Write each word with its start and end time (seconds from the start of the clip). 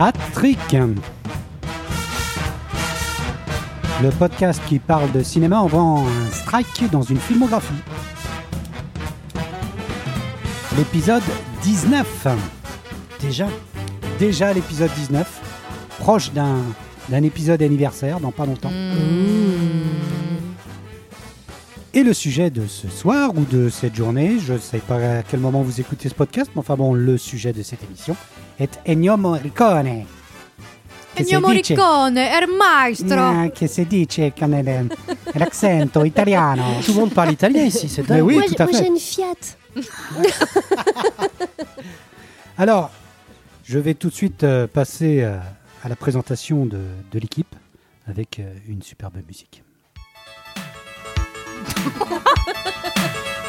Hat-Trick. 0.00 0.76
Le 4.00 4.10
podcast 4.10 4.62
qui 4.68 4.78
parle 4.78 5.10
de 5.10 5.24
cinéma 5.24 5.60
en 5.60 5.68
faisant 5.68 6.06
un 6.06 6.30
strike 6.30 6.88
dans 6.92 7.02
une 7.02 7.18
filmographie. 7.18 7.74
L'épisode 10.76 11.24
19. 11.62 12.28
Déjà 13.20 13.48
Déjà 14.20 14.52
l'épisode 14.52 14.90
19. 14.94 15.40
Proche 15.98 16.30
d'un 16.32 16.58
d'un 17.08 17.22
épisode 17.22 17.62
anniversaire 17.62 18.20
dans 18.20 18.30
pas 18.30 18.46
longtemps. 18.46 18.70
Et 21.94 22.02
le 22.02 22.12
sujet 22.12 22.50
de 22.50 22.66
ce 22.66 22.88
soir 22.88 23.32
ou 23.36 23.44
de 23.44 23.68
cette 23.70 23.94
journée, 23.94 24.38
je 24.38 24.52
ne 24.54 24.58
sais 24.58 24.78
pas 24.78 25.18
à 25.18 25.22
quel 25.22 25.40
moment 25.40 25.62
vous 25.62 25.80
écoutez 25.80 26.08
ce 26.08 26.14
podcast, 26.14 26.50
mais 26.54 26.60
enfin 26.60 26.76
bon, 26.76 26.92
le 26.92 27.16
sujet 27.18 27.52
de 27.52 27.62
cette 27.62 27.82
émission 27.82 28.14
est 28.58 28.78
Ennio 28.86 29.16
Morricone. 29.16 29.86
Ennio 29.86 30.04
dice- 31.16 31.40
Morricone, 31.40 32.18
il 32.18 32.46
maestro. 32.56 33.18
Ah, 33.18 33.48
che 33.48 33.66
si 33.66 33.86
dice 33.86 34.32
con 34.38 34.52
el- 34.52 34.88
l'accento 35.34 36.04
italiano. 36.04 36.62
Tout 36.84 36.92
le 36.94 37.00
monde 37.00 37.14
parle 37.14 37.32
italien 37.32 37.64
ici, 37.64 37.88
c'est 37.88 38.02
Mais 38.02 38.18
dingue. 38.18 38.26
oui, 38.26 38.34
moi, 38.34 38.44
tout 38.46 38.54
à 38.58 38.64
moi, 38.66 38.72
fait. 38.72 38.78
j'ai 38.84 38.86
une 38.90 38.98
Fiat. 38.98 39.56
Alors, 42.58 42.90
je 43.64 43.78
vais 43.78 43.94
tout 43.94 44.08
de 44.10 44.14
suite 44.14 44.44
euh, 44.44 44.66
passer 44.66 45.22
euh, 45.22 45.38
à 45.82 45.88
la 45.88 45.96
présentation 45.96 46.66
de, 46.66 46.80
de 47.10 47.18
l'équipe 47.18 47.54
avec 48.06 48.38
euh, 48.40 48.52
une 48.68 48.82
superbe 48.82 49.16
musique. 49.26 49.62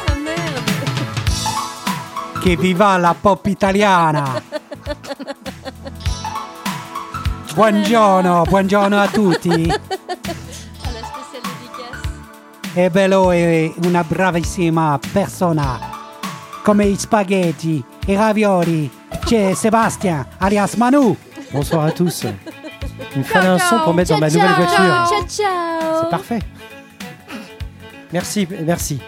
Ah 0.06 0.14
merde. 0.14 0.72
Che 2.40 2.56
viva 2.56 2.96
la 2.96 3.14
pop 3.18 3.46
italiana! 3.46 4.42
Buongiorno, 7.54 8.44
buongiorno 8.48 9.00
a 9.00 9.08
tutti. 9.08 9.72
E 12.72 12.88
bello 12.90 13.32
è 13.32 13.72
una 13.84 14.04
bravissima 14.04 14.98
persona. 15.12 15.78
Come 16.62 16.84
i 16.84 16.96
spaghetti, 16.96 17.82
i 18.06 18.14
ravioli. 18.14 18.90
C'è 19.24 19.54
Sébastien, 19.54 20.24
alias 20.38 20.74
Manu. 20.74 21.16
Bonsoir 21.50 21.86
à 21.86 21.90
tous. 21.90 22.22
Il 22.22 23.18
me 23.18 23.24
fallait 23.24 23.48
un 23.48 23.58
son 23.58 23.80
pour 23.80 23.92
mettre 23.92 24.10
dans 24.10 24.20
ma 24.20 24.28
nouvelle 24.28 24.48
ciao. 24.48 24.64
voiture. 24.64 25.08
Ciao, 25.08 25.26
ciao. 25.26 26.00
C'est 26.00 26.10
parfait. 26.10 26.59
Merci, 28.12 28.46
merci. 28.64 28.98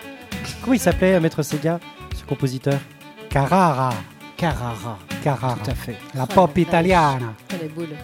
Comment 0.61 0.75
il 0.75 0.81
s'appelait, 0.81 1.19
Maître 1.19 1.43
Sega, 1.43 1.81
ce 2.17 2.25
compositeur? 2.25 2.79
Carrara, 3.29 3.93
Carrara. 4.37 4.99
Carrara. 5.23 5.57
Tout 5.63 5.71
à 5.71 5.75
fait. 5.75 5.97
La 6.15 6.27
pop 6.27 6.57
italiana. 6.59 7.35
Oh, 7.53 7.57
les 7.61 7.69
boules. 7.69 7.97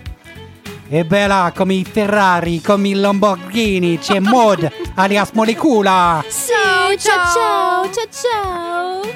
E 0.90 1.04
bella 1.04 1.52
come 1.54 1.74
i 1.74 1.84
Ferrari, 1.84 2.60
come 2.62 2.88
i 2.88 2.94
Lamborghini. 2.94 3.98
C'è 3.98 4.20
Mod, 4.20 4.70
alias 4.94 5.30
Molecula. 5.32 6.24
Ciao, 6.28 6.96
ciao, 6.96 7.26
ciao, 7.32 7.90
ciao, 7.92 8.06
ciao. 8.10 9.12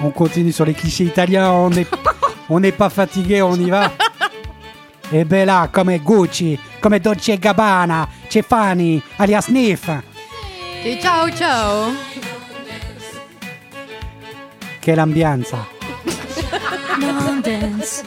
On 0.00 0.10
continue 0.10 0.50
sur 0.50 0.64
les 0.64 0.74
clichés 0.74 1.04
italiens, 1.04 1.50
on 1.50 1.70
n'est 1.70 1.86
on 2.48 2.60
pas 2.76 2.88
fatigué, 2.90 3.40
on 3.40 3.60
y 3.60 3.70
va. 3.70 3.92
E 5.12 5.24
bella 5.24 5.68
come 5.70 6.00
Gucci, 6.02 6.58
come 6.80 7.00
Dolce 7.00 7.38
Gabbana, 7.38 8.08
c'è 8.28 8.42
Fanny, 8.42 9.00
alias 9.16 9.48
Nif. 9.48 10.09
Et 10.82 10.98
ciao 11.00 11.30
ciao. 11.30 11.92
Che 14.78 14.94
l'ambianza. 14.94 15.66
Non, 17.00 17.40
dance. 17.40 18.04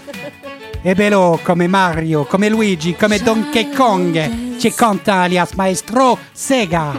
E 0.81 0.94
bello 0.94 1.39
come 1.41 1.67
Mario, 1.67 2.25
come 2.25 2.50
Luigi, 2.50 2.95
come 2.95 3.17
Donkey 3.19 3.72
Kong. 3.72 4.57
C'è 4.57 4.73
Conta 4.73 5.22
alias 5.22 5.53
Maestro 5.53 6.17
Sega. 6.31 6.91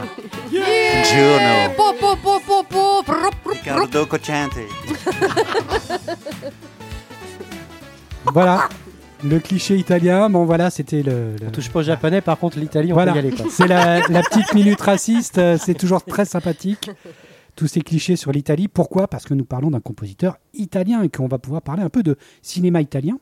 Buongiorno, 0.49 1.71
Po 1.77 1.95
po 1.95 2.17
po 2.17 2.41
po 2.45 2.65
po. 2.65 3.03
Prop, 3.05 3.05
prop, 3.05 3.35
prop. 3.43 3.53
Riccardo 3.53 4.07
Cocciante. 4.07 4.67
Voilà, 8.33 8.69
le 9.25 9.39
cliché 9.41 9.77
italien. 9.77 10.29
Bon 10.31 10.45
voilà, 10.45 10.71
c'était 10.71 11.03
le... 11.03 11.37
le- 11.41 11.49
On 11.49 11.51
touche 11.51 11.71
pas 11.71 11.81
au 11.81 11.83
japonais, 11.83 12.21
par 12.21 12.39
contre, 12.39 12.59
l'Italie, 12.59 12.93
on 12.93 12.95
Voilà, 12.95 13.13
peut 13.13 13.19
y 13.19 13.21
aller. 13.21 13.35
C'est 13.51 13.67
la, 13.67 14.07
la 14.09 14.23
petite 14.23 14.55
minute 14.55 14.81
raciste, 14.81 15.39
euh, 15.39 15.57
c'est 15.59 15.75
toujours 15.75 16.05
très 16.05 16.25
sympathique. 16.25 16.91
Tous 17.57 17.69
ces 17.69 17.83
clichés 17.83 18.17
sur 18.17 18.33
l'Italie. 18.33 18.67
Pourquoi? 18.67 19.07
Parce 19.07 19.25
que 19.25 19.35
nous 19.35 19.45
parlons 19.45 19.71
d'un 19.71 19.81
compositeur 19.81 20.39
italien 20.55 21.03
et 21.03 21.09
qu'on 21.09 21.29
va 21.29 21.39
pouvoir 21.39 21.63
parler 21.63 21.83
un 21.85 21.89
peu 21.89 22.03
de 22.03 22.17
cinéma 22.43 22.81
italien. 22.81 23.19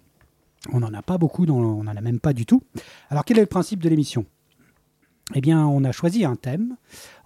On 0.73 0.81
n'en 0.81 0.93
a 0.95 1.03
pas 1.03 1.19
beaucoup, 1.19 1.45
dans- 1.45 1.57
on 1.59 1.85
n'en 1.85 1.95
a 1.97 2.01
même 2.01 2.19
pas 2.21 2.33
du 2.33 2.47
tout. 2.47 2.63
Alors 3.11 3.25
quel 3.25 3.37
est 3.37 3.43
le 3.43 3.47
principe 3.47 3.83
de 3.83 3.89
l'émission? 3.91 4.25
Eh 5.35 5.41
bien, 5.41 5.67
on 5.67 5.85
a 5.85 5.93
choisi 5.93 6.25
un 6.25 6.37
thème. 6.37 6.77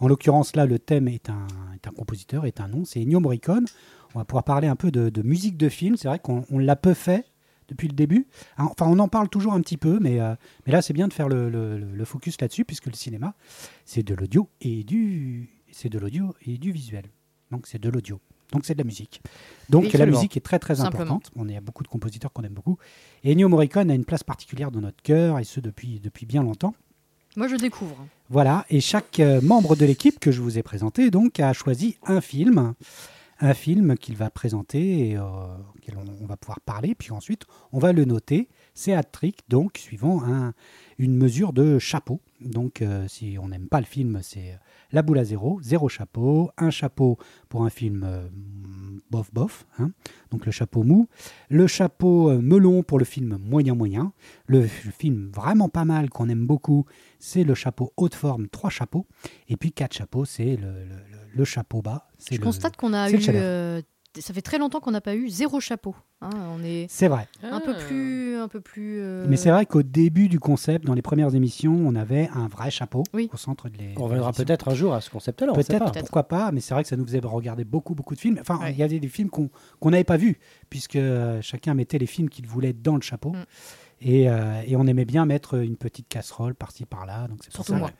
En 0.00 0.08
l'occurrence, 0.08 0.54
là, 0.56 0.66
le 0.66 0.78
thème 0.78 1.06
est 1.08 1.30
un, 1.30 1.46
est 1.74 1.86
un 1.88 1.92
compositeur, 1.92 2.44
est 2.44 2.60
un 2.60 2.68
nom, 2.68 2.84
c'est 2.84 3.00
Ennio 3.00 3.20
Morricone. 3.20 3.66
On 4.14 4.18
va 4.18 4.24
pouvoir 4.24 4.44
parler 4.44 4.66
un 4.68 4.76
peu 4.76 4.90
de, 4.90 5.08
de 5.08 5.22
musique 5.22 5.56
de 5.56 5.68
film. 5.68 5.96
C'est 5.96 6.08
vrai 6.08 6.18
qu'on 6.18 6.44
on 6.50 6.58
l'a 6.58 6.76
peu 6.76 6.94
fait 6.94 7.24
depuis 7.68 7.88
le 7.88 7.94
début. 7.94 8.26
Enfin, 8.58 8.86
on 8.88 8.98
en 8.98 9.08
parle 9.08 9.28
toujours 9.28 9.52
un 9.54 9.60
petit 9.60 9.76
peu, 9.76 9.98
mais, 10.00 10.20
euh, 10.20 10.34
mais 10.66 10.72
là, 10.72 10.82
c'est 10.82 10.92
bien 10.92 11.08
de 11.08 11.12
faire 11.12 11.28
le, 11.28 11.48
le- 11.48 11.78
le- 11.78 11.92
le 11.94 12.04
focus 12.04 12.40
là-dessus, 12.40 12.64
puisque 12.64 12.86
le 12.86 12.92
cinéma, 12.94 13.34
c'est 13.84 14.02
de 14.02 14.14
l'audio 14.14 14.48
et 14.60 14.84
du, 14.84 15.48
c'est 15.72 15.88
de 15.88 15.98
l'audio 15.98 16.34
et 16.46 16.58
du 16.58 16.72
visuel. 16.72 17.04
Donc, 17.50 17.66
c'est 17.66 17.80
de 17.80 17.88
l'audio. 17.88 18.20
Donc, 18.52 18.64
c'est 18.64 18.74
de 18.74 18.78
la 18.78 18.84
musique. 18.84 19.22
Donc, 19.70 19.92
la 19.92 20.06
musique 20.06 20.36
est 20.36 20.40
très, 20.40 20.58
très 20.60 20.76
Simplement. 20.76 21.02
importante. 21.14 21.32
On 21.36 21.48
est 21.48 21.56
a 21.56 21.60
beaucoup 21.60 21.82
de 21.82 21.88
compositeurs 21.88 22.32
qu'on 22.32 22.42
aime 22.44 22.52
beaucoup. 22.54 22.78
Et 23.24 23.32
Ennio 23.32 23.48
Morricone 23.48 23.90
a 23.90 23.94
une 23.94 24.04
place 24.04 24.22
particulière 24.22 24.70
dans 24.70 24.80
notre 24.80 25.02
cœur, 25.02 25.38
et 25.40 25.44
ce 25.44 25.58
depuis, 25.60 25.98
depuis 26.00 26.26
bien 26.26 26.42
longtemps. 26.44 26.74
Moi 27.36 27.48
je 27.48 27.56
découvre. 27.56 27.96
Voilà, 28.30 28.64
et 28.70 28.80
chaque 28.80 29.20
euh, 29.20 29.40
membre 29.42 29.76
de 29.76 29.84
l'équipe 29.84 30.18
que 30.18 30.32
je 30.32 30.40
vous 30.40 30.56
ai 30.56 30.62
présenté 30.62 31.10
donc 31.10 31.38
a 31.38 31.52
choisi 31.52 31.98
un 32.06 32.22
film, 32.22 32.72
un 33.40 33.54
film 33.54 33.96
qu'il 33.96 34.16
va 34.16 34.30
présenter 34.30 35.10
et 35.10 35.16
euh, 35.16 35.22
auquel 35.76 35.96
on, 36.22 36.26
va 36.26 36.36
pouvoir 36.36 36.60
parler, 36.60 36.94
puis 36.94 37.10
ensuite 37.12 37.44
on 37.72 37.78
va 37.78 37.92
le 37.92 38.04
noter. 38.04 38.48
C'est 38.74 38.92
hat-trick, 38.92 39.40
donc 39.48 39.78
suivant 39.78 40.22
un- 40.22 40.52
une 40.98 41.16
mesure 41.16 41.52
de 41.52 41.78
chapeau. 41.78 42.20
Donc 42.40 42.82
euh, 42.82 43.06
si 43.08 43.36
on 43.40 43.48
n'aime 43.48 43.68
pas 43.68 43.80
le 43.80 43.86
film, 43.86 44.20
c'est 44.22 44.52
euh, 44.52 44.56
la 44.92 45.02
boule 45.02 45.18
à 45.18 45.24
zéro, 45.24 45.58
zéro 45.62 45.88
chapeau, 45.88 46.50
un 46.58 46.70
chapeau 46.70 47.18
pour 47.48 47.64
un 47.64 47.70
film 47.70 48.06
bof 49.10 49.32
bof, 49.32 49.66
hein, 49.78 49.90
donc 50.30 50.46
le 50.46 50.52
chapeau 50.52 50.82
mou, 50.82 51.08
le 51.48 51.66
chapeau 51.66 52.38
melon 52.40 52.82
pour 52.82 52.98
le 52.98 53.04
film 53.04 53.38
moyen 53.42 53.74
moyen, 53.74 54.12
le, 54.46 54.66
film 54.66 55.30
vraiment 55.34 55.68
pas 55.68 55.84
mal 55.84 56.10
qu'on 56.10 56.28
aime 56.28 56.46
beaucoup, 56.46 56.86
c'est 57.18 57.44
le 57.44 57.54
chapeau 57.54 57.92
haute 57.96 58.14
forme, 58.14 58.48
trois 58.48 58.70
chapeaux, 58.70 59.06
et 59.48 59.56
puis 59.56 59.72
quatre 59.72 59.94
chapeaux, 59.94 60.24
c'est 60.24 60.56
le- 60.56 60.84
le- 60.84 61.15
le 61.36 61.44
chapeau 61.44 61.82
bas. 61.82 62.08
c'est 62.18 62.34
Je 62.36 62.40
le- 62.40 62.44
constate 62.44 62.76
qu'on 62.76 62.92
a 62.92 63.10
eu. 63.10 63.18
euh, 63.28 63.82
ça 64.18 64.32
fait 64.32 64.40
très 64.42 64.56
longtemps 64.58 64.80
qu'on 64.80 64.92
n'a 64.92 65.02
pas 65.02 65.14
eu 65.14 65.28
zéro 65.28 65.60
chapeau. 65.60 65.94
hein. 66.22 66.30
on 66.56 66.64
est 66.64 66.86
C'est 66.88 67.08
vrai. 67.08 67.28
un 67.42 67.60
peu 67.60 67.74
plus, 67.76 68.36
un 68.36 68.48
peu 68.48 68.60
plus. 68.62 68.98
euh, 69.00 69.26
Mais 69.28 69.36
c'est 69.36 69.50
vrai 69.50 69.66
qu'au 69.66 69.82
début 69.82 70.28
du 70.30 70.40
concept, 70.40 70.86
dans 70.86 70.94
les 70.94 71.02
premières 71.02 71.34
émissions, 71.34 71.74
on 71.74 71.94
avait 71.94 72.30
un 72.34 72.48
vrai 72.48 72.70
chapeau 72.70 73.02
Oui. 73.12 73.28
au 73.34 73.36
centre 73.36 73.68
de 73.68 73.76
les. 73.76 73.92
On 73.98 74.04
reviendra 74.04 74.32
peut-être 74.32 74.68
un 74.68 74.74
jour 74.74 74.94
à 74.94 75.02
ce 75.02 75.10
concept-là, 75.10 75.52
Peut-être, 75.52 75.92
pourquoi 76.00 76.22
pas, 76.26 76.50
mais 76.52 76.60
c'est 76.60 76.72
vrai 76.72 76.82
que 76.82 76.88
ça 76.88 76.96
nous 76.96 77.04
faisait 77.04 77.20
regarder 77.22 77.64
beaucoup, 77.64 77.94
beaucoup 77.94 78.14
de 78.14 78.20
films. 78.20 78.38
Enfin, 78.40 78.58
Ouais. 78.58 78.72
il 78.72 78.78
y 78.78 78.82
avait 78.82 78.98
des 78.98 79.08
films 79.08 79.28
qu'on 79.28 79.50
qu'on 79.80 79.90
n'avait 79.90 80.04
pas 80.04 80.16
vus, 80.16 80.38
puisque 80.70 80.98
chacun 81.42 81.74
mettait 81.74 81.98
les 81.98 82.06
films 82.06 82.30
qu'il 82.30 82.46
voulait 82.46 82.72
dans 82.72 82.94
le 82.96 83.02
chapeau. 83.02 83.32
Mm. 83.32 83.44
Et, 84.02 84.28
euh, 84.28 84.60
et 84.66 84.76
on 84.76 84.86
aimait 84.86 85.06
bien 85.06 85.24
mettre 85.24 85.54
une 85.54 85.76
petite 85.76 86.06
casserole 86.08 86.54
par-ci, 86.54 86.84
par-là. 86.84 87.28
Donc 87.28 87.38
c'est 87.42 87.50
pour 87.52 87.64
Surtout 87.64 87.72
ça 87.72 87.78
moi. 87.78 87.90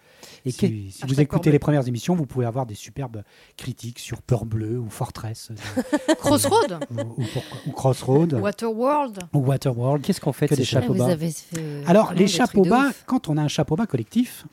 Et 0.45 0.51
si, 0.51 0.93
vous 1.07 1.21
écoutez 1.21 1.51
les 1.51 1.59
premières 1.59 1.89
émissions, 1.89 2.15
vous 2.15 2.27
pouvez 2.27 2.45
avoir 2.47 2.67
des 2.67 2.75
superbes 2.75 3.23
critiques 3.57 3.99
sur 3.99 4.21
Peur 4.21 4.45
Bleu 4.45 4.79
ou 4.79 4.91
Fortress 4.91 5.51
euh, 5.79 6.15
Crossroad, 6.17 6.79
ou, 6.91 7.01
ou 7.23 7.25
ou 7.67 7.71
Crossroad 7.73 8.35
Waterworld. 8.35 9.21
ou 9.33 9.39
Waterworld. 9.39 10.05
Qu'est-ce 10.05 10.21
qu'on 10.21 10.33
fait 10.33 10.49
Que 10.49 10.55
de 10.55 10.57
ces 10.57 10.63
des 10.63 10.67
chapeaux 10.67 10.95
Ah, 10.97 10.99
bas 10.99 11.07
avez 11.13 11.31
fait 11.31 11.83
Alors, 11.87 12.13
les 12.13 12.27
chapeaux 12.29 12.65
bas, 12.65 12.91
quand 13.07 13.29
on 13.29 13.37
a 13.39 13.43
un 13.43 13.49
chapeau 13.49 13.77
bas 13.77 13.87
collectif, 13.87 14.47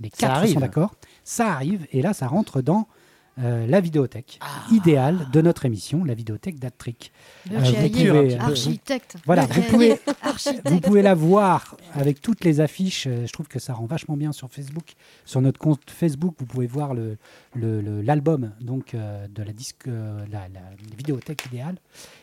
les 0.00 0.10
Ça 0.10 0.16
quatre 0.18 0.36
arrive. 0.36 0.54
sont 0.54 0.60
d'accord, 0.60 0.94
ça 1.24 1.52
arrive, 1.52 1.86
et 1.92 2.02
là, 2.02 2.12
ça 2.12 2.26
rentre 2.26 2.60
dans 2.60 2.86
euh, 3.38 3.66
la 3.66 3.80
vidéothèque 3.80 4.38
idéale 4.70 5.28
de 5.32 5.40
notre 5.40 5.64
émission, 5.64 6.04
la 6.04 6.12
vidéothèque 6.14 6.58
d'Attrick. 6.58 7.12
Euh, 7.50 7.58
vous 7.58 7.64
Jaillet, 7.64 7.88
pouvez- 8.10 8.38
architecte. 8.38 9.16
Voilà, 9.24 9.46
vous 9.46 9.62
pouvez- 9.62 9.98
architecte. 10.22 10.68
Vous 10.68 10.80
pouvez 10.80 11.00
la 11.02 11.14
voir 11.14 11.76
avec 11.94 12.20
toutes 12.20 12.44
les 12.44 12.60
affiches. 12.60 13.06
euh, 13.06 13.26
Je 13.26 13.32
trouve 13.32 13.48
que 13.48 13.58
ça 13.58 13.72
rend 13.72 13.86
vachement 13.86 14.16
bien 14.18 14.32
sur 14.32 14.50
Facebook. 14.50 14.92
Sur 15.24 15.40
notre 15.40 15.58
compte 15.58 15.80
Facebook, 15.90 16.34
vous 16.38 16.46
pouvez 16.46 16.66
voir 16.66 16.92
le- 16.92 17.16
le- 17.54 17.80
le- 17.80 18.02
l'album 18.02 18.52
donc 18.60 18.94
euh, 18.94 19.26
de 19.28 19.42
la 19.42 19.52
disque, 19.52 19.86
la, 19.86 20.48
la 20.48 20.60
vidéothèque 20.96 21.46
idéale, 21.46 21.76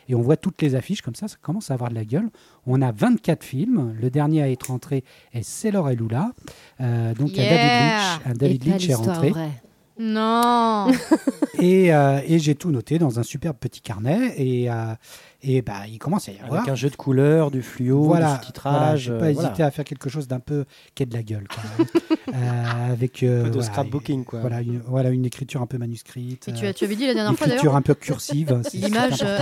et 0.08 0.14
on 0.14 0.20
voit 0.22 0.36
toutes 0.36 0.62
les 0.62 0.74
affiches 0.76 1.02
comme 1.02 1.14
ça. 1.16 1.26
Ça 1.28 1.36
commence 1.42 1.70
à 1.70 1.74
avoir 1.74 1.90
de 1.90 1.94
la 1.96 2.04
gueule. 2.04 2.28
On 2.66 2.80
a 2.82 2.92
24 2.92 3.42
films. 3.44 3.94
Le 4.00 4.10
dernier 4.10 4.42
à 4.42 4.50
être 4.50 4.70
entré 4.70 5.02
est 5.32 5.42
Sailor 5.42 5.90
et 5.90 5.96
Lula. 5.96 6.30
Donc 6.78 7.30
un. 7.32 7.42
David 7.42 7.50
Lynch, 7.58 8.20
un 8.26 8.32
David 8.34 8.66
Et 8.66 8.70
Lynch 8.70 8.88
est 8.88 8.94
rentré. 8.94 9.30
vraie. 9.30 9.50
Non 10.00 10.86
Et, 11.58 11.92
euh, 11.92 12.20
et 12.26 12.38
j'ai 12.38 12.54
tout 12.54 12.70
noté 12.70 12.98
dans 12.98 13.18
un 13.18 13.22
superbe 13.22 13.56
petit 13.60 13.82
carnet. 13.82 14.32
Et, 14.38 14.70
euh, 14.70 14.94
et 15.42 15.60
bah, 15.60 15.86
il 15.88 15.98
commence 15.98 16.28
à 16.28 16.32
y 16.32 16.38
avoir. 16.38 16.60
Avec 16.60 16.70
un 16.70 16.74
jeu 16.74 16.88
de 16.88 16.96
couleurs, 16.96 17.50
du 17.50 17.60
fluo, 17.62 18.02
voilà, 18.04 18.32
du 18.32 18.46
sous-titrage. 18.46 18.72
Voilà, 18.72 18.92
euh, 18.92 18.96
j'ai 18.96 19.10
pas 19.12 19.32
voilà. 19.32 19.48
hésité 19.48 19.62
à 19.62 19.70
faire 19.70 19.84
quelque 19.84 20.08
chose 20.08 20.26
d'un 20.26 20.40
peu 20.40 20.64
qui 20.94 21.02
ait 21.02 21.06
de 21.06 21.14
la 21.14 21.22
gueule. 21.22 21.46
Quand 21.48 21.62
même. 21.78 21.86
Euh, 22.32 22.92
avec 22.92 23.24
euh, 23.24 23.40
Un 23.40 23.44
peu 23.44 23.48
de 23.48 23.54
voilà, 23.54 23.66
scrapbooking, 23.72 24.24
quoi. 24.24 24.38
Voilà 24.40 24.60
une, 24.60 24.78
voilà, 24.86 25.10
une 25.10 25.24
écriture 25.26 25.62
un 25.62 25.66
peu 25.66 25.78
manuscrite. 25.78 26.46
Et 26.46 26.52
tu, 26.52 26.64
euh, 26.64 26.70
as- 26.70 26.72
tu 26.74 26.84
avais 26.84 26.94
dit 26.94 27.04
la 27.08 27.14
dernière 27.14 27.32
une 27.32 27.36
fois 27.36 27.48
écriture 27.48 27.64
d'ailleurs, 27.72 27.76
un 27.76 27.82
peu 27.82 27.94
cursive. 27.94 28.62
l'image 28.72 29.22
euh, 29.24 29.40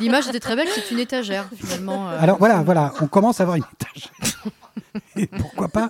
l'image 0.00 0.26
était 0.26 0.40
très 0.40 0.56
belle, 0.56 0.66
c'est 0.74 0.90
une 0.90 0.98
étagère 0.98 1.48
finalement. 1.54 2.08
euh. 2.10 2.18
Alors 2.20 2.38
voilà, 2.38 2.62
voilà, 2.64 2.92
on 3.00 3.06
commence 3.06 3.38
à 3.38 3.44
avoir 3.44 3.56
une 3.58 3.62
étagère. 3.74 4.10
Et 5.16 5.28
pourquoi 5.28 5.68
pas 5.68 5.88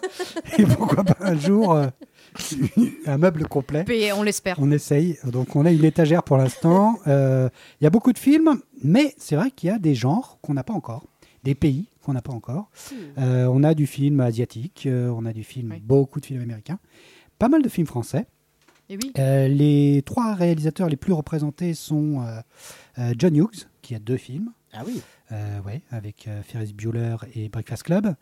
Et 0.58 0.64
pourquoi 0.66 1.04
pas 1.04 1.16
un 1.20 1.38
jour 1.38 1.72
euh, 1.72 1.86
un 3.06 3.18
meuble 3.18 3.46
complet 3.48 3.84
Et 3.88 4.12
on 4.12 4.22
l'espère. 4.22 4.56
On 4.60 4.70
essaye. 4.70 5.18
Donc, 5.24 5.56
on 5.56 5.64
a 5.66 5.70
une 5.72 5.84
étagère 5.84 6.22
pour 6.22 6.36
l'instant. 6.36 6.98
Euh, 7.06 7.48
Il 7.80 7.84
y 7.84 7.86
a 7.86 7.90
beaucoup 7.90 8.12
de 8.12 8.18
films, 8.18 8.60
mais 8.84 9.14
c'est 9.18 9.34
vrai 9.36 9.50
qu'il 9.50 9.68
y 9.68 9.72
a 9.72 9.78
des 9.78 9.94
genres 9.94 10.38
qu'on 10.42 10.54
n'a 10.54 10.62
pas 10.64 10.72
encore, 10.74 11.04
des 11.44 11.54
pays 11.54 11.88
qu'on 12.02 12.12
n'a 12.12 12.22
pas 12.22 12.32
encore. 12.32 12.70
Euh, 13.18 13.46
on 13.46 13.62
a 13.64 13.74
du 13.74 13.86
film 13.86 14.20
asiatique, 14.20 14.84
euh, 14.86 15.08
on 15.10 15.24
a 15.26 15.32
du 15.32 15.42
film, 15.44 15.72
Oui. 15.72 15.80
beaucoup 15.84 16.20
de 16.20 16.26
films 16.26 16.42
américains, 16.42 16.78
pas 17.38 17.48
mal 17.48 17.62
de 17.62 17.68
films 17.68 17.86
français. 17.86 18.26
Et 18.88 18.96
oui. 18.96 19.12
Euh, 19.18 19.48
les 19.48 20.02
trois 20.04 20.34
réalisateurs 20.34 20.88
les 20.88 20.96
plus 20.96 21.12
représentés 21.12 21.74
sont 21.74 22.20
euh, 22.22 22.40
euh, 22.98 23.14
John 23.18 23.34
Hughes, 23.36 23.66
qui 23.82 23.94
a 23.94 23.98
deux 23.98 24.16
films. 24.16 24.50
Ah 24.72 24.82
oui. 24.86 25.00
Euh, 25.32 25.60
ouais, 25.62 25.82
avec 25.90 26.26
euh, 26.28 26.42
Ferris 26.42 26.72
Bueller 26.72 27.16
et 27.34 27.48
Breakfast 27.48 27.82
Club. 27.84 28.14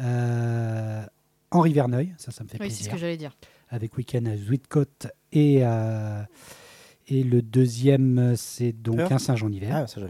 Euh, 0.00 1.04
Henri 1.50 1.72
Verneuil, 1.72 2.14
ça, 2.18 2.30
ça 2.32 2.42
me 2.44 2.48
fait 2.48 2.58
Oui, 2.60 2.66
c'est 2.70 2.74
ce 2.74 2.78
plaisir 2.80 2.92
que 2.94 2.98
j'allais 2.98 3.16
dire. 3.16 3.36
Avec 3.68 3.96
Weekend 3.96 4.28
à 4.28 4.36
Zuidcote 4.36 5.08
et, 5.32 5.58
euh, 5.62 6.22
et 7.08 7.22
le 7.24 7.42
deuxième, 7.42 8.34
c'est 8.36 8.72
donc. 8.72 9.00
Un 9.00 9.18
singe 9.18 9.42
en 9.42 9.50
hiver. 9.50 9.86
Ah. 9.88 10.00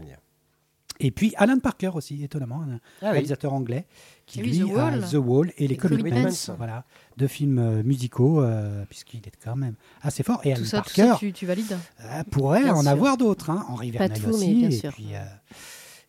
Et 0.99 1.11
puis 1.11 1.31
Alan 1.37 1.59
Parker 1.59 1.91
aussi, 1.93 2.23
étonnamment, 2.23 2.63
un 2.63 2.75
Ah 2.75 2.79
oui. 3.03 3.09
réalisateur 3.11 3.53
anglais 3.53 3.85
qui 4.25 4.39
Et 4.39 4.43
lui 4.43 4.59
The 4.59 4.63
a 4.63 4.65
Wall. 4.65 5.05
The 5.07 5.13
Wall 5.13 5.51
et 5.59 5.67
les 5.67 5.75
Et 5.75 5.77
Commitments. 5.77 6.55
Voilà, 6.57 6.85
deux 7.17 7.27
films 7.27 7.59
euh, 7.59 7.83
musicaux, 7.83 8.41
euh, 8.41 8.83
puisqu'il 8.89 9.19
est 9.19 9.37
quand 9.43 9.55
même 9.55 9.75
assez 10.01 10.23
fort. 10.23 10.41
Et 10.43 10.53
Alan 10.53 10.63
Tout 10.63 10.69
tout 10.69 10.75
Parker 10.75 11.07
ça, 11.09 11.15
tu, 11.19 11.31
tu 11.33 11.45
valides 11.45 11.77
euh, 12.03 12.23
pourrait 12.31 12.63
Bien 12.63 12.73
en 12.73 12.81
sûr. 12.81 12.89
avoir 12.89 13.17
d'autres. 13.17 13.51
Hein. 13.51 13.63
Henri 13.69 13.91
Verneuil 13.91 14.19
mais 14.23 14.27
aussi. 14.33 14.55
bien 14.55 14.69
et, 14.69 14.71
sûr. 14.71 14.91
Puis, 14.91 15.09
euh, 15.13 15.19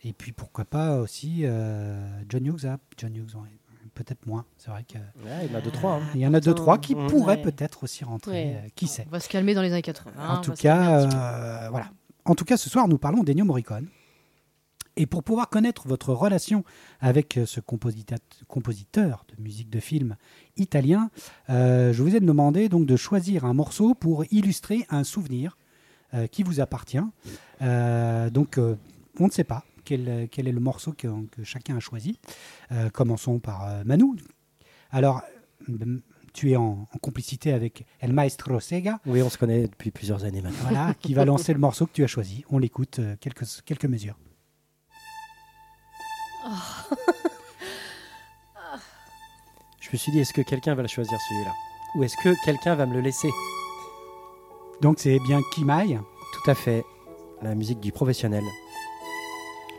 et 0.05 0.15
puis 0.15 0.33
pourquoi 0.33 0.65
pas 0.65 0.97
aussi 0.97 1.41
euh, 1.43 2.03
John 2.31 2.47
Hughes. 2.47 2.65
hein. 2.65 2.79
John 2.97 3.15
Hughes, 3.15 3.35
ouais, 3.35 3.58
peut-être 4.05 4.27
moins. 4.27 4.45
C'est 4.57 4.71
vrai 4.71 4.85
qu'il 4.85 5.01
Ouais, 5.25 5.47
il 5.47 5.53
y 5.53 5.55
en 5.55 5.59
a 5.59 5.61
deux, 5.61 5.71
trois. 5.71 5.95
hein. 5.95 6.03
y 6.15 6.27
en 6.27 6.35
a 6.35 6.41
deux, 6.41 6.55
trois 6.55 6.79
qui 6.79 6.95
ouais. 6.95 7.07
pourraient 7.09 7.43
peut-être 7.43 7.83
aussi 7.85 8.05
rentrer. 8.05 8.33
Ouais. 8.33 8.61
euh, 8.65 8.69
qui 8.77 8.87
sait 8.87 9.05
On 9.09 9.11
va 9.11 9.21
se 9.21 9.29
calmer 9.29 9.55
dans 9.55 9.63
les 9.63 9.73
années 9.73 9.83
80. 9.83 10.13
hein, 10.17 10.37
en 10.37 10.41
tout 10.41 10.53
cas, 10.53 11.01
euh, 11.01 11.69
voilà. 11.71 11.91
En 12.25 12.35
tout 12.35 12.45
cas, 12.45 12.57
ce 12.57 12.71
soir, 12.71 12.87
nous 12.89 12.99
parlons 12.99 13.23
d'Ennio 13.25 13.45
Morricone. 13.45 13.89
Et 15.01 15.07
pour 15.07 15.23
pouvoir 15.23 15.49
connaître 15.49 15.87
votre 15.87 16.13
relation 16.13 16.65
avec 17.01 17.37
euh, 17.39 17.47
ce 17.47 17.61
compositeur 17.61 19.25
de 19.29 19.43
musique 19.43 19.71
de 19.71 19.79
film 19.81 20.17
italien, 20.57 21.11
euh, 21.51 21.93
je 21.93 22.03
vous 22.03 22.17
ai 22.17 22.21
demandé 22.21 22.69
donc 22.69 22.85
de 22.87 22.97
choisir 22.97 23.45
un 23.45 23.55
morceau 23.55 23.95
pour 23.95 24.25
illustrer 24.33 24.85
un 24.91 25.05
souvenir 25.05 25.57
euh, 26.15 26.27
qui 26.27 26.43
vous 26.43 26.61
appartient. 26.61 26.99
Euh, 27.63 28.29
donc, 28.31 28.59
euh, 28.59 28.75
on 29.21 29.27
ne 29.27 29.31
sait 29.31 29.45
pas 29.45 29.65
quel, 29.89 30.29
quel 30.31 30.47
est 30.47 30.53
le 30.53 30.61
morceau 30.61 30.93
que, 30.93 31.09
que 31.29 31.43
chacun 31.45 31.79
a 31.79 31.81
choisi. 31.81 32.19
Euh, 32.73 32.91
commençons 32.91 33.39
par 33.39 33.65
euh, 33.65 33.83
Manu. 33.85 34.19
Alors, 34.91 35.23
tu 36.35 36.51
es 36.51 36.57
en, 36.57 36.87
en 36.93 36.99
complicité 37.01 37.55
avec 37.55 37.87
El 38.01 38.13
Maestro 38.13 38.61
Sega. 38.61 39.01
Oui, 39.07 39.23
on 39.23 39.31
se 39.31 39.39
connaît 39.39 39.63
depuis 39.63 39.91
plusieurs 39.91 40.25
années 40.25 40.43
maintenant. 40.43 40.69
Voilà, 40.69 40.93
qui 41.01 41.15
va 41.15 41.25
lancer 41.25 41.55
le 41.55 41.59
morceau 41.59 41.87
que 41.87 41.93
tu 41.93 42.05
as 42.05 42.07
choisi. 42.07 42.45
On 42.51 42.59
l'écoute 42.59 42.99
euh, 42.99 43.17
quelques, 43.19 43.47
quelques 43.65 43.87
mesures. 43.87 44.19
Je 49.81 49.89
me 49.91 49.97
suis 49.97 50.13
dit, 50.13 50.19
est-ce 50.19 50.35
que 50.35 50.43
quelqu'un 50.43 50.75
va 50.75 50.83
le 50.83 50.89
choisir 50.89 51.19
celui-là? 51.31 51.53
Ou 51.95 52.05
est-ce 52.05 52.17
que 52.23 52.35
quelqu'un 52.45 52.75
va 52.75 52.85
me 52.85 52.93
le 52.93 53.01
laisser? 53.01 53.31
Donc 54.83 54.99
c'est 54.99 55.19
bien 55.21 55.41
Kimaï. 55.55 55.99
Tout 56.35 56.51
à 56.51 56.55
fait. 56.55 56.85
La 57.41 57.55
musique 57.55 57.81
du 57.81 57.91
professionnel. 57.91 58.45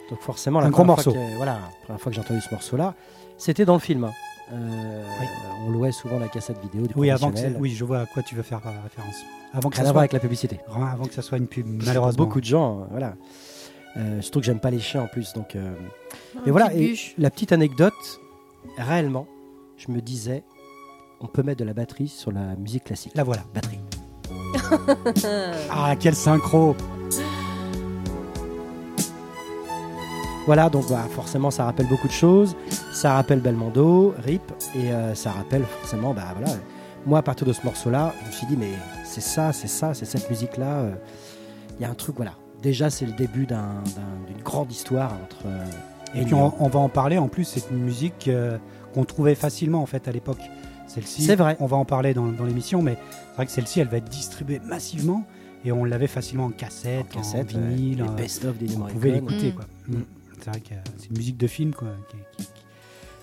Donc 0.10 0.20
forcément, 0.22 0.60
la 0.60 0.68
Un 0.68 0.70
gros 0.70 0.84
première 0.84 1.02
fois 1.02 1.14
morceau. 1.14 1.20
que- 1.32 1.38
voilà, 1.38 1.54
la 1.54 1.60
première 1.84 2.02
fois 2.02 2.10
que 2.12 2.16
j'ai 2.16 2.22
entendu 2.22 2.42
ce 2.42 2.52
morceau-là, 2.54 2.96
c'était 3.38 3.66
dans 3.66 3.74
le 3.76 3.80
film. 3.80 4.10
Euh, 4.52 5.04
Oui. 5.22 5.28
On 5.68 5.70
louait 5.70 5.92
souvent 5.92 6.18
la 6.18 6.28
cassette 6.28 6.60
vidéo 6.62 6.88
du 6.88 6.94
Oui, 6.96 7.12
avant 7.12 7.32
que 7.32 7.40
oui, 7.60 7.72
je 7.72 7.86
vois 7.86 8.00
à 8.00 8.06
quoi 8.08 8.24
tu 8.24 8.34
veux 8.34 8.42
faire 8.42 8.62
euh, 8.66 8.72
référence. 8.84 9.16
Avant 9.54 9.70
que, 9.70 9.76
Rien 9.76 9.84
ça 9.84 9.90
à 9.90 9.94
voir 9.94 9.94
soit, 9.94 10.00
avec 10.02 10.14
la 10.14 10.20
publicité. 10.20 10.60
avant 10.74 11.06
que 11.06 11.14
ça 11.14 11.22
soit 11.22 11.38
une 11.38 11.48
pub, 11.48 11.68
malheureusement. 11.68 12.24
Beaucoup 12.24 12.40
de 12.42 12.46
gens, 12.46 12.80
euh, 12.82 12.84
voilà. 12.92 13.14
Euh, 13.98 14.22
surtout 14.22 14.40
que 14.40 14.46
j'aime 14.46 14.60
pas 14.60 14.72
les 14.72 14.80
chiens 14.80 15.04
en 15.04 15.08
plus, 15.08 15.34
donc. 15.34 15.56
euh, 15.56 15.74
Et 16.46 16.52
voilà. 16.52 16.74
Et 16.74 16.96
la 17.20 17.30
petite 17.30 17.52
anecdote, 17.52 17.94
réellement, 18.78 19.28
je 19.78 19.92
me 19.92 20.02
disais, 20.02 20.44
on 21.22 21.28
peut 21.28 21.44
mettre 21.44 21.60
de 21.60 21.66
la 21.66 21.74
batterie 21.74 22.08
sur 22.08 22.32
la 22.32 22.56
musique 22.56 22.86
classique. 22.86 23.12
La 23.16 23.24
voilà. 23.24 23.44
batterie. 23.54 23.80
Ah, 25.72 25.96
quel 26.00 26.16
synchro 26.16 26.76
Voilà, 30.50 30.68
donc 30.68 30.90
bah, 30.90 31.06
forcément, 31.12 31.52
ça 31.52 31.66
rappelle 31.66 31.86
beaucoup 31.88 32.08
de 32.08 32.12
choses. 32.14 32.56
Ça 32.92 33.14
rappelle 33.14 33.40
Belmondo, 33.40 34.16
Rip, 34.26 34.42
et 34.76 34.92
euh, 34.92 35.14
ça 35.14 35.30
rappelle 35.30 35.64
forcément, 35.64 36.12
bah 36.12 36.34
voilà. 36.36 36.52
Moi, 37.06 37.20
à 37.20 37.22
partir 37.22 37.46
de 37.46 37.54
ce 37.54 37.64
morceau-là, 37.66 38.16
je 38.24 38.28
me 38.28 38.32
suis 38.32 38.48
dit, 38.48 38.58
mais 38.58 38.72
c'est 39.06 39.22
ça, 39.22 39.54
c'est 39.54 39.68
ça, 39.68 39.94
c'est 39.94 40.06
cette 40.06 40.28
musique-là. 40.28 40.80
euh, 40.80 40.92
Il 41.80 41.84
y 41.84 41.86
a 41.86 41.90
un 41.92 41.94
truc, 41.94 42.16
voilà. 42.16 42.34
Déjà, 42.64 42.90
c'est 42.90 43.06
le 43.06 43.12
début 43.12 43.46
d'un- 43.46 43.84
d'un- 43.96 44.26
d'une 44.34 44.42
grande 44.44 44.72
histoire 44.72 45.14
entre. 45.24 45.46
euh, 45.46 45.66
Et 46.20 46.24
puis 46.26 46.34
on, 46.34 46.52
on 46.60 46.68
va 46.68 46.80
en 46.80 46.90
parler. 46.90 47.20
En 47.20 47.28
plus, 47.28 47.44
c'est 47.44 47.70
une 47.70 47.84
musique 47.84 48.28
euh, 48.28 48.58
qu'on 48.96 49.04
trouvait 49.06 49.36
facilement 49.36 49.84
en 49.84 49.86
fait 49.86 50.08
à 50.08 50.12
l'époque. 50.12 50.42
Celle-ci, 50.88 51.22
C'est 51.26 51.36
vrai. 51.36 51.58
On 51.60 51.68
va 51.68 51.78
en 51.78 51.86
parler 51.86 52.16
dans, 52.16 52.26
dans 52.26 52.46
l'émission, 52.46 52.82
mais 52.82 52.98
c'est 53.30 53.36
vrai 53.36 53.46
que 53.46 53.52
celle-ci, 53.52 53.82
elle 53.82 53.88
va 53.90 53.98
être 53.98 54.10
distribuée 54.10 54.60
massivement 54.66 55.26
et 55.64 55.72
on 55.72 55.86
l'avait 55.86 56.08
facilement 56.08 56.46
en 56.46 56.50
cassette, 56.50 57.06
en, 57.16 57.20
cassette, 57.20 57.54
ouais, 57.54 57.62
vinyle. 57.62 57.98
les 58.00 58.04
euh, 58.10 58.14
best-of 58.14 58.58
des 58.58 58.76
on 58.76 58.88
pouvait 58.88 59.12
l'écouter. 59.12 59.52
Mm. 59.52 59.54
quoi. 59.54 59.66
Mm. 59.88 59.94
C'est 60.42 60.50
vrai 60.52 60.60
que 60.62 60.76
c'est 60.98 61.10
une 61.10 61.18
musique 61.18 61.38
de 61.38 61.48
film 61.48 61.74
quoi, 61.74 61.90
qui, 62.10 62.18
qui- 62.38 62.44
qui- 62.46 62.54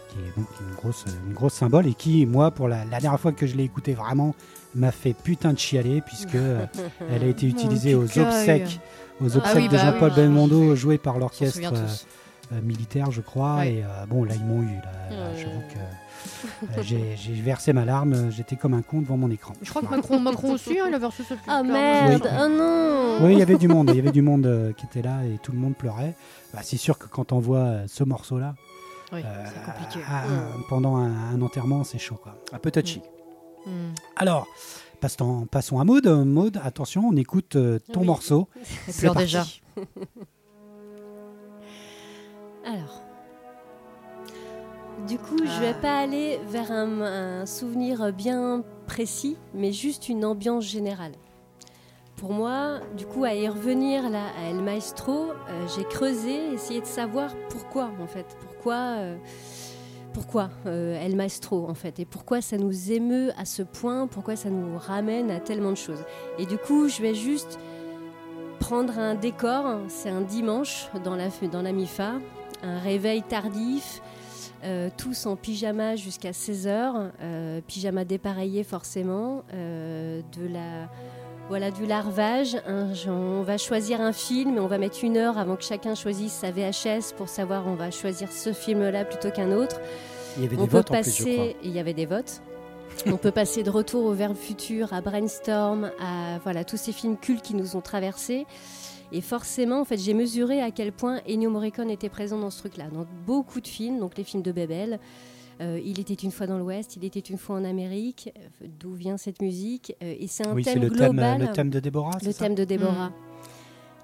qui 0.08 0.16
est 0.18 0.38
donc 0.38 0.46
une 0.60 0.74
grosse, 0.76 1.04
une 1.26 1.34
grosse 1.34 1.54
symbole 1.54 1.86
et 1.86 1.94
qui, 1.94 2.24
moi, 2.26 2.50
pour 2.50 2.68
la, 2.68 2.84
la 2.84 3.00
dernière 3.00 3.20
fois 3.20 3.32
que 3.32 3.46
je 3.46 3.56
l'ai 3.56 3.64
écoutée 3.64 3.94
vraiment, 3.94 4.34
m'a 4.74 4.92
fait 4.92 5.14
putain 5.14 5.52
de 5.52 5.58
chialer 5.58 6.00
puisque 6.00 6.34
euh, 6.36 6.64
elle 7.12 7.22
a 7.22 7.26
été 7.26 7.46
utilisée 7.46 7.94
aux 7.94 8.04
obsèques, 8.18 8.78
aux 9.20 9.34
Ah 9.34 9.38
obsèques 9.38 9.56
oui, 9.56 9.68
de 9.68 9.72
bah 9.72 9.78
Jean-Paul 9.92 10.10
oui. 10.10 10.16
Belmondo, 10.16 10.76
joué 10.76 10.98
par 10.98 11.14
On 11.14 11.16
s'en 11.16 11.20
l'orchestre 11.20 11.60
euh, 11.72 11.86
euh, 12.56 12.60
militaire, 12.62 13.10
je 13.10 13.20
crois. 13.20 13.56
Ouais. 13.56 13.74
Et 13.74 13.82
euh, 13.84 14.06
bon, 14.08 14.24
là, 14.24 14.34
ils 14.34 14.44
m'ont 14.44 14.62
eu. 14.62 14.66
Là, 14.76 15.16
Là. 15.16 15.36
J'avoue 15.36 15.62
que 15.72 15.78
euh, 16.78 16.82
j'ai 16.82 17.16
j'ai 17.16 17.32
versé 17.34 17.72
ma 17.72 17.84
larme. 17.84 18.30
J'étais 18.30 18.56
comme 18.56 18.74
un 18.74 18.82
con 18.82 19.00
devant 19.00 19.16
mon 19.16 19.30
écran. 19.30 19.54
Je 19.62 19.70
crois 19.70 19.82
que 19.82 19.88
Macron, 19.90 20.20
Macron 20.20 20.52
aussi, 20.52 20.78
hein, 20.78 20.84
il 20.88 20.94
avait 20.94 21.06
reçu 21.06 21.22
cette 21.24 21.38
Ah 21.48 21.62
merde, 21.62 22.22
Oui. 22.24 22.30
oh 22.40 22.48
non 22.48 23.18
Oui, 23.26 23.32
il 23.32 23.38
y 23.38 23.42
avait 23.42 23.56
du 23.58 23.68
monde. 23.68 23.90
Il 23.90 23.96
y 23.96 24.00
avait 24.00 24.12
du 24.12 24.22
monde 24.22 24.46
euh, 24.46 24.72
qui 24.72 24.86
était 24.86 25.02
là 25.02 25.24
et 25.24 25.38
tout 25.42 25.52
le 25.52 25.58
monde 25.58 25.74
pleurait. 25.76 26.14
Bah, 26.56 26.62
c'est 26.64 26.76
sûr 26.78 26.98
que 26.98 27.06
quand 27.06 27.32
on 27.32 27.38
voit 27.38 27.58
euh, 27.58 27.84
ce 27.86 28.02
morceau-là 28.02 28.54
Oui, 29.12 29.20
euh, 29.22 29.44
à- 30.08 30.24
pendant 30.68 30.96
un, 30.96 31.12
un 31.34 31.40
enterrement, 31.42 31.84
c'est 31.84 31.98
chaud. 31.98 32.16
Quoi. 32.20 32.34
Un 32.52 32.58
peu 32.58 32.70
touchy. 32.70 33.02
Hmm. 33.66 33.92
Alors, 34.16 34.46
passons, 35.00 35.46
passons 35.46 35.78
à 35.80 35.84
Maud. 35.84 36.06
Maud, 36.06 36.58
attention, 36.64 37.04
on 37.08 37.16
écoute 37.16 37.56
euh, 37.56 37.78
ton 37.92 38.00
Oui. 38.00 38.06
morceau. 38.06 38.48
C'est 38.88 39.14
déjà. 39.14 39.44
Alors. 42.64 43.02
Du 45.06 45.18
coup, 45.18 45.36
je 45.38 45.60
vais 45.60 45.74
pas 45.74 45.98
aller 45.98 46.40
vers 46.48 46.72
un, 46.72 47.00
un 47.02 47.46
souvenir 47.46 48.12
bien 48.14 48.64
précis, 48.86 49.36
mais 49.52 49.70
juste 49.72 50.08
une 50.08 50.24
ambiance 50.24 50.64
générale. 50.64 51.12
Pour 52.16 52.32
moi, 52.32 52.80
du 52.96 53.04
coup, 53.04 53.24
à 53.24 53.34
y 53.34 53.46
revenir 53.46 54.08
là, 54.08 54.28
à 54.40 54.48
El 54.48 54.62
Maestro, 54.62 55.32
euh, 55.50 55.66
j'ai 55.76 55.84
creusé, 55.84 56.54
essayé 56.54 56.80
de 56.80 56.86
savoir 56.86 57.30
pourquoi, 57.50 57.90
en 58.02 58.06
fait. 58.06 58.24
Pourquoi, 58.40 58.96
euh, 58.96 59.16
pourquoi 60.14 60.48
euh, 60.64 60.98
El 60.98 61.14
Maestro, 61.14 61.68
en 61.68 61.74
fait? 61.74 62.00
Et 62.00 62.06
pourquoi 62.06 62.40
ça 62.40 62.56
nous 62.56 62.90
émeut 62.90 63.32
à 63.36 63.44
ce 63.44 63.62
point, 63.62 64.06
pourquoi 64.06 64.34
ça 64.34 64.48
nous 64.48 64.78
ramène 64.78 65.30
à 65.30 65.40
tellement 65.40 65.72
de 65.72 65.76
choses? 65.76 66.02
Et 66.38 66.46
du 66.46 66.56
coup, 66.56 66.88
je 66.88 67.02
vais 67.02 67.14
juste 67.14 67.58
prendre 68.60 68.98
un 68.98 69.14
décor. 69.14 69.80
C'est 69.88 70.08
un 70.08 70.22
dimanche 70.22 70.88
dans 71.04 71.16
la, 71.16 71.28
dans 71.52 71.60
la 71.60 71.72
MIFA, 71.72 72.14
un 72.62 72.78
réveil 72.78 73.22
tardif. 73.24 74.00
tous 74.96 75.26
en 75.26 75.36
pyjama 75.36 75.96
jusqu'à 75.96 76.30
16h, 76.30 77.10
pyjama 77.66 78.06
dépareillé 78.06 78.64
forcément, 78.64 79.44
de 79.52 80.48
la, 80.48 80.88
voilà, 81.48 81.70
du 81.70 81.86
larvage. 81.86 82.56
un- 82.66 82.92
on 83.08 83.42
va 83.42 83.58
choisir 83.58 84.00
un 84.00 84.12
film 84.12 84.56
et 84.56 84.60
on 84.60 84.66
va 84.66 84.78
mettre 84.78 84.98
une 85.04 85.16
heure 85.16 85.38
avant 85.38 85.56
que 85.56 85.62
chacun 85.64 85.94
choisisse 85.94 86.32
sa 86.32 86.50
VHS 86.50 87.12
pour 87.16 87.28
savoir 87.28 87.66
on 87.66 87.74
va 87.74 87.90
choisir 87.90 88.30
ce 88.32 88.52
film-là 88.52 89.04
plutôt 89.04 89.30
qu'un 89.30 89.52
autre. 89.52 89.80
Il 90.36 90.42
y 90.42 90.46
avait 90.46 90.56
On 90.56 90.62
des 90.62 90.66
peut 90.68 90.76
votes 90.78 90.90
en 90.90 90.94
plus, 91.00 91.16
je 91.16 91.22
crois. 91.22 91.36
passer, 91.36 91.56
il 91.62 91.70
y 91.70 91.78
avait 91.78 91.94
des 91.94 92.06
votes. 92.06 92.42
On 93.06 93.16
peut 93.18 93.30
passer 93.30 93.62
de 93.62 93.68
Retour 93.70 94.04
au 94.06 94.12
Vers 94.12 94.30
le 94.30 94.34
futur 94.34 94.92
à 94.94 95.00
Brainstorm, 95.02 95.90
à 96.00 96.38
voilà 96.44 96.64
tous 96.64 96.78
ces 96.78 96.92
films 96.92 97.16
cultes 97.18 97.42
qui 97.42 97.54
nous 97.54 97.76
ont 97.76 97.80
traversés. 97.82 98.46
Et 99.12 99.20
forcément, 99.20 99.80
en 99.80 99.84
fait, 99.84 99.98
j'ai 99.98 100.14
mesuré 100.14 100.60
à 100.62 100.70
quel 100.70 100.92
point 100.92 101.20
Ennio 101.28 101.48
Morricone 101.50 101.90
était 101.90 102.08
présent 102.08 102.38
dans 102.38 102.50
ce 102.50 102.58
truc-là. 102.58 102.84
Dans 102.92 103.06
beaucoup 103.26 103.60
de 103.60 103.68
films, 103.68 103.98
donc 104.00 104.16
les 104.16 104.24
films 104.24 104.42
de 104.42 104.50
Bebel, 104.50 104.98
euh, 105.60 105.80
Il 105.84 106.00
était 106.00 106.14
une 106.14 106.30
fois 106.30 106.46
dans 106.46 106.58
l'Ouest, 106.58 106.96
Il 106.96 107.04
était 107.04 107.20
une 107.20 107.38
fois 107.38 107.56
en 107.56 107.64
Amérique, 107.64 108.32
euh, 108.62 108.66
d'où 108.78 108.94
vient 108.94 109.16
cette 109.16 109.40
musique. 109.42 109.94
euh, 110.02 110.14
et 110.18 110.26
c'est 110.26 110.46
un 110.46 110.54
Oui, 110.54 110.62
thème 110.64 110.80
le 110.82 110.88
thème, 110.90 111.10
global 111.12 111.40
le 111.40 111.52
thème 111.52 111.70
de 111.70 111.80
Déborah. 111.80 112.18
le 112.22 112.32
ça 112.32 112.44
thème 112.44 112.54
de 112.54 112.64
Déborah. 112.64 113.08
Mm. 113.10 113.12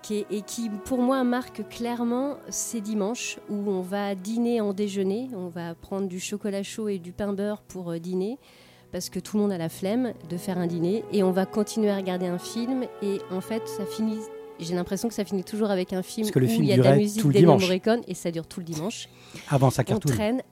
Qui 0.03 0.15
est- 0.19 0.27
et 0.33 0.41
qui, 0.43 0.69
pour 0.85 0.99
moi, 1.01 1.23
marque 1.23 1.69
clairement 1.69 2.37
ces 2.49 2.81
dimanches 2.81 3.39
où 3.49 3.55
on 3.71 3.83
va 3.83 4.15
dîner 4.17 4.61
en 4.61 4.73
déjeuner. 4.73 5.29
On 5.37 5.47
va 5.47 5.75
prendre 5.77 6.09
du 6.09 6.19
chocolat 6.19 6.65
chaud 6.65 6.89
et 6.89 6.99
du 6.99 7.13
pain 7.13 7.33
beurre 7.33 7.63
pour 7.63 7.93
euh, 7.93 7.99
dîner, 8.01 8.37
parce 8.91 9.11
que 9.11 9.21
tout 9.21 9.37
le 9.37 9.45
monde 9.45 9.53
a 9.53 9.59
la 9.59 9.69
flemme 9.69 10.13
de 10.29 10.37
faire 10.37 10.59
un 10.59 10.67
dîner. 10.67 11.05
Et 11.13 11.23
on 11.23 11.31
va 11.31 11.47
continuer 11.47 11.91
à 11.91 11.97
regarder 11.97 12.27
un 12.27 12.39
film. 12.39 12.85
Et 13.01 13.19
en 13.31 13.41
fait, 13.41 13.63
ça 13.69 13.87
finit. 13.87 14.19
J'ai 14.59 14.75
l'impression 14.75 15.09
que 15.09 15.15
ça 15.15 15.25
finit 15.25 15.45
toujours 15.45 15.71
avec 15.71 15.93
un 15.93 16.03
film 16.03 16.25
Parce 16.27 16.35
que 16.35 16.39
le 16.41 16.47
où 16.47 16.49
film 16.51 16.63
il 16.65 16.69
y 16.69 16.73
a 16.73 16.77
de 16.77 16.83
la 16.83 16.97
musique 16.97 17.27
d'Ennio. 17.29 17.53
Morricone 17.59 18.01
et 18.07 18.15
ça 18.15 18.31
dure 18.31 18.47
tout 18.47 18.61
le 18.61 18.67
dimanche. 18.67 19.09
Avant 19.49 19.71
sa 19.71 19.83
On 19.83 19.85
cartoon. 19.85 20.13
traîne 20.13 20.43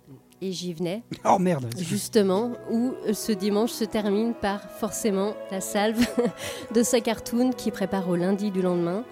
et 0.43 0.53
j'y 0.53 0.73
venais 0.75 1.03
Oh 1.25 1.39
merde. 1.39 1.67
justement, 1.79 2.53
où 2.71 2.95
ce 3.13 3.33
dimanche 3.33 3.71
se 3.71 3.85
termine 3.85 4.35
par 4.35 4.63
forcément 4.71 5.35
la 5.51 5.61
salve 5.61 6.01
de 6.75 6.83
sa 6.83 7.01
cartoon 7.01 7.51
qui 7.53 7.71
prépare 7.71 8.09
au 8.09 8.17
lundi 8.17 8.51
du 8.51 8.63
lendemain. 8.63 9.05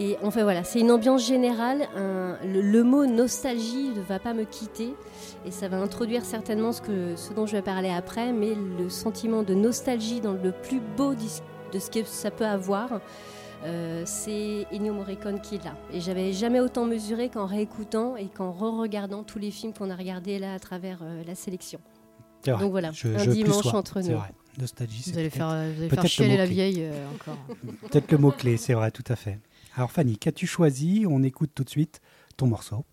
Et 0.00 0.16
enfin 0.22 0.44
voilà, 0.44 0.62
c'est 0.62 0.78
une 0.80 0.92
ambiance 0.92 1.26
générale. 1.26 1.88
un- 1.96 2.36
le, 2.46 2.60
le 2.60 2.82
mot 2.84 3.04
nostalgie 3.06 3.90
ne 3.96 4.00
va 4.00 4.18
pas 4.20 4.32
me 4.32 4.44
quitter 4.44 4.94
et 5.44 5.50
ça 5.50 5.66
va 5.68 5.78
introduire 5.78 6.24
certainement 6.24 6.72
ce, 6.72 6.80
que, 6.82 7.16
ce 7.16 7.32
dont 7.32 7.46
je 7.46 7.52
vais 7.56 7.62
parler 7.62 7.90
après, 7.90 8.32
mais 8.32 8.54
le 8.78 8.88
sentiment 8.90 9.42
de 9.42 9.54
nostalgie 9.54 10.20
dans 10.20 10.34
le 10.34 10.52
plus 10.52 10.80
beau 10.96 11.14
de 11.14 11.78
ce 11.78 11.90
que 11.90 12.04
ça 12.04 12.30
peut 12.30 12.46
avoir. 12.46 13.00
Euh, 13.64 14.02
c'est 14.06 14.66
Ennio 14.72 14.92
Morricone 14.94 15.40
qui 15.40 15.56
est 15.56 15.64
là. 15.64 15.76
Et 15.92 16.00
j'avais 16.00 16.32
jamais 16.32 16.60
autant 16.60 16.84
mesuré 16.84 17.28
qu'en 17.28 17.46
réécoutant 17.46 18.16
et 18.16 18.26
qu'en 18.28 18.52
re-regardant 18.52 19.24
tous 19.24 19.38
les 19.38 19.50
films 19.50 19.72
qu'on 19.72 19.90
a 19.90 19.96
regardés 19.96 20.38
là 20.38 20.54
à 20.54 20.58
travers 20.58 20.98
euh, 21.02 21.22
la 21.26 21.34
sélection. 21.34 21.80
Vrai. 22.46 22.58
Donc 22.58 22.70
voilà, 22.70 22.92
Je- 22.92 23.08
un 23.08 23.18
je 23.18 23.30
dimanche 23.32 23.66
entre 23.74 24.00
nous. 24.00 24.16
vrai. 24.16 24.30
Nostalgie, 24.58 25.02
c'est 25.02 25.12
Vous 25.12 25.18
allez 25.18 25.30
faire, 25.30 25.48
euh, 25.50 25.70
vous 25.74 25.80
allez 25.80 25.88
peut-être 25.88 25.94
faire 25.94 26.02
le 26.02 26.08
chialer 26.08 26.36
la 26.36 26.46
vieille 26.46 26.82
euh, 26.84 27.06
encore. 27.14 27.38
peut-être 27.90 28.10
le 28.10 28.18
mot-clé, 28.18 28.56
c'est 28.56 28.74
vrai, 28.74 28.90
tout 28.90 29.04
à 29.08 29.16
fait. 29.16 29.38
Alors 29.76 29.90
Fanny, 29.92 30.16
qu'as-tu 30.18 30.46
choisi? 30.46 31.04
On 31.08 31.22
écoute 31.22 31.50
tout 31.54 31.62
de 31.64 31.70
suite 31.70 32.00
ton 32.36 32.46
morceau. 32.46 32.84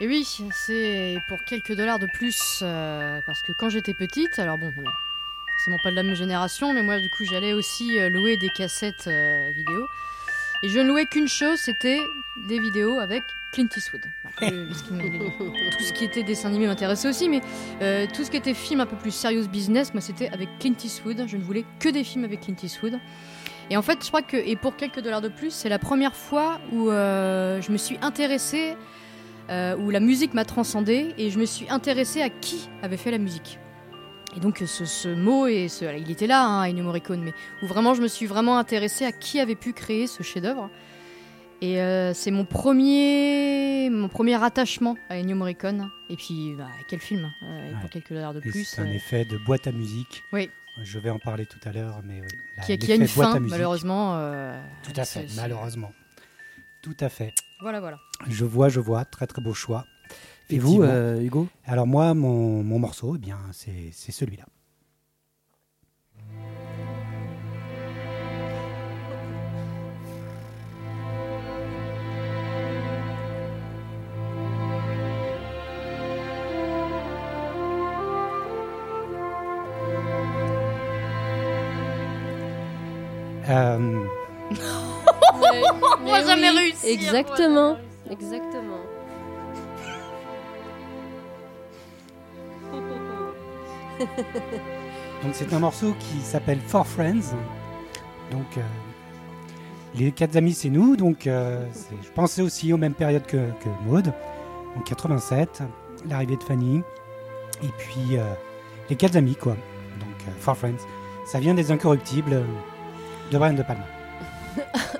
Et 0.00 0.06
oui, 0.06 0.24
c'est 0.52 1.18
pour 1.28 1.42
quelques 1.44 1.72
dollars 1.74 1.98
de 1.98 2.06
plus, 2.06 2.60
euh, 2.62 3.20
parce 3.26 3.42
que 3.42 3.52
quand 3.52 3.68
j'étais 3.68 3.94
petite, 3.94 4.38
alors 4.38 4.56
bon, 4.56 4.72
on 4.76 4.82
est 4.82 5.54
forcément 5.56 5.78
pas 5.82 5.90
de 5.90 5.96
la 5.96 6.04
même 6.04 6.14
génération, 6.14 6.72
mais 6.72 6.82
moi 6.82 7.00
du 7.00 7.10
coup 7.10 7.24
j'allais 7.24 7.52
aussi 7.52 7.98
euh, 7.98 8.08
louer 8.08 8.36
des 8.36 8.48
cassettes 8.48 9.08
euh, 9.08 9.50
vidéo. 9.52 9.88
Et 10.62 10.68
je 10.68 10.78
ne 10.78 10.88
louais 10.88 11.06
qu'une 11.06 11.26
chose, 11.28 11.58
c'était 11.58 11.98
des 12.48 12.60
vidéos 12.60 12.98
avec 13.00 13.22
Clint 13.52 13.66
Eastwood. 13.76 14.02
Voilà, 14.38 14.54
euh, 14.56 14.66
parce 14.68 14.82
qu'il 14.82 14.96
me- 14.96 15.76
tout 15.76 15.82
ce 15.84 15.92
qui 15.92 16.04
était 16.04 16.22
dessin 16.22 16.48
animé 16.48 16.66
m'intéressait 16.68 17.08
aussi, 17.08 17.28
mais 17.28 17.40
euh, 17.82 18.06
tout 18.14 18.22
ce 18.24 18.30
qui 18.30 18.36
était 18.36 18.54
film 18.54 18.80
un 18.80 18.86
peu 18.86 18.96
plus 18.96 19.10
serious 19.12 19.48
business, 19.48 19.92
moi 19.94 20.00
c'était 20.00 20.28
avec 20.28 20.48
Clint 20.60 20.74
Eastwood. 20.84 21.24
Je 21.26 21.36
ne 21.36 21.42
voulais 21.42 21.64
que 21.80 21.88
des 21.88 22.04
films 22.04 22.24
avec 22.24 22.42
Clint 22.42 22.56
Eastwood. 22.62 23.00
Et 23.70 23.76
en 23.76 23.82
fait, 23.82 23.98
je 24.02 24.08
crois 24.08 24.22
que, 24.22 24.36
et 24.36 24.54
pour 24.56 24.76
quelques 24.76 25.00
dollars 25.00 25.20
de 25.20 25.28
plus, 25.28 25.50
c'est 25.50 25.68
la 25.68 25.78
première 25.80 26.14
fois 26.14 26.60
où 26.72 26.88
euh, 26.88 27.60
je 27.60 27.70
me 27.72 27.76
suis 27.76 27.98
intéressée 28.00 28.76
euh, 29.50 29.76
où 29.76 29.90
la 29.90 30.00
musique 30.00 30.34
m'a 30.34 30.44
transcendée 30.44 31.14
et 31.18 31.30
je 31.30 31.38
me 31.38 31.46
suis 31.46 31.68
intéressée 31.70 32.22
à 32.22 32.28
qui 32.30 32.68
avait 32.82 32.96
fait 32.96 33.10
la 33.10 33.18
musique. 33.18 33.58
Et 34.36 34.40
donc 34.40 34.62
ce, 34.66 34.84
ce 34.84 35.08
mot, 35.08 35.46
et 35.46 35.68
ce, 35.68 35.84
il 35.98 36.10
était 36.10 36.26
là, 36.26 36.44
hein, 36.44 36.68
Ennio 36.68 36.84
Morricone, 36.84 37.22
mais 37.22 37.32
où 37.62 37.66
vraiment 37.66 37.94
je 37.94 38.02
me 38.02 38.08
suis 38.08 38.26
vraiment 38.26 38.58
intéressée 38.58 39.04
à 39.06 39.12
qui 39.12 39.40
avait 39.40 39.54
pu 39.56 39.72
créer 39.72 40.06
ce 40.06 40.22
chef-d'œuvre. 40.22 40.68
Et 41.60 41.80
euh, 41.80 42.12
c'est 42.14 42.30
mon 42.30 42.44
premier, 42.44 43.90
mon 43.90 44.08
premier 44.08 44.40
attachement 44.42 44.96
à 45.08 45.16
Ennio 45.18 45.34
Morricone. 45.34 45.90
Et 46.10 46.16
puis, 46.16 46.54
bah, 46.56 46.68
quel 46.88 47.00
film, 47.00 47.28
euh, 47.42 47.70
Ouais. 47.72 47.80
pour 47.80 47.90
quelques 47.90 48.12
dollars 48.12 48.34
de 48.34 48.40
plus. 48.40 48.64
C'est 48.64 48.80
un 48.82 48.86
euh, 48.86 48.92
effet 48.94 49.24
de 49.24 49.36
boîte 49.38 49.66
à 49.66 49.72
musique. 49.72 50.22
Oui. 50.32 50.50
Je 50.84 50.98
vais 51.00 51.10
en 51.10 51.18
parler 51.18 51.46
tout 51.46 51.58
à 51.68 51.72
l'heure, 51.72 52.00
mais 52.04 52.20
oui. 52.20 52.28
la- 52.56 52.62
qui, 52.64 52.72
a- 52.72 52.76
qui 52.76 52.92
a 52.92 52.94
une 52.94 53.08
fin, 53.08 53.40
malheureusement. 53.40 54.12
euh, 54.18 54.60
Tout 54.84 54.92
à 55.00 55.04
fait, 55.04 55.26
malheureusement. 55.36 55.92
Tout 56.82 56.96
à 57.00 57.08
fait. 57.08 57.32
Voilà, 57.60 57.80
voilà. 57.80 57.98
Je 58.28 58.44
vois, 58.44 58.68
je 58.68 58.80
vois. 58.80 59.04
Très 59.04 59.26
très 59.26 59.42
beau 59.42 59.52
choix. 59.54 59.84
Et 60.50 60.58
vous, 60.58 60.82
euh, 60.82 61.20
Hugo? 61.20 61.48
Alors 61.66 61.86
moi, 61.86 62.14
mon, 62.14 62.62
mon 62.62 62.78
morceau, 62.78 63.16
eh 63.16 63.18
bien, 63.18 63.38
c'est 63.52 63.90
c'est 63.92 64.12
celui-là. 64.12 64.44
Euh, 83.50 84.04
On 86.04 86.10
va 86.10 86.24
jamais 86.24 86.50
réussir, 86.50 86.90
Exactement. 86.90 87.76
Exactement. 88.10 88.80
donc 95.22 95.32
c'est 95.32 95.52
un 95.52 95.58
morceau 95.58 95.94
qui 95.98 96.20
s'appelle 96.20 96.60
For 96.60 96.86
Friends. 96.86 97.34
Donc 98.30 98.46
euh, 98.56 98.62
les 99.94 100.12
quatre 100.12 100.36
amis, 100.36 100.54
c'est 100.54 100.70
nous. 100.70 100.96
Donc 100.96 101.26
euh, 101.26 101.66
je 102.02 102.08
pensais 102.10 102.42
aussi 102.42 102.72
aux 102.72 102.76
mêmes 102.76 102.94
périodes 102.94 103.26
que, 103.26 103.36
que 103.36 103.68
Maud. 103.86 104.12
Donc 104.74 104.84
87, 104.84 105.62
l'arrivée 106.08 106.36
de 106.36 106.42
Fanny, 106.42 106.82
et 107.62 107.68
puis 107.78 108.16
euh, 108.16 108.22
les 108.90 108.96
quatre 108.96 109.16
amis 109.16 109.34
quoi. 109.34 109.52
Donc 109.52 110.28
euh, 110.28 110.30
For 110.40 110.56
Friends, 110.56 110.86
ça 111.26 111.40
vient 111.40 111.54
des 111.54 111.70
Incorruptibles 111.72 112.42
de 113.32 113.38
Brian 113.38 113.54
De 113.54 113.62
Palma. 113.62 113.84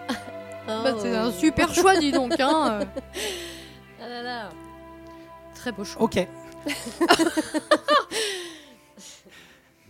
Bah, 0.92 0.99
c'est 1.02 1.16
un 1.16 1.33
super 1.33 1.73
choix, 1.75 1.97
dis 1.99 2.12
donc. 2.12 2.38
Hein. 2.40 2.80
euh. 2.83 2.85
Ah 4.00 4.09
là 4.09 4.23
là. 4.23 4.50
Très 5.54 5.73
beau 5.73 5.85
choix. 5.85 6.02
Ok. 6.02 6.18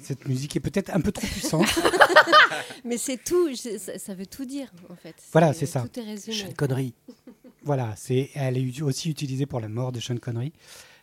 Cette 0.00 0.26
musique 0.26 0.56
est 0.56 0.60
peut-être 0.60 0.90
un 0.94 1.00
peu 1.00 1.12
trop 1.12 1.26
puissante. 1.26 1.66
Mais 2.84 2.96
c'est 2.96 3.18
tout, 3.22 3.50
je- 3.50 3.76
ça, 3.78 3.98
ça 3.98 4.14
veut 4.14 4.26
tout 4.26 4.44
dire 4.46 4.72
en 4.88 4.96
fait. 4.96 5.14
Voilà, 5.32 5.52
c'est 5.52 5.66
ça. 5.66 5.82
Tout 5.82 6.00
est 6.00 6.04
résumé. 6.04 6.36
Sean 6.36 6.52
Connery. 6.56 6.94
Voilà, 7.62 7.94
c'est, 7.96 8.30
elle 8.34 8.56
est 8.56 8.82
aussi 8.82 9.10
utilisée 9.10 9.44
pour 9.44 9.60
la 9.60 9.68
mort 9.68 9.92
de 9.92 10.00
Sean 10.00 10.16
Connery. 10.16 10.52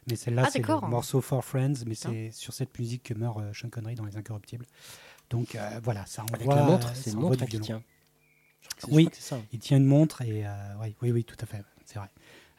Mais 0.09 0.15
celle-là, 0.15 0.43
Ah, 0.45 0.49
c'est 0.51 0.59
le 0.59 0.65
d'accord. 0.67 0.87
morceau 0.87 1.19
For 1.21 1.43
Friends, 1.43 1.83
mais 1.85 1.95
c'est 1.95 2.31
sur 2.31 2.53
cette 2.53 2.77
musique 2.79 3.03
que 3.03 3.13
meurt 3.13 3.37
euh, 3.39 3.51
Sean 3.53 3.69
Connery 3.69 3.95
dans 3.95 4.05
Les 4.05 4.15
Incorruptibles. 4.17 4.65
Donc 5.29 5.55
euh, 5.55 5.79
voilà, 5.83 6.05
ça 6.05 6.23
Avec 6.33 6.41
envoie, 6.47 6.55
la 6.55 6.63
montre, 6.63 6.87
euh, 6.87 6.91
c'est 6.95 7.03
ça 7.03 7.11
une 7.11 7.17
envoie 7.17 7.29
montre 7.31 7.45
du 7.45 7.51
qui 7.51 7.57
violon. 7.57 7.65
tient. 7.65 7.75
Je 7.77 7.83
crois 7.83 7.83
que 7.83 7.83
c'est- 7.83 8.54
Oui. 8.89 9.09
ça. 9.17 9.37
Il 9.51 9.59
tient 9.59 9.77
une 9.77 9.85
montre 9.85 10.21
et 10.21 10.45
euh, 10.45 10.49
oui, 10.81 10.95
oui, 11.01 11.11
oui, 11.11 11.23
tout 11.23 11.37
à 11.41 11.45
fait, 11.45 11.63
c'est 11.85 11.97
vrai. 11.99 12.09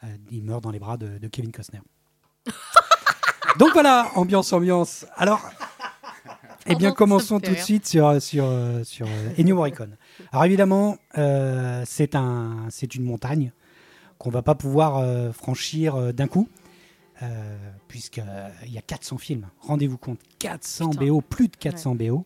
Euh, 0.03 0.07
il 0.31 0.43
meurt 0.43 0.61
dans 0.63 0.71
les 0.71 0.79
bras 0.79 0.97
de, 0.97 1.17
de 1.17 1.27
Kevin 1.27 1.51
Costner. 1.51 1.81
Donc 3.59 3.73
voilà, 3.73 4.11
ambiance, 4.15 4.53
ambiance. 4.53 5.05
Alors, 5.15 5.41
eh 6.67 6.75
bien, 6.75 6.91
commençons 6.91 7.39
tout 7.39 7.51
de 7.51 7.59
suite 7.59 7.87
sur, 7.87 8.21
sur, 8.21 8.45
euh, 8.45 8.83
sur 8.83 9.07
euh, 9.07 9.29
Ennio 9.39 9.55
Morricone. 9.55 9.95
Alors 10.31 10.45
évidemment, 10.45 10.97
euh, 11.17 11.83
c'est 11.85 12.15
un, 12.15 12.67
c'est 12.69 12.93
une 12.95 13.03
montagne 13.03 13.51
qu'on 14.17 14.29
va 14.29 14.41
pas 14.41 14.55
pouvoir 14.55 14.97
euh, 14.97 15.31
franchir 15.31 15.95
euh, 15.95 16.11
d'un 16.11 16.27
coup, 16.27 16.49
euh, 16.49 16.66
puisqu'il 17.87 18.71
y 18.71 18.77
a 18.77 18.81
400 18.81 19.17
films. 19.17 19.47
Rendez-vous 19.61 19.97
compte, 19.97 20.19
400 20.39 20.89
Putain. 20.91 21.05
BO, 21.05 21.21
plus 21.21 21.47
de 21.47 21.55
400 21.57 21.95
BO. 21.95 22.25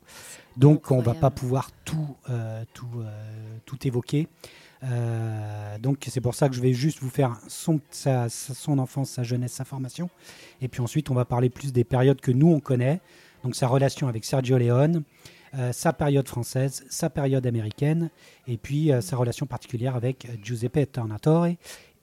Donc 0.57 0.91
on 0.91 0.95
va 0.95 0.99
incroyable. 0.99 1.19
pas 1.21 1.29
pouvoir 1.31 1.71
tout, 1.85 2.15
euh, 2.29 2.63
tout, 2.73 2.87
euh, 2.97 3.57
tout 3.65 3.87
évoquer. 3.87 4.27
Euh, 4.83 5.77
donc 5.77 6.05
c'est 6.09 6.21
pour 6.21 6.35
ça 6.35 6.49
que 6.49 6.55
je 6.55 6.61
vais 6.61 6.73
juste 6.73 6.99
vous 7.01 7.09
faire 7.09 7.37
son, 7.47 7.79
sa- 7.91 8.29
sa- 8.29 8.53
son 8.53 8.79
enfance, 8.79 9.09
sa 9.11 9.23
jeunesse, 9.23 9.53
sa 9.53 9.65
formation. 9.65 10.09
Et 10.61 10.67
puis 10.67 10.81
ensuite 10.81 11.09
on 11.09 11.13
va 11.13 11.25
parler 11.25 11.49
plus 11.49 11.71
des 11.71 11.83
périodes 11.83 12.19
que 12.19 12.31
nous 12.31 12.47
on 12.51 12.59
connaît. 12.59 12.99
Donc 13.43 13.55
sa 13.55 13.67
relation 13.67 14.07
avec 14.07 14.25
Sergio 14.25 14.57
Leone, 14.57 15.03
euh, 15.53 15.71
sa 15.71 15.93
période 15.93 16.27
française, 16.27 16.83
sa 16.89 17.09
période 17.09 17.45
américaine, 17.45 18.09
et 18.47 18.57
puis 18.57 18.91
euh, 18.91 19.01
sa 19.01 19.17
relation 19.17 19.45
particulière 19.45 19.95
avec 19.95 20.25
euh, 20.25 20.29
Giuseppe 20.41 20.91
Tornatore. 20.91 21.47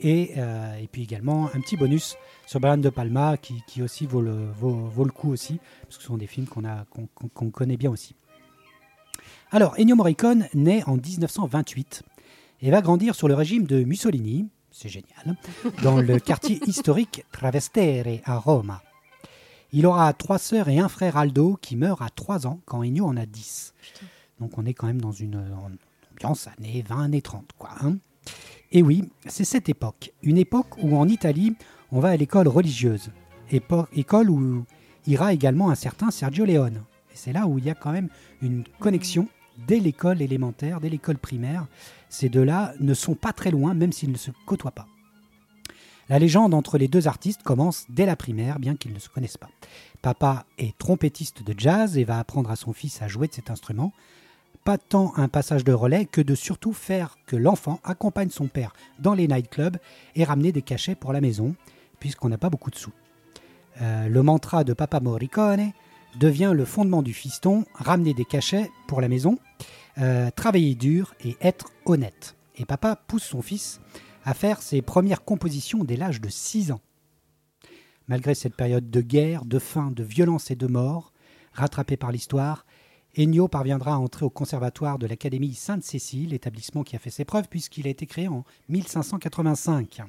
Et, 0.00 0.32
euh, 0.36 0.76
et 0.76 0.86
puis 0.86 1.02
également 1.02 1.46
un 1.54 1.60
petit 1.60 1.76
bonus 1.76 2.16
sur 2.46 2.60
Brian 2.60 2.78
De 2.78 2.88
Palma 2.88 3.36
qui, 3.36 3.62
qui 3.66 3.82
aussi 3.82 4.06
vaut 4.06 4.22
le, 4.22 4.50
vaut, 4.52 4.86
vaut 4.86 5.04
le 5.04 5.10
coup 5.10 5.30
aussi, 5.30 5.58
parce 5.82 5.96
que 5.96 6.02
ce 6.02 6.08
sont 6.08 6.18
des 6.18 6.26
films 6.26 6.46
qu'on 6.46 7.50
connaît 7.50 7.76
bien 7.76 7.90
aussi. 7.90 8.14
Alors, 9.50 9.74
Ennio 9.78 9.96
Morricone 9.96 10.46
naît 10.54 10.84
en 10.86 10.96
1928 10.96 12.02
et 12.60 12.70
va 12.70 12.80
grandir 12.80 13.14
sur 13.14 13.28
le 13.28 13.34
régime 13.34 13.66
de 13.66 13.82
Mussolini, 13.82 14.48
c'est 14.70 14.88
génial, 14.88 15.36
dans 15.82 16.00
le 16.00 16.20
quartier 16.20 16.60
historique 16.66 17.24
Travestere 17.32 18.20
à 18.24 18.38
Rome. 18.38 18.78
Il 19.72 19.86
aura 19.86 20.12
trois 20.12 20.38
sœurs 20.38 20.68
et 20.68 20.78
un 20.78 20.88
frère 20.88 21.16
Aldo 21.16 21.58
qui 21.60 21.76
meurt 21.76 22.00
à 22.00 22.08
3 22.08 22.46
ans 22.46 22.60
quand 22.64 22.82
Ennio 22.82 23.04
en 23.04 23.16
a 23.16 23.26
10. 23.26 23.74
Donc 24.40 24.56
on 24.56 24.64
est 24.64 24.72
quand 24.72 24.86
même 24.86 25.00
dans 25.00 25.12
une 25.12 25.44
ambiance 26.12 26.48
années 26.58 26.82
20, 26.88 27.04
années 27.04 27.22
30. 27.22 27.50
Quoi, 27.58 27.70
hein. 27.82 27.98
Et 28.70 28.82
oui, 28.82 29.04
c'est 29.26 29.44
cette 29.44 29.68
époque. 29.68 30.12
Une 30.22 30.36
époque 30.36 30.76
où 30.82 30.96
en 30.96 31.08
Italie, 31.08 31.54
on 31.90 32.00
va 32.00 32.10
à 32.10 32.16
l'école 32.16 32.48
religieuse. 32.48 33.10
École 33.50 34.30
où 34.30 34.64
ira 35.06 35.32
également 35.32 35.70
un 35.70 35.74
certain 35.74 36.10
Sergio 36.10 36.44
Leone. 36.44 36.82
Et 37.10 37.16
c'est 37.16 37.32
là 37.32 37.46
où 37.46 37.58
il 37.58 37.64
y 37.64 37.70
a 37.70 37.74
quand 37.74 37.92
même 37.92 38.10
une 38.42 38.64
connexion 38.78 39.26
dès 39.66 39.80
l'école 39.80 40.20
élémentaire, 40.20 40.80
dès 40.80 40.90
l'école 40.90 41.16
primaire. 41.16 41.66
Ces 42.10 42.28
deux-là 42.28 42.74
ne 42.78 42.92
sont 42.92 43.14
pas 43.14 43.32
très 43.32 43.50
loin, 43.50 43.72
même 43.72 43.92
s'ils 43.92 44.12
ne 44.12 44.18
se 44.18 44.30
côtoient 44.44 44.70
pas. 44.70 44.86
La 46.10 46.18
légende 46.18 46.54
entre 46.54 46.78
les 46.78 46.88
deux 46.88 47.08
artistes 47.08 47.42
commence 47.42 47.86
dès 47.88 48.06
la 48.06 48.16
primaire, 48.16 48.58
bien 48.58 48.76
qu'ils 48.76 48.92
ne 48.92 48.98
se 48.98 49.08
connaissent 49.08 49.36
pas. 49.36 49.50
Papa 50.02 50.44
est 50.58 50.76
trompettiste 50.78 51.42
de 51.42 51.58
jazz 51.58 51.98
et 51.98 52.04
va 52.04 52.18
apprendre 52.18 52.50
à 52.50 52.56
son 52.56 52.72
fils 52.72 53.00
à 53.02 53.08
jouer 53.08 53.28
de 53.28 53.34
cet 53.34 53.50
instrument. 53.50 53.92
Pas 54.68 54.76
tant 54.76 55.14
un 55.16 55.28
passage 55.28 55.64
de 55.64 55.72
relais 55.72 56.04
que 56.04 56.20
de 56.20 56.34
surtout 56.34 56.74
faire 56.74 57.16
que 57.24 57.36
l'enfant 57.36 57.80
accompagne 57.84 58.28
son 58.28 58.48
père 58.48 58.74
dans 58.98 59.14
les 59.14 59.26
nightclubs 59.26 59.78
et 60.14 60.24
ramener 60.24 60.52
des 60.52 60.60
cachets 60.60 60.94
pour 60.94 61.14
la 61.14 61.22
maison, 61.22 61.54
puisqu'on 62.00 62.28
n'a 62.28 62.36
pas 62.36 62.50
beaucoup 62.50 62.70
de 62.70 62.76
sous. 62.76 62.92
Euh, 63.80 64.08
le 64.08 64.22
mantra 64.22 64.64
de 64.64 64.74
Papa 64.74 65.00
Morricone 65.00 65.72
devient 66.20 66.52
le 66.54 66.66
fondement 66.66 67.00
du 67.00 67.14
fiston, 67.14 67.64
ramener 67.72 68.12
des 68.12 68.26
cachets 68.26 68.70
pour 68.88 69.00
la 69.00 69.08
maison, 69.08 69.38
euh, 69.96 70.30
travailler 70.36 70.74
dur 70.74 71.14
et 71.24 71.38
être 71.40 71.72
honnête. 71.86 72.36
Et 72.56 72.66
papa 72.66 72.94
pousse 72.94 73.24
son 73.24 73.40
fils 73.40 73.80
à 74.26 74.34
faire 74.34 74.60
ses 74.60 74.82
premières 74.82 75.24
compositions 75.24 75.82
dès 75.82 75.96
l'âge 75.96 76.20
de 76.20 76.28
6 76.28 76.72
ans. 76.72 76.82
Malgré 78.06 78.34
cette 78.34 78.54
période 78.54 78.90
de 78.90 79.00
guerre, 79.00 79.46
de 79.46 79.60
faim, 79.60 79.90
de 79.96 80.04
violence 80.04 80.50
et 80.50 80.56
de 80.56 80.66
mort, 80.66 81.14
rattrapé 81.54 81.96
par 81.96 82.12
l'histoire, 82.12 82.66
Ennio 83.16 83.48
parviendra 83.48 83.94
à 83.94 83.98
entrer 83.98 84.24
au 84.24 84.30
conservatoire 84.30 84.98
de 84.98 85.06
l'Académie 85.06 85.54
Sainte-Cécile, 85.54 86.34
établissement 86.34 86.84
qui 86.84 86.94
a 86.94 86.98
fait 86.98 87.10
ses 87.10 87.24
preuves 87.24 87.48
puisqu'il 87.48 87.86
a 87.86 87.90
été 87.90 88.06
créé 88.06 88.28
en 88.28 88.44
1585. 88.68 90.02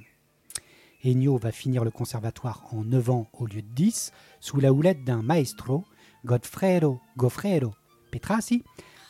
Ennio 1.06 1.38
va 1.38 1.52
finir 1.52 1.84
le 1.84 1.92
conservatoire 1.92 2.66
en 2.72 2.84
9 2.84 3.10
ans 3.10 3.30
au 3.34 3.46
lieu 3.46 3.62
de 3.62 3.74
10, 3.74 4.12
sous 4.42 4.60
la 4.60 4.74
houlette 4.74 5.04
d'un 5.06 5.22
maestro, 5.22 5.86
Godfredo 6.26 7.00
Goffredo 7.18 7.74
Petrassi, 8.12 8.64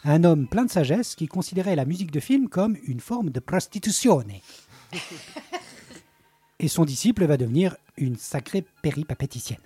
un 0.03 0.24
homme 0.24 0.48
plein 0.48 0.65
de 0.65 0.72
sagesse 0.72 1.15
qui 1.15 1.27
considérait 1.27 1.75
la 1.75 1.86
musique 1.86 2.12
de 2.12 2.19
film 2.19 2.48
comme 2.48 2.77
une 2.84 3.00
forme 3.00 3.31
de 3.31 3.39
prostituzione. 3.39 4.34
Et 6.60 6.67
son 6.67 6.86
disciple 6.86 7.25
va 7.25 7.38
devenir 7.38 7.75
une 7.98 8.17
sacrée 8.17 8.65
péripapéticienne. 8.81 9.60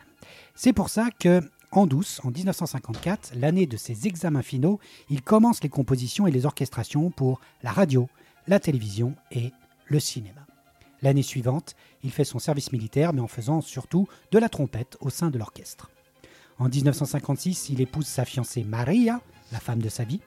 C'est 0.56 0.74
pour 0.74 0.90
ça 0.90 1.10
que, 1.20 1.42
en 1.78 1.88
douce, 1.88 2.22
en 2.24 2.30
1954, 2.30 3.34
l'année 3.36 3.66
de 3.66 3.78
ses 3.78 4.08
examens 4.08 4.44
finaux, 4.44 4.80
il 5.10 5.24
commence 5.24 5.64
les 5.64 5.70
compositions 5.70 6.28
et 6.28 6.32
les 6.32 6.46
orchestrations 6.46 7.10
pour 7.10 7.42
la 7.64 7.72
radio, 7.72 8.08
la 8.48 8.60
télévision 8.60 9.16
et 9.32 9.52
le 9.88 10.00
cinéma. 10.00 10.46
L'année 11.02 11.24
suivante, 11.24 11.76
il 12.04 12.12
fait 12.12 12.26
son 12.26 12.38
service 12.38 12.72
militaire, 12.72 13.12
mais 13.12 13.22
en 13.22 13.28
faisant 13.28 13.62
surtout 13.62 14.08
de 14.32 14.38
la 14.38 14.50
trompette 14.50 14.98
au 15.02 15.10
sein 15.10 15.32
de 15.32 15.40
l'orchestre. 15.40 15.90
En 16.60 16.70
1956, 16.70 17.70
il 17.70 17.82
épouse 17.82 18.06
sa 18.06 18.24
fiancée 18.24 18.64
Maria, 18.64 19.20
la 19.52 19.60
femme 19.60 19.82
de 19.82 19.90
sa 19.90 20.04
vie. 20.04 20.22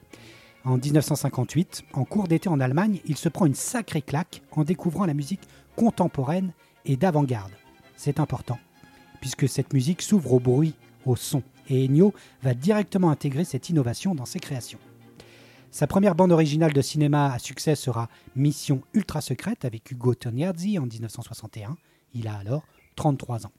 En 0.65 0.77
1958, 0.77 1.85
en 1.93 2.03
cours 2.03 2.27
d'été 2.27 2.49
en 2.49 2.59
Allemagne, 2.59 2.99
il 3.05 3.15
se 3.15 3.29
prend 3.29 3.45
une 3.45 3.55
sacrée 3.55 4.01
claque 4.01 4.41
en 4.51 4.65
découvrant 4.65 5.05
la 5.05 5.13
musique 5.13 5.47
contemporaine 5.77 6.51
et 6.83 6.97
d'avant-garde. 6.97 7.53
C'est 7.95 8.19
important, 8.19 8.59
puisque 9.21 9.47
cette 9.47 9.73
musique 9.73 10.01
s'ouvre 10.01 10.33
au 10.33 10.39
bruit, 10.39 10.75
au 11.09 11.15
son, 11.15 11.43
et 11.69 11.85
Ennio 11.85 12.13
va 12.43 12.53
directement 12.53 13.09
intégrer 13.09 13.43
cette 13.43 13.69
innovation 13.69 14.15
dans 14.15 14.25
ses 14.25 14.39
créations. 14.39 14.79
Sa 15.71 15.85
première 15.85 16.15
bande 16.15 16.31
originale 16.31 16.73
de 16.73 16.81
cinéma 16.81 17.31
à 17.33 17.39
succès 17.39 17.75
sera 17.75 18.09
Mission 18.35 18.81
Ultra 18.93 19.21
Secrète 19.21 19.65
avec 19.65 19.91
Ugo 19.91 20.15
Tognazzi 20.15 20.79
en 20.79 20.85
1961. 20.85 21.77
Il 22.13 22.27
a 22.27 22.35
alors 22.35 22.63
33 22.95 23.45
ans. 23.45 23.51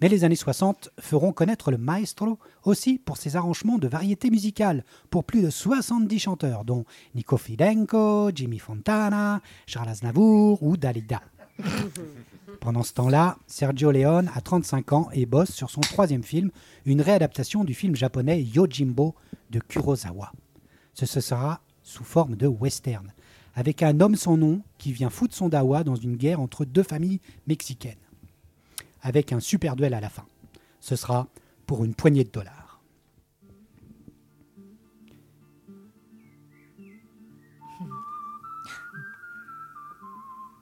Mais 0.00 0.08
les 0.08 0.24
années 0.24 0.36
60 0.36 0.90
feront 1.00 1.32
connaître 1.32 1.70
le 1.70 1.78
maestro 1.78 2.38
aussi 2.64 2.98
pour 2.98 3.16
ses 3.16 3.36
arrangements 3.36 3.78
de 3.78 3.88
variétés 3.88 4.30
musicales 4.30 4.84
pour 5.10 5.24
plus 5.24 5.42
de 5.42 5.50
70 5.50 6.18
chanteurs, 6.18 6.64
dont 6.64 6.84
Nico 7.14 7.36
Fidenko, 7.36 8.30
Jimmy 8.34 8.58
Fontana, 8.58 9.40
Charles 9.66 9.88
Aznavour 9.88 10.62
ou 10.62 10.76
Dalida. 10.76 11.20
Pendant 12.60 12.82
ce 12.82 12.92
temps-là, 12.94 13.36
Sergio 13.46 13.90
Leone 13.90 14.30
a 14.34 14.40
35 14.40 14.92
ans 14.92 15.08
et 15.12 15.26
bosse 15.26 15.52
sur 15.52 15.70
son 15.70 15.80
troisième 15.80 16.22
film, 16.22 16.50
une 16.84 17.00
réadaptation 17.00 17.64
du 17.64 17.74
film 17.74 17.94
japonais 17.94 18.42
Yojimbo 18.42 19.14
de 19.50 19.60
Kurosawa. 19.60 20.32
Ce 20.94 21.06
ce 21.06 21.20
sera 21.20 21.60
sous 21.82 22.04
forme 22.04 22.36
de 22.36 22.46
western, 22.46 23.12
avec 23.54 23.82
un 23.82 24.00
homme 24.00 24.16
sans 24.16 24.36
nom 24.36 24.62
qui 24.78 24.92
vient 24.92 25.10
foutre 25.10 25.34
son 25.34 25.48
dawa 25.48 25.84
dans 25.84 25.96
une 25.96 26.16
guerre 26.16 26.40
entre 26.40 26.64
deux 26.64 26.82
familles 26.82 27.20
mexicaines 27.46 27.96
avec 29.02 29.32
un 29.32 29.40
super 29.40 29.76
duel 29.76 29.94
à 29.94 30.00
la 30.00 30.08
fin. 30.08 30.26
Ce 30.80 30.96
sera 30.96 31.28
pour 31.66 31.84
une 31.84 31.94
poignée 31.94 32.24
de 32.24 32.30
dollars. 32.30 32.67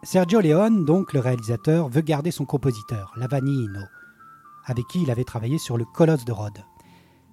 Sergio 0.07 0.41
Leone, 0.41 0.85
donc 0.85 1.15
le 1.15 1.19
réalisateur, 1.19 1.89
veut 1.89 2.01
garder 2.01 2.31
son 2.31 2.45
compositeur, 2.45 3.13
Lavanino, 3.17 3.81
avec 4.65 4.87
qui 4.87 5.03
il 5.03 5.11
avait 5.11 5.25
travaillé 5.25 5.59
sur 5.59 5.77
le 5.77 5.85
Colosse 5.85 6.25
de 6.25 6.31
Rhodes. 6.31 6.63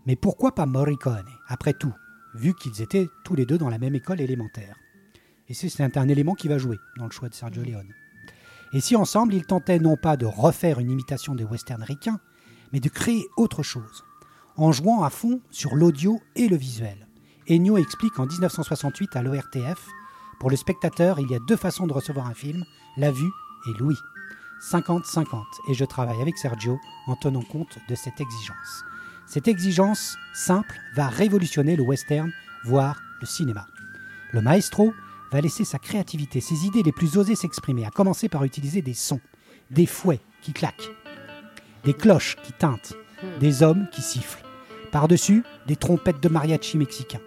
Mais 0.08 0.16
pourquoi 0.16 0.56
pas 0.56 0.66
Morricone, 0.66 1.30
après 1.48 1.74
tout, 1.74 1.94
vu 2.34 2.56
qu'ils 2.56 2.82
étaient 2.82 3.10
tous 3.24 3.36
les 3.36 3.46
deux 3.46 3.60
dans 3.60 3.70
la 3.70 3.78
même 3.78 3.94
école 3.94 4.22
élémentaire? 4.22 4.76
Et 5.50 5.54
c'est 5.54 5.70
c'est 5.70 5.98
un 5.98 6.08
élément 6.08 6.34
qui 6.34 6.48
va 6.48 6.58
jouer 6.58 6.80
dans 6.98 7.06
le 7.06 7.12
choix 7.12 7.30
de 7.30 7.36
Sergio 7.36 7.62
Leone. 7.62 7.94
Et 8.74 8.82
si 8.82 8.96
ensemble, 8.96 9.36
ils 9.36 9.46
tentaient 9.46 9.78
non 9.78 9.96
pas 9.96 10.18
de 10.18 10.26
refaire 10.26 10.80
une 10.80 10.90
imitation 10.90 11.36
des 11.36 11.44
westerns 11.44 11.84
ricains, 11.84 12.20
mais 12.72 12.80
de 12.80 12.90
créer 12.90 13.28
autre 13.38 13.62
chose, 13.62 14.04
en 14.58 14.72
jouant 14.72 15.04
à 15.04 15.12
fond 15.12 15.42
sur 15.52 15.76
l'audio 15.76 16.20
et 16.36 16.48
le 16.48 16.56
visuel. 16.56 17.08
Ennio 17.48 17.78
explique 17.78 18.18
en 18.18 18.26
1968 18.26 19.16
à 19.16 19.22
l'ORTF 19.22 19.90
Pour 20.40 20.50
le 20.50 20.56
spectateur, 20.56 21.20
il 21.20 21.30
y 21.30 21.36
a 21.36 21.40
deux 21.48 21.56
façons 21.56 21.88
de 21.88 21.94
recevoir 21.94 22.28
un 22.28 22.34
film, 22.34 22.64
la 22.98 23.12
vue 23.12 23.32
et 23.68 23.78
l'ouïe. 23.80 23.98
50-50, 24.62 25.44
et 25.70 25.74
je 25.74 25.84
travaille 25.84 26.22
avec 26.22 26.38
Sergio 26.38 26.80
en 27.08 27.16
tenant 27.16 27.42
compte 27.42 27.78
de 27.90 27.96
cette 27.96 28.22
exigence. 28.22 28.84
Cette 29.26 29.48
exigence 29.48 30.18
simple 30.34 30.80
va 30.96 31.08
révolutionner 31.08 31.76
le 31.76 31.84
western, 31.84 32.32
voire 32.64 33.02
le 33.20 33.28
cinéma. 33.28 33.68
Le 34.32 34.42
maestro 34.42 34.94
va 35.32 35.42
laisser 35.42 35.66
sa 35.66 35.80
créativité, 35.80 36.40
ses 36.40 36.66
idées 36.66 36.84
les 36.84 36.92
plus 36.92 37.18
osées 37.18 37.36
s'exprimer, 37.36 37.86
à 37.86 37.90
commencer 37.90 38.30
par 38.30 38.44
utiliser 38.44 38.82
des 38.82 38.94
sons, 38.94 39.22
des 39.70 39.86
fouets 39.86 40.22
qui 40.42 40.54
claquent, 40.54 40.92
des 41.84 41.94
cloches 41.94 42.38
qui 42.44 42.54
tintent, 42.54 42.94
des 43.40 43.64
hommes 43.64 43.88
qui 43.92 44.02
sifflent. 44.02 44.44
Par-dessus, 44.92 45.44
des 45.68 45.76
trompettes 45.76 46.22
de 46.22 46.30
mariachi 46.30 46.78
mexicains. 46.78 47.22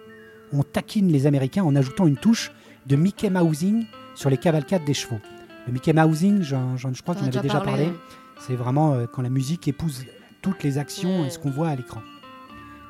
On 0.53 0.63
taquine 0.63 1.11
les 1.11 1.27
Américains 1.27 1.63
en 1.63 1.75
ajoutant 1.75 2.07
une 2.07 2.17
touche 2.17 2.51
de 2.87 2.95
Mickey 2.95 3.29
Mousing 3.29 3.85
sur 4.15 4.29
les 4.29 4.37
cavalcades 4.37 4.85
des 4.85 4.93
chevaux. 4.93 5.19
Le 5.67 5.73
Mickey 5.73 5.93
Mousing, 5.93 6.41
je 6.41 6.55
crois 7.01 7.15
T'en 7.15 7.21
qu'on 7.21 7.27
avait 7.27 7.41
déjà 7.41 7.59
parlé. 7.59 7.85
parlé. 7.85 7.97
C'est 8.39 8.55
vraiment 8.55 8.93
euh, 8.93 9.05
quand 9.11 9.21
la 9.21 9.29
musique 9.29 9.67
épouse 9.67 10.05
toutes 10.41 10.63
les 10.63 10.77
actions 10.77 11.25
et 11.25 11.29
ce 11.29 11.39
qu'on 11.39 11.49
voit 11.49 11.69
à 11.69 11.75
l'écran, 11.75 12.01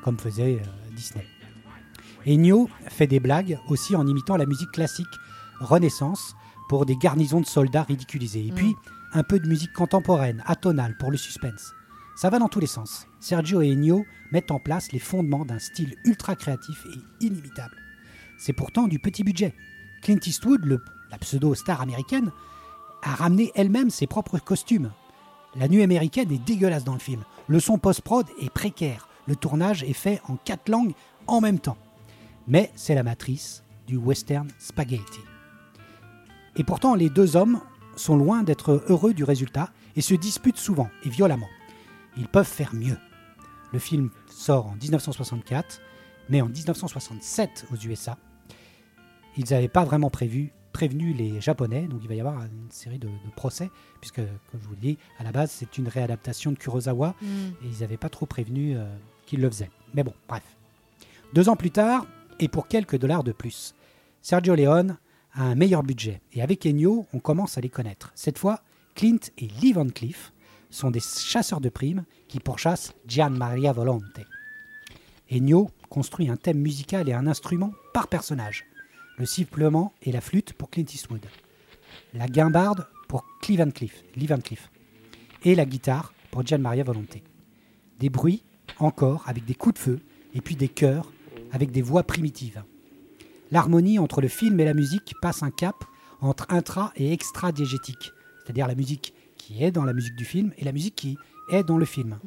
comme 0.04 0.18
faisait 0.18 0.60
euh, 0.62 0.94
Disney. 0.94 1.26
Ennio 2.26 2.68
fait 2.88 3.06
des 3.06 3.20
blagues 3.20 3.58
aussi 3.68 3.96
en 3.96 4.06
imitant 4.06 4.36
la 4.36 4.46
musique 4.46 4.70
classique 4.70 5.06
Renaissance 5.60 6.36
pour 6.68 6.86
des 6.86 6.96
garnisons 6.96 7.40
de 7.40 7.46
soldats 7.46 7.82
ridiculisés. 7.82 8.46
Et 8.46 8.52
puis 8.52 8.76
un 9.12 9.22
peu 9.22 9.40
de 9.40 9.48
musique 9.48 9.72
contemporaine, 9.72 10.42
atonale 10.46 10.96
pour 10.98 11.10
le 11.10 11.16
suspense. 11.16 11.72
Ça 12.16 12.30
va 12.30 12.38
dans 12.38 12.48
tous 12.48 12.60
les 12.60 12.66
sens. 12.66 13.06
Sergio 13.20 13.62
et 13.62 13.72
Ennio 13.72 14.04
mettent 14.30 14.50
en 14.50 14.58
place 14.60 14.92
les 14.92 14.98
fondements 14.98 15.44
d'un 15.44 15.58
style 15.58 15.96
ultra 16.04 16.36
créatif 16.36 16.84
et 16.86 17.24
inimitable. 17.24 17.74
C'est 18.38 18.52
pourtant 18.52 18.86
du 18.86 18.98
petit 18.98 19.24
budget. 19.24 19.54
Clint 20.02 20.20
Eastwood, 20.26 20.80
la 21.10 21.18
pseudo-star 21.18 21.80
américaine, 21.80 22.30
a 23.02 23.14
ramené 23.14 23.52
elle-même 23.54 23.90
ses 23.90 24.06
propres 24.06 24.38
costumes. 24.38 24.90
La 25.54 25.68
nuit 25.68 25.82
américaine 25.82 26.30
est 26.32 26.44
dégueulasse 26.44 26.84
dans 26.84 26.94
le 26.94 26.98
film. 26.98 27.22
Le 27.46 27.60
son 27.60 27.78
post-prod 27.78 28.26
est 28.40 28.50
précaire. 28.50 29.08
Le 29.26 29.36
tournage 29.36 29.82
est 29.82 29.92
fait 29.92 30.20
en 30.28 30.36
quatre 30.36 30.68
langues 30.68 30.94
en 31.26 31.40
même 31.40 31.58
temps. 31.58 31.78
Mais 32.46 32.70
c'est 32.76 32.94
la 32.94 33.02
matrice 33.02 33.62
du 33.86 33.96
western 33.96 34.48
spaghetti. 34.58 35.20
Et 36.56 36.64
pourtant, 36.64 36.94
les 36.94 37.10
deux 37.10 37.36
hommes 37.36 37.60
sont 37.96 38.16
loin 38.16 38.42
d'être 38.42 38.84
heureux 38.88 39.14
du 39.14 39.24
résultat 39.24 39.70
et 39.96 40.00
se 40.00 40.14
disputent 40.14 40.58
souvent 40.58 40.90
et 41.04 41.08
violemment. 41.08 41.48
Ils 42.16 42.28
peuvent 42.28 42.46
faire 42.46 42.74
mieux. 42.74 42.96
Le 43.72 43.78
film 43.78 44.10
sort 44.28 44.66
en 44.66 44.76
1964, 44.76 45.80
mais 46.28 46.40
en 46.40 46.48
1967 46.48 47.66
aux 47.72 47.76
USA. 47.86 48.16
Ils 49.38 49.46
n'avaient 49.50 49.68
pas 49.68 49.84
vraiment 49.84 50.10
prévu 50.10 50.52
prévenu 50.72 51.12
les 51.12 51.40
Japonais, 51.40 51.88
donc 51.88 52.00
il 52.02 52.08
va 52.08 52.14
y 52.14 52.20
avoir 52.20 52.42
une 52.42 52.70
série 52.70 52.98
de, 52.98 53.08
de 53.08 53.30
procès, 53.34 53.70
puisque, 54.00 54.16
comme 54.16 54.60
je 54.60 54.66
vous 54.68 54.74
le 54.74 54.80
dis, 54.80 54.98
à 55.18 55.24
la 55.24 55.32
base, 55.32 55.50
c'est 55.50 55.78
une 55.78 55.88
réadaptation 55.88 56.52
de 56.52 56.56
Kurosawa, 56.56 57.14
Mm. 57.20 57.26
et 57.26 57.66
ils 57.66 57.80
n'avaient 57.80 57.96
pas 57.96 58.10
trop 58.10 58.26
prévenu 58.26 58.76
euh, 58.76 58.84
qu'ils 59.26 59.40
le 59.40 59.48
faisaient. 59.48 59.70
Mais 59.94 60.04
bon, 60.04 60.12
bref. 60.28 60.42
Deux 61.32 61.48
ans 61.48 61.56
plus 61.56 61.70
tard, 61.70 62.06
et 62.38 62.48
pour 62.48 62.68
quelques 62.68 62.98
dollars 62.98 63.24
de 63.24 63.32
plus, 63.32 63.74
Sergio 64.22 64.54
Leone 64.54 64.98
a 65.32 65.44
un 65.44 65.54
meilleur 65.56 65.82
budget. 65.82 66.20
Et 66.32 66.42
avec 66.42 66.64
Ennio, 66.66 67.06
on 67.12 67.18
commence 67.18 67.58
à 67.58 67.60
les 67.60 67.70
connaître. 67.70 68.12
Cette 68.14 68.38
fois, 68.38 68.60
Clint 68.94 69.18
et 69.38 69.48
Lee 69.60 69.72
Van 69.72 69.88
Cleef 69.88 70.32
sont 70.70 70.90
des 70.90 71.00
chasseurs 71.00 71.60
de 71.60 71.70
primes 71.70 72.04
qui 72.28 72.38
pourchassent 72.40 72.92
Gian 73.08 73.30
Maria 73.30 73.72
Volonte. 73.72 74.20
Ennio 75.32 75.70
construit 75.88 76.28
un 76.28 76.36
thème 76.36 76.58
musical 76.58 77.08
et 77.08 77.14
un 77.14 77.26
instrument 77.26 77.72
par 77.94 78.06
personnage. 78.08 78.64
Le 79.18 79.26
sifflement 79.26 79.92
et 80.02 80.12
la 80.12 80.20
flûte 80.20 80.52
pour 80.52 80.70
Clint 80.70 80.84
Eastwood. 80.84 81.26
La 82.14 82.28
guimbarde 82.28 82.86
pour 83.08 83.26
Lee 83.48 83.56
Van 83.56 83.70
Cleef, 83.70 84.04
Lee 84.14 84.26
Van. 84.26 84.38
Et 85.44 85.54
la 85.54 85.64
guitare 85.64 86.12
pour 86.30 86.46
Gian 86.46 86.58
Maria 86.58 86.84
Volonte. 86.84 87.16
Des 87.98 88.10
bruits, 88.10 88.44
encore, 88.78 89.24
avec 89.26 89.44
des 89.44 89.54
coups 89.54 89.74
de 89.74 89.78
feu, 89.78 90.00
et 90.34 90.40
puis 90.40 90.54
des 90.54 90.68
chœurs, 90.68 91.10
avec 91.52 91.72
des 91.72 91.82
voix 91.82 92.04
primitives. 92.04 92.62
L'harmonie 93.50 93.98
entre 93.98 94.20
le 94.20 94.28
film 94.28 94.60
et 94.60 94.64
la 94.64 94.74
musique 94.74 95.14
passe 95.20 95.42
un 95.42 95.50
cap 95.50 95.84
entre 96.20 96.46
intra 96.50 96.92
et 96.96 97.12
extra 97.12 97.52
diégétique, 97.52 98.12
c'est-à-dire 98.42 98.68
la 98.68 98.74
musique 98.74 99.14
qui 99.36 99.64
est 99.64 99.70
dans 99.70 99.84
la 99.84 99.94
musique 99.94 100.16
du 100.16 100.24
film 100.24 100.52
et 100.58 100.64
la 100.64 100.72
musique 100.72 100.94
qui 100.94 101.16
est 101.50 101.62
dans 101.62 101.78
le 101.78 101.86
film, 101.86 102.18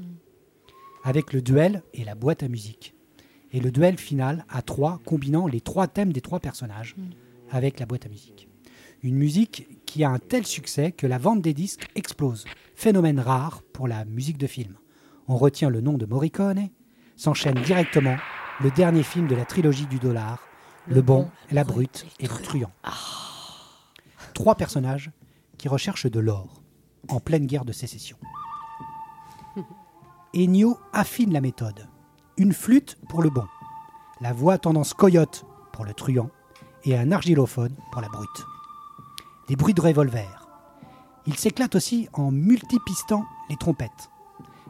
avec 1.04 1.34
le 1.34 1.42
duel 1.42 1.84
et 1.94 2.04
la 2.04 2.16
boîte 2.16 2.44
à 2.44 2.48
musique. 2.48 2.96
Et 3.54 3.60
le 3.60 3.72
duel 3.72 3.98
final 3.98 4.46
à 4.50 4.62
trois, 4.62 5.00
combinant 5.06 5.48
les 5.48 5.62
trois 5.62 5.88
thèmes 5.88 6.14
des 6.14 6.22
trois 6.22 6.40
personnages 6.40 6.96
avec 7.50 7.80
la 7.80 7.86
boîte 7.86 8.06
à 8.06 8.10
musique. 8.10 8.48
Une 9.04 9.16
musique 9.16 9.68
qui 9.86 10.04
a 10.04 10.10
un 10.10 10.20
tel 10.20 10.46
succès 10.46 10.92
que 10.92 11.08
la 11.08 11.18
vente 11.18 11.42
des 11.42 11.54
disques 11.54 11.88
explose. 11.96 12.46
Phénomène 12.76 13.20
rare 13.20 13.64
pour 13.74 13.88
la 13.88 14.06
musique 14.06 14.38
de 14.38 14.48
film. 14.48 14.76
On 15.28 15.38
retient 15.38 15.70
le 15.70 15.82
nom 15.82 15.98
de 15.98 16.06
Morricone, 16.06 16.70
s'enchaîne 17.16 17.62
directement 17.62 18.18
le 18.62 18.72
dernier 18.72 19.04
film 19.04 19.28
de 19.28 19.36
la 19.36 19.46
trilogie 19.46 19.88
du 19.88 20.00
dollar, 20.00 20.48
Le, 20.88 21.02
bon, 21.02 21.30
la 21.52 21.64
brute 21.64 22.06
et 22.20 22.28
le 22.28 22.42
truand. 22.42 22.72
Trois 24.34 24.56
personnages 24.56 25.12
qui 25.58 25.68
recherchent 25.68 26.10
de 26.10 26.20
l'or 26.20 26.62
en 27.08 27.20
pleine 27.20 27.46
guerre 27.46 27.66
de 27.66 27.72
sécession. 27.72 28.18
Ennio 30.34 30.80
affine 30.94 31.34
la 31.34 31.42
méthode. 31.42 31.88
Une 32.38 32.54
flûte 32.54 32.98
pour 33.10 33.22
le 33.22 33.30
bon, 33.30 33.46
la 34.22 34.32
voix 34.32 34.58
tendance 34.58 34.94
coyote 34.94 35.46
pour 35.74 35.84
le 35.84 35.94
truand 35.94 36.30
et 36.86 36.98
un 36.98 37.12
argilophone 37.12 37.76
pour 37.92 38.02
la 38.02 38.08
brute. 38.08 38.46
Des 39.50 39.58
bruits 39.58 39.74
de 39.74 39.82
revolver. 39.82 40.48
Il 41.28 41.36
s'éclate 41.38 41.76
aussi 41.76 42.08
en 42.14 42.32
multipistant 42.32 43.26
les 43.50 43.58
trompettes. 43.58 44.10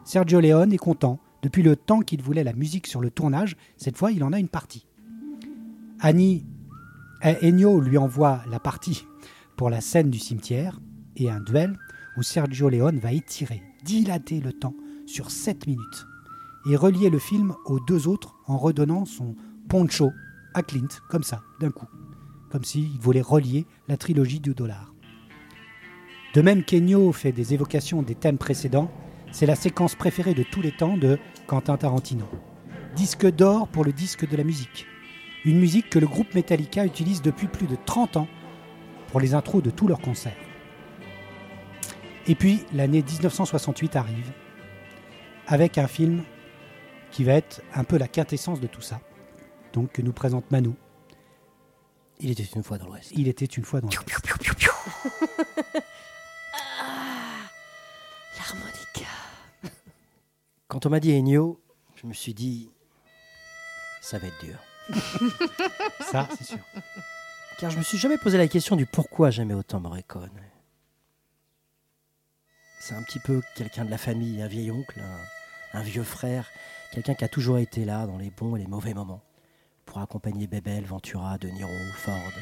Sergio 0.04 0.40
Leone 0.40 0.72
est 0.72 0.78
content. 0.78 1.20
Depuis 1.42 1.62
le 1.62 1.76
temps 1.76 2.00
qu'il 2.00 2.22
voulait 2.22 2.44
la 2.44 2.52
musique 2.52 2.86
sur 2.86 3.00
le 3.00 3.10
tournage, 3.10 3.56
cette 3.76 3.96
fois 3.96 4.10
il 4.10 4.24
en 4.24 4.32
a 4.32 4.38
une 4.38 4.48
partie. 4.48 4.86
Annie, 6.00 6.44
Ennio 7.22 7.80
lui 7.80 7.96
envoie 7.96 8.42
la 8.50 8.58
partie 8.58 9.06
pour 9.56 9.70
la 9.70 9.80
scène 9.80 10.10
du 10.10 10.18
cimetière 10.18 10.80
et 11.16 11.30
un 11.30 11.40
duel 11.40 11.78
où 12.16 12.22
Sergio 12.22 12.68
Leone 12.68 12.98
va 12.98 13.12
étirer, 13.12 13.62
dilater 13.84 14.40
le 14.40 14.52
temps 14.52 14.74
sur 15.06 15.30
7 15.30 15.66
minutes 15.66 16.06
et 16.66 16.76
relier 16.76 17.10
le 17.10 17.18
film 17.18 17.54
aux 17.64 17.80
deux 17.80 18.08
autres 18.08 18.34
en 18.46 18.56
redonnant 18.56 19.04
son 19.04 19.34
poncho 19.68 20.12
à 20.54 20.62
Clint, 20.62 20.88
comme 21.08 21.22
ça, 21.22 21.42
d'un 21.60 21.70
coup. 21.70 21.88
Comme 22.50 22.64
s'il 22.64 22.98
voulait 23.00 23.22
relier 23.22 23.66
la 23.88 23.96
trilogie 23.96 24.40
du 24.40 24.54
dollar. 24.54 24.92
De 26.34 26.42
même 26.42 26.64
qu'Ennio 26.64 27.12
fait 27.12 27.32
des 27.32 27.54
évocations 27.54 28.02
des 28.02 28.14
thèmes 28.14 28.38
précédents, 28.38 28.90
c'est 29.32 29.46
la 29.46 29.56
séquence 29.56 29.94
préférée 29.94 30.34
de 30.34 30.42
tous 30.42 30.60
les 30.60 30.72
temps 30.72 30.96
de 30.96 31.18
Quentin 31.46 31.76
Tarantino. 31.76 32.26
Disque 32.96 33.26
d'or 33.26 33.68
pour 33.68 33.84
le 33.84 33.92
disque 33.92 34.28
de 34.28 34.36
la 34.36 34.44
musique. 34.44 34.86
Une 35.44 35.58
musique 35.58 35.90
que 35.90 35.98
le 35.98 36.06
groupe 36.06 36.34
Metallica 36.34 36.84
utilise 36.84 37.22
depuis 37.22 37.48
plus 37.48 37.66
de 37.66 37.76
30 37.86 38.16
ans 38.16 38.28
pour 39.08 39.20
les 39.20 39.34
intros 39.34 39.62
de 39.62 39.70
tous 39.70 39.88
leurs 39.88 40.00
concerts. 40.00 40.36
Et 42.26 42.34
puis 42.34 42.60
l'année 42.72 43.02
1968 43.02 43.96
arrive, 43.96 44.32
avec 45.46 45.76
un 45.78 45.88
film 45.88 46.22
qui 47.12 47.24
va 47.24 47.34
être 47.34 47.62
un 47.74 47.84
peu 47.84 47.98
la 47.98 48.08
quintessence 48.08 48.58
de 48.58 48.66
tout 48.66 48.80
ça, 48.80 49.00
donc 49.72 49.92
que 49.92 50.02
nous 50.02 50.12
présente 50.12 50.50
Manu. 50.50 50.72
Il 52.18 52.30
était 52.30 52.42
une 52.42 52.62
fois 52.62 52.78
dans 52.78 52.86
l'Ouest. 52.86 53.12
Il 53.14 53.28
était 53.28 53.44
une 53.44 53.64
fois 53.64 53.80
dans 53.80 53.88
l'Ouest. 53.88 54.00
L'harmonica. 58.38 59.06
Quand 60.68 60.86
on 60.86 60.90
m'a 60.90 61.00
dit 61.00 61.12
Ennio, 61.12 61.60
je 61.96 62.06
me 62.06 62.14
suis 62.14 62.32
dit, 62.34 62.70
ça 64.00 64.18
va 64.18 64.28
être 64.28 64.44
dur. 64.44 64.58
Ça, 66.10 66.28
c'est 66.36 66.44
sûr. 66.44 66.58
Car 67.58 67.70
je 67.70 67.78
me 67.78 67.82
suis 67.82 67.98
jamais 67.98 68.18
posé 68.18 68.38
la 68.38 68.48
question 68.48 68.74
du 68.74 68.86
pourquoi 68.86 69.30
j'aimais 69.30 69.54
autant 69.54 69.80
Morricone. 69.80 70.30
C'est 72.80 72.94
un 72.94 73.02
petit 73.02 73.20
peu 73.20 73.42
quelqu'un 73.54 73.84
de 73.84 73.90
la 73.90 73.98
famille, 73.98 74.42
un 74.42 74.48
vieil 74.48 74.70
oncle, 74.72 74.98
un, 75.00 75.78
un 75.78 75.82
vieux 75.82 76.02
frère, 76.02 76.48
quelqu'un 76.92 77.14
qui 77.14 77.24
a 77.24 77.28
toujours 77.28 77.58
été 77.58 77.84
là 77.84 78.06
dans 78.06 78.18
les 78.18 78.30
bons 78.30 78.54
et 78.54 78.58
les 78.60 78.66
mauvais 78.66 78.92
moments, 78.92 79.22
pour 79.86 79.98
accompagner 79.98 80.46
Bebel, 80.46 80.84
Ventura, 80.84 81.38
De 81.38 81.48
Niro, 81.48 81.72
Ford. 81.96 82.32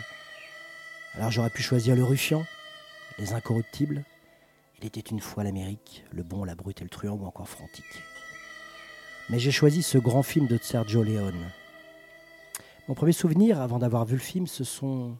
Alors 1.14 1.30
j'aurais 1.30 1.50
pu 1.50 1.62
choisir 1.62 1.94
le 1.94 2.04
Ruffian, 2.04 2.44
les 3.18 3.32
Incorruptibles, 3.32 4.04
Il 4.80 4.86
était 4.86 5.00
une 5.00 5.20
fois 5.20 5.44
l'Amérique, 5.44 6.04
le 6.10 6.22
bon, 6.22 6.42
la 6.44 6.54
brute 6.54 6.80
et 6.80 6.84
le 6.84 6.90
truand, 6.90 7.14
ou 7.14 7.26
encore 7.26 7.48
Frantic. 7.48 7.84
Mais 9.28 9.38
j'ai 9.38 9.52
choisi 9.52 9.82
ce 9.82 9.98
grand 9.98 10.22
film 10.22 10.46
de 10.46 10.58
Sergio 10.60 11.04
Leone. 11.04 11.50
Mon 12.88 12.94
premier 12.94 13.12
souvenir, 13.12 13.60
avant 13.60 13.78
d'avoir 13.78 14.04
vu 14.04 14.14
le 14.14 14.20
film, 14.20 14.46
ce 14.46 14.64
sont 14.64 15.16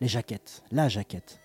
les 0.00 0.08
jaquettes, 0.08 0.62
la 0.70 0.88
jaquette 0.88 1.40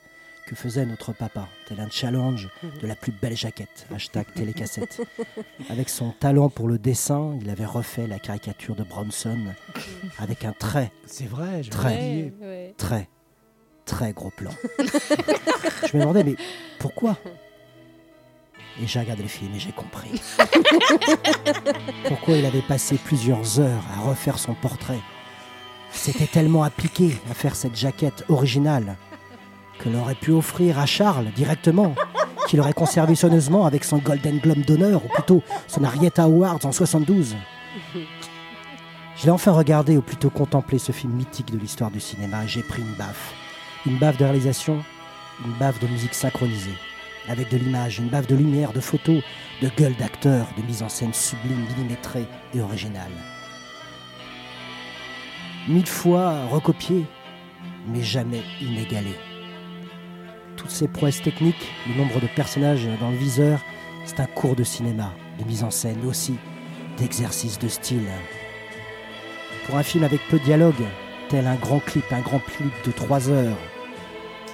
que 0.49 0.55
faisait 0.55 0.83
notre 0.87 1.13
papa, 1.13 1.47
tel 1.67 1.79
un 1.79 1.89
challenge 1.91 2.49
de 2.81 2.87
la 2.87 2.95
plus 2.95 3.11
belle 3.11 3.37
jaquette, 3.37 3.85
hashtag 3.93 4.25
télécassette. 4.33 4.99
Avec 5.69 5.89
son 5.89 6.09
talent 6.09 6.49
pour 6.49 6.67
le 6.67 6.79
dessin, 6.79 7.37
il 7.39 7.51
avait 7.51 7.65
refait 7.65 8.07
la 8.07 8.17
caricature 8.17 8.75
de 8.75 8.81
Bronson 8.83 9.37
avec 10.17 10.45
un 10.45 10.53
très, 10.53 10.91
C'est 11.05 11.27
vrai, 11.27 11.61
je 11.61 11.69
Très. 11.69 11.93
oublié. 11.93 12.33
Ouais, 12.41 12.47
ouais. 12.47 12.73
très, 12.77 13.07
très 13.85 14.11
gros 14.11 14.31
plan. 14.31 14.49
je 14.79 15.95
me 15.95 16.01
demandais, 16.01 16.23
mais 16.23 16.35
pourquoi? 16.79 17.15
Et 18.81 18.87
j'ai 18.87 18.99
regardé 18.99 19.21
le 19.21 19.29
film 19.29 19.53
et 19.53 19.59
j'ai 19.59 19.71
compris. 19.71 20.19
pourquoi 22.07 22.37
il 22.37 22.45
avait 22.45 22.63
passé 22.63 22.97
plusieurs 22.97 23.59
heures 23.59 23.83
à 23.95 24.01
refaire 24.01 24.39
son 24.39 24.55
portrait? 24.55 24.99
C'était 25.91 26.27
tellement 26.27 26.63
appliqué 26.63 27.11
à 27.29 27.35
faire 27.35 27.55
cette 27.55 27.75
jaquette 27.75 28.23
originale 28.29 28.95
que 29.79 29.89
l'on 29.89 30.01
aurait 30.01 30.15
pu 30.15 30.31
offrir 30.31 30.77
à 30.77 30.85
Charles 30.85 31.31
directement, 31.35 31.95
qu'il 32.47 32.59
aurait 32.59 32.73
conservé 32.73 33.15
soigneusement 33.15 33.65
avec 33.65 33.83
son 33.83 33.97
Golden 33.97 34.39
Globe 34.39 34.65
d'honneur, 34.65 35.03
ou 35.05 35.07
plutôt 35.07 35.41
son 35.67 35.83
Arietta 35.83 36.23
Awards 36.23 36.65
en 36.65 36.71
72. 36.71 37.35
Je 39.17 39.25
l'ai 39.25 39.31
enfin 39.31 39.51
regardé, 39.51 39.97
ou 39.97 40.01
plutôt 40.01 40.29
contemplé 40.29 40.79
ce 40.79 40.91
film 40.91 41.13
mythique 41.13 41.51
de 41.51 41.57
l'histoire 41.57 41.91
du 41.91 41.99
cinéma, 41.99 42.43
et 42.43 42.47
j'ai 42.47 42.63
pris 42.63 42.81
une 42.81 42.95
baffe. 42.95 43.33
Une 43.85 43.97
baffe 43.97 44.17
de 44.17 44.25
réalisation, 44.25 44.83
une 45.45 45.53
baffe 45.53 45.79
de 45.79 45.87
musique 45.87 46.13
synchronisée, 46.13 46.77
avec 47.27 47.49
de 47.49 47.57
l'image, 47.57 47.99
une 47.99 48.09
baffe 48.09 48.27
de 48.27 48.35
lumière, 48.35 48.73
de 48.73 48.81
photos, 48.81 49.21
de 49.61 49.69
gueule 49.77 49.95
d'acteur, 49.95 50.47
de 50.57 50.63
mise 50.63 50.83
en 50.83 50.89
scène 50.89 51.13
sublime, 51.13 51.65
millimétrée 51.77 52.25
et 52.53 52.61
originale. 52.61 53.11
Mille 55.67 55.87
fois 55.87 56.45
recopiée, 56.47 57.05
mais 57.87 58.01
jamais 58.01 58.41
inégalée. 58.61 59.28
Toutes 60.59 60.71
ces 60.71 60.89
prouesses 60.89 61.21
techniques, 61.21 61.71
le 61.87 61.95
nombre 61.95 62.19
de 62.19 62.27
personnages 62.27 62.85
dans 62.99 63.11
le 63.11 63.15
viseur, 63.15 63.61
c'est 64.03 64.19
un 64.19 64.25
cours 64.25 64.57
de 64.57 64.65
cinéma, 64.65 65.13
de 65.39 65.45
mise 65.45 65.63
en 65.63 65.71
scène, 65.71 66.05
aussi 66.05 66.35
d'exercice 66.97 67.57
de 67.59 67.69
style. 67.69 68.09
Pour 69.65 69.77
un 69.77 69.83
film 69.83 70.03
avec 70.03 70.19
peu 70.29 70.37
de 70.37 70.43
dialogue, 70.43 70.83
tel 71.29 71.47
un 71.47 71.55
grand 71.55 71.79
clip, 71.79 72.03
un 72.11 72.19
grand 72.19 72.39
clip 72.39 72.73
de 72.85 72.91
trois 72.91 73.29
heures, 73.29 73.55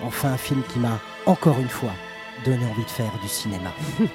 enfin 0.04 0.34
un 0.34 0.38
film 0.38 0.62
qui 0.72 0.78
m'a, 0.78 1.00
encore 1.26 1.60
une 1.60 1.70
fois, 1.70 1.94
donné 2.46 2.63
envie 2.65 2.86
de 2.86 2.89
faire 2.89 3.12
du 3.24 3.28
cinéma. 3.28 3.72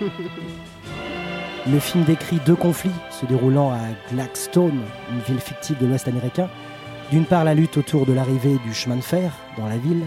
Le 1.67 1.81
film 1.81 2.05
décrit 2.05 2.39
deux 2.47 2.55
conflits 2.55 2.91
se 3.11 3.27
déroulant 3.27 3.73
à 3.73 3.81
Gladstone, 4.13 4.81
une 5.11 5.21
ville 5.23 5.41
fictive 5.41 5.77
de 5.79 5.87
l'Ouest 5.87 6.07
américain. 6.07 6.49
D'une 7.11 7.25
part, 7.25 7.43
la 7.43 7.55
lutte 7.55 7.79
autour 7.79 8.07
de 8.07 8.13
l'arrivée 8.13 8.59
du 8.65 8.73
chemin 8.73 8.97
de 8.97 9.03
fer 9.03 9.33
dans 9.59 9.67
la 9.67 9.77
ville, 9.77 10.05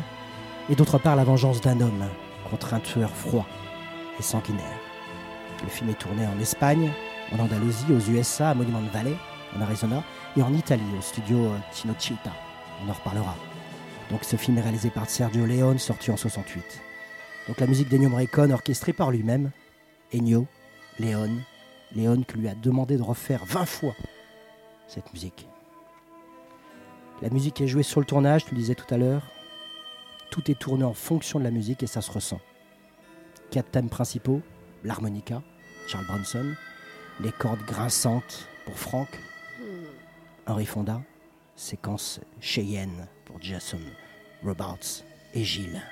et 0.69 0.75
d'autre 0.75 0.97
part, 0.97 1.15
la 1.15 1.23
vengeance 1.23 1.61
d'un 1.61 1.79
homme 1.81 2.03
contre 2.49 2.73
un 2.73 2.79
tueur 2.79 3.11
froid 3.11 3.45
et 4.19 4.23
sanguinaire. 4.23 4.79
Le 5.63 5.69
film 5.69 5.89
est 5.89 5.99
tourné 5.99 6.25
en 6.27 6.39
Espagne, 6.39 6.91
en 7.31 7.39
Andalousie, 7.39 7.91
aux 7.91 8.11
USA, 8.11 8.51
à 8.51 8.53
Monument 8.53 8.81
Valley, 8.93 9.15
en 9.55 9.61
Arizona, 9.61 10.03
et 10.37 10.41
en 10.41 10.53
Italie, 10.53 10.81
au 10.97 11.01
studio 11.01 11.37
euh, 11.37 11.57
Cinecittà. 11.71 12.31
On 12.83 12.89
en 12.89 12.93
reparlera. 12.93 13.35
Donc 14.09 14.23
ce 14.23 14.35
film 14.35 14.57
est 14.57 14.61
réalisé 14.61 14.89
par 14.89 15.09
Sergio 15.09 15.45
Leone, 15.45 15.79
sorti 15.79 16.11
en 16.11 16.17
68. 16.17 16.63
Donc 17.47 17.59
la 17.59 17.67
musique 17.67 17.89
d'Ennio 17.89 18.09
Morricone, 18.09 18.51
orchestrée 18.51 18.93
par 18.93 19.11
lui-même. 19.11 19.51
Ennio, 20.13 20.45
Leone, 20.99 21.41
Leone 21.95 22.25
qui 22.25 22.37
lui 22.37 22.47
a 22.47 22.55
demandé 22.55 22.97
de 22.97 23.03
refaire 23.03 23.45
20 23.45 23.65
fois 23.65 23.95
cette 24.87 25.11
musique. 25.13 25.47
La 27.21 27.29
musique 27.29 27.61
est 27.61 27.67
jouée 27.67 27.83
sur 27.83 27.99
le 27.99 28.05
tournage, 28.05 28.45
tu 28.45 28.51
le 28.51 28.59
disais 28.59 28.75
tout 28.75 28.91
à 28.93 28.97
l'heure. 28.97 29.23
Tout 30.33 30.49
est 30.49 30.57
tourné 30.59 30.83
en 30.83 30.95
fonction 30.95 31.37
de 31.37 31.43
la 31.43 31.51
musique 31.51 31.83
et 31.83 31.87
ça 31.87 32.01
se 32.01 32.11
ressent. 32.11 32.39
Quatre 33.51 33.69
thèmes 33.69 33.91
principaux, 33.91 34.41
l'harmonica, 34.83 35.43
Charles 35.87 36.07
Bronson, 36.07 36.55
les 37.19 37.31
cordes 37.31 37.61
grinçantes 37.67 38.47
pour 38.65 38.75
Frank, 38.75 39.07
Henry 40.47 40.65
Fonda, 40.65 41.03
séquence 41.55 42.19
Cheyenne 42.39 43.07
pour 43.25 43.39
Jason 43.43 43.77
Robards 44.43 45.03
et 45.35 45.43
Gilles. 45.43 45.83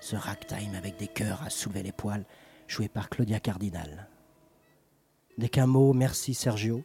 Ce 0.00 0.16
ragtime 0.16 0.74
avec 0.74 0.96
des 0.96 1.06
chœurs 1.06 1.40
à 1.44 1.48
soulever 1.48 1.84
les 1.84 1.92
poils, 1.92 2.26
joué 2.66 2.88
par 2.88 3.10
Claudia 3.10 3.38
Cardinal. 3.38 4.08
Dès 5.38 5.48
qu'un 5.48 5.66
mot, 5.68 5.92
merci 5.92 6.34
Sergio, 6.34 6.82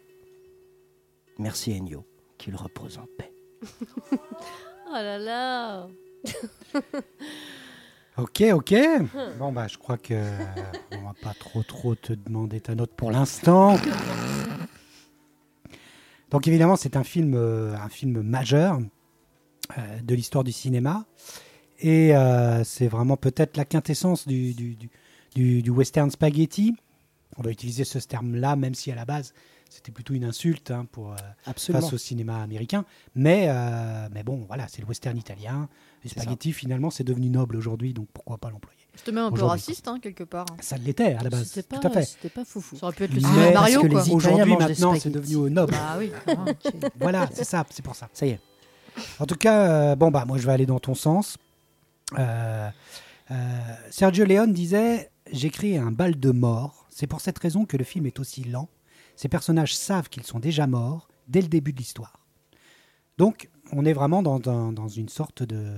merci 1.39 1.71
Ennio, 1.71 2.05
qu'il 2.37 2.55
repose 2.55 2.99
en 2.99 3.07
paix. 3.17 3.33
Oh 4.89 4.93
là 4.93 5.17
là 5.17 5.89
Ok, 8.17 8.41
ok. 8.51 8.73
Bon, 9.37 9.51
bah, 9.51 9.67
je 9.67 9.77
crois 9.77 9.97
que 9.99 10.15
euh, 10.15 10.43
on 10.93 11.03
va 11.05 11.13
pas 11.21 11.35
trop, 11.35 11.61
trop 11.61 11.93
te 11.93 12.13
demander 12.13 12.59
ta 12.59 12.73
note 12.73 12.89
pour 12.95 13.11
l'instant. 13.11 13.77
Donc, 16.31 16.47
évidemment, 16.47 16.75
c'est 16.75 16.97
un 16.97 17.03
film, 17.03 17.35
euh, 17.35 17.75
un 17.77 17.89
film 17.89 18.21
majeur 18.23 18.79
euh, 19.77 19.99
de 20.01 20.15
l'histoire 20.15 20.43
du 20.43 20.51
cinéma. 20.51 21.05
Et 21.79 22.13
c'est 22.63 22.87
vraiment 22.87 23.17
peut-être 23.17 23.55
la 23.55 23.65
quintessence 23.65 24.27
du- 24.27 24.55
du 25.35 25.69
western 25.69 26.09
spaghetti. 26.09 26.75
On 27.37 27.43
va 27.43 27.51
utiliser 27.51 27.83
ce 27.83 27.99
terme-là, 27.99 28.55
même 28.55 28.73
si 28.73 28.91
à 28.91 28.95
la 28.95 29.05
base, 29.05 29.35
c'était 29.69 29.91
plutôt 29.91 30.13
une 30.13 30.23
insulte 30.23 30.71
hein, 30.71 30.85
pour, 30.91 31.11
euh, 31.13 31.15
face 31.53 31.93
au 31.93 31.97
cinéma 31.97 32.41
américain. 32.41 32.85
Mais, 33.15 33.47
euh, 33.49 34.07
mais 34.11 34.23
bon, 34.23 34.45
voilà, 34.47 34.67
c'est 34.67 34.81
le 34.81 34.87
western 34.87 35.17
italien. 35.17 35.67
Le 36.03 36.09
C'est 36.09 36.15
ça. 36.15 36.21
spaghetti, 36.21 36.53
finalement, 36.53 36.89
c'est 36.89 37.03
devenu 37.03 37.29
noble 37.29 37.55
aujourd'hui, 37.55 37.93
donc 37.93 38.07
pourquoi 38.13 38.37
pas 38.37 38.49
l'employer 38.49 38.79
Je 38.95 39.03
te 39.03 39.11
mets 39.11 39.21
un 39.21 39.31
peu 39.31 39.43
raciste, 39.43 39.87
hein, 39.87 39.99
quelque 40.01 40.23
part. 40.23 40.45
Ça 40.61 40.77
l'était 40.77 41.15
à 41.15 41.23
la 41.23 41.29
base, 41.29 41.47
C'était 41.47 41.75
tout 41.75 41.81
pas, 41.81 41.87
à 41.89 41.91
fait. 41.91 42.03
c'était 42.05 42.29
pas 42.29 42.45
foufou. 42.45 42.75
Ça 42.77 42.87
aurait 42.87 42.95
pu 42.95 43.03
être 43.03 43.13
le 43.13 43.19
cinéma 43.19 43.35
parce 43.51 43.53
Mario, 43.53 43.81
que 43.81 43.87
les 43.87 44.11
Aujourd'hui, 44.11 44.55
maintenant, 44.57 44.93
c'est 44.93 44.99
spaghettis. 45.09 45.33
devenu 45.33 45.51
noble. 45.51 45.73
Bah 45.73 45.95
oui. 45.97 46.11
Ok. 46.27 46.73
voilà, 46.99 47.29
c'est 47.33 47.43
ça, 47.43 47.65
c'est 47.69 47.83
pour 47.83 47.95
ça. 47.95 48.09
Ça 48.13 48.25
y 48.25 48.31
est. 48.31 48.39
En 49.19 49.25
tout 49.25 49.35
cas, 49.35 49.69
euh, 49.91 49.95
bon, 49.95 50.09
bah, 50.11 50.25
moi, 50.25 50.37
je 50.37 50.45
vais 50.47 50.53
aller 50.53 50.65
dans 50.65 50.79
ton 50.79 50.95
sens. 50.95 51.37
Euh, 52.17 52.69
euh, 53.31 53.35
Sergio 53.91 54.25
Leone 54.25 54.53
disait 54.53 55.11
J'écris 55.31 55.77
un 55.77 55.91
bal 55.91 56.19
de 56.19 56.31
mort. 56.31 56.85
C'est 56.89 57.07
pour 57.07 57.21
cette 57.21 57.37
raison 57.37 57.65
que 57.65 57.77
le 57.77 57.83
film 57.83 58.05
est 58.05 58.19
aussi 58.19 58.43
lent. 58.43 58.69
Ces 59.17 59.27
personnages 59.27 59.75
savent 59.75 60.07
qu'ils 60.07 60.23
sont 60.23 60.39
déjà 60.39 60.65
morts 60.67 61.09
dès 61.27 61.41
le 61.41 61.49
début 61.49 61.73
de 61.73 61.77
l'histoire. 61.79 62.21
Donc, 63.17 63.49
on 63.73 63.83
est 63.83 63.91
vraiment 63.91 64.21
dans, 64.23 64.39
dans- 64.39 64.71
dans 64.71 64.87
une 64.87 65.09
sorte 65.09 65.43
de, 65.43 65.75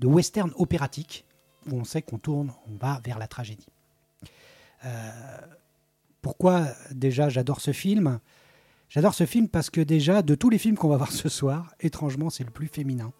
de 0.00 0.06
western 0.08 0.50
opératique 0.56 1.24
où 1.70 1.76
on 1.76 1.84
sait 1.84 2.02
qu'on 2.02 2.18
tourne, 2.18 2.52
on 2.66 2.74
va 2.76 3.00
vers 3.04 3.18
la 3.20 3.28
tragédie. 3.28 3.68
Euh, 4.84 5.10
pourquoi 6.22 6.66
déjà 6.90 7.28
j'adore 7.28 7.60
ce 7.60 7.72
film? 7.72 8.18
J'adore 8.88 9.14
ce 9.14 9.26
film 9.26 9.48
parce 9.48 9.70
que 9.70 9.80
déjà, 9.80 10.22
de 10.22 10.34
tous 10.34 10.50
les 10.50 10.58
films 10.58 10.76
qu'on 10.76 10.88
va 10.88 10.96
voir 10.96 11.12
ce 11.12 11.28
soir, 11.28 11.72
étrangement, 11.80 12.30
c'est 12.30 12.44
le 12.44 12.50
plus 12.50 12.66
féminin. 12.68 13.12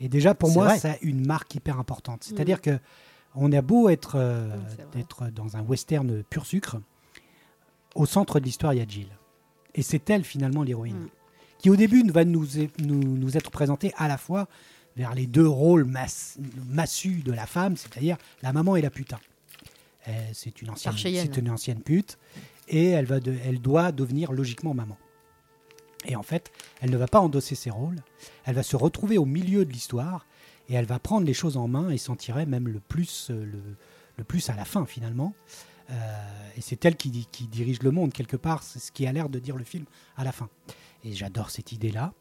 Et 0.00 0.08
déjà, 0.08 0.34
pour 0.34 0.50
moi, 0.50 0.66
vrai. 0.66 0.78
ça 0.78 0.92
a 0.92 0.96
une 1.02 1.24
marque 1.24 1.54
hyper 1.54 1.78
importante. 1.78 2.24
C'est-à-dire 2.24 2.60
que 2.60 2.78
on 3.34 3.52
a 3.52 3.62
beau 3.62 3.88
être, 3.88 4.16
euh, 4.16 4.54
d'être 4.92 5.28
dans 5.30 5.56
un 5.56 5.62
western 5.62 6.22
pur 6.24 6.44
sucre, 6.46 6.76
au 7.94 8.06
centre 8.06 8.40
de 8.40 8.44
l'histoire, 8.44 8.72
il 8.74 8.78
y 8.78 8.82
a 8.82 8.86
Jill. 8.86 9.08
Et 9.74 9.82
c'est 9.82 10.08
elle, 10.10 10.24
finalement, 10.24 10.62
l'héroïne. 10.62 10.96
Mm. 10.96 11.08
Qui, 11.58 11.70
au 11.70 11.76
début, 11.76 12.02
va 12.10 12.24
nous, 12.24 12.46
nous, 12.80 13.16
nous 13.16 13.36
être 13.36 13.50
présentée 13.50 13.92
à 13.96 14.08
la 14.08 14.18
fois 14.18 14.48
vers 14.96 15.14
les 15.14 15.26
deux 15.26 15.46
rôles 15.46 15.84
mass- 15.84 16.36
massus 16.66 17.22
de 17.22 17.32
la 17.32 17.46
femme, 17.46 17.76
c'est-à-dire 17.76 18.16
la 18.42 18.52
maman 18.52 18.76
et 18.76 18.82
la 18.82 18.90
putain. 18.90 19.18
Euh, 20.08 20.12
c'est 20.32 20.60
une 20.60 20.70
ancienne, 20.70 20.92
c'est 21.22 21.36
une 21.38 21.50
ancienne 21.50 21.80
pute 21.80 22.18
et 22.68 22.88
elle, 22.88 23.06
va 23.06 23.20
de- 23.20 23.36
elle 23.44 23.60
doit 23.60 23.92
devenir 23.92 24.32
logiquement 24.32 24.74
maman. 24.74 24.98
Et 26.04 26.16
en 26.16 26.22
fait, 26.24 26.50
elle 26.80 26.90
ne 26.90 26.96
va 26.96 27.06
pas 27.06 27.20
endosser 27.20 27.54
ses 27.54 27.70
rôles, 27.70 27.96
elle 28.44 28.56
va 28.56 28.64
se 28.64 28.74
retrouver 28.76 29.16
au 29.18 29.24
milieu 29.24 29.64
de 29.64 29.72
l'histoire 29.72 30.26
et 30.68 30.74
elle 30.74 30.84
va 30.86 30.98
prendre 30.98 31.24
les 31.26 31.34
choses 31.34 31.56
en 31.56 31.68
main 31.68 31.90
et 31.90 31.98
s'en 31.98 32.16
tirer 32.16 32.44
même 32.44 32.66
le 32.66 32.80
plus, 32.80 33.28
euh, 33.30 33.44
le, 33.44 33.62
le 34.16 34.24
plus 34.24 34.50
à 34.50 34.54
la 34.56 34.64
fin 34.64 34.84
finalement. 34.84 35.32
Euh, 35.90 35.94
et 36.56 36.60
c'est 36.60 36.84
elle 36.84 36.96
qui, 36.96 37.10
di- 37.10 37.26
qui 37.30 37.46
dirige 37.46 37.82
le 37.82 37.90
monde 37.90 38.12
quelque 38.12 38.36
part, 38.36 38.62
c'est 38.62 38.78
ce 38.78 38.92
qui 38.92 39.06
a 39.06 39.12
l'air 39.12 39.28
de 39.28 39.38
dire 39.38 39.56
le 39.56 39.64
film 39.64 39.84
à 40.16 40.24
la 40.24 40.32
fin. 40.32 40.48
Et 41.04 41.12
j'adore 41.12 41.50
cette 41.50 41.72
idée-là. 41.72 42.12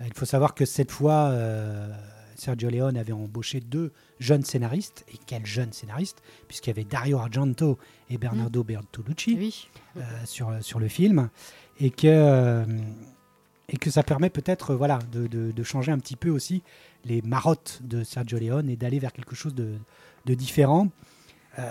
Euh, 0.00 0.04
il 0.06 0.14
faut 0.14 0.24
savoir 0.26 0.54
que 0.54 0.64
cette 0.64 0.90
fois, 0.90 1.28
euh, 1.30 1.92
Sergio 2.36 2.70
Leone 2.70 2.96
avait 2.96 3.12
embauché 3.12 3.60
deux 3.60 3.92
jeunes 4.18 4.44
scénaristes. 4.44 5.04
Et 5.12 5.18
quels 5.26 5.44
jeunes 5.46 5.72
scénaristes 5.72 6.22
Puisqu'il 6.48 6.70
y 6.70 6.72
avait 6.72 6.84
Dario 6.84 7.18
Argento 7.18 7.78
et 8.08 8.16
Bernardo 8.18 8.62
Bertolucci 8.64 9.34
Oui. 9.38 9.68
euh, 9.96 10.00
sur, 10.24 10.52
sur 10.62 10.78
le 10.78 10.88
film 10.88 11.28
et 11.78 11.90
que, 11.90 12.06
euh, 12.06 12.64
et 13.68 13.76
que 13.76 13.90
ça 13.90 14.02
permet 14.02 14.30
peut-être 14.30 14.74
voilà, 14.74 14.98
de, 15.12 15.26
de- 15.26 15.50
de 15.52 15.62
changer 15.62 15.92
un 15.92 15.98
petit 15.98 16.16
peu 16.16 16.30
aussi 16.30 16.62
les 17.04 17.22
marottes 17.22 17.80
de 17.82 18.04
Sergio 18.04 18.38
Leone 18.38 18.68
et 18.70 18.76
d'aller 18.76 18.98
vers 18.98 19.12
quelque 19.12 19.34
chose 19.34 19.54
de, 19.54 19.74
de 20.26 20.34
différent. 20.34 20.88
Euh, 21.58 21.62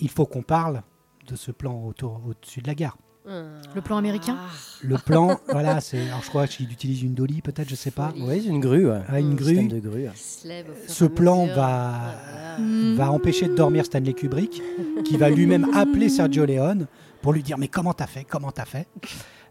il 0.00 0.10
faut 0.10 0.26
qu'on 0.26 0.42
parle 0.42 0.82
de 1.26 1.36
ce 1.36 1.50
plan 1.52 1.84
autour, 1.84 2.20
au-dessus 2.26 2.60
de 2.62 2.66
la 2.66 2.74
gare. 2.74 2.96
Le 3.26 3.80
plan 3.80 3.96
américain 3.96 4.36
Le 4.82 4.96
plan, 4.98 5.38
voilà, 5.48 5.80
c'est, 5.80 6.08
alors 6.08 6.22
je 6.24 6.28
crois 6.30 6.48
qu'il 6.48 6.72
utilise 6.72 7.02
une 7.02 7.14
dolly 7.14 7.42
peut-être, 7.42 7.68
je 7.68 7.76
sais 7.76 7.92
pas. 7.92 8.12
Oui, 8.18 8.40
c'est 8.42 8.48
une 8.48 8.58
grue. 8.60 8.90
ouais. 8.90 9.02
Ah, 9.08 9.20
une 9.20 9.32
Un 9.32 9.34
grue. 9.34 9.68
de 9.68 9.78
grue. 9.78 10.06
Ce 10.88 11.04
plan 11.04 11.46
va, 11.46 12.16
va 12.96 13.12
empêcher 13.12 13.46
de 13.46 13.54
dormir 13.54 13.84
Stanley 13.84 14.14
Kubrick, 14.14 14.60
qui 15.04 15.16
va 15.16 15.30
lui-même 15.30 15.68
appeler 15.74 16.08
Sergio 16.08 16.44
Leone 16.44 16.88
pour 17.22 17.32
lui 17.32 17.42
dire 17.44 17.56
mais 17.56 17.68
comment 17.68 17.92
t'as 17.94 18.08
fait, 18.08 18.24
comment 18.24 18.50
t'as 18.50 18.64
fait? 18.64 18.88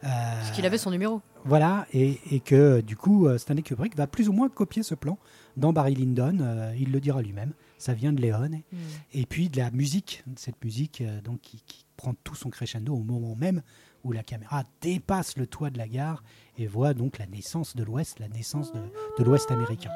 Euh, 0.04 0.08
Parce 0.08 0.52
qu'il 0.52 0.66
avait 0.66 0.78
son 0.78 0.92
numéro. 0.92 1.22
Voilà, 1.46 1.86
et, 1.94 2.20
et 2.32 2.42
que 2.42 2.82
du 2.82 2.98
coup, 2.98 3.28
euh, 3.28 3.38
Stanley 3.38 3.62
Kubrick 3.62 3.96
va 3.96 4.08
plus 4.08 4.28
ou 4.28 4.34
moins 4.34 4.50
copier 4.50 4.84
ce 4.84 4.96
plan 4.96 5.18
dans 5.56 5.72
Barry 5.72 5.96
Lyndon. 5.96 6.38
euh, 6.42 6.74
il 6.78 6.92
le 6.92 7.00
dira 7.00 7.22
lui-même. 7.22 7.54
Ça 7.80 7.96
vient 7.96 8.14
de 8.14 8.22
Léon. 8.22 8.50
Mm. 8.50 8.78
Et 9.14 9.26
puis 9.26 9.50
de 9.50 9.58
la 9.58 9.72
musique, 9.72 10.24
cette 10.36 10.64
musique 10.64 11.02
euh, 11.02 11.22
donc, 11.22 11.42
qui, 11.42 11.64
qui 11.66 11.86
prend 11.98 12.14
tout 12.24 12.36
son 12.36 12.52
crescendo 12.52 12.94
au 12.94 13.04
moment 13.04 13.36
même 13.36 13.64
où 14.04 14.12
la 14.12 14.24
caméra 14.24 14.64
dépasse 14.82 15.38
le 15.38 15.48
toit 15.48 15.70
de 15.70 15.78
la 15.78 15.88
gare 15.88 16.24
et 16.58 16.68
voit 16.68 16.94
donc 16.94 17.18
la 17.18 17.26
naissance 17.26 17.76
de 17.76 17.84
l'Ouest, 17.84 18.20
la 18.20 18.28
naissance 18.28 18.72
de, 18.72 18.80
de 19.18 19.24
l'Ouest 19.24 19.50
américain. 19.52 19.92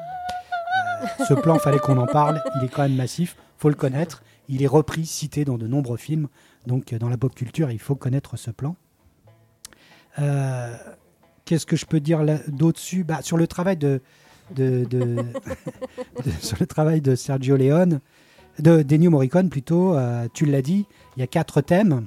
Euh, 1.02 1.24
ce 1.28 1.34
plan, 1.34 1.58
fallait 1.58 1.78
qu'on 1.78 1.98
en 1.98 2.06
parle. 2.06 2.42
Il 2.56 2.64
est 2.64 2.68
quand 2.68 2.82
même 2.82 2.96
massif, 2.96 3.36
faut 3.58 3.68
le 3.68 3.74
connaître. 3.74 4.22
Il 4.48 4.62
est 4.62 4.66
repris, 4.66 5.06
cité 5.06 5.44
dans 5.44 5.58
de 5.58 5.66
nombreux 5.66 5.96
films. 5.96 6.28
Donc 6.66 6.92
euh, 6.92 6.98
dans 6.98 7.08
la 7.08 7.16
pop 7.16 7.34
culture, 7.34 7.70
il 7.70 7.78
faut 7.78 7.96
connaître 7.96 8.36
ce 8.36 8.50
plan. 8.50 8.76
Euh, 10.18 10.76
Qu'est-ce 11.44 11.66
que 11.66 11.76
je 11.76 11.84
peux 11.84 12.00
dire 12.00 12.22
là- 12.22 12.40
d'au-dessus 12.48 13.04
bah, 13.04 13.20
Sur 13.20 13.36
le 13.36 13.46
travail 13.46 13.76
de, 13.76 14.00
de, 14.54 14.86
sur 16.40 16.56
le 16.60 16.66
travail 16.66 17.00
de 17.00 17.14
Sergio 17.14 17.56
Leone, 17.56 18.00
de 18.58 18.82
d'Ennio 18.82 19.10
Morricone 19.10 19.48
plutôt, 19.48 19.94
euh, 19.94 20.28
tu 20.32 20.46
l'as 20.46 20.62
dit, 20.62 20.86
il 21.16 21.20
y 21.20 21.22
a 21.22 21.26
quatre 21.26 21.60
thèmes. 21.60 22.06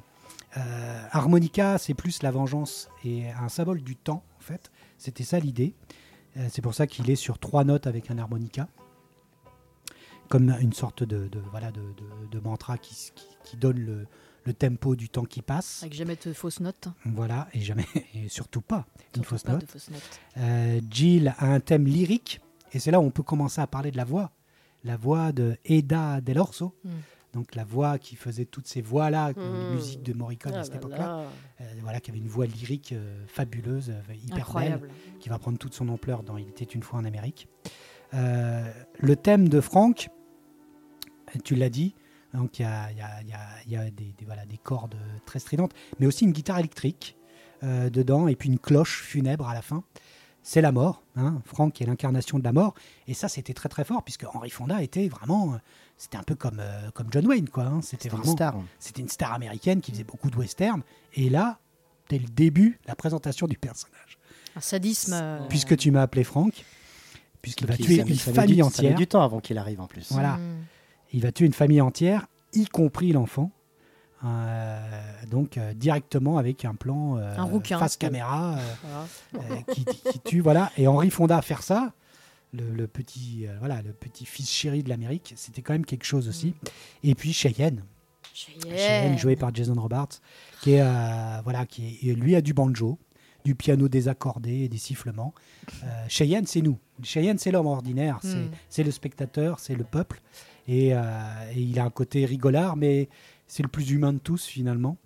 Euh, 0.55 1.03
harmonica, 1.11 1.77
c'est 1.77 1.93
plus 1.93 2.23
la 2.23 2.31
vengeance 2.31 2.89
et 3.03 3.29
un 3.31 3.49
symbole 3.49 3.81
du 3.81 3.95
temps, 3.95 4.23
en 4.37 4.41
fait. 4.41 4.71
C'était 4.97 5.23
ça 5.23 5.39
l'idée. 5.39 5.73
Euh, 6.37 6.47
c'est 6.49 6.61
pour 6.61 6.73
ça 6.73 6.87
qu'il 6.87 7.09
est 7.09 7.15
sur 7.15 7.37
trois 7.37 7.63
notes 7.63 7.85
avec 7.85 8.09
un 8.11 8.17
harmonica, 8.17 8.67
comme 10.29 10.55
une 10.61 10.73
sorte 10.73 11.03
de, 11.03 11.29
voilà, 11.51 11.71
de, 11.71 12.39
mantra 12.39 12.77
qui 12.77 13.11
donne 13.57 13.79
le, 13.79 14.07
le 14.47 14.53
tempo 14.53 14.95
du 14.95 15.09
temps 15.09 15.25
qui 15.25 15.41
passe. 15.41 15.83
Avec 15.83 15.93
jamais 15.93 16.15
de 16.15 16.33
fausses 16.33 16.59
notes. 16.61 16.87
Voilà, 17.05 17.47
et 17.53 17.59
jamais, 17.59 17.85
et 18.15 18.29
surtout 18.29 18.61
pas 18.61 18.85
une 19.15 19.23
fausse 19.23 19.43
pas 19.43 19.51
note. 19.53 19.61
de 19.61 19.67
fausses 19.67 19.91
notes. 19.91 20.19
Euh, 20.37 20.79
Jill 20.89 21.33
a 21.37 21.47
un 21.53 21.59
thème 21.59 21.85
lyrique, 21.85 22.39
et 22.73 22.79
c'est 22.79 22.89
là 22.91 22.99
où 22.99 23.03
on 23.03 23.11
peut 23.11 23.23
commencer 23.23 23.59
à 23.61 23.67
parler 23.67 23.91
de 23.91 23.97
la 23.97 24.05
voix. 24.05 24.31
La 24.83 24.95
voix 24.95 25.31
de 25.33 25.57
Eda 25.65 26.21
Del 26.21 26.39
Orso, 26.39 26.73
Mm. 26.83 26.89
donc 27.33 27.55
la 27.55 27.65
voix 27.65 27.97
qui 27.99 28.15
faisait 28.15 28.45
toutes 28.45 28.67
ces 28.67 28.81
voix-là, 28.81 29.33
comme 29.33 29.43
les 29.53 29.69
Mm. 29.71 29.75
musiques 29.75 30.03
de 30.03 30.13
Morricone 30.13 30.53
Ah 30.55 30.59
à 30.59 30.63
cette 30.63 30.73
là 30.73 30.79
époque-là, 30.79 30.97
là. 31.07 31.23
euh, 31.61 31.63
voilà, 31.81 31.99
qui 31.99 32.09
avait 32.11 32.19
une 32.19 32.29
voix 32.29 32.45
lyrique 32.45 32.93
euh, 32.93 33.25
fabuleuse, 33.27 33.91
hyper 34.23 34.37
Incroyable. 34.39 34.87
belle, 34.87 35.17
qui 35.19 35.27
va 35.29 35.39
prendre 35.39 35.57
toute 35.57 35.73
son 35.73 35.89
ampleur 35.89 36.23
dans 36.23 36.37
Il 36.37 36.47
était 36.47 36.63
une 36.63 36.83
fois 36.83 36.99
en 36.99 37.05
Amérique. 37.05 37.49
Le 38.13 39.15
thème 39.15 39.49
de 39.49 39.59
Franck, 39.59 40.07
tu 41.43 41.55
l'as 41.55 41.69
dit, 41.69 41.93
donc 42.33 42.59
il 42.59 42.63
y 42.63 42.65
a, 42.65 42.91
il 42.91 42.97
y 42.97 43.01
a- 43.01 43.21
il 43.21 43.27
y 43.29 43.33
a- 43.33 43.39
il 43.65 43.71
y 43.71 43.77
a 43.77 43.83
des, 43.91 44.13
des- 44.17 44.25
voilà, 44.25 44.45
des 44.45 44.57
cordes 44.57 44.95
très 45.25 45.39
stridentes, 45.39 45.73
mais 45.99 46.05
aussi 46.07 46.25
une 46.25 46.31
guitare 46.33 46.59
électrique 46.59 47.15
euh, 47.63 47.89
dedans, 47.89 48.27
et 48.27 48.35
puis 48.35 48.49
une 48.49 48.59
cloche 48.59 49.01
funèbre 49.01 49.47
à 49.47 49.53
la 49.53 49.61
fin. 49.61 49.83
c'est 50.43 50.61
la 50.61 50.71
mort. 50.71 51.03
Hein. 51.17 51.41
Franck 51.43 51.81
est 51.81 51.85
l'incarnation 51.85 52.39
de 52.39 52.43
la 52.45 52.53
mort. 52.53 52.73
Et 53.05 53.13
ça, 53.13 53.27
c'était 53.27 53.53
très 53.53 53.67
très 53.67 53.83
fort, 53.83 54.01
puisque 54.03 54.23
Henry 54.33 54.49
Fonda 54.49 54.81
était 54.81 55.09
vraiment. 55.09 55.55
euh, 55.55 55.57
C'était 55.97 56.15
un 56.17 56.23
peu 56.23 56.35
comme, 56.35 56.59
euh, 56.61 56.89
comme 56.91 57.07
John 57.11 57.27
Wayne, 57.27 57.49
quoi. 57.49 57.63
hein. 57.65 57.81
C'était 57.81 58.03
C'était 58.03 58.15
une 58.15 58.21
vraiment. 58.21 58.33
star. 58.35 58.55
C'était 58.79 59.01
une 59.01 59.09
star 59.09 59.33
américaine 59.33 59.81
qui 59.81 59.91
faisait 59.91 60.05
beaucoup 60.05 60.29
de 60.29 60.37
western. 60.37 60.83
Et 61.15 61.29
là, 61.29 61.59
dès 62.07 62.17
le 62.19 62.27
début, 62.27 62.79
la 62.87 62.95
présentation 62.95 63.45
du 63.47 63.57
personnage. 63.57 64.17
Un 64.55 64.61
sadisme. 64.61 65.11
euh, 65.15 65.39
Puisque 65.49 65.75
tu 65.75 65.91
m'as 65.91 66.03
appelé 66.03 66.23
Franck, 66.23 66.63
puisqu'il 67.41 67.67
va 67.67 67.75
tuer 67.75 67.95
une 67.95 68.15
famille 68.15 68.15
du- 68.15 68.19
Ça 68.19 68.31
met 68.57 68.61
entière. 68.63 68.95
du 68.95 69.07
temps 69.07 69.23
avant 69.23 69.39
qu'il 69.41 69.57
arrive 69.57 69.81
en 69.81 69.87
plus. 69.87 70.11
Voilà. 70.13 70.37
mm. 70.37 70.63
Il 71.13 71.21
va 71.21 71.31
tuer 71.31 71.45
une 71.45 71.53
famille 71.53 71.81
entière, 71.81 72.27
y 72.53 72.65
compris 72.65 73.11
l'enfant. 73.11 73.51
Euh, 74.25 74.79
donc 75.29 75.57
euh, 75.59 75.73
directement 75.75 76.39
avec 76.39 76.65
un 76.65 76.73
plan 76.73 77.17
euh, 77.17 77.37
Un 77.37 77.43
rouquin. 77.43 77.77
face 77.77 77.97
caméra 77.97 78.57
Voilà. 79.31 79.61
qui, 79.71 79.85
qui 79.85 80.19
tue 80.21 80.39
voilà 80.41 80.71
et 80.75 80.87
Henri 80.87 81.11
Fonda 81.11 81.37
à 81.37 81.43
faire 81.43 81.61
ça 81.61 81.93
le, 82.51 82.71
le 82.73 82.87
petit 82.87 83.45
voilà 83.59 83.83
le 83.83 83.93
petit 83.93 84.25
fils 84.25 84.49
chéri 84.49 84.81
de 84.81 84.89
l'Amérique 84.89 85.35
c'était 85.37 85.61
quand 85.61 85.73
même 85.73 85.85
quelque 85.85 86.03
chose 86.03 86.27
aussi 86.27 86.55
et 87.03 87.13
puis 87.13 87.31
Cheyenne 87.31 87.83
Cheyenne 88.33 88.75
Cheyenne. 88.75 89.17
joué 89.19 89.35
par 89.35 89.53
Jason 89.53 89.75
Robards 89.79 90.09
qui 90.63 90.71
est 90.73 90.83
voilà 91.43 91.67
qui 91.67 91.99
est, 92.09 92.13
lui 92.15 92.35
a 92.35 92.41
du 92.41 92.55
banjo 92.55 92.97
du 93.45 93.53
piano 93.53 93.87
désaccordé 93.87 94.61
et 94.63 94.67
des 94.67 94.79
sifflements 94.79 95.35
Cheyenne 96.07 96.47
c'est 96.47 96.61
nous 96.61 96.79
Cheyenne 97.03 97.37
c'est 97.37 97.51
l'homme 97.51 97.67
ordinaire 97.67 98.17
c'est 98.23 98.35
Mm. 98.35 98.51
c'est 98.69 98.83
le 98.83 98.89
spectateur 98.91 99.59
c'est 99.59 99.75
le 99.75 99.83
peuple 99.83 100.21
et, 100.67 100.93
euh, 100.93 101.51
et 101.53 101.61
il 101.61 101.79
a 101.79 101.85
un 101.85 101.89
côté 101.89 102.25
rigolard 102.25 102.75
mais 102.75 103.09
c'est 103.47 103.63
le 103.63 103.69
plus 103.69 103.91
humain 103.91 104.13
de 104.13 104.19
tous 104.19 104.45
finalement 104.45 104.97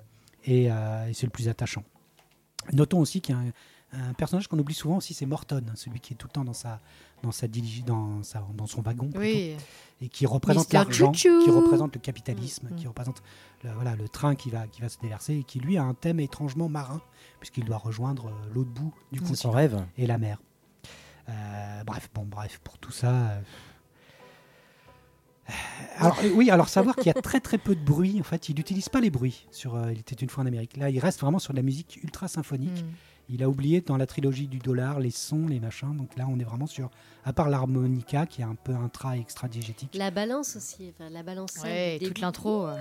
et, 0.46 0.72
euh, 0.72 1.08
et 1.08 1.14
c'est 1.14 1.26
le 1.28 1.32
plus 1.32 1.50
attachant 1.50 1.84
notons 2.74 3.00
aussi 3.00 3.22
qu'il 3.22 3.36
y 3.36 3.38
a 3.38 3.42
un, 3.42 3.52
un 4.10 4.14
personnage 4.14 4.48
qu'on 4.48 4.58
oublie 4.60 4.74
souvent 4.74 4.98
aussi 4.98 5.14
c'est 5.14 5.26
Morton 5.26 5.64
celui 5.76 6.00
qui 6.00 6.14
est 6.14 6.16
tout 6.18 6.28
le 6.28 6.34
temps 6.34 6.46
dans 6.46 6.54
sa 6.54 6.80
dans 7.24 7.32
sa 7.32 7.48
dans 7.48 8.24
sa 8.24 8.44
dans 8.56 8.66
son 8.68 8.82
wagon 8.82 9.06
plutôt 9.06 9.20
Oui. 9.20 9.56
et 10.02 10.10
qui 10.10 10.26
représente 10.26 10.74
l'argent, 10.74 11.12
qui 11.12 11.30
représente 11.30 11.94
le 11.94 12.02
capitalisme, 12.02 12.70
Mm. 12.72 12.76
qui 12.78 12.88
représente 12.88 13.22
le, 13.64 13.70
voilà, 13.74 13.96
le 13.96 14.10
train 14.10 14.34
qui 14.34 14.50
va, 14.50 14.66
qui 14.66 14.82
va 14.82 14.90
se 14.90 14.98
déverser 14.98 15.36
et 15.36 15.44
qui 15.44 15.60
lui 15.60 15.78
a 15.78 15.84
un 15.84 15.94
thème 15.94 16.20
étrangement 16.20 16.68
marin, 16.68 17.00
puisqu'il 17.40 17.64
doit 17.66 17.78
rejoindre 17.78 18.30
euh, 18.30 18.32
l'autre 18.56 18.72
bout 18.72 18.92
du 19.12 19.22
continent 19.22 19.52
rêve. 19.54 19.86
et 20.00 20.08
la 20.08 20.18
mer. 20.18 20.42
Euh, 21.30 21.84
bref, 21.84 22.10
bon, 22.16 22.26
bref, 22.26 22.60
pour 22.64 22.80
tout 22.80 22.92
ça. 22.92 23.40
Alors, 25.98 26.18
oui, 26.36 26.50
alors 26.50 26.70
savoir 26.70 26.96
qu'il 26.96 27.08
y 27.08 27.10
a 27.10 27.22
très 27.22 27.40
très 27.40 27.58
peu 27.58 27.76
de 27.76 27.84
bruit, 27.84 28.18
en 28.20 28.24
fait, 28.24 28.50
il 28.50 28.56
n'utilise 28.56 28.90
pas 28.90 29.02
les 29.02 29.10
bruits 29.10 29.48
sur 29.52 29.76
euh, 29.76 29.92
Il 29.92 30.00
était 30.00 30.16
une 30.16 30.30
fois 30.30 30.44
en 30.44 30.48
Amérique. 30.48 30.78
Là, 30.78 30.90
il 30.90 31.00
reste 31.00 31.20
vraiment 31.22 31.40
sur 31.40 31.54
de 31.54 31.58
la 31.58 31.64
musique 31.64 32.00
ultra 32.04 32.28
symphonique. 32.28 32.84
Mm. 32.84 32.90
Il 33.34 33.44
a 33.44 33.50
oublié 33.50 33.80
dans 33.80 33.96
la 33.96 34.06
trilogie 34.08 34.48
du 34.48 34.58
dollar 34.58 35.00
les 35.00 35.12
sons, 35.12 35.48
les 35.48 35.60
machins. 35.62 35.96
Donc 35.96 36.18
là, 36.18 36.26
on 36.30 36.38
est 36.40 36.44
vraiment 36.44 36.68
sur, 36.68 36.90
à 37.24 37.32
part 37.32 37.50
l'harmonica 37.50 38.26
qui 38.26 38.42
est 38.42 38.46
un 38.46 38.56
peu 38.56 38.74
intra 38.74 39.16
extra 39.16 39.48
diégétique. 39.48 39.96
La 39.96 40.12
balance 40.12 40.58
aussi, 40.58 40.92
enfin, 40.94 41.10
la 41.10 41.24
balance. 41.24 41.54
Ouais, 41.64 41.98
toute 42.04 42.20
l'intro. 42.20 42.68
euh. 42.68 42.76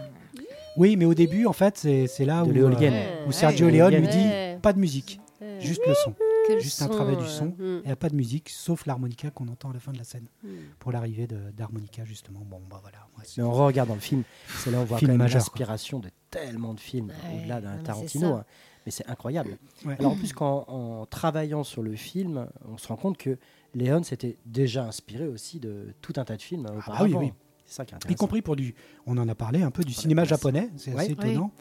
Oui, 0.77 0.97
mais 0.97 1.05
au 1.05 1.15
début, 1.15 1.47
en 1.47 1.53
fait, 1.53 1.77
c'est 1.79 2.25
là 2.25 2.43
De 2.43 2.49
où, 2.51 2.53
Léo 2.53 2.69
euh, 2.69 3.27
où 3.29 3.33
Sergio 3.33 3.67
Ouais, 3.67 3.73
Leone 3.73 3.95
lui 3.95 4.09
dit 4.09 4.17
Ouais. 4.17 4.59
pas 4.61 4.73
de 4.73 4.81
musique, 4.81 5.21
juste 5.61 5.83
le 5.87 5.95
son. 5.95 6.15
Juste 6.61 6.83
un 6.83 6.89
travail 6.89 7.17
du 7.17 7.27
son. 7.27 7.55
Il 7.59 7.83
n'y 7.87 7.91
a 7.93 7.97
pas 7.97 8.09
de 8.09 8.17
musique, 8.17 8.49
sauf 8.51 8.87
l'harmonica 8.87 9.31
qu'on 9.31 9.49
entend 9.49 9.71
à 9.71 9.75
la 9.75 9.81
fin 9.81 9.93
de 9.93 9.99
la 9.99 10.05
scène, 10.05 10.27
mm. 10.43 10.49
pour 10.79 10.93
l'arrivée 10.93 11.29
d'harmonica, 11.57 12.05
justement. 12.05 12.41
Bon, 12.41 12.61
bah 12.69 12.79
voilà. 12.83 12.99
Mais 13.37 13.43
en 13.43 13.53
regardant 13.53 13.95
le 13.95 14.01
film, 14.01 14.23
c'est 14.49 14.71
là 14.71 14.79
où 14.79 14.83
on 14.83 14.85
voit 14.85 14.99
Film 14.99 15.09
quand 15.11 15.13
même 15.13 15.19
majeur, 15.19 15.39
l'inspiration 15.41 15.99
de 16.01 16.09
tellement 16.31 16.75
de 16.75 16.81
films, 16.81 17.09
Ouais, 17.25 17.39
au-delà 17.41 17.61
d'un 17.61 17.77
Tarantino. 17.79 18.35
hein. 18.35 18.45
Mais 18.87 18.93
c'est 18.93 19.07
incroyable. 19.09 19.59
Ouais. 19.85 19.95
Alors 19.99 20.13
en 20.13 20.17
plus, 20.17 20.33
quand, 20.33 20.65
en 20.69 21.05
travaillant 21.07 21.65
sur 21.65 21.83
le 21.83 21.95
film, 21.97 22.47
on 22.67 22.79
se 22.79 22.89
rend 22.89 22.97
compte 22.97 23.19
que 23.19 23.39
Léon 23.75 24.03
s'était 24.03 24.39
déjà 24.47 24.85
inspiré 24.87 25.27
aussi 25.29 25.61
de 25.61 25.95
tout 26.01 26.15
un 26.17 26.25
tas 26.25 26.37
de 26.37 26.43
films 26.43 26.67
euh, 26.67 26.71
Ah 26.87 27.05
oui, 27.05 27.11
auparavant. 27.13 27.19
oui. 27.21 27.33
C'est 27.67 27.75
ça 27.75 27.85
qui 27.85 27.95
est 27.95 28.11
Y 28.11 28.15
compris 28.17 28.41
pour 28.43 28.57
du. 28.57 28.75
On 29.07 29.17
en 29.19 29.29
a 29.29 29.35
parlé 29.35 29.63
un 29.63 29.71
peu 29.71 29.85
du 29.85 29.93
cinéma 29.93 30.25
japonais, 30.25 30.71
c'est 30.77 30.93
Ouais. 30.95 31.03
assez 31.03 31.15
Oui. 31.21 31.31
étonnant. 31.31 31.53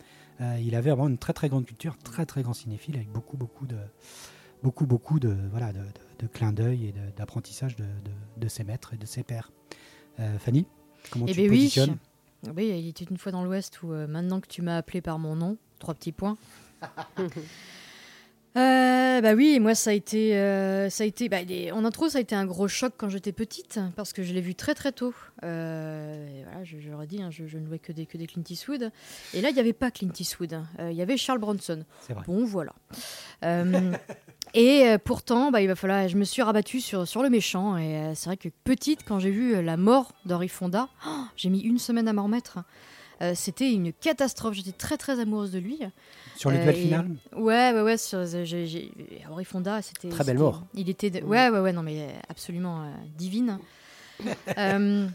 Euh, 0.42 0.58
il 0.64 0.74
avait 0.76 0.92
vraiment 0.92 1.10
une 1.10 1.18
très 1.18 1.34
très 1.34 1.50
grande 1.50 1.66
culture, 1.66 1.98
très 1.98 2.26
très 2.26 2.42
grand 2.42 2.54
cinéphile, 2.54 2.96
avec 2.96 3.12
beaucoup 3.12 3.36
beaucoup 3.36 3.68
de. 3.68 3.76
Beaucoup, 4.64 4.86
beaucoup 4.86 5.20
de, 5.20 5.36
voilà, 5.52 5.72
de, 5.72 5.80
de- 5.80 5.84
de 6.20 6.28
clins 6.28 6.52
d'œil 6.52 6.88
et 6.88 6.94
d'apprentissage 7.16 7.76
de, 7.78 7.84
de- 7.84 8.42
de 8.42 8.48
ses 8.48 8.64
maîtres 8.64 8.94
et 8.94 8.98
de 8.98 9.06
ses 9.06 9.24
pairs. 9.24 9.52
Euh, 10.20 10.38
Fanny, 10.38 10.66
comment 11.12 11.26
Eh 11.28 11.32
tu 11.34 11.38
ben 11.40 11.48
te 11.48 11.52
oui. 11.52 11.58
positionnes 11.60 11.98
Oui, 12.56 12.68
il 12.78 12.88
était 12.90 13.06
une 13.06 13.18
fois 13.18 13.32
dans 13.32 13.44
l'Ouest 13.46 13.82
où 13.84 13.94
euh, 13.94 14.06
maintenant 14.08 14.42
que 14.42 14.48
tu 14.48 14.62
m'as 14.62 14.76
appelé 14.78 15.02
par 15.02 15.18
mon 15.18 15.36
nom, 15.36 15.58
trois 15.80 15.94
petits 15.94 16.12
points. 16.12 16.38
Euh, 18.58 19.22
bah 19.22 19.34
oui, 19.36 19.60
moi 19.60 19.76
ça 19.76 19.92
a 19.92 19.94
été, 19.94 20.36
euh, 20.36 20.90
ça 20.90 21.04
a 21.04 21.06
été, 21.06 21.30
bah, 21.30 21.44
les- 21.44 21.72
en 21.72 21.86
intro 21.86 22.10
ça 22.10 22.18
a 22.18 22.22
été 22.22 22.34
un 22.36 22.46
gros 22.46 22.68
choc 22.68 22.94
quand 22.98 23.08
j'étais 23.08 23.32
petite 23.32 23.80
parce 23.96 24.12
que 24.12 24.24
je 24.24 24.34
l'ai 24.34 24.42
vu 24.42 24.56
très 24.56 24.74
très 24.74 24.92
tôt. 24.92 25.14
Euh, 25.44 26.28
et 26.40 26.44
voilà, 26.44 26.64
je, 26.64 26.80
je 26.80 26.90
leur 26.90 27.04
ai 27.04 27.08
dit, 27.08 27.22
hein, 27.22 27.30
je, 27.32 27.46
je 27.46 27.58
ne 27.60 27.68
vois 27.68 27.78
que 27.78 27.92
des 27.92 28.08
que 28.08 28.18
des 28.18 28.26
Clint 28.26 28.44
Eastwood. 28.50 28.92
Et 29.36 29.42
là 29.42 29.50
il 29.50 29.54
n'y 29.54 29.60
avait 29.60 29.74
pas 29.74 29.92
Clint 29.92 30.12
Eastwood, 30.20 30.60
Euh, 30.80 30.90
il 30.92 30.98
y 30.98 31.02
avait 31.02 31.16
Charles 31.16 31.40
Bronson. 31.40 31.86
C'est 32.02 32.14
vrai. 32.14 32.24
Bon 32.26 32.44
voilà. 32.44 32.74
Et 34.56 34.96
pourtant, 35.06 35.52
bah, 35.52 35.62
il 35.62 35.68
va 35.68 35.76
falloir, 35.76 36.08
je 36.08 36.18
me 36.18 36.24
suis 36.24 36.42
rabattue 36.42 36.82
sur 36.82 37.08
sur 37.08 37.22
le 37.22 37.30
méchant 37.30 37.78
et 37.78 38.14
c'est 38.16 38.26
vrai 38.26 38.38
que 38.38 38.50
petite 38.64 39.02
quand 39.08 39.20
j'ai 39.20 39.30
vu 39.30 39.62
la 39.62 39.78
mort 39.78 40.14
d'Henry 40.26 40.48
Fonda, 40.50 40.90
oh, 41.08 41.10
j'ai 41.36 41.50
mis 41.50 41.60
une 41.60 41.78
semaine 41.78 42.08
à 42.08 42.14
m'en 42.14 42.24
remettre. 42.24 42.58
Euh, 43.22 43.34
C'était 43.36 43.72
une 43.72 43.92
catastrophe. 43.94 44.54
J'étais 44.56 44.72
très 44.72 44.98
très 44.98 45.20
amoureuse 45.20 45.52
de 45.52 45.60
lui. 45.60 45.80
Sur 46.38 46.52
le 46.52 46.58
Euh, 46.58 46.64
duel 46.64 46.76
et- 46.78 46.82
final 46.82 47.08
Ouais, 47.36 47.74
ouais, 47.74 47.82
ouais. 47.82 47.98
Sur, 47.98 48.26
j'ai, 48.26 48.46
j'ai- 48.46 48.92
Henri 49.30 49.44
Fonda, 49.46 49.82
c'était. 49.82 50.08
Très 50.10 50.24
belle 50.24 50.36
c'était- 50.38 50.40
mort. 50.44 50.64
Il 50.74 50.90
était. 50.90 51.10
de- 51.10 51.22
Ouais, 51.26 51.50
ouais, 51.50 51.60
ouais, 51.60 51.74
non, 51.74 51.84
mais 51.84 52.08
absolument 52.30 52.82
euh, 52.84 52.86
divine. 53.18 53.60
Euh, 54.58 55.08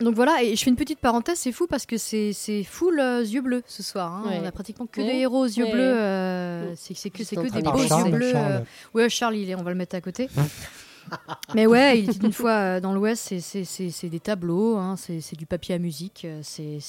donc 0.00 0.14
voilà, 0.16 0.42
et 0.42 0.56
je 0.56 0.62
fais 0.64 0.70
une 0.70 0.76
petite 0.76 0.98
parenthèse, 0.98 1.38
c'est 1.38 1.52
fou 1.52 1.66
parce 1.68 1.86
que 1.86 1.96
c'est, 1.98 2.32
c'est 2.32 2.64
full 2.64 2.98
euh, 2.98 3.22
yeux 3.22 3.40
bleus 3.42 3.62
ce 3.66 3.82
soir. 3.82 4.12
hein. 4.12 4.24
Ouais. 4.28 4.40
On 4.42 4.44
a 4.46 4.50
pratiquement 4.52 4.86
que 4.86 5.00
Ouais. 5.00 5.12
des 5.12 5.18
héros 5.20 5.44
aux 5.44 5.46
yeux 5.46 5.64
Ouais. 5.64 5.72
bleus. 5.72 5.82
euh, 5.82 6.74
c'est, 6.76 6.94
c'est 6.94 7.10
que, 7.10 7.22
c'est 7.24 7.36
que 7.36 7.42
des 7.42 7.62
de 7.62 7.70
beaux. 7.70 7.78
Charles, 7.86 8.08
yeux 8.10 8.16
bleus. 8.16 8.32
Charles. 8.32 8.52
euh, 8.52 8.60
Ouais, 8.94 9.08
Charles, 9.08 9.36
il 9.36 9.48
est, 9.50 9.54
on 9.54 9.62
va 9.62 9.70
le 9.70 9.76
mettre 9.76 9.94
à 9.96 10.00
côté. 10.00 10.28
Mais 11.54 11.66
ouais, 11.66 12.00
il 12.00 12.10
était 12.10 12.26
une 12.26 12.32
fois 12.32 12.52
euh, 12.52 12.80
dans 12.80 12.92
l'Ouest, 12.92 13.38
c'est, 13.38 14.08
des 14.08 14.20
tableaux, 14.20 14.76
hein, 14.76 14.96
c'est, 14.96 15.36
du 15.36 15.46
papier 15.46 15.74
à 15.74 15.78
musique, 15.78 16.24
euh, 16.24 16.40
c'est, 16.42 16.80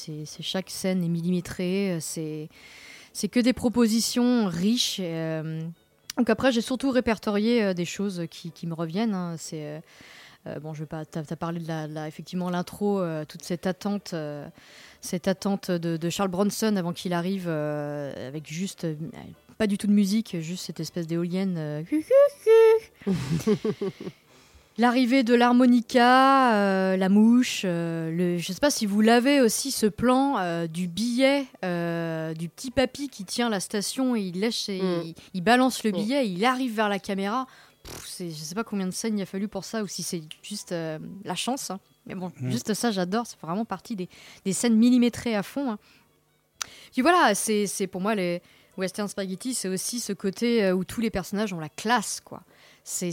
chaque 0.41 0.69
scène 0.69 1.03
est 1.03 1.09
millimétrée, 1.09 1.93
euh, 1.93 1.99
c'est, 1.99 3.27
que 3.27 3.39
des 3.39 3.53
propositions 3.53 4.47
riches. 4.47 4.99
donc 6.17 6.29
après, 6.29 6.51
j'ai 6.51 6.61
surtout 6.61 6.91
répertorié 6.91 7.73
des 7.73 7.85
choses 7.85 8.23
qui, 8.29 8.51
qui 8.51 8.67
me 8.67 8.73
reviennent. 8.73 9.13
hein, 9.13 9.35
c'est 9.37 9.81
bon, 10.61 10.73
je 10.73 10.81
vais 10.81 10.85
pas. 10.85 11.05
T'as 11.05 11.21
as 11.27 11.35
parlé 11.35 11.59
de 11.59 11.67
la, 11.67 12.07
effectivement 12.07 12.49
l'intro, 12.49 13.01
toute 13.27 13.43
cette 13.43 13.67
attente, 13.67 14.13
cette 15.01 15.27
attente 15.27 15.71
de, 15.71 16.09
Charles 16.09 16.29
Bronson 16.29 16.75
avant 16.75 16.93
qu'il 16.93 17.13
arrive, 17.13 17.47
avec 17.47 18.47
juste 18.47 18.85
pas 19.57 19.65
du 19.65 19.77
tout 19.77 19.87
de 19.87 19.93
musique, 19.93 20.37
juste 20.41 20.65
cette 20.65 20.81
espèce 20.81 21.07
d'éolienne. 21.07 21.85
L'arrivée 24.77 25.23
de 25.23 25.33
l'harmonica, 25.33 26.53
euh, 26.55 26.97
la 26.97 27.07
mouche, 27.07 27.61
euh, 27.63 28.11
le, 28.11 28.37
je 28.37 28.51
sais 28.51 28.59
pas 28.59 28.69
si 28.69 28.85
vous 28.85 28.99
l'avez 28.99 29.39
aussi 29.39 29.71
ce 29.71 29.85
plan 29.85 30.37
euh, 30.37 30.67
du 30.67 30.89
billet 30.89 31.45
euh, 31.63 32.33
du 32.33 32.49
petit 32.49 32.71
papy 32.71 33.07
qui 33.07 33.23
tient 33.23 33.47
la 33.47 33.61
station 33.61 34.17
et 34.17 34.21
il 34.21 34.37
lèche, 34.41 34.67
et 34.67 34.81
Mm. 34.81 35.01
il, 35.05 35.15
il 35.35 35.41
balance 35.41 35.81
le 35.85 35.91
Mm. 35.91 35.95
billet, 35.95 36.27
il 36.29 36.43
arrive 36.43 36.75
vers 36.75 36.89
la 36.89 36.99
caméra. 36.99 37.47
Pff, 37.83 38.17
je 38.19 38.33
sais 38.33 38.53
pas 38.55 38.65
combien 38.65 38.85
de 38.85 38.91
scènes 38.91 39.17
il 39.17 39.21
a 39.21 39.25
fallu 39.25 39.47
pour 39.47 39.63
ça 39.63 39.81
ou 39.81 39.87
si 39.87 40.03
c'est 40.03 40.23
juste 40.43 40.73
euh, 40.73 40.99
la 41.23 41.35
chance. 41.35 41.71
hein. 41.71 41.79
Mais 42.05 42.15
bon, 42.15 42.33
Mm. 42.41 42.49
juste 42.51 42.73
ça 42.73 42.91
j'adore, 42.91 43.25
c'est 43.27 43.39
vraiment 43.39 43.63
partie 43.63 43.95
des, 43.95 44.09
des 44.43 44.51
scènes 44.51 44.75
millimétrées 44.75 45.35
à 45.37 45.43
fond. 45.43 45.71
hein. 45.71 45.79
Puis 46.91 47.01
voilà, 47.01 47.33
c'est 47.33 47.87
pour 47.89 48.01
moi 48.01 48.13
les 48.13 48.41
western 48.77 49.07
spaghetti, 49.07 49.53
c'est 49.53 49.69
aussi 49.69 50.01
ce 50.01 50.11
côté 50.11 50.69
où 50.73 50.83
tous 50.83 50.99
les 50.99 51.09
personnages 51.09 51.53
ont 51.53 51.59
la 51.61 51.69
classe 51.69 52.19
quoi. 52.19 52.41
C'est 52.85 53.11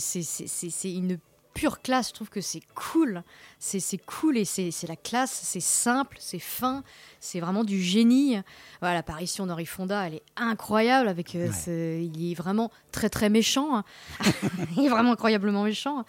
une 0.84 1.18
pure 1.54 1.82
classe, 1.82 2.08
je 2.08 2.14
trouve 2.14 2.28
que 2.30 2.40
c'est 2.40 2.62
cool. 2.74 3.22
C'est 3.58 3.98
cool 4.06 4.38
et 4.38 4.44
c'est 4.44 4.70
la 4.88 4.96
classe, 4.96 5.40
c'est 5.44 5.60
simple, 5.60 6.16
c'est 6.20 6.38
fin, 6.38 6.82
c'est 7.20 7.40
vraiment 7.40 7.64
du 7.64 7.80
génie. 7.82 8.38
Voilà, 8.80 8.94
L'apparition 8.96 9.46
d'Henri 9.46 9.66
Fonda, 9.66 10.06
elle 10.06 10.14
est 10.14 10.22
incroyable. 10.36 11.08
Avec, 11.08 11.34
euh, 11.34 11.48
Ouais. 11.48 11.52
ce- 11.52 12.00
il 12.00 12.30
est 12.32 12.34
vraiment 12.34 12.70
très 12.90 13.08
très 13.10 13.28
méchant. 13.28 13.76
hein. 13.76 13.84
il 14.76 14.84
est 14.86 14.88
vraiment 14.88 15.12
incroyablement 15.12 15.64
méchant. 15.64 16.04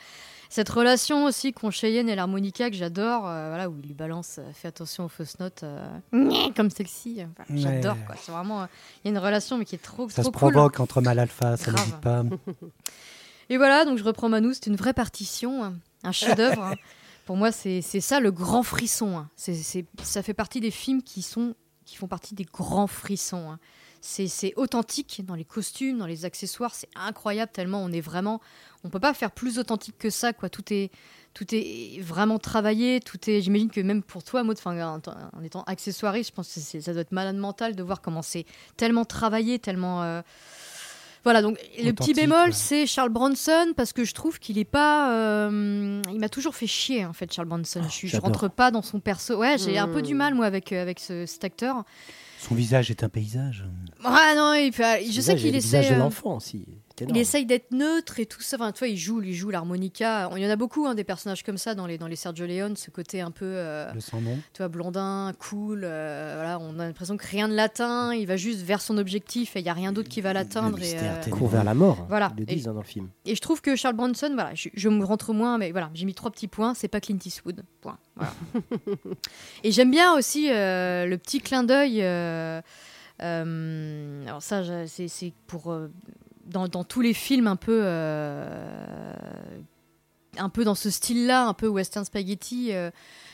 Cette 0.50 0.70
relation 0.70 1.26
aussi 1.26 1.52
qu'ont 1.52 1.72
Cheyenne 1.72 2.08
et 2.10 2.16
l'harmonica 2.16 2.70
que 2.70 2.76
j'adore, 2.76 3.28
euh, 3.28 3.48
voilà, 3.50 3.70
où 3.70 3.76
il 3.82 3.88
lui 3.88 3.94
balance, 3.96 4.36
euh, 4.40 4.52
fais 4.54 4.68
attention 4.68 5.06
aux 5.06 5.10
fausses 5.10 5.40
notes, 5.40 5.64
euh, 5.64 5.88
comme 6.56 6.70
sexy. 6.70 7.22
Enfin, 7.22 7.52
Ouais. 7.54 7.60
J'adore 7.60 7.98
quoi. 8.06 8.16
C'est 8.22 8.32
vraiment, 8.32 8.68
il 9.04 9.06
y 9.06 9.08
a 9.08 9.12
une 9.12 9.18
relation 9.24 9.58
mais 9.58 9.66
qui 9.66 9.76
est 9.76 9.80
trop 9.84 10.08
Ça 10.10 10.22
trop 10.22 10.32
se 10.32 10.38
cool. 10.38 10.52
provoque 10.52 10.80
entre 10.80 11.02
mal 11.02 11.18
alpha, 11.20 11.58
ça 11.58 11.72
n'hésite 11.72 11.98
pas. 12.02 12.24
Et 13.54 13.58
voilà, 13.58 13.86
donc 13.86 14.00
je 14.00 14.04
reprends 14.04 14.30
Manou, 14.30 14.52
c'est 14.52 14.66
une 14.66 14.76
vraie 14.76 14.94
partition, 14.94 15.64
hein, 15.64 15.76
un 16.04 16.12
chef-d'œuvre. 16.12 16.64
hein. 16.64 16.74
Pour 17.28 17.38
moi, 17.38 17.52
c'est 17.52 17.84
c'est 17.84 18.02
ça 18.02 18.20
le 18.20 18.32
grand 18.32 18.64
frisson. 18.64 19.16
hein. 19.16 19.30
C'est 19.36 19.54
c'est- 19.54 19.86
ça 20.02 20.24
fait 20.24 20.34
partie 20.34 20.60
des 20.60 20.72
films 20.72 21.04
qui 21.04 21.22
sont 21.22 21.54
qui 21.86 21.96
font 21.98 22.08
partie 22.08 22.34
des 22.34 22.46
grands 22.46 22.88
frissons. 22.88 23.52
hein. 23.52 23.60
c'est 24.02 24.28
c'est 24.28 24.54
authentique 24.56 25.22
dans 25.24 25.36
les 25.36 25.46
costumes, 25.46 26.00
dans 26.00 26.08
les 26.08 26.26
accessoires, 26.26 26.74
c'est 26.74 26.90
incroyable 26.96 27.52
tellement 27.54 27.84
on 27.84 27.92
est 27.92 28.02
vraiment, 28.02 28.42
on 28.84 28.90
peut 28.90 29.00
pas 29.00 29.14
faire 29.14 29.30
plus 29.30 29.60
authentique 29.60 30.00
que 30.00 30.10
ça 30.10 30.34
quoi. 30.34 30.50
Tout 30.50 30.74
est 30.74 30.90
tout 31.36 31.46
est 31.52 32.02
vraiment 32.02 32.40
travaillé, 32.40 33.00
tout 33.02 33.30
est. 33.30 33.42
J'imagine 33.42 33.70
que 33.70 33.82
même 33.82 34.02
pour 34.02 34.24
toi, 34.24 34.44
Maud, 34.44 34.58
en, 34.66 35.00
en 35.38 35.44
étant 35.44 35.62
accessoiriste, 35.64 36.32
je 36.32 36.36
pense 36.36 36.52
que 36.54 36.60
ça 36.82 36.92
doit 36.94 37.02
être 37.02 37.12
malade 37.12 37.36
mental 37.38 37.76
de 37.76 37.84
voir 37.84 38.02
comment 38.02 38.22
c'est 38.24 38.46
tellement 38.78 39.06
travaillé, 39.06 39.60
tellement. 39.60 40.02
euh, 40.04 40.22
Voilà, 41.24 41.42
donc 41.42 41.58
le 41.82 41.92
petit 41.94 42.14
bémol, 42.14 42.48
ouais. 42.50 42.52
c'est 42.52 42.86
Charles 42.86 43.10
Bronson, 43.10 43.74
parce 43.78 43.94
que 43.94 44.04
je 44.04 44.14
trouve 44.14 44.40
qu'il 44.40 44.58
est 44.58 44.66
pas. 44.66 45.14
euh, 45.14 46.02
il 46.12 46.20
m'a 46.20 46.28
toujours 46.30 46.54
fait 46.56 46.68
chier, 46.68 47.06
en 47.06 47.14
fait, 47.14 47.32
Charles 47.32 47.48
Bronson. 47.48 47.82
je, 47.84 47.90
suis- 47.90 48.08
je 48.10 48.14
j'adore. 48.14 48.26
rentre 48.28 48.50
pas 48.50 48.72
dans 48.72 48.82
son 48.82 49.00
perso. 49.00 49.38
Ouais, 49.38 49.58
j'ai 49.58 49.78
un 49.78 49.88
peu 49.88 50.02
du 50.02 50.14
Mm. 50.14 50.18
mal, 50.18 50.34
moi, 50.36 50.46
avec, 50.46 50.72
euh, 50.74 50.82
avec 50.82 51.00
ce- 51.00 51.26
cet 51.26 51.44
acteur. 51.46 51.84
Son 52.40 52.56
visage 52.56 52.92
est 52.92 53.04
un 53.06 53.10
paysage. 53.10 53.64
Ah 54.04 54.34
non, 54.36 54.54
il 54.54 54.74
fait- 54.74 55.06
je 55.10 55.22
sais 55.22 55.36
qu'il 55.38 55.52
Le 55.52 55.58
essaie. 55.60 55.80
visage 55.80 55.90
de 55.92 55.94
euh, 55.96 56.00
l'enfant 56.00 56.36
aussi. 56.36 56.66
Il 57.02 57.18
essaye 57.18 57.46
d'être 57.46 57.72
neutre 57.72 58.20
et 58.20 58.26
tout 58.26 58.42
ça. 58.42 58.58
Enfin, 58.58 58.72
tu 58.72 58.80
vois, 58.80 58.88
il 58.88 58.98
joue, 58.98 59.22
il 59.24 59.34
joue 59.34 59.50
l'harmonica. 59.50 60.30
Il 60.36 60.44
y 60.44 60.48
en 60.48 60.50
a 60.50 60.56
beaucoup, 60.56 60.86
hein, 60.86 60.94
des 60.96 61.04
personnages 61.04 61.42
comme 61.44 61.58
ça 61.58 61.74
dans 61.76 61.88
les, 61.88 61.98
dans 61.98 62.08
les 62.08 62.16
Sergio 62.16 62.46
Leone, 62.46 62.76
ce 62.76 62.92
côté 62.92 63.22
un 63.22 63.32
peu, 63.32 63.46
euh, 63.46 63.92
Le 63.94 64.00
sans 64.00 64.22
nom. 64.22 64.36
tu 64.54 64.60
vois, 64.60 64.68
blondin, 64.68 65.32
cool. 65.40 65.82
euh, 65.84 66.34
voilà, 66.36 66.60
on 66.60 66.80
a 66.80 66.86
l'impression 66.86 67.18
que 67.18 67.26
rien 67.28 67.48
ne 67.48 67.56
l'atteint. 67.56 68.14
Il 68.14 68.28
va 68.28 68.38
juste 68.38 68.62
vers 68.62 68.82
son 68.82 68.98
objectif 68.98 69.56
et 69.56 69.60
il 69.60 69.66
y 69.66 69.70
a 69.70 69.74
rien 69.74 69.92
d'autre 69.92 70.10
qui 70.10 70.22
va 70.22 70.34
l'atteindre. 70.34 70.82
et, 70.82 70.96
euh. 71.00 71.22
Court 71.32 71.48
vers 71.50 71.64
la 71.64 71.74
mort. 71.74 72.06
Voilà. 72.10 72.32
Ils 72.38 72.46
le 72.46 72.52
Et- 72.52 72.56
disent 72.56 72.68
hein, 72.68 72.74
dans 72.74 72.82
le 72.82 72.86
film. 72.86 73.10
et 73.26 73.36
je 73.36 73.42
trouve 73.42 73.62
que 73.62 73.76
Charles 73.76 73.96
Bronson, 73.96 74.30
voilà, 74.34 74.54
je, 74.54 74.70
je 74.74 74.90
me 74.90 75.04
rentre 75.04 75.34
moins, 75.34 75.58
mais 75.58 75.72
voilà, 75.72 75.90
j'ai 75.94 76.06
mis 76.06 76.14
trois 76.14 76.30
petits 76.32 76.48
points. 76.48 76.74
C'est 76.76 76.88
pas 76.88 77.00
Clint 77.02 77.18
Eastwood. 77.26 77.64
Point. 77.82 77.98
Voilà. 78.16 78.34
et 79.64 79.72
j'aime 79.72 79.90
bien 79.92 80.14
aussi 80.16 80.50
euh, 80.52 81.06
le 81.06 81.18
petit 81.18 81.40
clin 81.42 81.64
d'œil. 81.64 82.02
euh, 82.04 82.62
euh, 83.22 84.24
alors 84.28 84.42
ça, 84.42 84.64
c'est 84.88 85.08
c'est 85.08 85.34
pour 85.48 85.72
euh, 85.72 85.88
dans, 86.54 86.68
dans 86.70 86.84
tous 86.86 87.02
les 87.02 87.14
films 87.14 87.48
un 87.48 87.56
peu. 87.58 87.82
euh, 87.84 89.14
un 90.38 90.50
peu 90.50 90.64
dans 90.64 90.74
ce 90.76 90.90
style-là, 90.90 91.46
un 91.46 91.54
peu 91.54 91.68
western 91.68 92.06
spaghetti, 92.06 92.70
euh, 92.74 92.90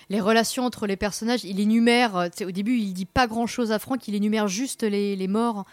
les 0.10 0.20
relations 0.20 0.66
entre 0.66 0.86
les 0.86 0.98
personnages, 0.98 1.46
il 1.46 1.60
énumère, 1.62 2.18
euh, 2.18 2.28
au 2.46 2.52
début 2.52 2.78
il 2.78 2.94
dit 2.94 3.06
pas 3.06 3.26
grand-chose 3.26 3.72
à 3.72 3.80
Franck, 3.80 4.08
il 4.10 4.16
énumère 4.16 4.50
juste 4.50 4.84
les, 4.84 5.16
les 5.16 5.28
morts 5.30 5.64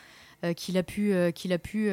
euh, 0.45 0.53
qu'il 0.53 0.77
a 0.79 0.85
pu, 0.85 1.13
euh, 1.13 1.33
qu'il 1.33 1.53
a 1.53 1.59
pu, 1.59 1.91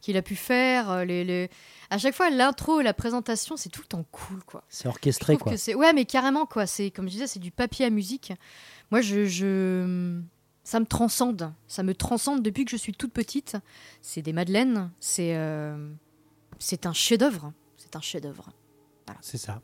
qu'il 0.00 0.16
a 0.16 0.22
pu 0.22 0.34
faire. 0.34 1.04
les, 1.04 1.22
les- 1.22 1.48
À 1.90 1.98
chaque 1.98 2.14
fois, 2.14 2.28
l'intro 2.30 2.80
et 2.80 2.82
la 2.82 2.92
présentation, 2.94 3.56
c'est 3.56 3.68
tout 3.68 3.82
le 3.82 3.86
temps 3.86 4.04
cool, 4.10 4.42
quoi. 4.44 4.64
C'est 4.68 4.88
orchestré, 4.88 5.36
quoi. 5.36 5.52
que 5.54 5.74
ouais, 5.76 5.92
mais 5.92 6.04
carrément, 6.04 6.44
quoi. 6.46 6.66
C'est 6.66 6.90
comme 6.90 7.06
je 7.06 7.12
disais, 7.12 7.28
c'est 7.28 7.38
du 7.38 7.52
papier 7.52 7.86
à 7.86 7.90
musique. 7.90 8.32
Moi, 8.90 9.00
je, 9.00 9.26
je, 9.26 10.18
ça 10.66 10.80
me 10.80 10.84
transcende. 10.86 11.52
Ça 11.68 11.84
me 11.84 11.94
transcende 11.94 12.42
depuis 12.42 12.64
que 12.64 12.72
je 12.72 12.76
suis 12.76 12.92
toute 12.92 13.12
petite. 13.12 13.56
C'est 14.02 14.20
des 14.20 14.32
madeleines. 14.32 14.90
C'est, 14.98 15.36
euh, 15.36 15.92
c'est 16.58 16.86
un 16.86 16.92
chef-d'œuvre. 16.92 17.52
C'est 17.76 17.94
un 17.94 18.00
chef-d'œuvre. 18.00 18.50
C'est 19.20 19.38
ça. 19.38 19.62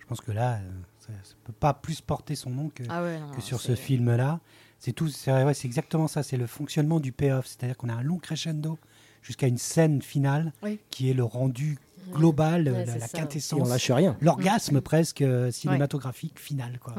Je 0.00 0.06
pense 0.06 0.20
que 0.20 0.32
là, 0.32 0.54
euh, 0.56 0.70
ça 0.98 1.12
ne 1.12 1.44
peut 1.44 1.52
pas 1.52 1.72
plus 1.72 2.00
porter 2.00 2.34
son 2.34 2.50
nom 2.50 2.68
que, 2.68 2.82
Ah 2.88 3.00
ouais. 3.04 3.20
non, 3.20 3.30
que 3.30 3.40
sur 3.40 3.60
ce 3.60 3.76
film-là. 3.76 4.40
C'est 4.80 4.92
tout. 4.92 5.06
C'est 5.08 5.30
ouais, 5.30 5.52
exactement 5.64 6.08
ça. 6.08 6.24
C'est 6.24 6.36
le 6.36 6.48
fonctionnement 6.48 6.98
du 6.98 7.12
payoff. 7.12 7.46
C'est-à-dire 7.46 7.76
qu'on 7.76 7.88
a 7.88 7.94
un 7.94 8.02
long 8.02 8.18
crescendo 8.18 8.76
jusqu'à 9.22 9.46
une 9.46 9.58
scène 9.58 10.02
finale 10.02 10.52
Oui. 10.64 10.80
qui 10.90 11.10
est 11.10 11.14
le 11.14 11.22
rendu 11.22 11.78
global, 12.12 12.64
Ouais, 12.68 12.84
la, 12.86 12.96
la 12.96 13.06
ça. 13.06 13.18
Et 13.18 13.20
on 13.20 13.24
quintessence, 13.24 13.68
lâche 13.68 13.90
rien. 13.90 14.16
l'orgasme 14.20 14.80
presque 14.80 15.22
euh, 15.22 15.50
cinématographique 15.50 16.38
final. 16.38 16.78
Quoi. 16.78 16.94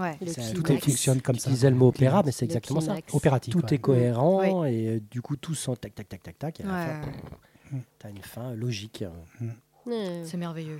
Tout 0.54 0.66
fonctionne 0.80 1.22
comme 1.22 1.36
Tu 1.36 1.41
ça. 1.43 1.49
disais 1.49 1.70
le 1.70 1.76
mot 1.76 1.88
opéra, 1.89 2.24
mais 2.26 2.32
c'est 2.32 2.45
exactement 2.45 2.82
ça. 2.82 2.95
Opératique. 3.14 3.52
Tout 3.54 3.74
est 3.74 3.78
cohérent 3.80 4.64
et 4.66 4.88
euh, 4.88 4.99
du 5.12 5.22
coup 5.22 5.36
tout 5.36 5.56
sent 5.56 5.74
tac 5.80 5.95
tac 5.95 6.08
tac 6.10 6.24
tac 6.24 6.38
tac. 6.39 6.60
Et 6.60 6.64
à 6.64 6.68
la 6.68 6.74
Ouais, 6.74 7.02
fin, 7.72 7.78
t'as 7.99 8.10
une 8.10 8.22
fin 8.22 8.54
logique. 8.54 9.04
Ouais. 9.86 10.22
C'est 10.26 10.38
merveilleux. 10.38 10.80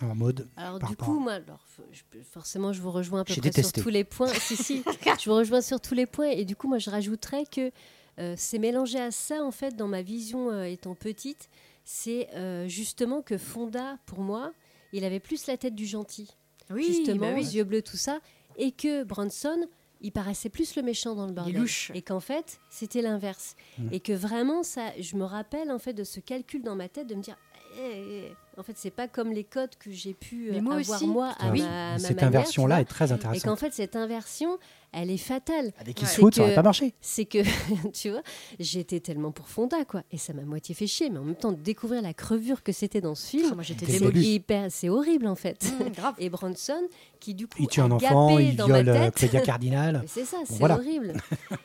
En 0.00 0.14
mode. 0.14 0.46
Alors 0.56 0.78
du 0.78 0.94
coup, 0.96 1.18
moi, 1.18 1.32
alors, 1.32 1.58
je 1.92 2.02
forcément, 2.30 2.72
je 2.72 2.80
vous 2.80 2.92
rejoins 2.92 3.22
à 3.22 3.24
peu 3.24 3.32
près 3.32 3.40
détesté. 3.40 3.80
sur 3.80 3.84
tous 3.84 3.90
les 3.90 4.04
points. 4.04 4.28
si, 4.28 4.54
si, 4.56 4.84
je 5.20 5.28
vous 5.28 5.34
rejoins 5.34 5.60
sur 5.60 5.80
tous 5.80 5.94
les 5.94 6.06
points. 6.06 6.28
Et 6.30 6.44
du 6.44 6.54
coup, 6.54 6.68
moi, 6.68 6.78
je 6.78 6.88
rajouterais 6.88 7.42
que 7.50 7.72
euh, 8.20 8.34
c'est 8.36 8.58
mélangé 8.60 9.00
à 9.00 9.10
ça, 9.10 9.42
en 9.42 9.50
fait, 9.50 9.74
dans 9.76 9.88
ma 9.88 10.02
vision 10.02 10.50
euh, 10.50 10.64
étant 10.64 10.94
petite. 10.94 11.48
C'est 11.90 12.28
euh, 12.34 12.68
justement 12.68 13.22
que 13.22 13.38
Fonda, 13.38 13.96
pour 14.04 14.20
moi, 14.20 14.52
il 14.92 15.06
avait 15.06 15.20
plus 15.20 15.46
la 15.46 15.56
tête 15.56 15.74
du 15.74 15.86
gentil. 15.86 16.28
Oui, 16.68 16.84
justement, 16.86 17.30
bah 17.30 17.32
oui. 17.34 17.42
yeux 17.56 17.64
bleus, 17.64 17.80
tout 17.80 17.96
ça. 17.96 18.20
Et 18.58 18.72
que 18.72 19.04
Bronson, 19.04 19.56
il 20.02 20.12
paraissait 20.12 20.50
plus 20.50 20.76
le 20.76 20.82
méchant 20.82 21.14
dans 21.14 21.24
le 21.26 21.32
bordel. 21.32 21.54
louche. 21.56 21.90
Et 21.94 22.02
qu'en 22.02 22.20
fait, 22.20 22.60
c'était 22.68 23.00
l'inverse. 23.00 23.56
Mm. 23.78 23.88
Et 23.92 24.00
que 24.00 24.12
vraiment, 24.12 24.62
ça, 24.62 24.82
je 25.00 25.16
me 25.16 25.24
rappelle 25.24 25.70
en 25.72 25.78
fait 25.78 25.94
de 25.94 26.04
ce 26.04 26.20
calcul 26.20 26.62
dans 26.62 26.76
ma 26.76 26.90
tête 26.90 27.06
de 27.06 27.14
me 27.14 27.22
dire, 27.22 27.36
Eh, 27.78 28.26
eh, 28.26 28.32
en 28.58 28.62
fait, 28.62 28.76
c'est 28.76 28.90
pas 28.90 29.08
comme 29.08 29.32
les 29.32 29.44
codes 29.44 29.74
que 29.78 29.90
j'ai 29.90 30.12
pu 30.12 30.50
euh, 30.50 30.60
moi 30.60 30.74
avoir 30.76 30.96
aussi. 30.98 31.06
moi 31.06 31.34
à 31.38 31.50
Oui. 31.50 31.62
ma, 31.62 31.88
à 31.88 31.92
ma 31.92 31.98
Cette 32.00 32.22
inversion-là 32.22 32.82
est 32.82 32.84
très 32.84 33.06
vois. 33.06 33.16
Et 33.16 33.18
qu'en 33.20 33.28
intéressante. 33.30 33.58
fait, 33.60 33.72
cette 33.72 33.96
inversion, 33.96 34.58
elle 34.92 35.10
est 35.10 35.16
fatale. 35.16 35.72
Avec 35.78 35.98
Ouais. 35.98 36.04
Eastwood, 36.04 36.34
ça 36.34 36.36
C'est 36.36 36.42
aurait 36.42 36.50
que- 36.52 36.56
pas 36.56 36.62
marché. 36.62 36.94
C'est 37.00 37.24
que, 37.24 37.38
tu 37.92 38.10
vois, 38.10 38.22
j'étais 38.58 39.00
tellement 39.00 39.30
pour 39.32 39.48
Fonda, 39.48 39.84
quoi. 39.84 40.02
Et 40.10 40.18
ça 40.18 40.32
m'a 40.32 40.42
moitié 40.42 40.74
fait 40.74 40.86
chier. 40.86 41.10
Mais 41.10 41.18
en 41.18 41.24
même 41.24 41.34
temps, 41.36 41.52
de 41.52 41.60
découvrir 41.60 42.02
la 42.02 42.14
crevure 42.14 42.62
que 42.62 42.72
c'était 42.72 43.00
dans 43.00 43.14
ce 43.14 43.26
Ah, 43.26 43.30
film, 43.40 43.54
moi 43.54 43.62
j'étais 43.62 43.86
Dès 43.86 43.98
le 43.98 44.12
c'est 44.12 44.20
hyper- 44.20 44.68
horrible, 44.90 45.26
en 45.26 45.34
fait. 45.34 45.64
Mmh, 45.64 45.90
grave. 45.92 46.14
Et 46.18 46.30
Bronson, 46.30 46.82
qui 47.20 47.34
du 47.34 47.46
coup 47.46 47.56
Il 47.60 47.66
tue 47.68 47.80
un 47.80 47.90
enfant, 47.90 48.38
il 48.38 48.52
viole 48.52 48.88
euh. 48.88 49.10
Claudia 49.10 49.40
Cardinal. 49.42 50.04
C'est 50.08 50.24
ça, 50.24 50.38
c'est 50.46 50.58
voilà. 50.58 50.76
horrible. 50.76 51.14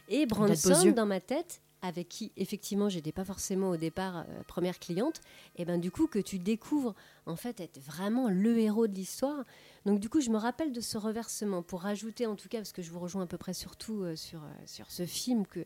Et 0.09 0.26
Bronson, 0.26 0.91
dans 0.91 1.05
ma 1.05 1.19
tête, 1.19 1.61
avec 1.82 2.07
qui 2.07 2.32
effectivement 2.38 2.88
j'étais 2.88 3.11
pas 3.11 3.26
forcément 3.26 3.69
au 3.71 3.76
départ 3.78 4.19
euh, 4.19 4.24
première 4.47 4.80
cliente, 4.80 5.19
et 5.57 5.65
ben 5.65 5.78
du 5.80 5.91
coup 5.91 6.07
que 6.07 6.19
tu 6.19 6.39
découvres 6.39 6.93
en 7.26 7.36
fait 7.36 7.59
être 7.59 7.78
vraiment 7.82 8.30
le 8.30 8.57
héros 8.57 8.88
de 8.88 8.95
l'histoire. 8.95 9.43
Donc 9.86 9.99
du 9.99 10.09
coup 10.09 10.21
je 10.21 10.29
me 10.29 10.38
rappelle 10.38 10.71
de 10.71 10.81
ce 10.81 10.97
reversement 10.97 11.61
pour 11.61 11.81
rajouter 11.81 12.25
en 12.25 12.36
tout 12.36 12.47
cas 12.49 12.59
parce 12.59 12.71
que 12.71 12.81
je 12.81 12.91
vous 12.91 12.99
rejoins 12.99 13.23
à 13.23 13.27
peu 13.27 13.38
près 13.38 13.53
surtout 13.53 14.03
euh, 14.03 14.15
sur 14.15 14.41
euh, 14.43 14.47
sur 14.65 14.89
ce 14.91 15.05
film 15.05 15.45
que 15.45 15.59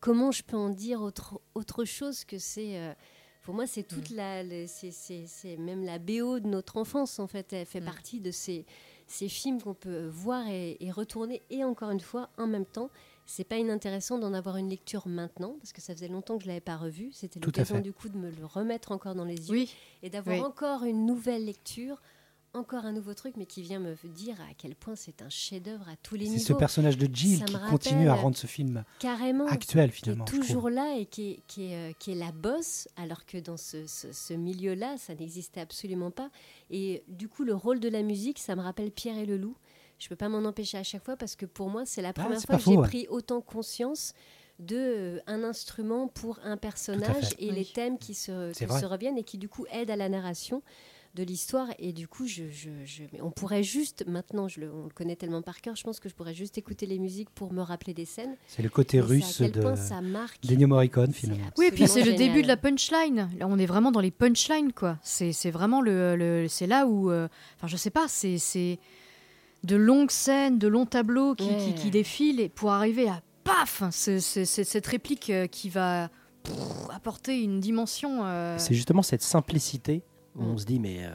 comment 0.00 0.30
je 0.30 0.42
peux 0.42 0.56
en 0.56 0.68
dire 0.68 1.00
autre 1.00 1.40
autre 1.54 1.84
chose 1.84 2.24
que 2.24 2.38
c'est 2.38 2.78
euh, 2.78 2.92
pour 3.42 3.54
moi, 3.54 3.68
c'est 3.68 3.84
toute 3.84 4.10
la, 4.10 4.42
le- 4.42 4.66
c'est, 4.66 5.56
même 5.56 5.84
la 5.84 6.00
BO 6.00 6.40
de 6.40 6.48
notre 6.48 6.78
enfance 6.78 7.20
en 7.20 7.28
fait. 7.28 7.52
Elle 7.52 7.64
fait 7.64 7.80
Mm. 7.80 7.84
partie 7.84 8.20
de 8.20 8.32
ces, 8.32 8.66
ces 9.06 9.28
films 9.28 9.62
qu'on 9.62 9.72
peut 9.72 10.08
voir 10.08 10.48
et, 10.48 10.76
et 10.80 10.90
retourner. 10.90 11.42
Et 11.50 11.62
encore 11.62 11.92
une 11.92 12.00
fois, 12.00 12.28
en 12.38 12.48
même 12.48 12.66
temps, 12.66 12.90
c'est 13.24 13.44
pas 13.44 13.56
inintéressant 13.58 14.18
d'en 14.18 14.34
avoir 14.34 14.56
une 14.56 14.68
lecture 14.68 15.06
maintenant 15.06 15.54
parce 15.60 15.72
que 15.72 15.80
ça 15.80 15.94
faisait 15.94 16.08
longtemps 16.08 16.38
que 16.38 16.42
je 16.42 16.48
l'avais 16.48 16.60
pas 16.60 16.76
revu. 16.76 17.12
C'était 17.12 17.38
l'occasion 17.38 17.78
du 17.78 17.92
coup 17.92 18.08
de 18.08 18.18
me 18.18 18.32
le 18.32 18.44
remettre 18.44 18.90
encore 18.90 19.14
dans 19.14 19.24
les 19.24 19.36
yeux 19.48 19.52
Oui, 19.52 19.72
et 20.02 20.10
d'avoir 20.10 20.38
oui. 20.38 20.42
encore 20.42 20.82
une 20.82 21.06
nouvelle 21.06 21.44
lecture, 21.44 22.02
encore 22.56 22.84
un 22.84 22.92
nouveau 22.92 23.14
truc, 23.14 23.34
mais 23.36 23.46
qui 23.46 23.62
vient 23.62 23.78
me 23.78 23.94
dire 24.04 24.34
à 24.40 24.54
quel 24.58 24.74
point 24.74 24.94
c'est 24.96 25.22
un 25.22 25.28
chef-d'œuvre 25.28 25.88
à 25.88 25.96
tous 26.02 26.14
les 26.16 26.24
C'est 26.26 26.32
niveaux. 26.32 26.44
ce 26.44 26.52
personnage 26.54 26.96
de 26.98 27.08
Jill 27.14 27.44
qui 27.44 27.54
continue 27.70 28.08
à 28.08 28.14
rendre 28.14 28.36
ce 28.36 28.46
film 28.46 28.84
Carrément 28.98 29.46
actuel 29.46 29.90
qui 29.90 29.96
est 29.96 29.98
finalement. 30.00 30.24
je 30.26 30.32
trouve. 30.32 30.46
toujours 30.46 30.70
là 30.70 30.96
et 30.98 31.06
qui 31.06 31.30
est, 31.32 31.40
qui, 31.46 31.72
est, 31.72 31.90
euh, 31.90 31.92
qui 31.98 32.12
est 32.12 32.16
la 32.16 32.32
bosse, 32.32 32.88
alors 32.96 33.24
que 33.26 33.38
dans 33.38 33.56
ce, 33.56 33.86
ce- 33.86 34.12
ce 34.12 34.34
milieu-là, 34.34 34.96
ça 34.98 35.14
n'existait 35.14 35.60
absolument 35.60 36.10
pas. 36.10 36.30
Et 36.70 37.02
du 37.08 37.28
coup, 37.28 37.44
le 37.44 37.54
rôle 37.54 37.80
de 37.80 37.88
la 37.88 38.02
musique, 38.02 38.38
ça 38.38 38.56
me 38.56 38.62
rappelle 38.62 38.90
Pierre 38.90 39.18
et 39.18 39.26
le 39.26 39.36
Loup. 39.36 39.56
Je 39.98 40.08
peux 40.08 40.16
pas 40.16 40.28
m'en 40.28 40.46
empêcher 40.46 40.76
à 40.78 40.82
chaque 40.82 41.04
fois 41.04 41.16
parce 41.16 41.36
que 41.36 41.46
pour 41.46 41.70
moi, 41.70 41.86
c'est 41.86 42.02
la 42.02 42.12
première 42.12 42.32
Ah, 42.36 42.40
c'est 42.40 42.46
fois 42.46 42.56
que 42.56 42.62
j'ai 42.64 42.76
ouais. 42.76 42.86
pris 42.88 43.06
autant 43.08 43.40
conscience 43.40 44.12
de 44.58 44.76
euh, 44.76 45.18
un 45.26 45.42
instrument 45.44 46.08
pour 46.08 46.38
un 46.42 46.56
personnage 46.56 47.34
et 47.38 47.50
Oui. 47.50 47.54
les 47.56 47.64
thèmes 47.64 47.98
qui 47.98 48.14
se, 48.14 48.52
C'est 48.54 48.66
qui 48.66 48.78
se 48.78 48.86
reviennent 48.86 49.18
et 49.18 49.22
qui 49.22 49.36
du 49.38 49.48
coup 49.50 49.66
aident 49.70 49.90
à 49.90 49.96
la 49.96 50.08
narration 50.08 50.62
de 51.16 51.24
l'histoire 51.24 51.66
et 51.80 51.92
du 51.92 52.06
coup 52.06 52.26
je, 52.28 52.44
je, 52.50 52.68
je- 52.84 53.02
mais 53.12 53.20
on 53.22 53.30
pourrait 53.32 53.62
juste 53.64 54.04
maintenant 54.06 54.46
je 54.46 54.60
le, 54.60 54.72
on 54.72 54.84
le 54.84 54.90
connaît 54.90 55.16
tellement 55.16 55.42
par 55.42 55.60
cœur 55.60 55.74
je 55.74 55.82
pense 55.82 55.98
que 55.98 56.08
je 56.08 56.14
pourrais 56.14 56.34
juste 56.34 56.58
écouter 56.58 56.86
les 56.86 56.98
musiques 57.00 57.30
pour 57.30 57.52
me 57.52 57.62
rappeler 57.62 57.94
des 57.94 58.04
scènes 58.04 58.36
C'est 58.46 58.62
le 58.62 58.68
côté 58.68 59.00
russe 59.00 59.40
à 59.40 59.48
quel 59.48 59.64
de 59.64 59.74
ça 59.76 60.00
marque 60.00 60.40
d'Ennio 60.46 60.68
Morricone 60.68 61.12
finalement. 61.12 61.46
Oui, 61.58 61.66
et 61.66 61.70
puis 61.72 61.88
c'est 61.88 62.04
le 62.04 62.12
début 62.14 62.42
de 62.42 62.46
la 62.48 62.56
punchline. 62.56 63.28
Là, 63.38 63.46
on 63.48 63.58
est 63.58 63.66
vraiment 63.66 63.90
dans 63.90 64.00
les 64.00 64.10
punchlines, 64.12 64.72
quoi. 64.72 64.98
C'est 65.02 65.32
c'est 65.32 65.50
vraiment 65.50 65.80
le, 65.80 66.14
le- 66.16 66.46
c'est 66.48 66.66
là 66.68 66.86
où, 66.86 67.10
euh, 67.10 67.26
enfin, 67.56 67.66
je 67.66 67.76
sais 67.76 67.90
pas, 67.90 68.06
c'est 68.08 68.38
c'est 68.38 68.78
de 69.64 69.74
longues 69.76 70.10
scènes, 70.10 70.58
de 70.58 70.68
longs 70.68 70.86
tableaux 70.86 71.34
qui, 71.34 71.48
Ouais. 71.48 71.56
qui, 71.56 71.74
qui 71.74 71.90
défilent 71.90 72.40
et 72.40 72.48
pour 72.48 72.70
arriver 72.72 73.08
à 73.08 73.22
paf, 73.42 73.82
c'est 73.90 74.20
c'est- 74.20 74.44
c'est 74.44 74.64
cette 74.64 74.86
réplique 74.86 75.30
euh, 75.30 75.46
qui 75.46 75.68
va 75.70 76.10
pff, 76.42 76.54
apporter 76.94 77.40
une 77.42 77.58
dimension. 77.60 78.20
euh, 78.24 78.56
C'est 78.58 78.74
justement 78.74 79.02
cette 79.02 79.22
simplicité 79.22 80.02
où 80.36 80.42
Mm. 80.42 80.50
on 80.50 80.58
se 80.58 80.64
dit 80.64 80.78
mais 80.78 80.98
euh, 81.04 81.10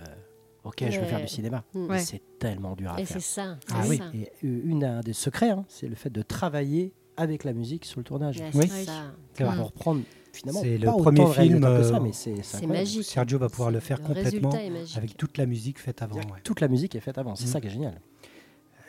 ok 0.64 0.84
je 0.90 1.00
veux 1.00 1.06
faire 1.06 1.22
du 1.22 1.28
cinéma. 1.28 1.64
Mm. 1.74 1.86
Ouais. 1.90 2.00
c'est 2.00 2.22
tellement 2.40 2.76
dur 2.76 2.92
à 2.92 3.00
et 3.02 3.06
faire. 3.06 3.22
c'est 3.22 3.42
ça 3.42 3.58
Ah 3.72 3.82
c'est 3.84 3.90
oui. 3.90 3.98
ça. 3.98 4.06
Et 4.14 4.32
euh, 4.46 4.62
une 4.66 4.84
un 4.84 5.00
des 5.02 5.14
secrets, 5.14 5.50
hein, 5.52 5.66
c'est 5.68 5.88
le 5.88 5.96
fait 5.96 6.10
de 6.10 6.22
travailler 6.22 6.94
avec 7.18 7.44
la 7.44 7.54
musique 7.54 7.86
sur 7.86 8.00
le 8.00 8.04
tournage. 8.04 8.38
Ouais, 8.40 8.50
Oui. 8.56 8.68
c'est 8.70 8.86
ça 8.86 9.14
vrai. 9.40 9.46
Mm. 9.52 9.56
Pour 9.58 9.66
reprendre 9.68 10.02
finalement 10.34 10.62
C'est 10.62 10.78
le 10.78 10.88
premier 10.88 11.26
film, 11.34 11.62
ça, 11.62 11.68
euh, 11.68 12.00
mais 12.02 12.12
c'est 12.14 12.66
magique 12.68 13.04
Sergio 13.04 13.38
va 13.38 13.50
pouvoir 13.50 13.70
le 13.72 13.80
faire 13.82 14.00
Le 14.00 14.06
complètement 14.06 14.50
avec 14.96 15.18
toute 15.18 15.38
la 15.38 15.46
musique 15.46 15.78
faite 15.80 16.02
avant. 16.02 16.16
Ouais. 16.16 16.24
Toute 16.44 16.62
la 16.62 16.68
musique 16.70 16.96
est 16.96 17.02
faite 17.02 17.18
avant, 17.18 17.36
c'est 17.36 17.48
ça 17.48 17.60
qui 17.62 17.68
est 17.68 17.72
génial. 17.72 18.00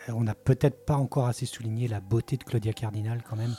Euh, 0.09 0.13
On 0.15 0.23
n'a 0.23 0.35
peut-être 0.35 0.85
pas 0.85 0.97
encore 0.97 1.27
assez 1.27 1.47
souligné 1.47 1.89
la 1.89 2.01
beauté 2.01 2.37
de 2.37 2.45
Claudia 2.45 2.73
Cardinal 2.73 3.23
quand 3.29 3.37
même. 3.37 3.55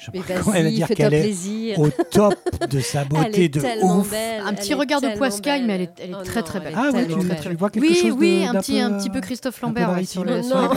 Je 0.00 0.10
Mais 0.14 0.20
pourrais 0.20 0.34
quand 0.44 0.50
même 0.52 0.62
vas-y, 0.64 0.74
dire 0.74 0.86
fais-toi 0.86 1.04
qu'elle 1.06 1.14
est 1.14 1.22
plaisir. 1.22 1.78
au 1.80 1.88
top 1.90 2.34
de 2.70 2.80
sa 2.80 3.00
Elle 3.02 3.08
beauté 3.08 3.44
est 3.44 3.48
de 3.48 3.60
tellement 3.60 3.98
ouf. 3.98 4.10
belle. 4.10 4.42
Un 4.46 4.54
petit 4.54 4.74
regard 4.74 5.00
de 5.00 5.08
poiscaille, 5.16 5.64
mais 5.66 5.74
elle 5.74 5.80
est- 5.82 5.92
elle 6.00 6.10
est 6.10 6.14
Oh 6.18 6.22
très, 6.24 6.40
non, 6.40 6.46
très 6.46 6.60
belle. 6.60 6.74
Ah 6.76 6.90
oui, 6.94 7.06
tu, 7.08 7.26
belle. 7.26 7.38
tu 7.40 7.54
vois 7.56 7.70
quelque 7.70 7.82
Oui, 7.84 7.94
chose 7.94 8.04
de- 8.04 8.20
oui, 8.20 8.46
un 8.46 8.54
petit, 8.54 8.78
peu, 8.78 8.84
un 8.84 8.92
petit 8.98 9.10
peu 9.10 9.20
Christophe 9.20 9.60
Lambert 9.60 9.90
ouais, 9.92 10.04
sur, 10.04 10.24
le, 10.24 10.42
sur 10.42 10.56
les 10.56 10.62
Non. 10.68 10.74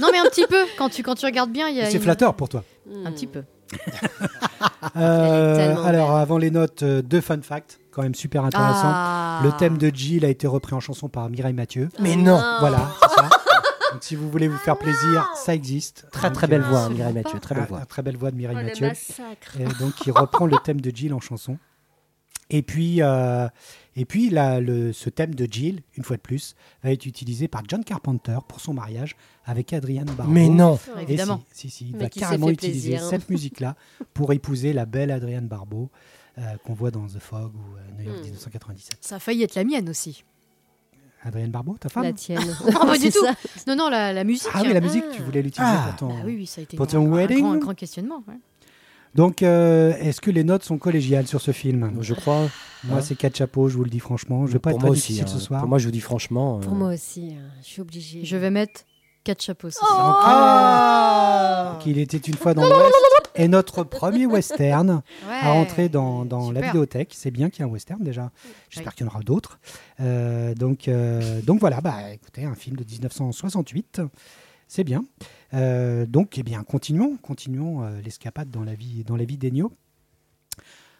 Non, 0.00 0.08
mais 0.12 0.18
un 0.18 0.24
petit 0.30 0.46
peu. 0.48 0.64
Quand 0.78 0.88
tu, 0.88 1.02
quand 1.02 1.14
tu 1.14 1.26
regardes 1.26 1.50
bien, 1.52 1.68
il 1.68 1.76
y 1.76 1.80
a 1.80 1.86
C'est 1.86 1.96
une- 1.96 2.02
flatteur 2.02 2.34
pour 2.34 2.48
toi. 2.48 2.64
Hmm. 2.90 3.06
Un 3.06 3.12
petit 3.12 3.26
peu. 3.26 3.42
Euh, 4.96 5.76
alors, 5.84 6.10
belle. 6.12 6.20
avant 6.20 6.38
les 6.38 6.50
notes, 6.50 6.82
euh, 6.82 7.02
deux 7.02 7.20
fun 7.20 7.40
facts, 7.40 7.78
quand 7.92 8.02
même 8.02 8.14
super 8.14 8.44
intéressants. 8.44 8.80
Ah. 8.84 9.40
Le 9.44 9.52
thème 9.52 9.78
de 9.78 9.90
Jill 9.94 10.24
a 10.24 10.28
été 10.28 10.46
repris 10.46 10.74
en 10.74 10.80
chanson 10.80 11.08
par 11.08 11.30
Mireille 11.30 11.52
Mathieu. 11.54 11.88
Mais 12.00 12.16
non. 12.16 12.40
Voilà, 12.60 12.90
c'est 13.00 13.08
ça. 13.14 13.28
Donc, 14.02 14.08
si 14.08 14.16
vous 14.16 14.28
voulez 14.28 14.48
vous 14.48 14.58
faire 14.58 14.76
plaisir, 14.76 15.28
ça 15.36 15.54
existe. 15.54 16.06
Très 16.10 16.28
Donc, 16.28 16.34
très 16.34 16.48
belle 16.48 16.62
euh, 16.62 16.68
voix, 16.68 16.80
hein, 16.80 16.90
Mireille. 16.90 17.14
Mathieu. 17.14 17.38
Très 17.38 17.54
belle 17.54 17.64
ah, 17.66 17.68
voix. 17.68 17.86
Très 17.86 18.02
belle 18.02 18.16
voix 18.16 18.30
de 18.32 18.34
Oh, 18.36 18.38
Mireille 18.38 18.56
le 18.56 18.64
Mathieu. 18.64 18.90
Et 19.60 19.64
donc, 19.78 19.94
il 20.06 20.10
reprend 20.10 20.46
le 20.46 20.56
thème 20.64 20.80
de 20.80 20.90
Jill 20.94 21.14
en 21.14 21.20
chanson. 21.20 21.56
Et 22.50 22.62
puis, 22.62 23.00
euh, 23.00 23.46
et 23.94 24.04
puis 24.04 24.28
là, 24.28 24.60
le, 24.60 24.92
ce 24.92 25.08
thème 25.08 25.36
de 25.36 25.46
Jill, 25.48 25.82
une 25.96 26.02
fois 26.02 26.16
de 26.16 26.20
plus, 26.20 26.56
va 26.82 26.90
être 26.90 27.06
utilisé 27.06 27.46
par 27.46 27.62
John 27.68 27.84
Carpenter 27.84 28.38
pour 28.48 28.58
son 28.60 28.74
mariage 28.74 29.14
avec 29.44 29.72
Adrienne 29.72 30.06
Barbeau. 30.06 30.32
Mais 30.32 30.48
non. 30.48 30.80
Et 30.98 31.02
Évidemment. 31.02 31.40
si, 31.52 31.70
si, 31.70 31.84
si, 31.84 31.90
il 31.90 31.96
Mais 31.96 32.04
va 32.04 32.08
qui 32.10 32.18
s'est 32.18 32.24
carrément 32.24 32.48
fait 32.48 32.54
utiliser 32.54 32.90
plaisir. 32.90 33.08
cette 33.08 33.30
musique-là 33.30 33.76
pour 34.14 34.32
épouser 34.32 34.72
la 34.72 34.84
belle 34.84 35.12
Adrienne 35.12 35.46
Barbeau 35.46 35.90
euh, 36.38 36.42
qu'on 36.64 36.74
voit 36.74 36.90
dans 36.90 37.06
The 37.06 37.20
Fog 37.20 37.52
ou 37.54 37.76
euh, 37.76 37.80
New 37.98 38.04
York 38.06 38.18
Hmm. 38.18 38.22
1997. 38.24 38.98
Ça 39.00 39.16
a 39.16 39.18
failli 39.20 39.44
être 39.44 39.54
la 39.54 39.62
mienne 39.64 39.88
aussi. 39.88 40.24
Adrienne 41.24 41.50
Barbeau, 41.50 41.76
ta 41.78 41.88
femme 41.88 42.02
La 42.02 42.12
tienne. 42.12 42.38
Non, 42.72 42.80
pas 42.86 42.98
du 42.98 43.10
tout. 43.10 43.24
ça. 43.24 43.34
Non, 43.68 43.76
non, 43.76 43.88
la, 43.88 44.12
la 44.12 44.24
musique. 44.24 44.48
Ah 44.54 44.62
oui, 44.64 44.72
la 44.72 44.80
musique, 44.80 45.04
Ah. 45.08 45.12
tu 45.14 45.22
voulais 45.22 45.42
l'utiliser 45.42 45.72
Ah. 45.74 45.94
pour 45.98 46.08
ton... 46.08 46.14
Bah 46.14 46.22
oui, 46.26 46.34
oui, 46.36 46.46
ça 46.46 46.60
a 46.60 46.64
été 46.64 46.76
Pour 46.76 46.84
un- 46.84 46.88
ton 46.88 47.06
un, 47.06 47.16
wedding 47.16 47.40
grand, 47.40 47.52
un 47.52 47.58
grand 47.58 47.74
questionnement. 47.74 48.22
ouais. 48.28 48.34
Donc, 49.14 49.42
euh, 49.42 49.92
est-ce 50.00 50.20
que 50.22 50.30
les 50.30 50.42
notes 50.42 50.64
sont 50.64 50.78
collégiales 50.78 51.26
sur 51.26 51.40
ce 51.40 51.50
film? 51.52 51.92
Je 52.00 52.14
crois. 52.14 52.48
Moi, 52.84 52.98
Hein 52.98 53.00
c'est 53.02 53.14
quatre 53.14 53.36
chapeaux, 53.36 53.68
je 53.68 53.76
vous 53.76 53.84
le 53.84 53.90
dis 53.90 53.98
franchement. 54.00 54.46
Je 54.46 54.54
vais 54.54 54.58
pas 54.58 54.70
pour 54.70 54.78
être 54.78 54.82
moi 54.86 54.90
aussi. 54.92 55.12
difficile 55.12 55.24
hein. 55.24 55.38
ce 55.38 55.38
soir. 55.38 55.60
Pour 55.60 55.68
moi, 55.68 55.78
je 55.78 55.84
vous 55.84 55.90
dis 55.92 56.00
franchement. 56.00 56.58
Pour 56.60 56.72
euh, 56.72 56.76
moi 56.76 56.88
aussi, 56.94 57.34
hein, 57.38 57.42
je 57.62 57.66
suis 57.66 57.82
obligée. 57.82 58.24
Je 58.24 58.36
vais 58.38 58.50
mettre 58.50 58.80
quatre 59.24 59.42
chapeaux. 59.42 59.70
ce 59.70 59.78
Donc, 59.80 59.88
soir. 59.88 61.74
euh, 61.76 61.78
qu'il 61.78 61.98
était 61.98 62.16
une 62.18 62.34
fois 62.36 62.54
dans 62.54 62.62
l'Ouest 62.66 62.94
est 63.34 63.48
notre 63.48 63.82
premier 63.84 64.26
western 64.26 65.02
Ouais. 65.28 65.38
à 65.42 65.52
entrer 65.52 65.88
dans, 65.88 66.24
dans 66.24 66.50
la 66.50 66.60
vidéothèque. 66.60 67.12
C'est 67.16 67.30
bien 67.30 67.48
qu'il 67.50 67.60
y 67.64 67.66
ait 67.66 67.70
un 67.70 67.72
western 67.72 68.02
déjà. 68.02 68.30
J'espère 68.70 68.94
qu'il 68.94 69.06
y 69.06 69.08
en 69.08 69.12
aura 69.12 69.22
d'autres. 69.22 69.58
Euh, 70.00 70.54
donc, 70.54 70.88
euh, 70.88 71.40
donc 71.42 71.60
voilà, 71.60 71.80
bah, 71.80 72.10
écoutez, 72.12 72.44
un 72.44 72.54
film 72.54 72.76
de 72.76 72.84
1968. 72.84 74.02
C'est 74.68 74.84
bien. 74.84 75.04
Euh, 75.54 76.06
donc, 76.06 76.38
eh 76.38 76.42
bien, 76.42 76.62
continuons, 76.62 77.16
continuons 77.20 77.82
euh, 77.84 78.00
l'escapade 78.02 78.50
dans 78.50 78.64
la 78.64 78.74
vie, 78.74 79.04
dans 79.04 79.16
la 79.16 79.24
vie 79.24 79.36
d'Ennio. 79.36 79.70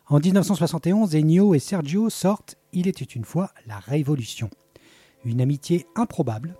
En 0.08 0.18
1971, 0.20 1.14
Ennio 1.14 1.54
et 1.54 1.58
Sergio 1.58 2.10
sortent 2.10 2.56
Il 2.72 2.86
était 2.86 3.04
une 3.04 3.24
fois 3.24 3.50
la 3.66 3.78
Révolution. 3.78 4.50
Une 5.24 5.40
amitié 5.40 5.86
improbable 5.94 6.54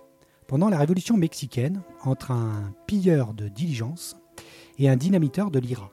pendant 0.47 0.69
la 0.69 0.77
Révolution 0.77 1.17
mexicaine 1.17 1.81
entre 2.03 2.31
un 2.31 2.73
pilleur 2.87 3.33
de 3.33 3.47
diligence 3.47 4.17
et 4.77 4.89
un 4.89 4.95
dynamiteur 4.95 5.51
de 5.51 5.59
l'IRA. 5.59 5.91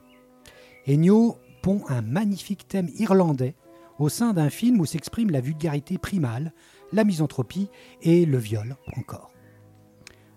Ennio 0.87 1.37
pond 1.63 1.83
un 1.89 2.03
magnifique 2.03 2.67
thème 2.67 2.89
irlandais 2.99 3.55
au 3.99 4.09
sein 4.09 4.33
d'un 4.33 4.51
film 4.51 4.81
où 4.81 4.87
s'exprime 4.87 5.31
la 5.31 5.41
vulgarité 5.41 5.99
primale, 5.99 6.53
la 6.93 7.05
misanthropie 7.05 7.69
et 8.03 8.25
le 8.25 8.39
viol 8.39 8.77
encore. 8.97 9.31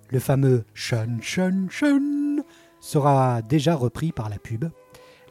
Le 0.09 0.19
fameux 0.19 0.65
Shun 0.73 1.17
Shun 1.21 1.67
Shun 1.69 2.43
sera 2.81 3.41
déjà 3.41 3.73
repris 3.75 4.11
par 4.11 4.29
la 4.29 4.37
pub. 4.37 4.65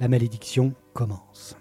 La 0.01 0.09
malédiction 0.09 0.73
commence. 0.95 1.57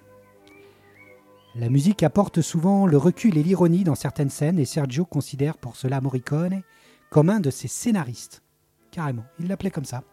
La 1.53 1.69
musique 1.69 2.01
apporte 2.01 2.41
souvent 2.41 2.87
le 2.87 2.95
recul 2.95 3.37
et 3.37 3.43
l'ironie 3.43 3.83
dans 3.83 3.95
certaines 3.95 4.29
scènes 4.29 4.57
et 4.57 4.65
Sergio 4.65 5.03
considère 5.03 5.57
pour 5.57 5.75
cela 5.75 5.99
Morricone 5.99 6.61
comme 7.11 7.29
un 7.29 7.41
de 7.41 7.51
ses 7.51 7.67
scénaristes. 7.67 8.41
Carrément, 8.89 9.25
il 9.37 9.47
l'appelait 9.47 9.69
comme 9.69 9.85
ça. 9.85 10.03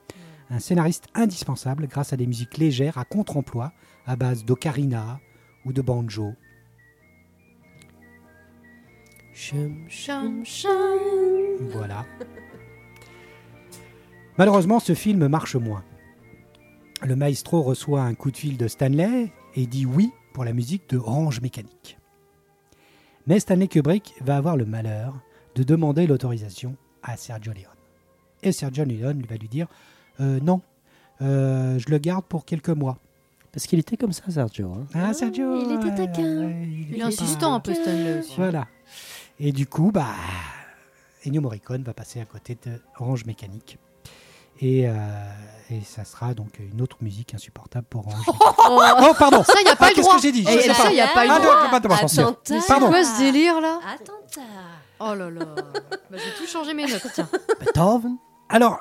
Un 0.50 0.58
scénariste 0.58 1.06
indispensable 1.14 1.86
grâce 1.86 2.12
à 2.12 2.16
des 2.16 2.26
musiques 2.26 2.58
légères 2.58 2.98
à 2.98 3.04
contre-emploi 3.04 3.72
à 4.04 4.16
base 4.16 4.44
d'ocarina 4.44 5.20
ou 5.64 5.72
de 5.72 5.80
banjo. 5.80 6.34
Chum, 9.32 9.88
Chum, 9.88 10.44
chum. 10.44 10.70
Voilà. 11.70 12.04
Malheureusement, 14.36 14.80
ce 14.80 14.94
film 14.94 15.28
marche 15.28 15.54
moins. 15.54 15.84
Le 17.06 17.14
maestro 17.14 17.62
reçoit 17.62 18.02
un 18.02 18.14
coup 18.14 18.32
de 18.32 18.36
fil 18.36 18.56
de 18.56 18.66
Stanley 18.66 19.32
et 19.54 19.66
dit 19.66 19.86
oui 19.86 20.10
pour 20.32 20.44
la 20.44 20.52
musique 20.52 20.88
de 20.90 20.98
Orange 20.98 21.40
Mécanique. 21.40 21.96
Mais 23.28 23.38
Stanley 23.38 23.68
Kubrick 23.68 24.14
va 24.20 24.36
avoir 24.36 24.56
le 24.56 24.66
malheur 24.66 25.20
de 25.54 25.62
demander 25.62 26.08
l'autorisation 26.08 26.76
à 27.02 27.16
Sergio 27.16 27.52
Leone. 27.52 27.64
Et 28.42 28.52
Sergio 28.52 28.84
Leone 28.84 29.22
va 29.28 29.36
lui 29.36 29.48
dire 29.48 29.66
euh, 30.20 30.38
non, 30.40 30.60
euh, 31.22 31.78
je 31.78 31.88
le 31.90 31.98
garde 31.98 32.24
pour 32.24 32.44
quelques 32.44 32.68
mois. 32.70 32.98
Parce 33.52 33.66
qu'il 33.66 33.78
était 33.78 33.96
comme 33.96 34.12
ça, 34.12 34.22
Sergio. 34.30 34.72
hein. 34.72 34.86
Ah, 34.94 35.12
Sergio 35.14 35.56
il 35.64 35.72
était 35.76 35.94
taquin. 35.94 36.46
ouais, 36.46 36.68
Il 36.90 36.98
est 37.00 37.02
insistant 37.02 37.54
un 37.54 37.60
peu, 37.60 37.74
Stanley 37.74 38.18
aussi. 38.20 38.34
Voilà. 38.36 38.66
Et 39.40 39.52
du 39.52 39.66
coup, 39.66 39.90
bah, 39.92 40.06
Ennio 41.26 41.40
Morricone 41.40 41.82
va 41.82 41.94
passer 41.94 42.20
à 42.20 42.24
côté 42.24 42.56
de 42.66 42.80
Orange 43.00 43.24
Mécanique. 43.24 43.78
Et, 44.60 44.88
euh, 44.88 44.92
et 45.70 45.80
ça 45.82 46.04
sera 46.04 46.34
donc 46.34 46.58
une 46.58 46.80
autre 46.82 46.96
musique 47.00 47.32
insupportable 47.34 47.86
pour 47.88 48.06
Orange 48.06 48.18
Mécanique. 48.26 48.40
Oh, 48.68 48.80
Oh, 49.10 49.14
pardon 49.18 49.42
ça, 49.42 49.54
il 49.60 49.64
n'y 49.64 49.70
a 49.70 49.76
pas 49.76 49.86
Ah, 49.86 49.88
le 49.90 49.94
qu'est-ce 49.94 50.06
droit. 50.06 50.16
que 50.16 50.22
j'ai 50.22 50.32
dit? 50.32 50.44
Je 50.44 50.50
Et 50.50 50.60
sais 50.62 50.74
ça, 50.74 50.82
pas. 50.84 50.90
il 50.90 50.94
n'y 50.94 51.00
a 51.00 51.08
pas 51.08 51.24
le 51.24 51.30
Ah, 51.32 51.38
droit. 51.40 51.80
pas. 51.80 51.94
Attentat. 51.96 52.34
C'est 52.44 52.66
Pardon. 52.66 52.88
quoi 52.88 53.02
ce 53.04 53.18
délire 53.18 53.60
là? 53.60 53.78
Attentat. 53.94 54.40
Oh 55.00 55.14
là 55.14 55.30
là. 55.30 55.44
Bah, 56.10 56.16
j'ai 56.16 56.32
tout 56.44 56.50
changé 56.50 56.74
mes 56.74 56.86
notes, 56.86 57.06
tiens. 57.14 57.28
Beethoven 57.60 58.16
Alors, 58.48 58.80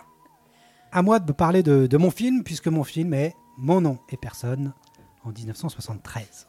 à 0.91 1.01
moi 1.01 1.20
de 1.20 1.28
me 1.28 1.34
parler 1.34 1.63
de, 1.63 1.88
de 1.88 1.97
mon 1.97 2.11
film, 2.11 2.43
puisque 2.43 2.68
mon 2.68 2.84
film 2.84 3.13
est 3.13 3.34
Mon 3.57 3.82
nom 3.82 3.97
et 4.09 4.18
personne 4.18 4.74
en 5.24 5.30
1973. 5.32 6.47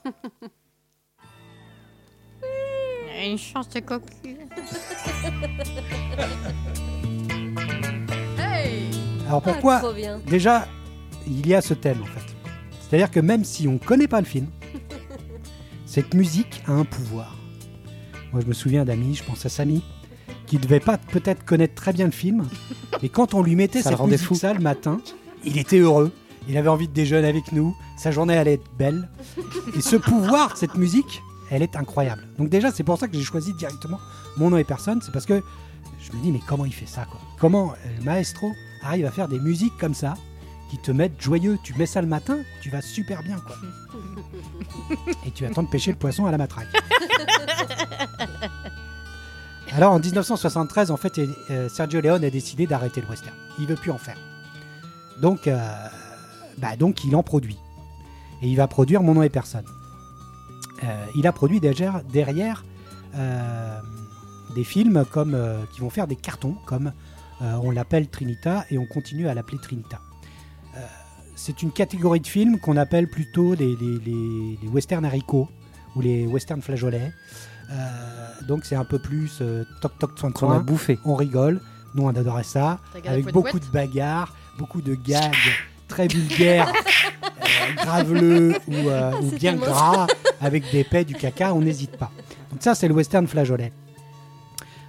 Une 3.25 3.37
chance 3.39 3.69
de 3.71 3.81
cocu. 3.81 4.39
Hey 8.39 8.91
Alors 9.27 9.43
Ah, 9.45 9.53
pourquoi 9.53 9.79
trop 9.81 9.93
bien. 9.93 10.19
Déjà, 10.27 10.69
il 11.27 11.47
y 11.47 11.55
a 11.55 11.61
ce 11.61 11.75
thème 11.75 12.01
en 12.03 12.07
fait? 12.07 12.25
C'est-à-dire 12.81 13.11
que 13.11 13.21
même 13.21 13.45
si 13.45 13.67
on 13.69 13.73
ne 13.73 13.79
connaît 13.79 14.07
pas 14.09 14.21
le 14.21 14.27
film, 14.27 14.47
cette 15.87 16.15
musique 16.15 16.63
a 16.67 16.73
un 16.73 16.85
pouvoir. 16.85 17.35
Moi, 18.33 18.43
je 18.43 18.47
me 18.47 18.53
souviens 18.53 18.85
d'amis, 18.85 19.15
je 19.15 19.25
pense 19.25 19.45
à 19.47 19.49
Samy, 19.49 19.83
qui 20.47 20.59
devait 20.59 20.81
pas 20.81 20.99
peut-être 20.99 21.45
connaître 21.45 21.75
très 21.75 21.93
bien 21.93 22.07
le 22.07 22.13
film, 22.13 22.47
mais 23.03 23.09
quand 23.09 23.35
on 23.35 23.43
lui 23.43 23.57
mettait 23.57 23.83
Ça 23.83 23.91
cette 23.91 24.01
musique 24.01 24.27
fou. 24.27 24.35
ça 24.35 24.53
le 24.53 24.61
matin, 24.61 25.01
il 25.45 25.59
était 25.59 25.79
heureux, 25.79 26.13
il 26.49 26.57
avait 26.57 26.69
envie 26.69 26.89
de 26.89 26.93
déjeuner 26.93 27.29
avec 27.29 27.53
nous, 27.53 27.75
sa 27.97 28.11
journée 28.11 28.37
allait 28.37 28.55
être 28.55 28.71
belle. 28.79 29.09
Et 29.77 29.81
ce 29.81 29.97
pouvoir 29.97 30.55
de 30.55 30.59
cette 30.59 30.75
musique, 30.75 31.23
elle 31.51 31.63
est 31.63 31.77
incroyable. 31.77 32.27
Donc 32.39 32.49
déjà, 32.49 32.71
c'est 32.71 32.85
pour 32.85 32.99
ça 32.99 33.09
que 33.09 33.17
j'ai 33.17 33.25
choisi 33.25 33.53
directement 33.55 33.99
Mon 34.37 34.51
nom 34.51 34.57
et 34.59 34.65
personne, 34.65 35.01
c'est 35.03 35.13
parce 35.13 35.27
que 35.27 35.43
je 36.01 36.17
me 36.17 36.23
dis, 36.23 36.33
mais 36.33 36.41
comment 36.47 36.65
il 36.65 36.73
fait 36.73 36.87
ça 36.87 37.05
quoi? 37.05 37.21
Comment 37.39 37.73
euh, 37.73 37.99
le 37.99 38.05
maestro 38.05 38.53
arrive 38.83 39.07
à 39.07 39.11
faire 39.11 39.29
des 39.29 39.41
musiques 39.41 39.77
comme 39.79 39.95
ça? 39.95 40.15
Qui 40.69 40.79
te 40.79 40.91
mettent 40.91 41.21
joyeux 41.21 41.59
Tu 41.63 41.75
mets 41.75 41.87
ça 41.87 42.01
le 42.03 42.09
matin, 42.09 42.39
tu 42.61 42.71
vas 42.71 42.81
super 42.83 43.23
bien 43.23 43.39
quoi. 43.39 43.57
Et 45.27 45.31
tu 45.31 45.45
attends 45.45 45.63
de 45.63 45.69
pêcher 45.69 45.93
le 45.93 45.99
poisson 45.99 46.27
à 46.27 46.31
la 46.31 46.39
matraque. 46.39 46.69
Alors 49.73 49.93
en 49.93 49.99
1973, 49.99 50.91
en 50.91 50.97
fait, 50.97 51.19
euh, 51.19 51.69
Sergio 51.69 52.01
Leone 52.01 52.25
a 52.25 52.31
décidé 52.31 52.67
d'arrêter 52.67 53.01
le 53.01 53.07
western. 53.07 53.37
Il 53.59 53.67
veut 53.67 53.75
plus 53.75 53.91
en 53.91 53.99
faire. 53.99 54.17
Donc, 55.21 55.47
euh, 55.47 55.59
bah, 56.59 56.77
donc 56.77 57.05
il 57.05 57.15
en 57.17 57.23
produit. 57.23 57.59
Et 58.43 58.49
il 58.49 58.57
va 58.57 58.69
produire 58.69 59.03
Mon 59.03 59.15
nom 59.15 59.23
et 59.23 59.29
personne. 59.29 59.65
Euh, 60.85 61.07
il 61.17 61.27
a 61.27 61.33
produit 61.33 61.61
derrière, 61.61 62.03
derrière 62.05 62.65
euh, 63.17 63.81
des 64.55 64.65
films 64.65 65.05
comme, 65.11 65.37
qui 65.73 65.81
vont 65.81 65.91
faire 65.91 66.07
des 66.07 66.17
cartons, 66.17 66.57
comme 66.67 66.93
on 67.41 67.71
l'appelle 67.71 68.09
Trinita 68.09 68.65
et 68.69 68.79
on 68.79 68.87
continue 68.87 69.29
à 69.29 69.35
l'appeler 69.35 69.59
Trinita. 69.59 70.01
C'est 71.41 71.63
une 71.63 71.71
catégorie 71.71 72.19
de 72.19 72.27
films 72.27 72.59
qu'on 72.59 72.77
appelle 72.77 73.07
plutôt 73.09 73.55
les, 73.55 73.77
les, 73.77 73.99
les, 74.05 74.59
les 74.61 74.69
westerns 74.69 75.05
haricots 75.05 75.49
ou 75.95 76.01
les 76.01 76.27
westerns 76.27 76.63
flageolets. 76.63 77.13
Euh, 77.71 77.77
donc 78.49 78.65
c'est 78.65 78.75
un 78.75 78.85
peu 78.85 78.99
plus 78.99 79.39
euh, 79.41 79.65
toc 79.81 79.93
toc 80.01 80.19
soin 80.19 80.33
qu'on 80.33 80.51
a 80.51 80.59
bouffé. 80.59 80.99
on 81.05 81.15
rigole. 81.15 81.61
Nous 81.95 82.03
on 82.03 82.09
adorait 82.09 82.43
ça, 82.45 82.81
avec 83.07 83.33
beaucoup 83.33 83.59
de 83.61 83.67
bagarres, 83.67 84.35
beaucoup 84.59 84.83
de 84.83 84.95
gags 84.95 85.33
très 85.87 86.07
vulgaires, 86.09 86.71
euh, 86.71 87.83
graveleux 87.85 88.55
ou, 88.67 88.73
euh, 88.75 89.13
ou 89.23 89.31
C'est 89.31 89.37
bien 89.37 89.55
gras, 89.55 90.07
avec 90.41 90.71
des 90.73 90.83
paix, 90.85 91.05
du 91.05 91.15
caca, 91.15 91.55
on 91.55 91.61
n'hésite 91.61 91.97
pas. 91.97 92.11
Donc 92.51 92.63
ça, 92.63 92.75
c'est 92.75 92.89
le 92.89 92.95
western 92.95 93.27
flageolet. 93.27 93.73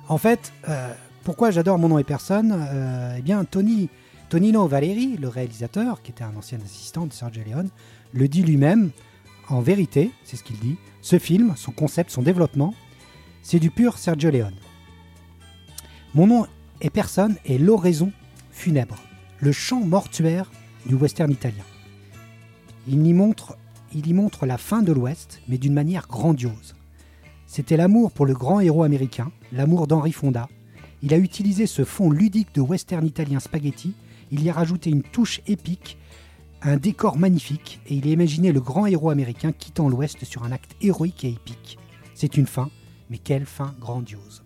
En 0.10 0.18
fait, 0.18 0.52
euh, 0.68 0.92
pourquoi 1.24 1.52
j'adore 1.52 1.78
Mon 1.80 1.90
nom 1.90 2.00
et 2.00 2.04
personne? 2.04 2.54
Euh, 2.54 3.16
Eh 3.18 3.22
bien, 3.22 3.46
Tony, 3.46 3.90
Tonino 4.30 4.68
Valeri, 4.68 5.18
le 5.18 5.28
réalisateur, 5.28 6.04
qui 6.04 6.12
était 6.12 6.24
un 6.24 6.36
ancien 6.36 6.60
assistant 6.64 7.08
de 7.08 7.14
Sergio 7.14 7.42
Leone, 7.44 7.70
le 8.14 8.28
dit 8.28 8.44
lui-même, 8.44 8.92
en 9.50 9.60
vérité, 9.60 10.12
c'est 10.24 10.38
ce 10.38 10.44
qu'il 10.44 10.60
dit, 10.60 10.78
ce 11.02 11.18
film, 11.18 11.54
son 11.56 11.72
concept, 11.72 12.12
son 12.12 12.22
développement, 12.22 12.76
c'est 13.42 13.58
du 13.58 13.72
pur 13.72 13.98
Sergio 13.98 14.30
Leone. 14.30 14.56
Mon 16.14 16.28
nom 16.28 16.46
est 16.80 16.92
personne 16.92 17.38
et 17.44 17.58
l'oraison 17.58 18.12
funèbre, 18.52 18.98
le 19.40 19.52
chant 19.52 19.80
mortuaire 19.80 20.52
du 20.86 20.94
western 20.94 21.32
italien. 21.32 21.64
Il 22.88 23.06
y 23.08 23.14
montre, 23.14 23.58
il 23.96 24.06
y 24.06 24.14
montre 24.14 24.46
la 24.46 24.60
fin 24.60 24.84
de 24.84 24.94
l'Ouest, 24.94 25.42
mais 25.48 25.58
d'une 25.58 25.74
manière 25.74 26.08
grandiose. 26.08 26.76
C'était 27.48 27.78
l'amour 27.78 28.12
pour 28.12 28.28
le 28.28 28.36
grand 28.36 28.60
héros 28.60 28.84
américain, 28.84 29.32
l'amour 29.52 29.88
d'Henry 29.88 30.12
Fonda. 30.12 30.50
Il 31.02 31.16
a 31.16 31.18
utilisé 31.18 31.66
ce 31.66 31.84
fond 31.84 32.12
ludique 32.12 32.54
de 32.54 32.62
western 32.62 33.08
italien 33.08 33.40
spaghetti, 33.40 33.96
il 34.32 34.44
y 34.44 34.50
a 34.50 34.54
rajouté 34.54 34.90
une 34.90 35.04
touche 35.04 35.42
épique, 35.48 35.98
un 36.62 36.78
décor 36.78 37.18
magnifique, 37.18 37.80
et 37.88 37.96
il 37.96 38.08
a 38.08 38.12
imaginé 38.12 38.52
le 38.52 38.62
grand 38.62 38.86
héros 38.86 39.10
américain 39.10 39.52
quittant 39.52 39.90
l'Ouest 39.90 40.26
sur 40.26 40.44
un 40.44 40.52
acte 40.52 40.76
héroïque 40.82 41.24
et 41.24 41.30
épique. 41.30 41.78
C'est 42.14 42.38
une 42.38 42.48
fin, 42.48 42.70
mais 43.10 43.18
quelle 43.18 43.46
fin 43.46 43.76
grandiose. 43.80 44.44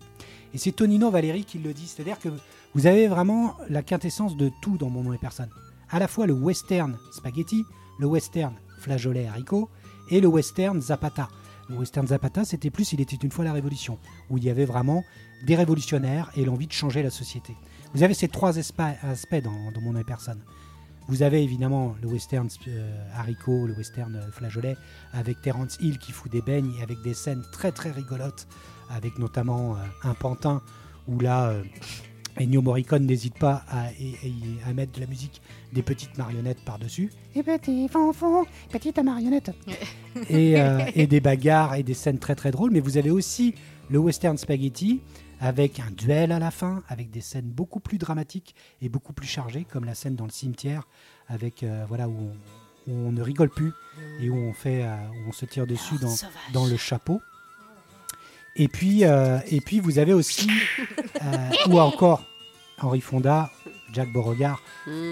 Et 0.52 0.58
c'est 0.58 0.72
Tonino 0.72 1.10
Valeri 1.10 1.44
qui 1.44 1.58
le 1.58 1.72
dit, 1.72 1.86
c'est-à-dire 1.86 2.18
que 2.18 2.28
vous 2.74 2.86
avez 2.86 3.08
vraiment 3.08 3.56
la 3.68 3.82
quintessence 3.82 4.36
de 4.36 4.50
tout 4.62 4.76
dans 4.76 4.90
Mon 4.90 5.02
nom 5.02 5.12
et 5.12 5.18
personne. 5.18 5.50
À 5.90 5.98
la 5.98 6.08
fois 6.08 6.26
le 6.26 6.32
western 6.32 6.96
spaghetti, 7.12 7.64
le 7.98 8.06
western 8.06 8.54
flageolet 8.78 9.26
haricot 9.26 9.68
et 10.10 10.20
le 10.20 10.28
western 10.28 10.80
zapata. 10.80 11.28
Le 11.68 11.76
western 11.76 12.06
zapata, 12.06 12.44
c'était 12.44 12.70
plus 12.70 12.92
Il 12.92 13.00
était 13.00 13.16
une 13.16 13.30
fois 13.30 13.44
la 13.44 13.52
révolution, 13.52 13.98
où 14.30 14.38
il 14.38 14.44
y 14.44 14.50
avait 14.50 14.64
vraiment 14.64 15.04
des 15.46 15.56
révolutionnaires 15.56 16.30
et 16.36 16.44
l'envie 16.44 16.66
de 16.66 16.72
changer 16.72 17.02
la 17.02 17.10
société. 17.10 17.54
Vous 17.94 18.02
avez 18.02 18.14
ces 18.14 18.28
trois 18.28 18.58
aspects 18.58 19.42
dans, 19.42 19.70
dans 19.72 19.80
Mon 19.80 19.96
et 19.98 20.04
personne. 20.04 20.40
Vous 21.06 21.22
avez 21.22 21.42
évidemment 21.42 21.94
le 22.02 22.08
western 22.08 22.48
euh, 22.68 22.90
haricot, 23.14 23.66
le 23.66 23.74
western 23.74 24.14
euh, 24.16 24.30
flageolet, 24.32 24.74
avec 25.12 25.40
Terence 25.42 25.76
Hill 25.80 25.98
qui 25.98 26.12
fout 26.12 26.32
des 26.32 26.40
beignes 26.40 26.72
et 26.78 26.82
avec 26.82 26.96
des 27.02 27.12
scènes 27.14 27.42
très 27.52 27.72
très 27.72 27.90
rigolotes, 27.90 28.48
avec 28.90 29.18
notamment 29.18 29.74
euh, 29.74 29.78
un 30.02 30.14
pantin 30.14 30.62
où 31.06 31.20
là, 31.20 31.52
Ennio 32.40 32.62
Morricone 32.62 33.04
n'hésite 33.04 33.38
pas 33.38 33.64
à, 33.68 33.92
et- 33.92 34.16
et- 34.26 34.32
à 34.66 34.72
mettre 34.72 34.92
de 34.92 35.00
la 35.00 35.06
musique 35.06 35.42
des 35.74 35.82
petites 35.82 36.16
marionnettes 36.16 36.64
par-dessus. 36.64 37.12
Et 37.36 37.42
petit 37.42 37.86
fanfon, 37.88 38.44
petite 38.72 38.98
marionnette. 38.98 39.50
et, 40.30 40.54
et 40.94 41.06
des 41.06 41.20
bagarres 41.20 41.74
et 41.74 41.82
des 41.82 41.92
scènes 41.94 42.18
très 42.18 42.34
très 42.34 42.50
drôles. 42.50 42.70
Mais 42.70 42.80
vous 42.80 42.96
avez 42.96 43.10
aussi 43.10 43.54
le 43.90 43.98
western 43.98 44.38
spaghetti 44.38 45.02
avec 45.44 45.78
un 45.78 45.90
duel 45.90 46.32
à 46.32 46.38
la 46.38 46.50
fin, 46.50 46.82
avec 46.88 47.10
des 47.10 47.20
scènes 47.20 47.50
beaucoup 47.50 47.78
plus 47.78 47.98
dramatiques 47.98 48.54
et 48.80 48.88
beaucoup 48.88 49.12
plus 49.12 49.28
chargées, 49.28 49.66
comme 49.70 49.84
la 49.84 49.94
scène 49.94 50.16
dans 50.16 50.24
le 50.24 50.30
cimetière, 50.30 50.88
avec 51.28 51.62
euh, 51.62 51.84
voilà 51.86 52.08
où 52.08 52.16
on, 52.88 52.90
où 52.90 53.08
on 53.08 53.12
ne 53.12 53.20
rigole 53.20 53.50
plus 53.50 53.72
et 54.20 54.30
où 54.30 54.36
on 54.36 54.54
fait, 54.54 54.84
euh, 54.84 54.96
où 55.10 55.28
on 55.28 55.32
se 55.32 55.44
tire 55.44 55.66
dessus 55.66 55.96
dans, 56.00 56.14
dans 56.54 56.64
le 56.64 56.78
chapeau. 56.78 57.20
Et 58.56 58.68
puis, 58.68 59.04
euh, 59.04 59.38
et 59.48 59.60
puis 59.60 59.80
vous 59.80 59.98
avez 59.98 60.14
aussi, 60.14 60.48
ou 61.68 61.78
encore 61.78 62.24
Henri 62.80 63.02
Fonda, 63.02 63.50
Jack 63.92 64.10
Beauregard, 64.12 64.62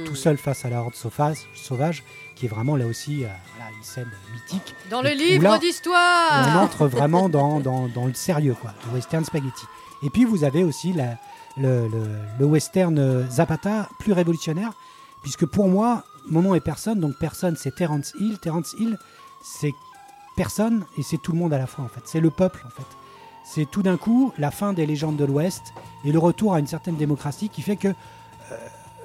tout 0.06 0.16
seul 0.16 0.38
face 0.38 0.64
à 0.64 0.70
la 0.70 0.80
horde 0.80 0.94
sauvage, 0.94 1.38
sauvage 1.54 2.02
qui 2.36 2.46
est 2.46 2.48
vraiment 2.48 2.76
là 2.76 2.86
aussi 2.86 3.24
euh, 3.24 3.28
voilà, 3.54 3.70
une 3.76 3.84
scène 3.84 4.10
mythique. 4.32 4.74
Dans 4.90 5.02
le 5.02 5.10
livre 5.10 5.44
là, 5.44 5.56
On 5.56 5.58
d'histoire 5.58 6.62
entre 6.62 6.86
vraiment 6.86 7.28
dans, 7.28 7.60
dans, 7.60 7.88
dans 7.88 8.06
le 8.06 8.14
sérieux, 8.14 8.56
quoi, 8.60 8.72
le 8.86 8.94
western 8.94 9.24
spaghetti. 9.24 9.66
Et 10.04 10.10
puis 10.10 10.24
vous 10.24 10.44
avez 10.44 10.64
aussi 10.64 10.92
la- 10.92 11.16
le, 11.56 11.86
le- 11.88 12.16
le 12.38 12.44
western 12.46 12.98
euh, 12.98 13.28
Zapata, 13.30 13.88
plus 13.98 14.12
révolutionnaire, 14.12 14.72
puisque 15.22 15.46
pour 15.46 15.68
moi, 15.68 16.04
mon 16.28 16.42
nom 16.42 16.54
est 16.54 16.60
personne, 16.60 16.98
donc 17.00 17.14
personne 17.18 17.56
c'est 17.56 17.74
Terence 17.74 18.12
Hill. 18.18 18.38
Terence 18.38 18.74
Hill, 18.78 18.96
c'est 19.44 19.72
personne 20.36 20.84
et 20.98 21.02
c'est 21.02 21.18
tout 21.18 21.32
le 21.32 21.38
monde 21.38 21.52
à 21.52 21.58
la 21.58 21.66
fois 21.66 21.84
en 21.84 21.88
fait. 21.88 22.00
C'est 22.04 22.20
le 22.20 22.30
peuple 22.30 22.62
en 22.66 22.70
fait. 22.70 22.86
C'est 23.44 23.68
tout 23.70 23.82
d'un 23.82 23.96
coup 23.96 24.32
la 24.38 24.50
fin 24.50 24.72
des 24.72 24.86
légendes 24.86 25.16
de 25.16 25.24
l'Ouest 25.24 25.62
et 26.04 26.12
le 26.12 26.18
retour 26.18 26.54
à 26.54 26.60
une 26.60 26.66
certaine 26.68 26.96
démocratie 26.96 27.48
qui 27.48 27.60
fait 27.60 27.76
que 27.76 27.88
euh, 27.88 27.92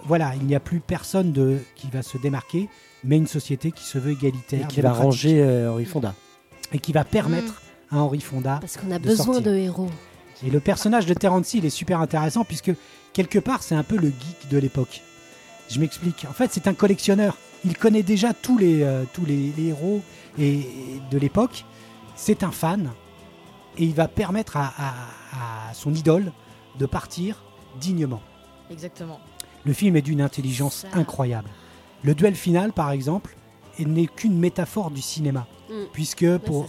voilà, 0.05 0.33
il 0.39 0.45
n'y 0.45 0.55
a 0.55 0.59
plus 0.59 0.79
personne 0.79 1.31
de, 1.33 1.57
qui 1.75 1.89
va 1.89 2.01
se 2.03 2.17
démarquer, 2.17 2.69
mais 3.03 3.17
une 3.17 3.27
société 3.27 3.71
qui 3.71 3.83
se 3.83 3.97
veut 3.97 4.11
Et 4.11 4.13
égalitaire, 4.13 4.67
qui 4.67 4.79
va 4.81 4.93
ranger 4.93 5.41
euh, 5.41 5.71
Henri 5.71 5.85
Fonda. 5.85 6.13
et 6.71 6.79
qui 6.79 6.93
va 6.93 7.03
permettre 7.03 7.61
à 7.91 7.97
Henri 7.97 8.21
Fonda 8.21 8.59
Parce 8.61 8.77
qu'on 8.77 8.91
a 8.91 8.99
de 8.99 9.03
besoin 9.03 9.25
sortir. 9.25 9.43
de 9.51 9.55
héros. 9.57 9.89
Et 10.45 10.49
le 10.49 10.59
personnage 10.59 11.05
de 11.05 11.13
Terence 11.13 11.53
Hill 11.53 11.65
est 11.65 11.69
super 11.69 11.99
intéressant 12.01 12.43
puisque 12.43 12.71
quelque 13.13 13.39
part 13.39 13.63
c'est 13.63 13.75
un 13.75 13.83
peu 13.83 13.95
le 13.97 14.07
geek 14.09 14.49
de 14.49 14.57
l'époque. 14.57 15.01
Je 15.69 15.79
m'explique. 15.79 16.25
En 16.29 16.33
fait, 16.33 16.51
c'est 16.53 16.67
un 16.67 16.73
collectionneur. 16.73 17.38
Il 17.65 17.77
connaît 17.77 18.03
déjà 18.03 18.33
tous 18.33 18.57
les, 18.57 18.83
euh, 18.83 19.03
tous 19.13 19.25
les, 19.25 19.51
les 19.57 19.65
héros 19.67 20.01
et, 20.39 20.59
et 20.59 21.01
de 21.11 21.17
l'époque. 21.17 21.65
C'est 22.15 22.43
un 22.43 22.51
fan 22.51 22.89
et 23.77 23.83
il 23.83 23.93
va 23.93 24.07
permettre 24.07 24.55
à, 24.57 24.73
à- 24.77 25.69
à 25.69 25.73
son 25.73 25.93
idole 25.93 26.31
de 26.79 26.85
partir 26.85 27.43
dignement. 27.79 28.21
Exactement. 28.71 29.19
Le 29.65 29.73
film 29.73 29.95
est 29.97 30.01
d'une 30.01 30.21
intelligence 30.21 30.85
Ça. 30.91 30.97
incroyable. 30.97 31.49
Le 32.03 32.15
duel 32.15 32.35
final, 32.35 32.71
par 32.71 32.91
exemple, 32.91 33.35
n'est 33.79 34.07
qu'une 34.07 34.38
métaphore 34.39 34.89
du 34.91 35.01
cinéma, 35.01 35.45
Mm. 35.69 35.73
puisque 35.91 36.21
Ouais, 36.21 36.39
pour. 36.39 36.67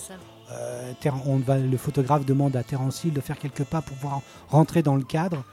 Euh, 0.53 0.93
on 1.27 1.37
va, 1.39 1.59
le 1.59 1.77
photographe 1.77 2.25
demande 2.25 2.57
à 2.57 2.63
Terence 2.63 3.05
Hill 3.05 3.13
de 3.13 3.21
faire 3.21 3.39
quelques 3.39 3.65
pas 3.65 3.83
pour 3.83 3.97
pouvoir 3.97 4.23
rentrer 4.49 4.83
dans 4.83 4.97
le 4.97 5.03
cadre, 5.05 5.45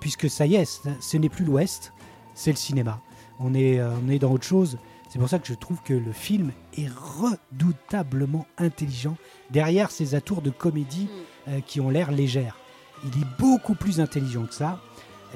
puisque 0.00 0.28
ça 0.30 0.46
y 0.46 0.54
est, 0.54 0.64
ce- 0.64 0.88
ce 1.00 1.16
n'est 1.16 1.28
plus 1.28 1.44
l'Ouest, 1.44 1.92
c'est 2.34 2.50
le 2.50 2.56
cinéma. 2.56 3.00
On 3.40 3.54
est, 3.54 3.78
euh, 3.78 3.90
on 4.04 4.08
est 4.10 4.18
dans 4.18 4.30
autre 4.32 4.44
chose. 4.46 4.78
C'est 5.08 5.18
pour 5.18 5.28
ça 5.28 5.38
que 5.38 5.46
je 5.46 5.54
trouve 5.54 5.78
que 5.84 5.94
le 5.94 6.12
film 6.12 6.52
est 6.76 6.88
redoutablement 6.90 8.46
intelligent 8.58 9.16
derrière 9.50 9.90
ces 9.90 10.14
atours 10.14 10.42
de 10.42 10.50
comédie 10.50 11.08
euh, 11.48 11.60
qui 11.60 11.80
ont 11.80 11.90
l'air 11.90 12.10
légères. 12.12 12.56
Il 13.04 13.10
est 13.20 13.26
beaucoup 13.38 13.74
plus 13.74 14.00
intelligent 14.00 14.44
que 14.46 14.54
ça. 14.54 14.80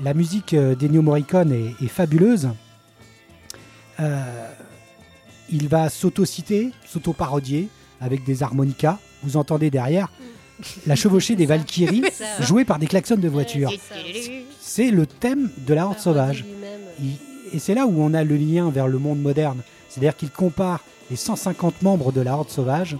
La 0.03 0.15
musique 0.15 0.55
d'Ennio 0.55 1.03
Morricone 1.03 1.53
est, 1.53 1.85
est 1.85 1.89
fabuleuse. 1.89 2.49
Il 5.51 5.69
va 5.69 5.89
s'auto-citer, 5.91 6.71
s'auto-parodier 6.87 7.69
avec 8.01 8.24
des 8.24 8.42
harmonicas. 8.42 8.98
Vous 9.22 9.36
entendez 9.36 9.70
derrière 9.70 10.09
la 10.86 10.94
chevauchée 10.96 11.36
des 11.36 11.46
Valkyries 11.46 12.03
jouée 12.40 12.64
par 12.64 12.78
des 12.78 12.86
klaxons 12.86 13.16
de 13.16 13.28
voiture. 13.28 13.70
C'est 14.61 14.90
le 14.90 15.07
thème 15.07 15.51
de 15.66 15.74
la 15.74 15.86
horde 15.86 15.98
sauvage. 15.98 16.44
et 17.53 17.59
c'est 17.59 17.74
là 17.74 17.86
où 17.86 18.03
on 18.03 18.14
a 18.14 18.24
le 18.24 18.36
lien 18.36 18.70
vers 18.70 18.86
le 18.88 18.98
monde 18.98 19.20
moderne. 19.20 19.62
C'est-à-dire 19.88 20.16
qu'il 20.16 20.30
compare 20.30 20.80
les 21.11 21.16
150 21.16 21.82
membres 21.82 22.12
de 22.12 22.20
la 22.20 22.34
horde 22.34 22.51
sauvage 22.51 22.96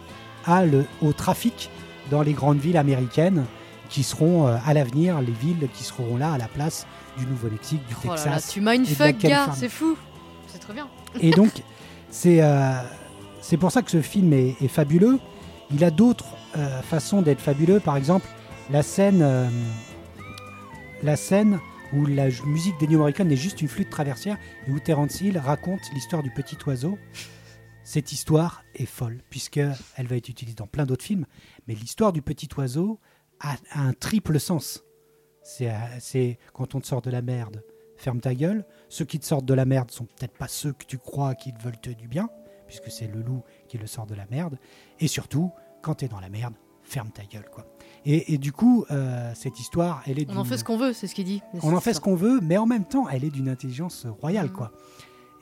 à 0.46 0.64
le- 0.64 0.86
au 1.03 1.12
trafic 1.12 1.70
dans 2.11 2.22
les 2.22 2.32
grandes 2.32 2.59
villes 2.59 2.76
américaines 2.78 3.44
qui 3.88 4.03
seront 4.03 4.48
euh, 4.48 4.57
à 4.66 4.74
l'avenir 4.74 5.20
les 5.20 5.32
villes 5.32 5.68
qui 5.74 5.84
seront 5.84 6.16
là 6.16 6.32
à 6.32 6.38
la 6.38 6.48
place 6.48 6.86
du 7.18 7.26
Nouveau-Mexique, 7.26 7.86
du 7.88 7.94
Oh 8.05 8.09
là 8.09 8.14
là, 8.16 8.22
Texas. 8.22 8.51
tu 8.53 8.61
m'as 8.61 8.74
une 8.74 8.82
et 8.82 8.86
de 8.86 8.90
la 8.90 9.07
fuck, 9.07 9.18
gars, 9.18 9.28
Californie. 9.28 9.61
c'est 9.61 9.68
fou. 9.68 9.96
C'est 10.48 10.59
très 10.59 10.72
bien. 10.72 10.88
Et 11.20 11.30
donc, 11.30 11.51
c'est 12.11 12.42
euh, 12.42 12.72
c'est 13.51 13.57
pour 13.57 13.72
ça 13.72 13.82
que 13.82 13.90
ce 13.90 14.01
film 14.01 14.32
est, 14.32 14.68
fabuleux. 14.68 15.18
Il 15.72 15.82
a 15.82 15.90
d'autres 15.90 16.36
euh, 16.57 16.82
façons 16.82 17.20
d'être 17.20 17.40
fabuleux. 17.40 17.80
Par 17.80 17.96
exemple, 17.96 18.28
la 18.70 18.84
scène, 18.84 19.22
euh, 19.22 19.48
la 21.03 21.16
scène 21.16 21.59
où 21.92 22.07
la 22.07 22.28
musique 22.46 22.78
d'Ennio 22.78 23.01
Morricone 23.01 23.32
est 23.32 23.36
juste 23.36 23.61
une 23.61 23.66
flûte 23.66 23.90
traversière 23.90 24.38
et 24.68 24.70
où 24.70 24.78
Terence 24.78 25.20
Hill 25.20 25.36
raconte 25.36 25.80
l'histoire 25.92 26.22
du 26.22 26.30
petit 26.30 26.57
oiseau. 26.64 26.96
Cette 27.82 28.12
histoire 28.12 28.62
est 28.76 28.86
folle 28.86 29.20
puisque 29.30 29.57
elle 29.57 30.07
va 30.07 30.14
être 30.14 30.28
utilisée 30.28 30.55
dans 30.55 30.68
plein 30.68 30.86
d'autres 30.86 31.05
films. 31.05 31.26
Mais 31.66 31.74
l'histoire 31.74 32.12
du 32.12 32.22
petit 32.22 32.48
oiseau 32.57 33.01
a, 33.40 33.57
a 33.72 33.80
un 33.80 33.94
triple 33.94 34.38
sens. 34.38 34.84
C'est 35.42 35.70
euh, 35.70 35.74
c'est 35.98 36.38
quand 36.55 36.76
on 36.76 36.80
te 36.80 36.86
sort 36.86 37.03
de 37.03 37.11
la 37.11 37.20
merde, 37.20 37.64
ferme 37.96 38.20
ta 38.20 38.32
gueule. 38.32 38.64
Ceux 38.88 39.07
qui 39.07 39.18
te 39.18 39.24
sortent 39.26 39.44
de 39.44 39.55
la 39.55 39.64
merde 39.64 39.90
sont 39.90 40.05
peut-être 40.05 40.38
pas 40.38 40.46
ceux 40.46 40.72
que 40.72 40.84
tu 40.84 40.98
crois 40.98 41.34
qu'ils 41.34 41.59
veulent 41.59 41.80
te 41.80 41.90
du 41.90 42.07
bien, 42.07 42.28
puisque 42.71 42.91
c'est 42.91 43.09
le 43.09 43.21
loup 43.21 43.43
qui 43.68 43.79
le 43.79 43.87
sort 43.89 44.07
de 44.07 44.14
la 44.14 44.27
merde. 44.31 44.57
Et 45.01 45.09
surtout, 45.09 45.51
quand 45.83 45.97
tu 45.97 46.05
es 46.05 46.09
dans 46.09 46.21
la 46.21 46.29
merde, 46.29 46.55
ferme 46.85 47.11
ta 47.11 47.25
gueule. 47.25 47.49
quoi. 47.53 47.66
Et, 48.05 48.33
et 48.35 48.39
du 48.39 48.53
coup, 48.53 48.85
euh, 48.93 49.33
cette 49.35 49.59
histoire, 49.59 50.03
elle 50.07 50.18
est 50.21 50.31
On 50.31 50.37
en 50.37 50.45
fait 50.45 50.57
ce 50.57 50.64
qu'on 50.64 50.77
veut, 50.79 50.93
c'est 50.93 51.07
ce 51.09 51.14
qu'il 51.14 51.25
dit. 51.25 51.43
on 51.62 51.75
en 51.75 51.81
fait 51.81 51.95
ce 51.95 52.01
qu'on 52.01 52.14
veut, 52.14 52.41
mais 52.41 52.57
en 52.59 52.66
même 52.66 52.85
temps, 52.85 53.09
elle 53.09 53.25
est 53.25 53.31
d'une 53.31 53.49
intelligence 53.49 54.07
royale. 54.21 54.47
Mhm. 54.47 54.53
quoi. 54.53 54.73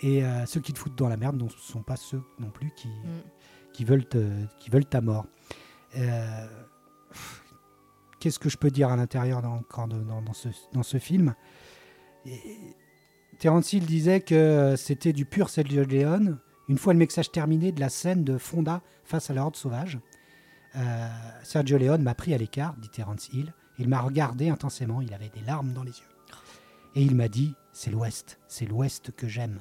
Et 0.01 0.25
euh, 0.25 0.47
ceux 0.47 0.61
qui 0.61 0.73
te 0.73 0.79
foutent 0.79 0.97
dans 0.97 1.09
la 1.09 1.17
merde 1.17 1.41
ne 1.43 1.49
sont 1.49 1.83
pas 1.83 1.97
ceux 1.97 2.23
non 2.39 2.51
plus 2.51 2.71
qui, 2.77 2.89
Mm. 2.89 3.73
qui, 3.73 3.85
veulent, 3.85 4.07
te- 4.09 4.45
qui 4.59 4.71
veulent 4.71 4.87
ta 4.87 5.01
mort. 5.03 5.27
Euh, 5.97 6.47
Qu'est-ce 8.21 8.39
que 8.41 8.49
je 8.49 8.57
peux 8.57 8.71
dire 8.71 8.89
à 8.91 8.97
l'intérieur 8.97 9.43
dans, 9.43 9.61
dans, 9.87 10.23
dans 10.23 10.33
ce, 10.33 10.49
dans 10.73 10.83
ce 10.83 10.99
film? 10.99 11.35
Et- 12.27 12.41
Terence 13.39 13.73
Hill 13.73 13.87
disait 13.87 14.21
que 14.21 14.75
c'était 14.77 15.13
du 15.13 15.25
pur 15.25 15.49
Sergio 15.49 15.85
Leone. 15.85 16.39
Une 16.69 16.79
fois 16.79 16.93
le 16.93 16.99
mixage 16.99 17.33
terminé 17.33 17.73
de 17.73 17.81
la 17.81 17.89
scène 17.89 18.25
de 18.25 18.37
Fonda 18.37 18.83
face 19.05 19.31
à 19.31 19.35
la 19.35 19.43
horde 19.43 19.57
sauvage, 19.57 19.99
euh, 20.77 21.09
Sergio 21.43 21.79
Leone 21.79 22.03
m'a 22.03 22.15
pris 22.15 22.35
à 22.35 22.39
l'écart, 22.39 22.75
dit 22.77 22.91
Terence 22.91 23.29
Hill. 23.33 23.55
Il 23.79 23.89
m'a 23.89 24.01
regardé 24.01 24.49
intensément, 24.51 25.01
il 25.01 25.15
avait 25.15 25.31
des 25.31 25.41
larmes 25.41 25.73
dans 25.73 25.83
les 25.83 25.93
yeux. 25.93 26.07
Et 26.95 27.03
il 27.03 27.15
m'a 27.15 27.29
dit, 27.29 27.55
c'est 27.73 27.91
l'Ouest, 27.91 28.39
c'est 28.49 28.67
l'Ouest 28.67 29.13
que 29.13 29.29
j'aime. 29.29 29.61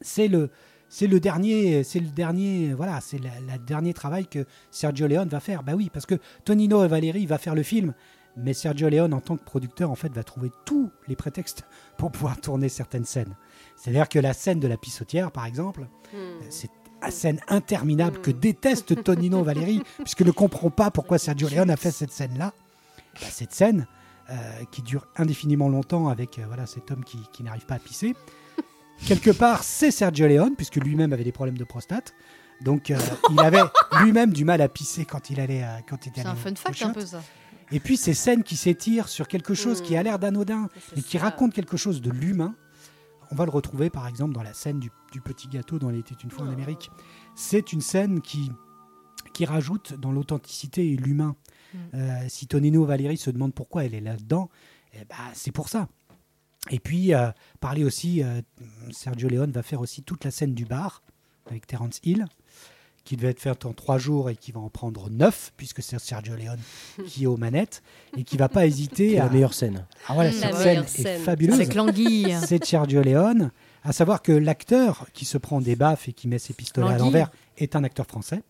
C'est 0.00 0.28
le, 0.28 0.50
c'est 0.88 1.06
le 1.06 1.20
dernier, 1.20 1.84
c'est 1.84 2.00
le 2.00 2.08
dernier, 2.08 2.74
voilà, 2.74 3.00
c'est 3.00 3.20
dernier 3.66 3.92
travail 3.92 4.26
que 4.26 4.46
Sergio 4.70 5.06
Leone 5.06 5.28
va 5.28 5.40
faire. 5.40 5.62
Bah 5.62 5.72
oui, 5.74 5.90
parce 5.92 6.06
que 6.06 6.14
Tonino 6.44 6.84
et 6.84 6.88
Valérie 6.88 7.26
va 7.26 7.38
faire 7.38 7.54
le 7.54 7.62
film, 7.62 7.92
mais 8.36 8.54
Sergio 8.54 8.88
Leone 8.88 9.14
en 9.14 9.20
tant 9.20 9.36
que 9.36 9.44
producteur 9.44 9.90
en 9.90 9.94
fait 9.94 10.12
va 10.12 10.22
trouver 10.22 10.50
tous 10.64 10.90
les 11.08 11.16
prétextes 11.16 11.64
pour 11.98 12.12
pouvoir 12.12 12.40
tourner 12.40 12.68
certaines 12.68 13.04
scènes. 13.04 13.34
C'est-à-dire 13.82 14.08
que 14.08 14.20
la 14.20 14.32
scène 14.32 14.60
de 14.60 14.68
la 14.68 14.76
pissotière, 14.76 15.32
par 15.32 15.44
exemple, 15.44 15.88
Hmm. 16.12 16.42
c'est 16.50 16.70
une 17.04 17.10
scène 17.10 17.40
interminable 17.48 18.20
que 18.20 18.30
déteste 18.30 19.02
Tonino 19.02 19.40
et 19.42 19.44
Valérie, 19.44 19.82
puisqu'il 19.98 20.26
ne 20.26 20.30
comprend 20.30 20.70
pas 20.70 20.90
pourquoi 20.90 21.18
Sergio 21.18 21.48
Leone 21.48 21.70
a 21.70 21.76
fait 21.76 21.90
cette 21.90 22.12
scène-là. 22.12 22.52
Bah, 23.14 23.26
cette 23.30 23.52
scène 23.52 23.86
euh, 24.30 24.34
qui 24.70 24.82
dure 24.82 25.06
indéfiniment 25.16 25.68
longtemps 25.68 26.08
avec 26.08 26.38
euh, 26.38 26.44
voilà, 26.46 26.66
cet 26.66 26.90
homme 26.90 27.02
qui, 27.02 27.18
qui 27.32 27.42
n'arrive 27.42 27.64
pas 27.66 27.76
à 27.76 27.78
pisser. 27.78 28.14
Quelque 29.06 29.30
part, 29.30 29.64
c'est 29.64 29.90
Sergio 29.90 30.28
Leone, 30.28 30.54
puisque 30.54 30.76
lui-même 30.76 31.12
avait 31.12 31.24
des 31.24 31.32
problèmes 31.32 31.58
de 31.58 31.64
prostate. 31.64 32.14
Donc, 32.60 32.90
euh, 32.90 32.98
il 33.30 33.40
avait 33.40 33.62
lui-même 34.02 34.32
du 34.32 34.44
mal 34.44 34.60
à 34.60 34.68
pisser 34.68 35.04
quand 35.06 35.30
il 35.30 35.40
allait, 35.40 35.64
quand 35.88 36.06
il 36.06 36.12
C'est 36.14 36.26
un 36.26 36.36
fun 36.36 36.54
fact 36.54 36.82
un 36.82 36.90
peu 36.90 37.04
ça. 37.04 37.22
Et 37.72 37.80
puis 37.80 37.96
ces 37.96 38.12
scènes 38.12 38.42
qui 38.42 38.56
s'étirent 38.56 39.08
sur 39.08 39.26
quelque 39.26 39.54
chose 39.54 39.80
qui 39.80 39.96
a 39.96 40.02
l'air 40.02 40.18
d'anodin, 40.18 40.68
mais 40.94 41.00
qui 41.00 41.16
ça. 41.16 41.24
raconte 41.24 41.54
quelque 41.54 41.78
chose 41.78 42.02
de 42.02 42.10
l'humain. 42.10 42.54
On 43.32 43.34
va 43.34 43.46
le 43.46 43.50
retrouver 43.50 43.88
par 43.88 44.06
exemple 44.06 44.34
dans 44.34 44.42
la 44.42 44.52
scène 44.52 44.78
du, 44.78 44.90
du 45.10 45.22
petit 45.22 45.48
gâteau 45.48 45.78
dans 45.78 45.88
était 45.90 46.14
une 46.14 46.30
fois 46.30 46.44
en 46.44 46.50
Amérique. 46.50 46.90
C'est 47.34 47.72
une 47.72 47.80
scène 47.80 48.20
qui, 48.20 48.52
qui 49.32 49.46
rajoute 49.46 49.94
dans 49.94 50.12
l'authenticité 50.12 50.92
et 50.92 50.96
l'humain. 50.96 51.34
Mm. 51.72 51.78
Euh, 51.94 52.28
si 52.28 52.46
Tonino 52.46 52.84
Valérie 52.84 53.16
se 53.16 53.30
demande 53.30 53.54
pourquoi 53.54 53.84
elle 53.84 53.94
est 53.94 54.02
là-dedans, 54.02 54.50
eh 54.92 55.06
ben, 55.06 55.16
c'est 55.32 55.50
pour 55.50 55.70
ça. 55.70 55.88
Et 56.70 56.78
puis, 56.78 57.14
euh, 57.14 57.30
parler 57.58 57.84
aussi, 57.84 58.22
euh, 58.22 58.42
Sergio 58.90 59.30
Leone 59.30 59.50
va 59.50 59.62
faire 59.62 59.80
aussi 59.80 60.02
toute 60.02 60.24
la 60.24 60.30
scène 60.30 60.54
du 60.54 60.66
bar 60.66 61.02
avec 61.46 61.66
Terence 61.66 62.00
Hill, 62.04 62.26
qui 63.04 63.16
devait 63.16 63.28
être 63.30 63.40
faite 63.40 63.66
en 63.66 63.72
trois 63.72 63.98
jours 63.98 64.30
et 64.30 64.36
qui 64.36 64.52
va 64.52 64.60
en 64.60 64.68
prendre 64.68 65.10
neuf, 65.10 65.52
puisque 65.56 65.82
c'est 65.82 65.98
Sergio 65.98 66.34
Leone 66.36 66.60
qui 67.06 67.24
est 67.24 67.26
aux 67.26 67.36
manettes, 67.36 67.82
et 68.16 68.22
qui 68.24 68.36
va 68.36 68.48
pas 68.48 68.66
hésiter 68.66 69.10
C'est 69.12 69.18
à... 69.18 69.24
la 69.24 69.30
meilleure 69.30 69.54
scène. 69.54 69.86
Ah, 70.08 70.14
voilà, 70.14 70.30
cette 70.32 70.54
scène 70.56 70.84
est 71.06 71.18
fabuleuse. 71.18 71.56
Avec 71.56 71.74
l'anguille. 71.74 72.36
C'est 72.46 72.64
Sergio 72.64 73.02
Leone. 73.02 73.50
À 73.84 73.92
savoir 73.92 74.22
que 74.22 74.30
l'acteur 74.30 75.06
qui 75.12 75.24
se 75.24 75.38
prend 75.38 75.60
des 75.60 75.74
baffes 75.74 76.08
et 76.08 76.12
qui 76.12 76.28
met 76.28 76.38
ses 76.38 76.52
pistolets 76.54 76.92
à 76.94 76.98
l'envers 76.98 77.30
est 77.58 77.74
un 77.74 77.82
acteur 77.82 78.06
français. 78.06 78.42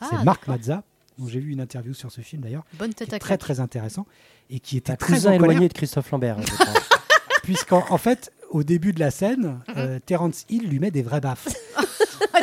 Ah, 0.00 0.06
c'est 0.10 0.24
Marc. 0.24 0.46
Mazza, 0.48 0.82
dont 1.18 1.26
j'ai 1.28 1.38
vu 1.40 1.52
une 1.52 1.60
interview 1.60 1.92
sur 1.92 2.10
ce 2.10 2.22
film 2.22 2.40
d'ailleurs, 2.40 2.64
Bonne 2.78 2.94
tête 2.94 3.12
à 3.12 3.18
très 3.18 3.36
très 3.36 3.60
intéressant 3.60 4.06
et 4.48 4.58
qui 4.58 4.78
était 4.78 4.92
Un 4.92 4.96
très 4.96 5.12
cousin 5.14 5.32
éloigné 5.32 5.68
de 5.68 5.74
Christophe 5.74 6.10
Lambert. 6.10 6.38
puisqu'en 7.42 7.84
en 7.90 7.98
fait, 7.98 8.32
au 8.50 8.62
début 8.62 8.92
de 8.92 9.00
la 9.00 9.10
scène, 9.10 9.60
Mhm. 9.68 9.74
euh, 9.76 9.98
Terence 10.04 10.44
Hill 10.48 10.68
lui 10.68 10.78
met 10.78 10.90
des 10.90 11.02
vrais 11.02 11.20
baffes. 11.20 11.48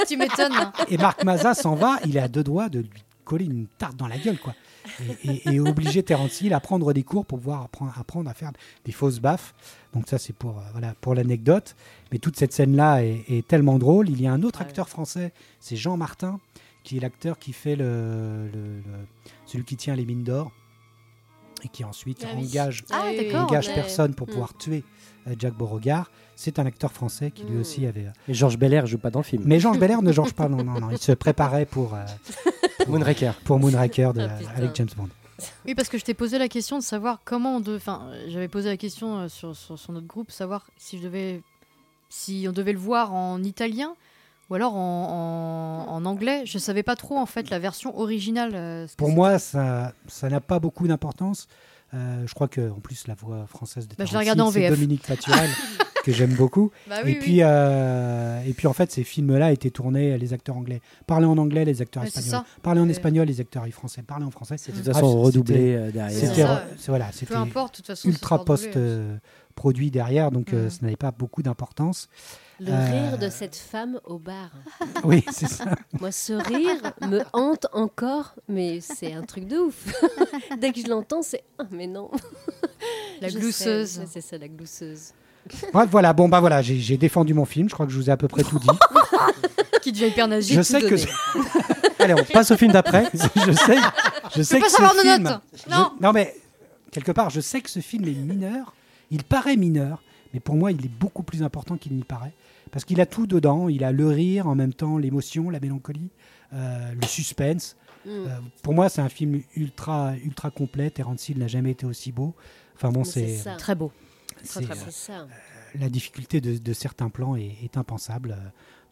Ah, 0.07 0.09
tu 0.09 0.17
m'étonnes. 0.17 0.71
Et 0.89 0.97
Marc 0.97 1.23
Mazza 1.23 1.53
s'en 1.53 1.75
va, 1.75 1.97
il 2.05 2.15
est 2.17 2.21
à 2.21 2.27
deux 2.27 2.43
doigts 2.43 2.69
de 2.69 2.79
lui 2.79 3.03
coller 3.25 3.45
une 3.45 3.67
tarte 3.77 3.97
dans 3.97 4.07
la 4.07 4.17
gueule, 4.17 4.39
quoi. 4.39 4.55
Et, 5.25 5.29
et, 5.49 5.55
et 5.55 5.59
obliger 5.59 6.01
Terence 6.01 6.39
Hill 6.39 6.53
à 6.53 6.61
prendre 6.61 6.93
des 6.93 7.03
cours 7.03 7.25
pour 7.25 7.39
pouvoir 7.39 7.63
apprendre, 7.63 7.91
apprendre 7.99 8.29
à 8.29 8.33
faire 8.33 8.51
des 8.85 8.93
fausses 8.93 9.19
baffes. 9.19 9.53
Donc 9.93 10.07
ça, 10.07 10.17
c'est 10.17 10.31
pour, 10.33 10.59
euh, 10.59 10.61
voilà, 10.71 10.93
pour 11.01 11.13
l'anecdote. 11.13 11.75
Mais 12.11 12.19
toute 12.19 12.37
cette 12.37 12.53
scène-là 12.53 13.03
est, 13.03 13.25
est 13.27 13.45
tellement 13.45 13.79
drôle. 13.79 14.09
Il 14.09 14.21
y 14.21 14.27
a 14.27 14.31
un 14.31 14.43
autre 14.43 14.59
Ouais. 14.61 14.65
acteur 14.65 14.87
français, 14.87 15.33
c'est 15.59 15.75
Jean 15.75 15.97
Martin, 15.97 16.39
qui 16.85 16.95
est 16.97 16.99
l'acteur 17.01 17.37
qui 17.37 17.51
fait 17.51 17.75
le, 17.75 18.47
le- 18.53 18.77
le- 18.77 19.07
celui 19.45 19.65
qui 19.65 19.75
tient 19.75 19.95
les 19.95 20.05
mines 20.05 20.23
d'or 20.23 20.51
et 21.65 21.67
qui 21.67 21.83
ensuite 21.83 22.25
Ah 22.25 22.37
engage, 22.37 22.85
Ah, 22.91 23.07
oui, 23.07 23.35
engage 23.35 23.73
personne 23.73 24.13
pour 24.15 24.27
Mm. 24.27 24.31
pouvoir 24.31 24.57
tuer 24.57 24.85
Jack 25.37 25.53
Beauregard. 25.53 26.09
C'est 26.35 26.59
un 26.59 26.65
acteur 26.67 26.91
français 26.91 27.31
qui 27.31 27.43
lui 27.43 27.57
aussi 27.57 27.85
avait... 27.87 28.05
Et 28.27 28.33
Georges 28.35 28.57
Belair 28.59 28.85
joue 28.85 28.99
pas 28.99 29.09
dans 29.09 29.19
le 29.19 29.23
film. 29.25 29.41
Mais 29.45 29.59
Georges 29.59 29.79
Belair 29.79 30.01
ne 30.03 30.11
Georges 30.11 30.33
pas, 30.35 30.47
non, 30.47 30.63
non, 30.63 30.79
non. 30.79 30.89
Il 30.91 30.97
se 30.99 31.11
préparait 31.11 31.65
pour... 31.65 31.95
euh, 31.95 32.05
Moonraker. 32.87 33.33
pour 33.43 33.59
Moonraker 33.59 34.13
de- 34.13 34.21
Ah, 34.29 34.57
avec 34.57 34.75
James 34.75 34.87
Bond. 34.95 35.09
Oui, 35.65 35.73
parce 35.75 35.89
que 35.89 35.97
je 35.97 36.03
t'ai 36.05 36.13
posé 36.13 36.37
la 36.37 36.47
question 36.47 36.77
de 36.77 36.83
savoir 36.83 37.21
comment 37.25 37.55
on 37.57 37.59
de... 37.59 37.75
Enfin, 37.75 38.03
euh, 38.11 38.25
j'avais 38.29 38.47
posé 38.47 38.69
la 38.69 38.77
question 38.77 39.17
euh, 39.17 39.27
sur, 39.29 39.55
sur, 39.55 39.77
sur 39.79 39.91
notre 39.93 40.07
groupe, 40.07 40.31
savoir 40.31 40.67
si 40.77 40.97
je 40.99 41.03
devais... 41.03 41.41
Si 42.09 42.45
on 42.47 42.51
devait 42.53 42.71
le 42.71 42.79
voir 42.79 43.13
en 43.13 43.43
italien 43.43 43.93
ou 44.49 44.55
alors 44.55 44.75
en, 44.75 45.85
en, 45.89 45.93
en 45.93 46.05
anglais. 46.05 46.43
Je 46.45 46.57
savais 46.57 46.83
pas 46.83 46.95
trop, 46.95 47.17
en 47.17 47.25
fait, 47.25 47.49
la 47.49 47.59
version 47.59 47.99
originale. 47.99 48.51
euh, 48.53 48.87
Pour 48.95 49.09
moi, 49.09 49.39
ça 49.39 49.91
ça 50.07 50.29
n'a 50.29 50.39
pas 50.39 50.59
beaucoup 50.59 50.87
d'importance. 50.87 51.47
Euh, 51.93 52.23
je 52.27 52.33
crois 52.33 52.47
que 52.47 52.69
en 52.69 52.79
plus 52.79 53.07
la 53.07 53.13
voix 53.15 53.45
française 53.47 53.87
de 53.87 53.95
Bah, 53.95 54.05
c'est. 54.05 54.69
Dominique 54.71 55.03
Paturel 55.07 55.49
que 56.03 56.11
j'aime 56.11 56.33
beaucoup. 56.35 56.71
Bah 56.89 56.97
oui, 57.03 57.11
et 57.11 57.13
oui. 57.15 57.19
puis 57.21 57.37
euh, 57.41 58.41
et 58.45 58.53
puis 58.53 58.67
en 58.67 58.73
fait 58.73 58.91
ces 58.91 59.03
films-là 59.03 59.51
étaient 59.51 59.69
tournés 59.69 60.17
les 60.17 60.33
acteurs 60.33 60.55
anglais 60.57 60.81
parlaient 61.05 61.25
en 61.27 61.37
anglais 61.37 61.63
les 61.65 61.81
acteurs 61.81 62.03
Ouais, 62.03 62.07
espagnols 62.07 62.29
ça. 62.31 62.45
parlaient 62.61 62.81
en 62.81 62.87
Euh, 62.87 62.91
espagnol 62.91 63.27
les 63.27 63.39
acteurs 63.41 63.65
français 63.71 64.03
parlaient 64.03 64.25
en 64.25 64.31
français 64.31 64.55
C'est 64.57 64.71
de 64.73 64.77
toute 64.77 64.85
façon 64.85 65.21
redoublé 65.21 65.75
euh, 65.75 65.91
derrière. 65.91 66.29
c'était 66.29 66.45
voilà 66.87 67.07
Peu 67.07 67.11
c'était 67.13 67.33
façon. 67.87 68.09
ultra 68.09 68.37
c'est 68.39 68.45
pas 68.45 68.53
redoublé, 68.53 68.65
post 68.67 68.77
euh, 68.77 69.17
produit 69.55 69.89
derrière 69.91 70.31
donc 70.31 70.53
euh, 70.53 70.67
Mm. 70.67 70.69
ça 70.69 70.77
n'avait 70.81 70.95
pas 70.97 71.11
beaucoup 71.11 71.41
d'importance 71.41 72.09
Le 72.59 72.71
Euh, 72.71 73.09
rire 73.09 73.17
de 73.19 73.29
cette 73.29 73.55
femme 73.55 73.99
au 74.05 74.17
bar. 74.17 74.49
oui 75.03 75.23
c'est 75.31 75.47
ça 75.47 75.65
Moi, 75.99 76.11
ce 76.11 76.33
rire 76.33 76.91
me 77.01 77.21
hante 77.33 77.67
encore, 77.71 78.33
mais 78.47 78.79
c'est 78.81 79.13
un 79.13 79.21
truc 79.23 79.45
de 79.47 79.57
ouf. 79.57 79.85
Dès 80.59 80.71
que 80.71 80.79
je 80.81 80.87
l'entends, 80.87 81.21
c'est 81.21 81.43
ah, 81.59 81.63
mais 81.71 81.85
non. 81.87 82.09
La 83.21 83.29
Je 83.29 83.37
glousseuse. 83.37 84.01
C'est 84.09 84.21
ça, 84.21 84.37
la 84.37 84.47
glousseuse. 84.47 85.11
bref 85.71 85.87
voilà 85.91 86.11
bon 86.13 86.27
bah 86.27 86.39
voilà 86.41 86.61
j'ai 86.61 86.77
j'ai 86.77 86.97
défendu 86.97 87.33
mon 87.33 87.45
film 87.45 87.69
je 87.69 87.73
crois 87.73 87.85
que 87.85 87.91
je 87.93 87.97
vous 87.97 88.09
ai 88.09 88.11
à 88.11 88.17
peu 88.17 88.27
près 88.27 88.43
tout 88.43 88.59
dit 88.59 88.67
Qui 89.81 89.91
devient 89.93 90.07
hyper 90.07 90.27
nazi. 90.27 90.53
je 90.53 90.61
sais 90.61 90.81
que. 90.81 90.95
Allez, 92.03 92.13
on 92.15 92.23
passe 92.25 92.51
au 92.51 92.57
film 92.57 92.71
d'après. 92.73 93.09
je 93.13 93.51
sais, 93.53 93.77
je 94.35 94.41
sais 94.41 94.59
pas 94.59 94.65
que 94.65 94.71
savoir 94.71 94.91
ce 94.91 94.97
nos 94.97 95.03
film, 95.03 95.23
notes. 95.23 95.41
je- 95.65 95.69
Non. 95.71 95.91
non 96.01 96.11
mais 96.11 96.35
quelque 96.91 97.11
part, 97.13 97.29
je 97.29 97.39
sais 97.39 97.61
que 97.61 97.69
ce 97.69 97.79
film 97.79 98.03
est 98.05 98.11
mineur. 98.11 98.73
Il 99.11 99.23
paraît 99.23 99.55
mineur, 99.55 100.03
mais 100.33 100.41
pour 100.41 100.55
moi, 100.55 100.71
il 100.73 100.83
est 100.85 100.89
beaucoup 100.89 101.23
plus 101.23 101.41
important 101.43 101.77
qu'il 101.77 101.93
n'y 101.95 102.03
paraît, 102.03 102.33
parce 102.71 102.85
qu'il 102.85 103.01
a 103.01 103.05
tout 103.05 103.27
dedans. 103.27 103.69
Il 103.69 103.83
a 103.83 103.91
le 103.91 104.07
rire, 104.07 104.47
en 104.47 104.55
même 104.55 104.73
temps 104.73 104.97
l'émotion, 104.97 105.49
la 105.49 105.59
mélancolie, 105.59 106.09
euh, 106.53 106.93
le 106.99 107.07
suspense. 107.07 107.75
Mm. 108.05 108.09
Euh, 108.09 108.27
pour 108.63 108.73
moi, 108.73 108.89
c'est 108.89 109.01
un 109.01 109.09
film 109.09 109.41
ultra, 109.55 110.15
ultra 110.23 110.51
complet. 110.51 110.89
Terence 110.89 111.29
Hill 111.29 111.39
n'a 111.39 111.47
jamais 111.47 111.71
été 111.71 111.85
aussi 111.85 112.11
beau. 112.11 112.35
Enfin 112.75 112.91
bon, 112.91 113.03
c'est. 113.03 113.43
Très 113.57 113.75
beau. 113.75 113.91
c'est, 114.43 114.69
euh, 114.69 114.75
ça. 114.89 115.27
la 115.75 115.89
difficulté 115.89 116.41
de, 116.41 116.57
de 116.57 116.73
certains 116.73 117.09
plans 117.09 117.35
est, 117.35 117.55
est 117.63 117.77
impensable. 117.77 118.35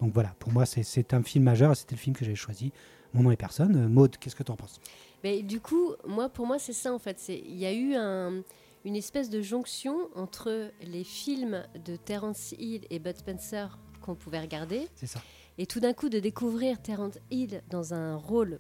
Donc 0.01 0.13
voilà, 0.13 0.33
pour 0.39 0.51
moi, 0.51 0.65
c'est, 0.65 1.13
un 1.13 1.23
film 1.23 1.43
majeur 1.43 1.71
et 1.71 1.75
c'était 1.75 1.95
le 1.95 1.99
film 1.99 2.15
que 2.15 2.25
j'ai 2.25 2.35
choisi. 2.35 2.71
Mon 3.13 3.23
nom 3.23 3.31
est 3.31 3.37
personne. 3.37 3.75
Euh, 3.75 3.87
Maud, 3.87 4.17
qu'est-ce 4.17 4.35
que 4.35 4.43
tu 4.43 4.51
en 4.51 4.55
penses? 4.55 4.79
Mais 5.23 5.41
du 5.41 5.59
coup, 5.59 5.93
moi, 6.05 6.29
pour 6.29 6.45
moi, 6.45 6.59
c'est 6.59 6.73
ça 6.73 6.93
en 6.93 6.99
fait. 6.99 7.21
Il 7.29 7.55
y 7.55 7.65
a 7.65 7.73
eu 7.73 7.95
un- 7.95 8.41
une 8.85 8.95
espèce 8.95 9.29
de 9.29 9.41
jonction 9.41 10.09
entre 10.15 10.71
les 10.81 11.03
films 11.03 11.65
de 11.85 11.95
Terence 11.97 12.53
Hill 12.57 12.85
et 12.89 12.99
Bud 12.99 13.17
Spencer 13.17 13.77
qu'on 14.01 14.15
pouvait 14.15 14.39
regarder, 14.39 14.87
C'est 14.95 15.07
ça. 15.07 15.19
et 15.57 15.65
tout 15.65 15.79
d'un 15.79 15.93
coup 15.93 16.07
de 16.09 16.19
découvrir 16.19 16.79
Terence 16.81 17.17
Hill 17.31 17.61
dans 17.69 17.93
un 17.93 18.15
rôle, 18.15 18.59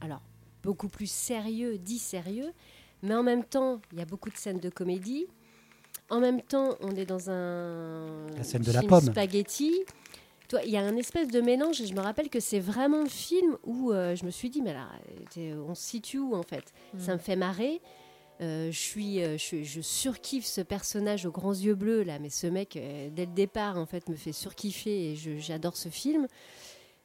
alors 0.00 0.22
beaucoup 0.62 0.88
plus 0.88 1.10
sérieux, 1.10 1.76
dit 1.78 1.98
sérieux, 1.98 2.52
mais 3.02 3.14
en 3.14 3.22
même 3.22 3.44
temps, 3.44 3.80
il 3.92 3.98
y 3.98 4.02
a 4.02 4.06
beaucoup 4.06 4.30
de 4.30 4.36
scènes 4.36 4.60
de 4.60 4.68
comédie. 4.70 5.26
En 6.10 6.20
même 6.20 6.42
temps, 6.42 6.76
on 6.80 6.90
est 6.96 7.06
dans 7.06 7.30
un 7.30 8.26
La 8.36 8.42
scène 8.42 8.62
de 8.62 8.72
la 8.72 8.80
film 8.80 8.90
pomme. 8.90 9.04
spaghetti. 9.12 9.72
Toi, 10.48 10.60
il 10.64 10.70
y 10.72 10.76
a 10.76 10.82
un 10.82 10.96
espèce 10.96 11.28
de 11.28 11.40
mélange 11.40 11.80
et 11.80 11.86
je 11.86 11.94
me 11.94 12.00
rappelle 12.00 12.28
que 12.28 12.40
c'est 12.40 12.58
vraiment 12.58 13.02
le 13.02 13.08
film 13.08 13.56
où 13.64 13.92
euh, 13.92 14.16
je 14.16 14.24
me 14.24 14.30
suis 14.30 14.50
dit 14.50 14.60
mais 14.62 14.72
là, 14.74 14.88
on 15.68 15.74
se 15.76 15.82
situe 15.82 16.18
où 16.18 16.34
en 16.34 16.42
fait? 16.42 16.72
Ça 16.98 17.12
me 17.12 17.18
fait 17.18 17.36
marrer. 17.36 17.80
Euh, 18.40 18.70
je 18.72 18.78
suis, 18.78 19.22
euh, 19.22 19.36
je, 19.36 19.80
surkiffe 19.82 20.46
ce 20.46 20.62
personnage 20.62 21.26
aux 21.26 21.30
grands 21.30 21.52
yeux 21.54 21.74
bleus 21.74 22.02
là, 22.02 22.18
mais 22.18 22.30
ce 22.30 22.46
mec 22.46 22.76
euh, 22.76 23.10
dès 23.12 23.26
le 23.26 23.32
départ 23.32 23.76
en 23.76 23.84
fait 23.84 24.08
me 24.08 24.16
fait 24.16 24.32
surkiffer 24.32 25.12
et 25.12 25.16
j'adore 25.16 25.76
ce 25.76 25.90
film. 25.90 26.26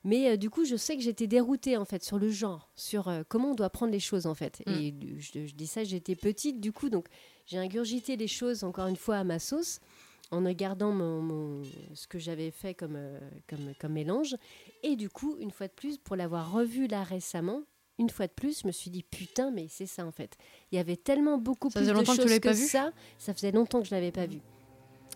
Mais 0.06 0.30
euh, 0.30 0.38
du 0.38 0.50
coup, 0.50 0.66
je 0.66 0.76
sais 0.76 0.96
que 0.96 1.02
j'étais 1.02 1.28
déroutée 1.28 1.78
en 1.78 1.84
fait 1.84 2.04
sur 2.04 2.20
le 2.20 2.30
genre, 2.30 2.70
sur 2.76 3.08
euh, 3.10 3.24
comment 3.28 3.52
on 3.52 3.56
doit 3.56 3.72
prendre 3.72 3.92
les 3.92 4.00
choses 4.00 4.28
en 4.28 4.36
fait. 4.36 4.62
Mm. 4.66 4.72
Et 4.72 4.94
je, 5.20 5.48
je 5.48 5.54
dis 5.56 5.68
ça, 5.68 5.84
j'étais 5.84 6.16
petite 6.16 6.62
du 6.62 6.72
coup, 6.72 6.90
donc 6.90 7.08
j'ai 7.48 7.58
ingurgité 7.58 8.16
les 8.16 8.28
choses 8.28 8.64
encore 8.64 8.88
une 8.88 8.96
fois 8.96 9.18
à 9.18 9.24
ma 9.24 9.40
sauce 9.40 9.80
en 10.32 10.44
regardant 10.44 10.92
mon, 10.92 11.22
mon- 11.22 11.64
ce 11.94 12.08
que 12.08 12.20
j'avais 12.20 12.52
fait 12.52 12.74
comme, 12.74 12.96
euh, 12.96 13.20
comme, 13.48 13.74
comme 13.80 13.94
mélange. 13.94 14.36
Et 14.84 14.96
du 14.96 15.10
coup, 15.10 15.38
une 15.40 15.52
fois 15.52 15.68
de 15.68 15.74
plus, 15.74 15.98
pour 15.98 16.16
l'avoir 16.16 16.52
revu 16.52 16.88
là 16.88 17.04
récemment, 17.04 17.64
une 17.98 18.10
fois 18.10 18.28
de 18.28 18.32
plus, 18.34 18.62
je 18.62 18.68
me 18.68 18.72
suis 18.72 18.90
dit 18.90 19.04
putain, 19.04 19.52
mais 19.52 19.68
c'est 19.70 19.86
ça 19.86 20.06
en 20.06 20.12
fait. 20.12 20.38
Il 20.72 20.76
y 20.76 20.80
avait 20.80 20.98
tellement 20.98 21.38
beaucoup 21.38 21.70
Ça 21.70 21.80
plus 21.80 21.88
de 21.88 21.94
que 21.94 22.06
choses 22.06 22.40
que, 22.40 22.54
ça. 22.54 22.92
Ça 23.18 23.34
faisait 23.34 23.52
longtemps 23.52 23.82
que 23.82 23.88
je 23.88 23.96
l'avais 23.96 24.12
pas 24.12 24.26
vu. 24.26 24.40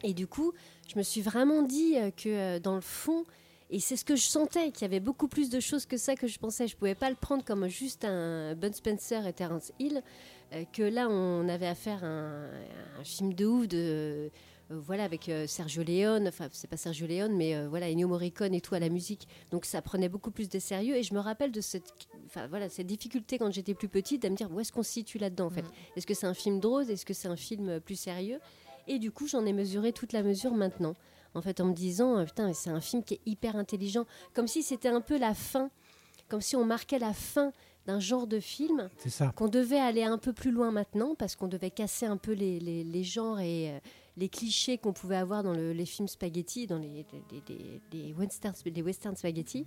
Et 0.03 0.13
du 0.13 0.27
coup, 0.27 0.53
je 0.87 0.97
me 0.97 1.03
suis 1.03 1.21
vraiment 1.21 1.61
dit 1.61 1.97
euh, 1.97 2.11
que 2.11 2.29
euh, 2.29 2.59
dans 2.59 2.75
le 2.75 2.81
fond, 2.81 3.25
et 3.69 3.79
c'est 3.79 3.97
ce 3.97 4.05
que 4.05 4.15
je 4.15 4.23
sentais, 4.23 4.71
qu'il 4.71 4.83
y 4.83 4.85
avait 4.85 5.01
beaucoup 5.01 5.27
plus 5.27 5.49
de 5.49 5.59
choses 5.59 5.85
que 5.85 5.97
ça 5.97 6.15
que 6.15 6.27
je 6.27 6.39
pensais. 6.39 6.67
Je 6.67 6.75
pouvais 6.75 6.95
pas 6.95 7.09
le 7.09 7.15
prendre 7.15 7.43
comme 7.43 7.67
juste 7.67 8.05
un 8.05 8.55
Bud 8.55 8.73
Spencer 8.73 9.27
et 9.27 9.33
Terence 9.33 9.71
Hill. 9.79 10.01
euh, 10.53 10.63
que 10.71 10.83
là, 10.83 11.07
on 11.09 11.47
avait 11.49 11.67
affaire 11.67 12.03
à 12.03 12.07
un, 12.07 12.45
un 12.99 13.03
film 13.03 13.33
de 13.33 13.45
ouf 13.45 13.67
de. 13.67 14.31
Euh, 14.71 14.79
voilà, 14.79 15.03
avec 15.03 15.29
euh, 15.29 15.47
Sergio 15.47 15.83
Leone, 15.83 16.27
enfin, 16.27 16.47
c'est 16.51 16.69
pas 16.69 16.77
Sergio 16.77 17.07
Leone, 17.07 17.35
mais 17.35 17.55
euh, 17.55 17.67
voilà, 17.69 17.87
Ennio 17.89 18.07
Morricone 18.07 18.53
et 18.53 18.61
tout 18.61 18.75
à 18.75 18.79
la 18.79 18.89
musique. 18.89 19.27
Donc, 19.51 19.65
ça 19.65 19.81
prenait 19.81 20.09
beaucoup 20.09 20.31
plus 20.31 20.49
de 20.49 20.59
sérieux. 20.59 20.95
Et 20.95 21.03
je 21.03 21.13
me 21.13 21.19
rappelle 21.19 21.51
de 21.51 21.61
cette, 21.61 21.91
enfin, 22.25 22.47
voilà, 22.47 22.69
cette 22.69 22.87
difficulté 22.87 23.37
quand 23.37 23.51
j'étais 23.51 23.73
plus 23.73 23.89
petite 23.89 24.23
à 24.25 24.29
me 24.29 24.35
dire 24.35 24.51
où 24.51 24.59
est-ce 24.59 24.71
qu'on 24.71 24.83
se 24.83 24.91
situe 24.91 25.17
là-dedans, 25.17 25.47
en 25.47 25.51
fait? 25.51 25.65
Est-ce 25.95 26.05
que 26.07 26.13
c'est 26.13 26.27
un 26.27 26.33
film 26.33 26.59
drôle? 26.59 26.89
Est-ce 26.89 27.05
que 27.05 27.13
c'est 27.13 27.27
un 27.27 27.35
film 27.35 27.79
plus 27.79 27.95
sérieux? 27.99 28.39
Et 28.87 28.99
du 28.99 29.11
coup, 29.11 29.27
j'en 29.27 29.45
ai 29.45 29.53
mesuré 29.53 29.91
toute 29.93 30.13
la 30.13 30.23
mesure 30.23 30.53
maintenant. 30.53 30.95
En 31.35 31.41
fait, 31.41 31.61
en 31.61 31.65
me 31.65 31.73
disant, 31.73 32.17
euh, 32.17 32.25
putain, 32.25 32.53
c'est 32.53 32.71
un 32.71 32.81
film 32.81 33.03
qui 33.03 33.15
est 33.15 33.21
hyper 33.25 33.55
intelligent. 33.55 34.05
Comme 34.33 34.47
si 34.47 34.63
c'était 34.63 34.87
un 34.89 35.01
peu 35.01 35.17
la 35.19 35.33
fin, 35.35 35.69
comme 36.27 36.41
si 36.41 36.55
on 36.55 36.65
marquait 36.65 36.97
la 36.99 37.13
fin 37.13 37.53
d'un 37.85 37.99
genre 37.99 38.27
de 38.27 38.39
film 38.39 38.89
C'est 38.97 39.09
ça. 39.09 39.31
qu'on 39.35 39.47
devait 39.47 39.79
aller 39.79 40.03
un 40.03 40.17
peu 40.17 40.33
plus 40.33 40.51
loin 40.51 40.69
maintenant 40.71 41.15
parce 41.15 41.35
qu'on 41.35 41.47
devait 41.47 41.71
casser 41.71 42.05
un 42.05 42.17
peu 42.17 42.33
les, 42.33 42.59
les- 42.59 42.83
les 42.83 43.03
genres 43.03 43.39
et 43.39 43.79
les 44.19 44.29
clichés 44.29 44.77
qu'on 44.77 44.93
pouvait 44.93 45.15
avoir 45.15 45.41
dans 45.43 45.53
le- 45.53 45.71
les 45.73 45.85
films 45.85 46.07
spaghetti, 46.07 46.67
dans 46.67 46.77
les, 46.77 47.05
les, 47.31 47.41
les- 47.49 47.81
les 48.07 48.13
western, 48.13 48.53
les 48.65 48.81
western 48.81 49.15
spaghetti. 49.15 49.65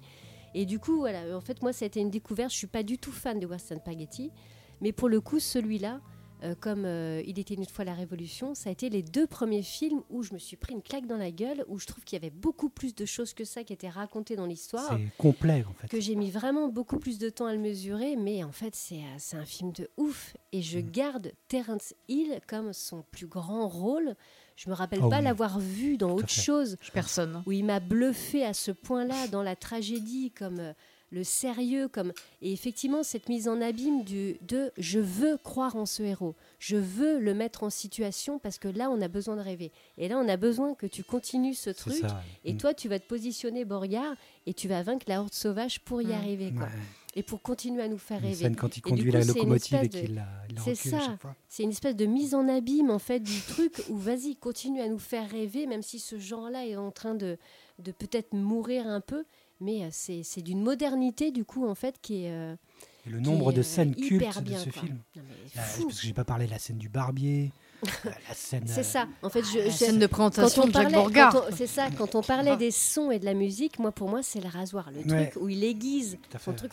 Et 0.55 0.66
du 0.66 0.78
coup, 0.78 0.98
voilà, 0.98 1.34
en 1.36 1.40
fait, 1.40 1.62
moi, 1.62 1.72
ça 1.72 1.84
a 1.84 1.88
été 1.88 2.00
une 2.00 2.11
découverte. 2.11 2.50
Je 2.53 2.57
suis 2.59 2.66
pas 2.66 2.82
du 2.82 2.98
tout 2.98 3.12
fan 3.12 3.38
des 3.40 3.46
western 3.46 3.80
spaghetti, 3.80 4.30
mais 4.80 4.92
pour 4.92 5.09
le 5.09 5.20
coup, 5.20 5.40
celui-là, 5.40 6.00
euh, 6.44 6.57
comme 6.59 6.84
euh, 6.84 7.22
Il 7.24 7.38
était 7.38 7.55
une 7.55 7.64
fois 7.66 7.84
la 7.84 7.94
Révolution, 7.94 8.55
ça 8.57 8.68
a 8.68 8.72
été 8.72 8.90
les 8.90 9.03
deux 9.05 9.28
premiers 9.28 9.62
films 9.62 10.03
où 10.11 10.24
je 10.24 10.34
me 10.34 10.38
suis 10.38 10.57
pris 10.57 10.74
une 10.74 10.82
claque 10.82 11.07
dans 11.07 11.16
la 11.16 11.30
gueule, 11.30 11.64
où 11.68 11.78
je 11.78 11.86
trouve 11.86 12.03
qu'il 12.05 12.16
y 12.16 12.20
avait 12.20 12.34
beaucoup 12.34 12.68
plus 12.68 12.94
de 12.96 13.05
choses 13.07 13.32
que 13.32 13.44
ça 13.44 13.62
qui 13.62 13.72
étaient 13.72 13.88
racontées 13.88 14.34
dans 14.34 14.44
l'histoire 14.46 14.88
C'est 14.90 15.16
complet 15.16 15.64
en 15.66 15.72
fait. 15.72 15.86
que 15.86 16.00
j'ai 16.00 16.16
mis 16.16 16.30
vraiment 16.32 16.68
beaucoup 16.68 16.98
plus 16.98 17.18
de 17.18 17.30
temps 17.30 17.46
à 17.46 17.55
le 17.55 17.61
mesurer, 17.61 18.16
mais 18.16 18.42
en 18.42 18.50
fait, 18.50 18.74
c'est 18.74 18.96
euh, 19.34 19.38
un 19.38 19.44
film 19.44 19.70
de 19.72 19.88
ouf. 19.96 20.36
Et 20.50 20.62
je 20.62 20.80
Mm. 20.80 20.90
garde 20.90 21.32
Terence 21.48 21.94
Hill 22.09 22.40
comme 22.48 22.72
son 22.72 23.05
plus 23.12 23.28
grand 23.28 23.68
rôle. 23.68 24.16
Je 24.64 24.70
me 24.70 24.74
rappelle 24.74 25.00
Oh 25.02 25.08
pas 25.08 25.18
oui, 25.18 25.24
l'avoir 25.24 25.58
vu 25.58 25.96
dans 25.96 26.10
tout 26.10 26.18
autre 26.22 26.30
fait. 26.30 26.40
chose 26.42 26.76
Personne. 26.92 27.42
où 27.46 27.52
il 27.52 27.64
m'a 27.64 27.80
bluffé 27.80 28.44
à 28.44 28.54
ce 28.54 28.70
point-là 28.70 29.26
dans 29.28 29.42
la 29.42 29.56
tragédie, 29.56 30.30
comme 30.30 30.60
euh, 30.60 30.72
le 31.10 31.24
sérieux, 31.24 31.88
comme 31.88 32.12
et 32.42 32.52
effectivement 32.52 33.02
cette 33.02 33.28
mise 33.28 33.48
en 33.48 33.60
abîme 33.60 34.04
du 34.04 34.36
de 34.40 34.70
je 34.78 35.00
veux 35.00 35.36
croire 35.36 35.74
en 35.74 35.84
ce 35.84 36.02
héros, 36.04 36.36
je 36.60 36.76
veux 36.76 37.18
le 37.18 37.34
mettre 37.34 37.64
en 37.64 37.70
situation 37.70 38.38
parce 38.38 38.58
que 38.58 38.68
là 38.68 38.88
on 38.88 39.00
a 39.02 39.08
besoin 39.08 39.34
de 39.36 39.42
rêver 39.42 39.72
et 39.98 40.08
là 40.08 40.16
on 40.18 40.28
a 40.28 40.36
besoin 40.36 40.74
que 40.74 40.86
tu 40.86 41.02
continues 41.04 41.54
ce 41.54 41.70
truc 41.70 41.96
ça. 41.96 42.22
et 42.44 42.56
toi 42.56 42.72
tu 42.72 42.88
vas 42.88 42.98
te 42.98 43.06
positionner 43.06 43.64
Borgard 43.66 44.14
et 44.46 44.54
tu 44.54 44.68
vas 44.68 44.82
vaincre 44.82 45.04
la 45.08 45.20
horde 45.20 45.34
sauvage 45.34 45.80
pour 45.80 46.00
y 46.00 46.12
arriver 46.14 46.50
quoi. 46.52 46.66
Ouais. 46.66 46.72
Et 47.14 47.22
pour 47.22 47.42
continuer 47.42 47.82
à 47.82 47.88
nous 47.88 47.98
faire 47.98 48.20
rêver. 48.22 48.34
scène 48.34 48.56
quand 48.56 48.76
il 48.76 48.80
du 48.82 48.88
conduit 48.90 49.10
coup, 49.10 49.16
la 49.18 49.24
locomotive 49.24 49.78
et 49.84 49.88
qu'il 49.88 50.14
la, 50.14 50.26
C'est 50.64 50.74
ça. 50.74 51.18
C'est 51.48 51.62
une 51.62 51.70
espèce 51.70 51.94
de 51.96 52.06
mise 52.06 52.34
en 52.34 52.48
abîme 52.48 52.90
en 52.90 52.98
fait 52.98 53.20
du 53.20 53.40
truc 53.40 53.82
où 53.90 53.96
vas-y 53.96 54.36
continue 54.36 54.80
à 54.80 54.88
nous 54.88 54.98
faire 54.98 55.28
rêver 55.30 55.66
même 55.66 55.82
si 55.82 55.98
ce 55.98 56.18
genre-là 56.18 56.66
est 56.66 56.76
en 56.76 56.90
train 56.90 57.14
de, 57.14 57.36
de 57.78 57.92
peut-être 57.92 58.32
mourir 58.32 58.86
un 58.86 59.00
peu 59.00 59.24
mais 59.60 59.84
euh, 59.84 59.88
c'est 59.92 60.42
d'une 60.42 60.62
modernité 60.62 61.30
du 61.30 61.44
coup 61.44 61.66
en 61.66 61.74
fait 61.74 61.96
qui 62.00 62.24
est 62.24 62.30
euh, 62.32 62.56
Et 63.06 63.10
le 63.10 63.20
nombre 63.20 63.50
est, 63.50 63.54
de 63.54 63.60
euh, 63.60 63.62
scène 63.62 63.94
hyper 63.96 64.32
cultes 64.34 64.44
de 64.48 64.54
ce 64.56 64.70
quoi. 64.70 64.82
film. 64.82 64.98
Non, 65.16 65.22
La- 65.54 65.62
fou. 65.62 65.84
parce 65.88 66.00
que 66.00 66.06
j'ai 66.06 66.14
pas 66.14 66.24
parlé 66.24 66.46
de 66.46 66.50
la 66.50 66.58
scène 66.58 66.78
du 66.78 66.88
barbier, 66.88 67.52
la 68.04 68.34
scène. 68.34 68.64
C'est 68.66 68.80
euh, 68.80 68.82
ça. 68.82 69.06
En 69.22 69.28
fait, 69.28 69.42
je, 69.44 69.58
La 69.58 69.64
je- 69.66 69.70
scène 69.70 69.98
de 69.98 70.06
présentation 70.06 70.62
on 70.64 70.66
de 70.66 70.72
Jacques 70.72 71.34
on- 71.34 71.56
c'est 71.56 71.66
ça. 71.66 71.88
Quand 71.96 72.14
on 72.14 72.22
parlait 72.22 72.56
des 72.56 72.70
sons 72.70 73.10
et 73.10 73.18
de 73.18 73.24
la 73.24 73.34
musique, 73.34 73.78
moi 73.78 73.92
pour 73.92 74.08
moi 74.08 74.22
c'est 74.22 74.40
le 74.40 74.48
rasoir, 74.48 74.90
le 74.90 75.00
Ouais. 75.12 75.28
truc 75.30 75.42
où 75.42 75.48
il 75.48 75.62
aiguise 75.64 76.18
son 76.44 76.52
truc. 76.52 76.72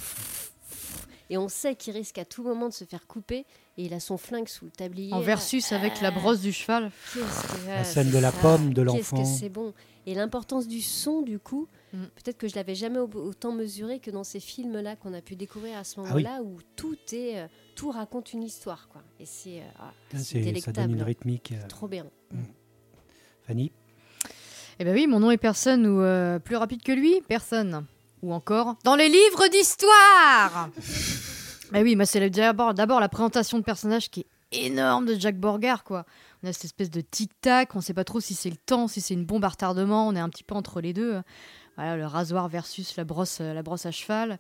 Et 1.32 1.38
on 1.38 1.48
sait 1.48 1.76
qu'il 1.76 1.94
risque 1.94 2.18
à 2.18 2.26
tout 2.26 2.42
moment 2.44 2.70
de 2.70 2.74
se 2.74 2.86
faire 2.86 3.06
couper 3.06 3.46
et 3.78 3.84
il 3.86 3.94
a 3.94 4.00
son 4.00 4.18
flingue 4.18 4.48
sous 4.48 4.66
le 4.66 4.72
tablier. 4.72 5.14
En 5.14 5.20
versus 5.20 5.72
avec 5.72 6.02
la 6.02 6.08
Ah. 6.08 6.12
brosse 6.12 6.40
du 6.42 6.52
cheval. 6.52 6.92
Que- 7.14 7.20
La 7.68 7.80
ah, 7.82 7.84
scène 7.84 8.10
de 8.10 8.18
la 8.18 8.32
ça. 8.32 8.38
pomme 8.42 8.74
de 8.74 8.84
Qu'est-ce 8.84 9.12
que 9.12 9.16
l'enfant. 9.18 9.26
c'est 9.26 9.50
bon. 9.50 9.74
Et 10.10 10.16
l'importance 10.16 10.68
du 10.68 10.82
son, 10.82 11.22
du 11.22 11.38
coup, 11.38 11.68
Mm. 11.94 12.04
peut-être 12.16 12.38
que 12.38 12.48
je 12.48 12.56
l'avais 12.56 12.74
jamais 12.76 13.00
au- 13.00 13.10
autant 13.14 13.52
mesuré 13.52 14.00
que 14.00 14.10
dans 14.12 14.24
ces 14.24 14.40
films-là 14.40 14.96
qu'on 14.96 15.14
a 15.14 15.22
pu 15.22 15.36
découvrir 15.36 15.78
à 15.78 15.84
ce 15.84 16.00
Ah 16.00 16.04
oui. 16.16 16.24
moment-là, 16.24 16.42
où 16.44 16.58
tout 16.76 16.98
est, 17.12 17.40
euh, 17.40 17.48
tout 17.76 17.90
raconte 17.92 18.34
une 18.34 18.44
histoire, 18.44 18.88
quoi. 18.90 19.02
Et 19.20 19.26
c'est, 19.26 19.60
euh, 19.60 19.64
ah, 19.80 19.92
c'est- 20.18 20.60
ça 20.62 20.72
donne 20.72 20.92
une 20.92 21.04
rythmique. 21.04 21.52
euh, 21.52 21.68
trop 21.68 21.88
bien. 21.88 22.06
Fanny 23.48 23.72
Eh 24.80 24.86
ben 24.86 24.94
oui, 24.96 25.08
mon 25.08 25.20
nom 25.20 25.30
est 25.32 25.38
personne 25.38 25.86
ou 25.86 26.00
euh, 26.02 26.40
plus 26.40 26.56
rapide 26.56 26.82
que 26.84 26.92
lui, 26.92 27.22
personne. 27.28 27.86
Ou 28.22 28.34
encore 28.34 28.76
dans 28.84 28.96
les 28.96 29.10
livres 29.10 29.48
d'histoire. 29.50 30.70
bah 31.72 31.82
oui, 31.82 31.96
moi 31.96 32.06
c'est 32.06 32.30
d'abord 32.30 33.00
la 33.00 33.10
présentation 33.10 33.58
de 33.60 33.64
personnage 33.64 34.10
qui 34.10 34.22
est 34.52 34.66
énorme 34.66 35.06
de 35.06 35.16
Jack 35.16 35.38
Borgard 35.40 35.84
quoi. 35.84 36.06
On 36.44 36.48
a 36.48 36.54
cette 36.54 36.66
espèce 36.66 36.90
de 36.90 37.02
tic-tac, 37.02 37.76
on 37.76 37.82
sait 37.82 37.94
pas 37.94 38.06
trop 38.06 38.20
si 38.22 38.34
c'est 38.34 38.50
le 38.50 38.56
temps, 38.56 38.88
si 38.88 39.02
c'est 39.02 39.14
une 39.14 39.26
bombe 39.26 39.44
à 39.44 39.50
retardement, 39.50 40.08
on 40.08 40.16
est 40.16 40.20
un 40.22 40.30
petit 40.30 40.44
peu 40.46 40.56
entre 40.56 40.80
les 40.80 40.94
deux. 40.94 41.20
Voilà, 41.76 41.96
le 41.98 42.06
rasoir 42.06 42.48
versus 42.50 42.96
la 42.98 43.06
brosse, 43.06 43.38
euh, 43.40 43.54
la 43.54 43.62
brosse 43.64 43.86
à 43.86 43.92
cheval. 43.92 44.38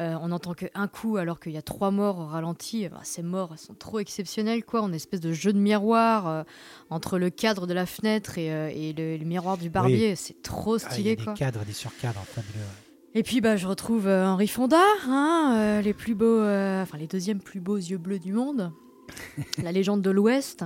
Euh, 0.00 0.14
on 0.22 0.28
n'entend 0.28 0.54
qu'un 0.54 0.88
coup 0.88 1.16
alors 1.18 1.38
qu'il 1.38 1.52
y 1.52 1.58
a 1.58 1.62
trois 1.62 1.90
morts 1.90 2.18
au 2.18 2.26
ralenti. 2.26 2.88
Bah, 2.88 3.00
ces 3.02 3.22
morts 3.22 3.50
elles 3.52 3.58
sont 3.58 3.74
trop 3.74 3.98
exceptionnelles 3.98 4.64
quoi. 4.64 4.80
On 4.80 4.84
a 4.86 4.88
une 4.88 4.94
espèce 4.94 5.20
de 5.20 5.32
jeu 5.32 5.52
de 5.52 5.58
miroir 5.58 6.26
euh, 6.26 6.42
entre 6.88 7.18
le 7.18 7.28
cadre 7.30 7.66
de 7.66 7.74
la 7.74 7.84
fenêtre 7.84 8.38
et, 8.38 8.50
euh, 8.52 8.70
et 8.72 8.92
le, 8.94 9.16
le 9.18 9.24
miroir 9.26 9.58
du 9.58 9.68
barbier. 9.70 10.16
C'est 10.16 10.40
trop 10.42 10.76
Ah, 10.76 10.78
Il 10.82 10.88
y 10.88 10.92
stylé 10.92 11.10
a 11.12 11.16
des 11.16 11.24
quoi. 11.24 11.34
cadres, 11.34 11.64
des 11.66 11.72
surcadres 11.74 12.20
fabuleux. 12.26 12.64
Et 13.14 13.22
puis 13.22 13.40
bah 13.40 13.56
je 13.56 13.66
retrouve 13.66 14.06
Henri 14.08 14.48
Fonda, 14.48 14.80
hein, 15.06 15.80
les 15.82 15.94
plus 15.94 16.14
beaux, 16.14 16.40
enfin 16.42 16.96
les 16.98 17.06
deuxièmes 17.06 17.40
plus 17.40 17.58
beaux 17.60 17.76
yeux 17.76 17.96
bleus 17.98 18.18
du 18.18 18.32
monde, 18.32 18.70
la 19.62 19.72
légende 19.72 20.02
de 20.02 20.10
l'Ouest. 20.10 20.64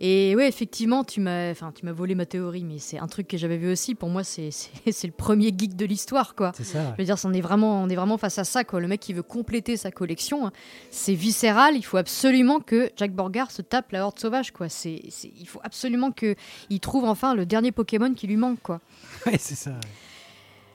Et 0.00 0.34
ouais 0.36 0.48
effectivement 0.48 1.04
tu 1.04 1.20
m'as, 1.20 1.50
enfin 1.50 1.72
tu 1.74 1.84
m'as 1.84 1.92
volé 1.92 2.14
ma 2.14 2.26
théorie, 2.26 2.64
mais 2.64 2.78
c'est 2.78 2.98
un 2.98 3.06
truc 3.06 3.28
que 3.28 3.36
j'avais 3.36 3.56
vu 3.56 3.70
aussi. 3.70 3.94
Pour 3.94 4.08
moi 4.08 4.24
c'est 4.24 4.50
c'est 4.50 4.70
c'est 4.92 5.06
le 5.06 5.12
premier 5.12 5.54
geek 5.56 5.76
de 5.76 5.84
l'histoire 5.84 6.34
quoi. 6.34 6.52
C'est 6.56 6.64
ça. 6.64 6.92
Je 6.96 7.02
veux 7.02 7.04
dire, 7.04 7.16
on 7.24 7.32
est 7.32 7.40
vraiment, 7.40 7.82
on 7.82 7.88
est 7.88 7.94
vraiment 7.96 8.18
face 8.18 8.38
à 8.38 8.44
ça 8.44 8.64
quoi. 8.64 8.80
Le 8.80 8.88
mec 8.88 9.00
qui 9.00 9.12
veut 9.12 9.22
compléter 9.22 9.76
sa 9.76 9.90
collection, 9.90 10.46
hein, 10.46 10.52
c'est 10.90 11.14
viscéral. 11.14 11.76
Il 11.76 11.82
faut 11.82 11.96
absolument 11.98 12.60
que 12.60 12.90
Jack 12.96 13.12
Borgard 13.12 13.50
se 13.50 13.62
tape 13.62 13.92
la 13.92 14.04
horde 14.06 14.18
sauvage 14.18 14.50
quoi. 14.52 14.68
C'est, 14.68 15.02
c'est- 15.10 15.32
il 15.38 15.46
faut 15.46 15.60
absolument 15.62 16.10
que 16.12 16.34
il 16.70 16.80
trouve 16.80 17.04
enfin 17.04 17.34
le 17.34 17.46
dernier 17.46 17.72
Pokémon 17.72 18.12
qui 18.14 18.26
lui 18.26 18.36
manque 18.36 18.60
quoi. 18.62 18.80
Ouais, 19.26 19.38
c'est 19.38 19.54
ça. 19.54 19.72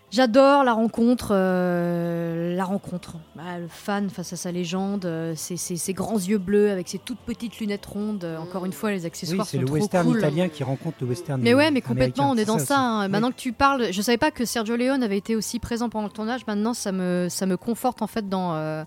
J'adore 0.09 0.63
la 0.63 0.71
rencontre, 0.71 1.29
euh, 1.33 2.55
la 2.55 2.63
rencontre. 2.63 3.17
Ah, 3.37 3.59
le 3.59 3.67
fan 3.67 4.09
face 4.09 4.31
à 4.31 4.35
sa 4.37 4.53
légende, 4.53 5.03
euh, 5.05 5.33
ses, 5.35 5.57
ses- 5.57 5.75
ses 5.75 5.91
grands 5.93 6.15
yeux 6.17 6.37
bleus 6.37 6.71
avec 6.71 6.87
ses 6.87 6.97
toutes 6.97 7.19
petites 7.19 7.59
lunettes 7.59 7.85
rondes. 7.85 8.23
euh, 8.23 8.37
Encore 8.37 8.65
une 8.65 8.71
fois, 8.71 8.91
les 8.91 9.01
Oui, 9.01 9.05
accessoires 9.05 9.45
c'est 9.45 9.57
sont 9.57 9.61
le 9.61 9.67
trop 9.67 9.75
western 9.75 10.07
cool. 10.07 10.17
italien 10.19 10.47
qui 10.47 10.63
rencontre 10.63 10.95
le 11.01 11.07
western. 11.07 11.41
Mais 11.41 11.49
ouais, 11.53 11.55
mais 11.55 11.67
américain, 11.67 11.87
complètement, 11.89 12.29
on 12.31 12.35
est 12.35 12.39
c'est 12.39 12.45
dans 12.45 12.57
ça. 12.59 12.79
hein. 12.79 13.05
Oui. 13.05 13.11
Maintenant 13.11 13.31
que 13.31 13.35
tu 13.35 13.51
parles, 13.51 13.87
je 13.91 14.01
savais 14.01 14.17
pas 14.17 14.31
que 14.31 14.45
Sergio 14.45 14.77
Leone 14.77 15.03
avait 15.03 15.17
été 15.17 15.35
aussi 15.35 15.59
présent 15.59 15.89
pendant 15.89 16.07
le 16.07 16.13
tournage. 16.13 16.47
Maintenant, 16.47 16.73
ça 16.73 16.93
me, 16.93 17.27
ça 17.29 17.45
me 17.45 17.57
conforte 17.57 18.01
en 18.01 18.07
fait 18.07 18.29
dans, 18.29 18.55
euh, 18.55 18.85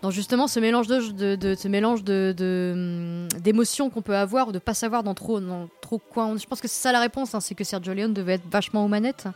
dans 0.00 0.10
justement 0.10 0.48
ce 0.48 0.60
mélange 0.60 0.86
de, 0.86 1.12
de, 1.12 1.36
de- 1.36 1.54
ce 1.56 1.68
mélange 1.68 2.04
de, 2.04 2.34
hum, 2.72 3.28
d'émotions 3.42 3.90
qu'on 3.90 4.00
peut 4.02 4.16
avoir 4.16 4.48
ou 4.48 4.52
de 4.52 4.58
pas 4.58 4.72
savoir 4.74 5.02
dans 5.02 5.12
trop, 5.12 5.40
dans 5.40 5.68
trop 5.82 5.98
quoi. 5.98 6.34
Je 6.38 6.46
pense 6.46 6.62
que 6.62 6.68
c'est 6.68 6.80
ça 6.80 6.90
la 6.90 7.00
réponse, 7.00 7.34
hein, 7.34 7.40
c'est 7.40 7.54
que 7.54 7.64
Sergio 7.64 7.92
Leone 7.92 8.14
devait 8.14 8.34
être 8.36 8.48
vachement 8.50 8.82
aux 8.82 8.88
manettes. 8.88 9.26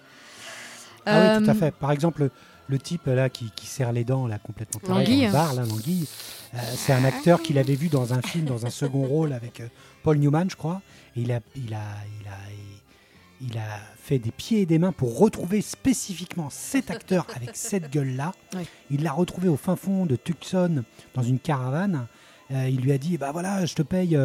Ah 1.08 1.38
oui, 1.38 1.44
tout 1.44 1.50
à 1.50 1.54
Euh, 1.54 1.56
fait. 1.58 1.74
Par 1.74 1.90
exemple, 1.92 2.30
le, 2.68 2.78
type 2.78 3.06
là 3.06 3.28
qui, 3.30 3.50
qui 3.56 3.66
serre 3.66 3.92
les 3.92 4.04
dents 4.04 4.26
là 4.26 4.38
complètement 4.38 4.80
taré 4.80 5.04
dans 5.04 5.26
le 5.26 5.32
bar, 5.32 5.54
là, 5.54 5.62
l'anguille, 5.64 6.06
euh, 6.54 6.58
c'est 6.76 6.92
un 6.92 7.04
acteur 7.04 7.40
qu'il 7.42 7.58
avait 7.58 7.74
vu 7.74 7.88
dans 7.88 8.12
un 8.12 8.20
film, 8.22 8.44
dans 8.44 8.66
un 8.66 8.70
second 8.70 9.04
rôle 9.04 9.32
avec 9.32 9.60
euh, 9.60 9.68
Paul 10.02 10.18
Newman, 10.18 10.48
je 10.50 10.56
crois. 10.56 10.82
Et 11.16 11.22
il 11.22 11.32
a, 11.32 11.40
il 11.56 11.72
a, 11.74 11.80
il 12.20 12.28
a, 12.28 12.38
il, 13.40 13.48
il 13.50 13.56
a 13.58 13.80
fait 14.02 14.18
des 14.18 14.30
pieds 14.30 14.62
et 14.62 14.66
des 14.66 14.78
mains 14.78 14.92
pour 14.92 15.18
retrouver 15.18 15.60
spécifiquement 15.62 16.48
cet 16.50 16.90
acteur 16.90 17.26
avec 17.34 17.50
cette 17.54 17.90
gueule-là. 17.90 18.32
Ouais. 18.54 18.66
Il 18.90 19.02
l'a 19.02 19.12
retrouvé 19.12 19.48
au 19.48 19.56
fin 19.56 19.76
fond 19.76 20.06
de 20.06 20.16
Tucson 20.16 20.82
dans 21.14 21.22
une 21.22 21.38
caravane. 21.38 22.06
Euh, 22.50 22.68
il 22.68 22.80
lui 22.80 22.92
a 22.92 22.98
dit, 22.98 23.16
bah 23.18 23.30
voilà, 23.32 23.64
je 23.66 23.74
te 23.74 23.82
paye. 23.82 24.16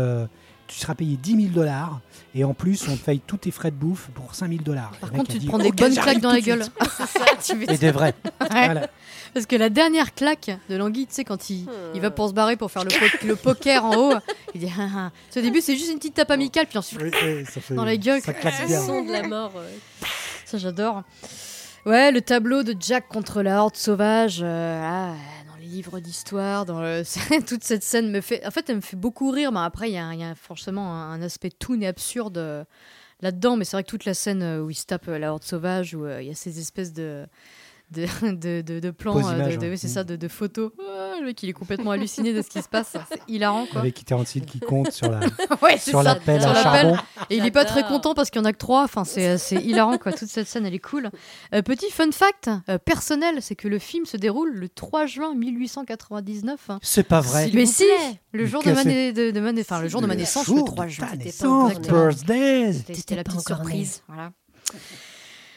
Euh, 0.73 0.75
tu 0.75 0.79
seras 0.79 0.95
payé 0.95 1.17
10 1.17 1.35
000 1.35 1.47
dollars 1.53 1.99
et 2.35 2.43
en 2.43 2.53
plus 2.53 2.87
on 2.87 2.95
te 2.97 3.01
paye 3.03 3.19
tous 3.25 3.37
tes 3.37 3.51
frais 3.51 3.71
de 3.71 3.75
bouffe 3.75 4.09
pour 4.15 4.33
5 4.35 4.49
000 4.49 4.61
dollars. 4.63 4.91
Par 4.99 5.11
contre, 5.11 5.27
tu 5.31 5.33
te 5.33 5.37
dit, 5.41 5.47
prends 5.47 5.59
des 5.59 5.69
Ok, 5.69 5.75
bonnes 5.75 5.93
claques 5.95 6.19
dans 6.21 6.31
la 6.31 6.41
gueule. 6.41 6.63
fais 6.89 7.53
Et 7.73 7.77
des 7.77 7.91
vrais. 7.91 8.13
Ouais. 8.41 8.65
Voilà. 8.65 8.87
Parce 9.33 9.45
que 9.47 9.55
la 9.55 9.69
dernière 9.69 10.13
claque 10.13 10.51
de 10.69 10.75
Languille, 10.75 11.07
tu 11.07 11.13
sais, 11.15 11.23
quand 11.23 11.49
il, 11.49 11.65
il 11.95 12.01
va 12.01 12.11
pour 12.11 12.29
se 12.29 12.33
barrer 12.33 12.55
pour 12.55 12.69
faire 12.71 12.83
le, 12.83 12.89
po- 12.91 13.25
le 13.27 13.35
poker 13.35 13.83
en 13.83 13.95
haut, 13.95 14.13
il 14.53 14.61
dit 14.61 14.71
ah, 14.79 14.87
ah. 14.95 15.11
Au 15.35 15.41
début, 15.41 15.59
c'est 15.61 15.75
juste 15.75 15.91
une 15.91 15.97
petite 15.97 16.13
tape 16.13 16.29
amicale, 16.29 16.67
puis 16.67 16.77
ensuite, 16.77 17.01
Oui, 17.01 17.09
oui, 17.23 17.45
ça 17.51 17.59
fait- 17.59 17.73
Dans 17.73 17.83
la 17.85 17.97
gueule, 17.97 18.21
Ça 18.21 18.33
claque 18.33 18.61
Le 18.61 18.67
bien. 18.67 18.79
son 18.85 19.03
de 19.03 19.11
la 19.11 19.23
mort. 19.27 19.51
euh, 19.57 19.67
ça 20.45 20.57
j'adore. 20.59 21.01
Ouais, 21.85 22.11
le 22.11 22.21
tableau 22.21 22.61
de 22.63 22.75
Jack 22.79 23.07
contre 23.07 23.41
la 23.41 23.61
horde 23.61 23.75
sauvage, 23.75 24.39
euh, 24.43 24.81
ah, 24.83 25.13
livres 25.73 25.99
d'histoire, 25.99 26.65
dans 26.65 27.03
toute 27.47 27.63
cette 27.63 27.83
scène 27.83 28.11
me 28.11 28.21
fait. 28.21 28.45
En 28.45 28.51
fait, 28.51 28.69
elle 28.69 28.77
me 28.77 28.81
fait 28.81 28.95
beaucoup 28.95 29.31
rire, 29.31 29.51
mais 29.51 29.59
après, 29.59 29.89
il 29.89 29.93
y, 29.93 29.97
a- 29.97 30.35
forcément 30.35 30.93
un, 30.93 31.21
aspect 31.21 31.49
toon 31.49 31.81
et 31.81 31.87
absurde 31.87 32.37
euh, 32.37 32.63
là-dedans, 33.21 33.57
mais 33.57 33.65
c'est 33.65 33.75
vrai 33.75 33.83
que 33.83 33.89
toute 33.89 34.05
la 34.05 34.13
scène 34.13 34.43
euh, 34.43 34.61
où 34.61 34.69
il 34.69 34.75
se 34.75 34.85
tape 34.85 35.07
euh, 35.07 35.17
la 35.17 35.33
horde 35.33 35.43
sauvage, 35.43 35.95
où 35.95 36.07
il 36.07 36.27
y 36.27 36.31
a 36.31 36.35
ces 36.35 36.59
espèces 36.59 36.93
de 36.93 37.25
de, 37.93 38.31
de, 38.35 38.61
de- 38.61 38.79
de 38.79 38.91
plans, 38.91 39.17
euh, 39.17 39.21
de, 39.49 39.55
de- 39.55 39.57
ouais. 39.61 39.69
oui, 39.71 39.77
c'est 39.77 39.87
ça, 39.87 40.03
de, 40.03 40.15
de 40.15 40.27
photos. 40.27 40.71
Ah, 40.79 41.15
le 41.19 41.25
mec, 41.27 41.41
il 41.43 41.49
est 41.49 41.53
complètement 41.53 41.91
halluciné 41.91 42.33
de 42.33 42.41
ce 42.41 42.49
qui 42.49 42.61
se 42.61 42.67
passe. 42.67 42.93
C'est 43.09 43.21
hilarant, 43.27 43.65
quoi. 43.65 43.81
Avec 43.81 44.03
Terence-Hill 44.03 44.45
qui 44.45 44.59
compte 44.59 44.91
sur 44.91 45.09
la 45.09 45.19
ouais, 45.61 45.77
sur 45.77 45.99
ça. 45.99 46.03
la 46.03 46.15
pelle 46.15 46.41
Sur 46.41 46.51
à 46.51 46.63
charbon. 46.63 46.97
Et 47.29 47.37
il 47.37 47.45
est 47.45 47.51
pas 47.51 47.65
très 47.65 47.83
content 47.83 48.13
parce 48.13 48.29
qu'il 48.29 48.39
y 48.39 48.41
en 48.41 48.45
a 48.45 48.51
que 48.53 48.57
trois. 48.57 48.83
Enfin, 48.83 49.03
c'est 49.05 49.37
c'est 49.37 49.55
hilarant, 49.63 49.97
quoi. 49.97 50.11
Toute 50.11 50.27
cette 50.29 50.47
scène, 50.47 50.65
elle 50.65 50.73
est 50.73 50.79
cool. 50.79 51.09
Euh, 51.53 51.61
petit 51.61 51.89
fun 51.91 52.11
fact 52.11 52.49
euh, 52.69 52.77
personnel, 52.77 53.41
c'est 53.41 53.55
que 53.55 53.67
le 53.67 53.79
film 53.79 54.05
se 54.05 54.17
déroule 54.17 54.53
le 54.53 54.67
3 54.69 55.05
juin 55.05 55.33
1899. 55.35 56.59
hein. 56.69 56.79
C'est 56.81 57.03
pas 57.07 57.21
vrai. 57.21 57.49
Mais 57.53 57.65
si, 57.65 57.85
le 58.31 58.45
jour 58.45 58.63
de 58.63 58.71
ma, 58.71 58.81
enfin, 59.61 59.81
le 59.81 59.87
jour 59.87 60.01
de 60.01 60.07
ma 60.07 60.15
naissance, 60.15 60.47
le 60.47 60.55
jour 60.57 60.65
3 60.65 60.85
de 60.85 60.89
juin. 60.89 61.05
ta 61.05 61.11
C'était 61.11 61.23
pas 61.23 61.69
exactement-. 61.69 62.11
C'était 62.73 62.93
c'était 62.93 63.15
la 63.15 63.23
petite 63.23 63.41
surprise. 63.47 64.01
Voilà. 64.07 64.31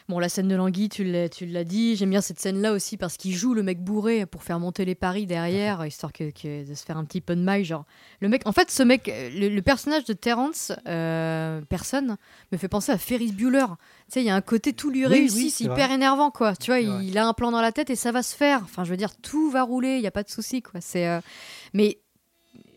Bon, 0.08 0.20
la 0.20 0.28
scène 0.28 0.46
de 0.46 0.54
Languille, 0.54 0.88
tu 0.88 1.02
l'as, 1.02 1.64
dit. 1.64 1.96
J'aime 1.96 2.10
bien 2.10 2.20
cette 2.20 2.38
scène-là 2.38 2.72
aussi 2.72 2.96
parce 2.96 3.16
qu'il 3.16 3.34
joue 3.34 3.54
le 3.54 3.64
mec 3.64 3.82
bourré 3.82 4.24
pour 4.24 4.44
faire 4.44 4.60
monter 4.60 4.84
les 4.84 4.94
paris 4.94 5.26
derrière, 5.26 5.84
histoire 5.84 6.12
que, 6.12 6.30
que- 6.30 6.64
de 6.68 6.74
se 6.74 6.84
faire 6.84 6.96
un 6.96 7.04
petit 7.04 7.20
peu 7.20 7.34
de 7.34 7.40
maille. 7.40 7.64
Genre, 7.64 7.84
le 8.20 8.28
mec, 8.28 8.42
en 8.46 8.52
fait, 8.52 8.70
ce 8.70 8.84
mec, 8.84 9.08
euh, 9.08 9.30
le, 9.34 9.48
le 9.48 9.62
personnage 9.62 10.04
de 10.04 10.12
Terrence, 10.12 10.70
euh, 10.86 11.60
personne, 11.68 12.16
me 12.52 12.56
fait 12.56 12.68
penser 12.68 12.92
à 12.92 12.98
Ferris 12.98 13.32
Bueller. 13.32 13.66
Tu 13.68 13.74
sais, 14.14 14.22
il 14.22 14.26
y 14.26 14.30
a 14.30 14.36
un 14.36 14.40
côté 14.42 14.72
tout 14.74 14.90
lui 14.90 15.04
Oui, 15.06 15.12
réussi, 15.12 15.36
oui, 15.46 15.50
c'est 15.50 15.64
hyper 15.64 15.90
énervant, 15.90 16.30
quoi. 16.30 16.54
Tu 16.54 16.70
vois, 16.70 16.78
il 16.78 17.18
a 17.18 17.26
un 17.26 17.32
plan 17.32 17.50
dans 17.50 17.60
la 17.60 17.72
tête 17.72 17.90
et 17.90 17.96
ça 17.96 18.12
va 18.12 18.22
se 18.22 18.36
faire. 18.36 18.60
Enfin, 18.62 18.84
je 18.84 18.90
veux 18.90 18.96
dire, 18.96 19.16
tout 19.16 19.50
va 19.50 19.64
rouler, 19.64 19.96
il 19.96 20.00
n'y 20.02 20.06
a 20.06 20.12
pas 20.12 20.22
de 20.22 20.30
souci, 20.30 20.62
quoi. 20.62 20.80
C'est, 20.80 21.08
euh, 21.08 21.20
mais 21.74 21.98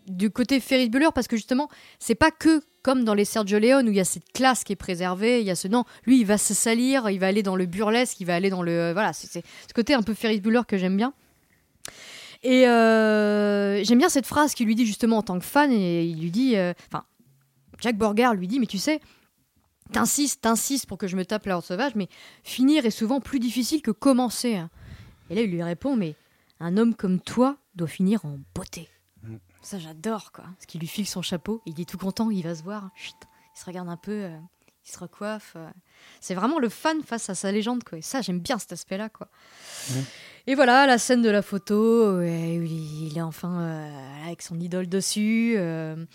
du 0.10 0.32
côté 0.32 0.60
Ferris 0.60 0.90
Bueller, 0.90 1.10
parce 1.14 1.28
que 1.28 1.38
justement, 1.38 1.70
c'est 2.00 2.16
pas 2.16 2.32
que 2.32 2.62
comme 2.82 3.04
dans 3.04 3.14
les 3.14 3.26
Sergio 3.26 3.60
Leone 3.60 3.88
où 3.88 3.92
il 3.92 3.98
y 3.98 4.02
a 4.02 4.06
cette 4.06 4.32
classe 4.34 4.64
qui 4.64 4.74
est 4.74 4.78
préservée, 4.78 5.42
il 5.42 5.46
y 5.46 5.52
a 5.52 5.56
ce 5.56 5.68
non, 5.68 5.84
lui 6.06 6.20
il 6.20 6.26
va 6.26 6.38
se 6.38 6.54
salir, 6.54 7.10
il 7.10 7.20
va 7.20 7.28
aller 7.28 7.44
dans 7.44 7.56
le 7.56 7.66
burlesque, 7.66 8.20
il 8.20 8.26
va 8.26 8.36
aller 8.36 8.50
dans 8.50 8.64
le 8.64 8.72
euh, 8.72 8.94
voilà, 8.94 9.14
c'est 9.14 9.28
c'est 9.28 9.44
ce 9.68 9.74
côté 9.74 9.94
un 9.94 10.02
peu 10.02 10.14
Ferris 10.14 10.42
Bueller 10.42 10.62
que 10.68 10.78
j'aime 10.78 10.98
bien. 10.98 11.14
Et 12.42 12.68
euh, 12.68 13.84
j'aime 13.84 13.98
bien 13.98 14.10
cette 14.10 14.26
phrase 14.26 14.54
qu'il 14.54 14.66
lui 14.66 14.76
dit 14.76 14.86
justement 14.86 15.18
en 15.18 15.24
tant 15.24 15.38
que 15.40 15.46
fan 15.46 15.72
et 15.72 16.06
il 16.06 16.22
lui 16.22 16.32
dit, 16.32 16.56
euh, 16.56 16.74
enfin, 16.88 17.04
Jack 17.82 17.98
Borgard 17.98 18.34
lui 18.34 18.48
dit, 18.48 18.60
mais 18.60 18.66
tu 18.66 18.78
sais, 18.78 19.02
t'insistes, 19.92 20.42
t'insistes 20.42 20.86
pour 20.86 20.98
que 20.98 21.08
je 21.08 21.18
me 21.18 21.26
tape 21.26 21.46
la 21.48 21.56
horde 21.56 21.66
sauvage, 21.66 21.96
mais 21.96 22.08
finir 22.44 22.86
est 22.86 22.92
souvent 22.92 23.20
plus 23.20 23.40
difficile 23.40 23.82
que 23.82 23.92
commencer. 23.92 24.56
hein. 24.56 24.70
Et 25.30 25.36
là 25.36 25.42
il 25.42 25.52
lui 25.52 25.62
répond, 25.62 25.98
mais 25.98 26.16
un 26.62 26.78
homme 26.78 26.96
comme 26.96 27.20
toi 27.20 27.58
doit 27.76 27.88
finir 27.88 28.24
en 28.24 28.40
beauté. 28.56 28.90
Ça, 29.62 29.78
j'adore, 29.80 30.32
quoi. 30.32 30.46
Parce 30.46 30.66
qu'il 30.68 30.80
lui 30.80 30.88
file 30.88 31.08
son 31.08 31.22
chapeau, 31.22 31.62
il 31.66 31.80
est 31.80 31.90
tout 31.90 31.98
content, 31.98 32.30
il 32.30 32.44
va 32.44 32.56
se 32.56 32.64
voir, 32.64 32.90
chut, 32.96 33.14
il 33.56 33.60
se 33.60 33.66
regarde 33.66 33.90
un 33.90 33.98
peu, 33.98 34.12
euh, 34.24 34.30
il 34.88 34.92
se 34.92 34.98
recoiffe. 35.00 35.54
euh. 35.58 35.68
C'est 36.22 36.34
vraiment 36.34 36.60
le 36.60 36.70
fan 36.70 37.02
face 37.06 37.30
à 37.30 37.36
sa 37.36 37.52
légende, 37.52 37.84
quoi. 37.84 37.98
Et 37.98 38.02
ça, 38.02 38.22
j'aime 38.22 38.40
bien 38.40 38.58
cet 38.58 38.72
aspect-là, 38.72 39.10
quoi. 39.10 39.28
Et 40.48 40.56
voilà, 40.56 40.88
la 40.88 40.98
scène 40.98 41.22
de 41.22 41.30
la 41.30 41.42
photo, 41.42 42.18
où 42.18 42.22
il 42.22 43.12
est 43.16 43.22
enfin 43.22 43.60
euh, 43.62 44.26
avec 44.26 44.42
son 44.42 44.60
idole 44.60 44.88
dessus. 44.88 45.56
euh. 45.58 46.06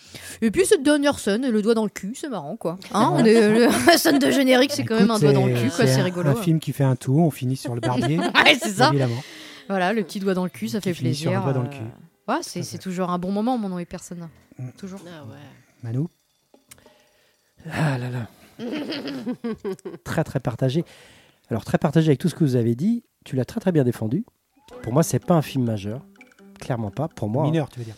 Et 0.41 0.51
puis 0.51 0.65
cette 0.67 0.83
dernière 0.83 1.19
scène, 1.19 1.49
le 1.49 1.63
doigt 1.63 1.75
dans 1.75 1.85
le 1.85 1.91
cul, 1.91 2.15
c'est 2.15 2.29
marrant, 2.31 2.57
quoi. 2.57 2.79
Hein, 2.93 3.11
on 3.13 3.25
est- 3.25 3.51
le- 3.51 3.67
la 3.87 3.99
scène 3.99 4.19
de 4.19 4.31
générique, 4.31 4.73
c'est 4.73 4.85
quand 4.85 4.97
même 4.99 5.11
un 5.11 5.19
doigt 5.19 5.33
dans 5.33 5.47
le 5.47 5.55
cul, 5.55 5.69
quoi, 5.71 5.87
c'est 5.87 6.03
rigolo. 6.03 6.31
Un 6.31 6.35
film 6.37 6.59
qui 6.61 6.73
fait 6.73 6.85
un 6.85 6.97
tout, 6.97 7.19
on 7.19 7.31
finit 7.31 7.57
sur 7.57 7.75
le 7.75 7.81
barbier. 7.83 8.19
Ouais, 8.35 8.59
c'est 8.61 8.71
ça. 8.73 8.89
Évidemment. 8.89 9.23
Voilà, 9.69 9.93
le 9.93 10.03
petit 10.03 10.19
doigt 10.21 10.35
dans 10.35 10.45
le 10.45 10.51
cul, 10.51 10.69
ça 10.69 10.81
Qui 10.81 10.89
fait 10.91 10.95
finit 10.95 11.15
sur 11.15 11.31
plaisir. 11.31 11.41
le 11.47 11.53
doigt 11.53 11.53
dans 11.53 11.63
le 11.63 11.75
euh. 11.75 11.79
cul. 11.79 11.85
Ouais, 12.29 12.39
c'est 12.43 12.63
c'est 12.63 12.79
toujours 12.79 13.11
un 13.11 13.19
bon 13.19 13.31
moment, 13.33 13.59
mon 13.59 13.69
nom 13.69 13.79
et 13.79 13.85
personne. 13.85 14.29
Mm. 14.59 14.71
Toujours. 14.79 15.01
Ah 15.07 15.25
ouais. 15.25 15.37
Manu 15.83 16.07
Ah 17.71 17.99
là 17.99 18.09
là. 18.11 18.27
très 20.05 20.25
très 20.25 20.41
partagé. 20.41 20.85
Alors 21.51 21.65
très 21.65 21.79
partagé 21.79 22.09
avec 22.09 22.19
tout 22.21 22.29
ce 22.29 22.35
que 22.35 22.45
vous 22.45 22.57
avez 22.57 22.75
dit. 22.75 23.05
Tu 23.25 23.37
l'as 23.37 23.45
très 23.45 23.61
très 23.61 23.73
bien 23.73 23.85
défendu. 23.85 24.25
Pour 24.83 24.93
moi, 24.93 25.03
c'est 25.03 25.19
pas 25.19 25.35
un 25.35 25.43
film 25.43 25.65
majeur. 25.65 26.01
Clairement 26.61 26.91
pas. 26.91 27.09
Pour 27.09 27.29
moi, 27.29 27.45
Mineur, 27.45 27.69
tu 27.69 27.79
veux 27.81 27.85
dire 27.85 27.97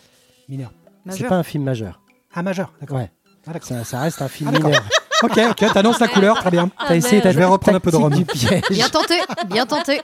Mineur. 0.49 0.71
c'est 1.05 1.11
Majeur. 1.11 1.29
pas 1.29 1.35
un 1.37 1.43
film 1.43 1.63
majeur. 1.63 2.01
Ah, 2.33 2.43
majeur, 2.43 2.73
d'accord. 2.81 2.97
Ouais. 2.97 3.11
Ah, 3.45 3.53
d'accord. 3.53 3.67
Ça, 3.67 3.83
ça 3.83 4.01
reste 4.01 4.21
un 4.21 4.27
film 4.27 4.51
Ah, 4.53 4.57
mineur. 4.59 4.83
Ok, 5.23 5.35
ok, 5.49 5.73
t'annonces 5.73 5.99
la 5.99 6.07
couleur, 6.09 6.35
très 6.37 6.51
bien. 6.51 6.69
T'as 6.77 6.95
essayé 6.95 7.23
ta 7.23 7.31
Je 7.31 7.39
vais 7.39 7.45
reprendre 7.45 7.77
un 7.77 7.79
peu 7.79 7.89
de 7.89 7.95
rhum. 7.95 8.23
piège. 8.23 8.61
Bien 8.69 8.87
tenté, 8.87 9.15
bien 9.47 9.65
tenté. 9.65 9.99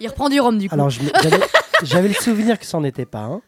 Il 0.00 0.08
reprend 0.08 0.28
du 0.28 0.40
rhum 0.40 0.58
du 0.58 0.68
coup. 0.68 0.74
Alors, 0.74 0.90
j'avais- 0.90 2.08
le 2.08 2.14
souvenir 2.14 2.58
que 2.58 2.64
c'en 2.66 2.84
était 2.84 3.06
pas 3.06 3.24
un. 3.24 3.42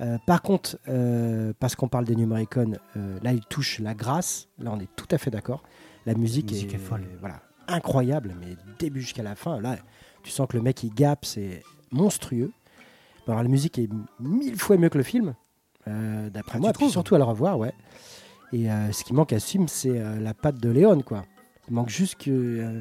Euh, 0.00 0.18
par 0.26 0.42
contre, 0.42 0.78
euh, 0.88 1.52
parce 1.60 1.76
qu'on 1.76 1.88
parle 1.88 2.04
des 2.04 2.16
Numéricon, 2.16 2.72
euh, 2.96 3.18
là, 3.22 3.32
il 3.32 3.40
touche 3.44 3.78
la 3.78 3.94
grâce. 3.94 4.48
Là, 4.58 4.70
on 4.74 4.80
est 4.80 4.88
tout 4.96 5.06
à 5.10 5.18
fait 5.18 5.30
d'accord. 5.30 5.62
La 6.06 6.14
musique, 6.14 6.46
La 6.50 6.56
musique 6.56 6.74
est 6.74 6.78
folle. 6.78 7.04
Voilà, 7.20 7.40
incroyable, 7.68 8.34
mais 8.40 8.56
début 8.78 9.00
jusqu'à 9.00 9.22
la 9.22 9.36
fin. 9.36 9.60
Là, 9.60 9.76
tu 10.24 10.30
sens 10.30 10.48
que 10.48 10.56
le 10.56 10.62
mec, 10.62 10.82
il 10.82 10.92
gape, 10.92 11.24
c'est 11.24 11.62
monstrueux. 11.92 12.50
Bon, 13.26 13.32
alors, 13.34 13.42
la 13.44 13.48
musique 13.48 13.78
est 13.78 13.88
mille 14.18 14.56
fois 14.58 14.76
mieux 14.76 14.88
que 14.88 14.98
le 14.98 15.04
film, 15.04 15.34
euh, 15.86 16.30
d'après 16.30 16.56
Ah, 16.56 16.60
moi. 16.60 16.72
Puis 16.72 16.90
surtout 16.90 17.14
à 17.14 17.18
le 17.18 17.24
revoir, 17.24 17.58
ouais. 17.58 17.72
Et 18.52 18.70
euh, 18.70 18.90
ce 18.92 19.04
qui 19.04 19.12
manque 19.14 19.32
à 19.32 19.38
ce 19.40 19.46
film, 19.48 19.68
c'est 19.68 19.90
euh, 20.00 20.18
la 20.18 20.34
patte 20.34 20.56
de 20.58 20.68
Léon, 20.70 21.00
quoi. 21.02 21.24
Il 21.68 21.74
manque 21.74 21.88
juste 21.90 22.16
que. 22.16 22.80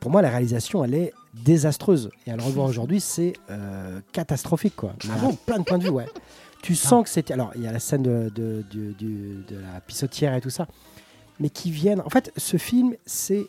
Pour 0.00 0.10
moi, 0.10 0.22
la 0.22 0.30
réalisation, 0.30 0.84
elle 0.84 0.94
est 0.94 1.12
désastreuse. 1.34 2.10
Et 2.26 2.30
à 2.30 2.36
le 2.36 2.42
revoir 2.42 2.66
aujourd'hui, 2.68 3.00
c'est 3.00 3.32
euh, 3.50 4.00
catastrophique, 4.12 4.76
quoi. 4.76 4.94
Mais 5.04 5.10
à 5.12 5.32
plein 5.46 5.58
de 5.58 5.64
points 5.64 5.78
de 5.78 5.84
vue, 5.84 5.90
ouais. 5.90 6.06
Tu 6.62 6.74
sens 6.74 7.04
que 7.04 7.10
c'était. 7.10 7.34
Alors, 7.34 7.52
il 7.56 7.62
y 7.62 7.66
a 7.66 7.72
la 7.72 7.78
scène 7.78 8.02
de, 8.02 8.30
de, 8.34 9.44
la 9.50 9.80
pissotière 9.80 10.34
et 10.34 10.40
tout 10.40 10.50
ça. 10.50 10.66
Mais 11.40 11.50
qui 11.50 11.70
viennent. 11.70 12.00
En 12.00 12.10
fait, 12.10 12.32
ce 12.36 12.56
film, 12.56 12.94
c'est 13.06 13.46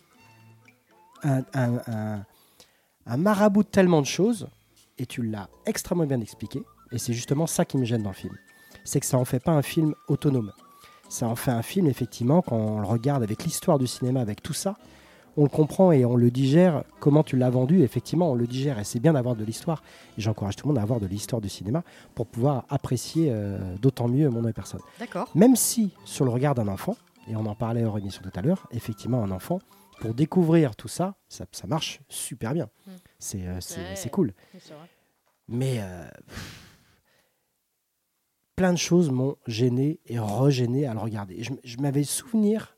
un, 1.24 1.44
un- 1.54 1.82
un- 1.88 2.26
un 3.06 3.18
marabout 3.18 3.64
de 3.64 3.70
tellement 3.70 4.02
de 4.02 4.08
choses. 4.08 4.48
Et 4.98 5.06
tu 5.06 5.22
l'as 5.24 5.50
extrêmement 5.66 6.06
bien 6.06 6.22
expliqué. 6.22 6.64
Et 6.92 6.98
c'est 6.98 7.14
justement 7.14 7.48
ça 7.48 7.66
qui 7.66 7.78
me 7.78 7.86
gêne 7.86 8.04
dans 8.04 8.10
le 8.12 8.16
film. 8.16 8.36
C'est 8.84 9.00
que 9.00 9.06
ça 9.06 9.18
en 9.18 9.26
fait 9.26 9.40
pas 9.40 9.52
un 9.52 9.62
film 9.62 9.94
autonome. 10.08 10.52
Ça 11.10 11.28
en 11.28 11.36
fait 11.36 11.52
un 11.52 11.62
film, 11.62 11.88
effectivement, 11.88 12.42
quand 12.42 12.56
on 12.58 12.80
le 12.80 12.88
regarde 12.88 13.22
avec 13.24 13.44
l'histoire 13.44 13.78
du 13.78 13.88
cinéma, 13.88 14.22
avec 14.22 14.42
tout 14.42 14.54
ça, 14.54 14.76
on 15.38 15.44
le 15.44 15.50
comprend 15.50 15.92
et 15.92 16.06
on 16.06 16.16
le 16.16 16.32
digère. 16.32 16.84
Comment 17.00 17.24
tu 17.24 17.36
l'as 17.38 17.50
vendu, 17.50 17.82
effectivement, 17.84 18.32
on 18.32 18.36
le 18.36 18.48
digère. 18.48 18.80
Et 18.80 18.84
c'est 18.84 19.00
bien 19.00 19.14
d'avoir 19.14 19.36
de 19.36 19.44
l'histoire. 19.44 19.84
Et 20.18 20.22
j'encourage 20.22 20.56
tout 20.56 20.66
le 20.68 20.74
monde 20.74 20.80
à 20.80 20.82
avoir 20.84 21.00
de 21.00 21.08
l'histoire 21.08 21.42
du 21.42 21.50
cinéma 21.50 21.84
pour 22.14 22.26
pouvoir 22.28 22.66
apprécier 22.70 23.30
euh, 23.32 23.76
d'autant 23.78 24.08
mieux 24.08 24.30
mon 24.30 24.42
nom 24.42 24.50
et 24.50 24.54
personne. 24.54 24.82
D'accord. 25.00 25.30
Même 25.36 25.56
si, 25.56 25.92
sur 26.06 26.26
le 26.26 26.32
regard 26.32 26.56
d'un 26.56 26.68
enfant, 26.68 26.96
et 27.28 27.36
on 27.36 27.46
en 27.46 27.56
parlait 27.56 27.84
hors 27.84 27.98
émission 27.98 28.22
tout 28.24 28.38
à 28.38 28.42
l'heure, 28.42 28.68
effectivement, 28.72 29.24
un 29.24 29.32
enfant, 29.32 29.60
pour 30.00 30.14
découvrir 30.14 30.76
tout 30.76 30.88
ça, 30.90 31.16
ça, 31.30 31.46
ça 31.52 31.68
marche 31.68 32.02
super 32.10 32.54
bien. 32.54 32.66
Mm. 32.86 32.92
C'est 33.20 33.48
euh, 33.48 33.58
c'est- 33.62 33.80
Ouais. 34.06 34.10
cool. 34.12 34.34
Mais 35.48 35.78
euh, 35.80 36.06
plein 38.56 38.72
de 38.74 38.78
choses 38.78 39.10
m'ont 39.12 39.36
gêné 39.48 40.00
et 40.06 40.18
regêné 40.20 40.86
à 40.88 40.94
le 40.94 41.00
regarder. 41.00 41.44
Je 41.64 41.78
m'avais 41.78 42.04
souvenir 42.04 42.75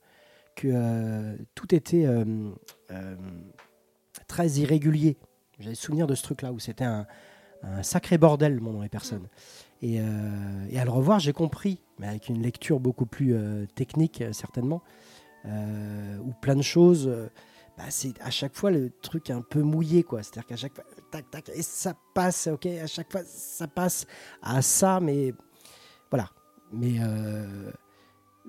euh, 0.66 1.36
tout 1.56 1.74
était 1.74 2.06
euh, 2.06 2.26
euh, 2.92 3.16
très 4.28 4.48
irrégulier. 4.52 5.18
J'avais 5.60 5.76
souvenir 5.76 6.08
de 6.08 6.16
ce 6.16 6.24
truc-là 6.24 6.52
où 6.52 6.60
c'était 6.60 6.86
un, 6.86 7.08
sacré 7.82 8.20
bordel, 8.20 8.60
mon 8.62 8.74
nom 8.74 8.84
et 8.84 8.90
personne. 8.90 9.28
Et, 9.82 9.96
et 9.96 10.80
à 10.80 10.86
le 10.86 10.92
revoir, 10.92 11.20
j'ai 11.20 11.34
compris, 11.34 11.82
mais 11.98 12.08
avec 12.08 12.30
une 12.30 12.40
lecture 12.40 12.80
beaucoup 12.80 13.08
plus 13.08 13.36
technique, 13.74 14.24
certainement, 14.32 14.84
où 15.44 16.34
plein 16.40 16.56
de 16.56 16.62
choses. 16.62 17.12
bah, 17.76 17.86
c'est 17.90 18.14
à 18.22 18.30
chaque 18.30 18.56
fois 18.56 18.70
le 18.70 18.92
truc 19.02 19.32
un 19.32 19.42
peu 19.42 19.64
mouillé, 19.64 20.04
quoi. 20.04 20.22
C'est-à-dire 20.22 20.46
qu'à 20.46 20.56
chaque 20.56 20.76
fois, 20.76 20.84
tac, 21.10 21.32
tac, 21.32 21.50
et 21.50 21.64
ça 21.64 21.96
passe, 22.14 22.46
ok, 22.46 22.68
à 22.68 22.86
chaque 22.86 23.12
fois, 23.12 23.24
ça 23.26 23.68
passe 23.68 24.06
à 24.44 24.62
ça, 24.62 25.00
mais 25.00 25.34
voilà. 26.12 26.30
Mais 26.72 27.00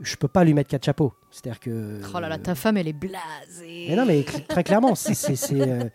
je 0.00 0.16
peux 0.16 0.28
pas 0.28 0.44
lui 0.44 0.54
mettre 0.54 0.70
quatre 0.70 0.84
chapeaux. 0.84 1.12
C'est-à-dire 1.30 1.60
que. 1.60 2.00
Oh 2.14 2.20
là 2.20 2.28
là, 2.28 2.38
ta 2.38 2.54
femme, 2.54 2.76
elle 2.76 2.88
est 2.88 2.92
blasée. 2.92 3.86
Mais 3.88 3.96
non, 3.96 4.06
mais 4.06 4.24
très 4.48 4.62
clairement, 4.64 4.94
c'est, 4.94 5.14
c'est- 5.14 5.36
c'est, 5.36 5.60
euh, 5.60 5.88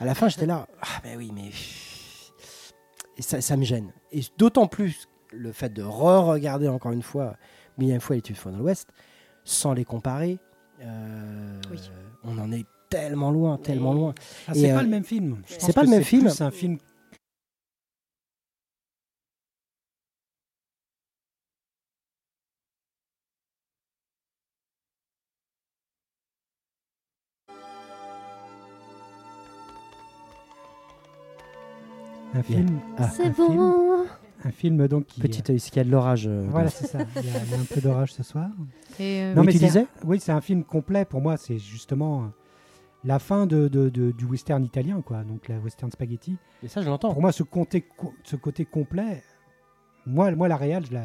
à 0.00 0.04
la 0.04 0.14
fin, 0.14 0.28
j'étais 0.28 0.46
là. 0.46 0.66
Ah, 0.82 1.00
ben 1.02 1.16
oui, 1.18 1.30
mais. 1.34 1.50
Et 3.16 3.22
ça, 3.22 3.40
ça 3.40 3.56
me 3.56 3.64
gêne. 3.64 3.92
Et 4.12 4.20
d'autant 4.38 4.66
plus 4.66 5.06
le 5.32 5.52
fait 5.52 5.72
de 5.72 5.82
re-regarder 5.82 6.68
encore 6.68 6.92
une 6.92 7.02
fois, 7.02 7.36
millième 7.78 8.00
fois, 8.00 8.16
l'étude 8.16 8.36
fois 8.36 8.50
dans 8.52 8.58
l'Ouest, 8.58 8.88
sans 9.44 9.72
les 9.74 9.84
comparer. 9.84 10.38
euh, 10.82 11.60
Oui. 11.70 11.78
On 12.24 12.38
en 12.38 12.50
est 12.52 12.66
tellement 12.88 13.30
loin, 13.30 13.56
tellement 13.58 13.92
loin. 13.92 14.14
Ah, 14.48 14.52
c'est 14.54 14.70
euh, 14.72 14.74
pas 14.74 14.82
le 14.82 14.88
même 14.88 15.04
film. 15.04 15.42
C'est 15.46 15.72
pas 15.72 15.82
que 15.82 15.86
le 15.86 15.90
même 15.90 16.02
c'est 16.02 16.08
film. 16.08 16.22
plus 16.24 16.40
un 16.40 16.50
film. 16.50 16.78
Un 32.40 32.42
film, 32.42 32.80
Ah. 32.98 33.08
C'est 33.10 33.26
un 33.26 33.32
film, 33.32 33.56
bon. 33.56 34.04
un 34.44 34.50
film 34.50 34.88
donc 34.88 35.06
qui. 35.06 35.20
Petit 35.20 35.42
œil, 35.52 35.60
qu'il 35.60 35.76
y 35.76 35.80
a 35.80 35.84
de 35.84 35.90
l'orage. 35.90 36.26
euh, 36.26 36.46
Voilà, 36.50 36.70
c'est 36.70 36.86
ça. 36.86 36.98
Il 37.16 37.26
y, 37.26 37.28
a, 37.30 37.42
il 37.44 37.50
y 37.50 37.54
a 37.54 37.58
un 37.60 37.64
peu 37.64 37.80
d'orage 37.80 38.12
ce 38.14 38.22
soir. 38.22 38.48
Et, 38.98 39.22
euh, 39.22 39.34
Oui, 39.36 39.46
tu 39.48 39.52
c'est- 39.58 39.66
disais 39.66 39.86
Oui, 40.04 40.18
c'est 40.20 40.32
un 40.32 40.40
film 40.40 40.64
complet. 40.64 41.04
Pour 41.04 41.20
moi, 41.20 41.36
c'est 41.36 41.58
justement 41.58 42.30
la 43.04 43.18
fin 43.18 43.46
de, 43.46 43.68
de- 43.68 43.88
de- 43.90 44.10
du 44.12 44.24
western 44.24 44.64
italien, 44.64 45.02
quoi. 45.02 45.22
Donc 45.24 45.48
la 45.48 45.58
western 45.58 45.90
spaghetti. 45.90 46.36
Et 46.62 46.68
ça, 46.68 46.80
je 46.82 46.88
l'entends. 46.88 47.12
Pour 47.12 47.20
moi, 47.22 47.32
ce 47.32 47.42
côté, 47.42 47.82
co- 47.82 48.14
ce 48.24 48.36
côté 48.36 48.64
complet, 48.64 49.22
moi, 50.06 50.30
moi 50.32 50.48
la 50.48 50.56
réal, 50.56 50.84
je 50.86 50.94
la, 50.94 51.04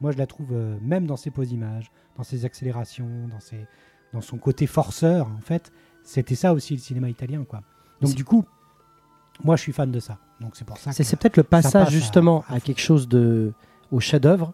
moi, 0.00 0.10
je 0.12 0.18
la 0.18 0.26
trouve 0.26 0.48
euh, 0.52 0.76
même 0.82 1.06
dans 1.06 1.16
ses 1.16 1.30
poses 1.30 1.52
images, 1.52 1.90
dans 2.16 2.22
ses 2.24 2.44
accélérations, 2.44 3.28
dans, 3.28 3.40
ses, 3.40 3.66
dans 4.12 4.20
son 4.20 4.38
côté 4.38 4.66
forceur, 4.66 5.28
en 5.28 5.40
fait. 5.40 5.72
C'était 6.04 6.34
ça 6.34 6.52
aussi 6.52 6.74
le 6.74 6.80
cinéma 6.80 7.08
italien, 7.08 7.44
quoi. 7.44 7.62
Donc 8.00 8.14
du 8.14 8.24
coup, 8.24 8.44
moi, 9.44 9.56
je 9.56 9.62
suis 9.62 9.72
fan 9.72 9.90
de 9.90 10.00
ça. 10.00 10.18
Donc 10.40 10.52
c'est 10.54 10.64
pour 10.64 10.78
ça. 10.78 10.92
C'est 10.92 11.16
peut-être 11.16 11.36
le 11.36 11.42
passage 11.42 11.90
justement 11.90 12.44
à 12.48 12.60
quelque 12.60 12.80
chose 12.80 13.08
de 13.08 13.52
au 13.90 14.00
chef-d'œuvre, 14.00 14.52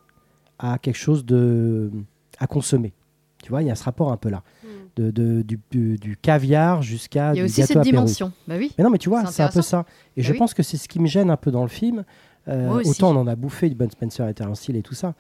à 0.59 0.78
quelque 0.78 0.97
chose 0.99 1.24
de 1.24 1.91
à 2.39 2.47
consommer. 2.47 2.93
Tu 3.43 3.51
vois, 3.51 3.62
il 3.62 3.68
y 3.68 3.70
a 3.70 3.74
ce 3.74 3.84
rapport 3.84 4.11
un 4.12 4.16
peu 4.16 4.28
là, 4.30 4.43
Mm. 4.64 4.66
de, 4.97 5.11
de- 5.12 5.43
du, 5.43 5.61
du- 5.70 5.97
du 5.97 6.16
caviar 6.16 6.82
jusqu'à 6.82 7.32
Il 7.32 7.39
y 7.39 7.41
a 7.41 7.45
aussi 7.45 7.62
cette 7.62 7.80
dimension. 7.82 8.32
Bah 8.49 8.55
oui. 8.59 8.72
Mais 8.76 8.82
non, 8.84 8.91
mais 8.91 8.99
tu 8.99 9.09
vois, 9.09 9.24
C'est 9.26 9.43
un 9.45 9.49
peu 9.49 9.62
ça. 9.62 9.84
Et 10.16 10.20
Bah 10.22 10.26
je 10.26 10.32
oui. 10.32 10.39
pense 10.39 10.55
que 10.55 10.62
c'est 10.64 10.76
ce 10.76 10.89
qui 10.89 10.99
me 10.99 11.07
gêne 11.07 11.30
un 11.30 11.36
peu 11.36 11.51
dans 11.53 11.62
le 11.62 11.68
film. 11.68 12.05
Euh, 12.49 12.82
autant 12.84 13.14
on 13.14 13.20
en 13.20 13.26
a 13.26 13.36
bouffé 13.36 13.68
du 13.68 13.74
Bon 13.76 13.89
Spencer 13.91 14.26
et 14.28 14.34
Terence 14.34 14.66
Hill 14.68 14.76
et 14.76 14.82
tout 14.82 14.95
ça. 14.95 15.14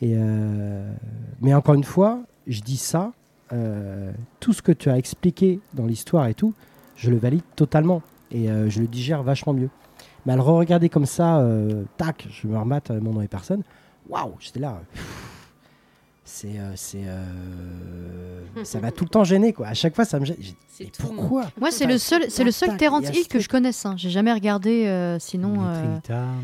Et 0.00 0.14
euh, 0.16 0.90
mais 1.40 1.52
encore 1.54 1.74
une 1.74 1.84
fois, 1.84 2.20
je 2.46 2.60
dis 2.62 2.76
ça, 2.76 3.12
euh, 3.52 4.12
tout 4.40 4.52
ce 4.52 4.62
que 4.62 4.72
tu 4.72 4.88
as 4.88 4.96
expliqué 4.96 5.60
dans 5.74 5.84
l'histoire 5.86 6.26
et 6.28 6.34
tout, 6.34 6.54
je 6.96 7.10
le 7.10 7.16
valide 7.18 7.42
totalement. 7.56 8.00
Et 8.30 8.50
euh, 8.50 8.68
je 8.68 8.80
le 8.80 8.86
digère 8.86 9.22
vachement 9.22 9.52
mieux. 9.52 9.70
Mais 10.26 10.32
à 10.32 10.36
le 10.36 10.42
regarder 10.42 10.88
comme 10.88 11.06
ça, 11.06 11.38
euh, 11.38 11.84
tac, 11.96 12.26
je 12.30 12.46
me 12.46 12.58
remate 12.58 12.90
euh, 12.90 13.00
mon 13.00 13.12
nom 13.12 13.22
et 13.22 13.28
personne. 13.28 13.62
Waouh, 14.08 14.34
j'étais 14.40 14.60
là. 14.60 14.80
C'est, 16.30 16.58
euh, 16.58 16.72
c'est, 16.76 17.04
euh, 17.06 17.24
ça 18.62 18.80
m'a 18.80 18.90
tout 18.92 19.04
le 19.04 19.08
temps 19.08 19.24
gêné 19.24 19.54
quoi. 19.54 19.68
À 19.68 19.74
chaque 19.74 19.94
fois, 19.94 20.04
ça 20.04 20.20
me 20.20 20.26
gêne. 20.26 20.36
Mais 20.78 20.86
pourquoi? 20.98 21.46
Moi, 21.58 21.70
c'est 21.70 21.86
le 21.86 21.96
seul, 21.96 22.26
c'est 22.28 22.44
le 22.44 22.50
seul 22.52 22.68
a 22.70 22.72
Hill 23.12 23.26
que 23.28 23.40
je 23.40 23.48
connaisse. 23.48 23.84
hein. 23.86 23.94
J'ai 23.96 24.10
jamais 24.10 24.32
regardé, 24.32 24.86
euh, 24.86 25.18
sinon. 25.18 25.54
Euh, 25.64 25.96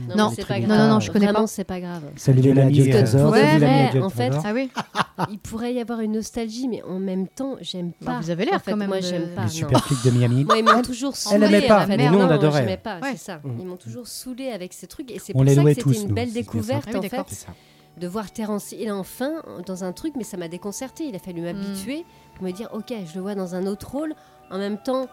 Non, 0.09 0.17
Non. 0.17 0.31
pas 0.47 0.59
Non, 0.59 0.67
grave. 0.67 0.79
non, 0.79 0.89
non, 0.95 1.01
je 1.01 1.13
connais 1.13 1.27
Vraiment, 1.27 1.41
pas. 1.43 1.47
c'est 1.47 1.65
pas 1.65 1.81
grave. 1.81 2.01
Pour 2.03 3.31
de 3.31 3.31
Ouais, 3.31 3.59
vrai, 3.59 3.89
Dieu 3.93 4.03
en 4.03 4.09
fait. 4.09 4.33
Ah 4.45 4.53
oui. 4.55 4.71
il 5.31 5.39
pourrait 5.39 5.75
y 5.75 5.81
avoir 5.81 6.01
une 6.01 6.13
nostalgie, 6.13 6.67
mais 6.67 6.83
en 6.83 6.99
même 6.99 7.29
temps, 7.29 7.57
j'aime 7.61 7.93
Bah, 8.01 8.13
pas. 8.15 8.21
vous 8.21 8.31
avez 8.31 8.47
l'air 8.47 8.55
En 8.55 8.59
fait, 8.61 8.71
quand 8.71 8.77
même 8.79 8.89
Moi, 8.89 9.01
j'aime 9.01 9.29
pas. 9.37 9.45
les 9.45 9.49
super 9.51 9.85
flics 9.85 10.03
de 10.05 10.11
Miami. 10.19 10.45
Moi, 10.45 10.59
ils 10.59 10.65
m'ont 10.65 10.83
toujours 10.83 11.15
saoulé. 11.15 11.37
Elle 11.47 11.55
aimait 11.55 11.69
pas, 11.69 11.87
mais 11.87 12.11
nous, 12.11 12.19
on 12.19 12.29
adorait. 12.31 12.65
Ouais. 12.67 13.15
Ils 13.61 13.67
m'ont 13.67 13.77
toujours 13.77 14.09
saoulé 14.09 14.49
avec 14.49 14.73
ces 14.73 14.87
trucs. 14.87 15.11
Et 15.13 15.19
c'est 15.21 15.33
On 15.35 15.39
pour 15.41 15.45
les 15.45 15.55
ça 15.55 15.61
louait 15.61 15.75
que 15.75 15.81
tous, 15.83 15.93
c'était 15.93 16.07
une 16.09 16.15
belle 16.15 16.33
découverte, 16.33 16.89
Ah 16.93 16.99
en 16.99 17.03
fait. 17.03 17.47
De 18.01 18.07
voir 18.09 18.31
Terence 18.33 18.73
Hill 18.73 18.91
enfin 18.91 19.31
dans 19.67 19.85
un 19.85 19.93
truc, 19.93 20.15
mais 20.17 20.25
ça 20.25 20.37
m'a 20.37 20.49
déconcerté. 20.49 21.05
Il 21.05 21.15
a 21.15 21.19
fallu 21.19 21.43
m'habituer 21.43 22.05
pour 22.35 22.45
me 22.45 22.51
dire, 22.53 22.69
ok, 22.73 22.93
je 23.07 23.15
le 23.15 23.21
vois 23.21 23.35
dans 23.35 23.55
un 23.55 23.67
autre 23.67 23.91
rôle. 23.93 24.15
En 24.51 24.59
même 24.59 24.79
temps, 24.79 25.07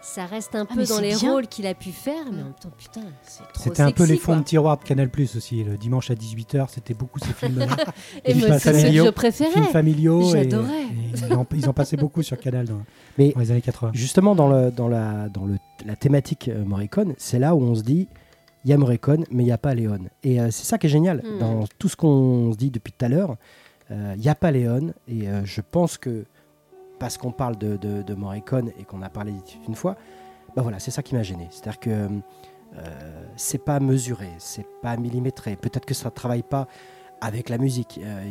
ça 0.00 0.24
reste 0.26 0.54
un 0.54 0.64
peu 0.64 0.74
Ah, 0.74 0.78
mais 0.78 0.86
dans 0.86 1.00
les 1.00 1.16
bien. 1.16 1.32
rôles 1.32 1.48
qu'il 1.48 1.66
a 1.66 1.74
pu 1.74 1.90
faire, 1.90 2.22
mais 2.30 2.40
en 2.40 2.44
même 2.44 2.52
temps, 2.54 2.70
putain, 2.78 3.00
c'est 3.24 3.42
trop 3.52 3.64
C'était 3.64 3.82
un 3.82 3.90
peu 3.90 4.04
les 4.04 4.16
fonds 4.16 4.32
quoi. 4.34 4.40
de 4.40 4.44
tiroir 4.44 4.78
de 4.78 4.84
Canal 4.84 5.10
Plus 5.10 5.34
aussi. 5.34 5.64
Le 5.64 5.76
dimanche 5.76 6.12
à 6.12 6.14
18h, 6.14 6.66
c'était 6.70 6.94
beaucoup 6.94 7.18
ces 7.18 7.32
films-là. 7.32 7.66
Et 8.24 8.34
moi, 8.34 8.46
c'est 8.46 8.58
ce 8.60 8.64
que 8.64 8.70
familiaux. 8.78 9.04
je 9.04 9.08
films 9.08 9.12
préférais. 9.14 9.62
familiaux. 9.72 10.22
et- 10.36 10.44
J'adorais. 10.44 10.82
et 10.84 11.16
ils, 11.26 11.34
en, 11.34 11.44
ils 11.52 11.68
en 11.68 11.72
passaient 11.72 11.96
beaucoup 11.96 12.22
sur 12.22 12.38
Canal 12.38 12.66
dans, 12.66 12.80
Mais 13.18 13.30
dans 13.32 13.40
les 13.40 13.50
années 13.50 13.60
80. 13.60 13.90
Justement, 13.94 14.36
dans, 14.36 14.46
le, 14.48 14.70
dans, 14.70 14.86
la, 14.86 15.28
dans 15.28 15.44
le, 15.46 15.56
la 15.84 15.96
thématique 15.96 16.46
euh, 16.48 16.64
Morricone, 16.64 17.14
c'est 17.18 17.40
là 17.40 17.56
où 17.56 17.62
on 17.62 17.74
se 17.74 17.82
dit 17.82 18.06
il 18.64 18.70
y 18.70 18.72
a 18.72 18.78
Morricone, 18.78 19.24
mais 19.30 19.42
il 19.42 19.46
n'y 19.46 19.52
a 19.52 19.58
pas 19.58 19.74
Léon. 19.74 20.00
Et 20.22 20.40
euh, 20.40 20.50
c'est 20.50 20.64
ça 20.64 20.78
qui 20.78 20.86
est 20.86 20.90
génial. 20.90 21.22
Mm. 21.24 21.38
Dans 21.38 21.64
tout 21.78 21.88
ce 21.88 21.96
qu'on 21.96 22.52
se 22.52 22.56
dit 22.56 22.70
depuis 22.70 22.92
tout 22.92 23.04
à 23.04 23.08
l'heure, 23.08 23.36
euh, 23.90 24.14
il 24.16 24.20
n'y 24.20 24.28
a 24.28 24.34
pas 24.34 24.50
Léon. 24.50 24.92
Et 25.06 25.28
euh, 25.28 25.44
je 25.44 25.60
pense 25.60 25.96
que, 25.96 26.24
parce 26.98 27.16
qu'on 27.16 27.32
parle 27.32 27.56
de, 27.56 27.76
de, 27.76 28.02
de 28.02 28.14
Morricone 28.14 28.70
et 28.78 28.84
qu'on 28.84 29.02
a 29.02 29.08
parlé 29.08 29.32
une 29.66 29.74
fois, 29.74 29.96
bah 30.56 30.62
voilà, 30.62 30.78
c'est 30.78 30.90
ça 30.90 31.02
qui 31.02 31.14
m'a 31.14 31.22
gêné. 31.22 31.46
C'est-à-dire 31.50 31.80
que 31.80 32.08
euh, 32.76 33.24
c'est 33.36 33.64
pas 33.64 33.80
mesuré, 33.80 34.28
c'est 34.38 34.66
pas 34.82 34.96
millimétré. 34.96 35.56
Peut-être 35.56 35.86
que 35.86 35.94
ça 35.94 36.06
ne 36.06 36.14
travaille 36.14 36.42
pas 36.42 36.66
avec 37.20 37.48
la 37.48 37.58
musique. 37.58 38.00
Euh, 38.02 38.28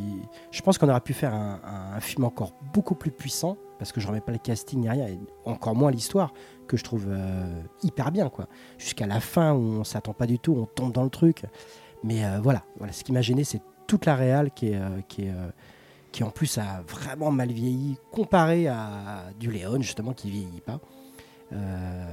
je 0.52 0.62
pense 0.62 0.78
qu'on 0.78 0.90
aurait 0.90 1.02
pu 1.02 1.14
faire 1.14 1.34
un, 1.34 2.00
film 2.00 2.26
encore 2.26 2.52
beaucoup 2.74 2.96
plus 2.96 3.12
puissant, 3.12 3.58
parce 3.80 3.92
que 3.92 4.00
je 4.00 4.08
remets 4.08 4.22
pas 4.22 4.32
le 4.32 4.38
casting 4.38 4.82
ni 4.82 4.90
rien, 4.90 5.08
et 5.08 5.20
encore 5.46 5.76
moins 5.76 5.92
l'histoire, 5.92 6.34
que 6.68 6.78
je 6.78 6.84
trouve 6.84 7.08
euh, 7.10 7.62
hyper 7.84 8.12
bien, 8.12 8.30
quoi. 8.30 8.48
Jusqu'à 8.78 9.08
la 9.08 9.20
fin 9.20 9.54
où 9.54 9.80
on 9.80 9.84
s'attend 9.84 10.14
pas 10.14 10.28
du 10.28 10.40
tout, 10.40 10.54
on 10.54 10.66
tombe 10.66 10.92
dans 10.92 11.04
le 11.04 11.10
truc. 11.10 11.44
Mais 12.04 12.26
euh, 12.26 12.40
voilà, 12.42 12.64
voilà, 12.78 12.94
ce 12.94 13.04
qui 13.04 13.12
m'a 13.12 13.22
gêné, 13.22 13.44
c'est 13.44 13.62
toute 13.88 14.06
la 14.06 14.16
réal 14.16 14.52
qui 14.52 14.68
est, 14.68 14.80
qui 15.08 15.24
est, 15.24 15.34
qui 16.12 16.24
en 16.24 16.30
plus 16.30 16.58
a 16.58 16.84
vraiment 16.88 17.32
mal 17.32 17.52
vieilli 17.52 17.98
comparé 18.12 18.68
à 18.68 19.26
du 19.40 19.50
Léon 19.50 19.82
justement 19.82 20.12
qui 20.12 20.30
vieillit 20.30 20.62
pas. 20.62 20.82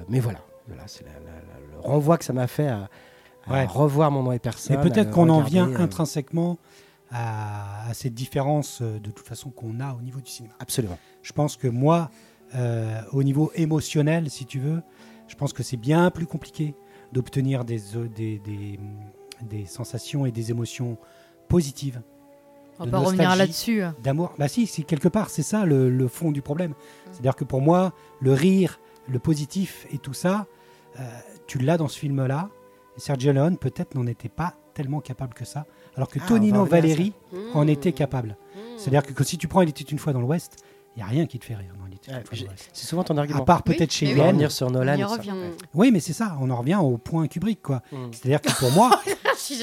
Mais 0.08 0.20
voilà, 0.20 0.38
voilà, 0.68 0.84
c'est 0.86 1.04
le 1.04 1.80
renvoi 1.80 2.16
que 2.16 2.24
ça 2.24 2.32
m'a 2.32 2.46
fait 2.46 2.68
à, 2.68 2.88
à 3.48 3.66
revoir 3.66 4.10
mon 4.10 4.22
nom 4.22 4.32
et 4.32 4.38
personne. 4.38 4.76
Et 4.76 4.80
peut-être 4.80 5.10
qu'on 5.10 5.28
en 5.28 5.40
vient 5.42 5.68
euh, 5.68 5.78
intrinsèquement 5.78 6.58
à, 7.10 7.88
à 7.88 7.94
cette 7.94 8.14
différence 8.14 8.80
euh, 8.82 8.98
de 8.98 9.10
toute 9.10 9.26
façon 9.26 9.50
qu'on 9.50 9.80
a 9.80 9.94
au 9.94 10.00
niveau 10.00 10.20
du 10.20 10.30
cinéma. 10.30 10.54
Absolument. 10.58 10.98
Je 11.22 11.32
pense 11.32 11.56
que 11.56 11.68
moi, 11.68 12.10
euh, 12.54 13.00
au 13.12 13.22
niveau 13.22 13.50
émotionnel, 13.54 14.30
si 14.30 14.46
tu 14.46 14.58
veux, 14.58 14.82
je 15.28 15.34
pense 15.36 15.52
que 15.52 15.62
c'est 15.62 15.76
bien 15.76 16.10
plus 16.10 16.26
compliqué 16.26 16.74
d'obtenir 17.12 17.64
des, 17.64 17.80
des, 18.16 18.38
des, 18.38 18.80
des 19.42 19.66
sensations 19.66 20.26
et 20.26 20.32
des 20.32 20.50
émotions 20.50 20.96
positives, 21.48 22.00
On 22.80 22.86
de 22.86 22.90
va 22.90 22.98
revenir 22.98 23.28
nostalgie. 23.28 23.38
là-dessus. 23.38 23.82
d'amour. 24.02 24.32
Bah 24.38 24.48
si, 24.48 24.66
c'est 24.66 24.82
quelque 24.82 25.08
part, 25.08 25.30
c'est 25.30 25.42
ça 25.42 25.64
le, 25.64 25.90
le 25.90 26.08
fond 26.08 26.32
du 26.32 26.42
problème. 26.42 26.74
C'est-à-dire 27.12 27.36
que 27.36 27.44
pour 27.44 27.60
moi, 27.60 27.92
le 28.20 28.32
rire, 28.32 28.80
le 29.08 29.18
positif 29.18 29.86
et 29.92 29.98
tout 29.98 30.14
ça, 30.14 30.46
euh, 30.98 31.02
tu 31.46 31.58
l'as 31.58 31.76
dans 31.76 31.88
ce 31.88 31.98
film-là. 31.98 32.48
Et 32.96 33.00
Sergio 33.00 33.32
Leone 33.32 33.56
peut-être 33.58 33.94
n'en 33.94 34.06
était 34.06 34.28
pas 34.28 34.54
tellement 34.74 35.00
capable 35.00 35.34
que 35.34 35.44
ça, 35.44 35.66
alors 35.96 36.08
que 36.08 36.18
Ah, 36.20 36.24
on 36.24 36.28
Tonino 36.28 36.62
à. 36.62 36.64
Valéry 36.64 37.12
en 37.54 37.64
Mmh. 37.64 37.68
était 37.68 37.92
capable. 37.92 38.30
Mmh. 38.54 38.58
C'est-à-dire 38.78 39.02
que, 39.02 39.12
que 39.12 39.24
si 39.24 39.38
tu 39.38 39.48
prends 39.48 39.62
Il 39.62 39.68
était 39.68 39.84
une 39.84 39.98
fois 39.98 40.12
dans 40.12 40.20
l'Ouest, 40.20 40.56
il 40.96 41.00
n'y 41.00 41.02
a 41.02 41.06
rien 41.06 41.26
qui 41.26 41.38
te 41.38 41.44
fait 41.44 41.54
rire 41.54 41.72
dans 41.78 41.86
Il 41.88 41.94
était 41.94 42.10
une 42.10 42.16
Ouais, 42.18 42.22
fois 42.24 42.30
j'ai- 42.36 42.44
dans 42.44 42.50
l'Ouest. 42.50 42.70
C'est 42.72 42.86
souvent 42.86 43.02
ton 43.04 43.16
À 43.16 43.20
argument. 43.20 43.44
part 43.44 43.62
Oui, 43.66 43.74
peut-être 43.76 43.92
chez 43.92 44.06
Yann. 44.06 44.26
revenir 44.28 44.50
sur 44.52 44.70
Nolan. 44.70 44.96
On 45.00 45.06
revient. 45.12 45.32
Oui, 45.74 45.90
mais 45.92 46.00
c'est 46.00 46.12
ça, 46.12 46.36
on 46.40 46.50
en 46.50 46.56
revient 46.56 46.78
au 46.80 46.96
point 46.98 47.26
Kubrick, 47.28 47.62
quoi. 47.62 47.82
Mm. 47.92 47.96
C'est-à-dire 48.12 48.40
que 48.40 48.58
pour 48.58 48.70
moi, 48.72 48.90
si 49.36 49.58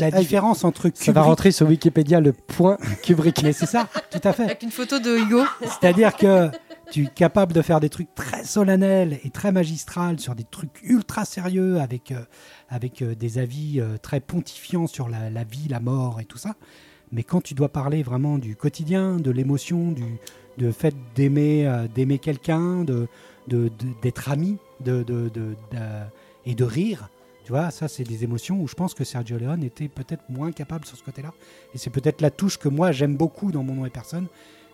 la, 0.00 0.10
différence 0.10 0.64
entre 0.64 0.82
Kubrick... 0.88 1.04
Ça 1.04 1.12
va 1.12 1.22
rentrer 1.22 1.52
sur 1.52 1.68
Wikipédia 1.68 2.20
le 2.20 2.32
point 2.32 2.76
Kubrick. 3.02 3.42
Mais 3.42 3.52
c'est 3.52 3.66
ça, 3.66 3.88
tout 4.10 4.20
à 4.24 4.32
fait. 4.32 4.44
Avec 4.44 4.62
une 4.62 4.70
photo 4.72 4.98
de 4.98 5.16
Hugo. 5.16 5.42
C'est-à-dire 5.62 6.16
que 6.16 6.50
tu 6.90 7.04
es 7.04 7.06
capable 7.06 7.52
de 7.52 7.62
faire 7.62 7.80
des 7.80 7.88
trucs 7.88 8.14
très 8.14 8.44
solennels 8.44 9.18
et 9.24 9.30
très 9.30 9.52
magistrales 9.52 10.18
sur 10.18 10.34
des 10.34 10.44
trucs 10.44 10.82
ultra 10.82 11.24
sérieux 11.24 11.80
avec, 11.80 12.10
euh, 12.12 12.24
avec 12.68 13.02
euh, 13.02 13.14
des 13.14 13.38
avis 13.38 13.80
euh, 13.80 13.96
très 13.96 14.20
pontifiants 14.20 14.86
sur 14.86 15.08
la, 15.08 15.44
vie, 15.44 15.68
la 15.68 15.80
mort 15.80 16.20
et 16.20 16.24
tout 16.24 16.38
ça. 16.38 16.54
Mais 17.12 17.22
quand 17.22 17.40
tu 17.40 17.54
dois 17.54 17.68
parler 17.68 18.02
vraiment 18.02 18.38
du 18.38 18.56
quotidien, 18.56 19.16
de 19.16 19.30
l'émotion, 19.30 19.92
du 19.92 20.72
fait 20.72 20.94
d'aimer 21.14 21.86
d'aimer 21.94 22.18
quelqu'un, 22.18 22.84
de 22.84 23.08
d'être 24.02 24.28
ami, 24.30 24.58
de, 24.84 25.02
de- 25.02 25.28
de- 25.28 25.56
et 26.46 26.54
de 26.54 26.64
rire, 26.64 27.08
tu 27.44 27.50
vois, 27.50 27.70
ça 27.72 27.88
c'est 27.88 28.04
des 28.04 28.22
émotions 28.22 28.60
où 28.60 28.68
je 28.68 28.74
pense 28.74 28.94
que 28.94 29.02
Sergio 29.02 29.38
Leone 29.38 29.64
était 29.64 29.88
peut-être 29.88 30.22
moins 30.28 30.52
capable 30.52 30.84
sur 30.86 30.96
ce 30.96 31.02
côté-là. 31.02 31.32
Et 31.74 31.78
c'est 31.78 31.90
peut-être 31.90 32.20
la 32.20 32.30
touche 32.30 32.58
que 32.58 32.68
moi 32.68 32.92
j'aime 32.92 33.16
beaucoup 33.16 33.50
dans 33.50 33.64
Mon 33.64 33.74
nom 33.74 33.86
et 33.86 33.90
personne, 33.90 34.28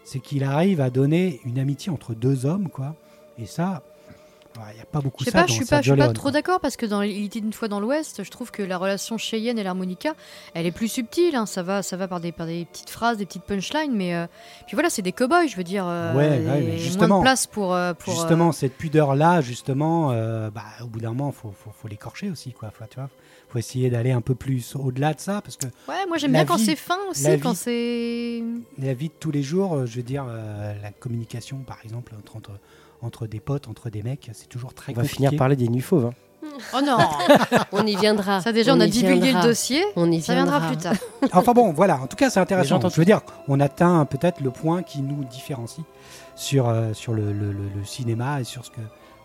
c'est 0.06 0.20
qu'il 0.20 0.44
arrive 0.44 0.80
à 0.80 0.88
donner 0.88 1.40
une 1.44 1.58
amitié 1.58 1.92
entre 1.92 2.14
deux 2.14 2.46
hommes, 2.46 2.68
quoi. 2.70 2.94
Et 3.38 3.44
ça, 3.44 3.82
il 4.70 4.74
n'y 4.76 4.80
a 4.80 4.86
pas 4.86 5.00
beaucoup 5.02 5.18
Je 5.20 5.24
sais 5.26 5.30
ça 5.32 5.40
pas, 5.40 5.42
dans 5.42 5.48
je 5.48 5.52
suis 5.52 5.66
pas, 5.66 5.82
je 5.82 5.90
suis 5.92 5.98
pas 6.00 6.12
trop 6.14 6.30
d'accord 6.30 6.60
parce 6.60 6.76
que 6.76 6.86
dans 6.86 7.02
Il 7.02 7.24
était 7.26 7.40
une 7.40 7.52
fois 7.52 7.68
dans 7.68 7.78
l'Ouest, 7.80 8.24
je 8.24 8.30
trouve 8.30 8.50
que 8.50 8.62
la 8.62 8.78
relation 8.78 9.18
Cheyenne 9.18 9.58
et 9.58 9.62
l'harmonica, 9.62 10.14
elle 10.54 10.64
est 10.64 10.70
plus 10.72 10.88
subtile. 10.88 11.36
hein. 11.36 11.44
Ça 11.44 11.62
va, 11.62 11.82
ça 11.82 11.98
va 11.98 12.08
par 12.08 12.20
des, 12.20 12.32
par 12.32 12.46
des 12.46 12.64
petites 12.64 12.88
phrases, 12.88 13.18
des 13.18 13.26
petites 13.26 13.42
punchlines, 13.42 13.94
mais 13.94 14.14
euh, 14.14 14.26
puis 14.66 14.74
voilà, 14.74 14.88
c'est 14.88 15.02
des 15.02 15.12
cow-boys, 15.12 15.48
je 15.48 15.56
veux 15.56 15.64
dire. 15.64 15.84
euh, 15.86 16.14
Ouais, 16.14 16.28
ouais, 16.30 16.38
mais 16.38 16.60
moins 16.68 16.76
justement- 16.78 17.18
de 17.18 17.22
place 17.24 17.46
pour, 17.46 17.74
euh, 17.74 17.92
pour 17.92 18.14
euh, 18.14 18.16
Justement, 18.16 18.52
cette 18.52 18.78
pudeur-là, 18.78 19.42
justement, 19.42 20.12
euh, 20.12 20.48
bah, 20.50 20.62
au 20.82 20.86
bout 20.86 21.00
d'un 21.00 21.10
moment, 21.12 21.32
faut, 21.32 21.50
faut, 21.62 21.72
faut 21.78 21.88
l'écorcher 21.88 22.30
aussi, 22.30 22.52
quoi. 22.52 22.70
Faut, 22.70 22.84
tu 22.88 22.96
vois, 22.98 23.10
faut 23.48 23.58
essayer 23.58 23.90
d'aller 23.90 24.12
un 24.12 24.20
peu 24.20 24.34
plus 24.34 24.74
au-delà 24.76 25.14
de 25.14 25.20
ça, 25.20 25.40
parce 25.42 25.56
que 25.56 25.66
Ouais, 25.88 26.06
moi 26.08 26.18
j'aime 26.18 26.32
bien 26.32 26.44
quand 26.44 26.58
c'est 26.58 26.76
fin 26.76 26.98
aussi, 27.10 27.22
la 27.24 27.36
quand 27.38 27.50
vie- 27.52 27.56
c'est. 27.56 28.42
la 28.84 28.94
vie 28.94 29.08
de 29.08 29.14
tous 29.18 29.30
les 29.30 29.42
jours, 29.42 29.74
euh, 29.74 29.86
je 29.86 29.96
veux 29.96 30.02
dire, 30.02 30.24
euh, 30.28 30.74
la 30.82 30.90
communication, 30.90 31.58
par 31.58 31.78
exemple, 31.84 32.12
entre, 32.18 32.36
entre, 32.36 32.50
entre 33.02 33.26
des 33.26 33.40
potes, 33.40 33.68
entre 33.68 33.88
des 33.90 34.02
mecs, 34.02 34.30
c'est 34.32 34.48
toujours 34.48 34.74
très 34.74 34.92
On 34.92 34.96
va 34.96 35.04
finir 35.04 35.30
par 35.30 35.38
parler 35.38 35.56
des 35.56 35.68
nuits 35.68 35.80
fauves. 35.80 36.06
hein. 36.06 36.12
Oh 36.74 36.80
non 36.84 36.96
On 37.72 37.84
y 37.86 37.96
viendra. 37.96 38.40
Ça 38.40 38.52
déjà, 38.52 38.74
on, 38.74 38.80
a 38.80 38.86
divulgué 38.86 39.20
viendra. 39.20 39.42
le 39.42 39.48
dossier. 39.48 39.82
On 39.96 40.10
y 40.10 40.22
Ça 40.22 40.34
viendra 40.34 40.58
viendra 40.60 40.74
plus 40.74 40.82
tard. 40.82 41.30
Enfin 41.32 41.52
bon, 41.52 41.72
voilà. 41.72 42.00
En 42.00 42.06
tout 42.06 42.16
cas, 42.16 42.30
c'est 42.30 42.40
intéressant. 42.40 42.80
Je 42.88 42.94
veux 42.96 43.04
dire, 43.04 43.20
on 43.48 43.58
atteint 43.60 44.04
peut-être 44.06 44.40
le 44.40 44.50
point 44.50 44.82
qui 44.82 45.02
nous 45.02 45.24
différencie 45.24 45.84
sur, 46.34 46.68
euh, 46.68 46.92
sur 46.94 47.12
le, 47.14 47.32
le- 47.32 47.52
le- 47.52 47.68
le 47.76 47.84
cinéma 47.84 48.40
et 48.40 48.44
sur 48.44 48.64
ce 48.64 48.70
que 48.70 48.80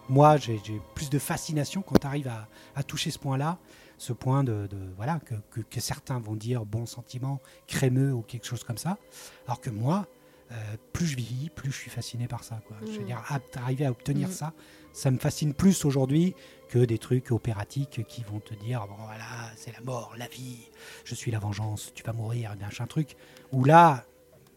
moi, 0.10 0.36
j'ai 0.38 0.60
j'ai 0.66 0.82
plus 0.96 1.10
de 1.10 1.20
fascination 1.20 1.82
quand 1.88 2.00
tu 2.00 2.08
arrives 2.08 2.28
à, 2.28 2.48
à 2.76 2.84
toucher 2.84 3.12
ce 3.12 3.20
point-là, 3.20 3.58
ce 4.02 4.14
point 4.14 4.44
de, 4.44 4.68
de- 4.68 4.94
voilà 4.96 5.20
que, 5.20 5.36
que- 5.52 5.62
que 5.62 5.80
certains 5.80 6.20
vont 6.20 6.36
dire 6.36 6.66
bon 6.66 6.86
sentiment, 6.88 7.40
crémeux 7.68 8.12
ou 8.14 8.24
quelque 8.24 8.46
chose 8.48 8.64
comme 8.64 8.78
ça, 8.80 8.98
alors 9.46 9.62
que 9.62 9.70
moi, 9.70 10.08
euh, 10.52 10.56
plus 10.92 11.06
je 11.06 11.16
vieillis, 11.16 11.50
plus 11.50 11.72
je 11.72 11.78
suis 11.78 11.92
fasciné 11.92 12.28
par 12.28 12.44
ça. 12.44 12.60
Quoi. 12.68 12.78
Je 12.82 12.94
veux 12.98 13.02
Mm. 13.04 13.06
dire, 13.06 13.24
à- 13.30 13.40
arriver 13.64 13.86
à 13.86 13.92
obtenir 13.92 14.28
Mm. 14.30 14.32
ça, 14.32 14.54
ça 14.92 15.12
me 15.12 15.20
fascine 15.20 15.54
plus 15.54 15.86
aujourd'hui 15.86 16.34
que 16.68 16.80
des 16.80 16.98
trucs 16.98 17.32
opératiques 17.32 18.04
qui 18.08 18.24
vont 18.24 18.40
te 18.40 18.54
dire 18.56 18.88
bon 18.88 18.96
voilà, 19.06 19.26
c'est 19.56 19.72
la 19.72 19.82
mort, 19.82 20.14
la 20.18 20.28
vie, 20.28 20.70
je 21.06 21.14
suis 21.16 21.30
la 21.32 21.40
vengeance, 21.40 21.92
tu 21.94 22.02
vas 22.04 22.14
mourir, 22.14 22.56
machin 22.60 22.88
truc. 22.88 23.16
Ou 23.52 23.64
là, 23.66 24.04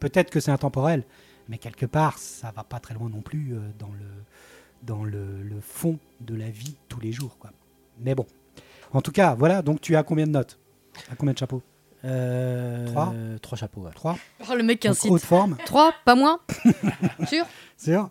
peut-être 0.00 0.30
que 0.30 0.40
c'est 0.40 0.50
intemporel, 0.52 1.04
mais 1.48 1.58
quelque 1.58 1.86
part, 1.86 2.16
ça 2.18 2.50
va 2.50 2.64
pas 2.64 2.80
très 2.80 2.94
loin 2.94 3.10
non 3.10 3.20
plus 3.20 3.54
euh, 3.54 3.60
dans 3.78 3.92
le 3.92 4.06
dans 4.82 5.04
le, 5.04 5.42
le 5.42 5.60
fond 5.60 5.98
de 6.20 6.34
la 6.34 6.50
vie 6.50 6.72
de 6.72 6.78
tous 6.88 7.00
les 7.00 7.12
jours. 7.12 7.36
Quoi. 7.38 7.50
Mais 8.00 8.14
bon. 8.14 8.26
En 8.94 9.02
tout 9.02 9.12
cas, 9.12 9.34
voilà, 9.34 9.60
donc 9.62 9.80
tu 9.80 9.94
as 9.96 10.02
combien 10.02 10.26
de 10.26 10.30
notes? 10.32 10.58
À 11.10 11.16
combien 11.16 11.32
de 11.34 11.38
chapeaux? 11.38 11.62
Euh, 12.04 12.86
Trois 12.86 13.14
Trois 13.42 13.58
chapeaux. 13.58 13.80
ouais. 13.82 13.90
3 13.94 14.16
Oh, 14.50 14.54
le 14.54 14.62
mec 14.62 14.84
incite. 14.86 15.10
Haute 15.10 15.22
forme, 15.22 15.56
3, 15.66 15.92
pas 16.04 16.14
moins 16.14 16.40
Sûr? 17.26 17.44
Sûr 17.76 18.10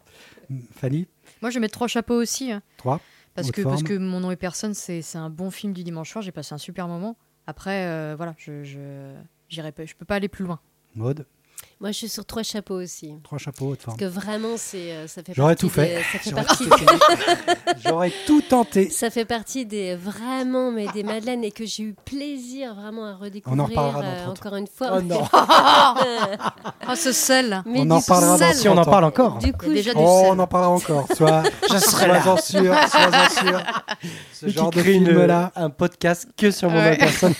Fanny? 0.75 1.07
Moi, 1.41 1.49
je 1.49 1.55
vais 1.55 1.59
mettre 1.61 1.73
trois 1.73 1.87
chapeaux 1.87 2.15
aussi. 2.15 2.51
hein. 2.51 2.61
3 2.77 2.99
Parce 3.33 3.51
que, 3.51 3.61
parce 3.61 3.75
forme. 3.81 3.87
que 3.87 3.97
Mon 3.97 4.19
nom 4.19 4.31
et 4.31 4.35
personne, 4.35 4.73
c'est 4.73 5.01
c'est 5.01 5.17
un 5.17 5.29
bon 5.29 5.51
film 5.51 5.73
du 5.73 5.83
dimanche 5.83 6.11
soir. 6.11 6.21
J'ai 6.21 6.31
passé 6.31 6.53
un 6.53 6.57
super 6.57 6.87
moment. 6.87 7.15
Après, 7.47 7.85
euh, 7.87 8.13
voilà, 8.17 8.33
je, 8.37 8.63
je, 8.63 9.13
j'irai 9.49 9.71
pas- 9.71 9.85
je 9.85 9.93
peux 9.95 10.05
pas 10.05 10.15
aller 10.15 10.27
plus 10.29 10.43
loin. 10.45 10.59
Maude? 10.95 11.25
Moi, 11.79 11.91
je 11.91 11.97
suis 11.97 12.09
sur 12.09 12.23
trois 12.25 12.43
chapeaux 12.43 12.75
aussi. 12.81 13.13
Trois 13.23 13.37
chapeaux, 13.37 13.67
haute 13.71 13.81
forme. 13.81 13.97
Parce 13.97 14.11
que 14.13 14.19
vraiment, 14.19 14.55
c'est, 14.55 14.91
euh, 14.93 15.07
ça 15.07 15.21
fait 15.21 15.33
J'aurais 15.35 15.55
tout 15.57 15.67
fait. 15.69 15.85
des- 15.87 15.95
ça, 16.03 16.19
fait 16.19 16.29
J'aurais 16.29 16.43
partie, 16.45 16.65
J'aurais 17.85 18.13
tout 18.25 18.41
tenté. 18.41 18.89
ça 18.89 19.09
fait 19.09 19.25
partie 19.25 19.65
des 19.65 19.95
vraiment, 19.95 20.71
mais 20.71 20.87
des 20.93 21.03
Madeleines 21.03 21.43
et 21.43 21.51
que 21.51 21.65
j'ai 21.65 21.83
eu 21.83 21.95
plaisir 22.05 22.73
vraiment 22.75 23.05
à 23.05 23.15
redécouvrir. 23.15 23.61
On 23.61 23.65
en 23.65 23.67
reparlera 23.67 24.01
euh, 24.03 24.23
30 24.23 24.27
ans. 24.27 24.31
encore 24.39 24.55
une 24.57 24.67
fois. 24.67 24.91
Oh 24.97 25.01
non. 25.01 25.21
Oh, 26.89 26.95
ce 26.95 27.11
sel 27.11 27.61
Mais 27.65 27.79
On 27.81 27.85
du 27.85 27.91
en 27.91 27.99
reparlera 27.99 28.37
dans. 28.37 28.53
Si 28.53 28.67
on 28.69 28.77
en 28.77 28.85
parle 28.85 29.03
encore. 29.05 29.37
Du 29.39 29.53
coup, 29.53 29.69
a 29.69 29.73
déjà 29.73 29.91
je- 29.91 29.97
du 29.97 30.03
Oh, 30.05 30.21
sel. 30.23 30.31
on 30.31 30.39
en 30.39 30.47
parlera 30.47 30.71
encore. 30.71 31.07
Sois, 31.15 31.43
Je 31.71 31.77
serai 31.77 32.07
là. 32.07 32.21
sois-en 32.21 32.37
sûr, 32.37 32.73
sois-en 32.89 33.29
sûr. 33.47 33.63
Ce 34.33 34.47
genre 34.49 34.69
de 34.71 34.81
film-là. 34.81 35.51
un 35.55 35.69
podcast 35.69 36.27
que 36.37 36.51
sur 36.51 36.69
mon 36.69 36.77
Ouais. 36.77 36.97
personne. 36.97 37.33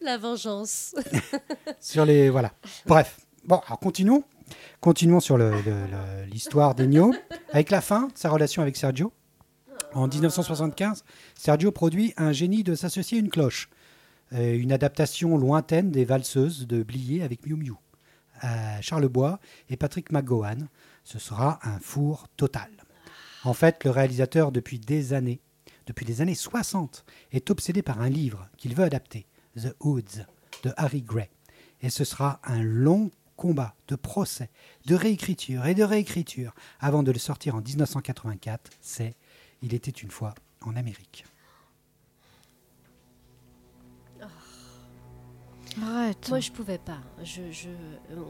La 0.00 0.18
vengeance. 0.18 0.94
Sur 1.80 2.04
les. 2.04 2.30
Voilà. 2.30 2.52
Bref. 2.86 3.18
Bon, 3.44 3.60
continuons. 3.80 4.24
Sur 5.20 5.38
l'histoire 6.30 6.74
d'Ennio. 6.74 7.14
Avec 7.52 7.70
la 7.70 7.80
fin 7.80 8.08
de 8.08 8.12
sa 8.18 8.30
relation 8.30 8.62
avec 8.62 8.76
Sergio. 8.76 9.12
En 9.92 10.06
1975, 10.06 11.04
Sergio 11.34 11.72
produit 11.72 12.14
Un 12.16 12.32
génie 12.32 12.62
de 12.62 12.74
s'associer 12.74 13.18
une 13.18 13.28
cloche. 13.28 13.68
Euh, 14.32 14.56
une 14.56 14.72
adaptation 14.72 15.36
lointaine 15.36 15.90
des 15.90 16.04
valseuses 16.04 16.66
de 16.68 16.82
Blier 16.84 17.22
avec 17.22 17.44
Miu 17.46 17.56
Miu. 17.56 17.74
Euh, 18.44 18.78
Charlebois 18.80 19.40
et 19.68 19.76
Patrick 19.76 20.12
McGowan. 20.12 20.68
Ce 21.04 21.18
sera 21.18 21.58
un 21.64 21.78
four 21.80 22.28
total. 22.36 22.70
En 23.42 23.54
fait, 23.54 23.84
le 23.84 23.90
réalisateur, 23.90 24.52
depuis 24.52 24.78
des 24.78 25.12
années, 25.12 25.40
depuis 25.86 26.06
les 26.06 26.20
années 26.20 26.34
60, 26.34 27.04
est 27.32 27.50
obsédé 27.50 27.82
par 27.82 28.00
un 28.00 28.08
livre 28.08 28.48
qu'il 28.56 28.74
veut 28.74 28.84
adapter, 28.84 29.26
The 29.56 29.74
Hoods, 29.80 30.24
de 30.62 30.72
Harry 30.76 31.02
Gray. 31.02 31.28
Et 31.82 31.90
ce 31.90 32.04
sera 32.04 32.40
un 32.44 32.62
long 32.62 33.10
combat 33.36 33.74
de 33.88 33.96
procès, 33.96 34.50
de 34.86 34.94
réécriture 34.94 35.66
et 35.66 35.74
de 35.74 35.82
réécriture 35.82 36.54
avant 36.78 37.02
de 37.02 37.10
le 37.10 37.18
sortir 37.18 37.54
en 37.54 37.62
1984. 37.62 38.70
C'est 38.80 39.14
Il 39.62 39.74
était 39.74 39.90
une 39.90 40.10
fois 40.10 40.34
en 40.60 40.76
Amérique. 40.76 41.24
Arrête. 45.82 46.28
Moi, 46.28 46.40
je 46.40 46.50
pouvais 46.50 46.78
pas. 46.78 46.98
Je, 47.22 47.42
je- 47.50 47.68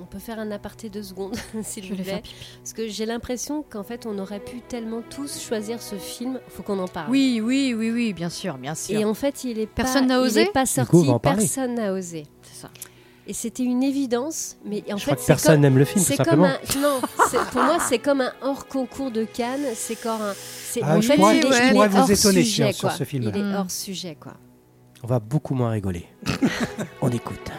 on 0.00 0.04
peut 0.04 0.18
faire 0.18 0.38
un 0.38 0.50
aparté 0.50 0.90
deux 0.90 1.02
secondes, 1.02 1.34
s'il 1.62 1.86
vous 1.88 1.94
plaît. 2.02 2.20
pipi. 2.22 2.34
Parce 2.62 2.72
que 2.74 2.86
j'ai 2.88 3.06
l'impression 3.06 3.62
qu'en 3.68 3.82
fait, 3.82 4.04
on 4.06 4.18
aurait 4.18 4.40
pu 4.40 4.60
tellement 4.60 5.02
tous 5.08 5.40
choisir 5.40 5.80
ce 5.80 5.96
film. 5.96 6.38
Faut 6.48 6.62
qu'on 6.62 6.78
en 6.78 6.88
parle. 6.88 7.10
Oui, 7.10 7.40
oui, 7.42 7.74
oui, 7.76 7.90
oui, 7.90 8.12
bien 8.12 8.28
sûr, 8.28 8.58
bien 8.58 8.74
sûr. 8.74 8.98
Et 9.00 9.04
en 9.04 9.14
fait, 9.14 9.44
il 9.44 9.58
est 9.58 9.66
Personne 9.66 10.06
n'a 10.06 10.16
il 10.18 10.26
osé 10.26 10.42
est 10.42 10.52
pas 10.52 10.64
coup, 10.64 11.02
sorti. 11.04 11.18
parler. 11.22 11.38
personne 11.38 11.74
n'a 11.76 11.92
osé. 11.92 12.26
C'est 12.42 12.60
ça. 12.62 12.70
Et 13.26 13.32
c'était 13.32 13.62
une 13.62 13.82
évidence. 13.82 14.56
Mais 14.64 14.82
en 14.92 14.96
Je 14.96 15.04
fait, 15.04 15.10
crois 15.12 15.16
que 15.16 15.20
c'est 15.22 15.26
personne 15.28 15.60
n'aime 15.62 15.78
le 15.78 15.84
film, 15.84 16.04
tout 16.04 16.10
C'est 16.10 16.16
comme 16.18 16.44
simplement. 16.44 16.46
un 16.46 16.80
non, 16.80 17.00
c'est- 17.30 17.50
pour 17.52 17.62
moi 17.62 17.78
c'est 17.80 17.98
comme 17.98 18.20
un 18.22 18.32
hors 18.42 18.66
concours 18.66 19.10
de 19.12 19.24
Cannes, 19.24 19.66
c'est 19.74 19.94
comme 20.00 20.20
un 20.20 20.34
c'est 20.34 20.80
Ah, 20.82 20.96
en 20.96 21.00
je 21.00 21.06
fait 21.08 21.16
pourrais- 21.16 21.36
il 21.38 21.46
est, 21.46 21.52
je 21.52 21.62
il 21.68 21.72
pourrais 21.72 21.86
est 21.86 21.88
vous 21.90 21.98
hors 21.98 22.10
étonner 22.10 22.42
sujet, 22.42 22.72
sur 22.72 22.90
ce 22.90 23.04
film-là. 23.04 23.30
Il 23.34 23.40
est 23.40 23.44
Mm. 23.44 23.54
hors 23.56 23.70
sujet 23.70 24.16
quoi. 24.18 24.32
On 25.02 25.06
va 25.06 25.18
beaucoup 25.18 25.54
moins 25.54 25.70
rigoler. 25.70 26.06
on 27.00 27.10
écoute. 27.10 27.50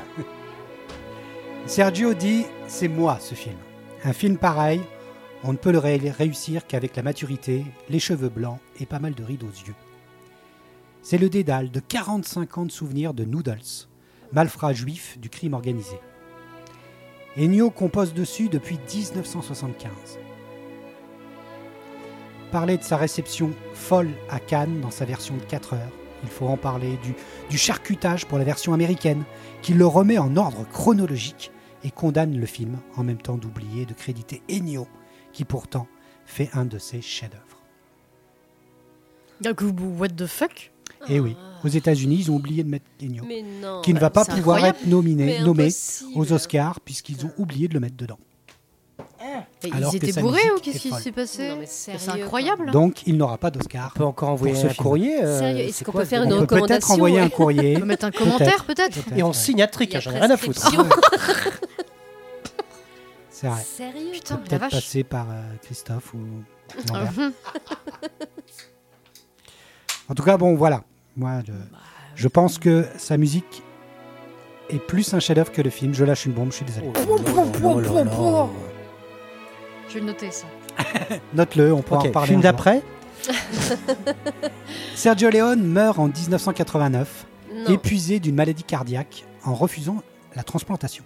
Sergio 1.66 2.14
dit 2.14 2.46
C'est 2.68 2.88
moi 2.88 3.18
ce 3.20 3.36
film. 3.36 3.58
Un 4.04 4.14
film 4.14 4.38
pareil, 4.38 4.82
on 5.44 5.54
ne 5.54 5.58
peut 5.58 5.72
le 5.72 5.78
ré- 5.80 5.98
réussir 5.98 6.68
qu'avec 6.68 6.96
la 6.96 7.04
maturité, 7.04 7.66
les 7.90 8.00
cheveux 8.00 8.30
blancs 8.30 8.60
et 8.80 8.86
pas 8.86 9.00
mal 9.00 9.14
de 9.14 9.24
rides 9.24 9.44
aux 9.44 9.48
yeux. 9.68 9.76
C'est 11.02 11.18
le 11.18 11.30
dédale 11.30 11.72
de 11.72 11.80
45 11.80 12.58
ans 12.60 12.66
de 12.66 12.72
souvenirs 12.72 13.14
de 13.14 13.26
Noodles, 13.26 13.88
malfrat 14.34 14.74
juif 14.74 15.18
du 15.20 15.30
crime 15.30 15.54
organisé. 15.54 16.00
Ennio 17.38 17.72
compose 17.72 18.14
dessus 18.14 18.50
depuis 18.50 18.78
1975. 18.94 19.92
Parler 22.52 22.78
de 22.78 22.84
sa 22.84 22.98
réception 22.98 23.52
folle 23.74 24.10
à 24.30 24.40
Cannes 24.40 24.82
dans 24.82 24.92
sa 24.92 25.06
version 25.06 25.38
de 25.38 25.44
4 25.44 25.74
heures, 25.74 25.92
il 26.24 26.30
faut 26.30 26.48
en 26.48 26.58
parler 26.58 26.98
du, 27.04 27.14
du 27.50 27.58
charcutage 27.58 28.26
pour 28.26 28.38
la 28.38 28.44
version 28.44 28.74
américaine, 28.74 29.24
qui 29.62 29.74
le 29.74 29.86
remet 29.86 30.18
en 30.18 30.36
ordre 30.38 30.66
chronologique 30.72 31.52
et 31.84 31.92
condamne 31.92 32.38
le 32.38 32.46
film, 32.46 32.80
en 32.96 33.04
même 33.04 33.22
temps 33.22 33.38
d'oublier 33.38 33.86
de 33.86 33.94
créditer 33.94 34.42
Ennio, 34.50 34.88
qui 35.34 35.46
pourtant 35.46 35.88
fait 36.26 36.50
un 36.54 36.66
de 36.66 36.78
ses 36.78 37.02
chefs-d'œuvre. 37.02 37.44
Donc, 39.42 39.62
what 39.98 40.10
the 40.10 40.28
fuck? 40.28 40.72
Et 41.08 41.16
Eh 41.16 41.20
oui, 41.20 41.36
aux 41.64 41.68
États-Unis, 41.68 42.18
ils 42.20 42.32
ont 42.32 42.36
oublié 42.36 42.64
de 42.64 42.70
mettre 42.70 42.86
Ennio, 43.02 43.24
qui 43.82 43.94
ne 43.94 44.00
va 44.00 44.12
pas 44.12 44.24
pouvoir 44.26 44.58
incroyable. 44.58 44.78
être 44.82 44.88
nominé, 44.88 45.40
nommé 45.40 45.70
aux 46.16 46.32
Oscars, 46.32 46.80
puisqu'ils 46.82 47.26
ont 47.26 47.32
oublié 47.38 47.68
de 47.68 47.74
le 47.74 47.80
mettre 47.80 47.98
dedans. 47.98 48.20
Mais 49.64 49.72
Alors 49.74 49.94
Ils 49.94 49.98
étaient 50.06 50.22
bourrés 50.22 50.40
ou 50.52 50.58
est 50.58 50.62
qu'est-ce 50.62 50.80
qui 50.80 50.92
s'est 50.92 51.12
passé 51.12 51.52
C'est 51.66 52.10
incroyable. 52.10 52.72
Donc, 52.72 53.06
il 53.06 53.18
n'aura 53.18 53.38
pas 53.38 53.52
d'Oscar. 53.52 53.92
On 53.96 53.98
peut 54.00 54.06
encore 54.06 54.30
envoyer 54.30 54.56
un 54.56 54.60
film. 54.70 54.74
courrier. 54.76 55.24
euh, 55.24 55.58
est-ce 55.58 55.84
qu'on 55.84 55.92
peut 55.92 56.06
faire 56.06 56.24
une 56.24 56.34
On 56.34 56.38
bordel 56.40 56.48
peut 56.48 56.56
peut-être 56.68 56.88
recommandation, 56.90 56.94
envoyer 56.96 57.20
un 57.20 57.30
courrier. 57.30 57.76
On 57.78 57.80
peut 57.82 57.86
mettre 57.86 58.06
un 58.06 58.12
commentaire 58.12 58.66
peut-être 58.66 58.98
Et 59.16 59.24
on 59.24 59.34
signe 59.34 59.62
un 59.62 59.68
j'en 60.00 60.12
ai 60.12 60.20
rien 60.20 60.30
à 60.32 60.38
foutre. 60.38 60.62
C'est 63.30 63.48
vrai. 63.48 63.62
Sérieux 63.64 64.12
Putain, 64.14 64.36
la 64.36 64.42
Peut-être 64.42 64.62
vache. 64.62 64.72
passer 64.72 65.04
par 65.04 65.28
euh, 65.30 65.42
Christophe 65.64 66.14
ou 66.14 66.20
Lambert. 66.94 67.12
Mhm. 67.18 67.32
En 70.10 70.14
tout 70.14 70.24
cas, 70.24 70.36
bon, 70.38 70.56
voilà. 70.56 70.84
Moi, 71.16 71.40
je, 71.48 71.54
je 72.16 72.28
pense 72.28 72.58
que 72.58 72.86
sa 72.98 73.16
musique 73.18 73.64
est 74.70 74.80
plus 74.80 75.14
un 75.14 75.20
chef-d'œuvre 75.22 75.52
que 75.54 75.62
le 75.62 75.70
film. 75.70 75.94
Je 75.94 76.04
lâche 76.04 76.26
une 76.26 76.34
bombe, 76.34 76.52
je 76.52 76.58
suis 76.58 76.66
désolé. 76.66 76.88
Je 79.92 79.96
vais 79.96 80.00
le 80.02 80.06
noter 80.08 80.32
ça. 80.32 80.48
Note-le, 81.34 81.74
on 81.74 81.82
pourra 81.82 82.00
en 82.00 82.12
parler. 82.12 82.28
film 82.30 82.40
un 82.40 82.44
jour. 82.44 82.52
d'après 82.52 82.82
Sergio 84.96 85.30
Leone 85.30 85.64
meurt 85.64 86.00
en 86.00 86.08
1989, 86.08 87.26
Non. 87.54 87.72
épuisé 87.74 88.20
d'une 88.22 88.36
maladie 88.36 88.64
cardiaque, 88.64 89.26
en 89.44 89.54
refusant 89.54 90.02
la 90.36 90.44
transplantation. 90.44 91.04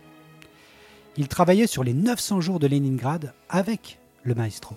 Il 1.17 1.27
travaillait 1.27 1.67
sur 1.67 1.83
les 1.83 1.93
900 1.93 2.41
jours 2.41 2.59
de 2.59 2.67
Leningrad 2.67 3.33
avec 3.49 3.97
le 4.23 4.35
maestro. 4.35 4.75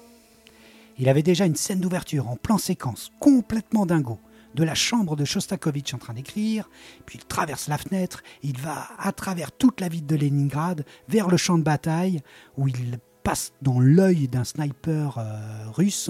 Il 0.99 1.09
avait 1.09 1.23
déjà 1.23 1.45
une 1.45 1.57
scène 1.57 1.81
d'ouverture 1.81 2.29
en 2.29 2.37
plan 2.37 2.59
séquence, 2.59 3.11
complètement 3.21 3.85
dingo, 3.87 4.19
de 4.55 4.65
la 4.65 4.75
chambre 4.75 5.15
de 5.17 5.25
Shostakovich 5.25 5.93
en 5.95 5.99
train 5.99 6.15
d'écrire, 6.15 6.69
puis 7.07 7.19
il 7.21 7.25
traverse 7.27 7.69
la 7.69 7.77
fenêtre, 7.79 8.23
il 8.43 8.59
va 8.59 8.89
à 8.99 9.13
travers 9.13 9.53
toute 9.53 9.81
la 9.81 9.89
ville 9.89 10.07
de 10.07 10.17
Leningrad, 10.17 10.85
vers 11.09 11.29
le 11.29 11.37
champ 11.37 11.59
de 11.59 11.63
bataille, 11.63 12.21
où 12.57 12.67
il 12.69 12.99
passe 13.29 13.53
dans 13.61 13.79
l'œil 13.79 14.27
d'un 14.27 14.43
sniper 14.45 15.19
euh, 15.19 15.71
russe, 15.71 16.09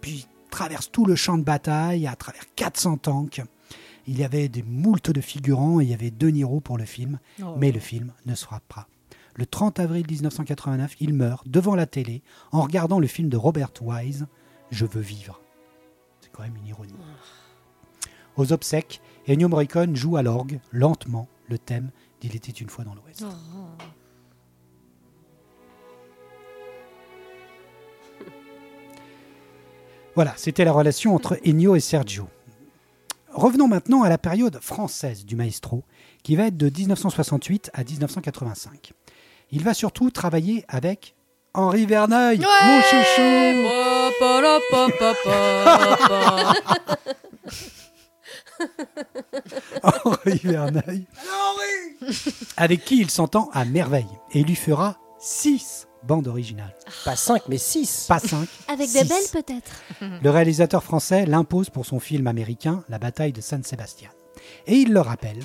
puis 0.00 0.28
traverse 0.52 0.88
tout 0.92 1.04
le 1.04 1.16
champ 1.16 1.36
de 1.36 1.42
bataille 1.42 2.06
à 2.06 2.14
travers 2.14 2.44
400 2.54 2.98
tanks. 2.98 3.42
Il 4.06 4.16
y 4.16 4.22
avait 4.22 4.48
des 4.48 4.62
moultes 4.62 5.10
de 5.10 5.20
figurants 5.20 5.80
et 5.80 5.84
il 5.84 5.90
y 5.90 5.94
avait 5.94 6.12
De 6.12 6.28
Niro 6.28 6.60
pour 6.60 6.78
le 6.78 6.84
film, 6.84 7.18
Oh. 7.42 7.56
mais 7.58 7.72
le 7.72 7.80
film 7.80 8.12
ne 8.24 8.36
se 8.36 8.44
fera 8.44 8.60
pas. 8.68 8.86
Le 9.34 9.46
30 9.46 9.80
avril 9.80 10.06
1989, 10.08 10.94
il 11.00 11.12
meurt 11.12 11.48
devant 11.48 11.74
la 11.74 11.86
télé 11.86 12.22
en 12.52 12.62
regardant 12.62 13.00
le 13.00 13.08
film 13.08 13.28
de 13.28 13.36
Robert 13.36 13.72
Wise, 13.80 14.28
Je 14.70 14.86
veux 14.86 15.00
vivre. 15.00 15.40
C'est 16.20 16.30
quand 16.30 16.44
même 16.44 16.54
une 16.54 16.68
ironie. 16.68 16.94
Aux 18.36 18.52
obsèques, 18.52 19.00
Ennio 19.28 19.48
Morricone 19.48 19.96
joue 19.96 20.16
à 20.16 20.22
l'orgue, 20.22 20.60
lentement, 20.70 21.26
le 21.48 21.58
thème 21.58 21.90
d'Il 22.20 22.36
était 22.36 22.52
une 22.52 22.68
fois 22.68 22.84
dans 22.84 22.94
l'Ouest. 22.94 23.24
Oh. 23.26 23.82
Voilà, 30.14 30.34
c'était 30.36 30.64
la 30.64 30.72
relation 30.72 31.14
entre 31.14 31.38
Ennio 31.46 31.76
et 31.76 31.80
Sergio. 31.80 32.28
Revenons 33.32 33.68
maintenant 33.68 34.02
à 34.02 34.08
la 34.08 34.18
période 34.18 34.58
française 34.60 35.24
du 35.24 35.36
maestro, 35.36 35.84
qui 36.22 36.34
va 36.34 36.46
être 36.46 36.56
de 36.56 36.68
1968 36.68 37.70
à 37.72 37.84
1985. 37.84 38.92
Il 39.52 39.62
va 39.62 39.72
surtout 39.72 40.10
travailler 40.10 40.64
avec 40.68 41.14
Henri 41.54 41.86
Verneuil, 41.86 42.38
mon 42.38 42.80
chouchou 42.82 43.68
Henri 49.82 50.40
Verneuil, 50.44 51.06
avec 52.56 52.84
qui 52.84 53.00
il 53.00 53.10
s'entend 53.10 53.48
à 53.52 53.64
merveille, 53.64 54.06
et 54.32 54.42
lui 54.42 54.56
fera 54.56 54.98
six 55.18 55.86
bande 56.02 56.28
originale. 56.28 56.74
Pas 57.04 57.16
5, 57.16 57.42
mais 57.48 57.58
6. 57.58 58.06
Pas 58.08 58.18
5. 58.18 58.48
Avec 58.68 58.92
des 58.92 59.04
belles 59.04 59.28
peut-être. 59.32 59.70
Le 60.22 60.30
réalisateur 60.30 60.82
français 60.82 61.26
l'impose 61.26 61.70
pour 61.70 61.86
son 61.86 62.00
film 62.00 62.26
américain 62.26 62.84
La 62.88 62.98
bataille 62.98 63.32
de 63.32 63.40
San 63.40 63.62
Sébastien. 63.62 64.10
Et 64.66 64.76
il 64.76 64.92
le 64.92 65.00
rappelle 65.00 65.40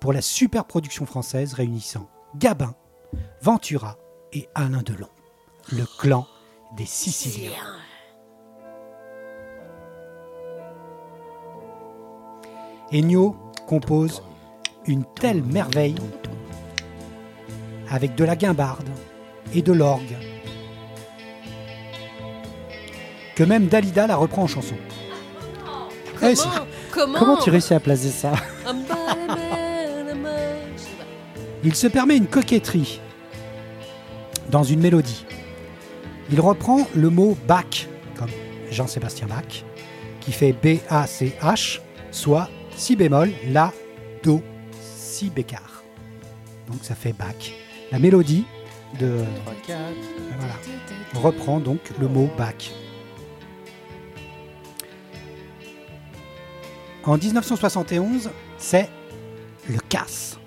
pour 0.00 0.12
la 0.12 0.22
super 0.22 0.64
production 0.64 1.06
française 1.06 1.54
réunissant 1.54 2.08
Gabin, 2.36 2.74
Ventura 3.40 3.96
et 4.32 4.48
Alain 4.54 4.82
Delon, 4.82 5.08
le 5.72 5.84
clan 5.98 6.26
des 6.76 6.86
Siciliens. 6.86 7.52
Ennio 12.92 13.34
compose 13.66 14.22
une 14.86 15.04
telle 15.18 15.42
merveille 15.42 15.96
avec 17.90 18.14
de 18.14 18.24
la 18.24 18.36
guimbarde, 18.36 18.88
et 19.54 19.62
de 19.62 19.72
l'orgue 19.72 20.16
que 23.34 23.44
même 23.44 23.66
Dalida 23.66 24.06
la 24.06 24.16
reprend 24.16 24.44
en 24.44 24.46
chanson. 24.46 24.76
C'est- 26.20 26.36
Comment 26.90 27.18
Comment 27.18 27.36
tu 27.36 27.50
réussis 27.50 27.74
à 27.74 27.80
placer 27.80 28.08
ça 28.08 28.32
Il 31.64 31.74
se 31.74 31.86
permet 31.86 32.16
une 32.16 32.26
coquetterie 32.26 33.00
dans 34.50 34.62
une 34.62 34.80
mélodie. 34.80 35.26
Il 36.30 36.40
reprend 36.40 36.86
le 36.94 37.10
mot 37.10 37.36
Bach, 37.46 37.86
comme 38.16 38.30
Jean-Sébastien 38.70 39.26
Bach, 39.26 39.64
qui 40.20 40.32
fait 40.32 40.52
B-A-C-H, 40.52 41.80
soit 42.10 42.48
Si 42.76 42.96
bémol, 42.96 43.30
La, 43.48 43.72
Do, 44.22 44.42
Si 44.80 45.28
bécard. 45.30 45.82
Donc 46.68 46.78
ça 46.82 46.94
fait 46.94 47.12
Bach. 47.12 47.52
La 47.92 47.98
mélodie 47.98 48.44
de, 48.98 49.24
voilà, 50.38 50.54
reprend 51.14 51.60
donc 51.60 51.80
le 52.00 52.08
mot 52.08 52.28
Bach. 52.36 52.72
En 57.04 57.18
1971, 57.18 58.30
c'est 58.58 58.90
le 59.68 59.78
casse 59.78 60.38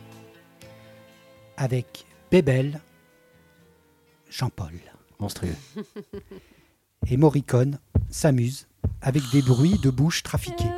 avec 1.56 2.06
Bébel, 2.32 2.82
Jean-Paul. 4.30 4.74
Monstrueux. 5.20 5.56
Et 7.08 7.18
Morricone 7.18 7.80
s'amuse 8.10 8.68
avec 9.02 9.24
des 9.32 9.42
bruits 9.42 9.78
de 9.82 9.90
bouche 9.90 10.24
trafiqués, 10.24 10.72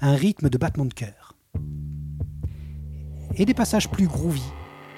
un 0.00 0.14
rythme 0.14 0.48
de 0.48 0.58
battement 0.58 0.86
de 0.86 0.94
cœur. 0.94 1.34
Et 3.36 3.44
des 3.44 3.54
passages 3.54 3.90
plus 3.90 4.06
groovy, 4.06 4.42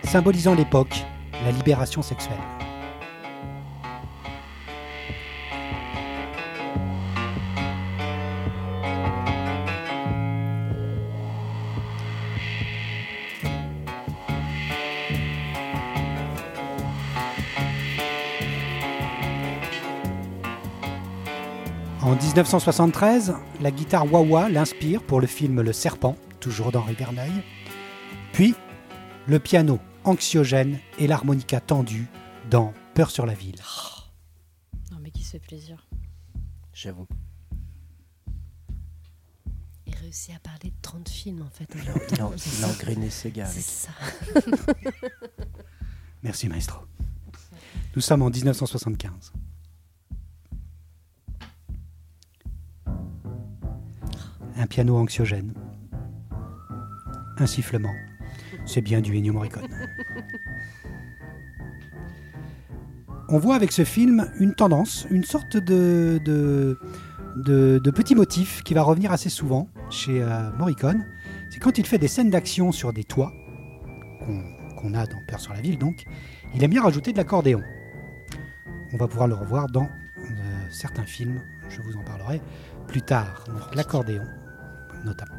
symbolisant 0.04 0.54
l'époque, 0.54 1.04
la 1.44 1.52
libération 1.52 2.02
sexuelle. 2.02 2.36
En 22.08 22.14
1973, 22.14 23.34
la 23.60 23.70
guitare 23.70 24.10
wah-wah 24.10 24.48
l'inspire 24.48 25.02
pour 25.02 25.20
le 25.20 25.26
film 25.26 25.60
Le 25.60 25.74
Serpent, 25.74 26.16
toujours 26.40 26.72
d'Henri 26.72 26.94
Verneuil. 26.94 27.30
Puis, 28.32 28.54
le 29.26 29.38
piano 29.38 29.78
anxiogène 30.08 30.78
et 30.98 31.06
l'harmonica 31.06 31.60
tendue 31.60 32.08
dans 32.50 32.72
Peur 32.94 33.10
sur 33.10 33.26
la 33.26 33.34
ville. 33.34 33.60
Non, 34.90 34.98
mais 35.00 35.10
qui 35.10 35.22
se 35.22 35.32
fait 35.32 35.38
plaisir. 35.38 35.86
J'avoue. 36.72 37.06
Il 39.86 39.94
réussit 39.94 40.34
à 40.34 40.38
parler 40.38 40.70
de 40.70 40.76
30 40.82 41.08
films 41.08 41.42
en 41.42 41.50
fait. 41.50 41.68
Il 41.74 42.20
a, 42.20 42.26
engrainé 42.68 43.10
ses 43.10 43.30
gars 43.30 43.46
C'est 43.46 43.60
ça. 43.60 43.90
Merci 46.22 46.48
maestro. 46.48 46.80
Nous 47.94 48.02
sommes 48.02 48.22
en 48.22 48.30
1975. 48.30 49.32
Un 54.56 54.66
piano 54.66 54.96
anxiogène. 54.96 55.54
Un 57.38 57.46
sifflement. 57.46 57.94
C'est 58.68 58.82
bien 58.82 59.00
du 59.00 59.16
Ennio 59.16 59.32
Morricone. 59.32 59.66
On 63.30 63.38
voit 63.38 63.54
avec 63.54 63.72
ce 63.72 63.82
film 63.82 64.30
une 64.38 64.54
tendance, 64.54 65.06
une 65.10 65.24
sorte 65.24 65.56
de, 65.56 66.78
petit 67.94 68.14
motif 68.14 68.62
qui 68.62 68.74
va 68.74 68.82
revenir 68.82 69.10
assez 69.10 69.30
souvent 69.30 69.70
chez 69.88 70.22
euh, 70.22 70.50
Morricone. 70.58 71.06
C'est 71.48 71.60
quand 71.60 71.78
il 71.78 71.86
fait 71.86 71.96
des 71.96 72.08
scènes 72.08 72.28
d'action 72.28 72.70
sur 72.70 72.92
des 72.92 73.04
toits, 73.04 73.32
qu'on 74.76 74.92
a 74.92 75.06
dans 75.06 75.18
Peur 75.26 75.40
sur 75.40 75.54
la 75.54 75.62
ville 75.62 75.78
donc, 75.78 76.04
il 76.54 76.62
aime 76.62 76.70
bien 76.70 76.82
rajouter 76.82 77.12
de 77.12 77.16
l'accordéon. 77.16 77.62
On 78.92 78.98
va 78.98 79.08
pouvoir 79.08 79.28
le 79.28 79.34
revoir 79.34 79.68
dans 79.68 79.84
euh, 79.84 80.66
certains 80.70 81.06
films, 81.06 81.40
je 81.70 81.80
vous 81.80 81.96
en 81.96 82.04
parlerai 82.04 82.42
plus 82.86 83.00
tard. 83.00 83.44
L'accordéon, 83.74 84.24
notamment. 85.06 85.36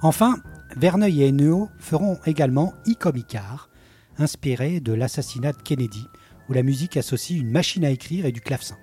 Enfin, 0.00 0.36
Verneuil 0.78 1.24
et 1.24 1.28
Ennio 1.28 1.68
feront 1.80 2.20
également 2.24 2.72
I 2.86 2.94
comme 2.94 3.16
Icare, 3.16 3.68
inspiré 4.16 4.78
de 4.78 4.92
l'assassinat 4.92 5.52
de 5.52 5.60
Kennedy, 5.60 6.06
où 6.48 6.52
la 6.52 6.62
musique 6.62 6.96
associe 6.96 7.40
une 7.40 7.50
machine 7.50 7.84
à 7.84 7.90
écrire 7.90 8.26
et 8.26 8.32
du 8.32 8.40
clavecin. 8.40 8.78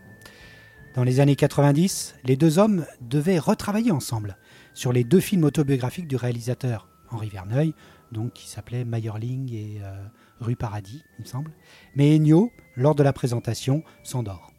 Dans 0.94 1.06
les 1.06 1.22
années 1.22 1.38
90, 1.38 2.16
les 2.26 2.36
deux 2.36 2.60
hommes 2.60 2.86
devaient 3.00 3.40
retravailler 3.40 3.92
ensemble 3.92 4.38
sur 4.74 4.92
les 4.92 5.06
deux 5.06 5.22
films 5.22 5.46
autobiographiques 5.46 6.10
du 6.10 6.18
réalisateur 6.18 6.90
Henri 7.12 7.30
Verneuil, 7.30 7.74
donc 8.12 8.34
qui 8.34 8.50
s'appelait 8.50 8.84
Meyerling 8.84 9.54
et 9.54 9.80
euh, 9.82 10.06
Rue 10.42 10.58
Paradis, 10.58 11.02
il 11.18 11.22
me 11.22 11.28
semble. 11.28 11.52
Mais 11.96 12.14
Ennio, 12.14 12.52
lors 12.76 12.96
de 12.96 13.04
la 13.04 13.14
présentation, 13.14 13.84
s'endort. 14.04 14.52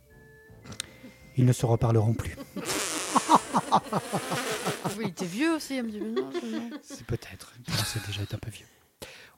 Ils 1.37 1.45
ne 1.45 1.53
se 1.53 1.67
reparleront 1.67 2.15
plus. 2.15 2.35
Oui, 4.97 5.05
il 5.07 5.11
était 5.11 5.27
vieux 5.27 5.55
aussi. 5.55 5.81
C'est 6.83 7.07
peut-être. 7.07 7.53
Il 7.59 7.73
commençait 7.73 8.01
déjà 8.07 8.23
un 8.23 8.39
peu 8.39 8.51
vieux. 8.51 8.67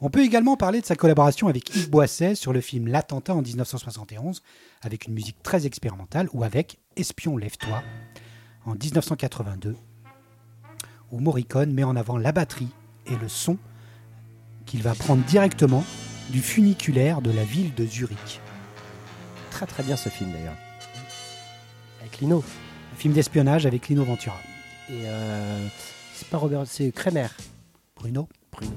On 0.01 0.11
peut 0.11 0.23
également 0.23 0.57
parler 0.57 0.81
de 0.81 0.87
sa 0.87 0.95
collaboration 0.95 1.49
avec 1.49 1.75
Yves 1.75 1.91
Boisset 1.91 2.37
sur 2.37 2.53
le 2.53 2.61
film 2.61 2.87
L'Attentat 2.87 3.35
en 3.35 3.43
1971, 3.43 4.43
avec 4.83 5.07
une 5.07 5.15
musique 5.15 5.43
très 5.43 5.67
expérimentale, 5.67 6.29
ou 6.33 6.45
avec 6.45 6.79
Espion, 6.97 7.37
lève-toi, 7.37 7.83
en 8.65 8.75
1982, 8.75 9.75
où 11.11 11.19
Morricone 11.19 11.73
met 11.73 11.83
en 11.83 11.97
avant 11.97 12.17
la 12.17 12.31
batterie 12.31 12.69
et 13.07 13.17
le 13.17 13.29
son 13.29 13.59
qu'il 14.67 14.83
va 14.83 14.95
prendre 14.95 15.25
directement 15.25 15.85
du 16.31 16.43
funiculaire 16.43 17.21
de 17.21 17.33
la 17.33 17.43
ville 17.43 17.75
de 17.75 17.85
Zurich. 17.85 18.41
Très 19.51 19.67
très 19.67 19.83
bien 19.83 19.97
ce 19.97 20.11
film 20.11 20.31
d'ailleurs. 20.31 20.57
Avec 22.01 22.19
Lino. 22.19 22.45
Un 22.93 22.97
film 22.97 23.15
d'espionnage 23.15 23.67
avec 23.67 23.89
Lino 23.89 24.05
Ventura. 24.05 24.37
Et 24.91 25.03
euh, 25.07 25.67
c'est 26.15 26.29
pas 26.29 26.39
Robert, 26.39 26.67
c'est 26.67 26.91
Kremer. 26.93 27.29
Bruno 27.97 28.29
Bruno. 28.53 28.73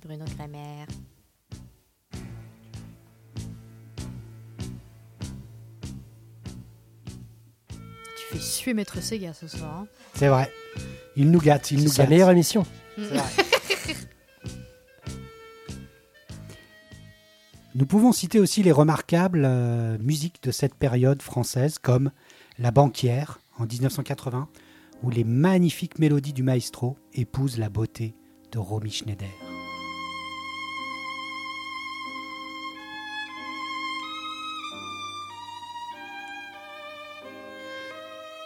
Bruno 0.00 0.24
Kramer. 0.36 0.86
Tu 8.16 8.24
fais 8.36 8.38
suer 8.40 8.74
Maître 8.74 9.00
Sega 9.02 9.32
ce 9.32 9.48
soir. 9.48 9.80
hein. 9.82 9.86
C'est 10.14 10.28
vrai. 10.28 10.50
Il 11.16 11.30
nous 11.30 11.40
gâte, 11.40 11.70
il 11.70 11.78
nous 11.82 11.88
C'est 11.88 11.96
sa 11.96 12.02
gâte. 12.04 12.10
meilleure 12.10 12.30
émission. 12.30 12.64
Nous 17.74 17.86
pouvons 17.86 18.12
citer 18.12 18.40
aussi 18.40 18.62
les 18.62 18.72
remarquables 18.72 19.44
euh, 19.44 19.98
musiques 20.00 20.42
de 20.42 20.50
cette 20.50 20.74
période 20.74 21.22
française 21.22 21.78
comme 21.78 22.10
La 22.58 22.70
banquière 22.70 23.38
en 23.58 23.66
1980, 23.66 24.48
où 25.02 25.10
les 25.10 25.24
magnifiques 25.24 25.98
mélodies 25.98 26.32
du 26.32 26.42
maestro 26.42 26.96
épousent 27.14 27.58
la 27.58 27.68
beauté 27.68 28.14
de 28.52 28.58
Romy 28.58 28.90
Schneider. 28.90 29.28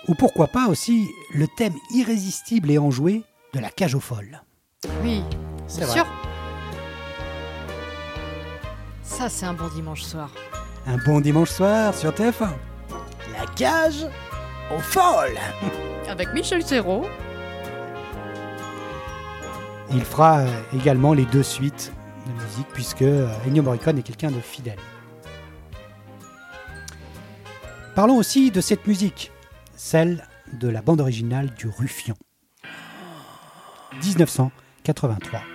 Ou 0.09 0.15
pourquoi 0.15 0.49
pas 0.49 0.67
aussi 0.67 1.09
le 1.33 1.47
thème 1.47 1.75
irrésistible 1.95 2.71
et 2.71 2.79
enjoué 2.79 3.23
de 3.55 3.61
la 3.61 3.71
cage 3.71 3.95
aux 3.95 4.01
folles. 4.01 4.43
Oui, 5.03 5.23
C'est 5.69 5.87
sûr. 5.87 6.07
Ça, 9.03 9.29
c'est 9.29 9.47
un 9.47 9.55
bon 9.55 9.69
dimanche 9.69 10.03
soir. 10.03 10.31
Un 10.87 10.97
bon 10.97 11.21
dimanche 11.21 11.51
soir 11.51 11.95
sur 11.95 12.11
TF1. 12.11 12.51
La 13.39 13.47
cage 13.55 14.07
aux 14.75 14.81
folles 14.81 15.39
Avec 16.13 16.35
Michel 16.35 16.63
Serrault. 16.63 17.07
Il 19.91 20.03
fera 20.03 20.41
euh, 20.41 20.63
également 20.75 21.15
les 21.15 21.25
deux 21.25 21.43
suites 21.43 21.91
de 22.27 22.33
musique 22.45 22.67
puisque 22.75 23.01
euh, 23.01 23.27
Ennio 23.47 23.63
Morricone 23.63 23.97
est 23.99 24.03
quelqu'un 24.03 24.31
de 24.31 24.39
fidèle. 24.41 24.79
Parlons 27.95 28.19
aussi 28.19 28.51
de 28.51 28.61
cette 28.61 28.87
musique, 28.87 29.33
celle 29.75 30.29
de 30.53 30.69
la 30.69 30.83
bande 30.83 31.01
originale 31.01 31.49
du 31.55 31.69
Ruffian. 31.69 32.15
1983. 34.05 35.52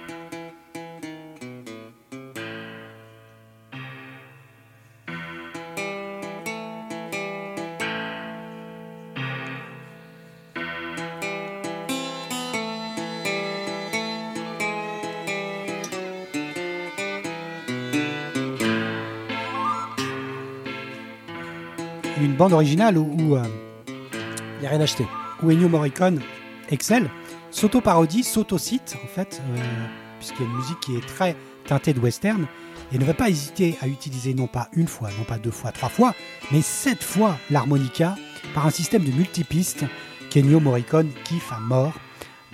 Bande 22.37 22.53
originale 22.53 22.97
où, 22.97 23.35
euh, 23.35 23.43
Il 23.87 24.61
n'y 24.61 24.67
a 24.67 24.69
rien 24.69 24.81
acheté. 24.81 25.05
où 25.43 25.51
Ennio 25.51 25.69
Morricone 25.69 26.21
excelle, 26.69 27.09
s'auto-parodie, 27.51 28.23
s'auto-cite, 28.23 28.97
en 29.03 29.07
fait, 29.07 29.41
euh, 29.49 29.85
puisqu'il 30.19 30.45
y 30.45 30.47
a 30.47 30.51
une 30.51 30.57
musique 30.57 30.79
qui 30.79 30.95
est 30.95 31.05
très 31.05 31.35
teintée 31.65 31.93
de 31.93 31.99
western, 31.99 32.47
et 32.91 32.97
ne 32.97 33.05
va 33.05 33.13
pas 33.13 33.29
hésiter 33.29 33.77
à 33.81 33.87
utiliser 33.87 34.33
non 34.33 34.47
pas 34.47 34.69
une 34.73 34.87
fois, 34.87 35.09
non 35.17 35.25
pas 35.25 35.37
deux 35.37 35.51
fois, 35.51 35.71
trois 35.71 35.89
fois, 35.89 36.15
mais 36.51 36.61
sept 36.61 37.03
fois 37.03 37.37
l'harmonica 37.51 38.15
par 38.53 38.65
un 38.65 38.71
système 38.71 39.03
de 39.03 39.11
multipistes 39.11 39.85
qu'Ennio 40.29 40.59
Morricone 40.59 41.11
kiffe 41.23 41.51
à 41.51 41.59
mort, 41.59 41.93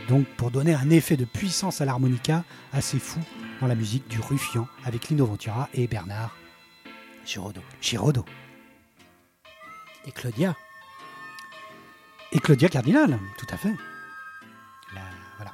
donc 0.10 0.26
pour 0.38 0.51
donner 0.51 0.73
un 0.73 0.89
effet 0.89 1.15
de 1.15 1.26
puissance 1.26 1.81
à 1.81 1.85
l'harmonica 1.85 2.43
assez 2.73 2.99
fou 2.99 3.19
dans 3.61 3.68
la 3.68 3.76
musique 3.76 4.07
du 4.10 4.19
Ruffian 4.19 4.68
avec 4.84 5.10
Lino 5.10 5.26
Ventura 5.26 5.69
et 5.73 5.88
Bernard 5.88 6.35
Giraudot. 7.26 7.61
Giraudot. 7.80 8.26
Et 10.05 10.11
Claudia. 10.11 10.55
Et 12.31 12.39
Claudia 12.39 12.69
Cardinal, 12.69 13.19
tout 13.38 13.47
à 13.51 13.57
fait. 13.57 13.73
La, 14.93 15.01
voilà, 15.38 15.53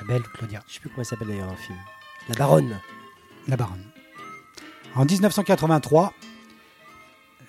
la 0.00 0.06
belle 0.06 0.22
Claudia. 0.22 0.62
Je 0.66 0.74
sais 0.74 0.80
plus 0.80 0.88
comment 0.88 1.00
elle 1.02 1.06
s'appelle 1.06 1.28
d'ailleurs 1.28 1.46
dans 1.46 1.52
le 1.52 1.58
film. 1.58 1.78
La 2.28 2.34
baronne. 2.34 2.80
La 3.48 3.56
baronne. 3.56 3.84
En 4.96 5.04
1983, 5.04 6.12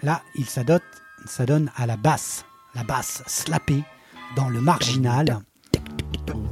là, 0.03 0.21
il 0.35 0.45
s'adonne, 0.45 1.71
à 1.75 1.85
la 1.87 1.97
basse, 1.97 2.45
la 2.75 2.83
basse 2.83 3.23
slappée 3.25 3.83
dans 4.35 4.49
le 4.49 4.61
marginal. 4.61 5.39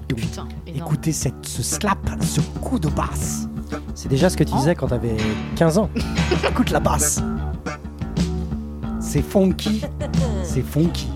Putain. 0.08 0.48
Écoutez 0.66 1.12
cette, 1.12 1.46
ce 1.46 1.62
slap, 1.62 2.00
ce 2.22 2.42
coup 2.42 2.80
de 2.80 2.90
basse. 2.90 3.48
C'est 3.94 4.10
déjà 4.10 4.30
ce 4.30 4.38
que 4.38 4.44
tu 4.44 4.54
disais 4.54 4.76
quand 4.76 4.88
t'avais 4.88 5.18
15 5.56 5.78
ans. 5.78 5.90
Écoute 6.50 6.72
la 6.72 6.80
basse. 6.80 7.22
C'est 9.10 9.24
funky, 9.24 9.82
c'est 10.44 10.62
funky. 10.62 11.08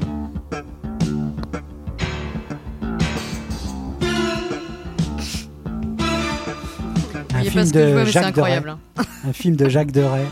Un 7.34 7.44
film 7.44 7.72
vois, 7.94 8.06
Jacques 8.06 8.36
Deray. 8.36 8.58
hein. 8.58 8.80
Un 9.26 9.34
film 9.34 9.56
de 9.56 9.70
Jacques 9.70 9.92
Deray, 9.92 10.26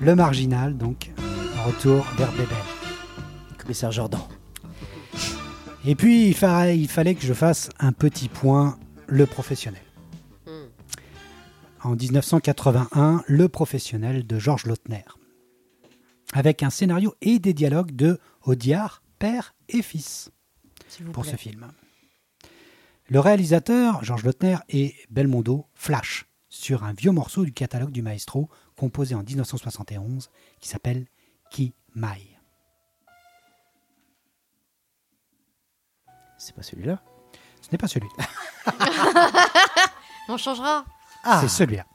Le 0.00 0.14
Marginal, 0.14 0.76
donc, 0.76 1.12
retour 1.66 2.06
vers 2.16 2.30
Bébel. 2.32 2.46
Commissaire 3.58 3.92
Jordan. 3.92 4.20
Et 5.84 5.94
puis, 5.94 6.28
il, 6.28 6.34
fa- 6.34 6.72
il 6.72 6.88
fallait 6.88 7.14
que 7.14 7.24
je 7.24 7.32
fasse 7.32 7.70
un 7.78 7.92
petit 7.92 8.28
point, 8.28 8.76
le 9.06 9.26
professionnel. 9.26 9.80
En 11.82 11.94
1981, 11.94 13.22
le 13.28 13.48
professionnel 13.48 14.26
de 14.26 14.38
Georges 14.40 14.66
Lautner. 14.66 15.04
Avec 16.32 16.62
un 16.62 16.70
scénario 16.70 17.14
et 17.20 17.38
des 17.38 17.54
dialogues 17.54 17.92
de 17.94 18.18
Audiard, 18.42 19.02
père 19.18 19.54
et 19.68 19.82
fils, 19.82 20.30
pour 21.12 21.22
plaît. 21.22 21.32
ce 21.32 21.36
film. 21.36 21.72
Le 23.08 23.20
réalisateur, 23.20 24.02
Georges 24.04 24.24
Lautner, 24.24 24.56
et 24.68 24.94
Belmondo 25.10 25.66
flash 25.74 26.26
sur 26.48 26.84
un 26.84 26.92
vieux 26.92 27.12
morceau 27.12 27.44
du 27.44 27.52
catalogue 27.52 27.92
du 27.92 28.02
maestro, 28.02 28.48
composé 28.76 29.14
en 29.14 29.22
1971, 29.22 30.30
qui 30.60 30.68
s'appelle 30.68 31.06
Ki 31.50 31.74
Mai. 31.94 32.36
C'est 36.38 36.54
pas 36.54 36.62
celui-là? 36.62 37.02
Ce 37.62 37.68
n'est 37.70 37.78
pas 37.78 37.88
celui 37.88 38.08
On 40.28 40.36
changera. 40.36 40.84
Ah 41.24 41.40
c'est 41.40 41.48
celui-là. 41.48 41.86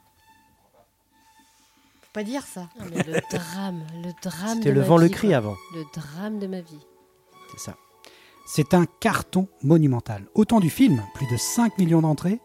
Faut 2.13 2.19
pas 2.19 2.23
dire 2.25 2.45
ça. 2.45 2.67
Ah, 2.77 2.83
mais 2.91 3.03
le 3.03 3.21
drame, 3.31 3.83
le 4.03 4.11
drame 4.21 4.57
C'était 4.57 4.69
de 4.69 4.75
le 4.75 4.81
ma 4.81 4.85
vent 4.87 4.97
le 4.97 5.05
vie, 5.05 5.11
cri 5.13 5.27
quoi. 5.29 5.37
avant. 5.37 5.55
Le 5.73 5.85
drame 5.93 6.39
de 6.39 6.47
ma 6.47 6.59
vie. 6.59 6.85
C'est 7.51 7.59
ça. 7.71 7.77
C'est 8.45 8.73
un 8.73 8.85
carton 8.99 9.47
monumental. 9.63 10.25
Autant 10.35 10.59
du 10.59 10.69
film, 10.69 11.01
plus 11.13 11.25
de 11.31 11.37
5 11.37 11.77
millions 11.77 12.01
d'entrées, 12.01 12.41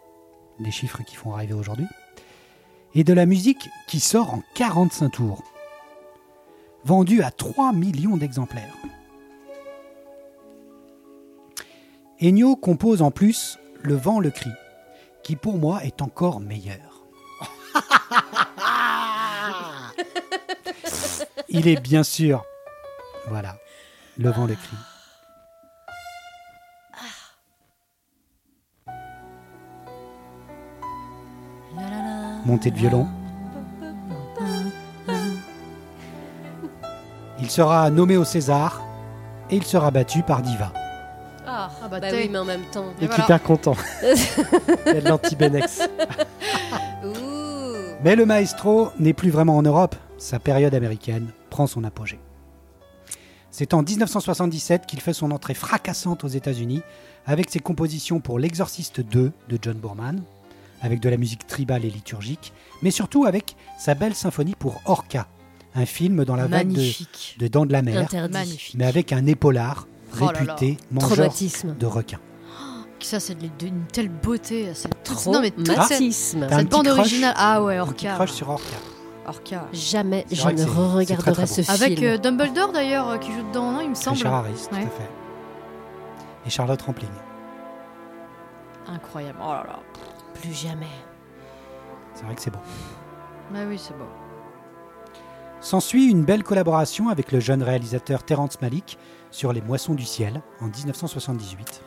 des 0.61 0.71
chiffres 0.71 1.03
qui 1.03 1.17
font 1.17 1.33
rêver 1.33 1.55
aujourd'hui, 1.55 1.89
et 2.95 3.03
de 3.03 3.13
la 3.13 3.27
musique 3.27 3.69
qui 3.89 3.99
sort 3.99 4.35
en 4.35 4.43
45 4.55 5.09
tours, 5.11 5.43
vendu 6.85 7.23
à 7.23 7.33
3 7.33 7.73
millions 7.73 8.17
d'exemplaires. 8.17 8.77
Ennio 12.23 12.55
compose 12.55 13.03
en 13.03 13.11
plus 13.11 13.59
Le 13.83 13.97
vent 13.97 14.21
le 14.21 14.31
cri, 14.31 14.51
qui 15.25 15.35
pour 15.35 15.59
moi 15.59 15.83
est 15.85 16.03
encore 16.03 16.39
meilleur. 16.39 17.05
Il 21.57 21.67
est 21.69 21.81
bien 21.81 22.03
sûr, 22.03 22.45
voilà, 23.29 23.57
Le 24.19 24.31
vent 24.31 24.47
le 24.47 24.55
cri. 24.55 24.77
montée 32.45 32.71
de 32.71 32.77
violon. 32.77 33.07
Il 37.41 37.51
sera 37.51 37.91
nommé 37.91 38.17
au 38.17 38.25
César 38.25 38.83
et 39.51 39.57
il 39.57 39.65
sera 39.65 39.91
battu 39.91 40.23
par 40.23 40.43
Diva. 40.43 40.73
Ah, 41.47 41.71
Ah 41.83 41.89
bah, 41.89 42.01
bah 42.01 42.09
oui, 42.13 42.29
mais 42.31 42.39
en 42.39 42.45
même 42.45 42.65
temps. 42.73 42.87
Et 43.01 43.05
Et 43.05 43.07
voilà. 43.07 43.25
hyper 43.25 43.43
content. 43.43 43.77
Il 44.03 44.95
y 44.95 44.97
a 44.97 45.01
de 45.01 45.09
l'anti-Benex. 45.09 45.89
Mais 48.03 48.17
le 48.17 48.27
maestro 48.27 48.91
n'est 48.99 49.13
plus 49.13 49.31
vraiment 49.31 49.57
en 49.57 49.63
Europe. 49.63 49.95
Sa 50.19 50.39
période 50.39 50.75
américaine 50.75 51.29
prend 51.57 51.67
son 51.67 51.85
apogée. 51.85 52.19
C'est 53.51 53.73
en 53.73 53.83
1977 53.83 54.85
qu'il 54.85 55.01
fait 55.01 55.15
son 55.15 55.31
entrée 55.31 55.55
fracassante 55.55 56.23
aux 56.23 56.29
États-Unis 56.29 56.83
avec 57.25 57.49
ses 57.49 57.61
compositions 57.61 58.21
pour 58.21 58.39
L'Exorciste 58.39 59.01
2 59.01 59.33
de 59.49 59.59
John 59.63 59.79
Boorman, 59.79 60.23
avec 60.83 61.01
de 61.01 61.09
la 61.09 61.17
musique 61.17 61.47
tribale 61.47 61.87
et 61.87 61.91
liturgique, 61.91 62.53
mais 62.83 62.91
surtout 62.91 63.25
avec 63.25 63.57
sa 63.79 63.95
belle 63.95 64.15
symphonie 64.15 64.55
pour 64.55 64.83
Orca, 64.85 65.29
un 65.75 65.87
film 65.87 66.27
dans 66.27 66.37
la 66.37 66.47
vague 66.47 66.73
de, 67.39 67.49
Dents 67.49 67.65
de 67.65 67.73
la 67.73 67.81
Mer, 67.81 68.07
mais 68.75 68.85
avec 68.85 69.15
un 69.15 69.25
épaulard 69.25 69.89
Oh 70.21 70.27
là 70.27 70.33
là. 70.33 70.39
réputé 70.41 70.77
mangeur 70.91 71.11
Traumatisme. 71.13 71.75
de 71.79 71.87
requins. 71.87 72.21
Ça, 73.01 73.19
c'est 73.19 73.35
d'une 73.59 73.85
telle 73.93 74.11
beauté. 74.11 74.73
C'est 74.75 74.91
toute- 75.05 75.27
Non, 75.27 75.41
mais 75.41 75.51
toute 75.53 75.67
cette, 75.67 75.77
Traumatisme. 75.77 76.47
T'as 76.51 76.57
un 76.57 76.59
cette 76.61 76.69
bande 76.71 76.89
originale. 76.89 77.35
Ah 77.37 77.63
ouais, 77.63 77.77
Un 77.79 77.87
petit 77.87 78.07
Orca. 78.09 78.17
crush 78.17 78.33
sur 78.33 78.51
Orca. 78.51 78.77
Orca. 79.27 79.67
Jamais 79.73 80.25
je 80.31 80.47
ne 80.49 80.55
très, 80.55 80.65
re-regarderai 80.65 81.33
très 81.33 81.47
ce 81.47 81.61
beau. 81.63 81.71
Avec 81.71 81.99
film. 81.99 82.11
euh, 82.11 82.19
Dumbledore 82.19 82.73
d'ailleurs 82.73 83.09
euh, 83.09 83.19
qui 83.19 83.33
joue 83.33 83.43
dedans, 83.49 83.73
non, 83.73 83.81
il 83.81 83.91
me 83.91 83.95
semble. 83.95 84.17
Richard 84.17 84.35
Harris, 84.35 84.67
tout 84.69 84.75
à 84.77 84.81
fait. 84.81 85.11
Et 86.47 86.51
Charlotte 86.51 86.81
Rampling. 86.83 87.09
Incroyable. 88.87 89.39
Oh 89.43 89.49
là 89.49 89.65
là. 89.67 89.79
Plus 90.35 90.53
jamais. 90.53 90.87
C'est 92.15 92.25
vrai 92.25 92.35
que 92.35 92.41
c'est 92.43 92.51
beau. 92.53 92.61
Bah 93.53 93.61
oui, 93.69 93.79
c'est 93.79 93.97
beau. 93.97 94.05
S'ensuit 95.61 96.09
une 96.09 96.25
belle 96.25 96.45
collaboration 96.45 97.09
avec 97.09 97.33
le 97.33 97.41
jeune 97.41 97.63
réalisateur 97.63 98.23
Terrence 98.23 98.61
Malick 98.61 98.99
sur 99.31 99.53
Les 99.53 99.61
Moissons 99.63 99.95
du 99.95 100.05
Ciel 100.05 100.43
en 100.61 100.67
1978. 100.69 101.83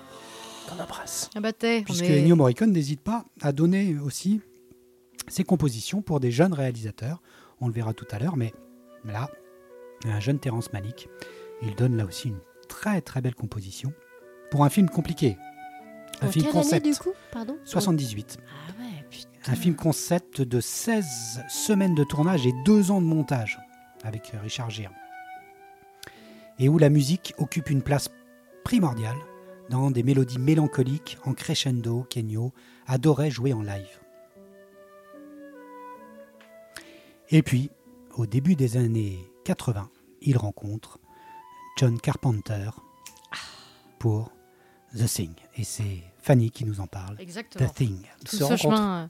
Qu'on 0.68 0.84
embrasse. 0.84 1.30
Ah 1.36 1.40
bah 1.40 1.52
Puisque 1.53 2.03
est- 2.03 2.20
Ennio 2.20 2.36
Morricone 2.36 2.72
n'hésite 2.72 3.02
pas 3.02 3.24
à 3.41 3.52
donner 3.52 3.95
aussi 4.03 4.41
ses 5.30 5.43
compositions 5.43 6.01
pour 6.01 6.19
des 6.19 6.31
jeunes 6.31 6.53
réalisateurs. 6.53 7.22
On 7.61 7.68
le 7.68 7.73
verra 7.73 7.93
tout 7.93 8.07
à 8.11 8.19
l'heure, 8.19 8.38
mais 8.38 8.53
là, 9.06 9.30
un 10.06 10.19
jeune 10.19 10.39
Terrence 10.39 10.72
Malick, 10.73 11.10
il 11.61 11.76
donne 11.76 11.97
là 11.97 12.06
aussi 12.06 12.30
une 12.30 12.39
très 12.68 13.01
très 13.01 13.22
belle 13.22 13.35
composition 13.35 13.93
pour 14.51 14.64
un 14.64 14.69
film 14.69 14.89
compliqué. 14.89 15.38
Un 16.22 16.27
En 16.27 16.31
film 16.31 16.45
quelle 16.45 16.56
année 16.56 16.64
concept. 16.64 16.85
du 16.85 16.95
coup 16.95 17.14
Pardon? 17.31 17.57
78. 17.65 18.38
Ah 18.41 18.81
ouais, 18.81 19.06
putain. 19.10 19.30
Un 19.51 19.56
film 19.56 19.76
concept 19.76 20.41
de 20.41 20.60
16 20.60 21.41
semaines 21.49 21.95
de 21.95 22.03
tournage 22.03 22.45
et 22.45 22.53
2 22.65 22.91
ans 22.91 23.01
de 23.01 23.06
montage 23.07 23.60
avec 24.03 24.34
Richard 24.41 24.69
Gere. 24.69 24.91
Et 26.60 26.68
où 26.69 26.77
la 26.77 26.89
musique 26.89 27.34
occupe 27.38 27.69
une 27.69 27.81
place 27.81 28.10
primordiale 28.64 29.15
dans 29.69 29.91
des 29.91 30.03
mélodies 30.03 30.39
mélancoliques 30.39 31.18
en 31.26 31.34
crescendo 31.34 32.06
qu'Ennio 32.10 32.51
adorait 32.88 33.31
jouer 33.31 33.53
en 33.53 33.61
live. 33.61 33.98
Et 37.31 37.43
puis, 37.43 37.69
au 38.15 38.26
début 38.26 38.56
des 38.56 38.77
années 38.77 39.19
80, 39.45 39.89
il 40.22 40.38
rencontre 40.38 40.99
John 41.77 41.99
Carpenter 41.99 42.72
pour 43.99 44.31
The 44.97 45.06
Thing. 45.06 45.34
Et 45.56 45.64
c'est 45.64 46.03
Fanny 46.18 46.49
qui 46.49 46.65
nous 46.65 46.80
en 46.80 46.88
parle. 46.88 47.15
Exactement. 47.19 47.69
The 47.69 47.73
Thing. 47.73 48.01
Tout 48.26 48.35
ce 48.35 48.57
chemin, 48.57 49.10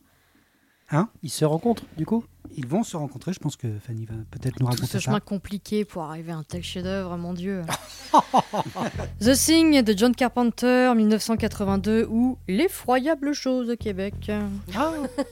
euh, 0.93 1.03
Ils 1.23 1.29
se 1.29 1.45
rencontrent, 1.45 1.83
du 1.97 2.05
coup 2.05 2.23
Ils 2.57 2.65
vont 2.67 2.83
se 2.83 2.97
rencontrer. 2.97 3.33
Je 3.33 3.39
pense 3.39 3.55
que 3.55 3.67
Fanny 3.85 4.05
va 4.05 4.15
peut-être 4.31 4.59
nous 4.59 4.65
tout 4.67 4.71
raconter 4.71 4.87
ce 4.87 4.93
ça. 4.99 5.05
chemin 5.05 5.19
compliqué 5.19 5.85
pour 5.85 6.03
arriver 6.03 6.31
à 6.31 6.37
un 6.37 6.43
tel 6.43 6.63
chef-d'œuvre, 6.63 7.15
mon 7.17 7.33
Dieu. 7.33 7.61
The 9.21 9.33
Thing 9.33 9.81
de 9.83 9.97
John 9.97 10.15
Carpenter, 10.15 10.93
1982, 10.95 12.07
ou 12.09 12.37
L'effroyable 12.47 13.33
chose 13.33 13.67
de 13.67 13.75
Québec. 13.75 14.31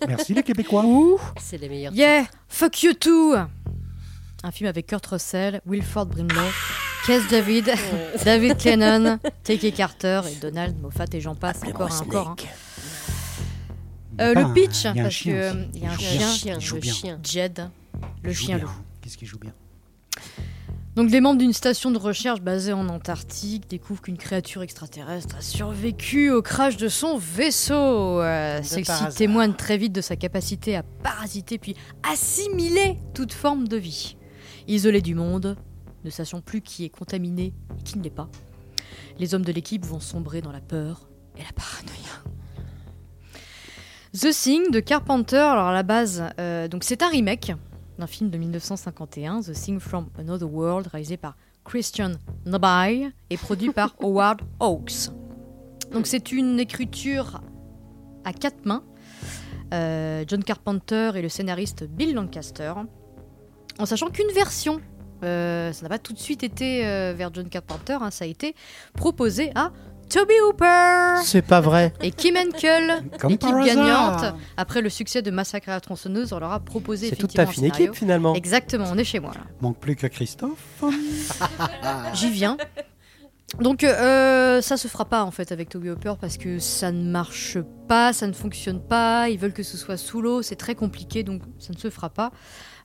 Merci 0.08 0.34
les 0.34 0.44
Québécois. 0.44 0.84
Ou 0.86 1.20
C'est 1.40 1.58
les 1.58 1.70
meilleurs. 1.70 1.94
Yeah, 1.94 2.26
Fuck 2.48 2.84
You 2.84 2.94
Too 2.94 3.36
Un 4.44 4.52
film 4.52 4.70
avec 4.70 4.88
Kurt 4.88 5.06
Russell, 5.08 5.62
Wilford 5.66 6.08
Brimley, 6.08 6.50
Keith 7.06 7.28
David, 7.32 7.72
David 8.26 8.64
Lennon, 8.64 9.18
T.K. 9.44 9.74
Carter 9.74 10.22
et 10.32 10.36
Donald 10.36 10.80
Moffat 10.82 11.06
et 11.14 11.22
j'en 11.22 11.36
passe 11.36 11.62
encore 11.64 12.02
encore. 12.02 12.28
hein. 12.30 12.36
Euh, 14.20 14.34
le 14.34 14.54
pitch, 14.54 14.86
un 14.86 14.94
parce 14.96 15.14
chien 15.14 15.34
que 15.34 15.50
aussi. 15.50 15.58
euh, 15.58 15.66
il 15.76 15.84
y 15.84 15.86
a 15.86 15.92
un 15.92 15.98
chien, 15.98 16.60
joue 16.60 16.76
le 16.76 16.82
chien. 16.82 17.20
Jed, 17.24 17.70
le 18.24 18.34
chien 18.34 18.58
loup. 18.58 18.70
Qu'est-ce 19.02 19.18
qu'il 19.18 19.28
joue 19.28 19.38
bien 19.40 19.54
Donc 20.96 21.12
les 21.12 21.22
membres 21.22 21.38
d'une 21.40 21.54
station 21.54 21.92
de 21.92 21.98
recherche 22.00 22.42
basée 22.42 22.74
en 22.74 22.90
Antarctique 22.90 23.70
découvrent 23.70 24.02
qu'une 24.02 24.18
créature 24.18 24.64
extraterrestre 24.64 25.36
a 25.38 25.42
survécu 25.42 26.32
au 26.32 26.42
crash 26.42 26.78
de 26.78 26.88
son 26.88 27.18
vaisseau. 27.18 28.22
Euh, 28.22 28.60
Celle-ci 28.64 29.04
témoigne 29.16 29.54
très 29.54 29.78
vite 29.78 29.94
de 29.94 30.02
sa 30.02 30.16
capacité 30.16 30.76
à 30.76 30.84
parasiter 30.84 31.58
puis 31.60 31.76
assimiler 32.12 32.98
toute 33.14 33.34
forme 33.34 33.68
de 33.68 33.78
vie. 33.78 34.18
Isolés 34.68 35.02
du 35.02 35.14
monde, 35.16 35.56
ne 36.04 36.10
sachant 36.10 36.42
plus 36.42 36.62
qui 36.62 36.84
est 36.86 36.90
contaminé 36.90 37.54
et 37.80 37.84
qui 37.84 37.98
ne 37.98 38.04
l'est 38.04 38.10
pas, 38.10 38.30
les 39.20 39.34
hommes 39.36 39.46
de 39.46 39.52
l'équipe 39.52 39.86
vont 39.86 40.00
sombrer 40.00 40.42
dans 40.42 40.52
la 40.52 40.60
peur 40.62 41.08
et 41.38 41.44
la 41.44 41.52
paranoïa. 41.56 42.24
The 44.20 44.32
Thing 44.32 44.72
de 44.72 44.80
Carpenter, 44.80 45.38
alors 45.38 45.68
à 45.68 45.74
la 45.74 45.84
base, 45.84 46.24
euh, 46.40 46.68
donc 46.68 46.84
c'est 46.84 47.04
un 47.04 47.08
remake 47.08 47.54
d'un 48.00 48.08
film 48.08 48.32
de 48.32 48.40
1951, 48.40 49.42
The 49.42 49.52
Thing 49.52 49.80
from 49.80 50.08
Another 50.18 50.52
World, 50.52 50.88
réalisé 50.88 51.18
par 51.18 51.36
Christian 51.64 52.14
Nabai 52.44 53.12
et 53.30 53.38
produit 53.38 53.70
par 53.70 53.96
Howard 54.02 54.42
Hawks. 54.60 55.12
Donc 55.94 56.08
c'est 56.08 56.32
une 56.32 56.60
écriture 56.60 57.42
à 58.26 58.34
quatre 58.34 58.66
mains. 58.66 58.84
Euh, 59.76 60.24
John 60.28 60.44
Carpenter 60.44 61.12
et 61.14 61.22
le 61.22 61.30
scénariste 61.30 61.84
Bill 61.84 62.16
Lancaster, 62.16 62.74
en 63.78 63.86
sachant 63.86 64.10
qu'une 64.10 64.32
version, 64.34 64.82
euh, 65.24 65.72
ça 65.74 65.84
n'a 65.84 65.90
pas 65.90 66.00
tout 66.00 66.14
de 66.14 66.20
suite 66.20 66.42
été 66.42 66.82
vers 67.14 67.32
John 67.32 67.50
Carpenter, 67.50 68.00
hein, 68.02 68.10
ça 68.10 68.26
a 68.26 68.28
été 68.28 68.56
proposé 68.96 69.52
à 69.54 69.72
Toby 70.10 70.34
Hooper 70.48 71.22
C'est 71.24 71.42
pas 71.42 71.60
vrai. 71.62 71.94
et 72.02 72.12
Kim 72.12 72.36
Henkel, 72.38 73.04
Comme 73.20 73.32
équipe 73.34 73.50
gagnante. 73.66 74.34
Après 74.56 74.82
le 74.82 74.90
succès 74.90 75.22
de 75.22 75.32
Massacre 75.32 75.70
à 75.70 75.74
la 75.74 75.82
tronçonneuse, 75.82 76.32
on 76.34 76.40
leur 76.40 76.52
a 76.52 76.60
proposé 76.60 77.10
C'est 77.10 77.16
toute 77.18 77.36
effectivement 77.36 77.46
ta 77.70 77.76
fine 77.76 77.86
équipe, 77.86 77.96
finalement. 77.96 78.34
Exactement, 78.34 78.86
on 78.92 78.98
est 78.98 79.04
chez 79.04 79.20
moi 79.20 79.32
là. 79.36 79.42
Manque 79.62 79.78
plus 79.80 79.96
que 79.96 80.08
Christophe. 80.08 80.82
J'y 82.14 82.30
viens. 82.32 82.58
Donc 83.62 83.84
euh, 83.84 84.62
ça 84.62 84.76
se 84.78 84.88
fera 84.90 85.06
pas 85.06 85.24
en 85.24 85.32
fait 85.32 85.52
avec 85.52 85.70
Toby 85.70 85.90
Hopper 85.90 86.14
parce 86.20 86.38
que 86.38 86.60
ça 86.60 86.92
ne 86.92 87.10
marche 87.10 87.58
pas, 87.88 88.12
ça 88.12 88.28
ne 88.28 88.34
fonctionne 88.34 88.82
pas, 88.82 89.30
ils 89.30 89.40
veulent 89.40 89.54
que 89.54 89.64
ce 89.64 89.78
soit 89.78 89.96
sous 89.98 90.22
l'eau, 90.22 90.42
c'est 90.42 90.58
très 90.58 90.76
compliqué 90.76 91.24
donc 91.24 91.42
ça 91.58 91.72
ne 91.74 91.78
se 91.78 91.90
fera 91.90 92.10
pas. 92.10 92.32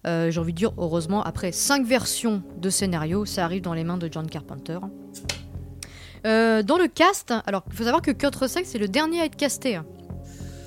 Euh, 0.06 0.30
J'ai 0.30 0.38
envie 0.40 0.52
de 0.52 0.58
dire 0.58 0.72
heureusement 0.78 1.22
après 1.22 1.50
cinq 1.52 1.84
versions 1.84 2.42
de 2.58 2.70
scénario, 2.70 3.24
ça 3.26 3.44
arrive 3.44 3.62
dans 3.62 3.74
les 3.74 3.82
mains 3.84 3.98
de 3.98 4.08
John 4.10 4.28
Carpenter. 4.28 4.78
Euh, 6.26 6.62
dans 6.62 6.78
le 6.78 6.86
cast, 6.88 7.32
alors 7.46 7.64
il 7.70 7.76
faut 7.76 7.84
savoir 7.84 8.02
que 8.02 8.10
Kurt 8.12 8.34
Russell 8.36 8.64
c'est 8.64 8.78
le 8.78 8.88
dernier 8.88 9.20
à 9.20 9.24
être 9.24 9.36
casté. 9.36 9.78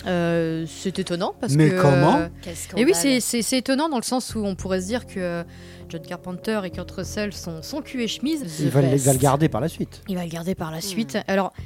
Euh, 0.08 0.66
c'est 0.68 1.00
étonnant 1.00 1.34
parce 1.42 1.54
Mais 1.54 1.70
que 1.72 1.82
comment 1.82 2.20
Quel 2.44 2.54
et 2.80 2.86
oui, 2.86 2.92
c'est- 2.94 3.20
c'est 3.20 3.42
c'est 3.42 3.58
étonnant 3.58 3.90
dans 3.90 3.98
le 3.98 4.04
sens 4.04 4.36
où 4.36 4.46
on 4.46 4.54
pourrait 4.56 4.80
se 4.82 4.86
dire 4.86 5.08
que 5.08 5.20
euh, 5.20 5.44
John 5.90 6.02
Carpenter 6.04 6.60
et 6.64 6.70
Kurt 6.70 6.92
Russell 6.92 7.34
sont, 7.34 7.64
sont 7.64 7.82
cul 7.82 8.04
et 8.04 8.08
chemise. 8.08 8.44
Il 8.60 8.70
va, 8.70 8.82
le- 8.82 8.90
il 8.90 9.00
va 9.00 9.14
le 9.14 9.18
garder 9.20 9.50
par 9.50 9.62
la 9.62 9.68
suite. 9.68 10.04
Il 10.08 10.16
va 10.16 10.24
le 10.24 10.30
garder 10.30 10.54
par 10.54 10.70
la 10.72 10.80
suite. 10.82 11.18
Alors, 11.28 11.54
euh, 11.58 11.62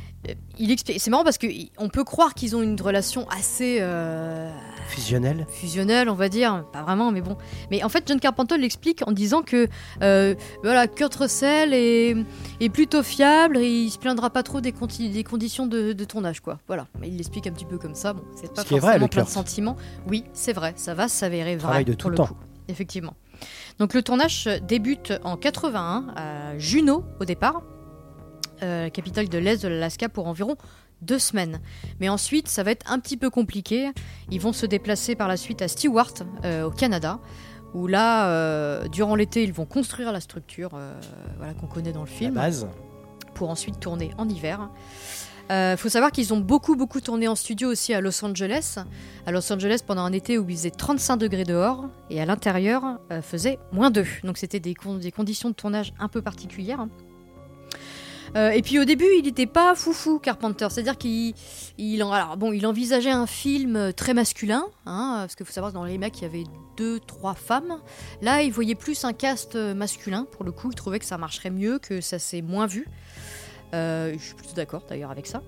il 0.58 0.72
explique. 0.72 1.00
C'est 1.00 1.10
marrant 1.10 1.24
parce 1.24 1.38
que 1.38 1.48
i- 1.48 1.72
on 1.78 1.88
peut 1.90 2.04
croire 2.04 2.34
qu'ils 2.34 2.56
ont 2.56 2.62
une 2.62 2.80
relation 2.80 3.28
assez 3.30 3.78
euh, 3.80 4.52
Fusionnel. 4.90 5.46
fusionnelle, 5.50 6.10
on 6.10 6.14
va 6.14 6.28
dire. 6.30 6.66
Pas 6.74 6.84
vraiment, 6.84 7.12
mais 7.12 7.22
bon. 7.22 7.38
Mais 7.72 7.84
en 7.84 7.90
fait, 7.90 8.04
John 8.08 8.20
Carpenter 8.20 8.58
l'explique 8.58 9.02
en 9.08 9.12
disant 9.14 9.42
que 9.42 9.68
euh, 10.02 10.36
voilà, 10.64 10.88
Kurt 10.88 11.16
Russell 11.16 11.74
est, 11.74 12.16
est 12.60 12.70
plutôt 12.70 13.02
fiable 13.04 13.58
et 13.58 13.70
il 13.70 13.90
se 13.90 13.98
plaindra 13.98 14.30
pas 14.30 14.44
trop 14.44 14.60
des, 14.62 14.72
conti- 14.74 15.10
des 15.10 15.24
conditions 15.24 15.68
de, 15.68 15.94
de 15.94 16.04
tournage, 16.04 16.42
quoi. 16.42 16.60
Voilà. 16.68 16.88
Il 17.04 17.16
l'explique 17.18 17.48
un 17.48 17.52
petit 17.52 17.66
peu 17.66 17.78
comme 17.78 17.96
ça. 17.96 18.14
Bon, 18.14 18.24
c'est 18.36 18.54
pas 18.54 18.64
Ce 18.64 18.68
forcément 18.68 18.88
vrai, 18.88 19.00
le 19.00 19.08
plein 19.08 19.24
de 19.24 19.30
sentiments. 19.30 19.78
Oui, 20.08 20.26
c'est 20.34 20.54
vrai. 20.54 20.74
Ça 20.76 20.94
va 20.94 21.08
s'avérer 21.08 21.56
vrai 21.56 21.84
de 21.86 21.92
pour 21.94 21.98
tout 21.98 22.10
le 22.10 22.16
temps. 22.16 22.28
coup. 22.28 22.36
Effectivement. 22.68 23.14
Donc 23.80 23.94
le 23.94 24.02
tournage 24.04 24.50
débute 24.68 25.14
en 25.24 25.38
81 25.38 26.08
à 26.16 26.58
Juneau 26.58 27.06
au 27.22 27.26
départ, 27.26 27.64
euh, 28.64 28.90
capitale 28.90 29.30
de 29.30 29.38
l'Est 29.38 29.62
de 29.64 29.68
l'Alaska 29.68 30.10
pour 30.10 30.28
environ 30.28 30.56
deux 31.02 31.20
semaines. 31.20 31.62
Mais 32.00 32.10
ensuite, 32.10 32.48
ça 32.50 32.64
va 32.64 32.72
être 32.72 32.92
un 32.92 33.00
petit 33.00 33.16
peu 33.18 33.30
compliqué. 33.30 33.90
Ils 34.32 34.42
vont 34.42 34.52
se 34.54 34.66
déplacer 34.66 35.16
par 35.16 35.28
la 35.30 35.38
suite 35.38 35.62
à 35.62 35.68
Stewart, 35.68 36.12
euh, 36.44 36.64
au 36.66 36.72
Canada, 36.72 37.20
où 37.74 37.88
là, 37.88 38.28
euh, 38.30 38.88
durant 38.90 39.16
l'été, 39.16 39.44
ils 39.44 39.54
vont 39.54 39.66
construire 39.66 40.12
la 40.12 40.20
structure 40.20 40.72
euh, 40.74 40.94
voilà, 41.38 41.54
qu'on 41.54 41.68
connaît 41.68 41.94
dans 41.94 42.04
le 42.04 42.10
La 42.10 42.14
film, 42.16 42.34
base. 42.34 42.68
pour 43.34 43.50
ensuite 43.50 43.80
tourner 43.80 44.12
en 44.18 44.28
hiver. 44.28 44.70
Il 45.52 45.78
faut 45.78 45.90
savoir 45.90 46.12
qu'ils 46.12 46.32
ont 46.32 46.40
beaucoup 46.40 46.76
beaucoup 46.76 47.02
tourné 47.02 47.28
en 47.28 47.34
studio 47.34 47.70
aussi 47.70 47.92
à 47.96 48.02
Los 48.02 48.24
Angeles. 48.24 48.76
À 49.26 49.32
Los 49.32 49.52
Angeles 49.52 49.80
pendant 49.84 50.04
un 50.04 50.12
été 50.14 50.38
où 50.38 50.48
il 50.48 50.56
faisait 50.56 50.70
35 50.70 51.18
degrés 51.18 51.44
dehors 51.44 51.86
et 52.12 52.22
à 52.22 52.26
l'intérieur 52.28 53.00
faisait 53.24 53.58
moins 53.72 53.90
2. 53.90 54.06
Donc 54.26 54.38
c'était 54.38 54.60
des, 54.60 54.76
con- 54.76 54.98
des 54.98 55.12
conditions 55.12 55.50
de 55.50 55.56
tournage 55.56 55.92
un 56.00 56.08
peu 56.08 56.22
particulières. 56.22 56.86
Euh, 58.36 58.52
et 58.52 58.62
puis 58.62 58.80
au 58.80 58.86
début, 58.86 59.08
il 59.18 59.24
n'était 59.24 59.46
pas 59.46 59.76
foufou 59.76 60.20
Carpenter, 60.20 60.68
c'est-à-dire 60.70 60.98
qu'il 60.98 61.34
alors, 62.02 62.38
bon, 62.38 62.54
il 62.54 62.66
envisageait 62.66 63.12
un 63.12 63.28
film 63.28 63.76
euh, 63.76 63.92
très 63.92 64.14
masculin, 64.14 64.66
hein, 64.86 65.18
parce 65.20 65.36
qu'il 65.36 65.46
faut 65.46 65.52
savoir 65.52 65.72
que 65.72 65.78
dans 65.78 65.84
les 65.84 65.98
mecs 65.98 66.20
il 66.20 66.24
y 66.24 66.26
avait 66.26 66.44
deux, 66.78 67.00
trois 67.00 67.34
femmes. 67.34 67.80
Là, 68.22 68.42
il 68.42 68.52
voyait 68.52 68.76
plus 68.76 69.04
un 69.04 69.14
cast 69.14 69.56
euh, 69.56 69.74
masculin 69.74 70.26
pour 70.32 70.44
le 70.44 70.52
coup. 70.52 70.70
Il 70.72 70.76
trouvait 70.76 71.00
que 71.00 71.06
ça 71.06 71.18
marcherait 71.18 71.50
mieux, 71.50 71.80
que 71.80 72.02
ça 72.02 72.20
s'est 72.20 72.42
moins 72.42 72.68
vu. 72.68 72.88
Je 73.74 74.18
suis 74.20 74.36
plutôt 74.36 74.56
d'accord 74.56 74.84
d'ailleurs 74.90 75.12
avec 75.12 75.28
ça. 75.28 75.42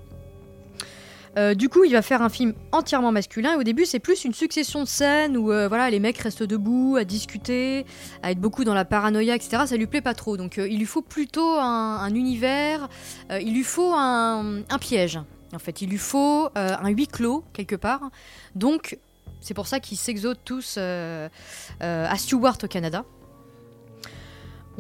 Euh, 1.37 1.53
du 1.53 1.69
coup, 1.69 1.83
il 1.83 1.93
va 1.93 2.01
faire 2.01 2.21
un 2.21 2.29
film 2.29 2.53
entièrement 2.71 3.11
masculin. 3.11 3.53
Et 3.53 3.55
au 3.55 3.63
début, 3.63 3.85
c'est 3.85 3.99
plus 3.99 4.25
une 4.25 4.33
succession 4.33 4.83
de 4.83 4.87
scènes 4.87 5.37
où 5.37 5.51
euh, 5.51 5.67
voilà, 5.67 5.89
les 5.89 5.99
mecs 5.99 6.17
restent 6.17 6.43
debout, 6.43 6.97
à 6.99 7.03
discuter, 7.03 7.85
à 8.21 8.31
être 8.31 8.39
beaucoup 8.39 8.63
dans 8.63 8.73
la 8.73 8.85
paranoïa, 8.85 9.35
etc. 9.35 9.63
Ça 9.65 9.77
lui 9.77 9.87
plaît 9.87 10.01
pas 10.01 10.13
trop. 10.13 10.37
Donc, 10.37 10.57
euh, 10.57 10.67
il 10.67 10.79
lui 10.79 10.85
faut 10.85 11.01
plutôt 11.01 11.57
un, 11.59 11.97
un 11.97 12.13
univers. 12.15 12.89
il 13.29 13.53
lui 13.53 13.63
faut 13.63 13.93
un, 13.95 14.63
piège. 14.79 15.19
En 15.53 15.59
fait, 15.59 15.81
il 15.81 15.89
lui 15.89 15.97
faut 15.97 16.49
un 16.55 16.89
huis 16.89 17.07
clos 17.07 17.43
quelque 17.53 17.75
part. 17.75 18.09
Donc, 18.55 18.97
c'est 19.41 19.53
pour 19.53 19.67
ça 19.67 19.79
qu'ils 19.79 19.97
s'exodent 19.97 20.43
tous 20.43 20.77
à 20.77 22.17
Stewart 22.17 22.57
au 22.63 22.67
Canada. 22.67 23.05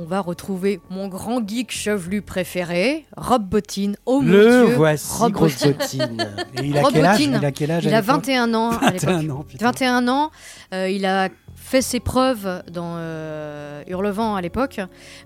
On 0.01 0.05
va 0.05 0.19
retrouver 0.19 0.79
mon 0.89 1.07
grand 1.07 1.47
geek 1.47 1.71
chevelu 1.71 2.23
préféré, 2.23 3.05
Rob 3.15 3.47
Bottin. 3.47 3.91
Oh 4.07 4.19
mon 4.19 4.31
le 4.31 4.65
Dieu, 4.65 4.75
voici, 4.75 5.05
Rob 5.19 5.31
grosse 5.31 5.59
Bottin. 5.63 5.73
bottine. 6.07 6.27
Et 6.55 6.65
il 6.65 6.75
a 6.77 6.81
Rob 6.81 6.91
quel 6.91 7.05
âge 7.05 7.19
Bottin. 7.19 7.37
Il 7.39 7.45
a 7.45 7.51
quel 7.51 7.71
âge 7.71 7.85
Il 7.85 7.93
a 7.93 8.01
l'époque 8.01 8.15
21 8.15 8.53
ans 8.55 8.71
à 8.71 8.91
l'époque. 8.91 9.09
21 9.09 9.29
ans, 9.29 9.43
putain. 9.47 9.65
21 9.67 10.07
ans, 10.07 10.31
euh, 10.73 10.89
il 10.89 11.05
a 11.05 11.29
fait 11.55 11.83
ses 11.83 11.99
preuves 11.99 12.63
dans 12.71 12.95
euh, 12.97 13.83
Hurlevent 13.87 14.33
à 14.35 14.41
l'époque, 14.41 14.79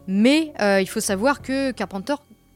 mais 0.08 0.52
euh, 0.60 0.82
il 0.82 0.88
faut 0.90 1.00
savoir 1.00 1.42
que 1.42 1.72
Carpenter 1.72 2.16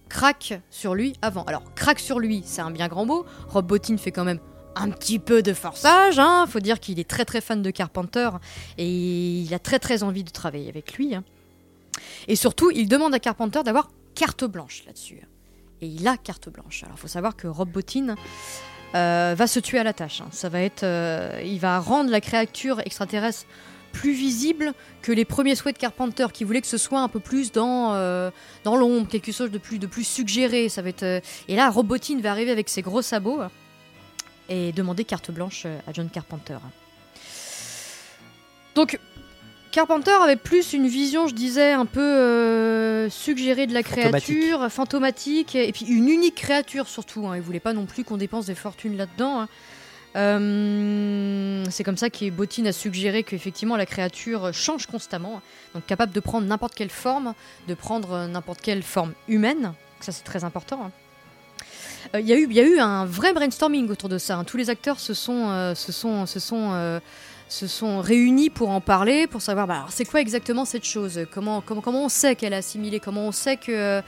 craque 0.09 0.59
sur 0.69 0.95
lui 0.95 1.13
avant. 1.21 1.43
Alors, 1.43 1.63
craque 1.73 1.99
sur 1.99 2.19
lui, 2.19 2.41
c'est 2.45 2.61
un 2.61 2.71
bien 2.71 2.89
grand 2.89 3.05
mot. 3.05 3.25
Rob 3.47 3.65
Bottin 3.65 3.95
fait 3.95 4.11
quand 4.11 4.25
même 4.25 4.39
un 4.75 4.89
petit 4.89 5.19
peu 5.19 5.41
de 5.41 5.53
forçage, 5.53 6.19
hein. 6.19 6.45
faut 6.49 6.59
dire 6.59 6.81
qu'il 6.81 6.99
est 6.99 7.09
très 7.09 7.23
très 7.23 7.39
fan 7.39 7.61
de 7.61 7.71
Carpenter 7.71 8.29
et 8.77 8.89
il 8.89 9.53
a 9.53 9.59
très 9.59 9.79
très 9.79 10.03
envie 10.03 10.25
de 10.25 10.31
travailler 10.31 10.67
avec 10.67 10.93
lui. 10.97 11.15
hein. 11.15 11.23
Et 12.27 12.35
surtout, 12.35 12.71
il 12.71 12.87
demande 12.87 13.13
à 13.13 13.19
Carpenter 13.19 13.61
d'avoir 13.63 13.89
carte 14.15 14.43
blanche 14.43 14.83
là-dessus. 14.85 15.21
et 15.81 15.87
il 15.87 16.07
a 16.07 16.17
carte 16.17 16.49
blanche. 16.49 16.83
Alors, 16.83 16.97
il 16.97 17.01
faut 17.01 17.07
savoir 17.07 17.35
que 17.35 17.47
Rob 17.47 17.69
Bottin 17.71 18.15
euh, 18.95 19.33
va 19.37 19.47
se 19.47 19.59
tuer 19.59 19.79
à 19.79 19.83
la 19.83 19.93
tâche. 19.93 20.21
hein. 20.21 20.27
Ça 20.31 20.49
va 20.49 20.61
être, 20.61 20.83
euh, 20.83 21.41
il 21.43 21.59
va 21.59 21.79
rendre 21.79 22.09
la 22.11 22.19
créature 22.21 22.79
extraterrestre 22.81 23.45
plus 23.91 24.11
visible 24.13 24.73
que 25.01 25.11
les 25.11 25.25
premiers 25.25 25.55
souhaits 25.55 25.75
de 25.75 25.79
Carpenter, 25.79 26.27
qui 26.33 26.43
voulaient 26.43 26.61
que 26.61 26.67
ce 26.67 26.77
soit 26.77 26.99
un 26.99 27.07
peu 27.07 27.19
plus 27.19 27.51
dans, 27.51 27.93
euh, 27.93 28.29
dans 28.63 28.75
l'ombre, 28.75 29.07
quelque 29.07 29.31
chose 29.31 29.51
de 29.51 29.57
plus, 29.57 29.79
de 29.79 29.87
plus 29.87 30.03
suggéré. 30.03 30.69
Ça 30.69 30.81
va 30.81 30.89
être, 30.89 31.03
Et 31.47 31.55
là, 31.55 31.69
Rob 31.69 31.87
Bottin 31.87 32.19
va 32.19 32.31
arriver 32.31 32.51
avec 32.51 32.67
ses 32.69 32.81
gros 32.81 33.01
sabots 33.01 33.39
et 34.49 34.71
demander 34.73 35.05
carte 35.05 35.31
blanche 35.31 35.65
à 35.65 35.93
John 35.93 36.09
Carpenter. 36.09 36.57
Donc, 38.75 38.99
Carpenter 39.71 40.11
avait 40.23 40.35
plus 40.35 40.73
une 40.73 40.87
vision, 40.87 41.27
je 41.27 41.33
disais, 41.35 41.73
un 41.73 41.85
peu 41.85 42.01
euh, 42.01 43.09
suggérée 43.09 43.67
de 43.67 43.73
la 43.73 43.83
créature, 43.83 44.67
fantomatique, 44.71 45.55
et 45.55 45.71
puis 45.71 45.85
une 45.85 46.09
unique 46.09 46.35
créature 46.35 46.87
surtout. 46.87 47.27
Hein. 47.27 47.35
Il 47.35 47.41
voulait 47.43 47.59
pas 47.59 47.73
non 47.73 47.85
plus 47.85 48.03
qu'on 48.03 48.17
dépense 48.17 48.47
des 48.47 48.55
fortunes 48.55 48.97
là-dedans. 48.97 49.41
hein. 49.41 49.47
Euh, 50.15 51.63
c'est 51.69 51.83
comme 51.83 51.97
ça 51.97 52.09
que 52.09 52.29
Bottine 52.31 52.65
a 52.67 52.71
suggéré 52.73 53.21
qu'effectivement 53.23 53.77
la 53.77 53.85
créature 53.85 54.51
change 54.53 54.87
constamment, 54.87 55.39
donc 55.75 55.85
capable 55.85 56.11
de 56.13 56.19
prendre 56.19 56.47
n'importe 56.47 56.73
quelle 56.73 56.89
forme, 56.89 57.33
de 57.67 57.73
prendre 57.75 58.13
euh, 58.13 58.27
n'importe 58.27 58.61
quelle 58.61 58.81
forme 58.81 59.13
humaine. 59.27 59.73
Ça 59.99 60.11
c'est 60.11 60.23
très 60.23 60.43
important. 60.43 60.81
hein. 60.85 60.91
Euh, 62.15 62.21
Il 62.21 62.27
y, 62.27 62.33
a 62.33 62.37
eu- 62.37 62.47
il 62.49 62.55
y 62.55 62.59
a 62.59 62.63
eu 62.63 62.79
un 62.79 63.05
vrai 63.05 63.33
brainstorming 63.33 63.87
autour 63.89 64.09
de 64.09 64.17
ça. 64.17 64.37
hein. 64.37 64.43
Tous 64.45 64.57
les 64.57 64.69
acteurs 64.71 64.99
se 64.99 65.13
sont, 65.13 65.49
euh, 65.49 65.75
se 65.75 65.91
sont, 65.91 66.25
se 66.25 66.39
sont, 66.39 66.71
euh, 66.73 66.99
se 67.49 67.67
sont 67.67 67.99
réunis 67.99 68.49
pour 68.49 68.69
en 68.69 68.79
parler, 68.79 69.27
pour 69.27 69.41
savoir 69.41 69.67
bah, 69.67 69.85
c'est 69.89 70.05
quoi 70.05 70.21
exactement 70.21 70.65
cette 70.65 70.85
chose? 70.85 71.25
Comment, 71.31 71.61
comment, 71.61 71.81
comment 71.81 72.05
on 72.05 72.09
sait 72.09 72.35
qu'elle 72.35 72.53
est 72.53 72.57
assimilée? 72.57 72.99
Comment 72.99 73.27
on 73.27 73.31
sait 73.31 73.57
que, 73.57 74.01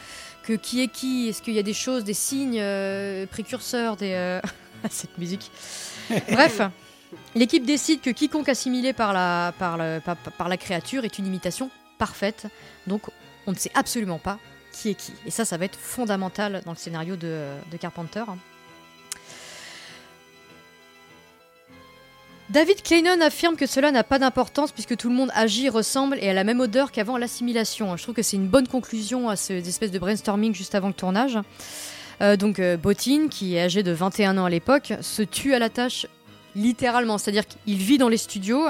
que 0.44 0.54
qui 0.54 0.82
est 0.82 0.88
qui? 0.88 1.28
Est-ce 1.30 1.42
qu'il 1.42 1.54
y 1.56 1.60
a 1.60 1.64
des 1.64 1.74
choses, 1.74 2.04
des 2.04 2.14
signes 2.14 2.60
euh, 2.60 3.26
précurseurs, 3.26 3.98
des 3.98 4.14
euh, 4.14 4.40
cette 4.90 5.18
musique. 5.18 5.52
Bref, 6.32 6.62
l'équipe 7.36 7.66
décide 7.66 8.02
que 8.02 8.10
quiconque 8.12 8.48
assimilé 8.50 8.94
par 8.94 9.12
la, 9.14 9.54
par, 9.58 9.78
le- 9.78 10.00
par, 10.06 10.16
par 10.16 10.48
la 10.48 10.58
créature 10.58 11.04
est 11.04 11.18
une 11.18 11.26
imitation 11.28 11.70
parfaite. 11.98 12.46
Donc 12.88 13.02
on 13.48 13.52
ne 13.52 13.58
sait 13.58 13.72
absolument 13.74 14.20
pas 14.20 14.38
qui 14.72 14.90
est 14.90 14.96
qui. 14.96 15.14
Et 15.26 15.32
ça, 15.32 15.46
ça 15.46 15.58
va 15.58 15.66
être 15.66 15.78
fondamental 15.78 16.62
dans 16.66 16.72
le 16.72 16.78
scénario 16.78 17.16
de, 17.16 17.50
de 17.72 17.78
Carpenter. 17.78 18.24
David 22.52 22.82
Claynon 22.84 23.22
affirme 23.22 23.56
que 23.56 23.66
cela 23.66 23.92
n'a 23.92 24.04
pas 24.04 24.20
d'importance 24.20 24.74
puisque 24.74 24.98
tout 24.98 25.08
le 25.08 25.16
monde 25.16 25.32
agit, 25.34 25.70
ressemble 25.70 26.18
et 26.20 26.30
a 26.30 26.34
la 26.34 26.44
même 26.44 26.60
odeur 26.60 26.92
qu'avant 26.92 27.18
l'assimilation. 27.18 27.96
Je 27.96 28.04
trouve 28.04 28.14
que 28.16 28.24
c'est 28.24 28.36
une 28.36 28.48
bonne 28.48 28.68
conclusion 28.68 29.30
à 29.30 29.38
cette 29.38 29.66
espèce 29.66 29.90
de 29.92 30.00
brainstorming 30.00 30.54
juste 30.54 30.76
avant 30.76 30.90
le 30.90 30.94
tournage. 30.94 31.40
Euh, 32.22 32.36
donc 32.36 32.60
euh, 32.60 32.76
Bottine, 32.76 33.30
qui 33.30 33.56
est 33.56 33.62
âgé 33.62 33.84
de 33.84 33.92
21 33.94 34.38
ans 34.38 34.46
à 34.46 34.50
l'époque, 34.50 34.92
se 35.00 35.22
tue 35.22 35.54
à 35.54 35.60
la 35.60 35.70
tâche 35.70 36.08
littéralement. 36.54 37.18
C'est-à-dire 37.18 37.44
qu'il 37.48 37.78
vit 37.78 37.98
dans 37.98 38.10
les 38.10 38.18
studios, 38.18 38.66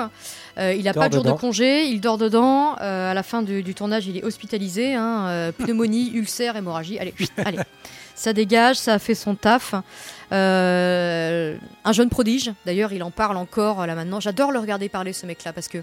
euh, 0.60 0.74
il 0.76 0.84
n'a 0.84 0.94
pas 0.94 1.10
de 1.10 1.16
jour 1.16 1.24
dedans. 1.24 1.36
de 1.36 1.42
congé, 1.42 1.86
il 1.86 2.02
dort 2.02 2.20
dedans. 2.20 2.76
euh, 2.82 3.10
à 3.10 3.16
la 3.16 3.24
fin 3.24 3.42
du, 3.42 3.64
du 3.64 3.74
tournage, 3.74 4.06
il 4.06 4.16
est 4.16 4.24
hospitalisé. 4.24 4.94
hein, 4.94 5.52
pneumonie, 5.58 6.12
ulcère, 6.14 6.56
hémorragie. 6.56 7.00
Allez, 7.00 7.16
allez. 7.44 7.58
Ça 8.16 8.34
dégage, 8.34 8.76
ça 8.78 8.94
a 8.96 9.00
fait 9.00 9.16
son 9.16 9.36
taf. 9.36 9.74
Euh, 10.32 11.58
un 11.84 11.92
jeune 11.94 12.10
prodige, 12.10 12.52
d'ailleurs, 12.66 12.94
il 12.94 13.04
en 13.04 13.12
parle 13.12 13.38
encore 13.38 13.86
là 13.86 13.96
maintenant. 13.96 14.20
J'adore 14.20 14.52
le 14.52 14.60
regarder 14.60 14.90
parler, 14.90 15.14
ce 15.14 15.26
mec-là, 15.26 15.54
parce 15.54 15.68
que 15.68 15.80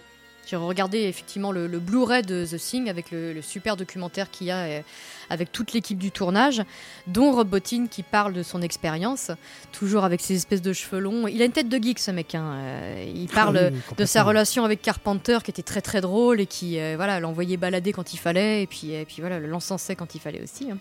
j'ai 0.47 0.57
regardé 0.57 1.01
effectivement 1.03 1.53
le, 1.53 1.67
le 1.67 1.79
Blu-ray 1.79 2.23
de 2.23 2.47
The 2.47 2.57
Thing 2.57 2.89
avec 2.89 3.11
le, 3.11 3.35
le 3.35 3.43
super 3.43 3.77
documentaire 3.77 4.31
qu'il 4.31 4.47
y 4.47 4.51
a 4.51 4.61
euh, 4.61 4.81
avec 5.29 5.53
toute 5.53 5.75
l'équipe 5.75 5.99
du 5.99 6.11
tournage, 6.11 6.63
dont 7.07 7.33
Rob 7.33 7.49
Bottin 7.49 7.87
qui 7.91 8.03
parle 8.03 8.33
de 8.33 8.43
son 8.43 8.63
expérience, 8.63 9.31
toujours 9.73 10.05
avec 10.05 10.23
ses 10.23 10.37
espèces 10.37 10.63
de 10.63 10.73
cheveux 10.73 11.01
longs. 11.01 11.27
Il 11.29 11.43
a 11.43 11.45
une 11.45 11.53
tête 11.53 11.69
de 11.69 11.77
geek, 11.77 11.99
ce 11.99 12.11
mec. 12.13 12.35
hein, 12.35 12.55
euh, 12.63 13.13
il 13.15 13.29
parle 13.29 13.59
Ah 13.59 13.69
oui, 13.75 13.95
de 13.99 14.05
sa 14.07 14.23
relation 14.23 14.65
avec 14.65 14.81
Carpenter 14.81 15.39
qui 15.45 15.51
était 15.51 15.63
très 15.63 15.83
très 15.83 16.01
drôle 16.01 16.41
et 16.41 16.47
qui 16.47 16.81
euh, 16.81 16.95
voilà 16.97 17.21
l'envoyait 17.21 17.59
balader 17.59 17.93
quand 17.93 18.15
il 18.15 18.19
fallait 18.19 18.63
et 18.63 18.67
puis, 18.67 18.93
et 18.93 19.05
puis 19.05 19.17
voilà 19.21 19.39
l'encensait 19.41 19.97
quand 19.97 20.15
il 20.15 20.21
fallait 20.23 20.43
aussi. 20.43 20.71
hein. 20.71 20.79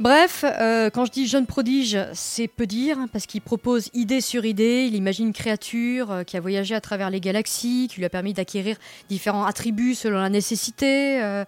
Bref, 0.00 0.44
euh, 0.44 0.90
quand 0.90 1.04
je 1.04 1.12
dis 1.12 1.28
jeune 1.28 1.46
prodige, 1.46 1.96
c'est 2.14 2.48
peu 2.48 2.66
dire, 2.66 2.98
hein, 2.98 3.06
parce 3.12 3.26
qu'il 3.26 3.40
propose 3.40 3.90
idée 3.94 4.20
sur 4.20 4.44
idée, 4.44 4.86
il 4.88 4.96
imagine 4.96 5.28
une 5.28 5.32
créature 5.32 6.10
euh, 6.10 6.22
qui 6.24 6.36
a 6.36 6.40
voyagé 6.40 6.74
à 6.74 6.80
travers 6.80 7.10
les 7.10 7.20
galaxies, 7.20 7.86
qui 7.88 7.98
lui 7.98 8.04
a 8.04 8.10
permis 8.10 8.34
d'acquérir 8.34 8.76
différents 9.08 9.44
attributs 9.44 9.94
selon 9.94 10.18
la 10.18 10.30
nécessité, 10.30 11.22
euh, 11.22 11.44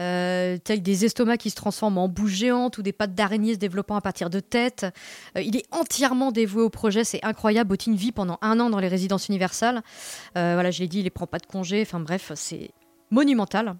euh, 0.00 0.58
tels 0.58 0.82
des 0.82 1.06
estomacs 1.06 1.40
qui 1.40 1.48
se 1.48 1.56
transforment 1.56 1.96
en 1.96 2.08
bouches 2.08 2.32
géantes 2.32 2.76
ou 2.76 2.82
des 2.82 2.92
pattes 2.92 3.14
d'araignée 3.14 3.54
se 3.54 3.58
développant 3.58 3.96
à 3.96 4.02
partir 4.02 4.28
de 4.28 4.40
têtes. 4.40 4.84
Il 5.36 5.56
est 5.56 5.64
entièrement 5.70 6.30
dévoué 6.30 6.62
au 6.62 6.70
projet, 6.70 7.04
c'est 7.04 7.24
incroyable. 7.24 7.68
Bottine 7.70 7.96
vit 7.96 8.12
pendant 8.12 8.36
un 8.42 8.60
an 8.60 8.68
dans 8.68 8.80
les 8.80 8.88
résidences 8.88 9.28
universales. 9.28 9.82
Voilà, 10.34 10.70
je 10.70 10.80
l'ai 10.80 10.88
dit, 10.88 11.00
il 11.00 11.04
ne 11.04 11.10
prend 11.10 11.26
pas 11.26 11.38
de 11.38 11.46
congé, 11.46 11.80
enfin 11.82 12.00
bref, 12.00 12.32
c'est 12.34 12.70
monumental. 13.10 13.76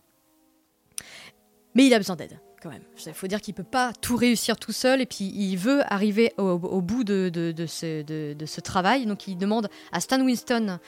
Mais 1.75 1.87
il 1.87 1.93
a 1.93 1.99
besoin 1.99 2.17
d'aide, 2.17 2.41
Il 3.07 3.15
faut 3.15 3.27
dire 3.27 3.41
qu'il 3.41 3.55
peut 3.55 3.63
pas 3.63 3.93
tout 4.01 4.17
réussir 4.17 4.57
tout 4.57 4.73
seul, 4.73 5.01
et 5.01 5.07
puis 5.07 5.33
il 5.35 5.57
veut 5.57 5.83
arriver 5.93 6.33
au, 6.39 6.43
au 6.43 6.81
bout 6.81 7.05
de, 7.05 7.31
ce, 7.67 8.61
travail. 8.61 9.07
Donc 9.07 9.29
il 9.29 9.37
demande 9.37 9.69
à 9.93 10.01
Stan 10.01 10.21
Winston, 10.21 10.79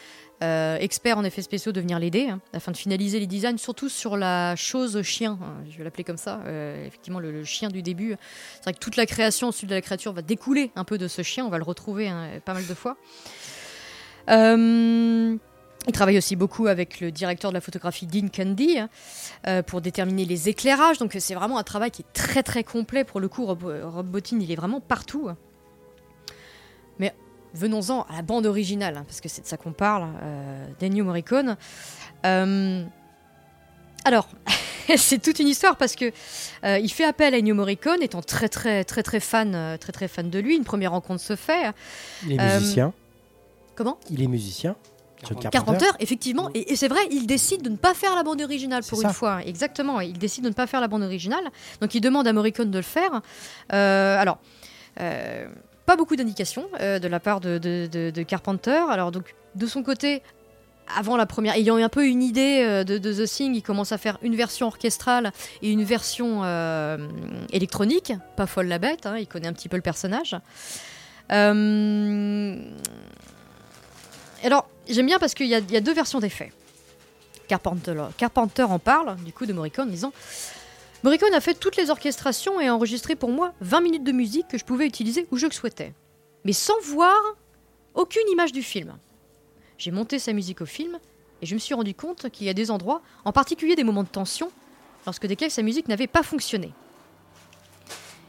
euh, 0.43 0.77
expert 0.79 1.19
en 1.19 1.25
effets 1.25 1.43
spéciaux, 1.43 1.73
de 1.73 1.81
venir 1.81 1.99
l'aider, 1.99 2.29
hein, 2.29 2.41
afin 2.53 2.73
de 2.73 2.77
finaliser 2.77 3.21
les 3.21 3.27
designs, 3.27 3.59
surtout 3.59 3.89
sur 3.89 4.17
la 4.17 4.57
chose 4.57 5.01
chien, 5.03 5.39
hein, 5.43 5.63
je 5.71 5.79
vais 5.79 5.85
l'appeler 5.85 6.05
comme 6.05 6.17
ça, 6.17 6.41
euh, 6.47 6.87
effectivement 6.87 7.21
le, 7.21 7.45
chien 7.45 7.69
du 7.69 7.83
début. 7.83 8.17
C'est 8.57 8.65
vrai 8.65 8.73
que 8.73 8.79
toute 8.79 8.97
la 8.97 9.07
création 9.07 9.49
ensuite 9.49 9.69
de 9.69 9.75
la 9.75 9.83
créature 9.83 10.13
va 10.13 10.23
découler 10.23 10.73
un 10.77 10.85
peu 10.85 10.99
de 10.99 11.09
ce 11.09 11.23
chien, 11.23 11.45
on 11.45 11.51
va 11.51 11.59
le 11.59 11.65
retrouver 11.65 12.09
hein, 12.09 12.41
pas 12.45 12.55
mal 12.55 12.67
de 12.67 12.75
fois. 12.75 12.97
Euh, 14.29 15.37
il 15.87 15.93
travaille 15.93 16.19
aussi 16.19 16.37
beaucoup 16.37 16.67
avec 16.67 17.01
le 17.01 17.11
directeur 17.11 17.51
de 17.51 17.55
la 17.55 17.61
photographie 17.61 18.07
Dean 18.07 18.29
Candy 18.29 18.79
hein, 18.79 18.89
euh, 19.47 19.63
pour 19.63 19.81
déterminer 19.81 20.25
les 20.25 20.49
éclairages. 20.49 20.99
Donc 20.99 21.17
c'est 21.19 21.35
vraiment 21.35 21.59
un 21.59 21.63
travail 21.63 21.91
qui 21.91 22.03
est 22.03 22.13
très 22.13 22.43
très 22.43 22.65
complet. 22.65 23.05
Pour 23.05 23.21
le 23.21 23.29
coup, 23.29 23.47
Rob, 23.47 23.65
Rob 23.85 24.07
Bottin, 24.07 24.39
il 24.41 24.53
est 24.53 24.57
vraiment 24.57 24.81
partout. 24.81 25.31
Mais 26.99 27.15
venons-en 27.55 28.03
à 28.03 28.17
la 28.17 28.23
bande 28.23 28.47
originale, 28.47 28.97
hein, 28.97 29.05
parce 29.07 29.21
que 29.21 29.29
c'est 29.29 29.43
de 29.43 29.47
ça 29.47 29.57
qu'on 29.57 29.73
parle, 29.73 30.09
euh, 30.23 30.67
d'Ennio 30.79 31.05
Morricone. 31.05 31.57
Euh, 32.25 32.85
alors, 34.05 34.29
c'est 34.97 35.21
toute 35.21 35.39
une 35.39 35.49
histoire 35.49 35.77
parce 35.77 35.97
que 35.97 36.13
euh, 36.65 36.79
il 36.79 36.91
fait 36.91 37.05
appel 37.05 37.35
à 37.35 37.39
Ennio 37.39 37.55
Morricone, 37.55 38.03
étant 38.03 38.23
très 38.23 38.49
très 38.49 38.85
très 38.85 39.03
très 39.03 39.21
fan, 39.21 39.77
très 39.81 39.93
très 39.93 40.09
fan 40.09 40.31
de 40.31 40.39
lui. 40.39 40.57
Une 40.57 40.65
première 40.65 40.93
rencontre 40.93 41.21
se 41.21 41.37
fait. 41.37 41.73
Il 42.27 42.33
est 42.33 42.55
musicien. 42.55 42.93
Comment? 43.75 43.99
Il 44.11 44.23
est 44.23 44.29
musicien. 44.29 44.77
John 45.29 45.39
Carpenter. 45.51 45.87
Effectivement, 45.99 46.51
et, 46.55 46.73
et 46.73 46.77
c'est 46.77 46.89
vrai, 46.89 47.01
il 47.11 47.27
décide 47.27 47.63
de 47.63 47.69
ne 47.71 47.77
pas 47.77 47.95
faire 47.95 48.15
la 48.15 48.23
bande 48.23 48.41
originale 48.41 48.83
pour 48.89 49.01
une 49.03 49.09
ça. 49.09 49.15
fois. 49.15 49.41
Exactement, 49.45 50.01
il 50.01 50.19
décide 50.19 50.45
de 50.45 50.49
ne 50.49 50.55
pas 50.55 50.67
faire 50.67 50.81
la 50.81 50.89
bande 50.89 51.03
originale. 51.03 51.45
Donc 51.81 51.95
il 51.95 52.01
demande 52.01 52.27
à 52.27 52.33
Morricone 52.33 52.71
de 52.71 52.79
le 52.79 52.83
faire. 52.85 53.21
Euh, 53.73 54.19
alors, 54.19 54.39
euh, 55.01 55.47
pas 55.87 55.97
beaucoup 55.97 56.17
d'indications 56.17 56.67
euh, 56.81 56.99
de 56.99 57.09
la 57.09 57.21
part 57.21 57.41
de, 57.41 57.59
de- 57.59 57.89
de- 57.91 58.11
de 58.11 58.23
Carpenter. 58.23 58.83
Alors 58.91 59.11
donc, 59.13 59.35
de 59.55 59.67
son 59.67 59.83
côté, 59.83 60.23
avant 60.97 61.17
la 61.17 61.27
première, 61.27 61.55
ayant 61.55 61.79
eu 61.79 61.83
un 61.83 61.89
peu 61.89 62.07
une 62.07 62.23
idée 62.23 62.85
de, 62.85 62.99
de 62.99 63.13
The 63.13 63.29
Thing, 63.29 63.55
il 63.55 63.63
commence 63.63 63.93
à 63.93 63.99
faire 63.99 64.19
une 64.23 64.35
version 64.35 64.67
orchestrale 64.67 65.33
et 65.63 65.71
une 65.71 65.85
version 65.85 66.43
électronique. 67.53 68.13
Pas 68.37 68.47
folle 68.47 68.67
la 68.67 68.79
bête, 68.79 69.07
hein, 69.07 69.17
il 69.19 69.27
connaît 69.29 69.47
un 69.49 69.53
petit 69.53 69.69
peu 69.69 69.77
le 69.77 69.83
personnage. 69.83 70.37
Alors, 74.43 74.69
j'aime 74.91 75.07
bien 75.07 75.19
parce 75.19 75.35
qu'il 75.35 75.47
y, 75.47 75.55
a- 75.55 75.61
deux 75.81 75.95
versions 75.95 76.21
des 76.21 76.29
faits. 76.29 76.53
Carpenter, 77.49 78.63
en 78.63 78.79
parle, 78.79 79.17
du 79.25 79.33
coup, 79.33 79.45
de 79.47 79.53
Morricone, 79.53 79.91
disant 79.91 80.13
Morricone 81.03 81.35
a 81.35 81.41
fait 81.41 81.55
toutes 81.55 81.77
les 81.77 81.91
orchestrations 81.91 82.61
et 82.61 82.69
a 82.69 82.75
enregistré 82.75 83.17
pour 83.17 83.31
moi 83.31 83.53
20 83.61 83.81
minutes 83.81 84.05
de 84.05 84.13
musique 84.13 84.47
que 84.49 84.59
je 84.59 84.65
pouvais 84.65 84.87
utiliser 84.87 85.27
où 85.31 85.37
je 85.37 85.47
le 85.47 85.53
souhaitais, 85.53 85.93
mais 86.45 86.53
sans 86.53 86.79
voir 86.83 87.17
aucune 87.95 88.29
image 88.31 88.53
du 88.53 88.63
film. 88.63 88.97
J'ai 89.79 89.91
monté 89.91 90.19
sa 90.19 90.33
musique 90.33 90.61
au 90.61 90.67
film 90.67 90.99
et 91.43 91.47
je 91.47 91.55
me 91.55 91.59
suis 91.59 91.75
rendu 91.75 91.95
compte 91.95 92.29
qu'il 92.31 92.47
y 92.47 92.51
a 92.51 92.55
des 92.55 92.71
endroits, 92.71 93.01
en 93.25 93.33
particulier 93.33 93.75
des 93.75 93.83
moments 93.85 94.03
de 94.05 94.09
tension, 94.09 94.53
lorsque 95.07 95.27
desquels 95.27 95.51
sa 95.51 95.63
musique 95.63 95.89
n'avait 95.89 96.07
pas 96.07 96.23
fonctionné. 96.23 96.73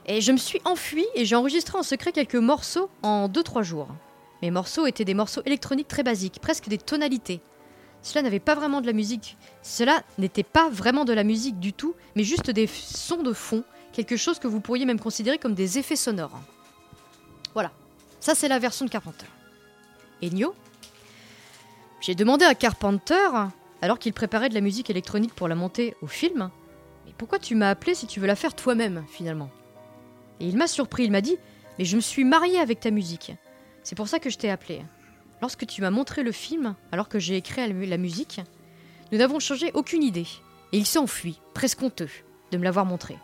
Et 0.08 0.22
je 0.22 0.32
me 0.32 0.38
suis 0.38 0.62
enfui 0.66 1.06
et 1.14 1.26
j'ai 1.26 1.36
enregistré 1.36 1.78
en 1.78 1.84
secret 1.84 2.12
quelques 2.12 2.36
morceaux 2.36 2.90
en 3.04 3.28
2-3 3.28 3.62
jours. 3.64 3.88
Mes 4.42 4.52
morceaux 4.52 4.88
étaient 4.88 5.06
des 5.06 5.14
morceaux 5.14 5.42
électroniques 5.46 5.88
très 5.88 6.04
basiques, 6.04 6.40
presque 6.42 6.68
des 6.68 6.78
tonalités. 6.78 7.42
Cela 8.02 8.24
n'avait 8.24 8.40
pas 8.40 8.56
vraiment 8.56 8.82
de 8.82 8.88
la 8.88 8.94
musique. 8.94 9.38
Cela 9.62 10.02
n'était 10.18 10.44
pas 10.44 10.70
vraiment 10.70 11.06
de 11.06 11.14
la 11.14 11.24
musique 11.24 11.60
du 11.60 11.74
tout, 11.74 11.96
mais 12.16 12.24
juste 12.24 12.50
des 12.50 12.68
sons 12.68 13.22
de 13.22 13.34
fond, 13.34 13.64
quelque 13.94 14.18
chose 14.18 14.40
que 14.40 14.48
vous 14.48 14.60
pourriez 14.60 14.86
même 14.86 15.00
considérer 15.00 15.38
comme 15.38 15.54
des 15.54 15.78
effets 15.78 15.96
sonores. 15.96 16.40
Voilà. 17.54 17.72
Ça, 18.20 18.34
c'est 18.34 18.48
la 18.48 18.60
version 18.60 18.86
de 18.86 18.90
Carpenter. 18.90 19.28
Ennio? 20.24 20.56
J'ai 22.02 22.16
demandé 22.16 22.46
à 22.46 22.56
Carpenter, 22.56 23.30
alors 23.82 24.00
qu'il 24.00 24.14
préparait 24.14 24.50
de 24.50 24.56
la 24.56 24.62
musique 24.62 24.90
électronique 24.90 25.36
pour 25.36 25.48
la 25.48 25.56
monter 25.56 25.96
au 26.02 26.08
film, 26.08 26.50
mais 27.06 27.14
pourquoi 27.16 27.38
tu 27.38 27.54
m'as 27.54 27.70
appelé 27.70 27.94
si 27.94 28.08
tu 28.08 28.20
veux 28.20 28.28
la 28.28 28.36
faire 28.36 28.56
toi-même, 28.56 29.04
finalement? 29.08 29.52
Et 30.40 30.48
il 30.48 30.58
m'a 30.58 30.68
surpris, 30.68 31.04
il 31.04 31.12
m'a 31.12 31.22
dit 31.22 31.38
Mais 31.78 31.86
je 31.86 31.96
me 31.96 32.02
suis 32.02 32.24
marié 32.24 32.60
avec 32.60 32.80
ta 32.80 32.90
musique. 32.90 33.34
C'est 33.84 33.96
pour 33.96 34.08
ça 34.08 34.20
que 34.20 34.30
je 34.30 34.38
t'ai 34.38 34.50
appelé. 34.50 34.84
Lorsque 35.42 35.66
tu 35.66 35.82
m'as 35.82 35.90
montré 35.90 36.24
le 36.24 36.32
film, 36.32 36.76
alors 36.92 37.10
que 37.10 37.20
j'ai 37.20 37.36
écrit 37.36 37.62
la 37.68 37.74
mu- 37.74 37.86
la 37.86 37.98
musique, 37.98 38.42
nous 39.12 39.18
n'avons 39.18 39.40
changé 39.40 39.72
aucune 39.74 40.04
idée. 40.04 40.28
Et 40.72 40.78
il 40.78 40.86
s'est 40.86 41.00
enfui, 41.00 41.40
presque 41.54 41.82
honteux, 41.82 42.10
de 42.52 42.58
me 42.58 42.64
l'avoir 42.64 42.86
montré. 42.86 43.18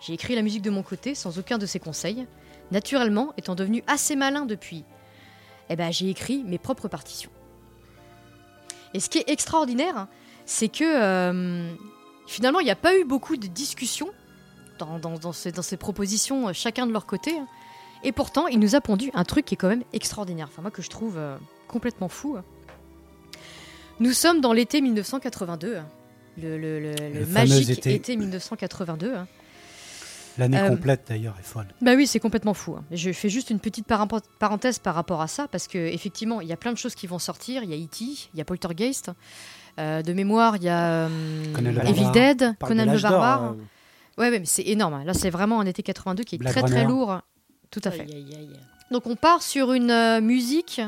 J'ai 0.00 0.12
écrit 0.14 0.34
la 0.36 0.42
musique 0.42 0.62
de 0.62 0.70
mon 0.70 0.82
côté, 0.82 1.14
sans 1.14 1.38
aucun 1.38 1.58
de 1.58 1.66
ses 1.66 1.80
conseils. 1.80 2.26
Naturellement, 2.70 3.32
étant 3.36 3.54
devenu 3.54 3.82
assez 3.86 4.14
malin 4.14 4.46
depuis, 4.46 4.84
eh 5.68 5.76
ben, 5.76 5.90
j'ai 5.92 6.08
écrit 6.08 6.44
mes 6.44 6.58
propres 6.58 6.88
partitions. 6.88 7.30
Et 8.94 9.00
ce 9.00 9.10
qui 9.10 9.18
est 9.18 9.28
extraordinaire, 9.28 9.96
hein, 9.98 10.08
c'est 10.46 10.68
que 10.68 10.84
euh, 10.84 11.74
finalement, 12.26 12.60
il 12.60 12.64
n'y 12.64 12.70
a 12.70 12.76
pas 12.76 12.96
eu 12.96 13.04
beaucoup 13.04 13.36
de 13.36 13.46
discussions 13.48 14.10
dans, 14.78 15.32
ces, 15.32 15.76
propositions, 15.76 16.48
euh, 16.48 16.52
chacun 16.52 16.86
de 16.86 16.92
leur 16.92 17.04
côté. 17.04 17.34
Et 18.04 18.12
pourtant, 18.12 18.46
il 18.46 18.58
nous 18.60 18.74
a 18.74 18.80
pondu 18.80 19.10
un 19.14 19.24
truc 19.24 19.44
qui 19.44 19.54
est 19.54 19.56
quand 19.56 19.68
même 19.68 19.84
extraordinaire. 19.92 20.48
Enfin, 20.50 20.62
moi, 20.62 20.70
que 20.70 20.82
je 20.82 20.88
trouve 20.90 21.14
euh, 21.18 21.36
complètement 21.66 22.08
fou. 22.08 22.36
Nous 24.00 24.12
sommes 24.12 24.40
dans 24.40 24.52
l'été 24.52 24.80
1982. 24.80 25.76
hein. 25.76 25.86
Le, 26.40 26.56
le- 26.56 26.78
le- 26.78 26.94
le 26.94 27.18
Le 27.20 27.24
fameux 27.24 27.48
magique 27.48 27.78
été. 27.78 27.94
été. 27.94 28.16
1982. 28.16 29.12
hein. 29.14 29.26
L'année 30.38 30.56
Euh, 30.58 30.68
complète 30.68 31.02
d'ailleurs 31.08 31.34
est 31.40 31.42
folle. 31.44 31.66
Bah 31.82 31.94
oui, 31.96 32.06
c'est 32.06 32.20
complètement 32.20 32.54
fou. 32.54 32.74
hein. 32.76 32.84
Je 32.92 33.10
fais 33.10 33.28
juste 33.28 33.50
une 33.50 33.58
petite 33.58 33.86
parenthèse 33.88 34.78
par 34.78 34.94
rapport 34.94 35.20
à 35.20 35.26
ça, 35.26 35.48
parce 35.48 35.66
que 35.66 35.78
effectivement, 35.78 36.40
il 36.40 36.46
y 36.46 36.52
a 36.52 36.56
plein 36.56 36.70
de 36.72 36.78
choses 36.78 36.94
qui 36.94 37.08
vont 37.08 37.18
sortir. 37.18 37.64
Il 37.64 37.70
y 37.70 37.72
a 37.72 37.76
E.T., 37.76 38.04
il 38.04 38.38
y 38.38 38.40
a 38.40 38.44
Poltergeist. 38.44 39.10
Euh, 39.80 40.02
de 40.02 40.12
mémoire, 40.12 40.54
il 40.56 40.62
y 40.62 40.68
a 40.68 41.08
Evil 41.58 41.72
Barbare. 41.72 42.12
Dead, 42.12 42.38
de 42.38 42.64
Conan 42.64 42.84
le 42.92 43.00
Barbare. 43.00 43.54
Ouais, 44.16 44.30
ouais, 44.30 44.38
mais 44.38 44.46
c'est 44.46 44.62
énorme. 44.66 44.94
hein. 44.94 45.02
Là, 45.04 45.12
c'est 45.14 45.30
vraiment 45.30 45.58
un 45.58 45.66
été 45.66 45.82
82 45.82 46.22
qui 46.22 46.36
est 46.36 46.38
très 46.38 46.62
très 46.62 46.84
lourd. 46.84 47.20
Tout 47.70 47.80
à 47.84 47.90
fait. 47.90 48.00
Aïe, 48.02 48.12
aïe, 48.14 48.36
aïe. 48.38 48.50
Donc 48.90 49.06
on 49.06 49.16
part 49.16 49.42
sur 49.42 49.72
une 49.72 49.90
euh, 49.90 50.20
musique 50.20 50.80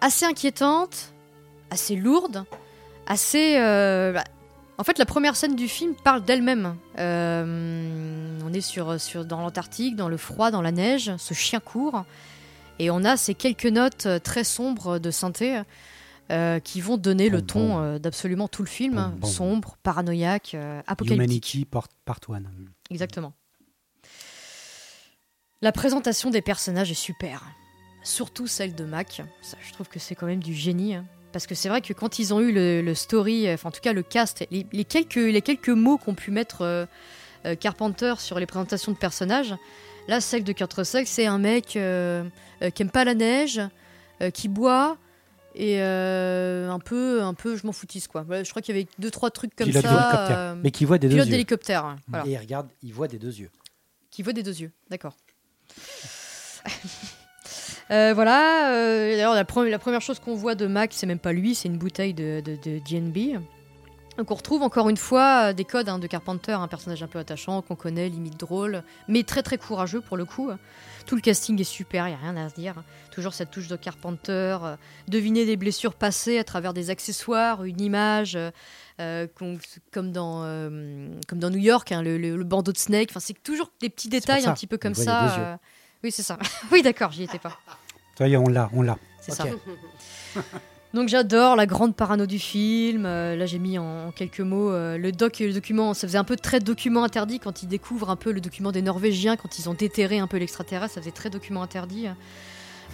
assez 0.00 0.24
inquiétante, 0.24 1.12
assez 1.70 1.96
lourde, 1.96 2.44
assez... 3.06 3.56
euh, 3.58 4.12
bah, 4.12 4.24
En 4.78 4.84
fait, 4.84 4.98
la 4.98 5.06
première 5.06 5.34
scène 5.36 5.56
du 5.56 5.68
film 5.68 5.94
parle 6.04 6.24
d'elle-même. 6.24 6.76
Euh, 6.98 8.38
on 8.44 8.52
est 8.52 8.60
sur, 8.60 9.00
sur, 9.00 9.24
dans 9.24 9.40
l'Antarctique, 9.40 9.96
dans 9.96 10.08
le 10.08 10.16
froid, 10.16 10.50
dans 10.50 10.62
la 10.62 10.70
neige, 10.72 11.12
ce 11.16 11.34
chien 11.34 11.60
court, 11.60 12.04
et 12.78 12.90
on 12.90 13.04
a 13.04 13.16
ces 13.16 13.34
quelques 13.34 13.66
notes 13.66 14.06
très 14.22 14.44
sombres 14.44 14.98
de 14.98 15.10
synthé 15.10 15.62
euh, 16.30 16.58
qui 16.60 16.80
vont 16.80 16.96
donner 16.98 17.28
le 17.30 17.40
ton 17.42 17.68
bon. 17.68 17.80
euh, 17.80 17.98
d'absolument 17.98 18.48
tout 18.48 18.62
le 18.62 18.68
film, 18.68 18.94
Bon, 18.94 19.20
bon. 19.20 19.26
sombre, 19.26 19.76
paranoïaque, 19.82 20.52
euh, 20.54 20.80
apocalyptique. 20.86 21.16
Humanity 21.24 21.64
part, 21.64 21.88
part 22.04 22.18
one. 22.28 22.48
Exactement. 22.90 23.32
La 25.66 25.72
présentation 25.72 26.30
des 26.30 26.42
personnages 26.42 26.92
est 26.92 26.94
super. 26.94 27.42
Surtout 28.04 28.46
celle 28.46 28.76
de 28.76 28.84
Mac. 28.84 29.20
Ça, 29.42 29.56
je 29.66 29.72
trouve 29.72 29.88
que 29.88 29.98
c'est 29.98 30.14
quand 30.14 30.26
même 30.26 30.40
du 30.40 30.54
génie. 30.54 30.94
hein. 30.94 31.04
Parce 31.32 31.48
que 31.48 31.56
c'est 31.56 31.68
vrai 31.68 31.80
que 31.80 31.92
quand 31.92 32.20
ils 32.20 32.32
ont 32.32 32.38
eu 32.38 32.52
le, 32.52 32.82
le 32.82 32.94
story, 32.94 33.48
euh, 33.48 33.54
enfin 33.54 33.70
en 33.70 33.72
tout 33.72 33.80
cas 33.80 33.92
le 33.92 34.04
cast, 34.04 34.46
les, 34.52 34.64
les 34.72 34.84
quelques, 34.84 35.16
les 35.16 35.42
quelques 35.42 35.70
mots 35.70 35.98
qu'ont 35.98 36.14
pu 36.14 36.30
mettre 36.30 36.62
euh, 36.62 36.86
euh, 37.46 37.56
Carpenter 37.56 38.14
sur 38.20 38.38
les 38.38 38.46
présentations 38.46 38.92
de 38.92 38.96
personnages, 38.96 39.56
là 40.06 40.20
celle 40.20 40.44
de 40.44 40.52
Kurt 40.52 40.72
Russell, 40.72 41.04
c'est 41.08 41.26
un 41.26 41.38
mec 41.38 41.74
euh, 41.74 42.22
qui 42.72 42.82
aime 42.82 42.90
pas 42.90 43.02
la 43.04 43.14
neige, 43.14 43.60
qui 44.34 44.46
boit 44.46 44.96
et 45.56 45.80
euh, 45.82 46.70
un 46.70 46.78
peu, 46.78 47.24
un 47.24 47.34
peu, 47.34 47.56
je 47.56 47.66
m'en 47.66 47.72
foutisse 47.72 48.06
quoi. 48.06 48.22
Voilà, 48.22 48.44
je 48.44 48.50
crois 48.50 48.62
qu'il 48.62 48.76
y 48.76 48.78
avait 48.78 48.86
deux 49.00 49.10
trois 49.10 49.32
trucs 49.32 49.56
comme 49.56 49.66
Pilote 49.66 49.82
ça. 49.82 50.30
euh, 50.52 50.54
Mais 50.62 50.70
qui 50.70 50.84
voit 50.84 50.98
des 50.98 51.08
deux 51.08 51.16
yeux. 51.16 51.24
d'hélicoptère. 51.24 51.96
voilà. 52.06 52.24
Et 52.24 52.30
il 52.30 52.38
regarde, 52.38 52.68
il 52.84 52.92
voit 52.94 53.08
des 53.08 53.18
deux 53.18 53.34
yeux. 53.36 53.50
Qui 54.12 54.22
voit 54.22 54.32
des 54.32 54.44
deux 54.44 54.60
yeux, 54.60 54.70
d'accord. 54.90 55.16
Euh, 57.92 58.12
voilà, 58.14 58.72
euh, 58.72 59.12
d'ailleurs 59.12 59.34
la, 59.36 59.44
pre- 59.44 59.68
la 59.68 59.78
première 59.78 60.00
chose 60.00 60.18
qu'on 60.18 60.34
voit 60.34 60.56
de 60.56 60.66
Mac, 60.66 60.90
c'est 60.92 61.06
même 61.06 61.20
pas 61.20 61.32
lui, 61.32 61.54
c'est 61.54 61.68
une 61.68 61.78
bouteille 61.78 62.14
de, 62.14 62.42
de, 62.44 62.56
de 62.56 62.80
GNB. 62.80 63.40
Donc 64.18 64.30
on 64.30 64.34
retrouve 64.34 64.62
encore 64.62 64.88
une 64.88 64.96
fois 64.96 65.48
euh, 65.48 65.52
des 65.52 65.64
codes 65.64 65.88
hein, 65.88 65.98
de 65.98 66.06
Carpenter, 66.06 66.52
un 66.52 66.68
personnage 66.68 67.02
un 67.02 67.06
peu 67.06 67.18
attachant, 67.18 67.60
qu'on 67.62 67.76
connaît, 67.76 68.08
limite 68.08 68.38
drôle, 68.38 68.82
mais 69.08 69.22
très 69.24 69.42
très 69.42 69.58
courageux 69.58 70.00
pour 70.00 70.16
le 70.16 70.24
coup. 70.24 70.50
Tout 71.06 71.14
le 71.16 71.20
casting 71.20 71.60
est 71.60 71.64
super, 71.64 72.08
il 72.08 72.14
a 72.14 72.16
rien 72.16 72.36
à 72.36 72.48
se 72.48 72.54
dire. 72.54 72.74
Toujours 73.12 73.34
cette 73.34 73.50
touche 73.50 73.68
de 73.68 73.76
Carpenter, 73.76 74.56
euh, 74.62 74.76
deviner 75.06 75.44
des 75.44 75.56
blessures 75.56 75.94
passées 75.94 76.38
à 76.38 76.44
travers 76.44 76.72
des 76.74 76.90
accessoires, 76.90 77.62
une 77.64 77.80
image, 77.80 78.36
euh, 79.00 79.26
comme, 79.92 80.10
dans, 80.12 80.42
euh, 80.44 81.08
comme 81.28 81.38
dans 81.38 81.50
New 81.50 81.58
York, 81.58 81.92
hein, 81.92 82.02
le, 82.02 82.16
le- 82.18 82.36
le 82.36 82.44
bandeau 82.44 82.72
de 82.72 82.78
Snake. 82.78 83.08
Enfin, 83.10 83.20
c'est 83.20 83.40
toujours 83.42 83.70
des 83.80 83.90
petits 83.90 84.08
détails 84.08 84.42
un 84.50 84.54
petit 84.54 84.66
peu 84.66 84.78
comme 84.78 84.94
ça. 85.04 85.58
Oui, 86.02 86.10
c'est 86.10 86.22
ça. 86.22 86.38
oui, 86.72 86.82
d'accord, 86.82 87.12
j'y 87.12 87.22
étais 87.24 87.38
pas. 87.38 87.56
Ça 88.18 88.26
y 88.26 88.32
est, 88.32 88.36
on 88.36 88.48
l'a, 88.48 88.70
on 88.72 88.82
l'a. 88.82 88.96
C'est 89.20 89.32
ça. 89.32 89.44
Donc 90.96 91.08
j'adore 91.08 91.56
la 91.56 91.66
grande 91.66 91.94
parano 91.94 92.24
du 92.24 92.38
film. 92.38 93.04
Euh, 93.04 93.36
là 93.36 93.44
j'ai 93.44 93.58
mis 93.58 93.78
en, 93.78 94.08
en 94.08 94.10
quelques 94.12 94.40
mots 94.40 94.70
euh, 94.70 94.96
le 94.96 95.12
doc 95.12 95.40
et 95.42 95.46
le 95.46 95.52
document. 95.52 95.92
Ça 95.92 96.06
faisait 96.08 96.16
un 96.18 96.24
peu 96.24 96.36
très 96.36 96.58
document 96.58 97.04
interdit 97.04 97.38
quand 97.38 97.62
ils 97.62 97.66
découvrent 97.68 98.08
un 98.08 98.16
peu 98.16 98.32
le 98.32 98.40
document 98.40 98.72
des 98.72 98.80
Norvégiens, 98.80 99.36
quand 99.36 99.58
ils 99.58 99.68
ont 99.68 99.74
déterré 99.74 100.18
un 100.18 100.26
peu 100.26 100.38
l'extraterrestre. 100.38 100.94
Ça 100.94 101.00
faisait 101.02 101.12
très 101.12 101.28
document 101.28 101.62
interdit. 101.62 102.06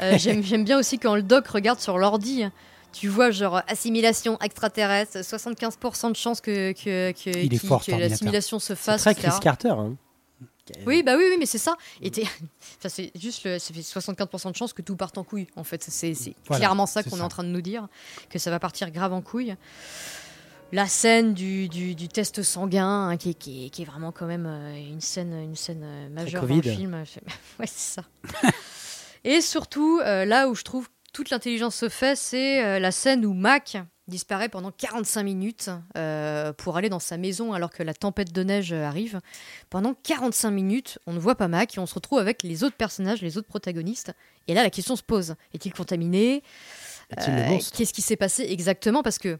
Euh, 0.01 0.19
J'aime 0.19 0.65
bien 0.65 0.79
aussi 0.79 0.99
quand 0.99 1.15
le 1.15 1.23
doc 1.23 1.47
regarde 1.47 1.79
sur 1.79 1.97
l'ordi. 1.97 2.45
Tu 2.93 3.07
vois 3.09 3.31
genre 3.31 3.63
assimilation 3.69 4.37
extraterrestre, 4.41 5.19
75% 5.21 6.11
de 6.11 6.17
chances 6.17 6.41
que, 6.43 6.73
que, 6.73 7.13
que, 7.13 7.31
que 7.31 8.01
l'assimilation 8.01 8.59
se 8.59 8.75
C'est 8.75 8.77
fasse. 8.77 9.01
très 9.03 9.13
etc. 9.13 9.29
Chris 9.31 9.41
Carter. 9.41 9.69
hein. 9.71 9.95
Oui, 10.87 11.03
bah 11.03 11.17
oui, 11.17 11.25
oui, 11.31 11.37
mais 11.39 11.47
c'est 11.47 11.59
ça. 11.59 11.77
Et 12.01 12.11
enfin, 12.11 12.89
c'est 12.89 13.11
juste, 13.19 13.45
le... 13.45 13.59
ça 13.59 13.73
fait 13.75 13.81
75% 13.81 14.51
de 14.53 14.57
chances 14.57 14.73
que 14.73 14.83
tout 14.83 14.97
parte 14.97 15.19
en 15.19 15.25
couille. 15.25 15.47
En 15.57 15.65
fait, 15.65 15.83
c'est 15.85 16.15
c'est 16.15 16.35
Voilà, 16.47 16.61
clairement 16.61 16.87
ça 16.87 17.03
qu'on 17.03 17.19
est 17.19 17.23
en 17.23 17.29
train 17.29 17.45
de 17.45 17.49
nous 17.49 17.63
dire, 17.63 17.89
que 18.31 18.39
ça 18.39 18.51
va 18.51 18.59
partir 18.59 18.91
grave 18.91 19.13
en 19.13 19.21
couille. 19.23 19.55
La 20.75 20.87
scène 20.87 21.35
du, 21.35 21.69
du, 21.69 21.95
du 21.95 22.09
test 22.09 22.43
sanguin, 22.43 23.09
hein, 23.11 23.17
qui, 23.19 23.31
est- 23.31 23.35
qui, 23.35 23.71
qui 23.71 23.83
est 23.83 23.85
vraiment 23.85 24.11
quand 24.11 24.25
même 24.27 24.47
euh, 24.47 24.75
une 24.75 25.03
scène, 25.03 25.35
une 25.35 25.55
scène 25.57 25.83
euh, 25.85 26.09
majeure 26.09 26.47
dans 26.47 26.55
le 26.55 26.63
film. 26.77 26.95
ouais, 27.61 27.67
c'est 27.67 28.01
ça. 28.01 28.05
Et 29.25 29.41
surtout, 29.43 30.01
euh, 30.03 30.25
là 30.25 30.49
où 30.49 30.55
je 30.55 30.63
trouve 30.63 30.89
toute 31.13 31.29
l'intelligence 31.29 31.77
se 31.77 31.91
fait, 31.91 32.17
c'est 32.17 32.65
euh, 32.65 32.79
la 32.79 32.91
scène 32.91 33.27
où 33.27 33.35
Mac 33.35 33.77
disparaît 34.09 34.49
pendant 34.49 34.73
45 34.73 35.23
minutes 35.23 35.71
euh, 35.97 36.53
pour 36.53 36.77
aller 36.77 36.89
dans 36.89 36.99
sa 36.99 37.17
maison 37.17 37.53
alors 37.53 37.71
que 37.71 37.83
la 37.83 37.95
tempête 37.95 38.33
de 38.33 38.43
neige 38.43 38.73
arrive. 38.73 39.21
Pendant 39.71 39.95
45 39.95 40.51
minutes, 40.51 40.99
on 41.07 41.13
ne 41.13 41.19
voit 41.21 41.37
pas 41.37 41.49
Mac 41.49 41.77
et 41.77 41.81
on 41.81 41.87
se 41.87 41.95
retrouve 41.95 42.19
avec 42.19 42.43
les 42.43 42.65
autres 42.65 42.77
personnages, 42.77 43.23
les 43.23 43.39
autres 43.39 43.47
protagonistes. 43.49 44.13
Et 44.49 44.55
là, 44.55 44.63
la 44.63 44.71
question 44.71 44.97
se 44.97 45.03
pose 45.03 45.37
est-il 45.55 45.73
contaminé? 45.73 46.43
Euh, 47.13 47.59
Qu'est-ce 47.77 47.93
qui 47.93 48.03
s'est 48.03 48.17
passé 48.17 48.45
exactement? 48.49 49.03
Parce 49.03 49.19
que 49.19 49.39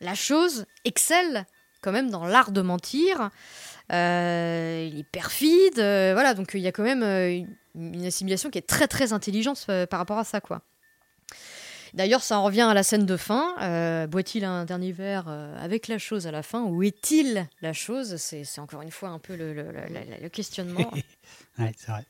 la 0.00 0.14
chose 0.14 0.64
excelle 0.84 1.44
quand 1.80 1.92
même 1.92 2.10
dans 2.10 2.24
l'art 2.26 2.50
de 2.52 2.60
mentir. 2.60 3.30
Euh, 3.92 4.88
il 4.92 4.98
est 5.00 5.10
perfide, 5.10 5.74
voilà. 5.76 6.34
Donc 6.34 6.50
il 6.54 6.60
y 6.60 6.66
a 6.68 6.72
quand 6.72 6.82
même 6.82 7.02
une- 7.74 8.04
assimilation 8.06 8.50
qui 8.50 8.58
est 8.58 8.66
très 8.66 8.86
très 8.88 9.12
intelligente 9.12 9.66
par 9.88 9.98
rapport 9.98 10.18
à 10.18 10.24
ça, 10.24 10.40
quoi. 10.40 10.62
D'ailleurs, 11.94 12.22
ça 12.22 12.38
en 12.38 12.44
revient 12.44 12.62
à 12.62 12.74
la 12.74 12.82
scène 12.82 13.06
de 13.06 13.16
fin. 13.16 13.54
Euh, 13.60 14.06
Boit-il 14.06 14.44
un 14.44 14.64
dernier 14.64 14.92
verre 14.92 15.26
euh, 15.28 15.56
avec 15.62 15.88
la 15.88 15.98
chose 15.98 16.26
à 16.26 16.30
la 16.30 16.42
fin 16.42 16.62
Où 16.64 16.82
est-il 16.82 17.46
la 17.62 17.72
chose? 17.72 18.16
C'est 18.16 18.44
encore 18.58 18.82
une 18.82 18.90
fois 18.90 19.08
un 19.10 19.18
peu 19.18 19.36
le, 19.36 19.52
le- 19.54 19.62
le- 19.72 19.88
le- 19.88 20.22
le 20.22 20.28
questionnement. 20.28 20.90
Ouais, 21.58 21.72
c'est 21.76 21.90
vrai. 21.90 22.04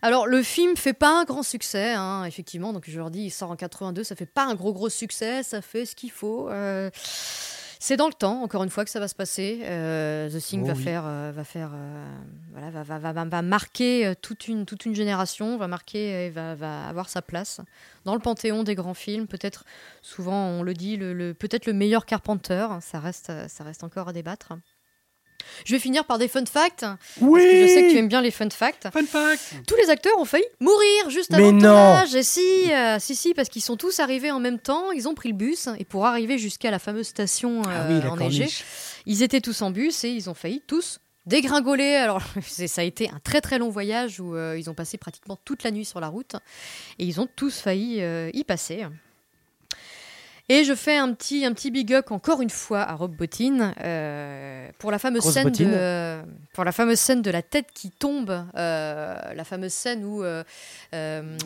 Alors, 0.00 0.26
le 0.26 0.42
film 0.42 0.74
fait 0.76 0.94
pas 0.94 1.20
un 1.20 1.24
grand 1.24 1.42
succès, 1.42 1.92
hein, 1.92 2.24
effectivement. 2.24 2.72
Donc, 2.72 2.84
je 2.88 2.96
leur 2.96 3.10
dis, 3.10 3.24
il 3.24 3.30
sort 3.30 3.50
en 3.50 3.56
82, 3.56 4.02
ça 4.02 4.16
fait 4.16 4.24
pas 4.24 4.44
un 4.46 4.54
gros 4.54 4.72
gros 4.72 4.88
succès, 4.88 5.42
ça 5.42 5.60
fait 5.60 5.84
ce 5.84 5.94
qu'il 5.94 6.10
faut. 6.10 6.48
euh, 6.48 6.88
c'est 7.78 7.96
dans 7.96 8.06
le 8.08 8.12
temps, 8.14 8.42
encore 8.42 8.64
une 8.64 8.70
fois, 8.70 8.84
que 8.84 8.90
ça 8.90 9.00
va 9.00 9.08
se 9.08 9.14
passer. 9.14 9.60
Euh, 9.64 10.28
The 10.30 10.38
Thing 10.42 10.62
Oh 10.64 10.66
va, 10.66 10.72
oui. 10.74 10.82
faire, 10.82 11.02
euh, 11.06 11.32
va 11.34 11.44
faire, 11.44 11.70
euh, 11.74 12.04
voilà, 12.52 12.70
va, 12.70 12.82
va, 12.82 12.98
va, 12.98 13.12
va- 13.12 13.24
va 13.24 13.42
marquer 13.42 14.12
toute 14.22 14.48
une, 14.48 14.66
toute 14.66 14.84
une 14.86 14.94
génération, 14.94 15.56
va 15.58 15.68
marquer, 15.68 16.26
et 16.26 16.30
va, 16.30 16.54
va 16.54 16.86
avoir 16.88 17.08
sa 17.08 17.22
place 17.22 17.60
dans 18.04 18.14
le 18.14 18.20
panthéon 18.20 18.62
des 18.64 18.74
grands 18.74 18.94
films. 18.94 19.26
Peut-être, 19.26 19.64
souvent, 20.02 20.46
on 20.48 20.62
le 20.62 20.74
dit, 20.74 20.96
le, 20.96 21.12
le- 21.14 21.34
peut-être 21.34 21.66
le 21.66 21.72
meilleur 21.72 22.06
Carpenter. 22.06 22.66
Ça 22.80 23.00
reste, 23.00 23.32
ça 23.48 23.64
reste 23.64 23.84
encore 23.84 24.08
à 24.08 24.12
débattre. 24.12 24.52
Je 25.64 25.72
vais 25.72 25.78
finir 25.78 26.04
par 26.04 26.18
des 26.18 26.28
fun 26.28 26.44
facts. 26.44 26.84
Oui 27.20 27.40
Parce 27.40 27.52
que 27.52 27.62
je 27.62 27.66
sais 27.66 27.82
que 27.86 27.90
tu 27.90 27.96
aimes 27.98 28.08
bien 28.08 28.20
les 28.20 28.30
fun 28.30 28.48
facts. 28.50 28.88
Fun 28.92 29.04
fact 29.04 29.54
Tous 29.66 29.76
les 29.76 29.90
acteurs 29.90 30.18
ont 30.18 30.24
failli 30.24 30.44
mourir 30.60 31.10
juste 31.10 31.32
avant 31.32 31.50
le 31.50 31.60
tournage. 31.60 32.14
Et 32.14 32.22
si, 32.22 32.72
euh, 32.72 32.98
si, 32.98 33.14
si, 33.16 33.34
parce 33.34 33.48
qu'ils 33.48 33.62
sont 33.62 33.76
tous 33.76 34.00
arrivés 34.00 34.30
en 34.30 34.40
même 34.40 34.58
temps. 34.58 34.92
Ils 34.92 35.08
ont 35.08 35.14
pris 35.14 35.28
le 35.28 35.34
bus 35.34 35.68
et 35.78 35.84
pour 35.84 36.06
arriver 36.06 36.38
jusqu'à 36.38 36.70
la 36.70 36.78
fameuse 36.78 37.08
station 37.08 37.62
Ah 37.66 37.86
euh, 37.88 38.00
oui, 38.00 38.08
enneigée, 38.08 38.48
ils 39.06 39.22
étaient 39.22 39.40
tous 39.40 39.62
en 39.62 39.70
bus 39.70 40.04
et 40.04 40.10
ils 40.10 40.30
ont 40.30 40.34
failli 40.34 40.62
tous 40.66 41.00
dégringoler. 41.26 41.94
Alors 41.96 42.22
ça 42.42 42.80
a 42.80 42.84
été 42.84 43.10
un 43.10 43.20
très 43.22 43.40
très 43.40 43.58
long 43.58 43.68
voyage 43.68 44.20
où 44.20 44.34
euh, 44.34 44.56
ils 44.58 44.70
ont 44.70 44.74
passé 44.74 44.98
pratiquement 44.98 45.38
toute 45.44 45.62
la 45.62 45.70
nuit 45.70 45.84
sur 45.84 46.00
la 46.00 46.08
route 46.08 46.36
et 46.98 47.04
ils 47.04 47.20
ont 47.20 47.28
tous 47.36 47.58
failli 47.58 48.02
y 48.32 48.44
passer. 48.44 48.86
Et 50.50 50.64
je 50.64 50.74
fais 50.74 50.96
un 50.96 51.12
petit, 51.12 51.44
un 51.44 51.52
petit 51.52 51.70
big 51.70 51.92
up 51.92 52.10
encore 52.10 52.40
une 52.40 52.48
fois 52.48 52.80
à 52.80 52.94
Rob 52.94 53.14
Bottin 53.14 53.74
euh, 53.82 54.70
pour 54.78 54.90
la 54.90 54.98
fameuse 54.98 55.20
Grosse 55.20 55.34
scène 55.34 55.44
bottine. 55.44 55.68
de 55.68 55.74
euh, 55.74 56.22
pour 56.54 56.64
la 56.64 56.72
fameuse 56.72 56.98
scène 56.98 57.20
de 57.20 57.30
la 57.30 57.42
tête 57.42 57.66
qui 57.74 57.90
tombe, 57.90 58.30
euh, 58.56 59.14
la 59.34 59.44
fameuse 59.44 59.74
scène 59.74 60.04
où 60.06 60.24
euh, 60.24 60.42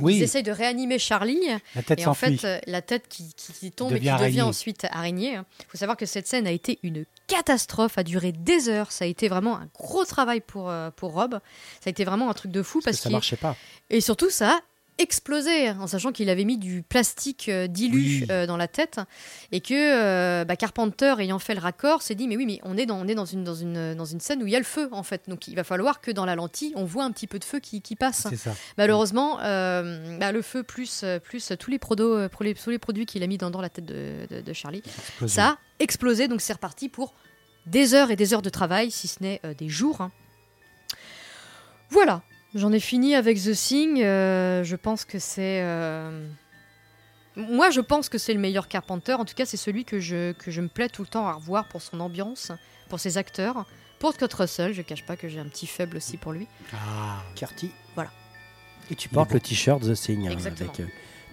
Oui. 0.00 0.18
ils 0.18 0.22
essayent 0.22 0.44
de 0.44 0.52
réanimer 0.52 1.00
Charlie 1.00 1.40
La 1.74 1.82
tête 1.82 1.98
et 2.00 2.06
en 2.06 2.14
fait 2.14 2.46
la 2.68 2.80
tête 2.80 3.08
qui, 3.08 3.32
qui- 3.34 3.52
qui 3.52 3.72
tombe 3.72 3.92
et 3.92 3.98
qui 3.98 4.08
araignée. 4.08 4.28
devient 4.30 4.42
ensuite 4.42 4.86
araignée. 4.92 5.32
Il 5.32 5.66
faut 5.68 5.78
savoir 5.78 5.96
que 5.96 6.06
cette 6.06 6.28
scène 6.28 6.46
a 6.46 6.52
été 6.52 6.78
une 6.84 7.04
catastrophe, 7.26 7.98
a 7.98 8.04
duré 8.04 8.30
des 8.30 8.68
heures. 8.68 8.92
Ça 8.92 9.04
a 9.04 9.08
été 9.08 9.26
vraiment 9.28 9.56
un 9.56 9.68
gros 9.74 10.04
travail 10.04 10.40
pour 10.40 10.72
pour 10.94 11.12
Rob. 11.12 11.40
Ça 11.80 11.88
a 11.88 11.90
été 11.90 12.04
vraiment 12.04 12.30
un 12.30 12.34
truc 12.34 12.52
de 12.52 12.62
fou 12.62 12.78
Parce 12.78 12.84
que 12.84 12.90
parce 12.90 12.98
ça 12.98 13.08
qu'il 13.08 13.12
marchait 13.16 13.36
pas. 13.36 13.56
et 13.90 14.00
surtout, 14.00 14.30
ça 14.30 14.50
a 14.50 14.60
explosé, 14.98 15.70
en 15.70 15.86
sachant 15.86 16.12
qu'il 16.12 16.28
avait 16.30 16.44
mis 16.44 16.58
du 16.58 16.82
plastique 16.82 17.48
euh, 17.48 17.66
dilu 17.66 17.98
Oui. 18.22 18.26
euh, 18.30 18.46
dans 18.46 18.56
la 18.56 18.68
tête, 18.68 19.00
et 19.50 19.60
que 19.60 19.72
euh, 19.74 20.44
bah, 20.44 20.56
Carpenter, 20.56 21.14
ayant 21.18 21.38
fait 21.38 21.54
le 21.54 21.60
raccord, 21.60 22.02
s'est 22.02 22.14
dit, 22.14 22.28
mais 22.28 22.36
oui, 22.36 22.46
mais 22.46 22.60
on 22.62 22.76
est, 22.76 22.86
dans, 22.86 22.98
on 23.00 23.08
est 23.08 23.14
dans, 23.14 23.24
une, 23.24 23.42
dans, 23.42 23.54
une, 23.54 23.94
dans 23.94 24.04
une 24.04 24.20
scène 24.20 24.42
où 24.42 24.46
il 24.46 24.52
y 24.52 24.56
a 24.56 24.58
le 24.60 24.64
feu, 24.64 24.88
en 24.92 25.02
fait. 25.02 25.22
Donc 25.28 25.48
il 25.48 25.56
va 25.56 25.64
falloir 25.64 26.00
que 26.00 26.10
dans 26.10 26.24
la 26.24 26.36
lentille, 26.36 26.72
on 26.76 26.84
voit 26.84 27.04
un 27.04 27.10
petit 27.10 27.26
peu 27.26 27.38
de 27.38 27.44
feu 27.44 27.58
qui, 27.58 27.80
qui 27.82 27.96
passe. 27.96 28.26
Ça. 28.36 28.54
Malheureusement, 28.78 29.36
bah, 29.38 30.32
le 30.32 30.42
feu 30.42 30.62
plus, 30.62 31.04
plus 31.24 31.52
tous 31.58 31.70
les, 31.70 31.78
prodos, 31.78 32.28
pour 32.28 32.44
les, 32.44 32.54
tous 32.54 32.70
les 32.70 32.78
produits 32.78 33.06
qu'il 33.06 33.22
a 33.22 33.26
mis 33.26 33.38
dans, 33.38 33.50
dans 33.50 33.60
la 33.60 33.68
tête 33.70 33.86
de, 33.86 34.26
de- 34.30 34.40
de 34.40 34.52
Charlie, 34.52 34.82
ça 35.26 35.46
a 35.48 35.58
explosé, 35.78 36.28
donc 36.28 36.40
c'est 36.40 36.52
reparti 36.52 36.88
pour 36.88 37.14
des 37.66 37.94
heures 37.94 38.10
et 38.10 38.16
des 38.16 38.34
heures 38.34 38.42
de 38.42 38.50
travail, 38.50 38.90
si 38.90 39.08
ce 39.08 39.22
n'est 39.22 39.40
des 39.58 39.68
jours. 39.68 40.00
hein. 40.00 40.10
Voilà, 41.90 42.22
j'en 42.54 42.72
ai 42.72 42.80
fini 42.80 43.14
avec 43.14 43.38
The 43.42 43.52
Thing. 43.52 44.02
euh, 44.02 44.64
je 44.64 44.76
pense 44.76 45.04
que 45.04 45.18
c'est. 45.18 45.60
euh, 45.62 46.26
Moi, 47.36 47.70
je 47.70 47.80
pense 47.80 48.08
que 48.08 48.18
c'est 48.18 48.34
le 48.34 48.40
meilleur 48.40 48.68
Carpenter. 48.68 49.14
En 49.14 49.24
tout 49.24 49.34
cas, 49.34 49.46
c'est 49.46 49.56
celui 49.56 49.84
que 49.84 50.00
je, 50.00 50.32
que 50.32 50.50
je 50.50 50.60
me 50.60 50.68
plais 50.68 50.88
tout 50.88 51.02
le 51.02 51.08
temps 51.08 51.26
à 51.26 51.32
revoir 51.34 51.68
pour 51.68 51.80
son 51.82 52.00
ambiance, 52.00 52.52
pour 52.88 53.00
ses 53.00 53.18
acteurs. 53.18 53.64
Pour 53.98 54.12
Scott 54.14 54.32
Russell, 54.34 54.72
je 54.74 54.82
cache 54.82 55.06
pas 55.06 55.16
que 55.16 55.28
j'ai 55.28 55.38
un 55.38 55.46
petit 55.46 55.66
faible 55.66 55.96
aussi 55.96 56.16
pour 56.16 56.32
lui. 56.32 56.48
Ah. 56.72 57.22
Carty. 57.36 57.70
Voilà. 57.94 58.10
Et 58.90 58.96
tu 58.96 59.08
portes 59.08 59.32
le 59.32 59.38
t-shirt 59.40 59.80
The 59.82 59.94
Thing 59.94 60.26
hein, 60.28 60.36
avec 60.44 60.80
euh, 60.80 60.86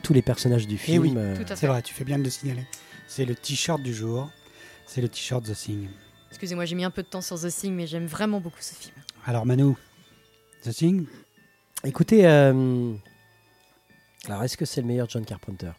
tous 0.03 0.13
les 0.13 0.21
personnages 0.21 0.67
du 0.67 0.77
film. 0.77 1.01
oui, 1.01 1.13
euh, 1.17 1.35
Tout 1.43 1.51
à 1.51 1.55
C'est 1.55 1.65
vrai, 1.67 1.81
tu 1.81 1.93
fais 1.95 2.03
bien 2.03 2.19
de 2.19 2.23
le 2.23 2.29
signaler. 2.29 2.65
C'est 3.07 3.25
le 3.25 3.33
t-shirt 3.33 3.81
du 3.81 3.93
jour. 3.93 4.29
C'est 4.85 5.01
le 5.01 5.09
t-shirt 5.09 5.43
The 5.43 5.55
Thing. 5.55 5.87
Excusez-moi, 6.29 6.65
j'ai 6.65 6.75
mis 6.75 6.83
un 6.85 6.91
peu 6.91 7.01
de 7.01 7.07
temps 7.07 7.21
sur 7.21 7.39
The 7.41 7.47
Thing, 7.49 7.73
mais 7.73 7.87
j'aime 7.87 8.05
vraiment 8.05 8.39
beaucoup 8.39 8.61
ce 8.61 8.75
film. 8.75 8.93
Alors 9.25 9.47
Manu, 9.47 9.73
The 10.63 10.71
Thing, 10.73 11.05
Écoutez, 11.85 12.27
euh, 12.27 12.93
alors 14.27 14.43
est-ce 14.43 14.57
que 14.57 14.65
c'est 14.65 14.81
le 14.81 14.87
meilleur 14.87 15.07
John 15.09 15.23
Carpenter? 15.23 15.71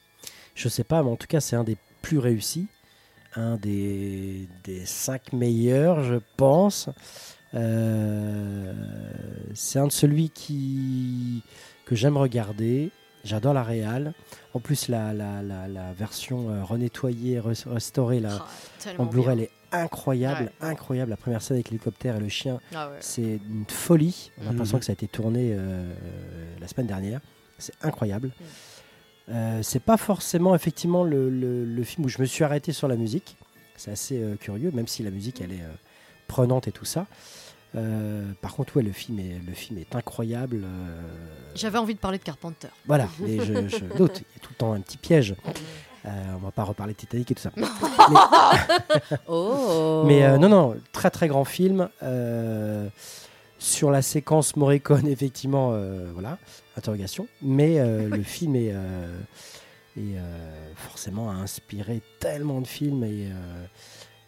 Je 0.55 0.69
sais 0.71 0.85
pas, 0.85 1.03
mais 1.03 1.11
en 1.11 1.17
tout 1.17 1.27
cas, 1.27 1.41
c'est 1.41 1.57
un 1.57 1.65
des 1.65 1.77
plus 2.01 2.19
réussis, 2.19 2.67
un 3.37 3.57
des, 3.57 4.49
des 4.65 4.87
cinq 4.87 5.35
meilleurs, 5.35 6.03
je 6.05 6.17
pense. 6.39 6.89
Euh, 7.53 8.73
c'est 9.55 9.79
un 9.79 9.89
de 9.89 9.93
celui 9.93 10.31
qui 10.31 11.43
que 11.85 11.95
j'aime 11.95 12.17
regarder. 12.17 12.91
J'adore 13.25 13.53
la 13.53 13.63
réal. 13.65 14.15
En 14.55 14.61
plus, 14.61 14.89
la, 14.89 15.13
la, 15.13 15.43
la, 15.43 15.69
la 15.69 15.93
version 15.93 16.49
euh, 16.49 16.65
renettoyée, 16.65 17.39
res- 17.41 17.69
restaurée 17.69 18.21
là, 18.21 18.47
Ah, 18.87 18.91
en 18.97 19.05
Blu-ray, 19.05 19.33
elle 19.35 19.45
est 19.45 19.51
incroyable, 19.73 20.51
Ouais. 20.61 20.69
incroyable. 20.69 21.11
La 21.11 21.17
première 21.17 21.43
scène 21.43 21.57
avec 21.57 21.71
l'hélicoptère 21.71 22.17
et 22.17 22.21
le 22.21 22.29
chien, 22.29 22.61
Ah 22.75 22.89
ouais. 22.89 22.97
c'est 23.01 23.23
une 23.51 23.65
folie. 23.69 24.31
On 24.39 24.43
a 24.43 24.45
l'impression 24.51 24.77
Mhm. 24.77 24.81
que 24.81 24.87
ça 24.87 24.93
a 24.93 24.95
été 24.95 25.09
tourné 25.09 25.51
euh, 25.53 25.93
la 26.61 26.69
semaine 26.69 26.87
dernière. 26.87 27.21
C'est 27.59 27.75
incroyable. 27.83 28.29
Mm. 28.29 28.45
Euh, 29.33 29.63
c'est 29.63 29.83
pas 29.83 29.97
forcément 29.97 30.55
effectivement 30.55 31.05
le, 31.05 31.31
le- 31.31 31.65
le 31.65 31.85
film 31.85 32.07
où 32.07 32.09
je 32.09 32.21
me 32.21 32.27
suis 32.27 32.43
arrêté 32.43 32.73
sur 32.73 32.89
la 32.89 32.97
musique. 32.97 33.37
C'est 33.77 33.91
assez 33.93 34.21
euh, 34.21 34.35
curieux, 34.37 34.71
même 34.73 34.89
si 34.89 35.03
la 35.03 35.11
musique 35.11 35.41
elle 35.41 35.53
est 35.53 35.63
euh, 35.63 35.73
prenante 36.27 36.67
et 36.69 36.73
tout 36.73 36.85
ça. 36.85 37.07
Euh, 37.77 38.33
par 38.41 38.55
contre, 38.57 38.77
ouais, 38.77 38.83
le 38.83 38.91
film 38.91 39.21
est, 39.21 39.39
le 39.47 39.53
film 39.55 39.79
est 39.79 39.95
incroyable. 39.95 40.63
euh, 40.65 41.01
J'avais 41.55 41.79
envie 41.79 41.95
de 41.95 42.01
parler 42.01 42.19
de 42.19 42.25
Carpenter. 42.25 42.67
voilà, 42.87 43.09
mais 43.21 43.39
je, 43.45 43.69
je 43.69 43.85
doute. 43.97 44.19
Il 44.19 44.37
y 44.37 44.37
a 44.37 44.41
tout 44.43 44.51
le 44.51 44.57
temps 44.57 44.73
un 44.73 44.81
petit 44.81 44.99
piège. 44.99 45.37
Euh, 46.07 46.09
on 46.35 46.39
va 46.39 46.51
pas 46.51 46.65
reparler 46.65 46.95
de 46.95 46.99
Titanic 46.99 47.31
et 47.31 47.35
tout 47.35 47.43
ça. 47.43 47.51
Oh 49.29 50.05
Mais 50.07 50.25
euh, 50.25 50.39
non, 50.39 50.49
non, 50.49 50.77
très 50.93 51.11
très 51.11 51.29
grand 51.29 51.45
film. 51.45 51.89
euh, 52.03 52.89
sur 53.59 53.91
la 53.91 54.01
séquence 54.01 54.57
Morricone, 54.57 55.07
effectivement, 55.09 55.79
voilà, 56.15 56.39
interrogation. 56.77 57.29
Mais 57.43 57.79
le 58.09 58.23
film 58.23 58.57
est, 58.57 58.73
euh, 58.73 59.21
forcément 60.77 61.31
a 61.31 61.35
inspiré 61.35 62.01
tellement 62.21 62.61
de 62.63 62.67
films 62.67 63.05
et, 63.05 63.29
euh, 63.31 63.67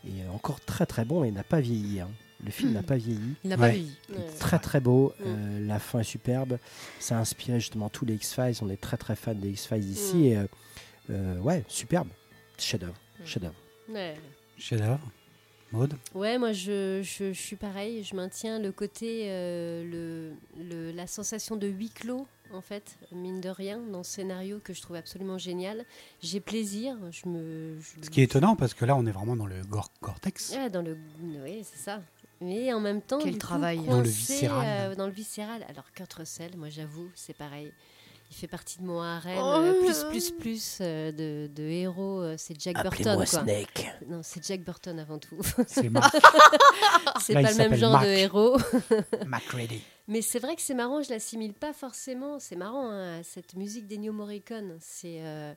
et 0.07 0.29
encore 0.35 0.61
très 0.61 0.85
très 0.85 1.05
bon 1.07 1.25
et 1.25 1.31
n'a 1.31 1.45
pas 1.45 1.61
vieilli. 1.61 2.01
hein. 2.01 2.11
Le 2.45 2.51
film 2.51 2.73
n'a 2.73 2.83
pas 2.83 2.97
vieilli. 2.97 3.35
Il 3.45 3.51
n'a 3.51 3.57
Ouais. 3.57 3.61
pas 3.69 3.69
vieilli. 3.71 3.95
Très 4.41 4.59
très 4.59 4.81
beau, 4.81 5.15
Mm. 5.21 5.23
euh, 5.27 5.67
la 5.69 5.79
fin 5.79 6.01
est 6.01 6.05
superbe. 6.05 6.59
Ça 6.99 7.17
a 7.17 7.21
inspiré 7.21 7.61
justement 7.61 7.89
tous 7.89 8.05
les 8.05 8.15
X-Files. 8.15 8.57
On 8.63 8.69
est 8.69 8.81
très 8.81 8.97
très 8.97 9.15
fan 9.17 9.39
des 9.39 9.49
X-Files 9.51 9.89
ici. 9.89 10.17
Mm. 10.17 10.25
Et, 10.27 10.39
euh, 11.13 11.39
ouais, 11.39 11.65
superbe. 11.69 12.09
Chef-d'œuvre. 12.59 12.97
Chef-d'œuvre. 13.25 13.55
Ouais. 13.89 14.15
chef-d'œuvre. 14.59 15.01
Maud, 15.73 15.95
Ouais, 16.15 16.37
moi 16.37 16.53
je, 16.53 17.01
je, 17.03 17.33
je 17.33 17.41
suis 17.41 17.57
pareil, 17.57 18.05
je 18.05 18.15
maintiens 18.15 18.59
le 18.59 18.73
côté, 18.73 19.23
euh, 19.31 19.83
le, 19.83 20.63
le- 20.63 20.93
la 20.93 21.07
sensation 21.07 21.57
de 21.57 21.67
huis 21.67 21.89
clos, 21.89 22.27
en 22.53 22.61
fait, 22.61 22.99
mine 23.11 23.41
de 23.41 23.49
rien, 23.49 23.79
dans 23.79 24.03
ce 24.03 24.13
scénario 24.17 24.61
que 24.63 24.75
je 24.75 24.83
trouve 24.83 24.97
absolument 24.97 25.39
génial. 25.39 25.87
J'ai 26.23 26.41
plaisir, 26.41 26.99
je 27.11 27.27
me. 27.27 27.81
je- 27.81 28.05
ce 28.05 28.11
qui 28.11 28.21
est 28.21 28.25
étonnant 28.25 28.55
parce 28.55 28.75
que 28.75 28.85
là 28.85 28.95
on 28.97 29.07
est 29.07 29.11
vraiment 29.13 29.35
dans 29.35 29.47
le 29.47 29.63
gore 29.63 29.91
cortex. 30.03 30.51
Ouais, 30.55 30.69
dans 30.69 30.83
le. 30.83 30.99
Oui, 31.43 31.65
c'est 31.65 31.79
ça. 31.79 32.03
Mais 32.43 32.71
en 32.75 32.81
même 32.81 33.01
temps, 33.01 33.19
Quel 33.21 33.29
du 33.29 33.39
coup, 33.39 33.39
travail. 33.39 33.79
Dans 33.87 34.01
le 34.03 34.09
viscéral. 34.09 34.67
euh, 34.93 34.95
dans 34.95 35.07
le 35.07 35.13
viscéral. 35.13 35.65
Alors, 35.71 35.91
Kurt 35.95 36.13
Russell, 36.13 36.51
moi 36.59 36.69
j'avoue, 36.69 37.09
c'est 37.15 37.35
pareil. 37.37 37.73
Il 38.33 38.35
fait 38.35 38.47
partie 38.49 38.79
de 38.79 38.85
mon 38.85 38.99
harem, 39.03 39.37
Oh. 39.39 39.57
euh, 39.61 39.85
plus, 39.85 40.05
plus, 40.05 40.31
plus 40.31 40.79
euh, 40.81 41.13
de, 41.13 41.51
de 41.55 41.63
héros. 41.65 42.23
euh, 42.23 42.37
c'est 42.39 42.59
Jack 42.59 42.77
Burton, 42.77 42.89
Appelez-moi 43.09 43.27
quoi. 43.27 43.43
Snake. 43.43 43.91
Non, 44.09 44.23
c'est 44.23 44.43
Jack 44.43 44.63
Burton 44.65 44.99
avant 44.99 45.19
tout. 45.19 45.39
C'est 45.69 45.91
pas 45.93 46.11
le 47.27 47.57
même 47.59 47.75
genre 47.75 47.93
Mark. 47.93 48.07
de 48.07 48.11
héros. 48.11 48.57
McCready. 49.27 49.83
Mais 50.09 50.23
c'est 50.23 50.39
vrai 50.39 50.57
que 50.57 50.63
c'est 50.63 50.73
marrant, 50.75 51.03
je 51.03 51.11
l'assimile 51.11 51.53
pas 51.53 51.75
forcément. 51.75 52.39
C'est 52.39 52.57
marrant, 52.57 52.91
hein, 52.91 53.23
cette 53.23 53.55
musique 53.55 53.87
d'Ennio 53.87 54.15
Morricone. 54.15 54.79
C'est, 54.81 55.19
euh, 55.21 55.53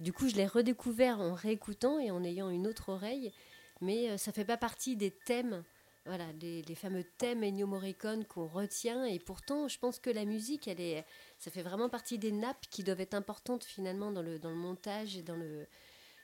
Du 0.00 0.12
coup, 0.12 0.28
je 0.28 0.34
l'ai 0.34 0.46
redécouvert 0.46 1.20
en 1.20 1.32
réécoutant 1.32 2.00
et 2.00 2.10
en 2.10 2.24
ayant 2.24 2.50
une 2.50 2.66
autre 2.66 2.88
oreille. 2.88 3.32
Mais 3.80 4.10
euh, 4.10 4.16
ça 4.18 4.32
fait 4.32 4.44
pas 4.44 4.56
partie 4.56 4.96
des 4.96 5.12
thèmes, 5.12 5.62
voilà, 6.06 6.24
les, 6.40 6.62
les 6.62 6.74
fameux 6.74 7.04
thèmes 7.18 7.42
Ennio 7.44 7.66
Morricone 7.66 8.24
qu'on 8.24 8.46
retient. 8.48 9.04
Et 9.04 9.18
pourtant, 9.18 9.68
je 9.68 9.78
pense 9.78 9.98
que 10.00 10.10
la 10.10 10.24
musique, 10.24 10.66
elle 10.68 10.80
est, 10.80 11.04
ça 11.38 11.50
fait 11.50 11.62
vraiment 11.62 11.88
partie 11.88 12.18
des 12.18 12.32
nappes 12.32 12.64
qui 12.70 12.82
doivent 12.82 13.00
être 13.00 13.14
importantes 13.14 13.64
finalement 13.64 14.10
dans 14.10 14.22
le, 14.22 14.38
dans 14.38 14.50
le 14.50 14.56
montage 14.56 15.16
et 15.16 15.22
dans 15.22 15.36
le, 15.36 15.66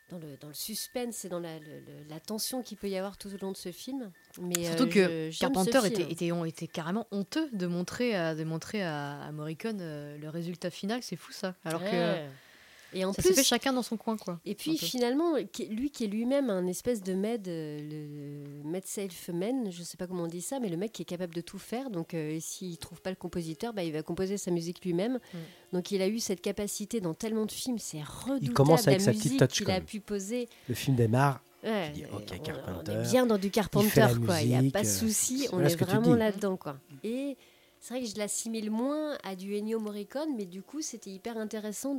dans 0.08 0.18
le, 0.18 0.36
dans 0.38 0.48
le 0.48 0.54
suspense 0.54 1.24
et 1.24 1.28
dans 1.28 1.40
la, 1.40 1.58
le- 1.58 1.80
le- 1.80 2.04
la 2.08 2.18
tension 2.20 2.62
qu'il 2.62 2.76
peut 2.78 2.88
y 2.88 2.96
avoir 2.96 3.16
tout 3.16 3.28
au 3.32 3.36
long 3.38 3.52
de 3.52 3.56
ce 3.56 3.72
film. 3.72 4.10
Mais, 4.40 4.64
Surtout 4.64 4.84
euh, 4.98 5.30
que 5.30 5.38
Carpenter 5.38 5.78
était, 5.86 6.10
était, 6.10 6.32
on 6.32 6.44
était 6.44 6.66
carrément 6.66 7.06
honteux 7.12 7.48
de 7.52 7.66
montrer 7.66 8.14
à, 8.14 8.34
de 8.34 8.44
montrer 8.44 8.82
à, 8.82 9.20
à 9.22 9.32
Morricone 9.32 9.78
euh, 9.80 10.18
le 10.18 10.28
résultat 10.28 10.70
final. 10.70 11.02
C'est 11.02 11.16
fou 11.16 11.32
ça. 11.32 11.54
Alors 11.64 11.82
que. 11.82 11.86
Et 12.94 13.04
en 13.04 13.12
ça 13.12 13.22
plus, 13.22 13.34
fait 13.34 13.42
chacun 13.42 13.72
dans 13.72 13.82
son 13.82 13.96
coin. 13.96 14.16
quoi. 14.16 14.40
Et 14.44 14.54
puis 14.54 14.76
finalement, 14.76 15.34
lui 15.70 15.90
qui 15.90 16.04
est 16.04 16.08
lui-même 16.08 16.50
un 16.50 16.66
espèce 16.66 17.02
de 17.02 17.14
med, 17.14 17.48
euh, 17.48 17.78
le 18.62 18.68
med 18.68 18.84
self-man, 18.86 19.70
je 19.70 19.82
sais 19.82 19.96
pas 19.96 20.06
comment 20.06 20.24
on 20.24 20.28
dit 20.28 20.42
ça, 20.42 20.60
mais 20.60 20.68
le 20.68 20.76
mec 20.76 20.92
qui 20.92 21.02
est 21.02 21.06
capable 21.06 21.34
de 21.34 21.40
tout 21.40 21.58
faire. 21.58 21.90
Donc 21.90 22.14
euh, 22.14 22.38
s'il 22.40 22.76
trouve 22.78 23.00
pas 23.00 23.10
le 23.10 23.16
compositeur, 23.16 23.72
bah, 23.72 23.82
il 23.82 23.92
va 23.92 24.02
composer 24.02 24.36
sa 24.36 24.50
musique 24.50 24.84
lui-même. 24.84 25.18
Mm. 25.32 25.38
Donc 25.72 25.90
il 25.90 26.02
a 26.02 26.08
eu 26.08 26.18
cette 26.18 26.40
capacité 26.40 27.00
dans 27.00 27.14
tellement 27.14 27.46
de 27.46 27.52
films, 27.52 27.78
c'est 27.78 28.02
redoutable 28.02 28.52
commence 28.52 28.86
avec 28.86 29.00
la 29.00 29.06
sa 29.06 29.12
petite 29.12 29.38
touch, 29.38 29.58
qu'il 29.58 29.70
a 29.70 29.80
pu 29.80 30.00
poser. 30.00 30.48
Le 30.68 30.74
film 30.74 30.96
démarre. 30.96 31.42
Ouais, 31.64 31.90
dis, 31.90 32.04
euh, 32.04 32.08
on- 32.12 32.16
on, 32.16 32.20
Carpenter, 32.42 32.92
est 32.92 33.02
bien 33.10 33.24
dans 33.24 33.38
du 33.38 33.50
Carpenter, 33.50 34.00
la 34.00 34.14
quoi. 34.14 34.40
Il 34.40 34.48
n'y 34.48 34.68
a 34.68 34.70
pas 34.70 34.82
de 34.82 34.86
euh, 34.86 34.90
souci, 34.90 35.46
on 35.52 35.56
voilà 35.56 35.68
ce 35.68 35.74
est 35.76 35.84
vraiment 35.84 36.14
là-dedans, 36.14 36.56
quoi. 36.56 36.76
Et 37.04 37.36
c'est 37.82 37.94
vrai 37.94 38.04
que 38.04 38.08
je 38.08 38.16
l'assimile 38.16 38.70
moins 38.70 39.18
à 39.24 39.34
du 39.34 39.58
Ennio 39.58 39.80
Morricone, 39.80 40.36
mais 40.36 40.46
du 40.46 40.62
coup, 40.62 40.82
c'était 40.82 41.10
hyper 41.10 41.36
intéressant 41.36 41.98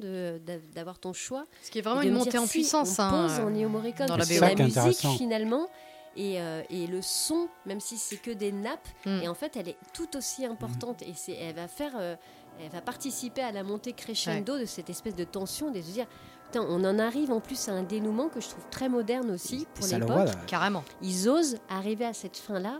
d'avoir 0.73 0.97
ton 0.97 1.11
choix. 1.11 1.43
Ce 1.61 1.69
qui 1.69 1.79
est 1.79 1.81
vraiment 1.81 2.01
une 2.01 2.13
montée 2.13 2.29
dire, 2.29 2.41
en 2.41 2.45
si, 2.45 2.59
puissance. 2.59 2.97
On 2.99 3.03
hein, 3.03 3.27
pose 3.27 3.39
en 3.41 3.47
Ennio 3.49 3.67
Morricone 3.67 4.07
dans 4.07 4.15
parce 4.15 4.29
la 4.29 4.55
musique 4.55 5.05
finalement 5.17 5.67
et, 6.15 6.39
euh, 6.39 6.61
et 6.69 6.87
le 6.87 7.01
son, 7.01 7.49
même 7.65 7.81
si 7.81 7.97
c'est 7.97 8.15
que 8.15 8.31
des 8.31 8.53
nappes, 8.53 8.87
Mm. 9.05 9.23
et 9.23 9.27
en 9.27 9.33
fait 9.33 9.57
elle 9.57 9.67
est 9.67 9.77
tout 9.93 10.15
aussi 10.15 10.45
importante 10.45 11.01
et 11.01 11.13
c'est 11.15 11.33
elle 11.33 11.55
va 11.55 11.67
faire, 11.67 11.91
euh, 11.97 12.15
elle 12.61 12.69
va 12.69 12.79
participer 12.79 13.41
à 13.41 13.51
la 13.51 13.63
montée 13.63 13.91
crescendo 13.91 14.57
de 14.57 14.65
cette 14.65 14.89
espèce 14.89 15.15
de 15.15 15.25
tension, 15.25 15.69
de 15.69 15.81
se 15.81 15.91
dire 15.91 16.05
putain, 16.45 16.65
on 16.69 16.85
en 16.85 16.97
arrive 16.97 17.29
en 17.29 17.41
plus 17.41 17.67
à 17.67 17.73
un 17.73 17.83
dénouement 17.83 18.29
que 18.29 18.39
je 18.39 18.47
trouve 18.47 18.63
très 18.71 18.87
moderne 18.87 19.31
aussi 19.31 19.67
pour 19.73 19.85
l'époque. 19.87 20.29
Carrément. 20.47 20.85
Ils 21.01 21.27
osent 21.27 21.57
arriver 21.67 22.05
à 22.05 22.13
cette 22.13 22.37
fin 22.37 22.59
là 22.59 22.79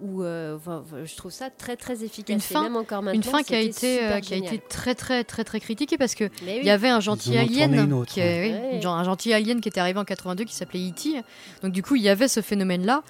où 0.00 0.22
euh, 0.22 0.58
je 1.04 1.16
trouve 1.16 1.32
ça 1.32 1.48
très 1.50 1.76
très 1.76 2.04
efficace. 2.04 2.34
Une 2.34 2.40
fin- 2.40 2.62
même 2.64 2.76
encore 2.76 3.02
maintenant, 3.02 3.16
Une 3.16 3.22
fin 3.22 3.42
qui 3.42 3.54
a 3.54 3.60
été, 3.60 4.02
euh, 4.02 4.20
qui 4.20 4.34
a 4.34 4.36
été 4.36 4.58
très 4.58 4.94
très 4.94 5.24
très 5.24 5.42
très 5.44 5.58
critiquée 5.60 5.96
parce 5.96 6.14
que 6.14 6.24
il 6.42 6.48
oui. 6.48 6.60
y 6.64 6.70
avait 6.70 6.88
un 6.88 6.98
en 6.98 7.00
gentil 7.00 7.36
alien, 7.36 7.92
autre, 7.92 8.12
qui 8.12 8.20
est- 8.20 8.50
ouais. 8.52 8.70
oui, 8.74 8.82
genre 8.82 8.94
un 8.96 9.04
gentil 9.04 9.32
alien 9.32 9.60
qui 9.60 9.68
était 9.68 9.80
arrivé 9.80 9.98
en 9.98 10.04
82 10.04 10.44
qui 10.44 10.54
s'appelait 10.54 10.80
E.T. 10.88 11.22
Donc 11.62 11.72
du 11.72 11.82
coup 11.82 11.96
il 11.96 12.02
y 12.02 12.08
avait 12.08 12.28
ce 12.28 12.42
phénomène 12.42 12.84
là 12.84 13.02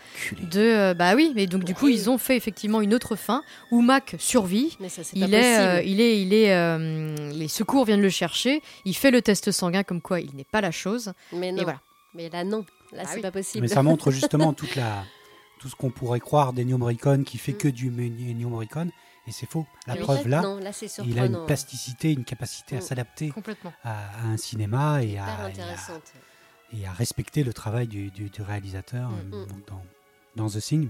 de 0.53 0.61
euh, 0.61 0.95
bah 0.95 1.15
oui, 1.17 1.33
mais 1.35 1.47
donc 1.47 1.65
du 1.65 1.75
coup 1.75 1.89
ils 1.89 2.09
ont 2.09 2.19
fait 2.19 2.37
effectivement 2.37 2.81
une 2.81 2.95
autre 2.95 3.17
fin 3.17 3.43
où 3.71 3.81
Mac 3.81 4.15
survit. 4.19 4.77
Mais 4.81 4.89
ça, 4.89 5.03
c'est 5.05 5.19
pas 5.19 5.27
Il 5.27 5.35
est, 5.35 5.59
euh, 5.59 5.83
il 5.83 6.01
est, 6.01 6.23
il 6.23 6.33
est, 6.35 6.55
euh, 6.55 7.17
les 7.33 7.49
secours 7.49 7.85
viennent 7.85 8.03
le 8.03 8.11
chercher. 8.11 8.63
Il 8.85 8.95
fait 8.95 9.11
le 9.11 9.23
test 9.23 9.51
sanguin 9.51 9.83
comme 9.83 10.01
quoi 10.01 10.21
il 10.21 10.35
n'est 10.37 10.45
pas 10.45 10.61
la 10.61 10.71
chose. 10.71 11.13
Mais 11.33 11.51
non. 11.53 11.63
Et 11.63 11.65
voilà. 11.65 11.81
Mais 12.15 12.29
là, 12.31 12.45
non. 12.45 12.65
Là, 12.93 13.03
Ah 13.05 13.09
c'est 13.09 13.17
oui. 13.17 13.23
pas 13.23 13.31
possible. 13.33 13.63
Mais 13.63 13.69
ça 13.69 13.83
montre 13.83 14.11
justement 14.13 14.53
toute 14.53 14.77
la, 14.77 15.05
tout 15.59 15.69
ce 15.69 15.75
qu'on 15.77 15.91
pourrait 15.91 16.21
croire 16.21 16.53
d'Ennio 16.53 16.79
Morricone 16.79 17.25
qui 17.25 17.39
fait 17.39 17.53
Mm. 17.53 17.59
que 17.59 17.69
du 17.69 17.89
Ennio 17.89 18.49
Morricone. 18.49 18.91
Et 19.29 19.33
c'est 19.33 19.51
faux. 19.51 19.67
La 19.89 19.95
Mais 19.95 20.01
en 20.01 20.05
preuve 20.05 20.23
fait, 20.23 20.29
là, 20.29 20.41
Non, 20.41 20.59
là, 20.59 20.73
c'est 20.73 20.87
il 20.99 21.19
a 21.19 21.23
une 21.25 21.33
surprenant. 21.33 21.47
plasticité, 21.47 22.13
une 22.13 22.25
capacité 22.25 22.77
à 22.77 22.79
Mm. 22.79 22.83
s'adapter 22.83 23.33
à, 23.83 23.91
à 24.21 24.27
un 24.29 24.37
cinéma 24.37 25.03
et 25.03 25.19
à, 25.19 25.27
et 25.27 25.29
à- 25.29 25.45
intéressante. 25.47 26.13
et 26.73 26.87
à 26.87 26.93
respecter 26.93 27.43
le 27.43 27.53
travail 27.53 27.89
du, 27.89 28.11
du- 28.13 28.31
du 28.31 28.43
réalisateur 28.43 29.11
Mm. 29.11 29.15
euh, 29.35 29.47
donc 29.47 29.67
dans, 29.67 29.83
dans 30.37 30.49
The 30.49 30.61
Thing. 30.61 30.89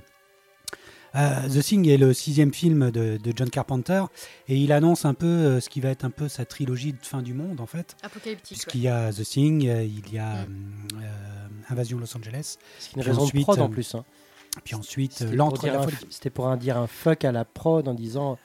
Euh, 1.15 1.49
The 1.49 1.63
Thing 1.63 1.89
est 1.89 1.97
le 1.97 2.13
sixième 2.13 2.53
film 2.53 2.91
de, 2.91 3.17
de 3.17 3.33
John 3.35 3.49
Carpenter 3.49 4.05
et 4.49 4.57
il 4.59 4.71
annonce 4.73 5.07
un 5.07 5.15
peu 5.15 5.27
euh, 5.27 5.61
ce 5.61 5.71
qui 5.71 5.81
va 5.81 5.89
être 5.89 6.05
un 6.05 6.11
peu 6.11 6.29
sa 6.29 6.45
trilogie 6.45 6.93
de 6.93 6.99
fin 7.07 7.23
du 7.23 7.33
monde 7.33 7.61
en 7.61 7.67
fait, 7.67 7.97
Apocalyptique. 8.03 8.59
puisqu'il 8.59 8.83
y 8.83 8.89
a 8.89 9.11
The 9.13 9.23
Thing, 9.23 9.67
euh, 9.67 9.83
il 9.83 10.13
y 10.13 10.19
a 10.19 10.45
Mm. 10.45 10.89
euh, 11.01 11.49
Invasion 11.71 11.99
Los 11.99 12.15
Angeles, 12.17 12.59
C'est 12.79 12.97
une 12.97 13.03
raison 13.03 13.23
ensuite, 13.23 13.37
de 13.41 13.43
prod 13.45 13.61
en 13.61 13.71
plus. 13.71 13.95
hein. 13.95 14.05
Puis 14.65 14.75
ensuite 14.75 15.13
euh, 15.23 15.27
C'était 15.27 15.37
pour 15.37 15.37
l'entre 15.37 15.67
la 15.67 15.83
folie. 15.83 15.97
C'était 16.11 16.31
pour 16.31 16.49
un, 16.49 16.57
dire 16.57 16.77
un 16.79 16.87
fuck 16.87 17.25
à 17.25 17.33
la 17.33 17.45
prod 17.45 17.87
en 17.89 17.95
disant 17.95 18.39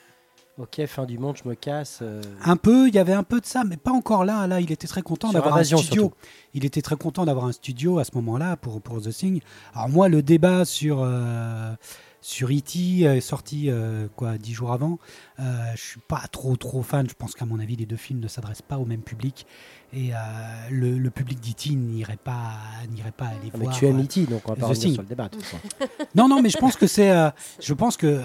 Ok, 0.58 0.86
fin 0.86 1.06
du 1.06 1.18
monde, 1.18 1.38
je 1.42 1.48
me 1.50 1.56
casse. 1.56 2.00
euh, 2.02 2.22
Un 2.44 2.56
peu, 2.58 2.88
il 2.90 2.94
y 2.94 3.00
avait 3.00 3.14
un 3.14 3.24
peu 3.24 3.40
de 3.40 3.46
ça, 3.46 3.64
mais 3.64 3.78
pas 3.78 3.92
encore 3.92 4.26
là. 4.26 4.46
Là, 4.48 4.60
il 4.60 4.72
était 4.72 4.86
très 4.86 5.02
content 5.02 5.32
d'avoir 5.32 5.56
un 5.58 5.64
studio. 5.64 5.82
surtout. 5.82 6.12
Il 6.54 6.66
était 6.66 6.82
très 6.82 6.98
content 6.98 7.26
d'avoir 7.26 7.46
un 7.46 7.52
studio 7.52 7.98
à 8.00 8.04
ce 8.04 8.12
moment-là 8.16 8.58
pour, 8.58 8.80
pour 8.82 9.02
The 9.02 9.10
Thing. 9.10 9.42
Alors 9.74 9.90
moi, 9.90 10.08
le 10.10 10.22
débat 10.22 10.66
sur 10.66 11.00
euh, 11.02 11.72
sur 12.22 12.50
E.T. 12.50 13.02
est 13.02 13.20
sorti 13.22 13.70
euh, 13.70 14.08
quoi 14.16 14.38
dix 14.38 14.54
jours 14.54 14.72
avant. 14.72 15.00
Euh, 15.40 15.44
je 15.76 15.82
suis 15.82 16.00
pas 16.08 16.24
trop 16.32 16.56
trop 16.56 16.84
fan. 16.84 17.10
Je 17.10 17.16
pense 17.16 17.34
qu'à 17.34 17.46
mon 17.46 17.60
avis, 17.60 17.76
les 17.76 17.86
deux 17.86 17.98
films 17.98 18.20
ne 18.20 18.28
s'adressent 18.28 18.62
pas 18.62 18.78
au 18.78 18.86
même 18.86 19.02
public 19.02 19.46
et 19.94 20.14
euh, 20.14 20.18
le, 20.70 20.98
le 20.98 21.10
public 21.10 21.40
d'E.T. 21.40 21.72
n'irait 21.72 22.18
pas 22.18 22.54
n'irait 22.92 23.12
pas 23.12 23.26
aller 23.26 23.50
ah, 23.54 23.58
mais 23.58 23.66
voir. 23.66 23.76
tu 23.78 23.86
aimes 23.88 24.00
euh, 24.00 24.04
E.T., 24.04 24.26
donc 24.28 24.42
on 24.46 24.52
va 24.54 24.56
pas 24.56 24.68
revenir 24.68 24.94
sur 24.94 25.02
le 25.02 25.08
débat. 25.08 25.30
façon. 25.30 25.58
non, 26.16 26.28
non, 26.30 26.42
mais 26.42 26.50
je 26.50 26.58
pense 26.58 26.76
que 26.76 26.88
c'est. 26.88 27.12
euh, 27.12 27.30
je 27.60 27.74
pense 27.74 27.98
que 27.98 28.22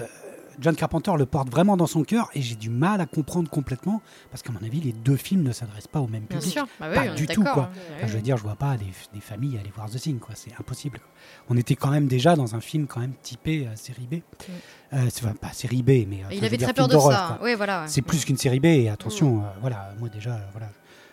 John 0.59 0.75
Carpenter 0.75 1.11
le 1.17 1.25
porte 1.25 1.49
vraiment 1.49 1.77
dans 1.77 1.85
son 1.87 2.03
cœur 2.03 2.29
et 2.33 2.41
j'ai 2.41 2.55
du 2.55 2.69
mal 2.69 2.99
à 3.01 3.05
comprendre 3.05 3.49
complètement 3.49 4.01
parce 4.31 4.41
qu'à 4.41 4.51
mon 4.51 4.61
avis, 4.65 4.79
les 4.81 4.91
deux 4.91 5.15
films 5.15 5.43
ne 5.43 5.51
s'adressent 5.51 5.87
pas 5.87 5.99
au 5.99 6.07
même 6.07 6.23
Bien 6.23 6.39
public. 6.39 6.53
sûr. 6.53 6.67
Bah 6.79 6.87
oui, 6.89 6.95
Pas 6.95 7.07
du 7.09 7.27
tout, 7.27 7.43
quoi. 7.43 7.63
hein. 7.63 7.69
Enfin, 7.97 8.07
je 8.07 8.13
veux 8.13 8.21
dire, 8.21 8.37
je 8.37 8.43
vois 8.43 8.55
pas 8.55 8.75
des, 8.77 8.85
des 9.13 9.19
familles 9.21 9.57
aller 9.57 9.71
voir 9.75 9.89
The 9.89 9.97
Thing, 9.99 10.19
quoi. 10.19 10.35
C'est 10.35 10.51
impossible. 10.59 10.99
On 11.49 11.57
était 11.57 11.75
quand 11.75 11.89
même 11.91 12.07
déjà 12.07 12.35
dans 12.35 12.55
un 12.55 12.61
film 12.61 12.87
quand 12.87 12.99
même 12.99 13.13
typé 13.21 13.67
euh, 13.67 13.75
série 13.75 14.07
B. 14.07 14.15
Euh, 14.93 15.07
c'est 15.11 15.23
enfin, 15.25 15.35
pas 15.35 15.51
série 15.53 15.83
B, 15.83 16.07
mais. 16.07 16.23
euh, 16.23 16.27
Il 16.31 16.43
avait 16.45 16.57
dire, 16.57 16.67
très 16.67 16.73
peur 16.73 16.87
de 16.87 16.97
ça. 16.97 17.39
Oui, 17.43 17.53
voilà. 17.55 17.81
ouais. 17.83 17.87
C'est 17.87 18.01
plus 18.01 18.25
qu'une 18.25 18.37
série 18.37 18.59
B. 18.59 18.65
Et 18.65 18.89
attention, 18.89 19.41
euh, 19.41 19.47
voilà, 19.61 19.93
moi 19.99 20.09
déjà, 20.09 20.31
euh, 20.35 20.39
voilà, 20.53 20.69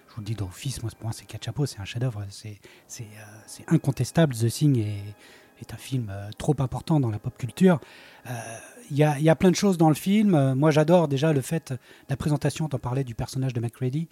je 0.09 0.15
vous 0.15 0.21
le 0.21 0.27
dis 0.27 0.35
d'office, 0.35 0.81
moi 0.83 0.91
pour 0.97 1.05
moi 1.07 1.13
c'est 1.13 1.25
quatre 1.27 1.45
chapeaux, 1.45 1.67
c'est 1.67 1.81
un 1.81 1.85
chef-d'œuvre, 1.85 2.25
c'est 2.31 2.59
euh, 3.01 3.65
incontestable. 3.69 4.35
The 4.35 4.47
Thing 4.49 4.79
est, 4.79 5.03
est 5.61 5.75
un 5.75 5.77
film 5.77 6.09
euh, 6.11 6.31
trop 6.39 6.55
important 6.61 7.01
dans 7.01 7.11
la 7.11 7.19
pop 7.19 7.37
culture. 7.37 7.81
Euh, 8.27 8.31
y, 8.91 9.03
a, 9.03 9.19
il 9.19 9.25
y 9.25 9.29
a 9.31 9.37
plein 9.37 9.51
de 9.51 9.57
choses 9.57 9.79
dans 9.79 9.89
le 9.89 9.95
film. 9.95 10.35
Euh, 10.35 10.55
moi, 10.55 10.71
j'adore 10.71 11.09
déjà 11.09 11.33
le 11.33 11.41
fait, 11.41 11.73
la 12.09 12.17
présentation, 12.17 12.69
t'en 12.69 12.79
parlais 12.79 13.05
du 13.05 13.15
personnage 13.15 13.53
de 13.53 13.61
McCready, 13.61 14.09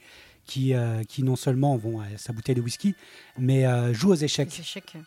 qui, 0.47 0.75
euh, 0.75 1.03
qui 1.05 1.23
non 1.23 1.37
seulement 1.37 1.77
vont 1.77 2.01
à 2.01 2.05
sa 2.17 2.33
bouteille 2.33 2.55
de 2.57 2.61
whisky, 2.61 2.95
mais 3.39 3.65
euh, 3.67 3.93
joue 3.95 4.11
aux 4.11 4.15
échecs. 4.17 4.51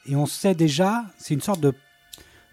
Et 0.08 0.16
on 0.16 0.26
sait 0.26 0.56
déjà, 0.56 1.06
c'est 1.18 1.34
une 1.34 1.42
sorte 1.42 1.60
de 1.62 1.74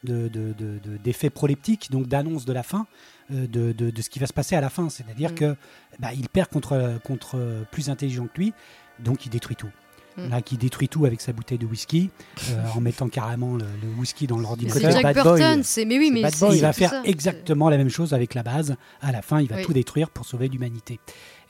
de- 0.05 0.27
de- 0.27 0.53
de- 0.59 0.81
de- 0.81 0.97
d'effet 0.97 1.31
proleptique, 1.31 1.89
donc 1.93 2.09
d'annonce 2.09 2.45
de 2.45 2.53
la 2.53 2.65
fin, 2.65 2.89
euh, 3.31 3.47
de, 3.47 3.71
de- 3.71 3.91
de 3.91 4.03
ce 4.03 4.11
qui 4.11 4.19
va 4.19 4.27
se 4.27 4.33
passer 4.33 4.57
à 4.57 4.61
la 4.61 4.69
fin. 4.69 4.89
C'est-à-dire 4.89 5.31
Mm. 5.31 5.35
que 5.37 5.57
bah, 6.01 6.13
il 6.13 6.29
perd 6.29 6.49
contre, 6.49 6.99
contre 7.05 7.65
plus 7.71 7.89
intelligent 7.89 8.27
que 8.27 8.37
lui, 8.41 8.53
donc 8.99 9.27
il 9.27 9.29
détruit 9.31 9.55
tout. 9.55 9.71
Mm. 10.17 10.29
Là, 10.31 10.43
qui 10.43 10.57
détruit 10.57 10.89
tout 10.89 11.05
avec 11.07 11.21
sa 11.21 11.33
bouteille 11.33 11.59
de 11.59 11.67
whisky, 11.67 12.11
euh, 12.51 12.65
en 12.77 12.81
mettant 12.81 13.09
carrément 13.09 13.55
le, 13.57 13.65
le 13.65 13.89
whisky 13.99 14.27
dans 14.27 14.39
l'ordinateur. 14.39 14.83
C'est 14.83 14.93
Jack 14.93 15.03
Bad 15.03 15.15
Boy. 15.15 15.25
Burton, 15.41 15.63
c'est 15.65 15.85
mais 15.85 15.99
oui, 15.99 16.09
C'est 16.09 16.13
mais 16.15 16.23
Bad 16.23 16.39
Boy. 16.39 16.57
Il 16.57 16.61
va 16.63 16.73
faire 16.73 16.91
ça. 16.91 17.03
exactement 17.05 17.69
la 17.71 17.79
même 17.79 17.89
chose 17.89 18.13
avec 18.13 18.35
la 18.35 18.43
base. 18.43 18.77
À 19.01 19.11
la 19.13 19.23
fin, 19.23 19.41
il 19.41 19.49
va 19.49 19.57
Oui. 19.57 19.63
tout 19.65 19.73
détruire 19.73 20.11
pour 20.11 20.27
sauver 20.27 20.49
l'humanité. 20.49 21.01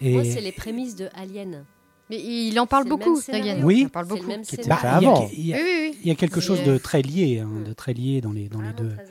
Et 0.01 0.13
Moi, 0.15 0.25
c'est 0.25 0.41
les 0.41 0.53
prémices 0.53 0.95
de 0.97 1.09
Alien. 1.15 1.65
Mais 2.11 2.19
il 2.21 2.59
en 2.61 2.67
parle 2.67 2.89
beaucoup. 2.89 3.21
Dayan. 3.27 3.63
Oui. 3.63 3.81
Il 3.81 3.87
en 3.87 3.89
parle 3.89 4.07
beaucoup. 4.07 4.27
bah, 4.29 4.35
il 4.45 4.67
y 4.67 4.71
a- 5.07 5.29
il 5.33 5.47
y 5.47 5.55
a- 5.55 5.57
Oui, 5.57 5.63
oui, 5.65 5.91
oui. 5.93 5.99
il 6.03 6.09
y 6.09 6.11
a 6.11 6.15
quelque 6.15 6.41
chose 6.41 6.63
de 6.63 6.77
très 6.79 7.01
lié, 7.03 7.41
hein, 7.41 7.49
Mm. 7.49 7.65
de 7.65 7.73
très 7.73 7.95
lié 7.95 8.21
dans 8.21 8.33
les, 8.33 8.49
dans 8.49 8.61
les 8.61 8.69
Vraiment 8.73 8.91
deux. 8.91 8.97
Alien. 8.99 9.11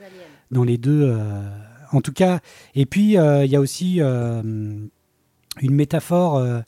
dans 0.50 0.64
les 0.64 0.78
deux. 0.78 1.02
euh, 1.04 1.42
en 1.92 2.00
tout 2.00 2.12
cas, 2.12 2.40
et 2.74 2.86
puis 2.86 3.18
euh, 3.18 3.44
il 3.44 3.50
y 3.50 3.56
a 3.56 3.60
aussi 3.60 3.96
euh, 4.00 4.40
une 4.42 5.74
métaphore 5.74 6.36
euh, 6.36 6.60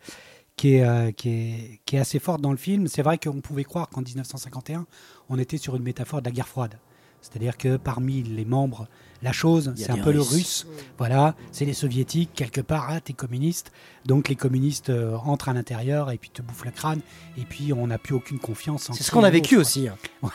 qui, 0.56 0.76
est, 0.76 0.84
euh, 0.84 1.10
qui, 1.12 1.28
est, 1.30 1.80
qui 1.84 1.96
est 1.96 1.98
assez 1.98 2.18
forte 2.18 2.40
dans 2.40 2.50
le 2.50 2.56
film. 2.56 2.86
C'est 2.88 3.02
vrai 3.02 3.18
qu'on 3.18 3.40
pouvait 3.40 3.64
croire 3.64 3.88
qu'en 3.88 4.02
1951, 4.02 4.86
on 5.28 5.38
était 5.38 5.58
sur 5.58 5.76
une 5.76 5.82
métaphore 5.82 6.20
de 6.20 6.26
la 6.26 6.32
guerre 6.32 6.48
froide. 6.48 6.78
C'est-à-dire 7.20 7.56
que 7.56 7.78
parmi 7.78 8.22
les 8.22 8.44
membres, 8.44 8.86
la 9.22 9.32
chose, 9.32 9.72
c'est 9.76 9.90
un 9.90 9.96
peu 9.96 10.12
le 10.12 10.20
russe. 10.20 10.66
Voilà, 10.98 11.34
c'est 11.52 11.64
les 11.64 11.72
soviétiques, 11.72 12.30
quelque 12.34 12.60
part, 12.60 12.88
ah, 12.90 13.00
t'es 13.00 13.14
communiste. 13.14 13.72
Donc 14.06 14.28
les 14.28 14.36
communistes 14.36 14.90
euh, 14.90 15.16
entrent 15.24 15.48
à 15.48 15.52
l'intérieur 15.54 16.10
et 16.10 16.18
puis 16.18 16.30
te 16.30 16.42
bouffent 16.42 16.64
le 16.64 16.70
crâne. 16.70 17.00
Et 17.38 17.42
puis 17.42 17.72
on 17.72 17.86
n'a 17.86 17.98
plus 17.98 18.14
aucune 18.14 18.38
confiance 18.38 18.90
en 18.90 18.92
C'est 18.92 19.02
ce 19.02 19.10
qu'on 19.10 19.24
a 19.24 19.30
vécu 19.30 19.56
aussi. 19.56 19.88
hein. 19.88 19.96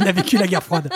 On 0.00 0.04
a 0.04 0.12
vécu 0.12 0.36
la 0.36 0.46
guerre 0.46 0.62
froide. 0.62 0.90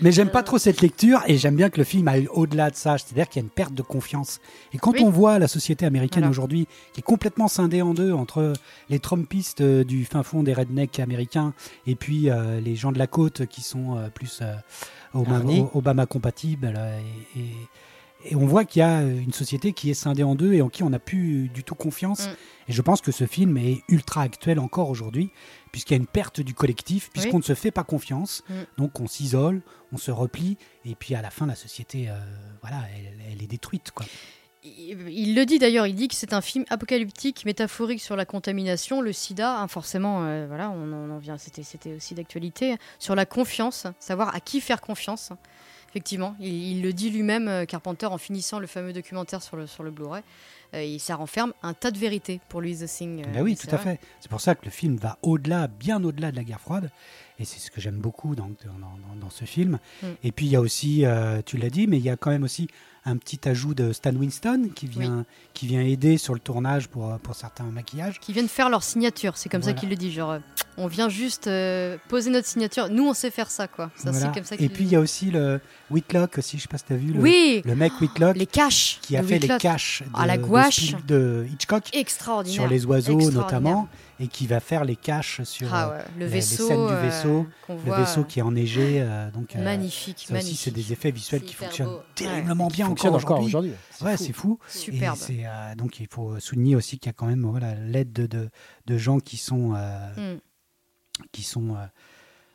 Mais 0.00 0.12
j'aime 0.12 0.30
pas 0.30 0.44
trop 0.44 0.56
cette 0.58 0.80
lecture 0.80 1.20
et 1.26 1.36
j'aime 1.36 1.56
bien 1.56 1.68
que 1.68 1.78
le 1.78 1.84
film 1.84 2.06
aille 2.06 2.28
au-delà 2.32 2.70
de 2.70 2.76
ça. 2.76 2.96
C'est-à-dire 2.96 3.28
qu'il 3.28 3.40
y 3.40 3.44
a 3.44 3.46
une 3.46 3.50
perte 3.50 3.74
de 3.74 3.82
confiance. 3.82 4.40
Et 4.72 4.78
quand 4.78 4.92
Oui. 4.92 5.02
on 5.04 5.10
voit 5.10 5.40
la 5.40 5.48
société 5.48 5.84
américaine 5.84 6.20
Voilà. 6.22 6.30
aujourd'hui, 6.30 6.68
qui 6.92 7.00
est 7.00 7.02
complètement 7.02 7.48
scindée 7.48 7.82
en 7.82 7.92
deux 7.92 8.12
entre 8.12 8.52
les 8.88 9.00
Trumpistes 9.00 9.62
euh, 9.62 9.82
du 9.82 10.04
fin 10.04 10.22
fond 10.22 10.44
des 10.44 10.52
rednecks 10.54 11.00
américains 11.00 11.54
et 11.88 11.96
puis 11.96 12.30
euh, 12.30 12.60
les 12.60 12.76
gens 12.76 12.92
de 12.92 12.98
la 12.98 13.08
côte 13.08 13.46
qui 13.46 13.62
sont 13.62 13.96
euh, 13.96 14.08
plus 14.10 14.38
euh, 14.42 14.54
Obama. 15.12 15.50
Obama 15.74 16.06
compatibles. 16.06 16.72
et, 17.34 17.40
et- 17.40 17.44
et 18.24 18.34
on 18.36 18.46
voit 18.46 18.64
qu'il 18.64 18.80
y 18.80 18.82
a 18.82 19.02
une 19.02 19.32
société 19.32 19.72
qui 19.72 19.90
est 19.90 19.94
scindée 19.94 20.22
en 20.24 20.34
deux 20.34 20.52
et 20.54 20.62
en 20.62 20.68
qui 20.68 20.82
on 20.82 20.90
n'a 20.90 20.98
plus 20.98 21.48
du 21.48 21.62
tout 21.64 21.74
confiance. 21.74 22.26
Mm. 22.28 22.30
Et 22.68 22.72
je 22.72 22.82
pense 22.82 23.00
que 23.00 23.12
ce 23.12 23.26
film 23.26 23.56
est 23.58 23.82
ultra 23.88 24.22
actuel 24.22 24.58
encore 24.58 24.88
aujourd'hui, 24.90 25.30
puisqu'il 25.72 25.94
y 25.94 25.96
a 25.96 26.00
une 26.00 26.06
perte 26.06 26.40
du 26.40 26.54
collectif, 26.54 27.10
puisqu'on 27.12 27.32
Oui. 27.32 27.38
ne 27.38 27.42
se 27.42 27.54
fait 27.54 27.70
pas 27.70 27.84
confiance. 27.84 28.42
Mm. 28.48 28.54
Donc 28.78 29.00
on 29.00 29.06
s'isole, 29.06 29.62
on 29.92 29.96
se 29.98 30.10
replie, 30.10 30.56
et 30.84 30.94
puis 30.94 31.14
à 31.14 31.22
la 31.22 31.30
fin, 31.30 31.46
la 31.46 31.54
société, 31.54 32.08
euh, 32.08 32.14
voilà, 32.62 32.78
elle, 32.96 33.14
elle 33.32 33.42
est 33.42 33.46
détruite. 33.46 33.90
Quoi. 33.90 34.06
Il 34.66 35.10
il 35.10 35.34
le 35.34 35.44
dit 35.44 35.58
d'ailleurs, 35.58 35.86
il 35.86 35.94
dit 35.94 36.08
que 36.08 36.14
c'est 36.14 36.32
un 36.32 36.40
film 36.40 36.64
apocalyptique, 36.70 37.44
métaphorique 37.44 38.00
sur 38.00 38.16
la 38.16 38.24
contamination, 38.24 39.02
le 39.02 39.12
sida, 39.12 39.58
hein, 39.60 39.68
forcément, 39.68 40.24
euh, 40.24 40.46
voilà, 40.48 40.70
on, 40.70 40.90
en- 40.90 41.10
on 41.10 41.16
en 41.16 41.18
vient, 41.18 41.36
c'était, 41.36 41.62
c'était 41.62 41.92
aussi 41.92 42.14
d'actualité, 42.14 42.76
sur 42.98 43.14
la 43.14 43.26
confiance, 43.26 43.86
savoir 44.00 44.34
à 44.34 44.40
qui 44.40 44.62
faire 44.62 44.80
confiance. 44.80 45.32
Effectivement, 45.94 46.34
il, 46.40 46.48
il 46.78 46.82
le 46.82 46.92
dit 46.92 47.08
lui-même, 47.08 47.46
euh, 47.46 47.66
Carpenter, 47.66 48.06
en 48.06 48.18
finissant 48.18 48.58
le 48.58 48.66
fameux 48.66 48.92
documentaire 48.92 49.40
sur 49.40 49.56
le, 49.56 49.68
sur 49.68 49.84
le 49.84 49.92
Blu-ray, 49.92 50.24
euh, 50.74 50.80
et 50.80 50.98
ça 50.98 51.14
renferme 51.14 51.52
un 51.62 51.72
tas 51.72 51.92
de 51.92 51.98
vérités 51.98 52.40
pour 52.48 52.60
lui, 52.60 52.76
The 52.76 52.86
Thing. 52.86 53.22
euh, 53.22 53.32
Ben 53.32 53.42
oui, 53.42 53.56
tout 53.56 53.68
à 53.70 53.76
vrai. 53.76 53.98
fait. 53.98 54.00
C'est 54.18 54.28
pour 54.28 54.40
ça 54.40 54.56
que 54.56 54.64
le 54.64 54.72
film 54.72 54.96
va 54.96 55.18
au-delà, 55.22 55.68
bien 55.68 56.02
au-delà 56.02 56.32
de 56.32 56.36
la 56.36 56.42
guerre 56.42 56.60
froide. 56.60 56.90
Et 57.44 57.46
c'est 57.46 57.58
ce 57.60 57.70
que 57.70 57.78
j'aime 57.78 57.98
beaucoup 57.98 58.34
dans, 58.34 58.48
dans- 58.48 59.28
ce 59.28 59.44
film. 59.44 59.78
Mm. 60.02 60.06
Et 60.22 60.32
puis 60.32 60.46
il 60.46 60.52
y 60.52 60.56
a 60.56 60.60
aussi, 60.60 61.04
euh, 61.04 61.42
tu 61.44 61.56
l'as 61.58 61.68
dit, 61.68 61.86
mais 61.86 61.98
il 61.98 62.02
y 62.04 62.08
a 62.08 62.16
quand 62.16 62.30
même 62.30 62.44
aussi 62.44 62.68
un 63.06 63.16
petit 63.18 63.46
ajout 63.48 63.74
de 63.74 63.92
Stan 63.92 64.14
Winston 64.14 64.70
qui 64.74 64.86
vient, 64.86 65.26
qui 65.52 65.66
vient 65.66 65.82
aider 65.82 66.16
sur 66.16 66.32
le 66.34 66.40
tournage 66.40 66.88
pour, 66.88 67.10
euh, 67.12 67.18
pour 67.18 67.34
certains 67.34 67.64
maquillages. 67.64 68.18
Qui 68.20 68.32
viennent 68.32 68.48
faire 68.48 68.70
leur 68.70 68.82
signature, 68.82 69.36
c'est 69.36 69.48
comme 69.50 69.62
ça 69.62 69.74
qu'il 69.74 69.90
le 69.90 69.96
dit, 69.96 70.10
genre, 70.12 70.30
euh, 70.32 70.38
on 70.78 70.86
vient 70.86 71.08
juste 71.10 71.46
euh, 71.48 71.98
poser 72.08 72.30
notre 72.30 72.46
signature, 72.46 72.88
nous 72.88 73.06
on 73.06 73.12
sait 73.14 73.30
faire 73.30 73.50
ça, 73.50 73.66
quoi. 73.68 73.90
Ça, 73.96 74.10
Voilà. 74.10 74.26
c'est 74.28 74.34
comme 74.34 74.44
ça 74.44 74.56
qu'il 74.56 74.64
Et 74.66 74.68
puis 74.70 74.84
il 74.84 74.90
y 74.90 74.96
a 74.96 75.00
aussi 75.00 75.30
le 75.30 75.60
Whitlock 75.90 76.38
aussi, 76.38 76.56
je 76.56 76.62
sais 76.62 76.68
pas 76.68 76.78
si 76.78 76.84
tu 76.84 76.92
as 76.94 76.96
vu, 76.96 77.12
le, 77.12 77.20
Oui, 77.20 77.60
le 77.66 77.74
mec 77.76 77.92
Whitlock 78.00 78.36
les 78.38 78.46
caches 78.46 78.98
qui 79.02 79.16
a 79.18 79.22
de 79.22 79.26
fait 79.26 79.38
les 79.38 79.48
caches 79.58 80.02
de, 80.02 80.08
Ah, 80.14 80.26
la 80.26 80.38
de 80.38 80.42
gouache. 80.42 80.92
Spiel- 80.92 81.04
de 81.06 81.46
Hitchcock 81.52 81.84
extraordinaire. 81.92 82.54
sur 82.62 82.68
les 82.68 82.86
oiseaux 82.86 83.30
notamment, 83.30 83.88
et 84.20 84.28
qui 84.28 84.46
va 84.46 84.60
faire 84.60 84.84
les 84.84 84.96
caches 84.96 85.42
sur 85.42 85.72
Ah 85.74 85.88
euh, 85.88 85.98
ouais, 85.98 86.04
le 86.18 86.26
les- 86.26 86.40
scènes 86.40 86.86
du 86.86 86.92
euh, 86.92 87.00
vaisseau, 87.00 87.46
le 87.68 87.92
vaisseau 87.92 88.20
euh, 88.20 88.24
qui 88.24 88.38
est 88.38 88.42
enneigé. 88.42 89.00
euh, 89.00 89.30
donc, 89.30 89.56
euh, 89.56 89.62
magnifique, 89.62 90.24
ça 90.28 90.36
aussi, 90.38 90.54
c'est 90.56 90.70
des 90.70 90.92
effets 90.92 91.10
visuels 91.10 91.42
qui 91.42 91.54
fonctionnent 91.54 91.88
beau. 91.88 92.00
terriblement 92.14 92.68
Qui 92.68 92.76
bien 92.76 92.86
fonctionne 92.86 93.14
encore 93.14 93.40
aujourd'hui. 93.40 93.72
Ouais, 94.02 94.16
c'est 94.16 94.32
fou. 94.32 94.58
superbe. 94.68 95.18
Et 95.30 95.46
euh, 95.46 95.74
donc 95.74 95.98
il 96.00 96.06
faut 96.08 96.38
souligner 96.40 96.76
aussi 96.76 96.98
qu'il 96.98 97.08
y 97.08 97.10
a 97.10 97.12
quand 97.14 97.26
même 97.26 97.44
voilà 97.44 97.74
l'aide 97.74 98.12
de, 98.12 98.26
de, 98.26 98.50
de 98.86 98.98
gens 98.98 99.18
qui 99.18 99.36
sont 99.36 99.74
euh, 99.74 100.34
Mm. 100.34 100.38
qui 101.32 101.42
sont 101.42 101.74
euh, 101.76 101.84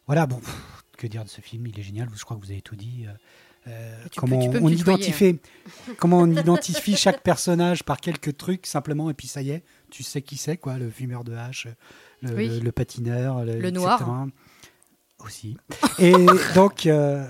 voilà 0.07 0.25
bon 0.27 0.37
pff, 0.39 0.83
que 0.97 1.07
dire 1.07 1.23
de 1.23 1.29
ce 1.29 1.41
film? 1.41 1.67
Il 1.67 1.79
est 1.79 1.83
génial 1.83 2.07
je 2.15 2.23
crois 2.23 2.37
que 2.37 2.41
vous 2.45 2.51
avez 2.51 2.61
tout 2.61 2.75
dit 2.75 3.05
euh, 3.67 3.95
comment 4.15 4.49
peux- 4.49 4.59
peux 4.59 4.63
on 4.65 4.69
identifie, 4.69 5.39
comment 5.97 6.19
on 6.19 6.31
identifie 6.31 6.95
chaque 6.95 7.21
personnage 7.21 7.83
par 7.83 7.99
quelques 7.99 8.35
trucs 8.37 8.65
simplement, 8.65 9.09
et 9.09 9.13
puis 9.13 9.27
ça 9.27 9.41
y 9.41 9.51
est, 9.51 9.63
tu 9.91 10.03
sais 10.03 10.21
qui 10.21 10.37
c'est, 10.37 10.57
quoi, 10.57 10.77
le 10.77 10.89
fumeur 10.89 11.23
de 11.23 11.33
hache, 11.35 11.67
le, 12.21 12.33
Oui. 12.35 12.47
le- 12.47 12.59
le 12.59 12.71
patineur, 12.71 13.43
le, 13.43 13.53
Le 13.59 13.67
etc. 13.67 13.71
noir. 13.73 14.27
aussi. 15.25 15.57
Et 15.99 16.13
donc, 16.55 16.85
euh, 16.85 17.27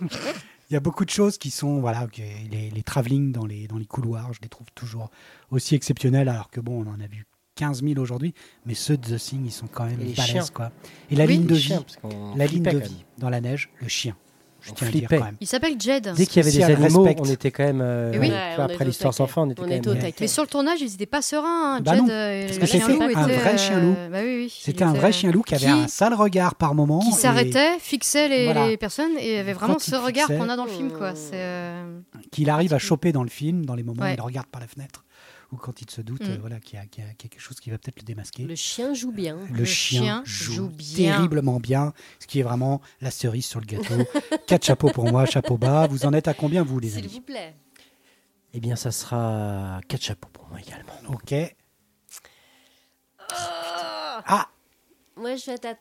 il 0.00 0.72
y 0.74 0.76
a 0.76 0.80
beaucoup 0.80 1.04
de 1.04 1.10
choses 1.10 1.38
qui 1.38 1.50
sont, 1.50 1.80
voilà, 1.80 2.06
les, 2.50 2.70
les 2.70 2.82
travelling 2.82 3.32
dans 3.32 3.46
les, 3.46 3.66
dans 3.66 3.78
les 3.78 3.86
couloirs, 3.86 4.32
je 4.32 4.40
les 4.42 4.48
trouve 4.48 4.66
toujours 4.74 5.10
aussi 5.50 5.74
exceptionnels, 5.74 6.28
alors 6.28 6.50
que 6.50 6.60
bon, 6.60 6.84
on 6.84 6.90
en 6.90 7.00
a 7.00 7.06
vu 7.06 7.26
15 7.56 7.82
000 7.82 7.98
aujourd'hui, 8.00 8.34
mais 8.64 8.74
ceux 8.74 8.96
de 8.96 9.06
The 9.16 9.20
Thing, 9.20 9.44
ils 9.44 9.52
sont 9.52 9.66
quand 9.66 9.84
même 9.84 9.98
balèzes, 10.16 10.50
quoi. 10.50 10.72
Et 11.10 11.16
la 11.16 11.24
Oui, 11.26 11.34
ligne 11.34 11.46
de 11.46 11.54
vie, 11.54 11.74
la 12.36 12.46
ligne 12.46 12.62
de 12.62 12.78
vie 12.78 13.04
dans 13.18 13.28
la 13.30 13.40
neige, 13.40 13.68
le 13.80 13.88
chien. 13.88 14.16
Je 14.62 14.72
tiens 14.72 14.86
à 14.86 14.90
le 14.90 14.92
dire 14.92 15.00
flippait. 15.08 15.18
quand 15.18 15.24
même. 15.24 15.36
Il 15.40 15.46
s'appelle 15.46 15.74
Jed. 15.78 16.12
Dès 16.16 16.26
qu'il 16.26 16.36
y 16.36 16.46
avait 16.46 16.56
des 16.56 16.62
animaux, 16.62 17.02
respect. 17.02 17.20
on 17.20 17.24
était 17.30 17.50
quand 17.50 17.64
même. 17.64 17.80
euh, 17.82 18.12
oui. 18.18 18.30
Ouais, 18.30 18.36
on 18.58 18.62
après 18.62 18.84
l'histoire 18.84 19.12
sans 19.12 19.26
fin, 19.26 19.42
on 19.42 19.50
était 19.50 19.60
On 19.60 19.64
quand 19.64 19.70
même. 19.70 19.82
euh. 19.86 20.10
Mais 20.20 20.26
sur 20.28 20.42
le 20.44 20.48
tournage, 20.48 20.80
ils 20.80 20.90
n'étaient 20.90 21.06
pas 21.06 21.20
sereins. 21.22 21.76
hein. 21.76 21.80
Bah 21.80 21.94
Jed, 21.96 22.08
euh, 22.10 22.46
parce 22.46 22.58
que 22.58 22.66
chien 22.66 22.80
c'était 22.80 22.92
loup 22.92 23.02
un 23.02 23.26
était, 23.28 23.36
vrai 23.38 23.58
chien 23.58 23.80
loup. 23.80 23.94
euh, 23.98 24.08
Bah 24.08 24.18
oui, 24.22 24.36
oui. 24.44 24.56
C'était 24.60 24.84
un 24.84 24.92
vrai 24.92 25.12
chien 25.12 25.30
loup 25.32 25.42
qui 25.42 25.54
avait 25.54 25.64
qui- 25.66 25.70
un 25.70 25.88
sale 25.88 26.14
regard 26.14 26.54
par 26.54 26.74
moment. 26.74 27.00
Qui 27.00 27.08
et 27.08 27.12
s'arrêtait, 27.12 27.78
fixait 27.80 28.28
les, 28.28 28.44
Voilà. 28.44 28.68
les 28.68 28.76
personnes 28.76 29.12
et 29.18 29.38
avait 29.38 29.52
vraiment 29.52 29.78
ce 29.78 29.96
regard 29.96 30.28
qu'on 30.28 30.48
a 30.48 30.56
dans 30.56 30.64
le 30.64 30.70
film. 30.70 30.90
Euh, 31.34 31.98
Qu'il 32.30 32.48
arrive 32.48 32.72
à 32.74 32.78
choper 32.78 33.12
dans 33.12 33.22
le 33.24 33.28
film, 33.30 33.66
dans 33.66 33.74
les 33.74 33.82
moments 33.82 34.04
où 34.04 34.06
il 34.14 34.20
regarde 34.20 34.46
par 34.46 34.60
la 34.60 34.68
fenêtre, 34.68 35.04
ou 35.52 35.56
quand 35.56 35.80
il 35.82 35.90
se 35.90 36.00
doute 36.00 36.22
Mm. 36.26 36.30
euh, 36.30 36.36
voilà, 36.40 36.58
qu'il 36.60 36.78
y, 36.78 36.82
a- 36.82 36.86
qu'il 36.86 37.04
y 37.04 37.06
a 37.06 37.12
quelque 37.14 37.38
chose 37.38 37.60
qui 37.60 37.70
va 37.70 37.78
peut-être 37.78 37.98
le 38.00 38.04
démasquer. 38.04 38.44
Le 38.44 38.54
chien 38.54 38.94
joue 38.94 39.12
bien. 39.12 39.36
Le, 39.50 39.58
Le 39.58 39.64
chien, 39.64 40.02
chien 40.02 40.22
joue, 40.24 40.52
joue 40.54 40.68
bien. 40.68 41.12
terriblement 41.16 41.60
bien, 41.60 41.92
ce 42.18 42.26
qui 42.26 42.40
est 42.40 42.42
vraiment 42.42 42.80
la 43.00 43.10
cerise 43.10 43.46
sur 43.46 43.60
le 43.60 43.66
gâteau. 43.66 43.94
Quatre 44.46 44.64
chapeaux 44.64 44.90
pour 44.90 45.04
moi, 45.10 45.26
chapeau 45.26 45.56
bas. 45.58 45.86
Vous 45.86 46.06
en 46.06 46.12
êtes 46.14 46.26
à 46.28 46.34
combien, 46.34 46.62
vous, 46.64 46.80
les 46.80 46.88
S'il 46.90 46.98
amis 47.04 47.08
vous 47.14 47.20
plaît. 47.20 47.54
Eh 48.54 48.60
bien, 48.60 48.76
ça 48.76 48.90
sera 48.90 49.80
quatre 49.88 50.02
chapeaux 50.02 50.28
pour 50.32 50.46
moi 50.48 50.58
également. 50.60 50.92
Ok. 51.08 51.34
Ah, 53.30 54.48
Moi, 55.16 55.36
je 55.36 55.46
vais 55.46 55.52
être 55.54 55.64
à. 55.66 55.74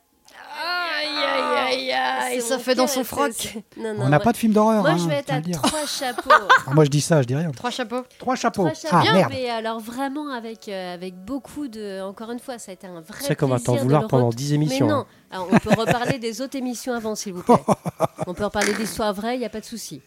Aïe, 1.02 1.07
aïe, 1.07 1.57
aïe, 1.57 1.91
aïe. 1.91 2.41
C'est 2.41 2.48
Ça 2.48 2.60
fait 2.60 2.76
dans 2.76 2.88
son 2.88 3.03
froc. 3.03 3.57
Non, 3.78 3.94
non, 3.95 4.03
on 4.06 4.10
n'a 4.10 4.19
pas 4.19 4.32
de 4.32 4.38
film 4.38 4.53
d'horreur. 4.53 4.82
Moi, 4.82 4.91
hein, 4.91 4.98
je 4.98 5.07
vais 5.07 5.15
être 5.15 5.34
à 5.34 5.41
trois 5.41 5.86
chapeaux. 5.86 6.30
Ah, 6.68 6.73
moi, 6.73 6.86
je 6.86 6.90
dis 6.90 7.02
ça, 7.02 7.22
je 7.22 7.28
dis 7.28 7.36
rien. 7.36 7.49
Trois 7.52 7.72
chapeaux. 7.72 8.03
Trois 8.19 8.36
chapeaux. 8.36 8.64
Trois 8.64 8.73
chapeaux. 8.76 8.95
ah, 8.98 9.02
Bien, 9.02 9.14
merde. 9.14 9.32
mais 9.34 9.49
alors 9.49 9.80
vraiment 9.80 10.30
avec, 10.30 10.69
euh, 10.69 10.94
avec 10.94 11.15
beaucoup 11.15 11.68
de. 11.68 12.02
Encore 12.02 12.32
une 12.32 12.40
fois, 12.40 12.60
ça 12.60 12.72
a 12.72 12.73
été 12.73 12.88
un 12.88 13.02
vrai. 13.02 13.18
C'est 13.22 13.36
t'en 13.36 13.48
plaisir 13.48 13.73
de 13.76 13.80
vouloir 13.80 14.07
pendant 14.07 14.30
re- 14.30 14.36
10 14.36 14.49
Mais 14.49 14.56
émissions. 14.56 14.88
non, 14.88 14.95
hein. 14.99 15.06
Alors, 15.32 15.48
on 15.52 15.57
peut 15.60 15.69
reparler 15.76 16.19
des 16.19 16.41
autres 16.41 16.57
émissions 16.57 16.94
avant, 16.94 17.15
s'il 17.15 17.34
vous 17.34 17.41
plaît. 17.44 17.56
On 18.28 18.34
peut 18.36 18.44
reparler 18.44 18.73
d'histoires 18.73 19.14
vraies, 19.14 19.36
il 19.36 19.40
n'y 19.40 19.45
a 19.45 19.49
pas 19.49 19.61
de 19.61 19.65
souci. 19.65 20.02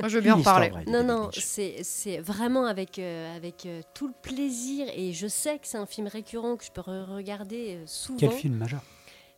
Moi, 0.00 0.08
je 0.08 0.16
veux 0.16 0.20
bien 0.20 0.34
en 0.34 0.42
parler. 0.42 0.70
vraie 0.70 0.84
Non, 0.88 1.04
non, 1.04 1.30
c'est 1.32 2.18
vraiment 2.18 2.66
avec, 2.66 2.98
euh, 2.98 3.36
avec 3.36 3.66
euh, 3.66 3.82
tout 3.94 4.08
le 4.08 4.14
plaisir. 4.20 4.86
Et 4.96 5.12
je 5.12 5.26
sais 5.28 5.54
que 5.58 5.66
c'est 5.68 5.78
un 5.78 5.86
film 5.86 6.08
récurrent 6.08 6.56
que 6.56 6.64
je 6.64 6.70
peux 6.72 6.80
re- 6.80 7.04
regarder 7.14 7.76
euh, 7.76 7.82
souvent. 7.86 8.18
Quel 8.18 8.32
film 8.32 8.54
majeur. 8.56 8.80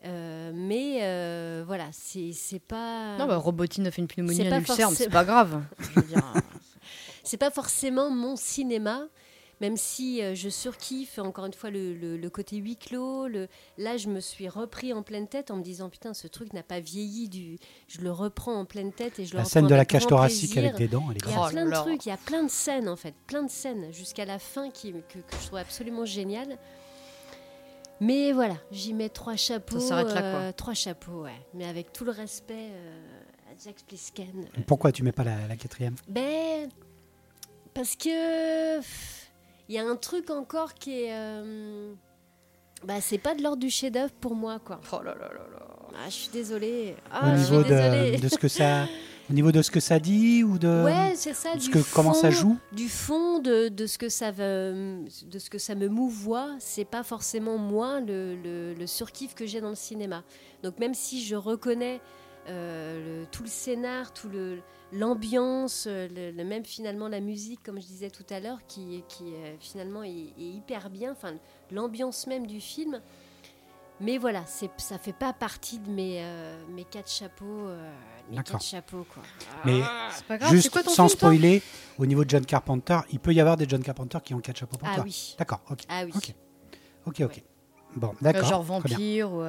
Euh, 0.04 0.50
mais 0.54 0.98
euh, 1.02 1.62
voilà, 1.66 1.86
c'est 1.92 2.32
c'est 2.32 2.58
pas. 2.58 3.16
Non, 3.18 3.26
bah, 3.26 3.36
Robotine 3.36 3.86
a 3.86 3.90
fait 3.90 4.02
une 4.02 4.08
pneumonie 4.08 4.36
C'est 4.36 4.82
à 4.82 4.90
c'est 4.90 5.08
pas 5.10 5.24
grave. 5.24 5.62
Euh, 5.96 6.40
c'est 7.24 7.36
pas 7.36 7.52
forcément 7.52 8.10
mon 8.10 8.34
cinéma, 8.34 9.06
même 9.60 9.76
si 9.76 10.20
je 10.34 10.48
surkiffe 10.48 11.18
encore 11.20 11.46
une 11.46 11.52
fois 11.54 11.70
le, 11.70 11.94
le- 11.94 12.16
le 12.16 12.30
côté 12.30 12.56
huis 12.56 12.76
clos. 12.76 13.28
Le... 13.28 13.46
Là, 13.78 13.96
je 13.96 14.08
me 14.08 14.18
suis 14.18 14.48
repris 14.48 14.92
en 14.92 15.04
pleine 15.04 15.28
tête 15.28 15.52
en 15.52 15.56
me 15.56 15.62
disant 15.62 15.88
putain, 15.88 16.14
ce 16.14 16.26
truc 16.26 16.52
n'a 16.52 16.64
pas 16.64 16.80
vieilli. 16.80 17.28
Du... 17.28 17.58
Je 17.86 18.00
le 18.00 18.10
reprends 18.10 18.54
en 18.58 18.64
pleine 18.64 18.92
tête 18.92 19.20
et 19.20 19.24
je 19.24 19.34
le 19.34 19.38
La 19.38 19.44
scène 19.44 19.68
de 19.68 19.74
la 19.76 19.84
cage 19.84 20.06
thoracique 20.08 20.50
plaisir. 20.52 20.70
avec 20.70 20.78
des 20.78 20.88
dents, 20.88 21.04
elle 21.10 21.16
est 21.18 21.20
Il 21.26 21.30
y 21.30 21.34
a 21.34 21.46
Oh 21.46 21.48
plein 21.50 21.64
de 21.64 21.70
là. 21.70 21.80
trucs, 21.82 22.04
il 22.06 22.08
y 22.08 22.12
a 22.12 22.16
plein 22.16 22.42
de 22.42 22.50
scènes 22.50 22.88
en 22.88 22.96
fait, 22.96 23.14
plein 23.28 23.44
de 23.44 23.50
scènes 23.50 23.92
jusqu'à 23.92 24.24
la 24.24 24.40
fin 24.40 24.70
qui, 24.70 24.92
que, 24.92 25.18
que 25.18 25.36
je 25.40 25.46
trouve 25.46 25.58
absolument 25.60 26.04
génial. 26.04 26.58
Mais 28.04 28.32
voilà, 28.32 28.54
j'y 28.72 28.94
mets 28.94 29.08
trois 29.08 29.36
chapeaux. 29.36 29.78
Ça 29.78 29.88
s'arrête 29.88 30.14
là, 30.14 30.20
quoi. 30.20 30.40
euh, 30.40 30.52
trois 30.52 30.74
chapeaux, 30.74 31.22
ouais. 31.22 31.40
Mais 31.54 31.64
avec 31.66 31.92
tout 31.92 32.04
le 32.04 32.10
respect 32.10 32.70
euh, 32.72 33.20
à 33.50 33.54
Jack 33.64 33.76
Plisken. 33.86 34.46
Pourquoi 34.66 34.90
tu 34.90 35.02
mets 35.04 35.12
pas 35.12 35.24
la, 35.24 35.46
la 35.46 35.56
quatrième? 35.56 35.94
Ben, 36.08 36.68
parce 37.74 37.94
que 37.94 38.80
il 38.80 39.74
y 39.74 39.78
a 39.78 39.84
un 39.86 39.96
truc 39.96 40.30
encore 40.30 40.74
qui 40.74 41.02
est, 41.04 41.12
euh, 41.12 41.94
bah 42.84 43.00
c'est 43.00 43.18
pas 43.18 43.34
de 43.34 43.42
l'ordre 43.42 43.60
du 43.60 43.70
chef-d'œuvre 43.70 44.12
pour 44.20 44.34
moi 44.34 44.58
quoi. 44.58 44.80
Oh 44.92 45.02
là 45.02 45.14
là 45.14 45.28
là 45.28 45.46
là. 45.52 45.66
Ah, 45.94 46.06
je 46.08 46.14
suis 46.14 46.30
désolée. 46.30 46.96
Au 46.98 47.08
Ah, 47.12 47.38
suis 47.38 47.52
niveau 47.52 47.62
désolée. 47.62 48.16
de, 48.16 48.22
de 48.22 48.28
ce 48.28 48.36
que 48.38 48.48
ça, 48.48 48.86
au 49.30 49.32
niveau 49.34 49.52
de 49.52 49.62
ce 49.62 49.70
que 49.70 49.80
ça 49.80 49.98
dit 49.98 50.42
ou 50.44 50.58
de, 50.58 50.84
Ouais, 50.84 51.14
ça. 51.16 51.54
de 51.54 51.60
ce 51.60 51.70
que 51.70 51.78
comment 51.94 52.12
ça 52.14 52.30
joue 52.30 52.56
Du 52.72 52.88
fond 52.88 53.38
de, 53.38 53.68
de 53.68 53.86
ce 53.86 53.98
que 53.98 54.08
ça 54.08 54.30
veut, 54.30 54.98
de 55.26 55.38
ce 55.38 55.48
que 55.50 55.58
ça 55.58 55.74
me 55.74 55.88
mouvoie, 55.88 56.50
c'est 56.58 56.84
pas 56.84 57.02
forcément 57.02 57.56
moi 57.58 58.00
le, 58.00 58.36
le, 58.36 58.74
le 58.74 58.86
surkiff 58.86 59.34
que 59.34 59.46
j'ai 59.46 59.60
dans 59.60 59.70
le 59.70 59.74
cinéma. 59.74 60.22
Donc 60.62 60.78
même 60.78 60.94
si 60.94 61.22
je 61.24 61.36
reconnais 61.36 62.00
euh, 62.48 63.20
le- 63.22 63.26
tout 63.30 63.42
le 63.44 63.48
scénar, 63.48 64.12
tout 64.12 64.28
le 64.28 64.58
l'ambiance, 64.94 65.86
euh, 65.88 66.06
le- 66.36 66.44
même 66.44 66.64
finalement 66.64 67.08
la 67.08 67.20
musique, 67.20 67.62
comme 67.62 67.80
je 67.80 67.86
disais 67.86 68.10
tout 68.10 68.26
à 68.30 68.40
l'heure, 68.40 68.58
qui, 68.66 69.02
qui 69.08 69.24
euh, 69.34 69.54
finalement 69.58 70.02
est, 70.02 70.10
est 70.10 70.32
hyper 70.56 70.90
bien, 70.90 71.12
enfin 71.12 71.34
l'ambiance 71.70 72.26
même 72.26 72.46
du 72.46 72.60
film. 72.60 73.00
Mais 74.02 74.18
voilà, 74.18 74.42
c'est 74.46 74.68
ça 74.78 74.98
fait 74.98 75.12
pas 75.12 75.32
partie 75.32 75.78
de 75.78 75.88
mes, 75.88 76.16
euh, 76.22 76.60
mes 76.74 76.84
quatre 76.84 77.08
chapeaux, 77.10 77.44
euh, 77.68 77.92
mes 78.30 78.36
D'accord. 78.36 78.54
quatre 78.58 78.64
chapeaux 78.64 79.06
quoi. 79.14 79.22
Mais 79.64 79.80
C'est 80.12 80.24
pas 80.26 80.38
grave, 80.38 80.50
c'est 80.50 80.56
juste 80.56 80.70
quoi 80.70 80.82
ton 80.82 80.90
sans 80.90 81.06
film, 81.08 81.18
spoiler, 81.18 81.62
au 81.98 82.06
niveau 82.06 82.24
de 82.24 82.30
John 82.30 82.44
Carpenter, 82.44 82.98
il 83.12 83.20
peut 83.20 83.32
y 83.32 83.40
avoir 83.40 83.56
des 83.56 83.66
John 83.68 83.82
Carpenter 83.82 84.18
qui 84.24 84.34
ont 84.34 84.40
quatre 84.40 84.58
chapeaux 84.58 84.76
pour 84.76 84.88
Ah 84.90 84.96
toi. 84.96 85.04
oui. 85.04 85.36
D'accord, 85.38 85.60
ok. 85.70 85.80
Ah 85.88 86.02
oui. 86.04 86.12
Ok. 86.16 86.34
Ok, 87.06 87.20
ok. 87.20 87.30
Ouais. 87.36 87.44
Bon, 87.94 88.08
Euh, 88.08 88.12
d'accord. 88.22 88.48
Genre 88.48 88.62
vampire 88.62 89.32
ou. 89.32 89.42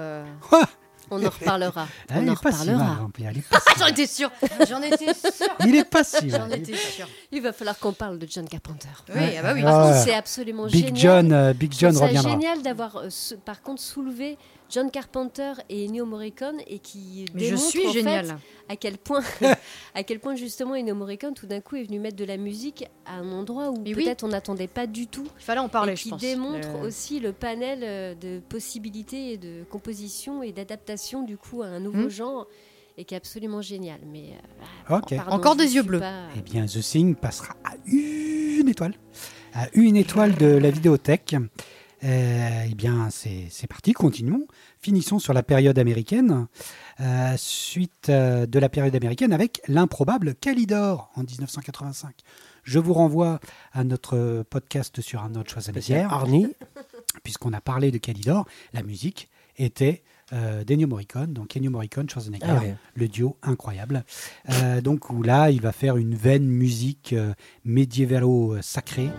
On 1.13 1.25
en 1.25 1.29
reparlera. 1.29 1.87
Ah, 2.09 2.13
On 2.17 2.27
en 2.27 2.33
reparlera. 2.33 2.95
Vampire, 3.01 3.31
il 3.31 3.37
est 3.39 3.47
pas 3.49 3.59
si 3.59 3.73
J'en 3.79 3.87
étais 3.87 4.07
sûre 4.07 4.31
J'en 4.69 4.81
étais 4.81 5.13
sûre 5.13 5.55
Il 5.65 5.75
est 5.75 5.83
pas 5.83 6.03
si 6.03 6.29
J'en 6.29 6.49
étais 6.49 6.75
sûre. 6.75 7.07
Il 7.31 7.41
va 7.41 7.53
falloir 7.53 7.77
qu'on 7.79 7.93
parle 7.93 8.19
de 8.19 8.27
John 8.29 8.47
Carpenter. 8.47 8.87
Oui, 9.13 9.21
ah 9.37 9.41
bah 9.41 9.51
oui. 9.53 9.59
Ouais. 9.59 9.65
Par 9.65 9.81
contre, 9.83 9.95
Ouais. 9.97 10.03
c'est 10.05 10.13
absolument 10.15 10.65
Big 10.67 10.85
génial. 10.95 10.95
John, 10.97 11.31
euh, 11.33 11.53
Big 11.53 11.73
John 11.77 11.95
reviendra. 11.97 12.31
génial 12.31 12.61
d'avoir, 12.61 12.97
euh, 12.97 13.09
par 13.45 13.61
contre, 13.61 13.81
soulevé 13.81 14.37
John 14.73 14.89
Carpenter 14.89 15.53
et 15.69 15.85
Ennio 15.85 16.03
Morricone 16.05 16.57
et 16.65 16.79
qui 16.79 17.25
Mais 17.35 17.41
je 17.41 17.45
démontre, 17.51 17.67
suis 17.69 17.85
en 17.87 17.91
fait, 17.93 17.99
géniale. 17.99 18.37
à 18.67 18.75
quel 18.75 18.97
point, 18.97 19.21
à 19.93 20.03
quel 20.03 20.19
point 20.19 20.35
justement 20.35 20.73
Ennio 20.75 20.95
Morricone 20.95 21.35
tout 21.35 21.45
d'un 21.45 21.61
coup 21.61 21.75
est 21.75 21.83
venu 21.83 21.99
mettre 21.99 22.15
de 22.15 22.25
la 22.25 22.37
musique 22.37 22.85
à 23.05 23.17
un 23.17 23.31
endroit 23.31 23.69
où 23.69 23.75
oui. 23.85 23.93
peut-être 23.93 24.23
on 24.23 24.29
n'attendait 24.29 24.67
pas 24.67 24.87
du 24.87 25.05
tout. 25.05 25.27
Il 25.39 25.43
fallait 25.43 25.59
en 25.59 25.69
parler, 25.69 25.93
et 25.93 25.95
je 25.95 26.01
qui 26.03 26.09
pense. 26.09 26.21
démontre 26.21 26.67
Euh, 26.69 26.87
aussi 26.87 27.19
le 27.19 27.33
panel 27.33 27.79
euh, 27.83 28.15
de 28.15 28.39
possibilités 28.49 29.33
et 29.33 29.37
de 29.37 29.63
composition 29.69 30.41
et 30.41 30.51
d'adaptation 30.51 31.21
du 31.21 31.37
coup 31.37 31.61
à 31.61 31.67
un 31.67 31.79
nouveau 31.79 32.07
Hmm. 32.07 32.09
genre 32.09 32.47
et 32.97 33.05
qui 33.05 33.13
est 33.13 33.17
absolument 33.17 33.61
génial. 33.61 33.99
Mais 34.11 34.31
euh, 34.89 34.99
pardon, 34.99 35.31
Encore 35.31 35.55
des 35.55 35.75
yeux 35.75 35.83
bleus. 35.83 35.99
pas- 35.99 36.27
Eh 36.37 36.41
bien, 36.41 36.65
The 36.65 36.79
Thing 36.81 37.15
passera 37.15 37.55
à 37.63 37.73
une 37.85 38.67
étoile. 38.69 38.95
À 39.53 39.67
une 39.73 39.95
étoile 39.97 40.35
de 40.35 40.47
la 40.47 40.71
vidéothèque. 40.71 41.35
Eh 42.05 42.75
bien, 42.75 43.09
c'est 43.09 43.67
parti, 43.67 43.93
continuons. 43.93 44.45
Finissons 44.79 45.19
sur 45.19 45.33
la 45.33 45.41
période 45.41 45.79
américaine. 45.79 46.47
Euh, 46.99 47.33
suite 47.37 48.09
euh, 48.09 48.45
de 48.45 48.59
la 48.59 48.67
période 48.67 48.95
américaine 48.95 49.31
avec 49.31 49.61
l'improbable 49.67 50.35
Calidor 50.35 51.11
en 51.15 51.21
1985. 51.21 52.13
Je 52.63 52.79
vous 52.79 52.93
renvoie 52.93 53.39
à 53.71 53.83
notre 53.83 54.43
podcast 54.49 54.99
sur 55.01 55.21
Spécial 55.21 55.47
Schwarzenegger, 55.47 56.07
Arnie. 56.09 56.53
puisqu'on 57.23 57.53
a 57.53 57.61
parlé 57.61 57.91
de 57.91 57.97
Calidor. 57.97 58.45
La 58.73 58.83
musique 58.83 59.29
était 59.57 60.03
euh, 60.33 60.63
d'Ennio 60.63 60.87
Morricone, 60.87 61.31
donc 61.33 61.55
Ennio 61.55 61.69
Morricone, 61.69 62.09
Schwarzenegger 62.09 62.45
Ah 62.47 62.59
ouais. 62.59 62.75
le 62.95 63.07
duo 63.07 63.37
incroyable. 63.43 64.03
Euh, 64.49 64.81
donc 64.81 65.09
où 65.09 65.21
là, 65.21 65.51
il 65.51 65.61
va 65.61 65.71
faire 65.71 65.97
une 65.97 66.15
veine 66.15 66.45
musique 66.45 67.13
euh, 67.13 67.33
médiévalo 67.65 68.61
sacrée 68.61 69.09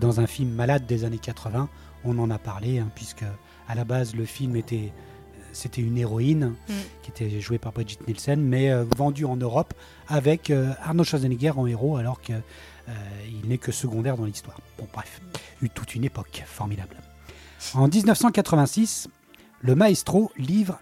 dans 0.00 0.20
un 0.20 0.26
film 0.26 0.52
malade 0.52 0.86
des 0.86 1.04
années 1.04 1.18
80. 1.18 1.68
On 2.06 2.18
en 2.18 2.30
a 2.30 2.38
parlé 2.38 2.78
hein, 2.78 2.90
puisque 2.94 3.24
à 3.68 3.74
la 3.74 3.84
base 3.84 4.14
le 4.14 4.24
film 4.24 4.56
était 4.56 4.92
euh, 4.92 5.40
c'était 5.52 5.82
une 5.82 5.98
héroïne 5.98 6.54
Mm. 6.68 6.72
qui 7.02 7.10
était 7.10 7.40
jouée 7.40 7.58
par 7.58 7.72
Brigitte 7.72 8.06
Nielsen, 8.06 8.40
mais 8.40 8.70
euh, 8.70 8.84
vendue 8.96 9.24
en 9.24 9.36
Europe 9.36 9.74
avec 10.08 10.50
euh, 10.50 10.72
Arnold 10.82 11.08
Schwarzenegger 11.08 11.52
en 11.56 11.66
héros, 11.66 11.96
alors 11.96 12.20
que 12.20 12.32
euh, 12.32 12.92
n'est 13.44 13.58
que 13.58 13.72
secondaire 13.72 14.16
dans 14.16 14.24
l'histoire. 14.24 14.60
Bon, 14.78 14.86
bref, 14.92 15.20
eu 15.62 15.70
toute 15.70 15.94
une 15.94 16.04
époque 16.04 16.42
formidable. 16.46 16.96
En 17.74 17.88
1986, 17.88 19.08
le 19.60 19.74
maestro 19.74 20.30
livre 20.36 20.78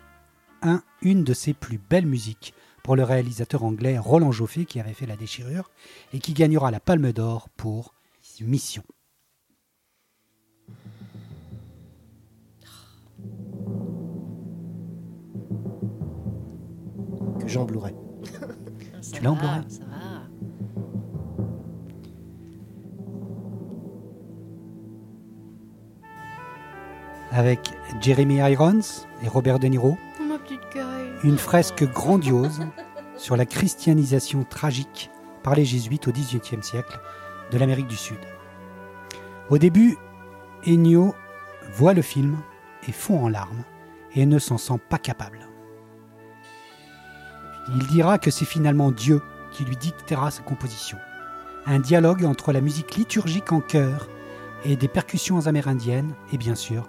un, 0.62 0.82
une 1.02 1.24
de 1.24 1.34
ses 1.34 1.54
plus 1.54 1.78
belles 1.78 2.06
musiques 2.06 2.54
pour 2.82 2.96
le 2.96 3.04
réalisateur 3.04 3.64
anglais 3.64 3.98
Roland 3.98 4.32
Joffé 4.32 4.64
qui 4.64 4.80
avait 4.80 4.92
fait 4.92 5.06
la 5.06 5.16
déchirure 5.16 5.70
et 6.12 6.18
qui 6.18 6.32
gagnera 6.32 6.70
la 6.70 6.80
Palme 6.80 7.12
d'Or 7.12 7.48
pour 7.56 7.94
Mission. 8.40 8.82
Que 17.44 17.50
Jean 17.50 17.66
ça 17.68 19.12
Tu 19.12 19.22
l'as 19.22 19.32
en 19.32 19.36
Ça 19.68 19.84
va. 19.84 20.22
Avec 27.30 27.72
Jeremy 28.00 28.36
Irons 28.36 28.80
et 29.22 29.28
Robert 29.28 29.58
De 29.58 29.66
Niro, 29.66 29.96
Ma 30.20 30.38
petite 30.38 30.68
caille. 30.72 31.10
une 31.24 31.38
fresque 31.38 31.84
grandiose 31.92 32.60
sur 33.16 33.36
la 33.36 33.44
christianisation 33.44 34.44
tragique 34.44 35.10
par 35.42 35.54
les 35.54 35.64
jésuites 35.64 36.06
au 36.08 36.12
XVIIIe 36.12 36.62
siècle 36.62 37.00
de 37.50 37.58
l'Amérique 37.58 37.88
du 37.88 37.96
Sud. 37.96 38.18
Au 39.50 39.58
début, 39.58 39.96
Ennio 40.66 41.14
voit 41.72 41.92
le 41.92 42.02
film 42.02 42.36
et 42.88 42.92
fond 42.92 43.24
en 43.24 43.28
larmes 43.28 43.64
et 44.14 44.26
ne 44.26 44.38
s'en 44.38 44.58
sent 44.58 44.78
pas 44.88 44.98
capable. 44.98 45.40
Il 47.68 47.86
dira 47.86 48.18
que 48.18 48.30
c'est 48.30 48.44
finalement 48.44 48.92
Dieu 48.92 49.22
qui 49.52 49.64
lui 49.64 49.76
dictera 49.76 50.30
sa 50.30 50.42
composition. 50.42 50.98
Un 51.66 51.78
dialogue 51.78 52.24
entre 52.24 52.52
la 52.52 52.60
musique 52.60 52.94
liturgique 52.96 53.52
en 53.52 53.60
chœur 53.60 54.08
et 54.64 54.76
des 54.76 54.88
percussions 54.88 55.46
amérindiennes 55.46 56.14
et 56.32 56.38
bien 56.38 56.54
sûr 56.54 56.88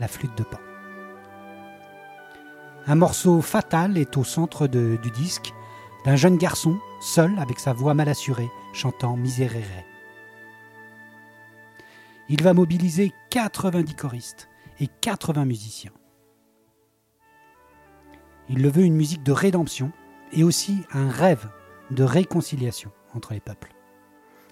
la 0.00 0.08
flûte 0.08 0.36
de 0.36 0.44
pan. 0.44 0.58
Un 2.86 2.94
morceau 2.94 3.40
fatal 3.40 3.96
est 3.98 4.16
au 4.16 4.24
centre 4.24 4.66
du 4.66 5.10
disque 5.10 5.52
d'un 6.04 6.16
jeune 6.16 6.36
garçon, 6.36 6.78
seul 7.00 7.38
avec 7.38 7.58
sa 7.58 7.72
voix 7.72 7.94
mal 7.94 8.08
assurée, 8.08 8.50
chantant 8.74 9.16
Miserere. 9.16 9.84
Il 12.28 12.42
va 12.42 12.52
mobiliser 12.54 13.12
90 13.30 13.94
choristes 13.94 14.48
et 14.80 14.86
80 14.86 15.44
musiciens. 15.44 15.92
Il 18.50 18.62
le 18.62 18.68
veut 18.68 18.82
une 18.82 18.96
musique 18.96 19.22
de 19.22 19.32
rédemption 19.32 19.92
et 20.34 20.44
aussi 20.44 20.82
un 20.92 21.08
rêve 21.10 21.48
de 21.90 22.04
réconciliation 22.04 22.90
entre 23.14 23.32
les 23.32 23.40
peuples. 23.40 23.72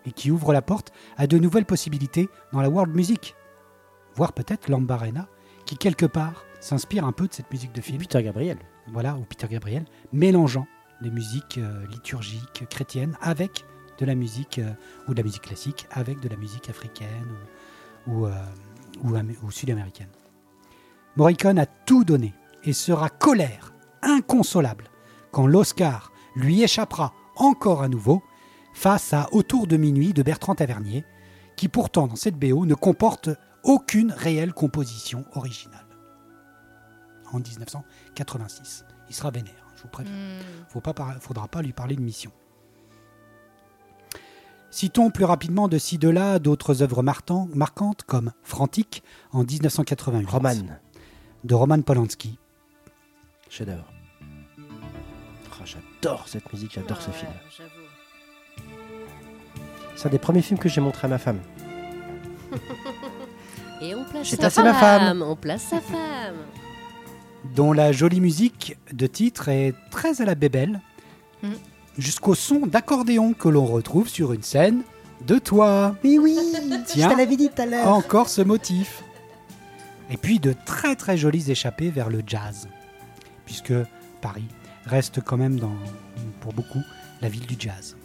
Et 0.07 0.13
qui 0.13 0.31
ouvre 0.31 0.53
la 0.53 0.63
porte 0.63 0.93
à 1.17 1.27
de 1.27 1.39
nouvelles 1.39 1.65
possibilités 1.67 2.29
dans 2.53 2.61
la 2.61 2.69
world 2.71 2.95
music. 2.95 3.35
Voire 4.15 4.33
peut-être 4.33 4.69
Lambarena, 4.69 5.29
qui 5.67 5.77
quelque 5.77 6.07
part 6.07 6.45
s'inspire 6.61 7.05
un 7.05 7.13
peu 7.13 7.29
de 7.29 7.33
cette 7.35 7.51
musique 7.51 7.73
de 7.73 7.81
film 7.81 7.99
Peter 7.99 8.23
Gabriel. 8.23 8.59
voilà, 8.89 9.15
ou 9.17 9.23
Peter 9.25 9.47
Gabriel, 9.49 9.85
mélangeant 10.13 10.67
des 11.01 11.11
musiques 11.11 11.59
euh, 11.59 11.87
liturgiques 11.89 12.65
chrétiennes 12.69 13.17
avec 13.21 13.65
de 13.99 14.07
la 14.07 14.15
musique 14.15 14.59
euh, 14.59 14.73
ou 15.09 15.13
de 15.15 15.19
la 15.19 15.25
musique 15.25 15.43
classique 15.43 15.87
avec 15.91 16.21
de 16.21 16.29
la 16.29 16.37
musique 16.37 16.69
africaine 16.69 17.27
ou, 18.07 18.13
ou, 18.13 18.27
euh, 18.27 18.33
ou 19.03 19.15
amé- 19.15 19.37
ou 19.43 19.51
sud-américaine. 19.51 20.11
Morricone 21.17 21.59
a 21.59 21.67
tout 21.67 22.05
donné 22.05 22.35
et 22.65 22.73
sera 22.73 23.09
colère, 23.09 23.73
inconsolable, 24.03 24.85
quand 25.33 25.47
l'Oscar 25.47 26.13
lui 26.37 26.63
échappera 26.63 27.13
encore 27.37 27.83
à 27.83 27.89
nouveau 27.89 28.23
face 28.75 29.13
à 29.13 29.29
Autour 29.33 29.67
de 29.67 29.77
minuit 29.77 30.13
de 30.13 30.23
Bertrand 30.23 30.55
Tavernier, 30.55 31.05
qui 31.57 31.69
pourtant 31.69 32.07
dans 32.07 32.17
cette 32.17 32.39
BO 32.39 32.65
ne 32.65 32.75
comporte 32.75 33.31
aucune 33.65 34.13
réelle 34.13 34.53
composition 34.53 35.25
originale. 35.35 35.87
En 37.33 37.39
1986. 37.39 38.85
Il 39.09 39.15
sera 39.15 39.31
vénère, 39.31 39.53
hein, 39.67 39.73
je 39.77 39.83
vous 39.83 39.89
préviens. 39.89 40.13
Hmm. 40.13 40.41
Il 40.75 41.15
ne 41.15 41.21
faudra 41.21 41.49
pas 41.49 41.63
lui 41.63 41.73
parler 41.73 41.97
de 41.97 42.03
mission. 42.03 42.31
Citons 44.71 45.11
plus 45.11 45.25
rapidement 45.25 45.69
de 45.69 45.77
ci 45.77 45.99
de 45.99 46.09
là 46.09 46.39
d'autres 46.39 46.83
œuvres 46.83 47.03
marquantes 47.03 48.03
comme 48.05 48.33
Frantic 48.43 49.03
en 49.31 49.45
1988 49.45 50.25
Roman. 50.27 50.55
de 51.45 51.55
Roman 51.55 51.83
Polanski, 51.83 52.39
Chef-d'œuvre. 53.51 53.93
J'adore 56.03 56.27
cette 56.27 56.53
musique, 56.53 56.73
j'adore 56.75 56.99
Ah 57.01 57.05
ce 57.05 57.11
ouais, 57.11 57.17
film. 57.17 57.31
C'est 59.95 60.09
un 60.09 60.11
des 60.11 60.19
premiers 60.19 60.43
films 60.43 60.59
que 60.59 60.69
j'ai 60.69 60.81
montré 60.81 61.07
à 61.07 61.09
ma 61.09 61.19
femme. 61.19 61.39
Et 63.81 63.95
on 63.95 64.03
place 64.05 64.29
sa 64.29 64.37
placé 64.37 64.63
ma 64.65 64.75
femme. 64.75 65.23
On 65.23 65.37
place 65.37 65.63
sa 65.63 65.81
femme. 65.81 66.35
dont 67.55 67.73
la 67.73 67.93
jolie 67.93 68.21
musique 68.21 68.77
de 68.93 69.07
titre 69.07 69.49
est 69.49 69.75
très 69.93 70.21
à 70.21 70.25
la 70.25 70.35
bébelle, 70.35 70.81
Mm. 71.45 71.55
jusqu'au 71.99 72.35
son 72.37 72.67
d'accordéon 72.67 73.33
que 73.33 73.49
l'on 73.49 73.67
retrouve 73.67 74.09
sur 74.09 74.33
une 74.33 74.43
scène 74.45 74.83
de 75.27 75.39
toi. 75.39 75.97
Mais 76.05 76.19
oui 76.19 76.37
Tiens. 76.87 77.09
Je 77.11 77.15
te 77.15 77.19
l'avais 77.19 77.37
dit 77.37 77.49
tout 77.49 77.63
à 77.63 77.67
l'heure. 77.67 77.89
Encore 77.89 78.29
ce 78.29 78.43
motif. 78.43 79.03
Et 80.11 80.17
puis 80.17 80.39
de 80.41 80.55
très 80.67 80.95
très 80.97 81.17
jolies 81.17 81.51
échappées 81.51 81.91
vers 81.91 82.11
le 82.11 82.23
jazz, 82.27 82.69
puisque 83.45 83.73
Paris 84.21 84.45
reste 84.87 85.21
quand 85.23 85.37
même 85.37 85.61
pour 86.41 86.53
beaucoup 86.53 86.83
la 87.21 87.29
ville 87.29 87.47
du 87.47 87.57
jazz. 87.59 87.97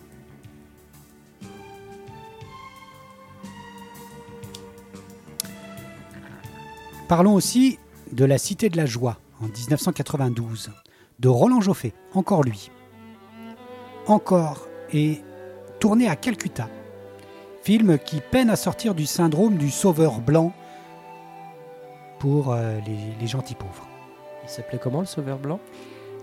Parlons 7.07 7.33
aussi 7.33 7.79
de 8.11 8.25
La 8.25 8.37
Cité 8.37 8.69
de 8.69 8.77
la 8.77 8.85
Joie 8.85 9.17
en 9.41 9.45
1992, 9.45 10.71
de 11.19 11.29
Roland 11.29 11.61
Joffé, 11.61 11.93
encore 12.13 12.43
lui. 12.43 12.69
Encore 14.07 14.67
et 14.93 15.21
tourné 15.79 16.07
à 16.07 16.15
Calcutta, 16.15 16.69
film 17.63 17.97
qui 17.97 18.21
peine 18.21 18.49
à 18.49 18.55
sortir 18.55 18.93
du 18.93 19.05
syndrome 19.05 19.57
du 19.57 19.69
sauveur 19.69 20.19
blanc 20.19 20.53
pour 22.19 22.51
euh, 22.51 22.79
les 23.19 23.27
gentils 23.27 23.55
pauvres. 23.55 23.87
Il 24.43 24.49
s'appelait 24.49 24.79
comment 24.79 25.01
le 25.01 25.05
sauveur 25.05 25.39
blanc? 25.39 25.59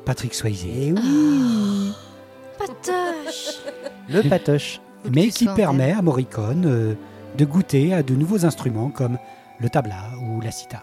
Patrick 0.04 0.34
Swayze. 0.34 0.66
Eh 0.66 0.92
oui 0.92 1.92
Patoche 2.58 3.60
Le 4.08 4.28
patoche. 4.28 4.80
mais 5.12 5.28
qui 5.28 5.46
permet 5.46 5.92
à 5.92 6.02
Morricone 6.02 6.64
euh, 6.66 6.94
de 7.36 7.44
goûter 7.44 7.92
à 7.94 8.02
de 8.02 8.14
nouveaux 8.14 8.44
instruments 8.44 8.90
comme 8.90 9.18
le 9.60 9.68
tabla 9.68 10.10
ou 10.22 10.40
la 10.40 10.50
sitar. 10.50 10.82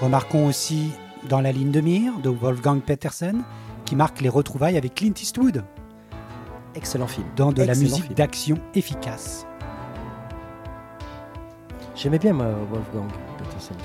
Remarquons 0.00 0.46
aussi 0.46 0.90
dans 1.28 1.40
la 1.40 1.52
ligne 1.52 1.70
de 1.70 1.80
mire 1.80 2.18
de 2.22 2.30
Wolfgang 2.30 2.80
Petersen 2.80 3.42
qui 3.84 3.96
marque 3.96 4.20
les 4.20 4.28
retrouvailles 4.28 4.76
avec 4.78 4.94
Clint 4.94 5.12
Eastwood 5.20 5.64
Excellent 6.74 7.06
film. 7.08 7.26
dans 7.36 7.52
de 7.52 7.62
la 7.62 7.74
musique 7.74 8.14
d'action 8.14 8.56
efficace. 8.74 9.46
J'aimais 12.00 12.18
bien 12.18 12.32
moi, 12.32 12.46
Wolfgang 12.70 13.10
Petersen. 13.36 13.76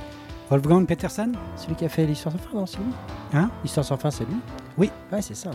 Wolfgang 0.49 0.85
Petersen 0.85 1.33
Celui 1.57 1.75
qui 1.75 1.83
a 1.83 1.89
fait 1.89 2.05
l'histoire 2.05 2.33
sans 2.33 2.39
fin, 2.39 2.55
non 2.55 2.65
C'est 2.65 2.77
lui? 2.77 2.93
Hein? 3.33 3.51
L'histoire 3.61 3.85
sans 3.85 3.97
fin, 3.97 4.09
c'est 4.09 4.23
lui? 4.23 4.37
Oui. 4.77 4.89
Ouais, 5.11 5.21
c'est 5.21 5.35
ça. 5.35 5.51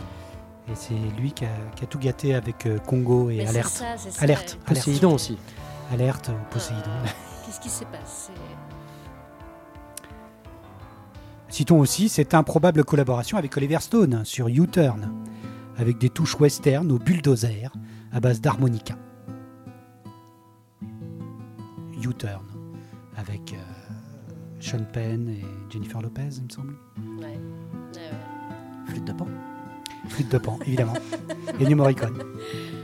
Et 0.71 0.75
c'est 0.75 0.93
lui 1.19 1.31
qui 1.31 1.45
a, 1.45 1.49
qui 1.75 1.85
a 1.85 1.87
tout 1.87 1.97
gâté 1.97 2.35
avec 2.35 2.67
euh, 2.67 2.77
Congo 2.77 3.31
et 3.31 3.37
Mais 3.37 3.45
c'est 3.45 3.49
Alerte. 3.49 3.69
ça, 3.69 3.85
c'est 3.97 4.11
ça. 4.11 4.21
Alerte. 4.21 4.59
Alerte. 4.67 4.83
Poséidon 4.85 5.13
aussi. 5.15 5.39
Alerte 5.91 6.29
au 6.29 6.53
Poséidon. 6.53 6.91
Qu'est-ce 7.45 7.59
qui 7.59 7.69
s'est 7.69 7.85
passé? 7.85 8.31
Citons 11.49 11.79
aussi 11.79 12.09
cette 12.09 12.35
improbable 12.35 12.83
collaboration 12.83 13.39
avec 13.39 13.57
Oliver 13.57 13.79
Stone 13.79 14.21
sur 14.23 14.47
U-Turn, 14.49 15.11
avec 15.77 15.97
des 15.97 16.09
touches 16.09 16.39
western 16.39 16.91
au 16.91 16.99
bulldozer 16.99 17.71
à 18.13 18.19
base 18.19 18.39
d'harmonica. 18.39 18.93
U-Turn, 22.03 22.45
avec 23.21 23.53
euh, 23.53 23.57
Sean 24.59 24.83
Penn 24.91 25.29
et 25.29 25.45
Jennifer 25.71 26.01
Lopez, 26.01 26.29
il 26.37 26.43
me 26.43 26.49
semble. 26.49 26.73
Ouais. 27.19 27.39
Flûte 28.87 29.05
de 29.05 29.13
pan. 29.13 29.27
Flûte 30.09 30.31
de 30.31 30.37
pan, 30.37 30.59
évidemment. 30.65 30.93
et 31.59 31.65
New 31.65 31.77
Morricone. 31.77 32.17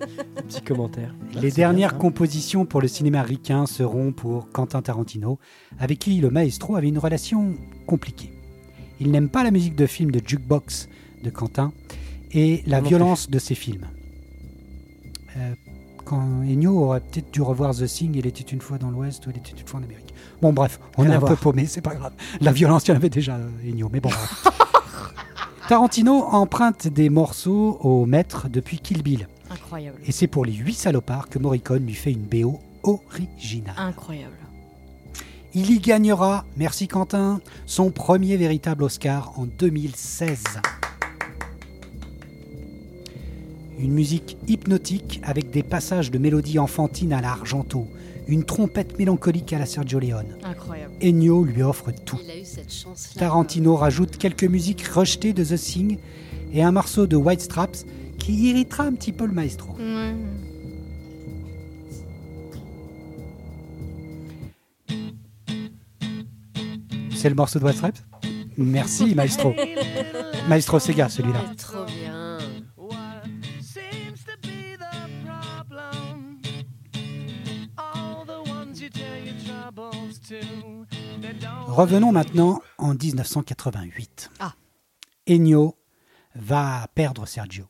Petit 0.48 0.62
commentaire. 0.62 1.14
Les 1.34 1.50
dernières 1.50 1.90
bien, 1.90 1.98
compositions 1.98 2.64
pour 2.66 2.80
le 2.80 2.88
cinéma 2.88 3.22
ricain 3.22 3.66
seront 3.66 4.12
pour 4.12 4.50
Quentin 4.50 4.82
Tarantino, 4.82 5.38
avec 5.78 5.98
qui 5.98 6.20
le 6.20 6.30
maestro 6.30 6.76
avait 6.76 6.88
une 6.88 6.98
relation 6.98 7.54
compliquée. 7.86 8.32
Il 9.00 9.10
n'aime 9.10 9.28
pas 9.28 9.42
la 9.44 9.50
musique 9.50 9.76
de 9.76 9.86
film 9.86 10.10
de 10.10 10.20
jukebox 10.24 10.88
de 11.22 11.30
Quentin 11.30 11.72
et 12.32 12.62
la 12.66 12.80
non 12.80 12.88
violence 12.88 13.30
de 13.30 13.38
ses 13.38 13.54
films. 13.54 13.86
Euh, 15.36 15.54
quand 16.10 16.42
Ennio 16.42 16.76
aurait 16.76 16.98
peut-être 16.98 17.32
dû 17.32 17.40
revoir 17.40 17.72
The 17.72 17.86
Thing, 17.86 18.16
il 18.16 18.26
était 18.26 18.42
une 18.42 18.60
fois 18.60 18.78
dans 18.78 18.90
l'Ouest 18.90 19.24
ou 19.28 19.30
il 19.30 19.36
était 19.36 19.52
une 19.52 19.64
fois 19.64 19.78
en 19.78 19.84
Amérique. 19.84 20.12
Bon, 20.42 20.52
bref, 20.52 20.80
on 20.98 21.02
Rien 21.02 21.12
est 21.12 21.14
un 21.14 21.20
peu 21.20 21.36
paumé, 21.36 21.66
c'est 21.66 21.82
pas 21.82 21.94
grave. 21.94 22.12
La 22.40 22.50
violence, 22.50 22.84
il 22.84 22.88
y 22.88 22.92
en 22.92 22.96
avait 22.96 23.10
déjà, 23.10 23.36
euh, 23.36 23.48
Ennio, 23.64 23.88
mais 23.92 24.00
bon. 24.00 24.08
bref. 24.08 24.44
Tarantino 25.68 26.24
emprunte 26.24 26.88
des 26.88 27.10
morceaux 27.10 27.78
au 27.80 28.06
maître 28.06 28.48
depuis 28.48 28.80
Kill 28.80 29.04
Bill. 29.04 29.28
Incroyable. 29.52 29.98
Et 30.04 30.10
c'est 30.10 30.26
pour 30.26 30.44
les 30.44 30.52
huit 30.52 30.74
salopards 30.74 31.28
que 31.28 31.38
Morricone 31.38 31.86
lui 31.86 31.94
fait 31.94 32.10
une 32.10 32.24
BO 32.24 32.58
originale. 32.82 33.76
Incroyable. 33.78 34.34
Il 35.54 35.70
y 35.70 35.78
gagnera, 35.78 36.44
merci 36.56 36.88
Quentin, 36.88 37.40
son 37.66 37.92
premier 37.92 38.36
véritable 38.36 38.82
Oscar 38.82 39.38
en 39.38 39.46
2016. 39.46 40.42
Une 43.80 43.92
musique 43.92 44.36
hypnotique 44.46 45.20
avec 45.24 45.50
des 45.50 45.62
passages 45.62 46.10
de 46.10 46.18
mélodies 46.18 46.58
enfantines 46.58 47.12
à 47.14 47.20
l'argento, 47.22 47.86
une 48.28 48.44
trompette 48.44 48.98
mélancolique 48.98 49.52
à 49.54 49.58
la 49.58 49.64
Sergio 49.66 49.98
Leone. 49.98 50.36
Incroyable. 50.44 50.92
Ennio 51.02 51.44
lui 51.44 51.62
offre 51.62 51.90
tout. 52.04 52.18
Il 52.22 52.30
a 52.30 52.36
eu 52.38 52.44
cette 52.44 52.72
chance-là. 52.72 53.18
Tarantino 53.20 53.76
rajoute 53.76 54.18
quelques 54.18 54.44
musiques 54.44 54.86
rejetées 54.86 55.32
de 55.32 55.42
The 55.44 55.56
Thing 55.56 55.98
et 56.52 56.62
un 56.62 56.72
morceau 56.72 57.06
de 57.06 57.16
White 57.16 57.40
Straps 57.40 57.86
qui 58.18 58.50
irritera 58.50 58.84
un 58.84 58.92
petit 58.92 59.12
peu 59.12 59.24
le 59.24 59.32
maestro. 59.32 59.74
C'est 67.14 67.28
le 67.28 67.34
morceau 67.34 67.58
de 67.58 67.64
White 67.64 67.76
Stripes 67.76 67.98
Merci, 68.56 69.14
maestro. 69.16 69.54
maestro 70.48 70.78
Sega, 70.78 71.08
celui-là. 71.08 71.40
Revenons 81.70 82.10
maintenant 82.10 82.60
en 82.78 82.94
1988. 82.94 84.30
Ah. 84.40 84.54
Ennio 85.28 85.76
va 86.34 86.88
perdre 86.96 87.26
Sergio. 87.26 87.66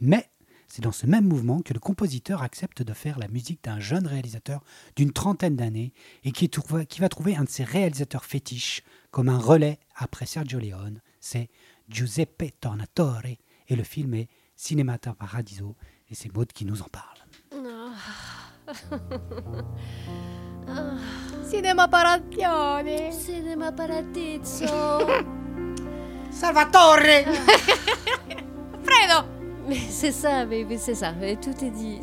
Mais 0.00 0.28
c'est 0.66 0.82
dans 0.82 0.90
ce 0.90 1.06
même 1.06 1.28
mouvement 1.28 1.60
que 1.62 1.72
le 1.72 1.78
compositeur 1.78 2.42
accepte 2.42 2.82
de 2.82 2.92
faire 2.92 3.16
la 3.18 3.28
musique 3.28 3.62
d'un 3.62 3.78
jeune 3.78 4.08
réalisateur 4.08 4.60
d'une 4.96 5.12
trentaine 5.12 5.54
d'années 5.54 5.92
et 6.24 6.32
qui, 6.32 6.50
trouve- 6.50 6.84
qui 6.86 7.00
va 7.00 7.08
trouver 7.08 7.36
un 7.36 7.44
de 7.44 7.48
ses 7.48 7.62
réalisateurs 7.62 8.24
fétiches 8.24 8.82
comme 9.12 9.28
un 9.28 9.38
relais 9.38 9.78
après 9.94 10.26
Sergio 10.26 10.58
Leone. 10.58 11.00
C'est 11.20 11.48
Giuseppe 11.88 12.58
Tornatore 12.60 13.22
et 13.68 13.76
le 13.76 13.84
film 13.84 14.14
est 14.14 14.28
Cinemata 14.56 15.14
Paradiso 15.14 15.76
et 16.10 16.16
c'est 16.16 16.34
Maud 16.34 16.52
qui 16.52 16.64
nous 16.64 16.82
en 16.82 16.88
parle. 16.88 17.18
Cinema 21.48 21.88
Paradione. 21.88 23.12
Cinema 23.12 23.72
Paratizzo. 23.72 24.66
Salvatore 26.30 27.24
Fredo. 28.84 29.24
Mais 29.66 29.78
c'est 29.88 30.12
ça, 30.12 30.44
mais, 30.44 30.64
mais 30.64 30.78
c'est 30.78 30.94
ça, 30.94 31.12
mais 31.12 31.36
tout 31.36 31.54
est 31.64 31.70
dit. 31.70 32.00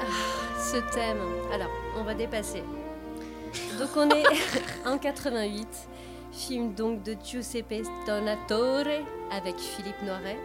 Ah, 0.00 0.06
ce 0.58 0.76
thème. 0.94 1.18
Alors, 1.52 1.70
on 1.98 2.04
va 2.04 2.14
dépasser. 2.14 2.62
Donc 3.78 3.90
on 3.96 4.08
est 4.10 4.24
en 4.86 4.98
88, 4.98 5.68
film 6.32 6.74
donc 6.74 7.02
de 7.02 7.16
Giuseppe 7.22 7.82
Donatore 8.06 9.04
avec 9.30 9.58
Philippe 9.58 10.02
Noiret 10.04 10.38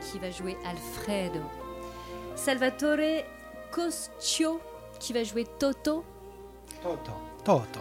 qui 0.00 0.18
va 0.18 0.30
jouer 0.30 0.56
Alfredo. 0.68 1.40
Salvatore 2.36 3.24
Coscio 3.70 4.60
qui 5.04 5.12
va 5.12 5.22
jouer 5.22 5.44
Toto 5.58 6.02
Toto. 6.82 7.12
Toto. 7.44 7.80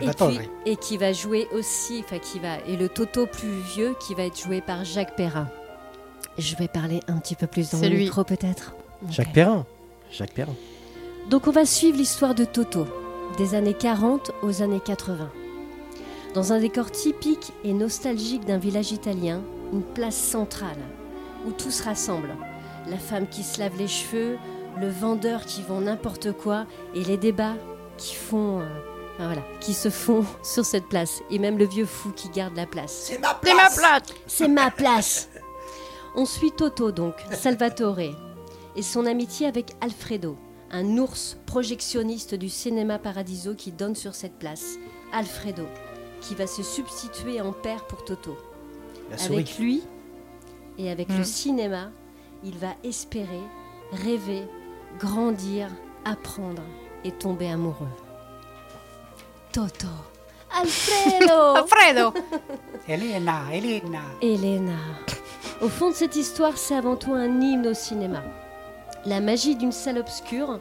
et, 0.00 0.06
Salvatore. 0.06 0.28
puis- 0.30 0.48
et 0.66 0.76
qui 0.76 0.96
va 0.96 1.12
jouer 1.12 1.46
aussi, 1.52 2.02
enfin 2.04 2.18
qui 2.18 2.40
va, 2.40 2.58
et 2.66 2.76
le 2.76 2.88
Toto 2.88 3.26
plus 3.26 3.60
vieux 3.74 3.94
qui 4.00 4.14
va 4.14 4.24
être 4.24 4.38
joué 4.40 4.60
par 4.60 4.84
Jacques 4.84 5.14
Perrin. 5.16 5.48
Je 6.36 6.56
vais 6.56 6.66
parler 6.66 6.98
un 7.06 7.18
petit 7.18 7.36
peu 7.36 7.46
plus 7.46 7.70
dans 7.70 7.78
le 7.80 7.88
lui. 7.88 7.98
micro 8.04 8.24
peut-être. 8.24 8.74
Jacques. 9.08 9.32
Perrin. 9.32 9.64
Jacques 10.10 10.32
Perrin. 10.32 10.54
Donc 11.30 11.46
on 11.46 11.52
va 11.52 11.64
suivre 11.64 11.96
l'histoire 11.96 12.34
de 12.34 12.44
Toto, 12.44 12.86
des 13.38 13.54
années 13.54 13.74
40 13.74 14.32
aux 14.42 14.62
années 14.62 14.80
80. 14.84 15.30
Dans 16.34 16.52
un 16.52 16.58
décor 16.58 16.90
typique 16.90 17.52
et 17.62 17.72
nostalgique 17.72 18.44
d'un 18.46 18.58
village 18.58 18.90
italien, 18.90 19.42
une 19.72 19.82
place 19.82 20.16
centrale, 20.16 20.78
où 21.46 21.52
tout 21.52 21.70
se 21.70 21.84
rassemble. 21.84 22.34
La 22.90 22.98
femme 22.98 23.28
qui 23.28 23.44
se 23.44 23.60
lave 23.60 23.76
les 23.78 23.86
cheveux, 23.88 24.38
le 24.80 24.88
vendeur 24.88 25.44
qui 25.46 25.62
vend 25.62 25.80
n'importe 25.82 26.32
quoi, 26.32 26.66
et 26.94 27.02
les 27.04 27.16
débats 27.16 27.54
qui 27.96 28.14
font... 28.14 28.60
euh, 28.60 28.64
enfin, 29.14 29.26
voilà, 29.26 29.42
qui 29.60 29.72
se 29.74 29.88
font 29.90 30.24
sur 30.42 30.64
cette 30.64 30.88
place, 30.88 31.22
et 31.30 31.38
même 31.38 31.58
le 31.58 31.66
vieux 31.66 31.86
fou 31.86 32.10
qui 32.10 32.28
garde 32.28 32.56
la 32.56 32.66
place. 32.66 32.92
C'est 32.92 33.18
ma 33.20 33.34
plate 33.34 34.14
C'est 34.26 34.48
ma 34.48 34.70
place 34.70 35.28
On 36.16 36.26
suit 36.26 36.52
Toto 36.52 36.92
donc, 36.92 37.14
Salvatore, 37.32 37.98
et 38.76 38.82
son 38.82 39.06
amitié 39.06 39.46
avec 39.46 39.72
Alfredo, 39.80 40.36
un 40.70 40.98
ours 40.98 41.36
projectionniste 41.46 42.34
du 42.34 42.48
cinéma 42.48 42.98
Paradiso 42.98 43.54
qui 43.54 43.72
donne 43.72 43.94
sur 43.96 44.14
cette 44.14 44.38
place. 44.38 44.76
Alfredo, 45.12 45.64
qui 46.20 46.34
va 46.34 46.46
se 46.46 46.62
substituer 46.62 47.40
en 47.40 47.52
père 47.52 47.84
pour 47.86 48.04
Toto. 48.04 48.36
La 49.10 49.18
souris. 49.18 49.34
Avec 49.36 49.58
lui 49.58 49.82
et 50.78 50.90
avec 50.90 51.08
Mm. 51.08 51.18
le 51.18 51.24
cinéma, 51.24 51.90
il 52.44 52.58
va 52.58 52.74
espérer, 52.82 53.40
rêver, 53.92 54.42
grandir, 54.98 55.68
apprendre 56.04 56.62
et 57.04 57.10
tomber 57.12 57.48
amoureux. 57.50 57.88
Toto 59.52 59.86
Alfredo 60.50 61.32
Alfredo 61.56 62.12
Elena, 62.88 63.42
Elena. 63.52 64.00
Elena. 64.22 64.78
Au 65.62 65.68
fond 65.68 65.90
de 65.90 65.94
cette 65.94 66.16
histoire, 66.16 66.56
c'est 66.58 66.74
avant 66.74 66.96
tout 66.96 67.14
un 67.14 67.40
hymne 67.40 67.66
au 67.68 67.74
cinéma. 67.74 68.22
La 69.06 69.20
magie 69.20 69.56
d'une 69.56 69.72
salle 69.72 69.98
obscure, 69.98 70.60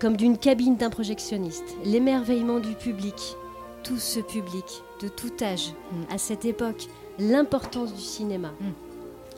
comme 0.00 0.16
d'une 0.16 0.38
cabine 0.38 0.76
d'un 0.76 0.90
projectionniste. 0.90 1.64
L'émerveillement 1.84 2.58
du 2.60 2.74
public. 2.74 3.36
Tout 3.82 3.98
ce 3.98 4.20
public, 4.20 4.82
de 5.02 5.08
tout 5.08 5.32
âge, 5.42 5.72
Mm. 5.92 6.14
à 6.14 6.18
cette 6.18 6.44
époque, 6.46 6.86
l'importance 7.18 7.92
du 7.94 8.00
cinéma. 8.00 8.50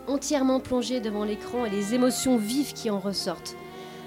Entièrement 0.08 0.60
plongé 0.60 1.00
devant 1.00 1.24
l'écran 1.24 1.64
et 1.64 1.70
les 1.70 1.94
émotions 1.94 2.36
vives 2.36 2.72
qui 2.72 2.88
en 2.90 3.00
ressortent. 3.00 3.56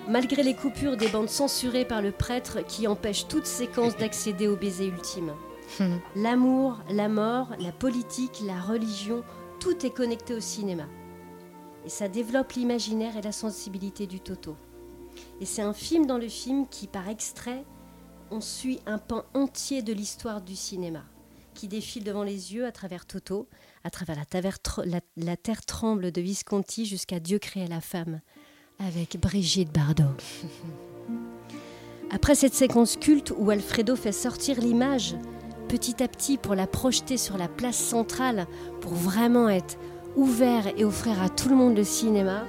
Malgré 0.10 0.41
les 0.44 0.56
coupures 0.56 0.98
des 0.98 1.07
bandes 1.07 1.30
censurées 1.30 1.86
par 1.86 2.02
le 2.02 2.11
prêtre 2.11 2.65
qui 2.65 2.88
empêchent 2.88 3.27
toute 3.27 3.45
séquence 3.45 3.95
d'accéder 3.95 4.48
au 4.48 4.56
baiser 4.56 4.88
ultime. 4.88 5.34
L'amour, 6.15 6.80
la 6.90 7.07
mort, 7.07 7.49
la 7.60 7.72
politique, 7.72 8.41
la 8.44 8.60
religion, 8.60 9.23
tout 9.60 9.86
est 9.86 9.91
connecté 9.95 10.34
au 10.34 10.40
cinéma. 10.40 10.88
Et 11.86 11.90
ça 11.90 12.07
développe 12.07 12.53
l'imaginaire 12.53 13.15
et 13.18 13.22
la 13.22 13.31
sensibilité 13.31 14.07
du 14.07 14.19
Toto. 14.19 14.56
Et 15.41 15.45
c'est 15.45 15.61
un 15.61 15.73
film 15.73 16.06
dans 16.07 16.18
le 16.18 16.27
film 16.27 16.68
qui, 16.68 16.88
par 16.88 17.07
extrait, 17.07 17.64
on 18.31 18.41
suit 18.41 18.80
un 18.88 18.98
pan 18.98 19.23
entier 19.36 19.81
de 19.84 19.94
l'histoire 19.94 20.41
du 20.41 20.56
cinéma, 20.56 21.03
qui 21.53 21.68
défile 21.68 22.03
devant 22.03 22.23
les 22.23 22.53
yeux 22.53 22.65
à 22.65 22.72
travers 22.72 23.06
Toto, 23.06 23.48
à 23.84 23.90
travers 23.91 24.18
la- 24.86 25.02
la 25.18 25.38
terre 25.38 25.65
tremble 25.65 26.11
de 26.11 26.22
Visconti 26.22 26.86
jusqu'à 26.86 27.19
Dieu 27.19 27.38
créa 27.38 27.68
la 27.68 27.81
femme, 27.81 28.22
avec 28.80 29.19
Brigitte 29.19 29.73
Bardot. 29.73 30.03
Après 32.11 32.35
cette 32.35 32.53
séquence 32.53 32.95
culte 32.95 33.34
où 33.38 33.49
Alfredo 33.49 33.95
fait 33.95 34.11
sortir 34.11 34.60
l'image, 34.60 35.15
petit 35.68 36.01
à 36.01 36.07
petit 36.07 36.38
pour 36.38 36.56
la 36.56 36.65
projeter 36.65 37.18
sur 37.18 37.38
la 37.38 37.47
place 37.47 37.77
centrale, 37.77 38.47
pour 38.81 38.93
vraiment 38.93 39.49
être 39.49 39.77
ouvert 40.15 40.68
et 40.77 40.85
offrir 40.85 41.22
à 41.22 41.30
tout 41.30 41.49
le 41.49 41.56
monde 41.56 41.77
le 41.77 41.84
cinéma, 41.84 42.45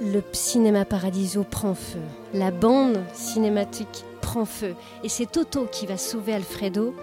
le 0.00 0.22
cinéma 0.32 0.84
Paradiso 0.84 1.44
prend 1.44 1.74
feu. 1.74 2.00
La 2.32 2.50
bande 2.50 2.98
cinématique 3.12 4.04
prend 4.22 4.46
feu. 4.46 4.74
Et 5.04 5.08
c'est 5.10 5.30
Toto 5.30 5.66
qui 5.66 5.86
va 5.86 5.98
sauver 5.98 6.32
Alfredo, 6.32 6.94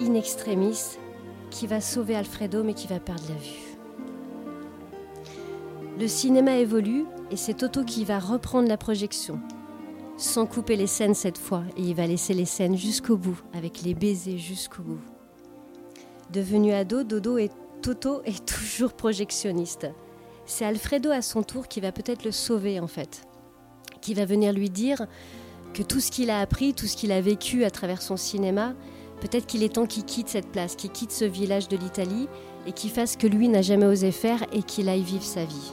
in 0.00 0.14
extremis, 0.14 0.96
qui 1.50 1.66
va 1.66 1.80
sauver 1.80 2.16
Alfredo 2.16 2.64
mais 2.64 2.74
qui 2.74 2.86
va 2.86 2.98
perdre 2.98 3.24
la 3.28 3.34
vue. 3.34 3.67
Le 5.98 6.06
cinéma 6.06 6.56
évolue 6.56 7.06
et 7.30 7.36
c'est 7.36 7.54
Toto 7.54 7.84
qui 7.84 8.04
va 8.04 8.18
reprendre 8.20 8.68
la 8.68 8.76
projection 8.76 9.40
sans 10.18 10.46
couper 10.46 10.74
les 10.74 10.88
scènes 10.88 11.14
cette 11.14 11.38
fois, 11.38 11.62
et 11.76 11.82
il 11.82 11.94
va 11.94 12.06
laisser 12.06 12.34
les 12.34 12.44
scènes 12.44 12.76
jusqu'au 12.76 13.16
bout, 13.16 13.40
avec 13.54 13.82
les 13.82 13.94
baisers 13.94 14.36
jusqu'au 14.36 14.82
bout. 14.82 15.00
Devenu 16.32 16.72
ado, 16.72 17.04
Dodo 17.04 17.38
et 17.38 17.50
Toto 17.82 18.22
est 18.24 18.44
toujours 18.44 18.92
projectionniste. 18.92 19.86
C'est 20.44 20.64
Alfredo 20.64 21.10
à 21.10 21.22
son 21.22 21.42
tour 21.42 21.68
qui 21.68 21.80
va 21.80 21.92
peut-être 21.92 22.24
le 22.24 22.32
sauver 22.32 22.80
en 22.80 22.88
fait, 22.88 23.22
qui 24.00 24.12
va 24.12 24.24
venir 24.24 24.52
lui 24.52 24.70
dire 24.70 25.06
que 25.72 25.82
tout 25.82 26.00
ce 26.00 26.10
qu'il 26.10 26.30
a 26.30 26.40
appris, 26.40 26.74
tout 26.74 26.86
ce 26.86 26.96
qu'il 26.96 27.12
a 27.12 27.20
vécu 27.20 27.64
à 27.64 27.70
travers 27.70 28.02
son 28.02 28.16
cinéma, 28.16 28.74
peut-être 29.20 29.46
qu'il 29.46 29.62
est 29.62 29.74
temps 29.74 29.86
qu'il 29.86 30.04
quitte 30.04 30.28
cette 30.28 30.50
place, 30.50 30.74
qu'il 30.74 30.90
quitte 30.90 31.12
ce 31.12 31.26
village 31.26 31.68
de 31.68 31.76
l'Italie 31.76 32.28
et 32.66 32.72
qu'il 32.72 32.90
fasse 32.90 33.12
ce 33.12 33.18
que 33.18 33.26
lui 33.26 33.48
n'a 33.48 33.62
jamais 33.62 33.86
osé 33.86 34.10
faire 34.10 34.44
et 34.52 34.62
qu'il 34.62 34.88
aille 34.88 35.02
vivre 35.02 35.22
sa 35.22 35.44
vie. 35.44 35.72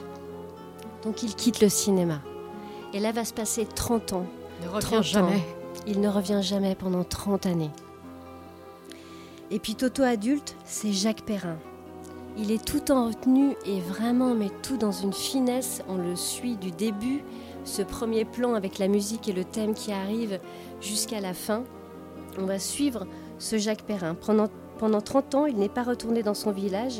Donc 1.06 1.22
il 1.22 1.36
quitte 1.36 1.60
le 1.60 1.68
cinéma. 1.68 2.20
Et 2.92 2.98
là 2.98 3.12
va 3.12 3.24
se 3.24 3.32
passer 3.32 3.64
30 3.64 4.12
ans. 4.12 4.26
Ne 4.60 4.66
30 4.80 4.84
reviens 4.84 4.98
ans. 4.98 5.02
jamais. 5.02 5.42
Il 5.86 6.00
ne 6.00 6.08
revient 6.08 6.40
jamais 6.42 6.74
pendant 6.74 7.04
30 7.04 7.46
années. 7.46 7.70
Et 9.52 9.60
puis 9.60 9.76
Toto 9.76 10.02
adulte, 10.02 10.56
c'est 10.64 10.92
Jacques 10.92 11.22
Perrin. 11.22 11.58
Il 12.36 12.50
est 12.50 12.62
tout 12.62 12.90
en 12.90 13.06
retenue 13.06 13.54
et 13.64 13.78
vraiment, 13.80 14.34
mais 14.34 14.50
tout 14.64 14.76
dans 14.76 14.90
une 14.90 15.12
finesse. 15.12 15.80
On 15.88 15.94
le 15.96 16.16
suit 16.16 16.56
du 16.56 16.72
début, 16.72 17.22
ce 17.64 17.82
premier 17.82 18.24
plan 18.24 18.54
avec 18.54 18.80
la 18.80 18.88
musique 18.88 19.28
et 19.28 19.32
le 19.32 19.44
thème 19.44 19.74
qui 19.74 19.92
arrive 19.92 20.40
jusqu'à 20.80 21.20
la 21.20 21.34
fin. 21.34 21.62
On 22.36 22.46
va 22.46 22.58
suivre 22.58 23.06
ce 23.38 23.58
Jacques 23.58 23.84
Perrin. 23.84 24.16
Pendant, 24.16 24.48
pendant 24.78 25.00
30 25.00 25.34
ans, 25.36 25.46
il 25.46 25.56
n'est 25.56 25.68
pas 25.68 25.84
retourné 25.84 26.24
dans 26.24 26.34
son 26.34 26.50
village 26.50 26.98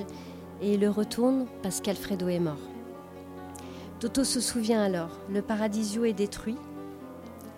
et 0.62 0.74
il 0.74 0.80
le 0.80 0.90
retourne 0.90 1.46
parce 1.64 1.80
qu'Alfredo 1.80 2.28
est 2.28 2.38
mort. 2.38 2.56
Toto 4.00 4.24
se 4.24 4.40
souvient 4.40 4.82
alors, 4.82 5.08
le 5.30 5.40
Paradisio 5.40 6.04
est 6.04 6.12
détruit, 6.12 6.58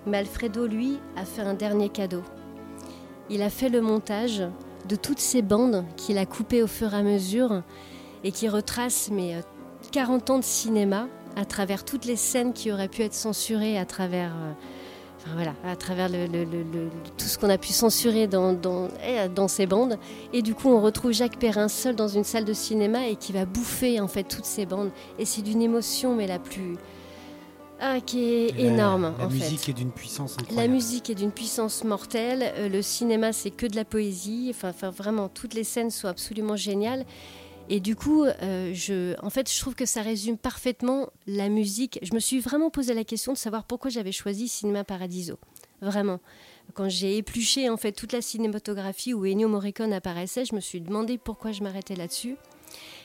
mais 0.07 0.19
Alfredo, 0.19 0.67
lui, 0.69 0.99
a 1.17 1.25
fait 1.25 1.43
un 1.43 1.55
dernier 1.55 1.89
cadeau. 1.89 2.23
Il 3.29 3.43
a 3.43 3.51
fait 3.51 3.69
le 3.69 3.81
montage 3.81 4.45
de 4.89 4.95
toutes 4.95 5.19
ces 5.19 5.43
bandes 5.43 5.85
qu'il 5.97 6.17
a 6.17 6.27
coupées 6.27 6.63
au 6.63 6.69
fur 6.69 6.95
et 6.95 6.97
à 6.97 7.03
mesure 7.03 7.63
et 8.23 8.31
qui 8.31 8.49
retracent 8.49 9.11
euh, 9.13 9.41
40 9.91 10.31
ans 10.31 10.39
de 10.39 10.45
cinéma 10.45 11.09
à 11.35 11.45
travers 11.45 11.85
toutes 11.85 12.05
les 12.05 12.17
scènes 12.17 12.53
qui 12.53 12.71
auraient 12.71 12.89
pu 12.89 13.03
être 13.03 13.15
censurées 13.15 13.77
à 13.77 13.85
travers, 13.85 14.33
euh, 14.37 14.53
enfin, 15.19 15.31
voilà, 15.35 15.55
à 15.65 15.77
travers 15.77 16.09
le- 16.09 16.27
le- 16.27 16.45
le- 16.45 16.63
le- 16.63 16.91
tout 17.17 17.27
ce 17.27 17.37
qu'on 17.39 17.51
a 17.51 17.59
pu 17.59 17.73
censurer 17.73 18.27
dans, 18.27 18.53
dans, 18.53 18.89
eh, 19.07 19.29
dans 19.29 19.49
ces 19.49 19.67
bandes. 19.67 19.99
Et 20.33 20.43
du 20.43 20.55
coup, 20.55 20.69
on 20.71 20.81
retrouve 20.81 21.13
Jacques 21.13 21.39
Perrin 21.39 21.69
seul 21.69 21.95
dans 21.97 22.09
une 22.09 22.25
salle 22.25 22.45
de 22.45 22.53
cinéma 22.53 23.07
et 23.09 23.17
qui 23.17 23.33
va 23.33 23.45
bouffer 23.45 24.01
en 24.01 24.09
fait 24.09 24.25
toutes 24.25 24.45
ces 24.45 24.65
bandes. 24.67 24.91
Et 25.19 25.25
c'est 25.25 25.43
d'une 25.43 25.63
émotion, 25.63 26.15
mais 26.15 26.27
la 26.27 26.39
plus. 26.39 26.77
Ah, 27.81 28.01
qui 28.01 28.25
est 28.25 28.53
la- 28.57 28.61
énorme 28.73 29.15
La 29.21 29.27
en 29.27 29.31
fait. 29.31 29.37
musique 29.37 29.69
est 29.69 29.73
d'une 29.73 29.93
puissance 29.93 30.37
La 30.37 30.43
incroyable. 30.43 30.75
musique 30.75 31.11
est 31.11 31.15
d'une 31.15 31.31
puissance 31.31 31.85
mortelle. 31.85 32.53
euh, 32.57 32.69
le 32.69 32.83
cinéma, 32.83 33.33
c'est 33.33 33.51
que 33.51 33.67
de 33.67 33.77
la 33.77 33.85
poésie. 33.85 34.49
Enfin, 34.51 34.71
enfin, 34.71 34.91
vraiment, 34.91 35.29
toutes 35.29 35.55
les 35.55 35.63
scènes 35.63 35.91
sont 35.93 36.09
absolument 36.09 36.57
géniales. 36.57 37.05
Et 37.71 37.81
du 37.81 37.97
coup, 37.97 38.25
euh, 38.25 38.73
je, 38.73 39.15
en 39.23 39.29
fait, 39.31 39.53
je 39.53 39.59
trouve 39.61 39.75
que 39.75 39.85
ça 39.85 40.01
résume 40.01 40.39
parfaitement 40.39 41.11
la 41.27 41.49
musique. 41.51 41.99
Je 42.03 42.15
me 42.15 42.19
suis 42.19 42.41
vraiment 42.41 42.71
posé 42.71 42.95
la 42.95 43.05
question 43.05 43.33
de 43.35 43.39
savoir 43.39 43.65
pourquoi 43.65 43.91
j'avais 43.91 44.13
choisi 44.13 44.49
Cinéma 44.49 44.85
Paradiso. 44.85 45.39
Vraiment. 45.83 46.19
Quand 46.75 46.89
j'ai 46.89 47.17
épluché 47.19 47.69
en 47.71 47.77
fait 47.77 47.93
toute 47.93 48.13
la 48.13 48.21
cinématographie 48.23 49.15
où 49.15 49.25
Ennio 49.27 49.49
Morricone 49.49 49.93
apparaissait, 49.93 50.45
je 50.45 50.55
me 50.55 50.61
suis 50.61 50.81
demandé 50.81 51.19
pourquoi 51.19 51.53
je 51.53 51.63
m'arrêtais 51.63 51.95
là-dessus. 51.95 52.37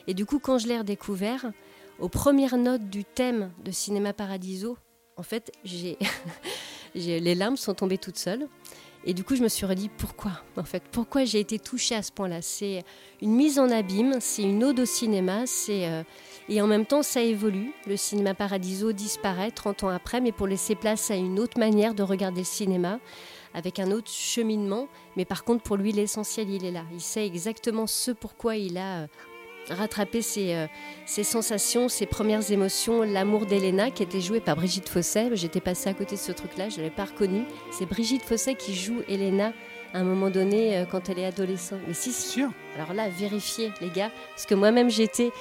Et 0.07 0.14
du 0.14 0.26
coup, 0.26 0.40
quand 0.40 0.57
je 0.57 0.68
l'ai 0.68 0.77
redécouvert, 0.77 1.52
aux 1.99 2.10
premières 2.10 2.57
notes 2.57 2.90
du 2.90 3.03
thème 3.06 3.52
de 3.64 3.72
Cinéma 3.72 4.14
Paradiso, 4.14 4.77
en 5.18 5.23
fait, 5.23 5.52
j'ai- 5.65 5.98
les 6.95 7.35
larmes 7.35 7.57
sont 7.57 7.73
tombées 7.73 7.98
toutes 7.98 8.18
seules. 8.18 8.48
Et 9.05 9.13
du 9.13 9.23
coup, 9.23 9.35
je 9.35 9.43
me 9.43 9.49
suis 9.49 9.65
redit 9.65 9.89
pourquoi, 9.89 10.31
en 10.55 10.63
fait, 10.63 10.84
pourquoi 10.91 11.25
j'ai 11.25 11.39
été 11.39 11.59
touchée 11.59 11.95
à 11.95 12.01
ce 12.01 12.11
point-là? 12.11 12.41
C'est 12.41 12.84
une 13.21 13.35
mise 13.35 13.59
en 13.59 13.69
abîme, 13.69 14.15
c'est 14.21 14.43
une 14.43 14.63
ode 14.63 14.80
au 14.80 14.85
cinéma, 14.85 15.45
c'est 15.45 15.88
euh, 15.88 16.03
et 16.49 16.61
en 16.61 16.67
même 16.67 16.85
temps, 16.85 17.03
ça 17.03 17.21
évolue. 17.21 17.73
Le 17.85 17.97
cinéma 17.97 18.34
Paradiso 18.34 18.91
disparaît 18.93 19.51
30 19.51 19.84
ans 19.84 19.89
après, 19.89 20.21
mais 20.21 20.31
pour 20.31 20.47
laisser 20.47 20.75
place 20.75 21.11
à 21.11 21.15
une 21.15 21.39
autre 21.39 21.59
manière 21.59 21.93
de 21.93 22.03
regarder 22.03 22.41
le 22.41 22.45
cinéma, 22.45 22.99
avec 23.53 23.80
un 23.80 23.91
autre 23.91 24.09
cheminement. 24.09 24.88
Mais 25.15 25.25
par 25.25 25.43
contre, 25.43 25.63
pour 25.63 25.77
lui, 25.77 25.91
l'essentiel, 25.91 26.49
il 26.49 26.65
est 26.65 26.71
là. 26.71 26.84
Il 26.93 27.01
sait 27.01 27.25
exactement 27.25 27.88
ce 27.88 28.11
pourquoi 28.11 28.55
il 28.55 28.77
a 28.77 29.07
rattrapé 29.69 30.22
ses, 30.22 30.53
euh, 30.53 30.68
ses 31.06 31.23
sensations, 31.23 31.90
ses 31.90 32.06
premières 32.06 32.52
émotions. 32.52 33.03
L'amour 33.03 33.45
d'Elena, 33.45 33.91
qui 33.91 34.03
était 34.03 34.22
joué 34.22 34.40
par 34.40 34.56
Brigitte 34.56 34.90
Fosset. 34.90 35.30
J'étais 35.34 35.61
passée 35.61 35.90
à 35.90 35.94
côté 35.94 36.15
de 36.15 36.22
ce 36.22 36.31
truc-là, 36.31 36.69
je 36.69 36.76
ne 36.77 36.84
l'avais 36.84 36.95
pas 36.95 37.06
reconnu. 37.06 37.44
C'est 37.72 37.85
Brigitte 37.85 38.23
Fosset 38.23 38.56
qui 38.56 38.76
joue 38.76 39.02
Elena 39.07 39.53
à 39.94 39.99
un 39.99 40.03
moment 40.03 40.30
donné 40.30 40.77
euh, 40.77 40.85
quand 40.90 41.10
elle 41.10 41.19
est 41.19 41.26
adolescente. 41.26 41.80
Mais 41.88 41.94
si, 41.94 42.11
si. 42.11 42.30
sûr. 42.30 42.49
Alors 42.76 42.94
là, 42.94 43.07
vérifiez, 43.10 43.72
les 43.81 43.90
gars, 43.90 44.11
parce 44.35 44.45
que 44.45 44.56
moi-même, 44.56 44.90
j'étais. 44.90 45.31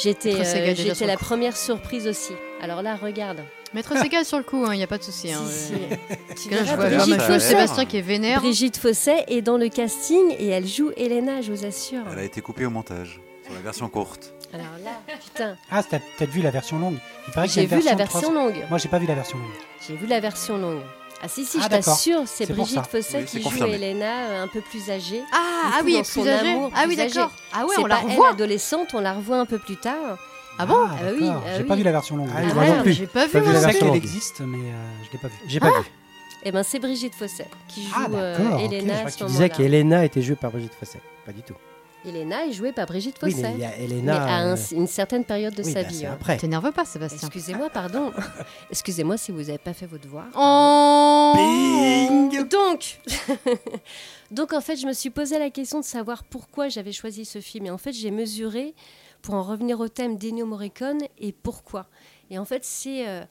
J'étais, 0.00 0.32
euh, 0.34 1.06
la 1.06 1.16
première 1.16 1.56
surprise 1.56 2.06
aussi. 2.06 2.32
Alors 2.62 2.82
là, 2.82 2.94
regarde. 2.94 3.40
Maître 3.74 3.98
Segal 3.98 4.24
sur 4.24 4.38
le 4.38 4.44
coup, 4.44 4.64
il 4.72 4.76
n'y 4.76 4.82
a 4.84 4.86
pas 4.86 4.96
de 4.98 5.02
souci. 5.02 5.32
hein, 5.32 5.42
Si, 5.48 5.72
si. 6.36 6.48
là, 6.50 6.58
je 6.58 6.64
verras 6.64 6.76
vois 6.76 6.88
Brigitte 6.98 7.20
Fosset. 7.22 7.40
Sébastien 7.40 7.84
qui 7.84 7.96
est 7.96 8.02
vénère. 8.02 8.40
Brigitte 8.40 8.76
Fosset 8.76 9.24
est 9.26 9.42
dans 9.42 9.56
le 9.58 9.68
casting 9.68 10.36
et 10.38 10.46
elle 10.48 10.66
joue 10.68 10.92
Elena, 10.96 11.40
je 11.42 11.50
vous 11.52 11.66
assure. 11.66 12.02
Elle 12.12 12.18
a 12.20 12.22
été 12.24 12.40
coupée 12.40 12.64
au 12.64 12.70
montage, 12.70 13.20
sur 13.48 13.54
la 13.54 13.60
version 13.60 13.88
courte. 13.88 14.32
Alors 14.52 14.64
là, 14.84 15.00
putain, 15.22 15.56
Ah, 15.70 15.82
t'as 15.82 15.98
peut-être 15.98 16.30
vu 16.30 16.40
la 16.42 16.50
version 16.50 16.78
longue. 16.78 16.98
Il 17.26 17.32
paraît 17.34 17.48
j'ai 17.48 17.66
vu 17.66 17.80
la 17.82 17.94
version 17.94 18.20
300. 18.20 18.32
longue. 18.34 18.64
Moi, 18.70 18.78
j'ai 18.78 18.88
pas 18.88 18.98
vu 18.98 19.06
la 19.06 19.14
version 19.14 19.38
longue. 19.38 19.50
J'ai 19.86 19.96
vu 19.96 20.06
la 20.06 20.20
version 20.20 20.56
longue. 20.58 20.80
Ah 21.22 21.26
si, 21.28 21.44
si, 21.44 21.58
Ah, 21.60 21.64
je 21.64 21.68
t'assure, 21.68 22.22
c'est 22.26 22.46
Brigitte. 22.52 22.86
Fosset 22.86 23.18
Oui, 23.18 23.24
qui 23.24 23.38
joue 23.42 23.48
confirmé. 23.50 23.74
Elena 23.74 24.06
euh, 24.28 24.44
un 24.44 24.46
peu 24.48 24.60
plus 24.60 24.88
âgée. 24.88 25.20
Ah, 25.32 25.36
ah 25.74 25.78
coup, 25.80 25.86
oui, 25.86 25.94
dans 25.94 26.02
plus 26.02 26.28
âgée. 26.28 26.48
amour, 26.52 26.70
Ah 26.76 26.84
oui, 26.86 26.94
d'accord. 26.96 27.32
Ah 27.52 27.64
ouais, 27.66 27.72
c'est 27.74 27.82
on 27.82 27.86
la 27.86 27.96
pas 27.96 28.02
elle 28.04 28.10
revoit. 28.12 28.30
adolescente, 28.30 28.88
on 28.94 29.00
la 29.00 29.14
revoit 29.14 29.38
un 29.38 29.46
peu 29.46 29.58
plus 29.58 29.76
tard. 29.76 30.16
Ah 30.60 30.66
bon 30.66 30.76
Ah, 30.78 30.90
Ah 31.00 31.04
oui, 31.18 31.28
ah 31.28 31.40
J'ai 31.56 31.62
oui. 31.62 31.68
pas 31.68 31.74
vu 31.76 31.82
la 31.82 31.90
version 31.92 32.16
longue. 32.16 32.28
Ah, 32.36 32.42
Je 32.48 32.54
moi 32.54 32.62
merde, 32.62 32.76
non 32.76 32.82
plus. 32.84 32.92
J'ai 32.92 33.06
pas 33.08 33.26
vu. 33.26 33.40
La 33.40 33.42
sais 33.54 33.66
version 33.66 33.86
qu'elle 33.88 33.96
existe, 33.96 34.40
mais 34.40 34.58
euh, 34.58 34.86
je 35.06 35.12
l'ai 35.12 35.18
pas 35.18 35.28
vue. 35.28 35.34
J'ai 35.48 35.60
pas 35.60 35.70
vu. 35.70 35.86
Eh 36.44 36.52
ben 36.52 36.62
c'est 36.62 36.78
Brigitte 36.78 37.16
Fosset 37.16 37.48
qui 37.66 37.82
joue 37.82 37.90
Ah, 37.96 38.06
euh, 38.14 38.36
je 38.60 38.64
Elena. 38.76 39.10
Tu 39.10 39.24
disais 39.24 39.48
qu'Elena 39.50 40.04
était 40.04 40.22
jouée 40.22 40.36
par 40.36 40.52
Brigitte 40.52 40.74
Fosset. 40.78 41.00
Pas 41.26 41.32
du 41.32 41.42
tout. 41.42 41.54
Elena 42.04 42.46
est 42.46 42.52
jouée 42.52 42.72
par 42.72 42.86
Brigitte 42.86 43.16
Oui, 43.22 43.32
Fosset. 43.32 43.42
mais 43.48 43.54
il 43.54 43.60
y 43.60 43.64
a 43.64 43.70
mais 43.76 43.84
Elena. 43.84 44.22
à 44.24 44.36
un- 44.42 44.56
euh, 44.56 44.60
une 44.72 44.86
certaine 44.86 45.24
période 45.24 45.54
de 45.54 45.62
oui, 45.62 45.72
sa 45.72 45.82
bah, 45.82 45.88
vie. 45.88 46.06
hein. 46.06 46.12
après. 46.14 46.36
T'énerve 46.36 46.70
pas, 46.72 46.84
Sébastien. 46.84 47.18
Excusez-moi, 47.28 47.70
pardon. 47.70 48.12
Excusez-moi 48.70 49.16
si 49.16 49.32
vous 49.32 49.40
n'avez 49.40 49.58
pas 49.58 49.72
fait 49.74 49.86
vos 49.86 49.98
devoirs. 49.98 50.26
Oh 50.36 51.34
Donc, 52.50 53.00
donc 54.30 54.52
en 54.52 54.60
fait, 54.60 54.76
je 54.76 54.86
me 54.86 54.92
suis 54.92 55.10
posé 55.10 55.38
la 55.38 55.50
question 55.50 55.80
de 55.80 55.84
savoir 55.84 56.24
pourquoi 56.24 56.68
j'avais 56.68 56.92
choisi 56.92 57.24
ce 57.24 57.40
film. 57.40 57.66
Et 57.66 57.70
en 57.70 57.78
fait, 57.78 57.92
j'ai 57.92 58.10
mesuré, 58.10 58.74
pour 59.22 59.34
en 59.34 59.42
revenir 59.42 59.80
au 59.80 59.88
thème 59.88 60.16
d'Ennio 60.16 60.46
Morricone, 60.46 61.00
et 61.18 61.32
pourquoi. 61.32 61.86
Et 62.30 62.38
en 62.38 62.44
fait, 62.44 62.64
c'est 62.64 63.08
euh, 63.08 63.22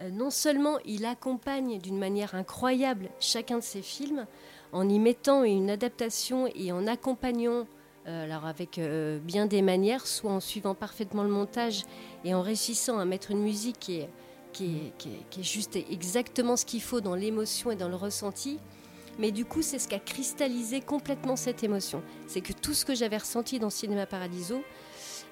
euh, 0.00 0.10
non 0.10 0.30
seulement 0.30 0.78
il 0.86 1.04
accompagne 1.04 1.78
d'une 1.78 1.98
manière 1.98 2.34
incroyable 2.34 3.10
chacun 3.20 3.58
de 3.58 3.62
ses 3.62 3.82
films, 3.82 4.26
en 4.72 4.88
y 4.88 4.98
mettant 4.98 5.44
une 5.44 5.70
adaptation 5.70 6.48
et 6.54 6.72
en 6.72 6.86
accompagnant, 6.86 7.52
euh, 7.60 7.64
alors 8.06 8.44
avec 8.46 8.78
euh, 8.78 9.18
bien 9.18 9.46
des 9.46 9.62
manières, 9.62 10.06
soit 10.06 10.30
en 10.32 10.40
suivant 10.40 10.74
parfaitement 10.74 11.22
le 11.22 11.28
montage 11.30 11.84
et 12.24 12.34
en 12.34 12.42
réussissant 12.42 12.98
à 12.98 13.04
mettre 13.04 13.30
une 13.30 13.40
musique 13.42 13.78
qui 13.80 14.00
est, 14.00 14.10
qui 14.52 14.64
est, 14.66 14.92
qui 14.98 15.08
est- 15.08 15.22
qui 15.30 15.40
est 15.40 15.44
juste 15.44 15.76
exactement 15.76 16.56
ce 16.56 16.64
qu'il 16.66 16.82
faut 16.82 17.00
dans 17.00 17.14
l'émotion 17.14 17.70
et 17.70 17.76
dans 17.76 17.88
le 17.88 17.96
ressenti. 17.96 18.58
Mais 19.18 19.30
du 19.30 19.44
coup, 19.44 19.62
c'est 19.62 19.78
ce 19.78 19.86
qui 19.86 19.94
a 19.94 20.00
cristallisé 20.00 20.80
complètement 20.80 21.36
cette 21.36 21.62
émotion. 21.62 22.02
C'est 22.26 22.40
que 22.40 22.52
tout 22.52 22.74
ce 22.74 22.84
que 22.84 22.94
j'avais 22.96 23.16
ressenti 23.18 23.58
dans 23.60 23.70
Cinéma 23.70 24.06
Paradiso, 24.06 24.62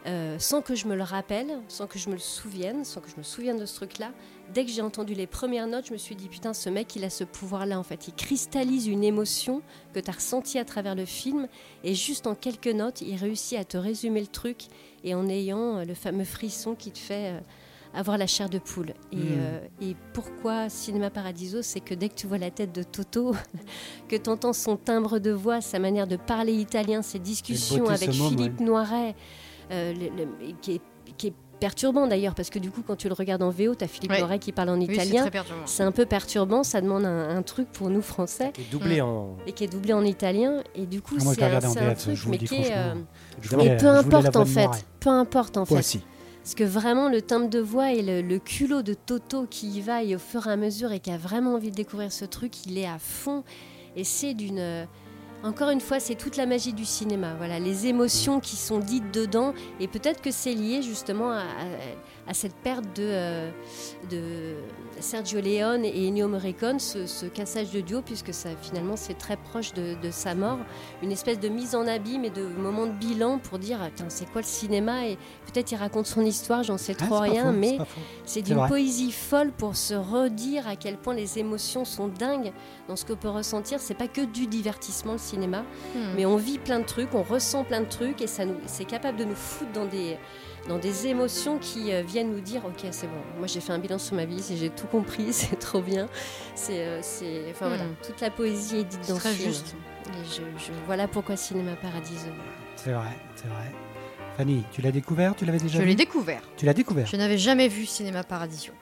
euh, 0.06 0.36
sans 0.38 0.62
que 0.62 0.74
je 0.74 0.86
me 0.88 0.96
le 0.96 1.02
rappelle, 1.04 1.58
sans 1.68 1.86
que 1.86 1.98
je 1.98 2.08
me 2.08 2.14
le 2.14 2.20
souvienne, 2.20 2.84
sans 2.84 3.00
que 3.00 3.08
je 3.08 3.16
me 3.16 3.22
souvienne 3.22 3.56
de 3.58 3.66
ce 3.66 3.76
truc-là, 3.76 4.10
dès 4.52 4.64
que 4.64 4.70
j'ai 4.70 4.82
entendu 4.82 5.14
les 5.14 5.26
premières 5.28 5.66
notes, 5.68 5.86
je 5.86 5.92
me 5.92 5.98
suis 5.98 6.16
dit 6.16 6.28
putain, 6.28 6.54
ce 6.54 6.68
mec, 6.68 6.96
il 6.96 7.04
a 7.04 7.10
ce 7.10 7.22
pouvoir-là 7.24 7.78
en 7.78 7.82
fait. 7.84 8.08
Il 8.08 8.14
cristallise 8.14 8.88
une 8.88 9.04
émotion 9.04 9.62
que 9.94 10.00
tu 10.00 10.10
as 10.10 10.14
ressentie 10.14 10.58
à 10.58 10.64
travers 10.64 10.94
le 10.96 11.04
film 11.04 11.46
et 11.84 11.94
juste 11.94 12.26
en 12.26 12.34
quelques 12.34 12.66
notes, 12.66 13.00
il 13.00 13.16
réussit 13.16 13.58
à 13.58 13.64
te 13.64 13.76
résumer 13.76 14.20
le 14.20 14.26
truc 14.26 14.64
et 15.04 15.14
en 15.14 15.28
ayant 15.28 15.78
euh, 15.78 15.84
le 15.84 15.94
fameux 15.94 16.24
frisson 16.24 16.74
qui 16.74 16.90
te 16.90 16.98
fait 16.98 17.28
euh, 17.34 17.40
avoir 17.94 18.18
la 18.18 18.26
chair 18.26 18.48
de 18.48 18.58
poule. 18.58 18.94
Et, 19.12 19.16
Mm. 19.16 19.20
euh, 19.36 19.60
et 19.82 19.96
pourquoi 20.14 20.68
Cinéma 20.68 21.10
Paradiso 21.10 21.62
C'est 21.62 21.80
que 21.80 21.94
dès 21.94 22.08
que 22.08 22.14
tu 22.14 22.26
vois 22.26 22.38
la 22.38 22.50
tête 22.50 22.72
de 22.72 22.82
Toto, 22.82 23.34
que 24.08 24.16
tu 24.16 24.28
entends 24.30 24.52
son 24.54 24.76
timbre 24.76 25.18
de 25.20 25.30
voix, 25.30 25.60
sa 25.60 25.78
manière 25.78 26.06
de 26.08 26.16
parler 26.16 26.54
italien, 26.54 27.02
ses 27.02 27.18
discussions 27.20 27.86
avec 27.88 28.10
Philippe 28.10 28.60
Noiret, 28.60 29.14
le- 29.70 30.24
le- 30.24 30.52
qui, 30.60 30.72
est, 30.74 30.80
qui 31.16 31.26
est 31.28 31.32
perturbant 31.60 32.06
d'ailleurs, 32.08 32.34
parce 32.34 32.50
que 32.50 32.58
du 32.58 32.70
coup, 32.72 32.82
quand 32.84 32.96
tu 32.96 33.06
le 33.08 33.14
regardes 33.14 33.42
en 33.42 33.50
VO, 33.50 33.74
tu 33.76 33.84
as 33.84 33.88
Philippe 33.88 34.10
Ouais. 34.10 34.18
Noiret 34.18 34.38
qui 34.40 34.50
parle 34.50 34.70
en 34.70 34.78
Oui, 34.78 34.86
c'est 34.88 34.94
italien. 35.06 35.28
perturbant. 35.30 35.62
c'est 35.66 35.82
un 35.84 35.92
peu 35.92 36.06
perturbant, 36.06 36.62
ça 36.64 36.80
demande 36.80 37.04
un, 37.04 37.36
un 37.36 37.42
truc 37.42 37.68
pour 37.70 37.88
nous 37.88 38.02
français 38.02 38.50
Qui 38.52 38.62
est 38.62 38.70
doublé 38.72 39.00
Mm. 39.00 39.04
en. 39.04 39.36
et 39.46 39.52
qui 39.52 39.64
est 39.64 39.68
doublé 39.68 39.92
en 39.92 40.04
italien. 40.04 40.62
Et 40.74 40.86
du 40.86 41.00
coup, 41.00 41.14
moi, 41.22 41.34
je 41.34 41.38
c'est 41.38 41.44
un, 41.44 41.88
un 41.90 41.94
truc, 41.94 42.18
mais 42.28 42.38
qui 42.38 42.54
est. 42.56 42.72
euh, 42.76 42.94
voulais- 43.42 43.66
et 43.74 43.76
peu 43.76 43.86
importe 43.88 44.34
en 44.36 44.44
fait, 44.44 44.68
peu 44.98 45.10
importe 45.10 45.56
en 45.56 45.60
Moi 45.60 45.66
fait. 45.66 45.76
aussi. 45.78 46.00
Parce 46.42 46.56
que 46.56 46.64
vraiment, 46.64 47.08
le 47.08 47.22
timbre 47.22 47.48
de 47.48 47.60
voix 47.60 47.92
et 47.92 48.02
le, 48.02 48.20
le 48.20 48.38
culot 48.40 48.82
de 48.82 48.94
Toto 48.94 49.46
qui 49.48 49.68
y 49.68 49.80
va 49.80 50.02
et 50.02 50.16
au 50.16 50.18
fur 50.18 50.48
et 50.48 50.50
à 50.50 50.56
mesure 50.56 50.90
et 50.90 50.98
qui 50.98 51.12
a 51.12 51.16
vraiment 51.16 51.54
envie 51.54 51.70
de 51.70 51.76
découvrir 51.76 52.10
ce 52.10 52.24
truc, 52.24 52.66
il 52.66 52.76
est 52.78 52.86
à 52.88 52.98
fond. 52.98 53.44
Et 53.94 54.02
c'est 54.02 54.34
d'une. 54.34 54.58
Encore 55.42 55.70
une 55.70 55.80
fois, 55.80 55.98
c'est 55.98 56.14
toute 56.14 56.36
la 56.36 56.46
magie 56.46 56.72
du 56.72 56.84
cinéma. 56.84 57.34
Voilà, 57.36 57.58
les 57.58 57.86
émotions 57.86 58.38
qui 58.38 58.56
sont 58.56 58.78
dites 58.78 59.12
dedans. 59.12 59.54
Et 59.80 59.88
peut-être 59.88 60.22
que 60.22 60.30
c'est 60.30 60.54
lié 60.54 60.82
justement 60.82 61.32
à, 61.32 62.34
cette 62.34 62.54
perte 62.54 62.84
de, 62.96 63.02
euh, 63.02 63.50
de 64.08 64.54
Sergio 65.00 65.40
Leone 65.40 65.84
et 65.84 66.06
Ennio 66.08 66.28
Morricone, 66.28 66.78
ce, 66.78 67.06
ce 67.06 67.26
cassage 67.26 67.70
de 67.70 67.80
duo, 67.80 68.02
puisque 68.02 68.32
ça, 68.34 68.50
finalement, 68.60 68.96
c'est 68.96 69.14
très 69.18 69.36
proche 69.36 69.72
de, 69.74 69.94
de 70.02 70.10
sa 70.10 70.34
mort. 70.34 70.58
Une 71.02 71.12
espèce 71.12 71.40
de 71.40 71.48
mise 71.48 71.74
en 71.74 71.86
abîme 71.86 72.24
et 72.24 72.30
de 72.30 72.42
moment 72.44 72.86
de 72.86 72.92
bilan 72.92 73.38
pour 73.38 73.58
dire 73.58 73.78
c'est 74.08 74.30
quoi 74.30 74.40
le 74.42 74.46
cinéma 74.46 75.06
Et 75.06 75.16
peut-être 75.46 75.72
il 75.72 75.76
raconte 75.76 76.06
son 76.06 76.22
histoire, 76.22 76.62
j'en 76.62 76.78
sais 76.78 76.94
Ah, 77.00 77.04
trop 77.06 77.18
rien, 77.18 77.46
faux, 77.46 77.58
mais 77.58 77.78
c'est 78.24 78.42
d'une 78.42 78.66
poésie 78.68 79.12
folle 79.12 79.50
pour 79.52 79.76
se 79.76 79.94
redire 79.94 80.66
à 80.68 80.76
quel 80.76 80.96
point 80.96 81.14
les 81.14 81.38
émotions 81.38 81.84
sont 81.84 82.08
dingues 82.08 82.52
dans 82.88 82.96
ce 82.96 83.04
qu'on 83.04 83.16
peut 83.16 83.28
ressentir. 83.28 83.80
C'est 83.80 83.94
pas 83.94 84.08
que 84.08 84.20
du 84.22 84.46
divertissement 84.46 85.12
le 85.12 85.18
cinéma, 85.18 85.62
Hmm. 85.94 86.14
mais 86.16 86.26
on 86.26 86.36
vit 86.36 86.58
plein 86.58 86.78
de 86.80 86.84
trucs, 86.84 87.14
on 87.14 87.22
ressent 87.22 87.64
plein 87.64 87.80
de 87.80 87.88
trucs 87.88 88.22
et 88.22 88.26
ça 88.26 88.44
nous, 88.44 88.54
c'est 88.66 88.84
capable 88.84 89.18
de 89.18 89.24
nous 89.24 89.34
foutre 89.34 89.72
dans 89.72 89.86
des 89.86 90.16
dans 90.68 90.78
des 90.78 91.06
émotions 91.08 91.58
qui 91.58 91.92
euh, 91.92 92.02
viennent 92.02 92.30
nous 92.32 92.40
dire 92.40 92.64
ok 92.64 92.86
c'est 92.92 93.06
bon 93.08 93.20
moi 93.38 93.46
j'ai 93.46 93.60
fait 93.60 93.72
un 93.72 93.78
bilan 93.78 93.98
sur 93.98 94.14
ma 94.16 94.24
vie 94.24 94.42
j'ai 94.56 94.70
tout 94.70 94.86
compris 94.86 95.26
c'est 95.32 95.56
trop 95.58 95.80
bien 95.80 96.08
c'est 96.54 96.78
euh, 96.86 96.98
c'est 97.02 97.44
enfin 97.50 97.68
voilà 97.68 97.84
Hmm. 97.84 97.94
toute 98.06 98.20
la 98.20 98.30
poésie 98.30 98.78
est 98.78 98.84
dite 98.84 99.08
dans 99.08 99.16
très 99.16 99.30
ce 99.32 99.36
film 99.38 99.52
juste. 99.52 99.74
et 100.08 100.24
je, 100.30 100.42
je- 100.64 100.72
voilà 100.86 101.08
pourquoi 101.08 101.36
cinéma 101.36 101.72
paradiso 101.76 102.26
C'est 102.76 102.92
vrai, 102.92 103.16
c'est 103.34 103.48
vrai. 103.48 103.72
Fanny, 104.36 104.62
tu 104.72 104.80
l'as 104.80 104.92
découvert 104.92 105.34
Tu 105.36 105.44
l'avais 105.44 105.58
déjà 105.58 105.78
Je 105.78 105.84
l'ai 105.84 105.94
découvert. 105.94 106.40
Tu 106.56 106.64
l'as 106.64 106.72
découvert? 106.74 107.06
Je 107.06 107.16
n'avais 107.16 107.36
jamais 107.38 107.68
vu 107.68 107.84
Cinéma 107.84 108.24
Paradiso. 108.24 108.72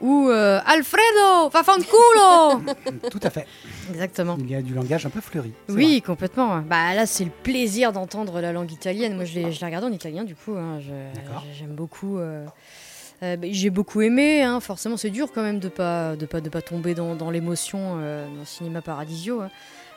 Ou 0.00 0.28
euh, 0.30 0.60
Alfredo, 0.64 1.50
fanculo 1.50 2.62
Tout 3.10 3.20
à 3.22 3.28
fait. 3.30 3.46
Exactement. 3.90 4.36
Il 4.40 4.50
y 4.50 4.54
a 4.54 4.62
du 4.62 4.72
langage 4.74 5.04
un 5.04 5.10
peu 5.10 5.20
fleuri. 5.20 5.52
Oui, 5.68 6.00
complètement. 6.00 6.58
Bah 6.62 6.94
là, 6.94 7.04
c'est 7.06 7.24
le 7.24 7.30
plaisir 7.30 7.92
d'entendre 7.92 8.40
la 8.40 8.52
langue 8.52 8.72
italienne. 8.72 9.14
Moi, 9.14 9.24
je 9.26 9.34
l'ai, 9.34 9.52
je 9.52 9.60
l'ai 9.60 9.66
regardé 9.66 9.86
en 9.86 9.92
italien, 9.92 10.24
du 10.24 10.34
coup. 10.34 10.54
hein. 10.56 10.78
J'aime 11.58 11.74
beaucoup. 11.74 12.18
euh, 12.18 12.46
euh, 13.22 13.36
bah, 13.36 13.46
j'ai 13.50 13.68
beaucoup 13.68 14.00
aimé. 14.00 14.42
hein. 14.42 14.60
Forcément, 14.60 14.96
c'est 14.96 15.10
dur 15.10 15.28
quand 15.34 15.42
même 15.42 15.58
de 15.60 15.68
pas 15.68 16.16
de 16.16 16.24
pas 16.24 16.40
de 16.40 16.48
pas 16.48 16.62
tomber 16.62 16.94
dans, 16.94 17.14
dans 17.14 17.30
l'émotion 17.30 17.96
euh, 17.98 18.26
dans 18.34 18.44
Cinéma 18.46 18.80
Paradisio. 18.80 19.42
hein. 19.42 19.50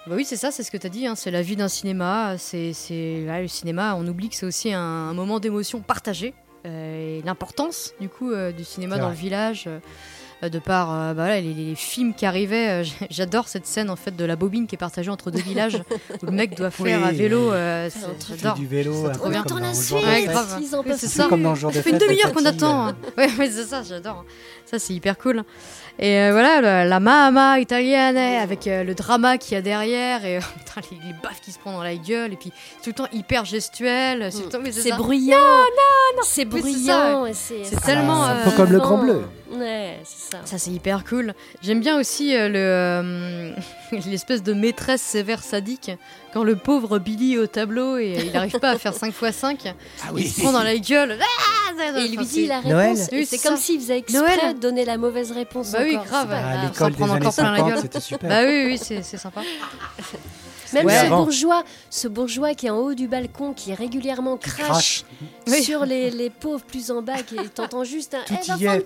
Bah 0.05 0.15
oui, 0.17 0.25
c'est 0.25 0.35
ça, 0.35 0.51
c'est 0.51 0.63
ce 0.63 0.71
que 0.71 0.75
tu 0.75 0.85
as 0.85 0.89
dit. 0.89 1.07
hein. 1.07 1.15
C'est 1.15 1.31
la 1.31 1.41
vie 1.41 1.55
d'un 1.55 1.69
cinéma. 1.69 2.35
C'est, 2.37 2.73
le 2.89 3.47
cinéma. 3.47 3.95
On 3.97 4.05
oublie 4.05 4.27
que 4.27 4.35
c'est 4.35 4.45
aussi 4.45 4.73
un, 4.73 4.81
un 4.81 5.13
moment 5.13 5.39
d'émotion 5.39 5.79
partagé. 5.79 6.33
Euh, 6.65 7.19
et 7.19 7.21
l'importance 7.25 7.93
du 7.99 8.09
coup 8.09 8.31
euh, 8.31 8.51
du 8.51 8.63
cinéma 8.63 8.97
dans 8.97 9.03
vrai. 9.07 9.11
le 9.15 9.19
village. 9.19 9.65
euh, 9.67 9.79
de 10.49 10.59
par 10.59 10.91
euh, 10.91 11.07
bah 11.13 11.23
voilà, 11.23 11.39
les, 11.39 11.53
les 11.53 11.73
films 11.73 12.13
qui 12.13 12.25
arrivaient, 12.25 12.83
euh, 12.83 12.89
j'adore 13.09 13.47
cette 13.47 13.65
scène 13.65 13.89
en 13.89 13.95
fait 13.95 14.13
de 14.13 14.25
la 14.25 14.35
bobine 14.35 14.67
qui 14.67 14.75
est 14.75 14.77
partagée 14.77 15.09
entre 15.09 15.31
deux 15.31 15.39
villages 15.41 15.81
où 16.21 16.25
le 16.25 16.31
mec 16.33 16.57
doit 16.57 16.69
faire 16.69 16.99
Oui. 17.01 17.07
à 17.07 17.11
vélo. 17.13 17.53
euh, 17.53 17.89
j'adore. 18.27 18.55
du 18.55 18.67
vélo, 18.67 18.93
C'est 18.93 19.07
un 19.07 19.11
trop 19.13 19.23
peu 19.25 19.29
bien. 19.31 19.43
comme 19.43 19.51
Attends 19.53 19.61
dans 19.61 19.67
la 19.67 19.73
suite, 19.73 19.97
Ouais, 20.05 20.23
ils 20.23 20.75
en 20.75 20.83
Oui, 20.85 20.97
ça. 20.97 21.27
Comme 21.29 21.43
dans 21.43 21.51
le 21.51 21.55
jour 21.55 21.71
de 21.71 21.75
Ça 21.77 21.83
fait 21.83 21.91
une 21.91 21.97
de 21.97 22.05
demi-heure 22.07 22.33
qu'on 22.33 22.45
attend. 22.45 22.87
Ouais, 23.17 23.29
ouais, 23.39 23.49
c'est 23.49 23.63
ça, 23.63 23.83
j'adore. 23.83 24.25
Ça, 24.65 24.79
c'est 24.79 24.93
hyper 24.93 25.17
cool. 25.17 25.43
Et 25.99 26.17
euh, 26.19 26.31
voilà, 26.31 26.59
la, 26.59 26.85
la 26.85 26.99
mama 26.99 27.59
italienne 27.59 28.17
avec 28.17 28.65
euh, 28.67 28.83
le 28.83 28.95
drama 28.95 29.37
qu'il 29.37 29.53
y 29.53 29.57
a 29.57 29.61
derrière 29.61 30.25
et 30.25 30.37
euh, 30.37 30.41
putain, 30.57 30.81
les, 30.91 31.07
les 31.07 31.13
baffes 31.21 31.39
qui 31.41 31.51
se 31.51 31.59
prend 31.59 31.71
dans 31.73 31.83
la 31.83 31.95
gueule 31.95 32.33
et 32.33 32.35
puis 32.35 32.51
tout 32.83 32.89
le 32.89 32.93
temps 32.93 33.07
hyper 33.13 33.45
gestuel. 33.45 34.29
C'est 34.31 34.39
tout 34.39 34.43
le 34.45 34.49
temps- 34.49 34.59
mais 34.63 34.71
C'est 34.71 34.89
ça. 34.89 34.97
bruyant. 34.97 35.37
Non, 35.37 35.63
non, 36.17 36.21
C'est 36.23 36.45
bruyant. 36.45 37.25
C'est 37.33 37.63
C'est 37.63 37.79
tellement, 37.81 38.25
euh, 38.25 38.41
Un 38.41 38.43
peu 38.43 38.51
comme 38.57 38.71
le 38.71 38.79
Grand 38.79 38.97
Bleu. 38.97 39.21
Ouais, 39.51 39.99
c'est 40.03 40.31
ça. 40.35 40.41
Ça 40.45 40.57
c'est 40.57 40.71
hyper 40.71 41.03
cool. 41.05 41.33
J'aime 41.61 41.79
bien 41.79 41.99
aussi 41.99 42.35
euh, 42.35 42.49
le 42.49 42.55
euh, 42.57 43.51
l'espèce 44.05 44.43
de 44.43 44.53
maîtresse 44.53 45.01
sévère 45.01 45.43
sadique 45.43 45.91
quand 46.33 46.43
le 46.43 46.55
pauvre 46.55 46.99
Billy 46.99 47.33
est 47.35 47.37
au 47.37 47.47
tableau 47.47 47.97
et 47.97 48.17
il 48.25 48.31
n'arrive 48.31 48.59
pas 48.59 48.71
à 48.71 48.77
faire 48.77 48.93
5 48.93 49.07
x 49.21 49.35
5 49.35 49.59
Ah 49.65 50.07
il 50.09 50.13
oui. 50.15 50.27
se 50.27 50.41
prend 50.41 50.51
dans 50.51 50.63
la 50.63 50.77
gueule. 50.77 51.17
Ah, 51.21 51.99
Et 51.99 52.05
il 52.05 52.17
lui 52.17 52.25
dit 52.25 52.45
la 52.47 52.59
réponse. 52.59 53.09
C'est 53.25 53.41
comme 53.41 53.57
s'il 53.57 53.79
faisait 53.79 53.97
exprès 53.99 54.19
Noël. 54.37 54.55
de 54.55 54.59
donner 54.59 54.85
la 54.85 54.97
mauvaise 54.97 55.31
réponse. 55.31 55.71
Bah 55.71 55.79
oui, 55.81 55.93
encore. 55.95 56.05
grave. 56.05 56.29
Pas 56.29 56.35
À 56.37 56.65
l'école 56.65 56.91
des 56.91 56.97
prendre 56.97 57.13
années 57.13 57.21
encore 57.25 57.35
plein 57.35 57.51
la 57.51 57.57
50, 57.57 57.69
gueule. 57.71 57.81
c'était 57.81 57.99
super. 57.99 58.29
Bah 58.29 58.43
oui, 58.45 58.65
oui, 58.67 58.77
c'est 58.79 59.17
sympa. 59.17 59.41
Même 60.73 60.85
Ouais, 60.85 60.93
ce 60.99 61.05
avant. 61.05 61.23
bourgeois, 61.23 61.63
ce 61.89 62.07
bourgeois 62.07 62.53
qui 62.55 62.67
est 62.67 62.69
en 62.69 62.77
haut 62.77 62.93
du 62.93 63.07
balcon, 63.07 63.53
qui 63.53 63.73
régulièrement 63.73 64.37
crache. 64.37 65.05
Oui. 65.47 65.61
sur 65.63 65.85
les, 65.85 66.09
les 66.09 66.29
pauvres 66.29 66.63
plus 66.63 66.89
en 66.91 67.01
bas, 67.01 67.21
qui 67.21 67.35
t'entends 67.49 67.83
juste 67.83 68.13
un 68.15 68.23
Tout 68.25 68.35
Eh, 68.59 68.63
y 68.63 68.65
est. 68.65 68.85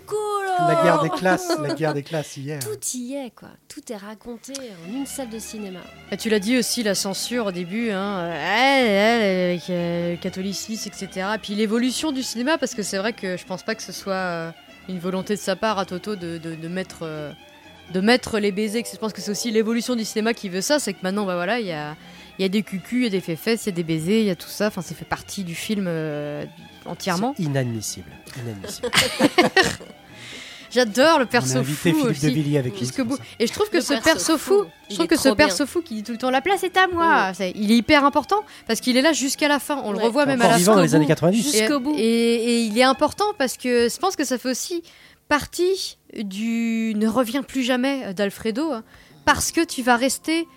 La 0.59 0.81
guerre 0.83 1.01
des 1.03 1.09
classes, 1.09 1.51
la 1.61 1.73
guerre 1.75 1.93
des 1.93 2.01
classes 2.03 2.35
hier. 2.37 2.59
Tout 2.59 2.79
y 2.97 3.13
est, 3.13 3.31
quoi. 3.35 3.49
Tout 3.67 3.81
est 3.91 3.95
raconté 3.97 4.53
en 4.53 4.93
une 4.93 5.05
salle 5.05 5.29
de 5.29 5.37
cinéma. 5.39 5.79
Bah, 6.09 6.17
tu 6.17 6.29
l'as 6.29 6.39
dit 6.39 6.57
aussi, 6.57 6.81
la 6.83 6.95
censure 6.95 7.47
au 7.47 7.51
début, 7.51 7.91
hein, 7.91 8.19
euh, 8.19 9.57
le 9.69 10.15
catholicisme, 10.17 10.89
etc. 10.89 11.27
Puis 11.41 11.55
l'évolution 11.55 12.11
du 12.11 12.23
cinéma, 12.23 12.57
parce 12.57 12.73
que 12.73 12.83
c'est 12.83 12.97
vrai 12.97 13.13
que 13.13 13.37
je 13.37 13.45
pense 13.45 13.63
pas 13.63 13.75
que 13.75 13.83
ce 13.83 13.91
soit 13.91 14.13
euh, 14.13 14.51
une 14.89 14.99
volonté 14.99 15.35
de 15.35 15.39
sa 15.39 15.55
part 15.55 15.77
à 15.79 15.85
Toto 15.85 16.15
de, 16.15 16.37
de, 16.37 16.55
de 16.55 16.67
mettre, 16.67 16.99
euh, 17.03 17.31
de 17.93 18.01
mettre 18.01 18.39
les 18.39 18.51
baisers. 18.51 18.83
Je 18.91 18.97
pense 18.97 19.13
que 19.13 19.21
c'est 19.21 19.31
aussi 19.31 19.51
l'évolution 19.51 19.95
du 19.95 20.05
cinéma 20.05 20.33
qui 20.33 20.49
veut 20.49 20.61
ça, 20.61 20.79
c'est 20.79 20.93
que 20.93 20.99
maintenant, 21.03 21.25
bah 21.25 21.35
voilà, 21.35 21.59
il 21.59 21.67
y 21.67 21.71
a, 21.71 21.95
il 22.39 22.41
y 22.41 22.45
a 22.45 22.49
des 22.49 22.63
cucus, 22.63 22.99
il 22.99 23.03
y 23.03 23.07
a 23.07 23.09
des 23.09 23.35
fesses, 23.35 23.63
il 23.65 23.69
y 23.69 23.69
a 23.69 23.75
des 23.75 23.83
baisers, 23.83 24.19
il 24.21 24.25
y 24.27 24.29
a 24.29 24.35
tout 24.35 24.49
ça. 24.49 24.67
Enfin, 24.67 24.81
ça 24.81 24.93
fait 24.95 25.05
partie 25.05 25.43
du 25.43 25.55
film 25.55 25.85
euh, 25.87 26.43
entièrement. 26.85 27.33
Inadmissible. 27.39 28.11
Inadmissible. 28.43 28.89
J'adore 30.69 31.19
le 31.19 31.23
On 31.23 31.27
a 31.27 31.31
perso 31.31 31.57
invité 31.59 31.91
fou 31.91 31.99
Philippe 31.99 32.11
aussi. 32.17 32.25
de 32.27 32.31
Villiers 32.31 32.57
avec 32.57 32.73
pour 32.73 33.05
bout. 33.05 33.17
Et 33.39 33.47
je 33.47 33.53
trouve 33.53 33.69
que 33.69 33.77
Le 33.77 33.81
ce 33.81 33.93
perso 33.93 34.03
perso 34.03 34.37
fou, 34.37 34.65
je 34.89 34.95
trouve 34.95 35.05
est 35.05 35.07
que 35.07 35.15
ce 35.17 35.29
bien. 35.29 35.35
perso 35.35 35.65
fou 35.65 35.81
qui 35.81 35.95
dit 35.95 36.03
tout 36.03 36.11
le 36.11 36.17
temps 36.17 36.29
la 36.29 36.41
place 36.41 36.61
est 36.63 36.75
à 36.75 36.87
moi, 36.89 37.31
c'est- 37.33 37.53
il 37.55 37.71
est 37.71 37.77
hyper 37.77 38.03
important 38.03 38.43
parce 38.67 38.81
qu'il 38.81 38.97
est 38.97 39.01
là 39.01 39.13
jusqu'à 39.13 39.47
la 39.47 39.59
fin. 39.59 39.81
On 39.85 39.93
le 39.93 39.97
revoit 39.99 40.25
même 40.25 40.41
à 40.41 40.49
la 40.49 40.57
vivant 40.57 40.73
fin. 40.73 40.77
dans 40.79 40.83
les 40.83 40.93
années 40.93 41.05
Et- 41.05 41.07
90. 41.07 41.41
Jusqu'au 41.57 41.79
bout. 41.79 41.95
Et, 41.97 42.01
et 42.03 42.59
il 42.63 42.77
est 42.77 42.83
important 42.83 43.23
parce 43.37 43.55
que 43.55 43.87
je 43.87 43.97
pense 43.97 44.17
que 44.17 44.25
ça 44.25 44.37
fait 44.37 44.49
aussi 44.49 44.83
partie 45.29 45.96
du 46.15 46.93
ne 46.95 47.07
reviens 47.07 47.43
plus 47.43 47.63
jamais 47.63 48.13
d'Alfredo 48.13 48.71
hein, 48.71 48.83
parce 49.25 49.51
que 49.51 49.63
tu 49.63 49.81
vas 49.81 49.95
rester. 49.95 50.47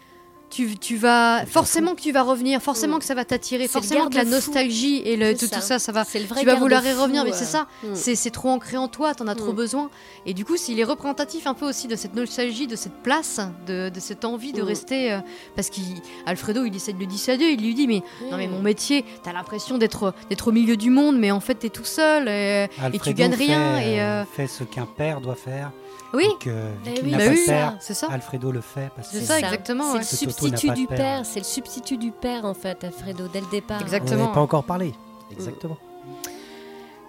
Tu, 0.50 0.76
tu 0.76 0.96
vas 0.96 1.46
forcément 1.46 1.94
que 1.94 2.00
tu 2.00 2.10
vas 2.10 2.22
revenir, 2.22 2.60
forcément 2.60 2.98
que 2.98 3.04
ça 3.04 3.14
va 3.14 3.24
t'attirer, 3.24 3.68
forcément 3.68 4.08
que 4.08 4.16
la 4.16 4.24
nostalgie 4.24 5.00
et 5.04 5.16
le, 5.16 5.34
tout, 5.36 5.46
ça. 5.46 5.56
tout 5.56 5.62
ça, 5.62 5.78
ça 5.78 5.92
va. 5.92 6.04
Le 6.12 6.20
vrai 6.26 6.40
Tu 6.40 6.46
vas 6.46 6.56
vouloir 6.56 6.84
y 6.84 6.92
revenir, 6.92 7.24
mais 7.24 7.30
euh. 7.30 7.36
c'est 7.36 7.44
ça. 7.44 7.66
Mm. 7.84 7.88
C'est 7.94 8.16
c'est 8.16 8.30
trop 8.30 8.48
ancré 8.50 8.76
en 8.76 8.88
toi, 8.88 9.14
t'en 9.14 9.28
as 9.28 9.36
trop 9.36 9.52
Mm. 9.52 9.56
besoin. 9.56 9.90
Et 10.26 10.34
du 10.34 10.44
coup, 10.44 10.56
s'il 10.56 10.78
est 10.80 10.84
représentatif 10.84 11.46
un 11.46 11.54
peu 11.54 11.68
aussi 11.68 11.86
de 11.86 11.94
cette 11.96 12.14
nostalgie, 12.14 12.66
de 12.66 12.74
cette 12.76 13.00
place, 13.02 13.40
de, 13.66 13.90
de 13.90 14.00
cette 14.00 14.24
envie 14.24 14.52
de 14.52 14.60
rester. 14.62 15.12
euh, 15.12 15.18
parce 15.54 15.70
qu'Alfredo, 15.70 16.64
il 16.64 16.74
essaie 16.74 16.92
de 16.92 16.98
le 16.98 17.06
dissuader, 17.06 17.44
il 17.44 17.60
lui 17.64 17.74
dit 17.74 17.86
Mais 17.86 18.02
non, 18.30 18.36
mais 18.36 18.48
mon 18.48 18.60
métier, 18.60 19.04
t'as 19.22 19.32
l'impression 19.32 19.78
d'être 19.78 20.12
d'être 20.28 20.48
au 20.48 20.52
milieu 20.52 20.76
du 20.76 20.90
monde, 20.90 21.16
mais 21.18 21.30
en 21.30 21.40
fait, 21.40 21.54
t'es 21.54 21.68
tout 21.70 21.84
seul 21.84 22.28
et, 22.28 22.66
et 22.92 22.98
tu 22.98 23.14
gagnes 23.14 23.34
rien. 23.34 23.76
fait, 23.78 23.92
Et, 23.94 24.00
euh, 24.00 24.22
euh, 24.22 24.24
fait 24.36 24.46
ce 24.48 24.64
qu'un 24.64 24.86
père 24.86 25.20
doit 25.20 25.36
faire. 25.36 25.70
Oui, 26.14 26.26
que, 26.40 26.50
vu 26.50 26.56
Eh 26.86 27.00
oui, 27.02 27.10
bah 27.12 27.24
oui, 27.28 27.46
c'est 27.80 27.94
ça. 27.94 28.08
Alfredo 28.10 28.50
le 28.52 28.60
fait 28.60 28.90
parce 28.96 29.08
que 29.08 29.18
C'est 29.18 29.24
ça, 29.24 29.38
exactement, 29.38 29.84
C'est 29.84 29.92
ouais. 29.92 29.98
le 29.98 30.04
substitut 30.04 30.70
du 30.70 30.86
père. 30.86 30.96
père. 30.96 31.26
C'est 31.26 31.40
le 31.40 31.44
substitut 31.44 31.96
du 31.96 32.10
père, 32.10 32.44
en 32.44 32.54
fait, 32.54 32.82
Alfredo, 32.84 33.28
dès 33.32 33.40
le 33.40 33.46
départ. 33.50 33.78
On 33.80 33.84
Exactement. 33.84 34.22
n'avait 34.22 34.34
pas 34.34 34.40
encore 34.40 34.64
parlé. 34.64 34.92
Exactement. 35.32 35.76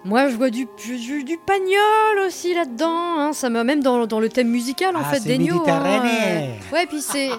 Moi, 0.04 0.28
je 0.30 0.36
vois 0.36 0.50
du, 0.50 0.66
du, 0.84 1.22
du 1.22 1.38
pagnol 1.38 2.26
aussi 2.26 2.54
là-dedans. 2.54 2.88
hein. 3.20 3.32
Ça 3.32 3.50
me 3.50 3.62
même 3.62 3.82
dans, 3.82 4.04
dans 4.06 4.18
le 4.18 4.28
thème 4.28 4.48
musical 4.48 4.96
en 4.96 5.00
Ah, 5.04 5.10
fait 5.10 5.20
c'est 5.20 5.28
d'Ennio. 5.28 5.54
hein, 5.54 5.58
méditerranéen. 5.58 6.54
Ouais, 6.72 6.86
puis 6.86 7.00
c'est 7.00 7.30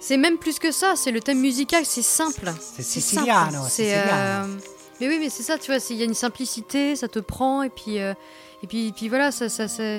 c'est 0.00 0.16
même 0.16 0.38
plus 0.38 0.58
que 0.58 0.72
ça. 0.72 0.94
C'est 0.96 1.10
le 1.10 1.20
thème 1.20 1.40
musical, 1.40 1.84
c'est 1.84 2.00
simple. 2.02 2.50
C'est 2.58 2.82
siciliano, 2.82 3.50
simple. 3.52 3.66
c'est 3.68 3.92
euh, 3.98 4.44
mais 4.98 5.08
oui, 5.08 5.18
mais 5.20 5.28
c'est 5.28 5.42
ça. 5.42 5.58
Tu 5.58 5.70
vois, 5.70 5.80
il 5.90 5.96
y 5.96 6.02
a 6.02 6.06
une 6.06 6.14
simplicité, 6.14 6.96
ça 6.96 7.06
te 7.06 7.18
prend 7.18 7.62
et 7.62 7.68
puis 7.68 7.98
euh, 8.00 8.14
et 8.62 8.66
puis 8.66 8.88
et 8.88 8.92
puis 8.92 9.10
voilà, 9.10 9.30
ça 9.30 9.50
ça 9.50 9.68
ça, 9.68 9.98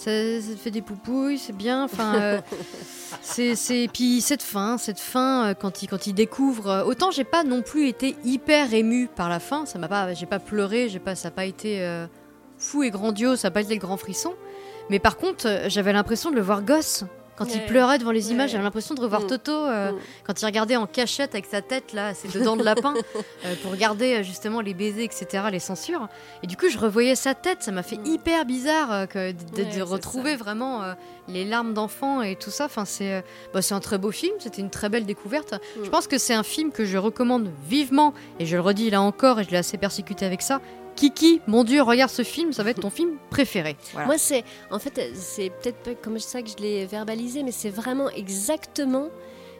ça, 0.00 0.10
ça 0.40 0.56
fait 0.56 0.70
des 0.70 0.80
poupouilles, 0.80 1.36
c'est 1.36 1.54
bien. 1.54 1.84
Enfin, 1.84 2.14
euh, 2.14 2.40
c'est 3.20 3.54
c'est 3.54 3.86
puis 3.92 4.22
cette 4.22 4.42
fin, 4.42 4.78
cette 4.78 4.98
fin 4.98 5.48
euh, 5.48 5.54
quand 5.54 5.82
il 5.82 5.88
quand 5.88 6.06
il 6.06 6.14
découvre. 6.14 6.68
euh, 6.68 6.84
autant 6.84 7.10
j'ai 7.10 7.24
pas 7.24 7.44
non 7.44 7.60
plus 7.60 7.86
été 7.86 8.16
hyper 8.24 8.72
ému 8.72 9.08
par 9.14 9.28
la 9.28 9.40
fin. 9.40 9.66
Ça 9.66 9.78
m'a 9.78 9.88
pas, 9.88 10.14
j'ai 10.14 10.24
pas 10.24 10.38
pleuré, 10.38 10.88
j'ai 10.88 11.00
pas, 11.00 11.14
ça 11.14 11.28
a 11.28 11.30
pas 11.30 11.44
été 11.44 11.82
euh, 11.82 12.06
fou 12.56 12.82
et 12.82 12.90
grandiose, 12.90 13.40
ça 13.40 13.48
a 13.48 13.50
pas 13.50 13.60
été 13.60 13.74
le 13.74 13.80
grand 13.80 13.98
frisson. 13.98 14.32
Mais 14.88 14.98
par 15.00 15.18
contre, 15.18 15.46
j'avais 15.68 15.92
l'impression 15.92 16.30
de 16.30 16.36
le 16.36 16.42
voir 16.42 16.62
gosse. 16.62 17.04
Quand 17.40 17.54
il 17.54 17.64
pleurait 17.64 17.96
devant 17.98 18.10
les 18.10 18.32
images, 18.32 18.50
j'avais 18.50 18.62
l'impression 18.62 18.94
de 18.94 19.00
revoir 19.00 19.22
Mm. 19.22 19.26
Toto 19.28 19.50
euh, 19.52 19.92
Mm. 19.92 19.98
quand 20.26 20.42
il 20.42 20.44
regardait 20.44 20.76
en 20.76 20.86
cachette 20.86 21.34
avec 21.34 21.46
sa 21.46 21.62
tête 21.62 21.94
là, 21.94 22.12
ses 22.12 22.28
deux 22.28 22.42
dents 22.44 22.56
de 22.56 22.62
lapin, 22.62 22.92
euh, 23.46 23.54
pour 23.62 23.70
regarder 23.72 24.16
euh, 24.16 24.22
justement 24.22 24.60
les 24.60 24.74
baisers, 24.74 25.04
etc., 25.04 25.44
les 25.50 25.58
censures. 25.58 26.06
Et 26.42 26.46
du 26.46 26.58
coup, 26.58 26.68
je 26.68 26.76
revoyais 26.76 27.14
sa 27.14 27.34
tête, 27.34 27.62
ça 27.62 27.72
m'a 27.72 27.82
fait 27.82 27.96
Mm. 27.96 28.06
hyper 28.06 28.44
bizarre 28.44 28.92
euh, 28.92 29.06
que 29.06 29.32
de, 29.32 29.80
retrouver 29.80 30.36
vraiment 30.36 30.82
les 31.28 31.44
larmes 31.46 31.72
d'enfant 31.72 32.20
et 32.20 32.36
tout 32.36 32.50
ça. 32.50 32.66
Enfin, 32.66 32.84
c'est 32.84 33.24
bah, 33.54 33.62
c'est 33.62 33.72
un 33.72 33.80
très 33.80 33.96
beau 33.96 34.10
film, 34.10 34.34
c'était 34.38 34.60
une 34.60 34.68
très 34.68 34.90
belle 34.90 35.06
découverte. 35.06 35.54
Je 35.82 35.88
pense 35.88 36.06
que 36.06 36.18
c'est 36.18 36.34
un 36.34 36.42
film 36.42 36.70
que 36.70 36.84
je 36.84 36.98
recommande 36.98 37.48
vivement, 37.66 38.12
et 38.38 38.44
je 38.44 38.56
le 38.56 38.60
redis 38.62 38.90
là 38.90 39.00
encore, 39.00 39.40
et 39.40 39.44
je 39.44 39.50
l'ai 39.50 39.56
assez 39.56 39.78
persécuté 39.78 40.26
avec 40.26 40.42
ça. 40.42 40.60
Kiki, 41.00 41.40
mon 41.46 41.64
Dieu, 41.64 41.80
regarde 41.80 42.10
ce 42.10 42.22
film, 42.22 42.52
ça 42.52 42.62
va 42.62 42.72
être 42.72 42.82
ton 42.82 42.90
film 42.90 43.16
préféré. 43.30 43.74
Voilà. 43.92 44.06
Moi, 44.06 44.18
c'est 44.18 44.44
en 44.70 44.78
fait, 44.78 45.00
c'est 45.14 45.48
peut-être 45.48 45.78
pas 45.78 45.94
comme 45.94 46.18
ça 46.18 46.42
que 46.42 46.50
je 46.50 46.56
l'ai 46.58 46.84
verbalisé, 46.84 47.42
mais 47.42 47.52
c'est 47.52 47.70
vraiment 47.70 48.10
exactement 48.10 49.08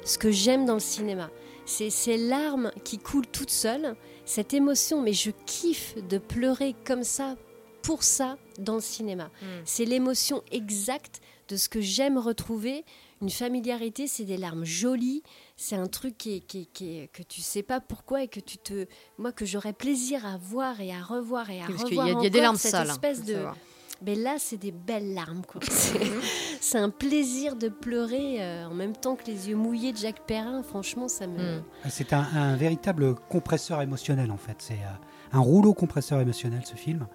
ce 0.05 0.19
que 0.19 0.31
j'aime 0.31 0.67
dans 0.67 0.75
le 0.75 0.81
cinéma. 0.81 1.31
C'est 1.65 1.89
ces 1.89 2.19
larmes 2.19 2.71
qui 2.85 2.99
coulent 2.99 3.27
toutes 3.27 3.49
seules, 3.49 3.97
cette 4.27 4.53
émotion, 4.53 5.01
mais 5.01 5.15
je 5.15 5.31
kiffe 5.47 5.95
de 6.11 6.19
pleurer 6.19 6.75
comme 6.85 7.05
ça, 7.05 7.37
pour 7.81 8.03
ça, 8.03 8.37
dans 8.59 8.75
le 8.75 8.83
cinéma. 8.83 9.31
Mm. 9.41 9.47
C'est 9.65 9.87
l'émotion 9.87 10.43
exacte 10.53 11.23
de 11.49 11.57
ce 11.57 11.71
que 11.71 11.81
j'aime 11.81 12.19
retrouver. 12.19 12.85
Une 13.23 13.31
familiarité, 13.31 14.07
c'est 14.07 14.25
des 14.25 14.37
larmes 14.37 14.67
jolies, 14.67 15.23
c'est 15.63 15.77
un 15.77 15.89
truc 15.89 16.17
qui 16.17 16.41
que 16.43 17.23
tu 17.23 17.43
sais 17.43 17.63
pas 17.63 17.81
pourquoi 17.81 18.23
et 18.23 18.29
que 18.29 18.41
tu 18.41 18.57
te. 18.57 18.87
Moi, 19.19 19.31
que 19.33 19.45
j'aurais 19.45 19.75
plaisir 19.75 20.25
à 20.25 20.39
voir 20.39 20.81
et 20.81 20.91
à 20.93 21.03
revoir 21.03 21.51
et 21.51 21.61
à 21.61 21.67
Parce 21.67 21.85
qu'il 21.85 21.97
y 21.97 21.99
revoir. 22.01 22.17
a, 22.17 22.21
il 22.21 22.25
y 22.25 22.27
a 22.27 22.31
des 22.31 22.39
encore 22.39 22.43
larmes 22.45 22.57
cette 22.57 22.71
sales. 22.71 22.89
hein, 22.89 22.93
espèce 22.93 23.25
de, 23.25 23.35
savoir. 23.35 23.57
mais 24.03 24.15
là, 24.15 24.37
c'est 24.39 24.57
des 24.57 24.73
belles 24.73 25.13
larmes. 25.13 25.43
quoi. 25.47 25.61
C'est- 25.69 26.01
C'est 26.63 26.79
un 26.79 26.91
plaisir 26.91 27.57
de 27.57 27.69
pleurer 27.69 28.43
euh, 28.43 28.67
en 28.69 28.75
même 28.75 28.95
temps 28.95 29.17
que 29.17 29.25
les 29.27 29.49
yeux 29.49 29.57
mouillés 29.57 29.93
de 29.93 29.97
Jacques 29.99 30.27
Perrin. 30.27 30.63
Franchement, 30.63 31.09
ça 31.09 31.27
me. 31.27 31.59
Mm. 31.59 31.63
C'est 31.89 32.13
un, 32.15 32.21
un 32.35 32.57
véritable 32.57 33.15
compresseur 33.15 33.83
émotionnel 33.83 34.31
en 34.31 34.37
fait. 34.39 34.57
C'est 34.59 34.75
euh, 34.75 34.97
un 35.33 35.41
rouleau 35.41 35.75
compresseur 35.75 36.21
émotionnel 36.21 36.63
ce 36.65 36.75
film. 36.75 37.07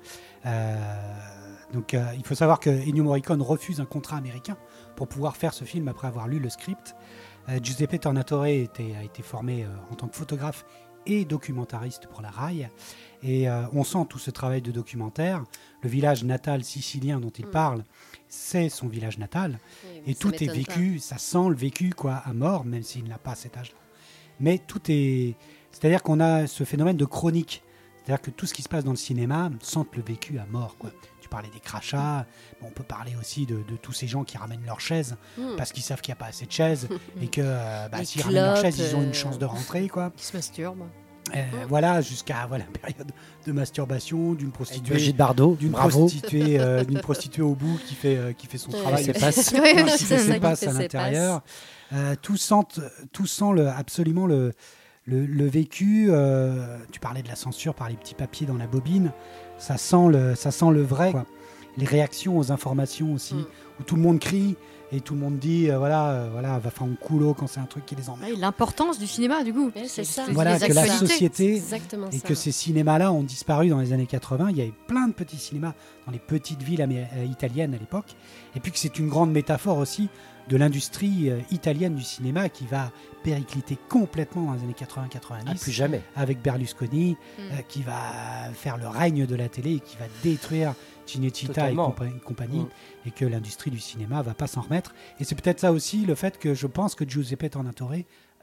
Euh, 0.46 0.76
donc 1.74 1.94
euh, 1.94 2.06
il 2.16 2.26
faut 2.26 2.36
savoir 2.36 2.60
que 2.60 2.70
Ennio 2.70 3.04
Morricone 3.04 3.42
refuse 3.42 3.80
un 3.82 3.86
contrat 3.86 4.18
américain 4.18 4.58
pour 4.96 5.08
pouvoir 5.08 5.36
faire 5.36 5.54
ce 5.54 5.64
film 5.64 5.88
après 5.88 6.08
avoir 6.08 6.28
lu 6.28 6.40
le 6.40 6.50
script. 6.50 6.96
Euh, 7.50 7.60
Giuseppe 7.62 8.00
Tornatore 8.00 8.46
était- 8.48 8.96
a 8.96 9.04
été 9.04 9.22
formé 9.24 9.64
euh, 9.64 9.68
en 9.92 9.96
tant 9.96 10.08
que 10.08 10.16
photographe 10.16 10.66
et 11.06 11.26
documentariste 11.26 12.08
pour 12.08 12.22
la 12.22 12.32
RAI. 12.32 12.70
Et 13.22 13.48
euh, 13.48 13.64
on 13.74 13.84
sent 13.84 14.06
tout 14.10 14.18
ce 14.20 14.32
travail 14.32 14.62
de 14.62 14.72
documentaire. 14.72 15.44
Le 15.84 15.90
village 15.90 16.24
natal 16.24 16.64
sicilien 16.64 17.20
dont 17.20 17.30
il 17.30 17.46
Mm. 17.46 17.52
parle, 17.52 17.84
c'est 18.28 18.70
son 18.70 18.88
village 18.88 19.20
natal. 19.20 19.60
Oui, 19.86 20.02
Et 20.08 20.16
tout 20.16 20.34
est 20.34 20.48
vécu, 20.48 20.98
ça 21.00 21.18
sent 21.20 21.50
le 21.50 21.56
vécu 21.56 21.92
quoi, 21.92 22.16
à 22.26 22.34
mort, 22.34 22.66
même 22.66 22.82
s'il 22.84 23.04
n'a 23.08 23.20
pas 23.20 23.36
cet 23.36 23.58
âge-là. 23.58 23.78
Mais 24.40 24.58
tout 24.58 24.82
est. 24.90 25.36
C'est-à-dire 25.72 26.02
qu'on 26.04 26.20
a 26.20 26.48
ce 26.48 26.64
phénomène 26.64 26.98
de 26.98 27.06
chronique. 27.06 27.62
C'est-à-dire 28.04 28.22
que 28.22 28.32
tout 28.32 28.46
ce 28.46 28.54
qui 28.54 28.62
se 28.64 28.70
passe 28.70 28.84
dans 28.84 28.92
le 28.92 28.98
cinéma 28.98 29.50
sent 29.62 29.80
le 29.96 30.02
vécu 30.04 30.38
à 30.40 30.46
mort. 30.48 30.76
Quoi. 30.78 30.92
Parlais 31.36 31.50
des 31.54 31.60
crachats, 31.60 32.26
bon, 32.62 32.68
on 32.68 32.72
peut 32.72 32.84
parler 32.84 33.14
aussi 33.20 33.46
de, 33.46 33.56
de 33.56 33.76
tous 33.82 33.92
ces 33.92 34.08
gens 34.08 34.24
qui 34.24 34.38
ramènent 34.38 34.64
leurs 34.66 34.80
chaises. 34.80 35.18
Hmm. 35.38 35.58
parce 35.58 35.74
qu'ils 35.74 35.84
savent 35.84 36.00
qu'il 36.00 36.14
n'y 36.14 36.18
a 36.18 36.24
pas 36.24 36.28
assez 36.28 36.46
de 36.46 36.52
chaises 36.52 36.88
et 37.22 37.28
que 37.28 37.42
euh, 37.44 37.90
bah, 37.90 38.06
s'ils 38.06 38.22
ramènent 38.22 38.36
leurs 38.46 38.56
chaises, 38.62 38.80
ils 38.80 38.96
ont 38.96 39.02
une 39.02 39.10
euh, 39.10 39.14
chance 39.14 39.38
de 39.38 39.44
rentrer. 39.44 39.90
Quoi. 39.90 40.12
Qui 40.16 40.24
se 40.26 40.36
masturbe. 40.38 40.84
Euh, 41.36 41.42
voilà, 41.68 42.00
jusqu'à 42.02 42.46
voilà, 42.48 42.64
une 42.66 42.72
période 42.80 43.12
de 43.46 43.52
masturbation, 43.52 44.34
d'une 44.34 44.52
prostituée. 44.52 44.92
Brigitte 44.94 45.18
Bardot, 45.18 45.56
D'une 45.60 45.72
bravo. 45.72 46.00
prostituée, 46.02 46.58
euh, 46.60 46.84
d'une 46.86 47.02
prostituée 47.02 47.42
au 47.42 47.56
bout 47.56 47.78
qui 47.86 47.96
fait, 47.96 48.16
euh, 48.16 48.32
qui 48.32 48.48
fait 48.48 48.58
son 48.60 48.72
travail 48.72 49.04
C'est 49.04 49.14
pas- 49.20 49.32
Oui, 49.54 49.60
Ouais, 49.60 49.84
oui, 49.84 49.92
qui 49.98 50.04
c'est 50.06 50.18
fait 50.20 50.68
à 50.68 50.74
l'intérieur. 50.74 51.42
Tout 52.22 52.38
sent, 52.38 52.80
tout 53.12 53.26
sent 53.28 53.52
le, 53.56 53.68
absolument 53.68 54.26
le, 54.28 54.54
le, 55.06 55.26
le 55.26 55.48
vécu. 55.48 56.08
euh, 56.10 56.78
tu 56.92 57.00
parlais 57.00 57.22
de 57.24 57.28
la 57.28 57.36
censure 57.36 57.74
par 57.76 57.90
les 57.90 57.96
petits 57.96 58.16
papiers 58.16 58.48
dans 58.48 58.58
la 58.58 58.68
bobine. 58.68 59.12
Ça 59.58 59.78
sent 59.78 60.08
le, 60.10 60.36
ça 60.36 60.52
sent 60.52 60.72
le 60.72 60.82
vrai. 60.82 61.12
quoi. 61.12 61.26
Les 61.78 61.86
réactions 61.86 62.38
aux 62.38 62.52
informations 62.52 63.14
aussi, 63.14 63.36
Mm. 63.36 63.46
où 63.80 63.84
tout 63.84 63.96
le 63.96 64.02
monde 64.02 64.20
crie 64.20 64.56
et 64.92 65.02
tout 65.02 65.14
le 65.16 65.20
monde 65.20 65.40
dit 65.40 65.70
euh, 65.70 65.78
voilà, 65.78 66.10
euh, 66.12 66.30
voilà, 66.32 66.58
va 66.60 66.70
faire 66.70 66.84
un 66.88 66.96
coulo 66.96 67.34
quand 67.34 67.48
c'est 67.48 67.60
un 67.60 67.66
truc 67.66 67.86
qui 67.86 67.96
les 67.96 68.10
emmerde. 68.10 68.32
Ouais, 68.32 68.38
L'importance 68.40 68.98
du 69.00 69.08
cinéma, 69.08 69.44
du 69.44 69.52
coup. 69.52 69.72
Ouais, 69.76 69.86
c'est 69.88 70.04
ça. 70.06 70.24
Voilà, 70.32 70.58
les 70.58 70.68
que 70.68 70.74
la 70.74 70.86
société 70.88 71.56
et 71.56 71.60
ça. 71.60 71.78
que 72.24 72.36
ces 72.36 72.52
cinémas-là 72.54 73.12
ont 73.12 73.24
disparu 73.24 73.70
dans 73.70 73.80
les 73.80 73.92
années 73.92 74.06
80. 74.06 74.52
Il 74.52 74.58
y 74.58 74.62
avait 74.62 74.74
plein 74.88 75.08
de 75.08 75.14
petits 75.14 75.38
cinémas 75.38 75.74
dans 76.06 76.12
les 76.14 76.20
petites 76.20 76.62
villes 76.62 76.82
euh, 76.90 77.26
italiennes 77.26 77.74
à 77.74 77.78
l'époque. 77.78 78.16
Et 78.56 78.60
puis 78.62 78.72
que 78.72 78.78
c'est 78.80 78.98
une 79.00 79.10
grande 79.10 79.32
métaphore 79.32 79.80
aussi 79.80 80.08
de 80.48 80.58
l'industrie 80.58 81.30
euh, 81.30 81.40
italienne 81.52 81.96
du 81.96 82.04
cinéma 82.04 82.50
qui 82.50 82.66
va 82.66 82.92
péricliter 83.24 83.78
complètement 83.90 84.44
dans 84.46 84.54
les 84.54 84.62
années 84.64 84.76
80-90 84.80 85.44
Ah, 85.48 85.54
plus 85.60 85.72
jamais. 85.72 86.02
avec 86.16 86.42
Berlusconi, 86.42 87.12
Mm. 87.38 87.42
euh, 87.42 87.62
qui 87.68 87.82
va 87.82 88.02
faire 88.54 88.78
le 88.78 88.88
règne 88.88 89.26
de 89.26 89.36
la 89.36 89.50
télé 89.50 89.76
et 89.76 89.80
qui 89.80 89.98
va 89.98 90.06
détruire 90.24 90.74
Cinecittà 91.08 91.70
et 91.70 91.76
compa- 91.76 92.20
compagnie, 92.22 92.62
Mm. 92.62 92.70
et 93.08 93.12
que 93.12 93.26
l'industrie 93.26 93.70
du 93.72 93.80
cinéma 93.80 94.22
va 94.24 94.34
pas 94.34 94.48
s'en 94.48 94.62
remettre. 94.62 94.94
Et 95.20 95.24
c'est 95.24 95.36
peut-être 95.36 95.60
ça 95.60 95.72
aussi 95.72 96.06
le 96.06 96.16
fait 96.16 96.38
que 96.40 96.54
je 96.56 96.66
pense 96.68 96.96
que 96.96 97.08
Giuseppe 97.08 97.50
Tornatore 97.52 97.94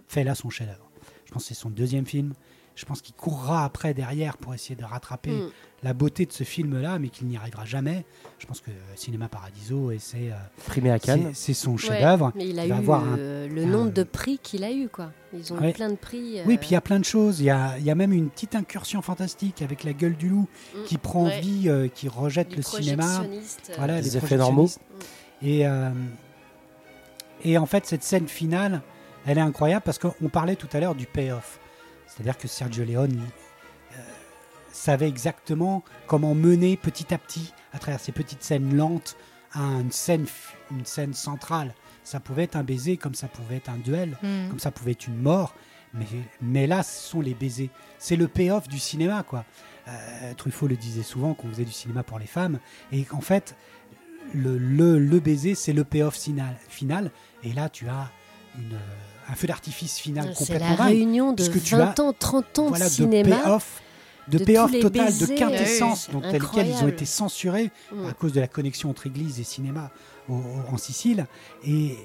fait 0.06 0.22
là 0.24 0.34
son 0.36 0.48
chef-d'œuvre. 0.50 0.88
Je 1.24 1.32
pense 1.32 1.42
que 1.42 1.48
c'est 1.48 1.54
son 1.60 1.70
deuxième 1.70 2.06
film. 2.06 2.34
Je 2.74 2.84
pense 2.86 3.02
qu'il 3.02 3.14
courra 3.14 3.64
après 3.64 3.92
derrière 3.94 4.36
pour 4.38 4.54
essayer 4.54 4.74
de 4.76 4.84
rattraper 4.84 5.30
Hmm. 5.30 5.50
la 5.82 5.92
beauté 5.92 6.24
de 6.24 6.32
ce 6.32 6.42
film-là, 6.42 6.98
mais 6.98 7.08
qu'il 7.10 7.26
n'y 7.26 7.36
arrivera 7.36 7.64
jamais. 7.66 8.04
Je 8.38 8.46
pense 8.46 8.60
que 8.60 8.70
Cinéma 8.96 9.28
Paradiso, 9.28 9.90
et 9.90 9.98
c'est 9.98 10.30
euh, 10.30 10.34
Primé 10.66 10.90
à 10.90 10.98
Cannes. 10.98 11.32
c'est- 11.34 11.52
son 11.52 11.72
Ouais, 11.72 11.76
chef-d'œuvre. 11.78 12.32
Mais 12.34 12.48
il 12.48 12.58
a 12.58 12.64
Il 12.64 12.70
eu 12.70 12.72
avoir 12.72 13.04
un- 13.04 13.18
euh, 13.18 13.46
le 13.48 13.64
un- 13.64 13.66
nombre 13.66 13.92
de 13.92 14.02
prix 14.04 14.38
qu'il 14.38 14.64
a 14.64 14.72
eu, 14.72 14.88
quoi. 14.88 15.12
Ils 15.34 15.52
ont 15.52 15.58
Ouais. 15.58 15.70
eu 15.70 15.72
plein 15.74 15.90
de 15.90 15.96
prix. 15.96 16.40
euh, 16.40 16.44
Oui, 16.46 16.56
puis 16.56 16.70
il 16.70 16.72
y 16.72 16.76
a 16.76 16.80
plein 16.80 16.98
de 16.98 17.04
choses. 17.04 17.40
Il 17.40 17.44
y 17.44 17.50
a, 17.50 17.76
il 17.78 17.84
y 17.84 17.90
a 17.90 17.94
même 17.94 18.12
une 18.12 18.30
petite 18.30 18.54
incursion 18.54 19.02
fantastique 19.02 19.60
avec 19.60 19.84
la 19.84 19.92
gueule 19.92 20.16
du 20.16 20.28
loup 20.30 20.48
mm, 20.74 20.84
qui 20.84 20.96
prend 20.98 21.24
ouais. 21.26 21.40
vie, 21.40 21.68
euh, 21.68 21.88
qui 21.88 22.08
rejette 22.08 22.50
les 22.50 22.56
le 22.56 22.62
cinéma. 22.62 23.20
euh, 23.22 23.40
Voilà, 23.76 23.96
Les 23.96 24.02
les 24.02 24.16
effets 24.16 24.36
normaux. 24.38 24.70
Et, 25.42 25.66
euh, 25.66 25.90
et 27.44 27.58
en 27.58 27.66
fait, 27.66 27.84
cette 27.86 28.02
scène 28.02 28.28
finale, 28.28 28.80
elle 29.26 29.38
est 29.38 29.42
incroyable 29.42 29.82
parce 29.84 29.98
qu'on 29.98 30.28
parlait 30.30 30.56
tout 30.56 30.68
à 30.72 30.80
l'heure 30.80 30.94
du 30.94 31.06
payoff. 31.06 31.58
C'est-à-dire 32.22 32.38
que 32.40 32.46
Sergio 32.48 32.84
Leone 32.84 33.20
euh, 33.94 33.96
savait 34.72 35.08
exactement 35.08 35.82
comment 36.06 36.34
mener 36.36 36.76
petit 36.76 37.12
à 37.12 37.18
petit, 37.18 37.52
à 37.72 37.78
travers 37.80 37.98
ces 38.00 38.12
petites 38.12 38.42
scènes 38.44 38.76
lentes, 38.76 39.16
à 39.52 39.60
une 39.60 39.90
scène, 39.90 40.24
f- 40.24 40.54
une 40.70 40.86
scène 40.86 41.14
centrale. 41.14 41.74
Ça 42.04 42.20
pouvait 42.20 42.44
être 42.44 42.54
un 42.56 42.62
baiser, 42.62 42.96
comme 42.96 43.14
ça 43.16 43.26
pouvait 43.28 43.56
être 43.56 43.70
un 43.70 43.76
duel, 43.78 44.16
Mm. 44.22 44.48
comme 44.50 44.58
ça 44.60 44.70
pouvait 44.70 44.92
être 44.92 45.06
une 45.08 45.20
mort. 45.20 45.54
Mais, 45.94 46.06
mais 46.40 46.66
là, 46.68 46.82
ce 46.84 47.10
sont 47.10 47.20
les 47.20 47.34
baisers. 47.34 47.70
C'est 47.98 48.16
le 48.16 48.28
payoff 48.28 48.68
du 48.68 48.78
cinéma, 48.78 49.24
quoi. 49.24 49.44
Euh, 49.88 50.32
Truffaut 50.34 50.68
le 50.68 50.76
disait 50.76 51.02
souvent 51.02 51.34
qu'on 51.34 51.48
faisait 51.48 51.64
du 51.64 51.72
cinéma 51.72 52.02
pour 52.04 52.18
les 52.20 52.26
femmes. 52.26 52.60
Et 52.92 53.04
en 53.10 53.20
fait, 53.20 53.56
le, 54.32 54.56
le, 54.58 54.98
le 54.98 55.20
baiser, 55.20 55.54
c'est 55.56 55.72
le 55.72 55.82
payoff 55.84 56.14
final, 56.16 56.56
final. 56.68 57.10
Et 57.42 57.52
là, 57.52 57.68
tu 57.68 57.88
as 57.88 58.10
une, 58.58 58.74
euh, 58.74 58.78
un 59.30 59.34
feu 59.34 59.46
d'artifice 59.46 59.98
final 59.98 60.28
C'est 60.30 60.34
complètement 60.38 60.70
la 60.70 60.76
dingue. 60.76 60.86
réunion 60.88 61.32
de 61.32 61.36
puisque 61.48 61.62
tu 61.64 61.76
20 61.76 62.00
ans, 62.00 62.12
30 62.18 62.58
ans 62.58 62.68
Voilà, 62.68 62.86
de 62.86 62.90
cinéma. 62.90 63.36
de 63.36 63.42
payoff, 63.42 63.82
de, 64.28 64.38
de 64.38 64.44
payoff 64.44 64.70
total, 64.80 65.06
baisers. 65.06 65.28
de 65.28 65.34
quintessence, 65.34 66.08
Ouais, 66.08 66.12
dont 66.14 66.22
c'est 66.22 66.38
lesquels 66.38 66.68
ils 66.68 66.84
ont 66.84 66.88
été 66.88 67.04
censurés 67.04 67.70
Mm. 67.92 68.06
à 68.08 68.12
cause 68.12 68.32
de 68.32 68.40
la 68.40 68.48
connexion 68.48 68.90
entre 68.90 69.06
église 69.06 69.40
et 69.40 69.44
cinéma 69.44 69.90
au- 70.28 70.34
au- 70.34 70.74
en 70.74 70.76
Sicile. 70.76 71.26
Et, 71.64 71.96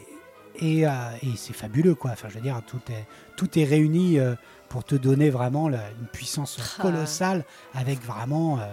et, 0.59 0.87
euh, 0.87 0.91
et 1.21 1.35
c'est 1.35 1.53
fabuleux, 1.53 1.95
quoi. 1.95 2.11
Enfin, 2.11 2.29
je 2.29 2.35
veux 2.35 2.41
dire, 2.41 2.61
tout 2.65 2.79
est, 2.91 3.05
tout 3.35 3.59
est 3.59 3.63
réuni 3.63 4.19
euh, 4.19 4.35
pour 4.69 4.83
te 4.83 4.95
donner 4.95 5.29
vraiment 5.29 5.69
la- 5.69 5.89
une 5.99 6.07
puissance 6.07 6.57
Ah. 6.59 6.81
colossale 6.81 7.45
avec 7.75 8.03
vraiment 8.03 8.59
euh, 8.59 8.63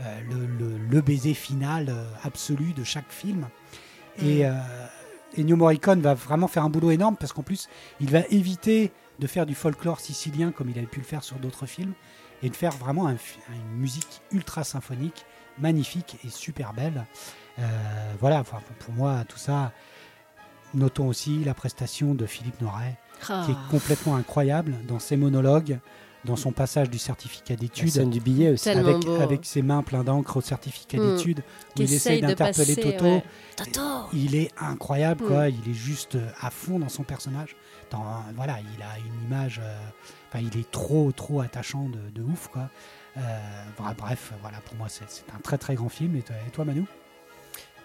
euh, 0.00 0.20
le, 0.30 0.46
le- 0.46 0.78
le 0.78 1.00
baiser 1.00 1.34
final 1.34 1.88
euh, 1.90 2.04
absolu 2.24 2.72
de 2.72 2.82
chaque 2.84 3.10
film. 3.10 3.46
Et 4.22 4.46
euh, 4.46 4.52
Ennio 5.38 5.56
Morricone 5.56 6.00
va 6.00 6.14
vraiment 6.14 6.48
faire 6.48 6.64
un 6.64 6.70
boulot 6.70 6.90
énorme 6.90 7.16
parce 7.16 7.32
qu'en 7.32 7.42
plus, 7.42 7.68
il 8.00 8.10
va 8.10 8.20
éviter 8.30 8.92
de 9.18 9.26
faire 9.26 9.46
du 9.46 9.54
folklore 9.54 10.00
sicilien 10.00 10.50
comme 10.52 10.70
il 10.70 10.78
avait 10.78 10.86
pu 10.86 10.98
le 11.00 11.04
faire 11.06 11.22
sur 11.24 11.36
d'autres 11.36 11.66
films 11.66 11.92
et 12.42 12.48
de 12.50 12.56
faire 12.56 12.72
vraiment 12.72 13.06
un 13.06 13.12
une 13.12 13.78
musique 13.78 14.22
ultra 14.32 14.64
symphonique, 14.64 15.24
magnifique 15.58 16.16
et 16.24 16.28
super 16.30 16.72
belle. 16.72 17.06
Euh, 17.58 17.62
voilà, 18.20 18.40
enfin, 18.40 18.58
pour- 18.80 18.94
moi, 18.94 19.24
tout 19.28 19.38
ça. 19.38 19.72
Notons 20.74 21.06
aussi 21.06 21.44
la 21.44 21.54
prestation 21.54 22.14
de 22.14 22.26
Philippe 22.26 22.60
Noiret, 22.60 22.96
Ah. 23.28 23.44
qui 23.46 23.52
est 23.52 23.70
complètement 23.70 24.16
incroyable 24.16 24.74
dans 24.88 24.98
ses 24.98 25.16
monologues, 25.16 25.78
dans 26.24 26.36
son 26.36 26.52
passage 26.52 26.88
du 26.90 26.98
certificat 26.98 27.54
La 27.54 27.56
d'études, 27.60 27.90
scène 27.90 28.10
du 28.10 28.20
billet 28.20 28.50
aussi. 28.50 28.64
Tellement 28.64 28.98
avec, 29.20 29.44
ses 29.44 29.62
mains 29.62 29.82
pleines 29.82 30.02
d'encre 30.04 30.38
au 30.38 30.40
certificat 30.40 30.98
Mm. 30.98 31.16
d'études, 31.16 31.40
où 31.78 31.82
il 31.82 31.92
essaye 31.92 32.20
d'interpeller 32.20 32.76
Toto. 32.76 33.04
ouais. 33.04 33.24
Toto 33.56 33.80
Il 34.12 34.34
est 34.34 34.50
incroyable, 34.58 35.24
quoi. 35.24 35.48
Il 35.48 35.68
est 35.68 35.74
juste 35.74 36.14
euh, 36.14 36.28
à 36.40 36.50
fond 36.50 36.78
dans 36.78 36.88
son 36.88 37.02
personnage. 37.02 37.56
Dans, 37.90 38.04
voilà, 38.36 38.58
il 38.60 38.82
a 38.82 38.98
une 38.98 39.26
image. 39.26 39.60
euh, 39.62 39.76
Enfin, 40.28 40.44
il 40.52 40.58
est 40.58 40.68
trop, 40.70 41.12
trop 41.12 41.40
attachant 41.42 41.88
de, 41.88 42.10
de 42.10 42.22
ouf, 42.26 42.48
quoi. 42.48 42.68
Euh, 43.16 43.20
bref, 43.96 44.32
voilà, 44.40 44.58
pour 44.64 44.74
moi, 44.76 44.88
c'est 44.88 45.04
c'est 45.08 45.24
un 45.32 45.38
très, 45.38 45.58
très 45.58 45.76
grand 45.76 45.88
film. 45.88 46.16
Et 46.16 46.22
toi, 46.22 46.34
et 46.46 46.50
toi, 46.50 46.64
Manu? 46.64 46.84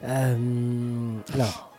Euh, 0.03 1.13
alors, 1.33 1.71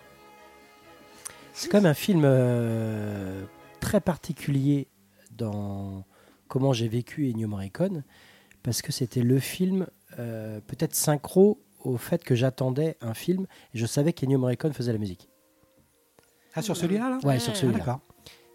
c'est 1.53 1.69
quand 1.69 1.79
même 1.79 1.91
un 1.91 1.95
film 1.95 2.23
euh, 2.25 3.45
très 3.81 4.01
particulier 4.01 4.87
dans 5.37 6.05
comment 6.51 6.75
j'ai 6.75 6.89
vécu 6.89 7.31
Ennio 7.31 7.49
Morricone, 7.49 8.03
parce 8.63 8.83
que 8.83 8.93
c'était 8.93 9.23
le 9.23 9.39
film 9.39 9.87
euh, 10.19 10.61
peut-être 10.67 10.95
synchro 10.95 11.63
au 11.83 11.97
fait 11.97 12.23
que 12.25 12.35
j'attendais 12.35 12.99
un 13.01 13.15
film 13.15 13.47
et 13.73 13.79
je 13.79 13.87
savais 13.87 14.13
qu'Ennio 14.13 14.39
Morricone 14.39 14.75
faisait 14.75 14.93
la 14.93 14.99
musique. 14.99 15.31
Ah, 16.55 16.61
sur 16.61 16.77
celui-là, 16.77 17.09
là? 17.09 17.19
Ouais, 17.23 17.39
sur 17.39 17.53
Ah, 17.53 17.57
celui-là. 17.57 17.79
D'accord. 17.79 18.01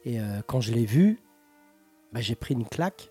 Et 0.03 0.19
euh, 0.19 0.41
quand 0.45 0.59
je 0.61 0.73
l'ai 0.73 0.85
vu, 0.85 1.19
bah, 2.11 2.19
j'ai 2.21 2.35
pris 2.35 2.53
une 2.53 2.65
claque 2.65 3.09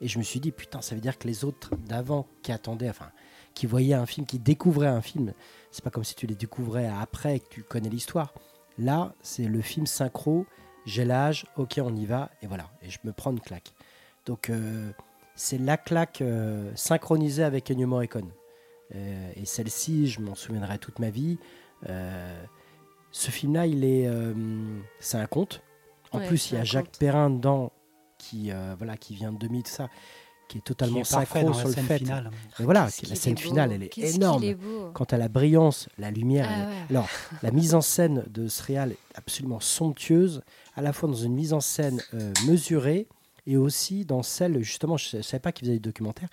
et 0.00 0.08
je 0.08 0.18
me 0.18 0.24
suis 0.24 0.40
dit 0.40 0.50
putain, 0.50 0.82
ça 0.82 0.94
veut 0.96 1.00
dire 1.00 1.16
que 1.18 1.28
les 1.28 1.44
autres 1.44 1.70
d'avant 1.76 2.26
qui 2.42 2.50
attendaient, 2.52 2.90
enfin, 2.90 3.10
qui 3.54 3.66
voyaient 3.66 3.94
un 3.94 4.04
film, 4.06 4.26
qui 4.26 4.40
découvraient 4.40 4.88
un 4.88 5.00
film, 5.00 5.32
c'est 5.70 5.82
pas 5.84 5.90
comme 5.90 6.04
si 6.04 6.16
tu 6.16 6.26
les 6.26 6.34
découvrais 6.34 6.88
après 6.88 7.36
et 7.36 7.40
que 7.40 7.48
tu 7.48 7.62
connais 7.62 7.88
l'histoire. 7.88 8.34
Là, 8.76 9.14
c'est 9.22 9.46
le 9.46 9.62
film 9.62 9.86
synchro, 9.86 10.44
j'ai 10.84 11.04
l'âge, 11.04 11.46
ok, 11.56 11.80
on 11.82 11.94
y 11.94 12.04
va, 12.04 12.30
et 12.42 12.46
voilà, 12.48 12.68
et 12.82 12.90
je 12.90 12.98
me 13.04 13.12
prends 13.12 13.30
une 13.30 13.40
claque. 13.40 13.72
Donc, 14.26 14.50
euh, 14.50 14.90
c'est 15.34 15.58
la 15.58 15.76
claque 15.76 16.20
euh, 16.22 16.70
synchronisée 16.74 17.44
avec 17.44 17.70
Ennio 17.70 17.86
Morricone. 17.86 18.30
Euh, 18.94 19.30
et 19.36 19.44
celle-ci, 19.44 20.08
je 20.08 20.20
m'en 20.20 20.34
souviendrai 20.34 20.78
toute 20.78 20.98
ma 20.98 21.10
vie. 21.10 21.38
Euh, 21.88 22.44
ce 23.12 23.30
film-là, 23.30 23.66
il 23.66 23.84
est, 23.84 24.06
euh, 24.06 24.34
c'est 25.00 25.18
un 25.18 25.26
conte. 25.26 25.62
En 26.12 26.18
Ouais, 26.18 26.26
plus, 26.28 26.50
il 26.50 26.54
y 26.56 26.58
a 26.58 26.64
Jacques. 26.64 26.96
Perrin 26.98 27.30
dedans, 27.30 27.72
qui, 28.18 28.50
euh, 28.50 28.74
voilà, 28.78 28.96
qui 28.96 29.14
vient 29.14 29.32
de 29.32 29.38
2000, 29.38 29.62
tout 29.64 29.70
ça, 29.70 29.88
qui 30.48 30.58
est 30.58 30.62
totalement 30.62 30.94
Qui 30.96 31.00
est 31.00 31.04
synchro 31.04 31.52
sur 31.52 31.68
le 31.68 31.74
fait. 31.74 31.98
finale. 31.98 32.30
Mais 32.58 32.64
voilà, 32.64 32.88
la 33.08 33.14
scène 33.16 33.36
finale, 33.36 33.72
elle 33.72 33.82
est 33.82 33.98
énorme. 33.98 34.42
est. 34.44 34.56
Quant 34.94 35.04
à 35.04 35.16
la 35.18 35.28
brillance, 35.28 35.88
la 35.98 36.10
lumière, 36.12 36.46
Ah 36.48 36.54
elle 36.54 36.62
est- 36.62 36.66
ouais. 36.66 36.86
alors 36.90 37.08
la 37.42 37.50
mise 37.50 37.74
en 37.74 37.80
scène 37.80 38.24
de 38.28 38.46
ce 38.48 38.62
réal 38.62 38.92
est 38.92 38.98
absolument 39.16 39.58
somptueuse, 39.60 40.42
à 40.76 40.82
la 40.82 40.92
fois 40.92 41.08
dans 41.08 41.16
une 41.16 41.34
mise 41.34 41.52
en 41.52 41.60
scène 41.60 42.00
euh, 42.14 42.32
mesurée 42.46 43.08
et 43.46 43.56
aussi 43.56 44.04
dans 44.04 44.22
celle, 44.22 44.62
justement, 44.62 44.96
je 44.96 45.18
ne 45.18 45.22
savais 45.22 45.40
pas 45.40 45.52
qu'il 45.52 45.66
faisait 45.66 45.78
des 45.78 45.80
documentaires, 45.88 46.28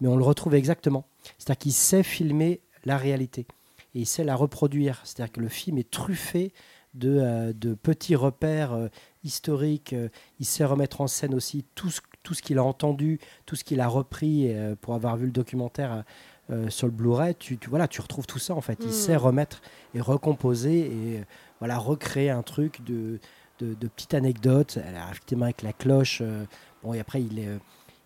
mais 0.00 0.08
on 0.08 0.16
le 0.16 0.24
retrouve 0.24 0.54
exactement. 0.54 1.04
C'est-à-dire 1.38 1.58
qu'il 1.58 1.72
sait 1.72 2.02
filmer 2.02 2.60
la 2.84 2.96
réalité 2.96 3.46
et 3.94 4.00
il 4.00 4.06
sait 4.06 4.24
la 4.24 4.36
reproduire. 4.36 5.00
C'est-à-dire 5.04 5.32
que 5.32 5.40
le 5.40 5.48
film 5.48 5.78
est 5.78 5.90
truffé 5.90 6.52
de, 6.94 7.18
euh, 7.20 7.52
de 7.52 7.74
petits 7.74 8.16
repères 8.16 8.72
euh, 8.72 8.88
historiques. 9.24 9.92
euh, 9.92 10.08
il 10.40 10.46
sait 10.46 10.64
remettre 10.64 11.00
en 11.00 11.06
scène 11.06 11.34
aussi 11.34 11.64
tout 11.74 11.90
ce, 11.90 12.00
tout 12.22 12.34
ce 12.34 12.42
qu'il 12.42 12.58
a 12.58 12.64
entendu, 12.64 13.18
tout 13.46 13.56
ce 13.56 13.64
qu'il 13.64 13.80
a 13.80 13.88
repris 13.88 14.52
euh, 14.52 14.74
pour 14.80 14.94
avoir 14.94 15.16
vu 15.16 15.26
le 15.26 15.32
documentaire 15.32 16.04
euh, 16.50 16.70
sur 16.70 16.86
le 16.86 16.92
Blu-ray, 16.92 17.34
tu, 17.38 17.58
tu- 17.58 17.68
voilà, 17.68 17.88
tu 17.88 18.00
retrouves 18.00 18.26
tout 18.26 18.38
ça 18.38 18.54
en 18.54 18.60
fait. 18.62 18.78
Il 18.82 18.88
Mm. 18.88 18.92
sait 18.92 19.16
remettre 19.16 19.60
et 19.94 20.00
recomposer 20.00 20.78
et 20.86 21.18
euh, 21.18 21.24
voilà, 21.58 21.76
recréer 21.78 22.30
un 22.30 22.42
truc 22.42 22.82
de, 22.84 23.18
de, 23.58 23.74
de 23.74 23.88
petites 23.88 24.14
anecdotes. 24.14 24.78
Effectivement, 25.10 25.44
avec 25.44 25.62
la 25.62 25.72
cloche, 25.72 26.20
euh, 26.22 26.44
bon, 26.82 26.94
et 26.94 27.00
après, 27.00 27.22
il 27.22 27.38
est. 27.38 27.48
euh, 27.48 27.58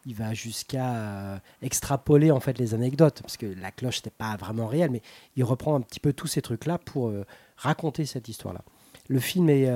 il 0.04 0.16
va 0.16 0.34
jusqu'à 0.34 0.94
euh, 0.96 1.38
extrapoler 1.62 2.32
en 2.32 2.40
fait 2.40 2.58
les 2.58 2.74
anecdotes 2.74 3.22
parce 3.22 3.36
que 3.36 3.46
la 3.46 3.70
cloche 3.70 3.98
n'était 3.98 4.10
pas 4.10 4.34
vraiment 4.36 4.66
réelle 4.66 4.90
mais 4.90 5.00
il 5.36 5.44
reprend 5.44 5.76
un 5.76 5.80
petit 5.80 6.00
peu 6.00 6.12
tous 6.12 6.26
ces 6.26 6.42
trucs 6.42 6.66
là 6.66 6.76
pour 6.76 7.12
raconter 7.56 8.04
cette 8.04 8.26
histoire 8.28 8.52
là 8.52 8.62
le 9.06 9.20
film 9.20 9.48
est 9.48 9.70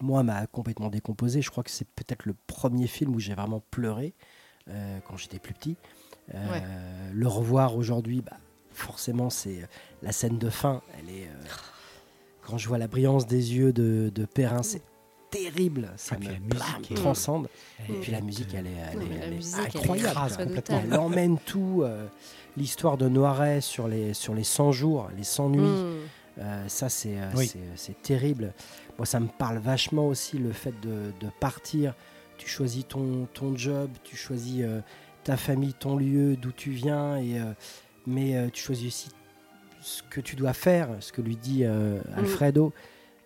moi 0.00 0.24
m'a 0.24 0.48
complètement 0.48 0.88
décomposé 0.88 1.42
je 1.42 1.50
crois 1.50 1.62
que 1.62 1.70
c'est 1.70 1.86
peut-être 1.86 2.26
le 2.26 2.34
premier 2.48 2.88
film 2.88 3.14
où 3.14 3.20
j'ai 3.20 3.34
vraiment 3.34 3.62
pleuré 3.70 4.14
euh, 4.68 4.98
quand 5.06 5.16
j'étais 5.16 5.38
plus 5.38 5.54
petit 5.54 5.76
Euh, 6.34 6.50
Ouais. 6.50 6.62
le 7.14 7.28
revoir 7.28 7.76
aujourd'hui 7.76 8.20
bah, 8.20 8.36
forcément 8.72 9.30
c'est 9.30 9.60
la 10.02 10.10
scène 10.10 10.38
de 10.38 10.50
fin 10.50 10.82
elle 10.98 11.08
est 11.14 11.26
euh, 11.28 11.46
quand 12.48 12.58
je 12.58 12.66
vois 12.68 12.78
la 12.78 12.88
brillance 12.88 13.26
des 13.26 13.54
yeux 13.54 13.72
de, 13.72 14.10
de 14.14 14.24
Perrin 14.24 14.62
c'est 14.62 14.82
terrible 15.30 15.90
ça 15.96 16.16
me 16.18 16.24
musique 16.24 16.94
transcende 16.94 17.48
et 17.88 17.92
puis 18.00 18.10
la 18.12 18.20
musique 18.22 18.54
elle 18.54 18.66
est, 18.66 19.76
incroyable 19.76 20.18
elle 20.70 20.98
emmène 20.98 21.38
tout. 21.38 21.82
euh, 21.84 22.06
L'histoire 22.56 22.96
de 22.96 23.08
Noiret 23.08 23.60
sur 23.60 23.86
les, 23.86 24.14
sur 24.14 24.34
les 24.34 24.42
100 24.42 24.72
jours, 24.72 25.10
les 25.16 25.22
100 25.22 25.50
nuits, 25.50 25.60
Mm. 25.60 26.40
euh, 26.40 26.68
ça 26.68 26.88
c'est 26.88 27.16
euh, 27.20 27.30
Oui. 27.36 27.52
c'est- 27.76 28.02
terrible. 28.02 28.52
Moi 28.96 29.06
ça 29.06 29.20
me 29.20 29.28
parle 29.28 29.58
vachement 29.58 30.08
aussi 30.08 30.38
le 30.38 30.50
fait 30.52 30.74
de, 30.80 31.12
de 31.20 31.30
partir. 31.38 31.94
Tu 32.36 32.48
choisis 32.48 32.84
ton, 32.88 33.28
ton 33.32 33.56
job, 33.56 33.90
tu 34.02 34.16
choisis 34.16 34.62
euh, 34.62 34.80
ta 35.22 35.36
famille, 35.36 35.72
ton 35.74 35.96
lieu, 35.96 36.34
d'où 36.36 36.50
tu 36.50 36.70
viens, 36.70 37.16
et, 37.18 37.38
euh, 37.38 37.52
mais 38.08 38.36
euh, 38.36 38.48
tu 38.52 38.60
choisis 38.62 38.86
aussi 38.88 39.08
ce 39.80 40.02
que 40.02 40.20
tu 40.20 40.36
dois 40.36 40.52
faire, 40.52 40.88
ce 41.00 41.12
que 41.12 41.20
lui 41.22 41.36
dit 41.36 41.64
euh, 41.64 42.00
Alfredo, 42.16 42.72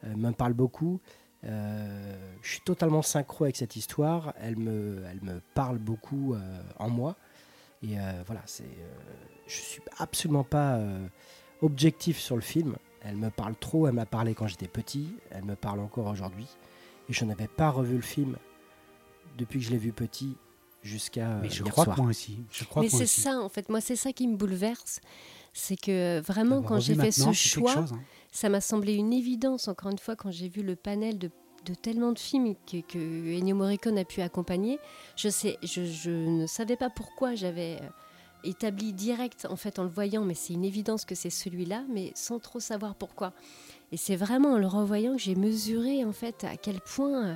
euh, 0.04 0.14
me 0.16 0.30
parle 0.32 0.52
beaucoup. 0.52 1.00
Euh, 1.44 2.16
je 2.42 2.50
suis 2.52 2.60
totalement 2.60 3.02
synchro 3.02 3.44
avec 3.44 3.56
cette 3.56 3.76
histoire. 3.76 4.32
Elle 4.40 4.56
me, 4.56 5.02
elle 5.10 5.20
me 5.22 5.40
parle 5.54 5.78
beaucoup 5.78 6.34
euh, 6.34 6.62
en 6.78 6.88
moi. 6.88 7.16
Et 7.82 7.98
euh, 7.98 8.22
voilà, 8.26 8.42
c'est, 8.46 8.62
euh, 8.62 8.94
je 9.46 9.56
suis 9.56 9.82
absolument 9.98 10.44
pas 10.44 10.76
euh, 10.76 11.06
objectif 11.62 12.18
sur 12.18 12.36
le 12.36 12.42
film. 12.42 12.76
Elle 13.02 13.16
me 13.16 13.30
parle 13.30 13.56
trop. 13.56 13.88
Elle 13.88 13.94
m'a 13.94 14.06
parlé 14.06 14.34
quand 14.34 14.46
j'étais 14.46 14.68
petit. 14.68 15.16
Elle 15.30 15.44
me 15.44 15.56
parle 15.56 15.80
encore 15.80 16.06
aujourd'hui. 16.06 16.46
Et 17.08 17.12
je 17.12 17.24
n'avais 17.24 17.48
pas 17.48 17.70
revu 17.70 17.96
le 17.96 18.02
film 18.02 18.36
depuis 19.36 19.58
que 19.58 19.64
je 19.66 19.70
l'ai 19.72 19.78
vu 19.78 19.92
petit 19.92 20.36
jusqu'à 20.84 21.38
Mais 21.42 21.50
je 21.50 21.64
hier 21.64 21.72
crois 21.72 21.84
soir. 21.84 21.96
que 21.96 22.00
moi 22.02 22.10
aussi. 22.10 22.38
Je 22.52 22.64
crois 22.64 22.82
Mais 22.82 22.88
c'est 22.88 23.02
aussi. 23.02 23.20
ça, 23.20 23.40
en 23.40 23.48
fait. 23.48 23.68
Moi, 23.68 23.80
c'est 23.80 23.96
ça 23.96 24.12
qui 24.12 24.28
me 24.28 24.36
bouleverse. 24.36 25.00
C'est 25.52 25.76
que 25.76 26.20
vraiment, 26.20 26.62
quand 26.62 26.80
j'ai 26.80 26.94
fait 26.94 27.10
ce 27.10 27.32
choix, 27.32 27.74
chose, 27.74 27.92
hein. 27.92 28.00
ça 28.30 28.48
m'a 28.48 28.60
semblé 28.60 28.94
une 28.94 29.12
évidence, 29.12 29.68
encore 29.68 29.90
une 29.90 29.98
fois, 29.98 30.16
quand 30.16 30.30
j'ai 30.30 30.48
vu 30.48 30.62
le 30.62 30.76
panel 30.76 31.18
de, 31.18 31.30
de 31.66 31.74
tellement 31.74 32.12
de 32.12 32.18
films 32.18 32.54
que, 32.66 32.80
que 32.80 33.38
Ennio 33.38 33.54
Morricone 33.54 33.98
a 33.98 34.04
pu 34.04 34.22
accompagner. 34.22 34.78
Je, 35.16 35.28
sais, 35.28 35.58
je, 35.62 35.84
je 35.84 36.10
ne 36.10 36.46
savais 36.46 36.76
pas 36.76 36.88
pourquoi 36.88 37.34
j'avais 37.34 37.78
euh, 37.82 37.86
établi 38.44 38.92
direct, 38.92 39.46
en 39.50 39.56
fait, 39.56 39.78
en 39.78 39.84
le 39.84 39.90
voyant, 39.90 40.24
mais 40.24 40.34
c'est 40.34 40.54
une 40.54 40.64
évidence 40.64 41.04
que 41.04 41.14
c'est 41.14 41.30
celui-là, 41.30 41.84
mais 41.90 42.12
sans 42.14 42.38
trop 42.38 42.60
savoir 42.60 42.94
pourquoi. 42.94 43.32
Et 43.92 43.98
c'est 43.98 44.16
vraiment 44.16 44.52
en 44.52 44.58
le 44.58 44.66
revoyant 44.66 45.16
que 45.16 45.22
j'ai 45.22 45.34
mesuré, 45.34 46.04
en 46.04 46.12
fait, 46.12 46.44
à 46.44 46.56
quel 46.56 46.80
point 46.80 47.26
euh, 47.26 47.34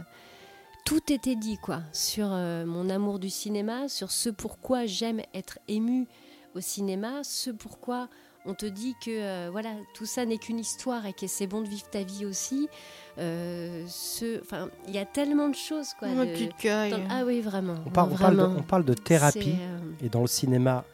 tout 0.86 1.12
était 1.12 1.36
dit, 1.36 1.58
quoi, 1.58 1.82
sur 1.92 2.28
euh, 2.30 2.64
mon 2.64 2.88
amour 2.88 3.18
du 3.18 3.28
cinéma, 3.28 3.88
sur 3.88 4.10
ce 4.10 4.30
pourquoi 4.30 4.86
j'aime 4.86 5.20
être 5.34 5.58
ému 5.68 6.06
au 6.56 6.60
cinéma, 6.60 7.22
ce 7.22 7.50
pourquoi 7.50 8.08
on 8.48 8.54
te 8.54 8.66
dit 8.66 8.94
que 9.04 9.10
euh, 9.10 9.48
voilà 9.50 9.70
tout 9.94 10.06
ça 10.06 10.24
n'est 10.24 10.38
qu'une 10.38 10.58
histoire 10.60 11.04
et 11.06 11.12
que 11.12 11.26
c'est 11.26 11.46
bon 11.46 11.60
de 11.62 11.68
vivre 11.68 11.88
ta 11.90 12.02
vie 12.02 12.24
aussi. 12.24 12.68
Euh, 13.18 13.84
ce, 13.88 14.40
enfin, 14.42 14.68
il 14.86 14.94
y 14.94 14.98
a 14.98 15.04
tellement 15.04 15.48
de 15.48 15.54
choses 15.54 15.88
quoi. 15.98 16.08
Oh, 16.12 16.24
de- 16.24 16.90
dans- 16.90 17.08
ah 17.10 17.24
oui 17.24 17.40
vraiment. 17.40 17.74
On 17.86 17.90
parle, 17.90 18.12
on 18.12 18.16
parle 18.16 18.36
de, 18.36 18.40
vraiment. 18.42 18.56
on 18.58 18.62
parle 18.62 18.84
de 18.84 18.94
thérapie. 18.94 19.56
Euh, 19.60 19.78
Et 20.04 20.08
dans 20.08 20.20
le 20.22 20.26
cinéma, 20.28 20.84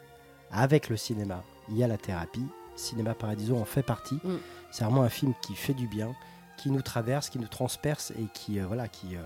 avec 0.51 0.89
le 0.89 0.97
cinéma, 0.97 1.43
il 1.69 1.77
y 1.77 1.83
a 1.83 1.87
la 1.87 1.97
thérapie. 1.97 2.45
Cinéma 2.75 3.13
Paradiso 3.13 3.55
en 3.55 3.65
fait 3.65 3.83
partie. 3.83 4.19
Mm. 4.23 4.37
C'est 4.71 4.83
vraiment 4.83 5.03
un 5.03 5.09
film 5.09 5.33
qui 5.41 5.53
fait 5.55 5.75
du 5.75 5.87
bien, 5.87 6.15
qui 6.57 6.71
nous 6.71 6.81
traverse, 6.81 7.29
qui 7.29 7.37
nous 7.37 7.47
transperce 7.47 8.11
et 8.11 8.25
qui 8.33 8.59
euh, 8.59 8.65
voilà, 8.65 8.87
qui 8.87 9.15
euh, 9.15 9.21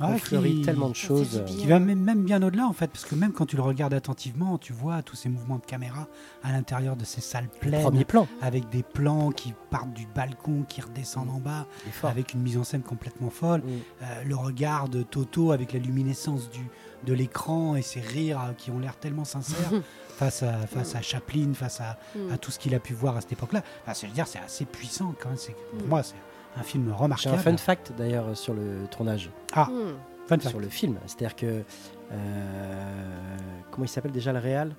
Ah, 0.00 0.12
refleurit 0.14 0.56
qui- 0.56 0.62
tellement 0.62 0.88
de 0.88 0.94
choses. 0.94 1.42
Qui 1.46 1.66
va 1.66 1.78
même, 1.78 2.00
même 2.00 2.24
bien 2.24 2.42
au-delà 2.42 2.66
en 2.66 2.72
fait, 2.72 2.88
parce 2.88 3.04
que 3.04 3.14
même 3.14 3.32
quand 3.32 3.46
tu 3.46 3.56
le 3.56 3.62
regardes 3.62 3.94
attentivement, 3.94 4.56
tu 4.58 4.72
vois 4.72 5.02
tous 5.02 5.16
ces 5.16 5.28
mouvements 5.28 5.58
de 5.58 5.64
caméra 5.66 6.08
à 6.42 6.52
l'intérieur 6.52 6.96
de 6.96 7.04
ces 7.04 7.20
salles 7.20 7.48
pleines, 7.60 7.82
Premier 7.82 8.04
plan, 8.04 8.26
avec 8.40 8.68
des 8.70 8.82
plans 8.82 9.30
qui 9.30 9.54
partent 9.70 9.92
du 9.92 10.06
balcon, 10.14 10.64
qui 10.68 10.80
redescendent 10.80 11.30
en 11.30 11.38
bas, 11.40 11.66
avec 12.02 12.34
une 12.34 12.40
mise 12.40 12.56
en 12.56 12.64
scène 12.64 12.82
complètement 12.82 13.30
folle. 13.30 13.60
Mm. 13.60 13.68
Euh, 14.02 14.24
le 14.24 14.36
regard 14.36 14.88
de 14.88 15.02
Toto 15.02 15.52
avec 15.52 15.72
la 15.72 15.78
luminescence 15.80 16.50
du, 16.50 16.60
de 17.06 17.12
l'écran 17.12 17.76
et 17.76 17.82
ses 17.82 18.00
rires 18.00 18.40
euh, 18.40 18.52
qui 18.56 18.70
ont 18.70 18.78
l'air 18.78 18.96
tellement 18.96 19.24
sincères 19.24 19.70
face, 20.16 20.42
à, 20.42 20.66
face 20.66 20.94
à 20.94 21.02
Chaplin, 21.02 21.52
face 21.54 21.80
à, 21.80 21.98
mm. 22.16 22.32
à 22.32 22.38
tout 22.38 22.50
ce 22.50 22.58
qu'il 22.58 22.74
a 22.74 22.80
pu 22.80 22.94
voir 22.94 23.16
à 23.16 23.20
cette 23.20 23.32
époque-là. 23.32 23.62
Enfin, 23.82 23.94
c'est- 23.94 24.06
je 24.06 24.10
veux 24.12 24.14
dire, 24.14 24.26
c'est 24.26 24.38
assez 24.38 24.64
puissant 24.64 25.14
quand 25.20 25.28
même. 25.28 25.38
Pour 25.78 25.86
Mm. 25.86 25.88
moi, 25.90 26.02
c'est 26.02 26.14
un 26.56 26.62
film 26.62 26.86
J'ai 26.88 26.92
remarquable. 26.94 27.36
un 27.36 27.38
fun 27.38 27.56
fact 27.56 27.92
d'ailleurs 27.96 28.36
sur 28.36 28.54
le 28.54 28.86
tournage, 28.90 29.30
Ah, 29.52 29.66
Mm. 29.70 29.96
fun 30.26 30.38
fact. 30.38 30.48
sur 30.48 30.60
le 30.60 30.68
film. 30.68 30.98
C'est-à-dire 31.06 31.36
que 31.36 31.64
euh, 32.12 33.36
comment 33.70 33.84
il 33.84 33.88
s'appelle 33.88 34.12
déjà 34.12 34.32
le 34.32 34.38
réal? 34.38 34.74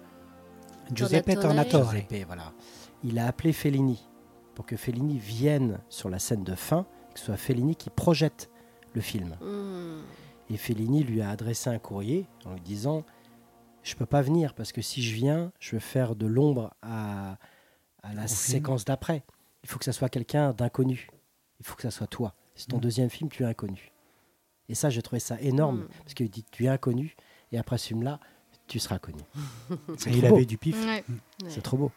Giuseppe 0.94 1.40
Tornatore. 1.40 1.92
Giuseppe, 1.92 2.26
voilà. 2.28 2.52
Il 3.04 3.18
a 3.20 3.28
appelé 3.28 3.54
Fellini 3.54 4.08
pour 4.56 4.66
que 4.66 4.76
Fellini 4.76 5.18
vienne 5.18 5.80
sur 5.90 6.10
la 6.10 6.20
scène 6.20 6.44
de 6.44 6.56
fin, 6.56 6.86
que 7.14 7.20
ce 7.20 7.28
soit 7.28 7.38
Fellini 7.38 7.76
qui 7.76 7.90
projette 7.90 8.50
le 8.94 9.02
film. 9.02 9.36
Mm. 9.42 10.02
Et 10.54 10.58
Fellini 10.58 11.04
lui 11.04 11.22
a 11.22 11.30
adressé 11.30 11.70
un 11.70 11.80
courrier 11.80 12.28
en 12.46 12.54
lui 12.54 12.62
disant 12.62 13.04
Je 13.84 13.96
peux 13.96 14.06
pas 14.06 14.22
venir 14.22 14.54
parce 14.54 14.72
que 14.74 14.82
si 14.82 15.02
je 15.02 15.16
viens, 15.16 15.52
je 15.60 15.72
vais 15.72 15.80
faire 15.80 16.16
de 16.16 16.28
l'ombre 16.28 16.74
à, 16.82 17.38
à 18.04 18.14
la 18.14 18.26
Au 18.26 18.28
séquence 18.28 18.84
d'après. 18.86 19.24
Il 19.64 19.70
faut 19.70 19.80
que 19.80 19.86
ça 19.86 19.94
soit 19.94 20.10
quelqu'un 20.10 20.52
d'inconnu. 20.54 21.08
Il 21.62 21.66
faut 21.68 21.76
que 21.76 21.84
ça 21.84 21.92
soit 21.92 22.08
toi. 22.08 22.34
C'est 22.56 22.68
ton 22.68 22.78
Mm. 22.78 22.82
deuxième 22.82 23.10
film, 23.12 23.30
tu 23.30 23.44
es 23.44 23.46
inconnu. 23.46 23.92
Et 24.68 24.74
ça, 24.76 24.90
j'ai 24.90 25.02
trouvé 25.04 25.20
ça 25.20 25.40
énorme 25.42 25.82
Mm. 25.82 25.88
parce 26.04 26.14
qu'il 26.16 26.30
dit 26.30 26.44
Tu 26.52 26.66
es 26.66 26.68
inconnu 26.70 27.16
et 27.52 27.58
après 27.60 27.78
ce 27.78 27.88
film-là, 27.90 28.20
tu 28.68 28.80
seras 28.80 28.98
connu. 29.00 29.20
Et 30.08 30.10
il 30.12 30.22
beau. 30.22 30.36
avait 30.36 30.46
du 30.46 30.58
pif. 30.58 30.76
Ouais. 30.86 31.04
C'est 31.48 31.62
trop 31.62 31.78
beau. 31.78 31.92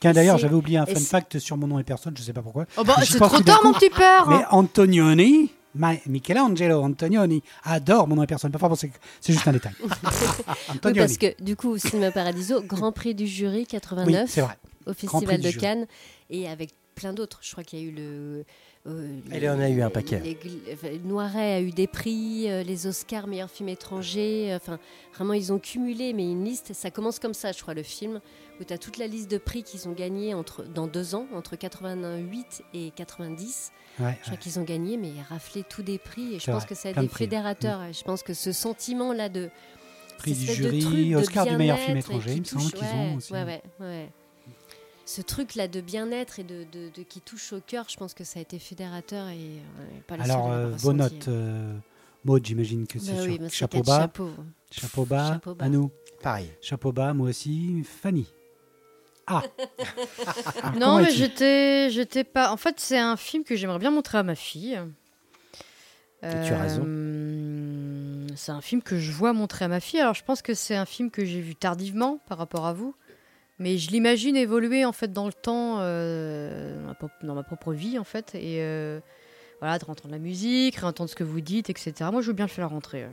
Tiens, 0.00 0.12
d'ailleurs, 0.12 0.36
j'avais 0.36 0.54
oublié 0.54 0.76
un 0.78 0.84
fun 0.86 1.00
fact 1.00 1.38
sur 1.38 1.56
mon 1.56 1.66
nom 1.66 1.78
et 1.78 1.84
personne, 1.84 2.14
je 2.16 2.22
sais 2.22 2.32
pas 2.34 2.42
pourquoi. 2.42 2.66
Oh 2.76 2.84
bah, 2.84 2.96
c'est 3.04 3.18
trop 3.18 3.40
tard, 3.40 3.60
mon 3.64 3.72
petit 3.72 3.88
père. 3.88 4.28
Mais 4.28 4.44
Antonioni, 4.50 5.50
Ma- 5.74 5.94
Michelangelo 6.06 6.82
Antonioni 6.82 7.42
adore 7.64 8.06
mon 8.08 8.16
nom 8.16 8.22
et 8.22 8.26
personne. 8.26 8.50
Pas 8.52 8.74
c'est 8.76 8.90
c'est 9.20 9.32
juste 9.32 9.46
un 9.48 9.52
détail. 9.52 9.74
Oui, 10.84 10.92
parce 10.94 11.16
que 11.18 11.40
du 11.42 11.54
coup, 11.56 11.78
Cinéma 11.78 12.10
Paradiso, 12.10 12.62
Grand 12.62 12.92
Prix 12.92 13.14
du 13.14 13.26
jury 13.26 13.58
Oui, 13.60 13.66
89 13.66 14.28
c'est 14.30 14.40
vrai. 14.40 14.56
au 14.86 14.92
Festival 14.92 15.36
de 15.40 15.48
jury. 15.48 15.58
Cannes 15.60 15.86
et 16.30 16.48
avec 16.48 16.70
plein 16.94 17.12
d'autres. 17.12 17.40
Je 17.42 17.52
crois 17.52 17.62
qu'il 17.64 17.78
y 17.78 17.82
a 17.82 17.84
eu 17.86 17.90
le. 17.92 18.44
Euh, 18.86 19.18
Elle 19.30 19.40
les- 19.42 19.48
en 19.48 19.58
a 19.60 19.68
eu 19.68 19.82
un 19.82 19.90
paquet. 19.90 20.20
les 20.20 20.98
Noiret 21.04 21.54
a 21.54 21.60
eu 21.60 21.70
des 21.70 21.86
prix, 21.86 22.50
euh, 22.50 22.62
les 22.62 22.86
Oscars 22.86 23.26
meilleur 23.26 23.50
film 23.50 23.68
étranger. 23.68 24.52
euh, 24.52 24.56
Enfin, 24.56 24.78
vraiment, 25.14 25.32
ils 25.32 25.52
ont 25.52 25.58
cumulé, 25.58 26.12
mais 26.12 26.30
une 26.30 26.44
liste. 26.44 26.72
Ça 26.72 26.90
commence 26.90 27.18
comme 27.18 27.34
ça, 27.34 27.52
je 27.52 27.60
crois, 27.62 27.74
le 27.74 27.82
film, 27.82 28.20
où 28.60 28.64
tu 28.64 28.72
as 28.72 28.78
toute 28.78 28.96
la 28.98 29.06
liste 29.06 29.30
de 29.30 29.38
prix 29.38 29.62
qu'ils 29.62 29.88
ont 29.88 29.92
gagnés 29.92 30.34
entre, 30.34 30.62
dans 30.64 30.86
deux 30.86 31.14
ans, 31.14 31.26
entre 31.34 31.56
88 31.56 32.62
et 32.74 32.90
90. 32.94 33.72
Ouais, 33.98 34.12
Je 34.18 34.22
crois 34.22 34.32
ouais. 34.32 34.38
qu'ils 34.38 34.58
ont 34.58 34.64
gagné, 34.64 34.96
mais 34.96 35.10
raflé 35.28 35.64
tous 35.68 35.82
des 35.82 35.98
prix. 35.98 36.34
Et 36.34 36.38
je 36.38 36.46
pense 36.50 36.62
vrai, 36.62 36.66
que 36.68 36.74
ça 36.74 36.90
a 36.90 36.92
des 36.92 37.08
prix. 37.08 37.24
fédérateurs. 37.24 37.82
Et 37.84 37.92
je 37.92 38.04
pense 38.04 38.22
que 38.22 38.34
ce 38.34 38.52
sentiment-là 38.52 39.28
de. 39.28 39.50
Prix 40.18 40.32
du 40.32 40.46
de 40.46 40.52
jury, 40.52 40.78
truc 40.80 41.08
de 41.10 41.16
Oscar 41.16 41.46
du 41.46 41.56
meilleur 41.58 41.78
film 41.78 41.98
étranger, 41.98 42.32
il 42.36 42.40
me 42.40 42.44
semble 42.44 42.70
qu'ils 42.70 42.78
ouais, 42.80 42.94
ont 42.94 43.14
aussi. 43.16 43.32
Ce 45.08 45.22
truc-là 45.22 45.68
de 45.68 45.80
bien-être 45.80 46.40
et 46.40 46.42
de, 46.42 46.64
de- 46.72 46.90
de- 46.94 47.02
qui 47.04 47.20
touche 47.20 47.52
au 47.52 47.60
cœur, 47.60 47.86
je 47.88 47.96
pense 47.96 48.12
que 48.12 48.24
ça 48.24 48.40
a 48.40 48.42
été 48.42 48.58
fédérateur 48.58 49.28
et 49.28 49.38
euh, 49.38 50.00
pas 50.08 50.16
Alors, 50.16 50.50
à 50.50 50.54
euh, 50.54 50.72
ressenti. 50.72 50.96
notes, 50.96 51.28
euh, 51.28 51.76
Maud, 52.24 52.44
j'imagine 52.44 52.86
que 52.88 52.98
c'est 52.98 53.12
Bah 53.14 53.20
oui, 53.24 53.38
bah, 53.38 53.48
chapeau 53.48 53.82
bas. 53.82 54.10
Chapeau 54.72 55.04
bas, 55.04 55.32
Chapeau 55.34 55.54
bas. 55.54 55.64
à 55.64 55.68
nous. 55.68 55.90
Pareil. 56.22 56.50
Chapeau 56.60 56.90
bas, 56.90 57.14
moi 57.14 57.28
aussi. 57.28 57.84
Fanny. 57.84 58.26
Ah 59.28 59.42
Alors, 60.62 60.74
Non, 60.80 60.96
mais 61.00 61.10
j'étais 61.12 62.24
pas. 62.24 62.50
En 62.52 62.56
fait, 62.56 62.80
c'est 62.80 62.98
un 62.98 63.16
film 63.16 63.44
que 63.44 63.54
j'aimerais 63.54 63.78
bien 63.78 63.92
montrer 63.92 64.18
à 64.18 64.22
ma 64.24 64.34
fille. 64.34 64.76
tu 66.20 66.26
as 66.26 66.60
raison. 66.62 66.82
Euh, 66.84 68.26
C'est 68.34 68.52
un 68.52 68.60
film 68.60 68.82
que 68.82 68.98
je 68.98 69.12
vois 69.12 69.32
montrer 69.32 69.64
à 69.66 69.68
ma 69.68 69.78
fille. 69.80 70.00
Alors, 70.00 70.14
je 70.14 70.24
pense 70.24 70.42
que 70.42 70.54
c'est 70.54 70.74
un 70.76 70.84
film 70.86 71.10
que 71.12 71.24
j'ai 71.24 71.40
vu 71.40 71.54
tardivement 71.54 72.18
par 72.28 72.38
rapport 72.38 72.66
à 72.66 72.72
vous, 72.72 72.94
mais 73.58 73.78
je 73.78 73.90
l'imagine 73.90 74.36
évoluer 74.36 74.84
en 74.84 74.92
fait 74.92 75.12
dans 75.12 75.26
le 75.26 75.32
temps, 75.32 75.76
euh, 75.80 76.76
dans, 76.80 76.86
ma 76.88 76.94
pop- 76.94 77.10
dans 77.22 77.34
ma 77.34 77.42
propre 77.42 77.72
vie 77.72 77.98
en 77.98 78.04
fait, 78.04 78.34
et 78.34 78.58
euh, 78.62 79.00
voilà, 79.60 79.78
de 79.78 79.84
entendre 79.84 80.10
la 80.12 80.18
musique, 80.18 80.76
réentendre 80.76 81.08
ce 81.10 81.14
que 81.16 81.24
vous 81.24 81.40
dites, 81.40 81.70
etc. 81.70 81.94
Moi, 82.12 82.20
je 82.22 82.26
veux 82.28 82.32
bien 82.34 82.44
le 82.46 82.50
faire 82.50 82.68
rentrer. 82.70 83.06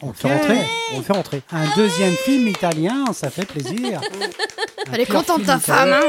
On 0.00 0.08
le 0.08 0.12
fait 0.14 0.32
rentrer. 0.32 0.58
On 0.94 0.98
le 0.98 1.02
fait 1.02 1.12
rentrer. 1.12 1.42
Un 1.50 1.74
deuxième 1.76 2.14
film 2.14 2.46
italien, 2.48 3.12
ça 3.12 3.30
fait 3.30 3.44
plaisir. 3.46 4.00
Elle 4.92 5.00
est 5.00 5.06
contente 5.06 5.36
film 5.42 5.46
ta 5.46 5.58
femme, 5.58 5.92
hein 5.92 6.08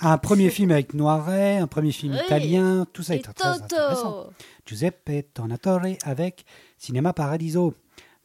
Un 0.00 0.18
premier 0.18 0.50
film 0.50 0.70
avec 0.70 0.94
Noiret, 0.94 1.58
un 1.58 1.66
premier 1.66 1.92
film 1.92 2.12
Oui. 2.14 2.20
italien, 2.24 2.86
tout 2.92 3.02
ça 3.02 3.14
est 3.14 3.18
Et 3.18 3.22
très, 3.22 3.34
très 3.34 3.48
intéressant. 3.48 4.30
Giuseppe 4.64 5.10
Tornatore 5.34 5.80
avec 6.04 6.44
Cinéma 6.78 7.12
Paradiso. 7.12 7.74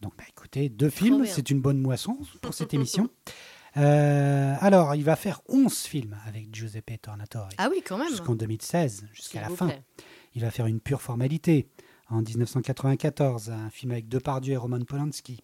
Donc, 0.02 0.14
bah, 0.18 0.24
écoutez, 0.30 0.70
deux 0.70 0.90
films, 0.90 1.26
c'est 1.26 1.50
une 1.50 1.60
bonne 1.60 1.80
moisson 1.80 2.18
pour 2.42 2.54
cette 2.54 2.74
émission. 2.74 3.10
Euh, 3.78 4.56
alors, 4.60 4.96
il 4.96 5.04
va 5.04 5.16
faire 5.16 5.42
11 5.48 5.74
films 5.78 6.18
avec 6.28 6.54
Giuseppe 6.54 7.02
Tornatore 7.02 7.50
Ah 7.58 7.70
oui, 7.72 7.82
quand 7.86 7.98
même. 7.98 8.10
jusqu'en 8.10 8.36
2016, 8.36 8.98
S'il 8.98 9.08
jusqu'à 9.14 9.42
la 9.42 9.50
fin. 9.50 9.68
plaît. 9.68 9.84
Il 10.36 10.42
va 10.42 10.52
faire 10.52 10.66
une 10.66 10.80
pure 10.80 11.02
formalité 11.02 11.68
en 12.10 12.22
1994, 12.22 13.50
un 13.50 13.70
film 13.70 13.92
avec 13.92 14.08
Depardieu 14.10 14.54
et 14.54 14.58
Roman 14.58 14.80
Polanski. 14.82 15.42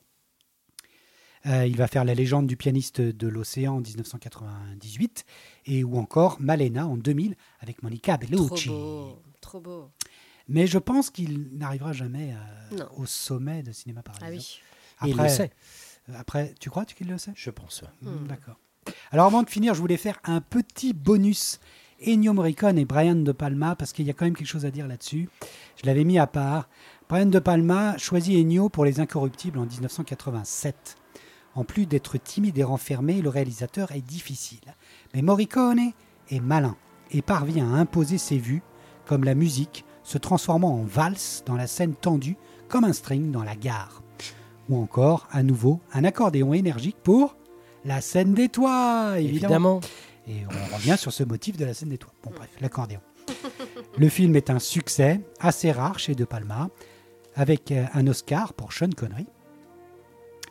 Euh, 1.45 1.65
il 1.65 1.77
va 1.77 1.87
faire 1.87 2.03
La 2.03 2.13
légende 2.13 2.47
du 2.47 2.57
pianiste 2.57 2.99
de 2.99 3.27
l'océan 3.27 3.75
en 3.77 3.81
1998 3.81 5.23
et 5.67 5.83
ou 5.83 5.97
encore 5.97 6.37
Malena 6.41 6.87
en 6.87 6.97
2000 6.97 7.35
avec 7.61 7.83
Monica 7.83 8.17
Trop 8.17 8.27
Bellucci. 8.29 8.69
beau. 8.69 9.21
Trop 9.39 9.61
beau. 9.61 9.91
Mais 10.49 10.67
je 10.67 10.77
pense 10.77 11.09
qu'il 11.09 11.49
n'arrivera 11.57 11.93
jamais 11.93 12.33
euh, 12.73 12.85
au 12.97 13.05
sommet 13.05 13.63
de 13.63 13.71
Cinéma 13.71 14.01
Paradiso. 14.01 14.25
Ah 14.99 15.05
oui. 15.05 15.09
Et 15.09 15.11
il 15.11 15.17
le 15.17 15.29
sait. 15.29 15.51
Après, 16.15 16.53
tu 16.59 16.69
crois 16.69 16.85
qu'il 16.85 17.07
le 17.07 17.17
sait? 17.17 17.33
Je 17.35 17.49
pense. 17.49 17.83
Hmm, 18.01 18.09
Hmm. 18.09 18.27
D'accord. 18.27 18.55
Alors 19.11 19.25
avant 19.25 19.43
de 19.43 19.49
finir, 19.49 19.73
je 19.73 19.81
voulais 19.81 19.97
faire 19.97 20.19
un 20.23 20.39
petit 20.39 20.93
bonus 20.93 21.59
Ennio 22.05 22.31
Morricone 22.33 22.77
et 22.77 22.85
Brian 22.85 23.15
De 23.15 23.31
Palma 23.31 23.75
parce 23.75 23.91
qu'il 23.91 24.05
y 24.05 24.09
a 24.09 24.13
quand 24.13 24.25
même 24.25 24.35
quelque 24.35 24.47
chose 24.47 24.65
à 24.65 24.71
dire 24.71 24.87
là-dessus. 24.87 25.29
Je 25.81 25.85
l'avais 25.85 26.03
mis 26.05 26.19
à 26.19 26.27
part. 26.27 26.69
Brian 27.09 27.25
De 27.25 27.39
Palma 27.39 27.97
choisit 27.97 28.37
Ennio 28.37 28.69
pour 28.69 28.85
Les 28.85 28.99
Incorruptibles 28.99 29.59
en 29.59 29.65
1987. 29.65 30.95
En 31.55 31.63
plus 31.63 31.85
d'être 31.85 32.17
timide 32.17 32.57
et 32.57 32.63
renfermé, 32.63 33.21
le 33.21 33.29
réalisateur 33.29 33.91
est 33.91 34.01
difficile. 34.01 34.75
Mais 35.13 35.21
Morricone 35.21 35.91
est 36.29 36.39
malin 36.39 36.77
et 37.11 37.21
parvient 37.21 37.73
à 37.73 37.77
imposer 37.77 38.17
ses 38.17 38.37
vues, 38.37 38.61
comme 39.05 39.23
la 39.23 39.35
musique, 39.35 39.83
se 40.03 40.17
transformant 40.17 40.73
en 40.75 40.83
valse 40.83 41.43
dans 41.45 41.55
la 41.55 41.67
scène 41.67 41.95
tendue 41.95 42.37
comme 42.69 42.83
un 42.83 42.93
string 42.93 43.31
dans 43.31 43.43
la 43.43 43.55
gare. 43.55 44.03
Ou 44.69 44.81
encore, 44.81 45.27
à 45.31 45.43
nouveau, 45.43 45.79
un 45.93 46.03
accordéon 46.03 46.53
énergique 46.53 46.97
pour 47.03 47.37
la 47.85 48.01
scène 48.01 48.33
des 48.33 48.49
toits, 48.49 49.13
évidemment. 49.17 49.79
Évidemment. 49.79 49.81
Et 50.27 50.45
on 50.45 50.75
revient 50.75 50.95
sur 50.97 51.13
ce 51.13 51.23
motif 51.23 51.55
de 51.55 51.65
la 51.65 51.73
scène 51.73 51.89
des 51.89 51.97
toits. 51.97 52.13
Bon, 52.23 52.31
bref, 52.35 52.49
l'accordéon. 52.59 52.99
Le 53.97 54.09
film 54.09 54.35
est 54.35 54.49
un 54.49 54.59
succès, 54.59 55.21
assez 55.39 55.71
rare 55.71 55.99
chez 55.99 56.15
De 56.15 56.25
Palma, 56.25 56.69
avec 57.35 57.71
euh, 57.71 57.85
un 57.93 58.07
Oscar 58.07 58.53
pour 58.53 58.73
Sean 58.73 58.89
Connery 58.89 59.27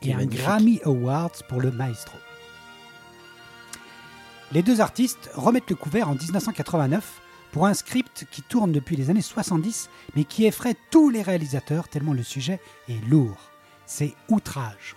et 0.02 0.12
un 0.12 0.16
magnifique. 0.16 0.40
Grammy 0.40 0.80
Awards 0.84 1.42
pour 1.48 1.60
le 1.60 1.70
Maestro. 1.70 2.16
Les 4.52 4.62
deux 4.62 4.80
artistes 4.80 5.30
remettent 5.34 5.70
le 5.70 5.76
couvert 5.76 6.08
en 6.08 6.14
1989 6.14 7.20
pour 7.52 7.66
un 7.66 7.74
script 7.74 8.26
qui 8.30 8.42
tourne 8.42 8.72
depuis 8.72 8.96
les 8.96 9.10
années 9.10 9.20
70, 9.20 9.90
mais 10.14 10.24
qui 10.24 10.46
effraie 10.46 10.76
tous 10.90 11.10
les 11.10 11.22
réalisateurs 11.22 11.88
tellement 11.88 12.12
le 12.12 12.22
sujet 12.22 12.60
est 12.88 13.04
lourd. 13.08 13.50
C'est 13.86 14.14
Outrage. 14.28 14.96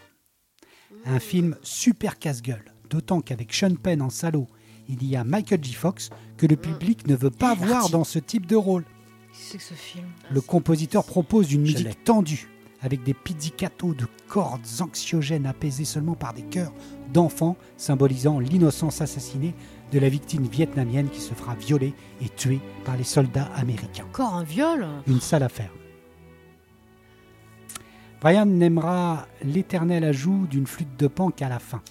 Un 1.05 1.19
film 1.19 1.55
super 1.61 2.17
casse-gueule, 2.17 2.73
d'autant 2.89 3.21
qu'avec 3.21 3.53
Sean 3.53 3.75
Penn 3.75 4.01
en 4.01 4.09
salaud, 4.09 4.47
il 4.87 5.05
y 5.05 5.15
a 5.15 5.23
Michael 5.23 5.63
J. 5.63 5.73
Fox 5.73 6.09
que 6.37 6.47
le 6.47 6.55
public 6.55 7.07
ne 7.07 7.15
veut 7.15 7.29
pas 7.29 7.53
voir 7.53 7.89
dans 7.89 8.03
ce 8.03 8.17
type 8.17 8.47
de 8.47 8.55
rôle. 8.55 8.83
C'est 9.31 9.57
que 9.57 9.63
ce 9.63 9.75
film? 9.75 10.07
Le 10.31 10.41
compositeur 10.41 11.05
propose 11.05 11.53
une 11.53 11.61
musique 11.61 12.03
tendue, 12.03 12.49
avec 12.81 13.03
des 13.03 13.13
pizzicatos 13.13 13.93
de 13.93 14.07
cordes 14.27 14.65
anxiogènes 14.79 15.45
apaisées 15.45 15.85
seulement 15.85 16.15
par 16.15 16.33
des 16.33 16.41
chœurs 16.43 16.73
d'enfants, 17.13 17.57
symbolisant 17.77 18.39
l'innocence 18.39 19.01
assassinée 19.01 19.53
de 19.91 19.99
la 19.99 20.09
victime 20.09 20.47
vietnamienne 20.47 21.09
qui 21.09 21.21
se 21.21 21.33
fera 21.33 21.55
violer 21.55 21.93
et 22.21 22.29
tuer 22.29 22.59
par 22.85 22.97
les 22.97 23.03
soldats 23.03 23.49
américains. 23.55 24.05
Encore 24.05 24.33
un 24.33 24.43
viol? 24.43 24.87
Une 25.07 25.21
sale 25.21 25.43
affaire. 25.43 25.71
Brian 28.21 28.45
n'aimera 28.45 29.27
l'éternel 29.43 30.03
ajout 30.03 30.45
d'une 30.49 30.67
flûte 30.67 30.97
de 30.97 31.07
pan 31.07 31.31
qu'à 31.31 31.47
la 31.47 31.59
fin. 31.59 31.81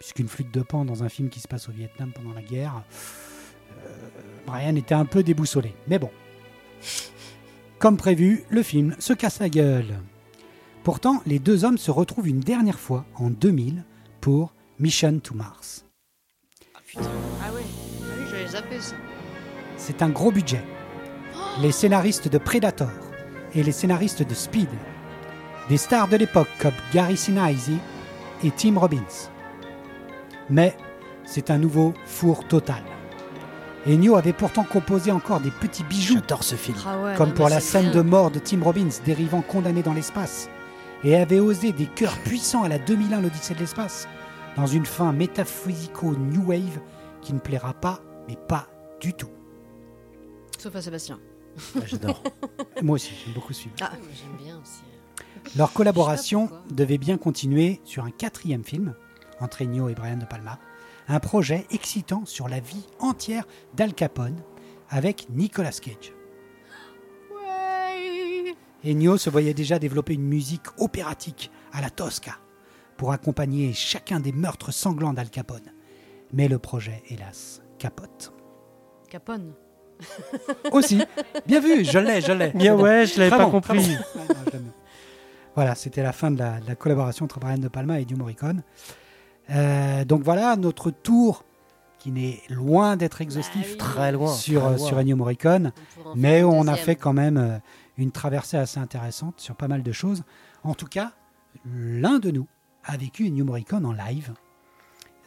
Puisqu'une 0.00 0.28
flûte 0.28 0.52
de 0.52 0.62
pan 0.62 0.84
dans 0.84 1.04
un 1.04 1.08
film 1.08 1.28
qui 1.28 1.40
se 1.40 1.46
passe 1.46 1.68
au 1.68 1.72
Vietnam 1.72 2.10
pendant 2.12 2.32
la 2.32 2.42
guerre, 2.42 2.82
euh, 3.84 4.08
Brian 4.46 4.74
était 4.74 4.94
un 4.94 5.04
peu 5.04 5.22
déboussolé. 5.22 5.74
Mais 5.86 5.98
bon. 5.98 6.10
Comme 7.78 7.96
prévu, 7.96 8.44
le 8.50 8.62
film 8.62 8.96
se 8.98 9.12
casse 9.12 9.38
la 9.38 9.48
gueule. 9.48 10.00
Pourtant, 10.82 11.22
les 11.26 11.38
deux 11.38 11.64
hommes 11.64 11.78
se 11.78 11.90
retrouvent 11.90 12.28
une 12.28 12.40
dernière 12.40 12.80
fois 12.80 13.04
en 13.14 13.30
2000 13.30 13.84
pour 14.20 14.52
Mission 14.78 15.20
to 15.20 15.34
Mars. 15.34 15.84
Ah 16.74 16.80
putain. 16.84 17.02
Ah 17.42 17.52
ouais. 17.52 17.62
Ah 18.02 18.14
oui, 18.18 18.24
j'avais 18.30 18.48
zappé 18.48 18.80
ça. 18.80 18.96
C'est 19.76 20.02
un 20.02 20.08
gros 20.08 20.32
budget. 20.32 20.64
Les 21.60 21.72
scénaristes 21.72 22.28
de 22.28 22.38
Predator 22.38 22.90
et 23.54 23.62
les 23.62 23.72
scénaristes 23.72 24.26
de 24.26 24.34
Speed. 24.34 24.68
Des 25.68 25.76
stars 25.76 26.08
de 26.08 26.16
l'époque 26.16 26.48
comme 26.58 26.72
Gary 26.92 27.16
Sinise 27.16 27.70
et 28.42 28.50
Tim 28.50 28.78
Robbins. 28.78 29.30
Mais 30.48 30.76
c'est 31.24 31.50
un 31.50 31.58
nouveau 31.58 31.94
four 32.06 32.46
total. 32.48 32.82
Ennio 33.86 34.16
avait 34.16 34.32
pourtant 34.32 34.64
composé 34.64 35.10
encore 35.10 35.40
des 35.40 35.50
petits 35.50 35.84
bijoux, 35.84 36.14
J'adore 36.16 36.44
ce 36.44 36.54
film. 36.54 36.76
Ah 36.86 36.98
ouais, 37.00 37.14
comme 37.14 37.32
pour 37.32 37.48
la 37.48 37.60
scène 37.60 37.90
bien. 37.90 37.92
de 37.92 38.00
mort 38.02 38.30
de 38.30 38.38
Tim 38.38 38.62
Robbins 38.62 38.88
dérivant 39.06 39.40
condamné 39.40 39.82
dans 39.82 39.94
l'espace, 39.94 40.50
et 41.02 41.16
avait 41.16 41.40
osé 41.40 41.72
des 41.72 41.86
chœurs 41.86 42.18
puissants 42.24 42.62
à 42.62 42.68
la 42.68 42.78
2001 42.78 43.22
l'Odyssée 43.22 43.54
de 43.54 43.60
l'espace, 43.60 44.06
dans 44.56 44.66
une 44.66 44.84
fin 44.84 45.12
métaphysico-new 45.12 46.42
wave 46.46 46.80
qui 47.22 47.32
ne 47.32 47.38
plaira 47.38 47.72
pas, 47.72 48.00
mais 48.28 48.36
pas 48.36 48.66
du 49.00 49.14
tout. 49.14 49.30
Sauf 50.58 50.76
à 50.76 50.82
Sébastien. 50.82 51.18
Ah, 51.76 51.80
J'adore. 51.86 52.22
Moi 52.82 52.94
aussi, 52.96 53.12
j'aime 53.24 53.34
beaucoup 53.34 53.52
ce 53.52 53.62
film. 53.62 53.74
Ah, 53.80 53.92
J'aime 54.14 54.36
bien 54.44 54.58
aussi. 54.60 54.82
Leur 55.56 55.72
collaboration 55.72 56.50
devait 56.70 56.98
bien 56.98 57.16
continuer 57.18 57.80
sur 57.84 58.04
un 58.04 58.10
quatrième 58.10 58.64
film 58.64 58.94
entre 59.40 59.62
Ennio 59.62 59.88
et 59.88 59.94
Brian 59.94 60.16
De 60.18 60.24
Palma, 60.26 60.58
un 61.08 61.18
projet 61.20 61.66
excitant 61.70 62.24
sur 62.26 62.48
la 62.48 62.60
vie 62.60 62.84
entière 62.98 63.44
d'Al 63.74 63.94
Capone 63.94 64.36
avec 64.90 65.28
Nicolas 65.30 65.72
Cage. 65.72 66.12
ouais. 67.32 68.54
Ennio 68.84 69.16
se 69.18 69.30
voyait 69.30 69.54
déjà 69.54 69.78
développer 69.78 70.14
une 70.14 70.24
musique 70.26 70.66
opératique 70.78 71.50
à 71.72 71.80
la 71.80 71.90
Tosca 71.90 72.36
pour 72.96 73.12
accompagner 73.12 73.72
chacun 73.72 74.20
des 74.20 74.32
meurtres 74.32 74.72
sanglants 74.72 75.12
d'Al 75.14 75.30
Capone. 75.30 75.72
Mais 76.32 76.48
le 76.48 76.58
projet, 76.58 77.02
hélas, 77.08 77.62
capote. 77.78 78.32
Capone. 79.08 79.54
Aussi, 80.72 81.02
bien 81.46 81.60
vu, 81.60 81.84
je 81.84 81.98
l'ai, 81.98 82.20
je 82.20 82.32
l'ai. 82.32 82.50
Bien 82.50 82.74
ouais, 82.74 83.06
je 83.06 83.18
l'avais 83.18 83.30
pas 83.30 83.44
bon, 83.44 83.50
compris. 83.52 83.96
Voilà, 85.54 85.74
c'était 85.74 86.02
la 86.02 86.12
fin 86.12 86.30
de 86.30 86.38
la, 86.38 86.60
de 86.60 86.66
la 86.66 86.74
collaboration 86.76 87.24
entre 87.24 87.40
Brian 87.40 87.58
De 87.58 87.68
Palma 87.68 87.98
et 87.98 88.02
Ennio 88.02 88.16
Morricone. 88.16 88.62
Euh, 89.50 90.04
donc 90.04 90.22
voilà 90.22 90.56
notre 90.56 90.90
tour 90.90 91.44
qui 91.98 92.12
n'est 92.12 92.40
loin 92.48 92.96
d'être 92.96 93.20
exhaustif 93.20 93.62
Bah 93.62 93.68
oui. 93.72 93.76
Très 93.76 94.12
loin. 94.12 94.32
sur, 94.32 94.60
très 94.62 94.76
loin. 94.76 94.86
sur 94.86 94.98
Ennio 94.98 95.16
Morricone, 95.16 95.72
On 96.06 96.14
mais 96.14 96.42
on 96.44 96.66
a 96.66 96.76
fait 96.76 96.94
quand 96.96 97.12
même 97.12 97.36
euh, 97.36 97.58
une 97.98 98.12
traversée 98.12 98.56
assez 98.56 98.78
intéressante 98.78 99.40
sur 99.40 99.56
pas 99.56 99.68
mal 99.68 99.82
de 99.82 99.92
choses. 99.92 100.22
En 100.62 100.74
tout 100.74 100.86
cas, 100.86 101.12
l'un 101.66 102.18
de 102.18 102.30
nous 102.30 102.46
a 102.84 102.96
vécu 102.96 103.26
Ennio 103.26 103.44
Morricone 103.44 103.84
en 103.84 103.92
live. 103.92 104.32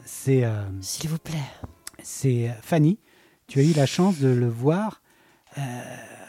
C'est 0.05 0.43
euh, 0.45 0.63
S'il 0.81 1.09
vous 1.09 1.19
plaît. 1.19 1.37
c'est 2.01 2.51
Fanny. 2.61 2.97
Tu 3.47 3.59
as 3.59 3.63
eu 3.63 3.73
la 3.73 3.85
chance 3.85 4.19
de 4.19 4.27
le 4.29 4.47
voir. 4.49 5.01
euh, 5.57 5.61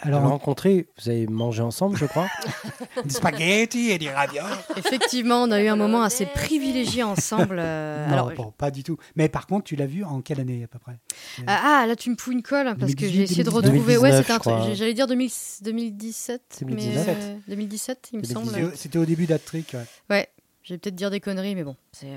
Alors, 0.03 0.23
rencontré, 0.29 0.89
vous 1.03 1.09
avez 1.09 1.27
mangé 1.27 1.63
ensemble, 1.63 1.97
je 1.97 2.05
crois. 2.05 2.29
des 3.05 3.11
spaghettis 3.11 3.91
et 3.91 3.99
des 3.99 4.11
ravioles. 4.11 4.45
Effectivement, 4.77 5.43
on 5.45 5.51
a 5.51 5.63
eu 5.63 5.69
un 5.69 5.77
moment 5.77 6.03
assez 6.03 6.27
privilégié 6.27 7.03
ensemble. 7.03 7.57
euh, 7.59 8.07
non, 8.09 8.13
alors, 8.13 8.33
bon, 8.33 8.53
pas 8.59 8.71
du 8.71 8.83
tout. 8.83 8.99
Mais 9.17 9.29
par 9.31 9.47
contre, 9.47 9.65
tu 9.65 9.77
l'as 9.77 9.87
vu 9.87 10.05
en 10.05 10.21
quelle 10.21 10.41
année 10.41 10.63
à 10.65 10.67
peu 10.67 10.79
près? 10.79 10.99
Ah, 11.47 11.81
ah, 11.83 11.87
là 11.87 11.97
tu 11.97 12.11
me 12.11 12.17
fous 12.19 12.33
une 12.33 12.43
colle 12.43 12.67
parce 12.79 12.93
que 12.95 13.01
2018, 13.01 13.13
j'ai 13.17 13.23
essayé 13.23 13.45
de 13.45 13.51
2019, 13.51 13.65
retrouver. 13.73 13.97
Ouais, 13.97 14.11
2019, 14.11 14.27
c'était 14.43 14.51
un 14.51 14.59
truc. 14.61 14.75
J'allais 14.77 14.95
dire 14.95 15.07
2000 15.07 15.31
2017, 15.63 16.59
2019. 16.61 17.07
mais 17.07 17.15
euh, 17.25 17.37
2017, 17.49 18.09
il 18.13 18.17
me 18.19 18.23
2018. 18.23 18.35
semble. 18.53 18.65
C'était- 18.67 18.77
C'était 18.77 18.99
au 18.99 19.07
début 19.07 19.27
d'Attrick. 19.27 19.73
Ouais. 19.75 19.85
Ouais, 20.11 20.29
je 20.63 20.75
vais 20.75 20.79
peut-être 20.79 20.95
dire 20.97 21.11
des 21.11 21.21
conneries, 21.21 21.55
mais 21.55 21.65
bon, 21.65 21.77
c'est. 21.93 22.09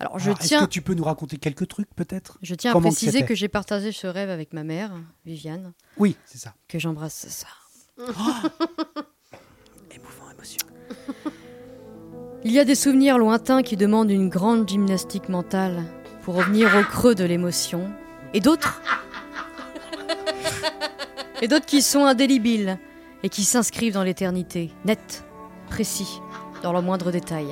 Alors, 0.00 0.18
je 0.18 0.30
Alors, 0.30 0.38
Est-ce 0.40 0.48
tiens, 0.48 0.64
que 0.64 0.70
tu 0.70 0.80
peux 0.82 0.94
nous 0.94 1.04
raconter 1.04 1.36
quelques 1.36 1.68
trucs 1.68 1.94
peut-être? 1.94 2.38
Je 2.42 2.54
tiens 2.54 2.70
à 2.70 2.72
comment 2.72 2.88
préciser 2.88 3.22
que 3.24 3.34
j'ai 3.34 3.48
partagé 3.48 3.92
ce 3.92 4.06
rêve 4.06 4.30
avec 4.30 4.52
ma 4.54 4.64
mère, 4.64 4.92
Viviane, 5.26 5.72
Oui, 5.98 6.16
c'est 6.24 6.38
ça. 6.38 6.54
que 6.68 6.78
j'embrasse 6.78 7.26
ce 7.28 7.30
soir. 7.30 7.70
Émouvant, 9.90 10.30
émotion. 10.32 10.66
Il 12.44 12.52
y 12.52 12.58
a 12.58 12.64
des 12.64 12.74
souvenirs 12.74 13.18
lointains 13.18 13.62
qui 13.62 13.76
demandent 13.76 14.10
une 14.10 14.30
grande 14.30 14.66
gymnastique 14.66 15.28
mentale 15.28 15.84
pour 16.22 16.34
revenir 16.34 16.74
au 16.76 16.82
creux 16.82 17.14
de 17.14 17.24
l'émotion, 17.24 17.90
et 18.32 18.40
d'autres 18.40 18.80
Et 21.42 21.48
d'autres 21.48 21.66
qui 21.66 21.82
sont 21.82 22.04
indélébiles 22.06 22.78
et 23.22 23.28
qui 23.28 23.44
s'inscrivent 23.44 23.92
dans 23.94 24.02
l'éternité, 24.02 24.70
net, 24.86 25.24
précis, 25.68 26.20
dans 26.62 26.72
le 26.72 26.80
moindre 26.80 27.12
détail. 27.12 27.48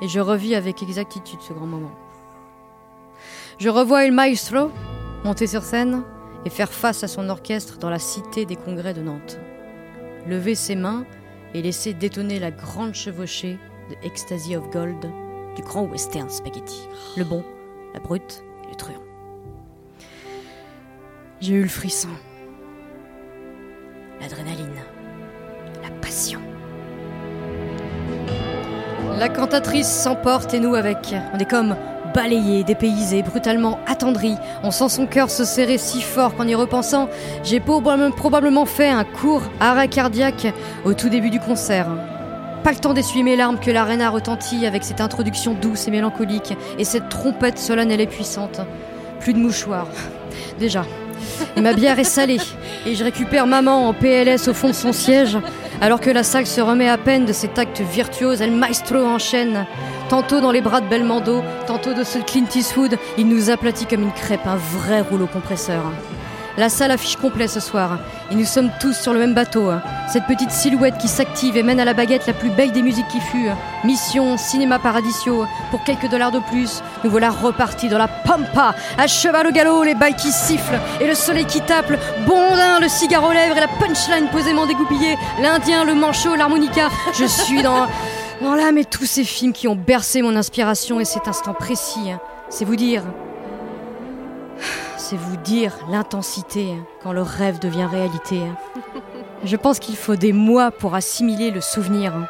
Et 0.00 0.08
je 0.08 0.20
revis 0.20 0.54
avec 0.54 0.82
exactitude 0.82 1.40
ce 1.40 1.52
grand 1.52 1.66
moment. 1.66 1.92
Je 3.58 3.68
revois 3.68 4.04
El 4.04 4.12
Maestro 4.12 4.70
monter 5.24 5.46
sur 5.46 5.62
scène 5.62 6.02
et 6.44 6.50
faire 6.50 6.72
face 6.72 7.04
à 7.04 7.08
son 7.08 7.28
orchestre 7.28 7.78
dans 7.78 7.90
la 7.90 7.98
cité 7.98 8.44
des 8.44 8.56
congrès 8.56 8.94
de 8.94 9.02
Nantes. 9.02 9.38
Lever 10.26 10.54
ses 10.54 10.74
mains 10.74 11.04
et 11.54 11.62
laisser 11.62 11.94
détonner 11.94 12.38
la 12.38 12.50
grande 12.50 12.94
chevauchée 12.94 13.58
de 13.90 14.06
Ecstasy 14.06 14.56
of 14.56 14.68
Gold 14.70 15.10
du 15.54 15.62
grand 15.62 15.82
western 15.82 16.30
spaghetti. 16.30 16.88
Le 17.16 17.24
bon, 17.24 17.44
la 17.94 18.00
brute 18.00 18.42
et 18.64 18.70
le 18.70 18.76
truand. 18.76 19.02
J'ai 21.40 21.54
eu 21.54 21.62
le 21.62 21.68
frisson. 21.68 22.08
L'adrénaline. 24.20 24.80
La 25.82 25.90
passion. 26.00 26.40
La 29.18 29.28
cantatrice 29.28 29.88
s'emporte 29.88 30.54
et 30.54 30.60
nous 30.60 30.74
avec. 30.74 31.14
On 31.34 31.38
est 31.38 31.48
comme 31.48 31.76
balayés, 32.14 32.64
dépaysés, 32.64 33.22
brutalement 33.22 33.78
attendris. 33.86 34.36
On 34.62 34.70
sent 34.70 34.88
son 34.88 35.06
cœur 35.06 35.30
se 35.30 35.44
serrer 35.44 35.78
si 35.78 36.02
fort 36.02 36.34
qu'en 36.34 36.46
y 36.46 36.54
repensant, 36.54 37.08
j'ai 37.42 37.60
probablement 37.60 38.66
fait 38.66 38.88
un 38.88 39.04
court 39.04 39.42
arrêt 39.60 39.88
cardiaque 39.88 40.52
au 40.84 40.94
tout 40.94 41.08
début 41.08 41.30
du 41.30 41.40
concert. 41.40 41.86
Pas 42.64 42.70
le 42.70 42.78
temps 42.78 42.94
d'essuyer 42.94 43.24
mes 43.24 43.36
larmes 43.36 43.58
que 43.58 43.70
l'arène 43.70 44.02
retentit 44.06 44.66
avec 44.66 44.84
cette 44.84 45.00
introduction 45.00 45.54
douce 45.54 45.88
et 45.88 45.90
mélancolique 45.90 46.54
et 46.78 46.84
cette 46.84 47.08
trompette 47.08 47.58
solennelle 47.58 48.00
et 48.00 48.06
puissante. 48.06 48.60
Plus 49.20 49.32
de 49.32 49.38
mouchoirs. 49.38 49.88
Déjà. 50.58 50.84
Et 51.56 51.60
ma 51.60 51.72
bière 51.72 51.98
est 51.98 52.04
salée 52.04 52.38
et 52.86 52.94
je 52.94 53.04
récupère 53.04 53.46
maman 53.46 53.88
en 53.88 53.94
PLS 53.94 54.48
au 54.48 54.54
fond 54.54 54.68
de 54.68 54.74
son 54.74 54.92
siège 54.92 55.38
alors 55.82 56.00
que 56.00 56.10
la 56.10 56.22
salle 56.22 56.46
se 56.46 56.60
remet 56.60 56.88
à 56.88 56.96
peine 56.96 57.26
de 57.26 57.32
cet 57.32 57.58
acte 57.58 57.80
virtuose. 57.80 58.40
El 58.40 58.52
Maestro 58.52 59.04
enchaîne. 59.04 59.66
Tantôt 60.08 60.40
dans 60.40 60.52
les 60.52 60.60
bras 60.60 60.80
de 60.80 60.86
Belmondo, 60.86 61.42
tantôt 61.66 61.92
de 61.92 62.02
de 62.02 62.24
Clint 62.24 62.46
Eastwood, 62.54 62.98
il 63.18 63.26
nous 63.26 63.50
aplatit 63.50 63.86
comme 63.86 64.02
une 64.02 64.12
crêpe, 64.12 64.46
un 64.46 64.54
vrai 64.54 65.00
rouleau 65.00 65.26
compresseur. 65.26 65.82
La 66.58 66.68
salle 66.68 66.90
affiche 66.90 67.16
complet 67.16 67.48
ce 67.48 67.60
soir, 67.60 67.98
et 68.30 68.34
nous 68.34 68.44
sommes 68.44 68.70
tous 68.78 68.92
sur 68.92 69.14
le 69.14 69.18
même 69.18 69.32
bateau. 69.32 69.70
Cette 70.12 70.26
petite 70.26 70.50
silhouette 70.50 70.98
qui 70.98 71.08
s'active 71.08 71.56
et 71.56 71.62
mène 71.62 71.80
à 71.80 71.86
la 71.86 71.94
baguette 71.94 72.26
la 72.26 72.34
plus 72.34 72.50
belle 72.50 72.72
des 72.72 72.82
musiques 72.82 73.08
qui 73.08 73.20
fut. 73.20 73.48
Mission 73.84 74.36
Cinéma 74.36 74.78
Paradisio, 74.78 75.46
pour 75.70 75.82
quelques 75.84 76.10
dollars 76.10 76.30
de 76.30 76.40
plus, 76.50 76.82
nous 77.04 77.10
voilà 77.10 77.30
repartis 77.30 77.88
dans 77.88 77.96
la 77.96 78.06
pampa, 78.08 78.74
à 78.98 79.06
cheval 79.06 79.46
au 79.46 79.50
galop, 79.50 79.82
les 79.82 79.94
balles 79.94 80.14
qui 80.14 80.30
sifflent, 80.30 80.78
et 81.00 81.06
le 81.06 81.14
soleil 81.14 81.46
qui 81.46 81.62
tape, 81.62 81.90
bondin, 82.26 82.80
le 82.80 82.88
cigare 82.88 83.24
aux 83.24 83.32
lèvres 83.32 83.56
et 83.56 83.60
la 83.60 83.68
punchline 83.68 84.28
posément 84.30 84.66
dégoupillée, 84.66 85.16
l'indien, 85.40 85.84
le 85.84 85.94
manchot, 85.94 86.34
l'harmonica. 86.34 86.90
Je 87.14 87.24
suis 87.24 87.62
dans, 87.62 87.86
dans 88.42 88.54
l'âme 88.54 88.76
et 88.76 88.84
tous 88.84 89.06
ces 89.06 89.24
films 89.24 89.54
qui 89.54 89.68
ont 89.68 89.76
bercé 89.76 90.20
mon 90.20 90.36
inspiration 90.36 91.00
et 91.00 91.06
cet 91.06 91.28
instant 91.28 91.54
précis. 91.54 92.12
C'est 92.50 92.66
vous 92.66 92.76
dire 92.76 93.04
c'est 95.12 95.18
vous 95.18 95.36
dire 95.36 95.74
l'intensité 95.90 96.72
hein, 96.72 96.86
quand 97.02 97.12
le 97.12 97.20
rêve 97.20 97.58
devient 97.58 97.84
réalité. 97.84 98.38
hein. 98.38 98.56
Je 99.44 99.56
pense 99.56 99.78
qu'il 99.78 99.94
faut 99.94 100.16
des 100.16 100.32
mois 100.32 100.70
pour 100.70 100.94
assimiler 100.94 101.50
le 101.50 101.60
souvenir. 101.60 102.14
hein. 102.16 102.26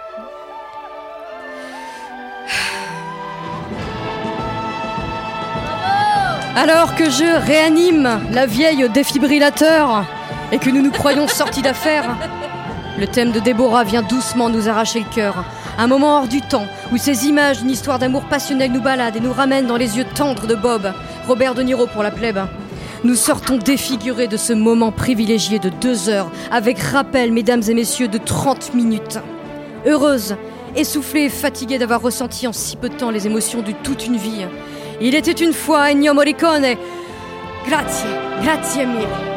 Alors 6.56 6.96
que 6.96 7.04
je 7.04 7.46
réanime 7.46 8.20
la 8.32 8.46
vieille 8.46 8.88
défibrillateur 8.90 10.04
et 10.50 10.58
que 10.58 10.68
nous 10.68 10.82
nous 10.82 10.90
croyons 10.90 11.28
sortis 11.28 11.62
d'affaires, 11.62 12.16
le 12.98 13.06
thème 13.06 13.30
de 13.30 13.38
Déborah 13.38 13.84
vient 13.84 14.02
doucement 14.02 14.48
nous 14.48 14.68
arracher 14.68 14.98
le 14.98 15.14
cœur. 15.14 15.44
Un 15.78 15.86
moment 15.86 16.18
hors 16.18 16.26
du 16.28 16.40
temps 16.40 16.66
où 16.92 16.96
ces 16.96 17.26
images 17.28 17.60
d'une 17.60 17.70
histoire 17.70 18.00
d'amour 18.00 18.24
passionnel 18.24 18.72
nous 18.72 18.82
baladent 18.82 19.16
et 19.16 19.20
nous 19.20 19.32
ramènent 19.32 19.68
dans 19.68 19.76
les 19.76 19.96
yeux 19.96 20.06
tendres 20.16 20.48
de 20.48 20.56
Bob, 20.56 20.92
Robert 21.28 21.54
De 21.54 21.62
Niro 21.62 21.86
pour 21.86 22.02
la 22.02 22.10
plèbe. 22.10 22.40
Nous 23.04 23.16
sortons 23.16 23.56
défigurés 23.56 24.28
de 24.28 24.36
ce 24.36 24.52
moment 24.52 24.92
privilégié 24.92 25.58
de 25.58 25.70
deux 25.70 26.08
heures, 26.08 26.30
avec 26.52 26.78
rappel, 26.78 27.32
mesdames 27.32 27.62
et 27.68 27.74
messieurs, 27.74 28.06
de 28.06 28.18
30 28.18 28.74
minutes. 28.74 29.18
Heureuse, 29.84 30.36
essoufflée 30.76 31.24
et 31.24 31.28
fatiguée 31.28 31.78
d'avoir 31.78 32.00
ressenti 32.00 32.46
en 32.46 32.52
si 32.52 32.76
peu 32.76 32.88
de 32.88 32.94
temps 32.94 33.10
les 33.10 33.26
émotions 33.26 33.62
de 33.62 33.72
toute 33.82 34.06
une 34.06 34.16
vie. 34.16 34.46
Il 35.00 35.16
était 35.16 35.32
une 35.32 35.52
fois 35.52 35.90
Ennio 35.90 36.14
Morricone. 36.14 36.76
Grazie, 37.66 38.06
grazie 38.40 38.86
mille. 38.86 39.31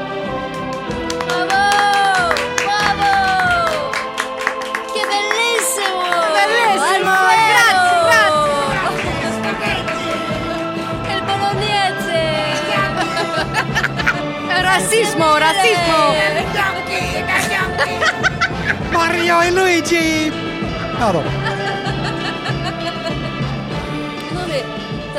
Razzismo, 14.66 15.26
razzismo! 15.46 16.02
Mario 18.92 19.36
et 19.42 19.52
Luigi 19.52 20.32
Pardon. 21.00 21.24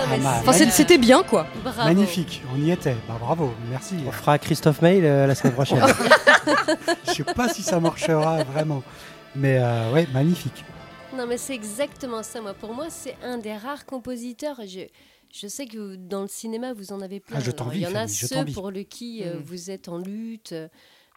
Ah, 0.09 0.17
ma- 0.19 0.39
Enfin, 0.39 0.53
c'est- 0.53 0.71
c'était 0.71 0.99
bien, 0.99 1.23
quoi. 1.23 1.47
bravo. 1.65 1.83
Magnifique, 1.85 2.43
on 2.55 2.59
y 2.61 2.71
était. 2.71 2.95
Bah, 3.09 3.17
bravo, 3.21 3.53
merci. 3.71 3.97
On 4.07 4.13
fera 4.13 4.39
Christophe 4.39 4.81
Mail 4.83 5.05
euh, 5.05 5.27
la 5.27 5.35
semaine 5.35 5.53
prochaine. 5.55 5.83
Je 7.09 7.13
sais 7.13 7.25
pas 7.25 7.49
si 7.49 7.63
ça 7.63 7.81
marchera 7.81 8.43
vraiment. 8.45 8.83
Mais 9.35 9.59
euh, 9.59 9.93
ouais, 9.93 10.07
magnifique. 10.15 10.65
Non, 11.17 11.27
mais 11.27 11.39
c'est 11.39 11.55
exactement 11.55 12.23
ça. 12.23 12.41
Moi, 12.41 12.55
pour 12.55 12.73
moi, 12.73 12.87
c'est 12.89 13.17
un 13.25 13.39
des 13.39 13.55
rares 13.57 13.85
compositeurs. 13.85 14.57
Je, 14.67 14.81
je 15.39 15.47
sais 15.49 15.67
que 15.67 15.97
dans 15.97 16.23
le 16.23 16.29
cinéma, 16.29 16.73
vous 16.73 16.93
en 16.93 17.01
avez 17.01 17.21
plein. 17.21 17.37
Ah, 17.39 17.41
je 17.41 17.51
Alors, 17.51 17.75
Il 17.75 17.81
y 17.81 17.87
en 17.87 17.95
a 17.95 18.09
ceux 18.09 18.45
pour 18.47 18.71
le 18.71 18.83
qui 18.83 19.23
euh, 19.23 19.35
Mm. 19.39 19.43
vous 19.45 19.71
êtes 19.71 19.89
en 19.89 19.99
lutte, 19.99 20.53
euh, 20.53 20.69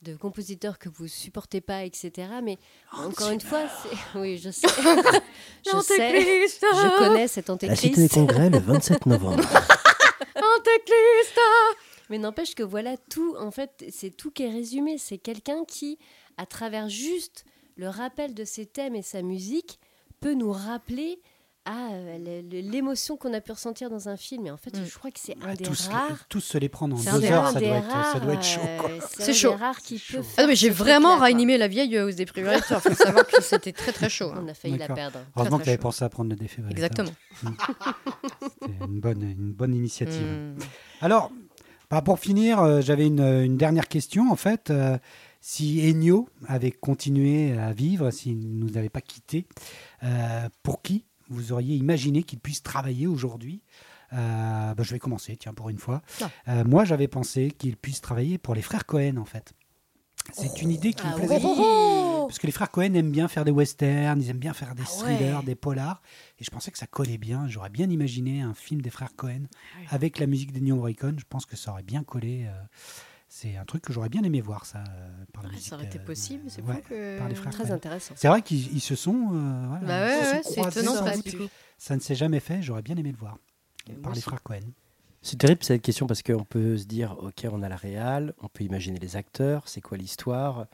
de 0.03 0.15
compositeurs 0.15 0.79
que 0.79 0.87
vous 0.89 1.07
supportez 1.07 1.61
pas, 1.61 1.83
etc. 1.83 2.27
Mais 2.43 2.57
Oh, 2.93 3.01
encore 3.07 3.31
une 3.31 3.41
fois. 3.41 3.63
Oui, 4.15 4.37
je 4.37 4.49
sais. 4.49 4.67
je 5.65 5.81
sais. 5.81 6.21
Je 6.21 6.97
connais 6.97 7.27
cet 7.27 7.47
La 7.49 7.53
antéchrist. 7.55 7.81
Cité 7.81 8.01
des 8.01 8.09
Congrès 8.09 8.49
le 8.49 8.59
27 8.59 9.05
novembre. 9.05 9.43
Antéchrist 10.35 11.39
Mais 12.09 12.17
n'empêche 12.17 12.55
que 12.55 12.63
voilà 12.63 12.97
tout, 12.97 13.35
en 13.39 13.51
fait, 13.51 13.85
c'est 13.91 14.11
tout 14.15 14.31
qui 14.31 14.43
est 14.43 14.51
résumé. 14.51 14.97
C'est 14.97 15.17
quelqu'un 15.17 15.65
qui, 15.65 15.97
à 16.37 16.45
travers 16.45 16.89
juste 16.89 17.45
le 17.75 17.87
rappel 17.89 18.33
de 18.33 18.43
ses 18.45 18.65
thèmes 18.65 18.95
et 18.95 19.01
sa 19.01 19.21
musique, 19.21 19.79
peut 20.21 20.33
nous 20.33 20.51
rappeler 20.51 21.19
à 21.65 21.89
euh, 21.93 22.41
l'émotion 22.51 23.15
qu'on 23.17 23.33
a 23.33 23.41
pu 23.41 23.51
ressentir 23.51 23.89
dans 23.89 24.09
un 24.09 24.17
film. 24.17 24.47
Et 24.47 24.51
en 24.51 24.57
fait, 24.57 24.75
Mm. 24.75 24.85
je 24.85 24.97
crois 24.97 25.11
que 25.11 25.19
c'est 25.19 25.33
un 25.33 25.49
Ah, 25.49 25.55
des 25.55 25.63
tous, 25.65 25.87
rares. 25.87 26.25
tous 26.29 26.39
se 26.41 26.57
les 26.57 26.69
prendre 26.69 26.95
en 26.95 26.99
deux 26.99 27.25
heures, 27.25 27.49
ça 27.51 27.59
doit, 27.59 27.69
être, 27.77 28.05
ça 28.13 28.19
doit 28.19 28.33
être 28.33 28.43
chaud. 28.43 28.61
euh, 28.63 28.99
C'est 29.19 29.33
chaud. 29.33 29.55
qui 29.83 29.99
C'est 29.99 30.17
peut. 30.17 30.23
Ah 30.37 30.41
non, 30.43 30.47
mais 30.47 30.55
j'ai 30.55 30.69
vraiment 30.69 31.17
réanimé 31.17 31.57
la 31.57 31.67
vieille 31.67 31.99
hausse 31.99 32.15
des 32.15 32.25
privilégiateurs. 32.25 32.81
Faut 32.83 32.93
savoir 32.95 33.27
que 33.27 33.41
c'était 33.43 33.71
très 33.73 33.91
très 33.91 34.09
chaud. 34.09 34.31
hein. 34.33 34.41
On 34.43 34.47
a 34.47 34.53
failli 34.53 34.77
la 34.77 34.87
perdre. 34.87 35.19
Heureusement 35.35 35.59
que 35.59 35.63
tu 35.63 35.69
avais 35.69 35.77
pensé 35.77 36.03
à 36.03 36.09
prendre 36.09 36.29
le 36.31 36.35
défibrillateur. 36.35 37.05
Exactement. 37.05 37.55
C'était 38.61 38.85
une 38.85 38.99
bonne, 38.99 39.21
une 39.21 39.53
bonne 39.53 39.73
initiative. 39.75 40.21
Hmm. 40.21 40.55
Alors, 41.01 41.31
bah, 41.91 42.01
pour 42.01 42.19
finir, 42.19 42.59
euh, 42.61 42.81
j'avais 42.81 43.07
une, 43.07 43.21
une 43.21 43.57
dernière 43.57 43.87
question. 43.87 44.31
En 44.31 44.35
fait, 44.35 44.69
Euh, 44.69 44.97
si 45.41 45.79
Ennio 45.89 46.27
avait 46.47 46.71
continué 46.71 47.57
à 47.57 47.71
vivre, 47.71 48.11
s'il 48.11 48.37
ne 48.39 48.65
nous 48.65 48.77
avait 48.77 48.89
pas 48.89 48.99
quittés, 49.01 49.45
euh, 50.03 50.49
pour 50.63 50.81
qui 50.81 51.05
vous 51.29 51.51
auriez 51.51 51.75
imaginé 51.75 52.23
qu'il 52.23 52.39
puisse 52.39 52.61
travailler 52.63 53.07
aujourd'hui 53.07 53.61
Euh, 54.13 54.73
bah, 54.73 54.83
Je 54.83 54.91
vais 54.91 54.99
commencer, 54.99 55.37
tiens, 55.37 55.53
pour 55.53 55.69
une 55.69 55.77
fois. 55.77 56.01
Ah. 56.21 56.29
Euh, 56.47 56.63
moi, 56.65 56.83
j'avais 56.83 57.07
pensé 57.07 57.51
qu'il 57.51 57.77
puisse 57.77 58.01
travailler 58.01 58.37
pour 58.39 58.55
les 58.55 58.61
frères 58.63 58.85
Cohen, 58.87 59.17
en 59.17 59.25
fait. 59.25 59.53
C'est 60.33 60.61
une 60.61 60.71
idée 60.71 60.93
qui 60.93 61.03
Ah 61.05 61.11
me 61.11 61.15
plaisait 61.17 61.35
oui. 61.37 61.41
beaucoup. 61.41 62.27
Parce 62.27 62.37
que 62.39 62.45
les 62.47 62.51
frères 62.51 62.69
Cohen 62.71 62.93
aiment 62.93 63.11
bien 63.11 63.27
faire 63.27 63.45
des 63.45 63.51
westerns, 63.51 64.21
ils 64.21 64.29
aiment 64.29 64.37
bien 64.37 64.53
faire 64.53 64.75
des 64.75 64.83
Ah 64.85 65.03
ouais. 65.05 65.15
thrillers, 65.15 65.43
des 65.43 65.55
polars. 65.55 66.01
Et 66.39 66.43
je 66.43 66.49
pensais 66.51 66.69
que 66.71 66.77
ça 66.77 66.85
collait 66.87 67.17
bien. 67.17 67.47
J'aurais 67.47 67.69
bien 67.71 67.89
imaginé 67.89 68.41
un 68.41 68.53
film 68.53 68.81
des 68.81 68.89
frères 68.91 69.15
Cohen 69.15 69.43
avec 69.89 70.19
la 70.19 70.25
musique 70.27 70.51
d'Ennio 70.51 70.75
Morricone. 70.75 71.17
Je 71.19 71.25
pense 71.29 71.45
que 71.45 71.55
ça 71.55 71.71
aurait 71.71 71.83
bien 71.83 72.03
collé. 72.03 72.45
euh, 72.47 72.51
c'est 73.31 73.55
un 73.55 73.63
truc 73.63 73.83
que 73.83 73.93
j'aurais 73.93 74.09
bien 74.09 74.23
aimé 74.23 74.41
voir, 74.41 74.65
ça, 74.65 74.79
euh, 74.89 75.07
par 75.33 75.43
la 75.43 75.49
Ah, 75.49 75.51
musique. 75.53 75.67
ça 75.69 75.75
aurait 75.75 75.85
été 75.85 75.99
euh, 75.99 76.03
possible, 76.05 76.43
c'est 76.49 76.61
ouais, 76.63 76.81
que... 76.81 77.17
par 77.19 77.29
les 77.29 77.35
frères 77.35 77.53
Très 77.53 77.71
intéressant. 77.71 78.15
C'est 78.17 78.27
vrai 78.27 78.41
qu'ils 78.41 78.73
ils 78.73 78.81
se 78.81 78.95
sont. 78.95 79.29
euh, 79.33 79.65
voilà, 79.67 79.85
Bah 79.85 80.07
ils 80.07 80.11
se 80.11 80.17
ouais, 80.17 80.25
sont 80.25 80.35
ouais, 80.35 80.41
c'est 80.43 80.55
croisés 80.61 80.79
étonnant 80.81 81.05
ça, 81.05 81.15
doute. 81.15 81.25
du 81.25 81.37
coup. 81.37 81.43
Ça 81.77 81.95
ne 81.95 82.01
s'est 82.01 82.15
jamais 82.15 82.39
fait. 82.39 82.61
J'aurais 82.61 82.81
bien 82.81 82.97
aimé 82.97 83.11
le 83.11 83.17
voir 83.17 83.37
Et 83.87 83.93
par 83.93 84.11
les 84.11 84.17
aussi. 84.17 84.23
frères 84.27 84.41
Cohen. 84.43 84.59
C'est 85.21 85.37
terrible 85.37 85.63
cette 85.63 85.81
question 85.81 86.07
parce 86.07 86.23
qu'on 86.23 86.43
peut 86.45 86.77
se 86.77 86.85
dire, 86.85 87.15
ok, 87.19 87.45
on 87.51 87.61
a 87.61 87.69
la 87.69 87.75
réal, 87.75 88.33
on 88.41 88.47
peut 88.47 88.63
imaginer 88.63 88.99
les 88.99 89.15
acteurs, 89.15 89.67
c'est 89.67 89.81
quoi 89.81 89.97
l'histoire? 89.97 90.67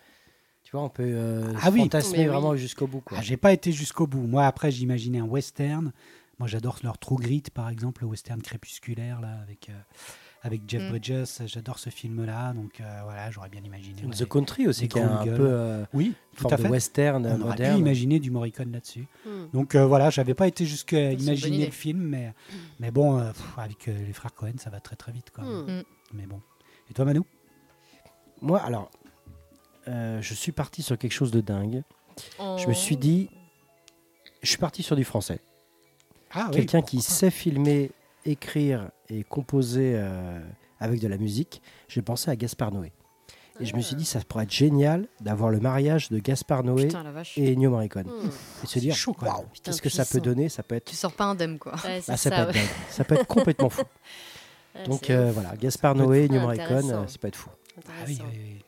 Tu 0.64 0.72
vois, 0.72 0.82
on 0.84 0.90
peut 0.90 1.04
euh, 1.06 1.52
Ah 1.62 1.70
oui. 1.72 1.82
fantasmer 1.82 2.20
oui. 2.20 2.26
vraiment 2.26 2.56
jusqu'au 2.56 2.88
bout. 2.88 3.04
Ah, 3.12 3.22
J'ai 3.22 3.38
pas 3.38 3.54
été 3.54 3.72
jusqu'au 3.72 4.08
bout. 4.08 4.22
Moi, 4.26 4.46
après, 4.46 4.72
j'imaginais 4.72 5.20
un 5.20 5.26
western. 5.26 5.92
Moi, 6.40 6.48
j'adore 6.48 6.80
leur 6.84 6.98
True 7.00 7.18
Grit, 7.18 7.44
par 7.54 7.70
exemple, 7.70 8.02
le 8.04 8.08
western 8.08 8.42
crépusculaire, 8.42 9.20
là, 9.22 9.40
avec, 9.42 9.70
euh, 9.70 9.74
avec 10.46 10.62
Jeff 10.68 10.84
Mm. 10.84 10.90
Bridges. 10.92 11.42
J'adore 11.48 11.80
ce 11.80 11.90
film-là, 11.90 12.54
donc 12.54 12.80
euh, 12.80 13.02
voilà, 13.04 13.32
j'aurais 13.32 13.50
bien 13.50 13.62
imaginé. 13.64 14.04
ouais. 14.06 14.12
The 14.14 14.26
Country 14.30 14.68
aussi, 14.68 14.88
qui 14.88 15.00
est 15.00 15.02
un 15.02 15.26
gueules. 15.26 15.36
peu 15.38 15.48
euh, 15.50 15.84
Oui, 15.94 16.14
tout 16.38 16.48
à 16.48 16.56
de 16.56 16.62
fait. 16.62 16.70
western 16.70 17.26
On 17.26 17.42
aurait 17.42 17.56
pu 17.56 17.78
imaginer 17.80 18.20
du 18.20 18.30
Morricone 18.32 18.72
là-dessus. 18.72 19.08
Hmm. 19.26 19.48
Donc 19.54 19.74
euh, 19.76 19.86
voilà, 19.88 20.10
j'avais 20.12 20.36
pas 20.36 20.48
été 20.48 20.66
jusqu'à 20.66 21.12
imaginer 21.14 21.66
le 21.66 21.72
film, 21.72 22.00
mais, 22.00 22.34
mais 22.80 22.92
bon, 22.92 23.18
euh, 23.20 23.32
pff, 23.32 23.58
avec 23.58 23.88
euh, 23.88 24.06
les 24.06 24.14
frères 24.14 24.34
Cohen, 24.36 24.54
ça 24.58 24.70
va 24.70 24.80
très 24.80 24.96
très 24.96 25.12
vite. 25.12 25.32
Quoi. 25.32 25.44
Hmm. 25.44 25.82
Mais 26.14 26.28
bon. 26.28 26.40
Et 26.90 26.94
toi, 26.94 27.06
Manu 27.06 27.22
Moi, 28.42 28.60
alors, 28.62 28.92
euh, 29.88 30.22
je 30.22 30.34
suis 30.36 30.52
parti 30.52 30.84
sur 30.84 30.98
quelque 30.98 31.14
chose 31.14 31.32
de 31.32 31.42
dingue. 31.42 31.82
Je 32.40 32.68
me 32.68 32.72
Oh. 32.72 32.74
suis 32.74 32.98
dit, 32.98 33.30
je 34.44 34.50
suis 34.50 34.58
parti 34.60 34.84
sur 34.84 34.96
du 34.96 35.04
français. 35.04 35.40
Ah 36.32 36.50
Quelqu'un 36.54 36.82
qui 36.82 37.02
sait 37.02 37.32
filmer, 37.32 37.92
écrire 38.26 38.90
et 39.10 39.24
composer 39.24 39.94
euh, 39.96 40.40
avec 40.80 41.00
de 41.00 41.08
la 41.08 41.18
musique. 41.18 41.62
J'ai 41.88 42.02
pensé 42.02 42.30
à 42.30 42.36
Gaspard 42.36 42.72
Noé. 42.72 42.92
Et 43.62 43.66
je 43.66 43.76
me 43.76 43.82
suis 43.82 43.96
dit, 43.96 44.04
ça 44.04 44.20
pourrait 44.20 44.44
être 44.44 44.52
génial 44.52 45.08
d'avoir 45.22 45.50
le 45.50 45.62
mariage 45.62 46.10
de 46.10 46.20
Gaspard 46.20 46.64
Noé 46.64 46.88
Putain, 46.88 47.06
et 47.38 47.54
Ennio 47.54 47.70
Morricone. 47.70 48.08
Hmm. 48.08 48.30
Et 48.64 48.68
se 48.68 48.80
dire, 48.80 48.96
Putain, 48.96 49.44
qu'est-ce 49.64 49.82
que 49.82 49.88
ça 49.90 50.06
peut 50.06 50.20
donner 50.20 50.50
Ça 50.50 50.62
peut 50.62 50.76
être, 50.76 50.90
Tu 50.90 50.96
sors 50.96 51.14
pas 51.14 51.24
indemne, 51.24 51.58
quoi. 51.58 51.74
Ouais, 51.76 52.00
ah, 52.00 52.02
ça, 52.02 52.18
ça, 52.18 52.30
peut 52.32 52.50
être 52.50 52.56
ouais. 52.56 52.68
ça 52.90 53.04
peut 53.06 53.16
être 53.16 53.28
complètement 53.28 53.70
fou. 53.70 53.84
Ouais, 54.76 54.84
Donc 54.88 55.10
euh, 55.10 55.32
voilà, 55.32 55.56
Gaspard 55.56 55.96
Noé. 55.96 56.26
Ennio 56.26 56.42
Morricone, 56.42 56.92
euh, 56.92 57.08
ça 57.08 57.18
peut 57.18 57.30
être 57.30 57.38
fou. 57.38 57.50
Ah 57.88 57.92
oui, 58.06 58.20
oui, 58.30 58.38
oui. 58.38 58.66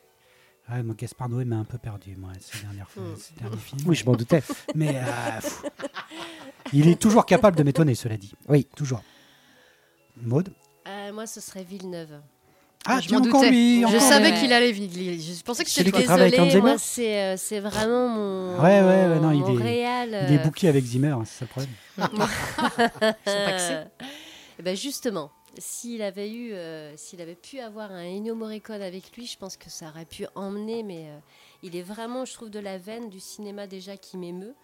Ouais, 0.74 0.82
moi, 0.82 0.94
Gaspard 0.96 1.28
Noé 1.28 1.44
m'a 1.44 1.56
un 1.56 1.64
peu 1.64 1.76
perdu, 1.76 2.16
moi, 2.16 2.30
ces 2.40 2.62
dernières 2.62 2.88
fois, 2.88 3.02
Hmm. 3.02 3.16
ces 3.18 3.34
derniers 3.38 3.56
films. 3.58 3.82
Oui, 3.86 3.94
je 3.94 4.06
m'en 4.06 4.14
doutais. 4.14 4.42
Mais 4.74 4.96
euh, 4.96 5.40
il 6.72 6.88
est 6.88 6.98
toujours 6.98 7.26
capable 7.26 7.58
de 7.58 7.62
m'étonner, 7.62 7.94
cela 7.94 8.16
dit. 8.16 8.32
Oui. 8.48 8.66
Toujours. 8.74 9.02
Maud 10.22 10.50
Euh, 10.86 11.12
moi, 11.12 11.26
ce 11.26 11.40
serait 11.40 11.64
Villeneuve. 11.64 12.20
Ah, 12.86 13.00
je 13.00 13.10
m'en 13.12 13.18
encore 13.18 13.40
doutais. 13.42 13.50
lui, 13.50 13.84
je 13.90 13.98
savais 13.98 14.32
qu'il 14.38 14.52
allait. 14.52 14.70
il- 14.70 15.20
Je 15.20 15.42
pensais 15.42 15.64
que 15.64 15.70
c'était 15.70 15.90
Zimmer 16.06 16.60
moi, 16.60 16.78
c'est 16.78 17.18
euh, 17.20 17.36
c'est 17.36 17.60
vraiment 17.60 18.08
mon, 18.08 18.56
Ouais, 18.62 18.80
ouais, 18.80 19.08
ouais, 19.08 19.20
non, 19.20 19.32
il 19.32 19.42
est- 19.60 19.62
réal. 19.62 20.08
Il 20.28 20.34
est 20.36 20.38
euh, 20.38 20.42
booké 20.42 20.68
avec 20.68 20.84
Zimmer, 20.84 21.08
hein, 21.08 21.24
c'est 21.26 21.44
ça 21.44 21.44
le 21.44 21.48
problème. 21.48 21.74
Ils 23.26 23.86
eh 24.60 24.62
ben 24.62 24.76
justement, 24.76 25.30
s'il 25.58 26.00
avait 26.02 26.30
eu, 26.30 26.52
euh, 26.52 26.96
s'il 26.96 27.20
avait 27.20 27.34
pu 27.34 27.58
avoir 27.60 27.90
un 27.92 28.02
Ennio 28.04 28.34
Morricone 28.34 28.80
avec 28.80 29.14
lui, 29.16 29.26
je 29.26 29.36
pense 29.36 29.56
que 29.56 29.68
ça 29.70 29.88
aurait 29.88 30.04
pu 30.06 30.26
emmener. 30.34 30.82
Mais 30.82 31.06
euh, 31.08 31.18
il 31.62 31.76
est 31.76 31.82
vraiment, 31.82 32.24
je 32.24 32.32
trouve, 32.32 32.48
de 32.50 32.60
la 32.60 32.78
veine 32.78 33.10
du 33.10 33.20
cinéma 33.20 33.66
déjà 33.66 33.96
qui 33.96 34.16
m'émeut, 34.16 34.54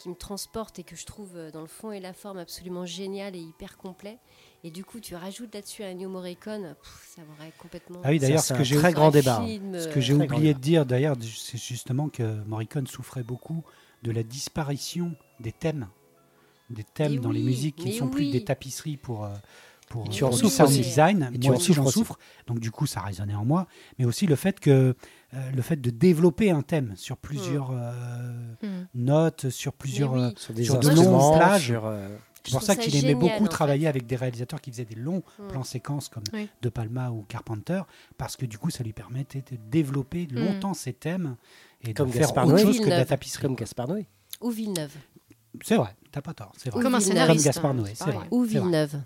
qui 0.00 0.08
me 0.08 0.14
transporte 0.14 0.78
et 0.78 0.82
que 0.82 0.96
je 0.96 1.04
trouve 1.04 1.36
euh, 1.36 1.50
dans 1.50 1.60
le 1.60 1.66
fond 1.66 1.92
et 1.92 2.00
la 2.00 2.14
forme 2.14 2.38
absolument 2.38 2.86
génial 2.86 3.36
et 3.36 3.38
hyper 3.38 3.76
complet. 3.76 4.18
Et 4.64 4.70
du 4.70 4.82
coup, 4.84 4.98
tu 4.98 5.14
rajoutes 5.14 5.54
là-dessus 5.54 5.84
un 5.84 5.90
Ennio 5.90 6.08
Morricone, 6.08 6.74
pff, 6.82 7.12
ça 7.14 7.22
m'aurait 7.22 7.52
complètement. 7.58 8.00
Ah 8.02 8.08
oui, 8.10 8.18
d'ailleurs, 8.18 8.40
ce 8.40 8.48
c'est 8.48 8.54
que 8.54 8.60
un 8.60 8.64
j'ai 8.64 8.76
très 8.76 8.92
grand 8.92 9.10
débat. 9.10 9.42
film, 9.44 9.78
Ce 9.78 9.88
que 9.88 10.00
j'ai 10.00 10.14
oublié 10.14 10.52
grand 10.52 10.58
de 10.58 10.62
dire 10.62 10.86
d'ailleurs, 10.86 11.16
c'est 11.22 11.58
justement 11.58 12.08
que 12.08 12.42
Morricone 12.44 12.86
souffrait 12.86 13.22
beaucoup 13.22 13.62
de 14.02 14.10
la 14.10 14.22
disparition 14.22 15.14
des 15.38 15.52
thèmes, 15.52 15.88
des 16.70 16.84
thèmes 16.84 17.12
Mais 17.12 17.18
dans 17.18 17.32
les 17.32 17.42
musiques 17.42 17.76
qui 17.76 17.88
ne 17.88 17.92
sont 17.92 18.08
plus 18.08 18.30
des 18.30 18.44
tapisseries 18.44 18.96
pour 18.96 19.24
euh, 19.24 19.30
pour, 19.90 20.08
tu 20.08 20.20
pour 20.20 20.28
en 20.28 20.32
du 20.32 20.38
souffres 20.38 20.56
sound 20.56 20.68
aussi. 20.70 20.80
design. 20.80 21.30
Et 21.34 21.38
tu 21.38 21.48
Moi 21.48 21.56
en 21.56 21.58
aussi, 21.58 21.72
j'en 21.74 21.86
souffre. 21.88 22.18
Donc 22.46 22.60
du 22.60 22.70
coup, 22.70 22.86
ça 22.86 23.00
résonnait 23.02 23.34
en 23.34 23.44
moi, 23.44 23.66
mais 23.98 24.04
aussi 24.06 24.26
le 24.26 24.36
fait 24.36 24.60
que 24.60 24.94
euh, 25.34 25.50
le 25.52 25.62
fait 25.62 25.76
de 25.80 25.90
développer 25.90 26.50
un 26.50 26.62
thème 26.62 26.94
sur 26.96 27.16
plusieurs 27.16 27.70
euh, 27.72 27.92
Hmm. 28.62 28.86
notes, 28.94 29.48
sur 29.50 29.72
plusieurs. 29.72 30.12
oui. 30.12 30.20
euh, 30.22 30.30
Sur 30.36 30.54
des 30.54 30.64
Sur 30.64 30.78
de 30.80 30.88
longues 30.90 31.36
plages. 31.36 31.66
sur, 31.66 31.86
euh, 31.86 32.08
c'est 32.44 32.52
pour 32.52 32.62
ça 32.62 32.74
qu'il 32.76 32.96
aimait 32.96 33.14
beaucoup 33.14 33.46
travailler 33.48 33.82
fait. 33.84 33.88
avec 33.88 34.06
des 34.06 34.16
réalisateurs 34.16 34.60
qui 34.60 34.70
faisaient 34.70 34.84
des 34.84 34.96
longs 34.96 35.22
Mm. 35.38 35.48
plans 35.48 35.62
séquences 35.64 36.08
comme 36.08 36.24
Oui. 36.32 36.48
De 36.62 36.68
Palma 36.68 37.10
ou 37.10 37.22
Carpenter, 37.28 37.82
parce 38.18 38.36
que 38.36 38.44
du 38.46 38.58
coup, 38.58 38.70
ça 38.70 38.82
lui 38.82 38.92
permettait 38.92 39.42
de 39.50 39.56
développer 39.70 40.26
longtemps 40.30 40.74
ses 40.74 40.92
thèmes 40.92 41.36
et 41.82 41.94
Comme 41.94 42.08
de 42.08 42.12
faire 42.12 42.22
Gaspard 42.22 42.46
autre 42.46 42.54
Noé. 42.56 42.62
chose 42.62 42.78
que 42.78 42.84
de 42.84 42.88
la 42.88 42.96
Villeneuve. 42.96 43.08
tapisserie. 43.08 43.42
comme 43.42 43.54
Gaspard 43.56 43.88
Noé. 43.88 44.06
Ou 44.40 44.50
Villeneuve. 44.50 44.92
C'est 45.62 45.76
vrai, 45.76 45.94
t'as 46.12 46.22
pas 46.22 46.32
tort, 46.34 46.52
c'est 46.56 46.70
vrai. 46.70 46.82
Comme 46.82 46.94
un 46.94 47.00
scénariste. 47.00 47.36
Comme 47.38 47.44
Gaspard 47.44 47.70
hein, 47.72 47.74
Noé, 47.74 47.92
c'est 47.94 48.04
vrai. 48.10 48.26
Ou. 48.30 48.42
Villeneuve. 48.44 49.00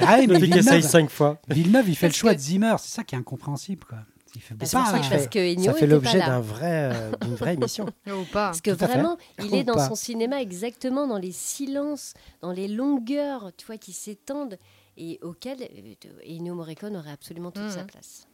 Ah 0.00 0.18
mais 0.26 0.38
Villeneuve, 0.38 0.80
cinq 0.82 1.10
fois. 1.10 1.40
Villeneuve, 1.48 1.88
il 1.88 1.96
fait 1.96 2.08
le 2.08 2.12
choix 2.14 2.32
que- 2.32 2.36
de 2.38 2.42
Zimmer, 2.42 2.74
c'est 2.78 2.94
ça 2.96 3.04
qui 3.04 3.14
est 3.14 3.18
incompréhensible. 3.18 3.84
Quoi. 3.86 3.98
Il 4.34 4.40
fait 4.40 4.54
Parce, 4.54 4.72
pas, 4.72 4.80
que- 4.82 4.86
ça 4.86 4.92
parce 5.10 5.22
fait- 5.24 5.30
que 5.30 5.38
Ennio 5.38 5.64
Ça 5.64 5.72
fait 5.72 5.78
était 5.78 5.86
l'objet 5.86 6.18
d'un 6.18 6.40
vrai, 6.40 6.90
euh, 6.92 7.10
d'une 7.22 7.34
vraie 7.34 7.54
émission. 7.54 7.86
Ou 8.06 8.24
pas. 8.32 8.46
Parce 8.48 8.60
que 8.60 8.70
Tout 8.70 8.76
vraiment, 8.84 9.16
il 9.42 9.54
est 9.54 9.60
Ou 9.60 9.64
dans 9.64 9.74
pas. 9.74 9.88
son 9.88 9.94
cinéma 9.94 10.40
exactement 10.42 11.06
dans 11.06 11.18
les 11.18 11.32
silences, 11.32 12.14
dans 12.42 12.52
les 12.52 12.68
longueurs, 12.68 13.50
tu 13.56 13.66
vois, 13.66 13.78
qui 13.78 13.92
s'étendent 13.92 14.58
et 14.96 15.18
auxquelles 15.22 15.62
euh, 15.62 16.28
Ennio 16.28 16.54
Morricone 16.54 16.96
aurait 16.96 17.12
absolument 17.12 17.50
toute 17.50 17.70
sa 17.70 17.84
place. 17.84 18.26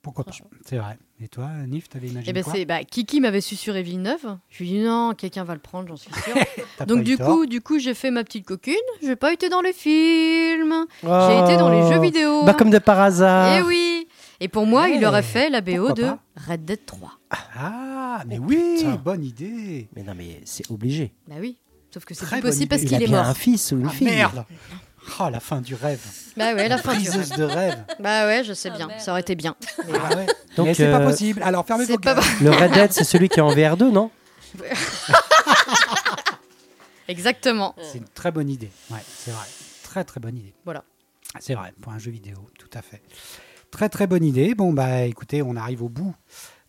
Pourquoi 0.00 0.24
pas. 0.24 0.30
C'est 0.64 0.76
vrai. 0.78 0.96
Et 1.20 1.26
toi, 1.28 1.48
Nif, 1.66 1.88
t'avais 1.88 2.06
imaginé 2.06 2.30
Eh 2.30 2.32
ben 2.32 2.44
quoi 2.44 2.52
c'est 2.54 2.64
bah, 2.64 2.84
Kiki 2.84 3.20
m'avait 3.20 3.40
susurré 3.40 3.82
Villeneuve. 3.82 4.38
Je 4.48 4.62
lui 4.62 4.70
ai 4.70 4.78
dit 4.78 4.84
non, 4.84 5.12
quelqu'un 5.14 5.42
va 5.42 5.54
le 5.54 5.60
prendre, 5.60 5.88
j'en 5.88 5.96
suis 5.96 6.12
sûre. 6.12 6.36
Donc 6.86 7.02
du 7.02 7.16
tort. 7.18 7.26
coup, 7.26 7.46
du 7.46 7.60
coup, 7.60 7.78
j'ai 7.80 7.94
fait 7.94 8.12
ma 8.12 8.22
petite 8.22 8.46
coquine. 8.46 8.74
J'ai 9.02 9.16
pas 9.16 9.32
été 9.32 9.48
dans 9.48 9.60
les 9.60 9.72
films. 9.72 10.86
J'ai 11.02 11.08
Oh. 11.10 11.44
été 11.44 11.56
dans 11.56 11.68
les 11.68 11.92
jeux 11.92 12.00
vidéo. 12.00 12.44
Bah, 12.44 12.54
comme 12.54 12.70
de 12.70 12.78
par 12.78 13.00
hasard. 13.00 13.58
Et 13.58 13.62
oui. 13.62 13.97
Et 14.40 14.48
pour 14.48 14.66
moi, 14.66 14.88
il 14.88 15.04
aurait 15.04 15.22
fait 15.22 15.50
la 15.50 15.60
BO 15.60 15.72
pourquoi 15.88 15.92
de 15.94 16.02
pas 16.04 16.18
Red 16.48 16.64
Dead 16.64 16.86
3. 16.86 17.10
Ah, 17.30 18.22
mais 18.26 18.38
Oh, 18.38 18.44
oui, 18.46 18.76
putain. 18.78 18.94
bonne 18.96 19.24
idée. 19.24 19.88
Mais 19.96 20.02
non, 20.02 20.14
mais 20.16 20.40
c'est 20.44 20.70
obligé. 20.70 21.12
Bah 21.26 21.36
oui. 21.40 21.58
Sauf 21.92 22.04
que 22.04 22.14
c'est 22.14 22.28
bonne 22.30 22.40
possible 22.42 22.68
parce. 22.68 22.82
Il 22.82 22.86
a 22.94 22.98
qu'il 22.98 23.02
est 23.02 23.06
bien 23.08 23.18
mort. 23.18 23.26
un 23.26 23.34
fils 23.34 23.72
ou 23.72 23.80
une 23.80 23.86
Ah, 23.86 23.90
fille. 23.90 24.06
merde 24.06 24.44
Oh, 25.20 25.28
la 25.30 25.40
fin 25.40 25.60
du 25.62 25.74
rêve. 25.74 26.00
Bah 26.36 26.54
ouais, 26.54 26.68
la 26.68 26.76
fin 26.78 26.92
du 26.96 27.08
Briseuse 27.08 27.30
de 27.30 27.44
rêve. 27.44 27.82
Bah 27.98 28.26
ouais, 28.26 28.44
je 28.44 28.52
sais 28.52 28.68
Ah, 28.72 28.76
bien. 28.76 28.86
merde. 28.88 29.00
Ça 29.00 29.10
aurait 29.12 29.22
été 29.22 29.34
bien. 29.34 29.56
Mais 29.88 29.94
Ah 29.98 30.14
ouais. 30.16 30.26
Donc, 30.56 30.66
mais 30.66 30.74
c'est 30.74 30.90
pas 30.90 31.00
euh, 31.00 31.06
possible. 31.10 31.42
Alors 31.42 31.66
fermez 31.66 31.86
vos 31.86 31.98
pas. 31.98 32.14
Le 32.42 32.50
Red 32.50 32.72
Dead, 32.72 32.92
c'est 32.92 33.04
celui 33.04 33.28
qui 33.30 33.38
est 33.38 33.42
en 33.42 33.50
VR2, 33.52 33.90
non 33.90 34.10
Exactement. 37.08 37.74
C'est 37.80 37.98
une 37.98 38.08
très 38.08 38.30
bonne 38.30 38.50
idée. 38.50 38.70
Ouais, 38.90 38.98
c'est 39.16 39.30
vrai. 39.30 39.46
Très 39.82 40.04
très 40.04 40.20
bonne 40.20 40.36
idée. 40.36 40.52
Voilà. 40.64 40.84
C'est 41.40 41.54
vrai, 41.54 41.72
pour 41.80 41.92
un 41.92 41.98
jeu 41.98 42.10
vidéo, 42.10 42.36
tout 42.58 42.70
à 42.74 42.82
fait. 42.82 43.02
Très 43.70 43.88
très 43.88 44.06
bonne 44.06 44.24
idée. 44.24 44.54
Bon, 44.54 44.72
bah 44.72 45.02
écoutez, 45.02 45.42
on 45.42 45.54
arrive 45.56 45.82
au 45.82 45.88
bout 45.88 46.14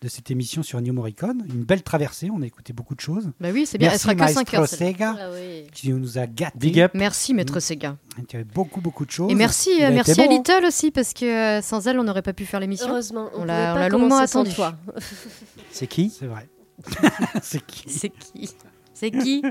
de 0.01 0.07
cette 0.07 0.31
émission 0.31 0.63
sur 0.63 0.79
New 0.81 0.93
Morricone. 0.93 1.45
Une 1.49 1.63
belle 1.63 1.81
traversée, 1.83 2.29
on 2.33 2.41
a 2.41 2.45
écouté 2.45 2.71
beaucoup 2.73 2.95
de 2.95 2.99
choses. 3.01 3.31
Bah 3.39 3.49
oui, 3.53 3.65
c'est 3.65 3.77
bien. 3.77 3.89
Merci 3.89 4.07
Elle 4.09 4.17
sera 4.17 4.27
que 4.27 4.33
5 4.33 4.35
Maestro 4.53 4.57
heures. 4.61 4.67
Sega, 4.67 5.15
Ah 5.19 5.29
oui. 5.33 5.67
qui 5.73 5.91
nous 5.91 6.17
a 6.17 6.25
gâtés. 6.27 6.57
Big 6.57 6.79
up. 6.79 6.91
Merci, 6.93 7.33
maître 7.33 7.59
Sega. 7.59 7.97
Il 8.17 8.23
y 8.31 8.35
avait 8.35 8.43
beaucoup 8.45 8.81
beaucoup 8.81 9.05
de 9.05 9.11
choses. 9.11 9.31
Et 9.31 9.35
merci, 9.35 9.71
Il 9.77 9.83
euh, 9.83 9.91
merci 9.91 10.15
bon, 10.15 10.23
à. 10.23 10.27
Little 10.27 10.65
aussi, 10.65 10.91
parce 10.91 11.13
que 11.13 11.25
euh, 11.25 11.61
sans 11.61 11.85
elle, 11.87 11.99
on 11.99 12.03
n'aurait 12.03 12.21
pas 12.21 12.33
pu 12.33 12.45
faire 12.45 12.59
l'émission. 12.59 12.89
Heureusement, 12.89 13.29
on, 13.35 13.41
On 13.41 13.45
l'a- 13.45 13.89
longuement 13.89 14.17
attendu. 14.17 14.53
toi. 14.53 14.75
C'est 15.71 15.87
qui? 15.87 16.09
C'est 16.09 16.27
vrai. 16.27 16.47
c'est 17.41 17.65
qui? 17.65 17.89
C'est 17.89 18.09
qui? 18.09 18.49
C'est 18.93 19.11
qui? 19.11 19.41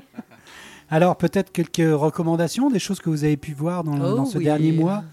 Alors 0.89 1.17
peut-être 1.17 1.53
quelques 1.53 1.77
recommandations, 2.01 2.71
des 2.71 2.79
choses 2.79 3.01
que 3.01 3.11
vous 3.11 3.25
avez 3.25 3.37
pu 3.37 3.53
voir 3.53 3.85
dans, 3.85 3.97
Oh 4.01 4.17
dans 4.17 4.25
ce 4.25 4.39
oui. 4.39 4.45
dernier 4.45 4.73
mois, 4.73 5.05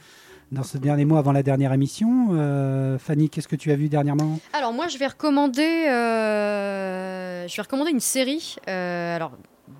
dans 0.51 0.63
ce 0.63 0.77
dernier 0.77 1.05
mois 1.05 1.19
avant 1.19 1.31
la 1.31 1.43
dernière 1.43 1.73
émission. 1.73 2.29
Euh, 2.33 2.97
Fanny, 2.99 3.29
qu'est-ce 3.29 3.47
que 3.47 3.55
tu 3.55 3.71
as 3.71 3.75
vu 3.75 3.89
dernièrement? 3.89 4.39
Alors 4.53 4.73
moi, 4.73 4.87
je 4.87 4.97
vais 4.97 5.07
recommander, 5.07 5.87
euh, 5.89 7.47
je 7.47 7.55
vais 7.55 7.61
recommander 7.61 7.91
une 7.91 7.99
série. 7.99 8.55
euh, 8.67 9.15
alors 9.15 9.31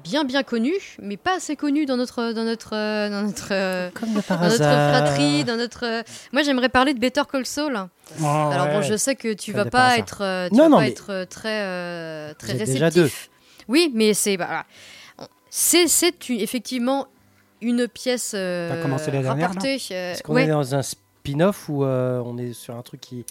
bien 0.03 0.24
bien 0.24 0.42
connue, 0.44 0.98
mais 1.02 1.16
pas 1.18 1.35
assez 1.38 1.56
connue 1.56 1.85
dans 1.85 1.98
notre 1.98 2.32
dans 2.34 2.44
notre 2.44 2.72
dans 3.10 3.22
notre 3.24 3.50
euh, 3.52 3.90
Comme 3.94 4.10
dans 4.14 4.16
notre 4.16 4.56
fratrie, 4.58 5.44
dans 5.44 5.58
notre. 5.58 5.85
euh, 5.85 6.02
Moi, 6.34 6.42
j'aimerais 6.44 6.69
parler 6.69 6.94
de 6.94 7.00
Better 7.00 7.22
Call 7.32 7.45
Saul. 7.45 7.76
Alors 8.24 8.68
bon, 8.68 8.82
je 8.82 8.98
sais 8.98 9.16
que 9.16 9.34
tu 9.34 9.52
Comme 9.53 9.64
vas 9.64 9.69
pas 9.69 9.98
être, 9.98 10.22
euh, 10.22 10.50
tu 10.50 10.56
Non, 10.56 10.64
vas 10.64 10.69
non, 10.69 10.77
pas 10.77 10.84
mais- 10.84 10.90
être 10.90 11.26
très 11.30 11.61
euh, 11.64 12.34
très 12.34 12.53
réceptif. 12.53 12.74
déjà 12.74 12.90
deux. 12.90 13.10
Oui, 13.68 13.92
mais 13.94 14.14
c'est 14.14 14.38
bah, 14.38 14.45
voilà. 14.48 14.66
c'est 15.50 15.88
effectivement 16.30 17.08
une 17.61 17.88
pièce 17.88 18.34
euh, 18.35 18.69
T'as 18.69 18.82
commencé 18.82 19.11
la 19.11 19.22
dernière, 19.22 19.48
rapportée. 19.50 19.77
euh, 19.92 20.11
Est-ce 20.14 20.24
qu'on 20.24 20.34
ouais. 20.34 20.43
est 20.45 20.48
dans 20.48 20.75
un 20.75 20.82
spin-off 20.82 21.69
ou 21.69 21.84
euh, 21.84 22.22
on 22.25 22.38
est 22.38 22.53
sur 22.53 22.75
un 22.75 22.82
truc 22.82 23.01
qui, 23.01 23.25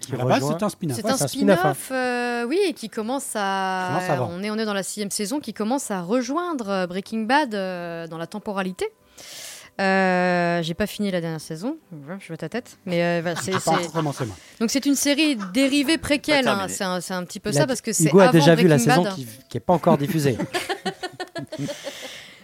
qui 0.00 0.12
À 0.14 0.16
la 0.18 0.24
base, 0.24 0.42
rejoint 0.42 0.56
c'est 0.58 0.64
un 0.64 0.68
spin-off. 0.68 0.96
C'est 0.96 1.04
Ouais, 1.04 1.10
un 1.12 1.16
c'est 1.16 1.24
un 1.24 1.28
spin-off, 1.28 1.58
spin-off, 1.58 1.88
euh, 1.92 2.44
oui, 2.46 2.58
et 2.68 2.72
qui 2.74 2.88
commence 2.88 3.32
à. 3.34 3.88
Commence 3.94 4.10
avant. 4.10 4.30
on 4.32 4.42
est 4.42 4.50
on 4.50 4.56
est 4.58 4.64
dans 4.64 4.74
la 4.74 4.82
sixième 4.82 5.10
saison, 5.10 5.40
qui 5.40 5.52
commence 5.54 5.90
à 5.90 6.02
rejoindre 6.02 6.68
euh, 6.68 6.86
Breaking 6.86 7.20
Bad 7.22 7.54
euh, 7.54 8.06
dans 8.06 8.18
la 8.18 8.26
temporalité. 8.26 8.86
Euh, 9.80 10.60
j'ai 10.60 10.74
pas 10.74 10.88
fini 10.88 11.08
la 11.12 11.20
dernière 11.20 11.40
saison, 11.40 11.76
je 12.18 12.26
vois 12.26 12.36
ta 12.36 12.48
tête, 12.48 12.78
mais 12.84 13.00
euh, 13.00 13.20
voilà, 13.22 13.36
c'est, 13.40 13.52
J'ai 13.52 13.58
pas 13.58 13.60
c'est- 13.60 13.70
encore 13.70 13.92
commencé 13.92 14.26
moi. 14.26 14.34
donc 14.58 14.70
c'est 14.72 14.84
une 14.86 14.96
série 14.96 15.36
dérivée 15.54 15.98
préquelle, 15.98 16.46
Pas 16.46 16.54
hein, 16.64 16.66
c'est, 16.68 16.82
un, 16.82 17.00
c'est 17.00 17.14
un 17.14 17.22
petit 17.24 17.38
peu 17.38 17.50
Il 17.50 17.56
a- 17.58 17.60
ça 17.60 17.66
parce 17.68 17.80
que 17.80 17.92
c'est 17.92 18.08
Hugo 18.08 18.18
a 18.18 18.24
avant 18.24 18.32
déjà 18.32 18.56
vu 18.56 18.66
la 18.66 18.74
Breaking 18.74 18.90
saison 18.90 19.04
Bad. 19.04 19.14
qui 19.14 19.26
n'est 19.54 19.60
pas 19.60 19.74
encore 19.74 19.96
diffusée. 19.96 20.36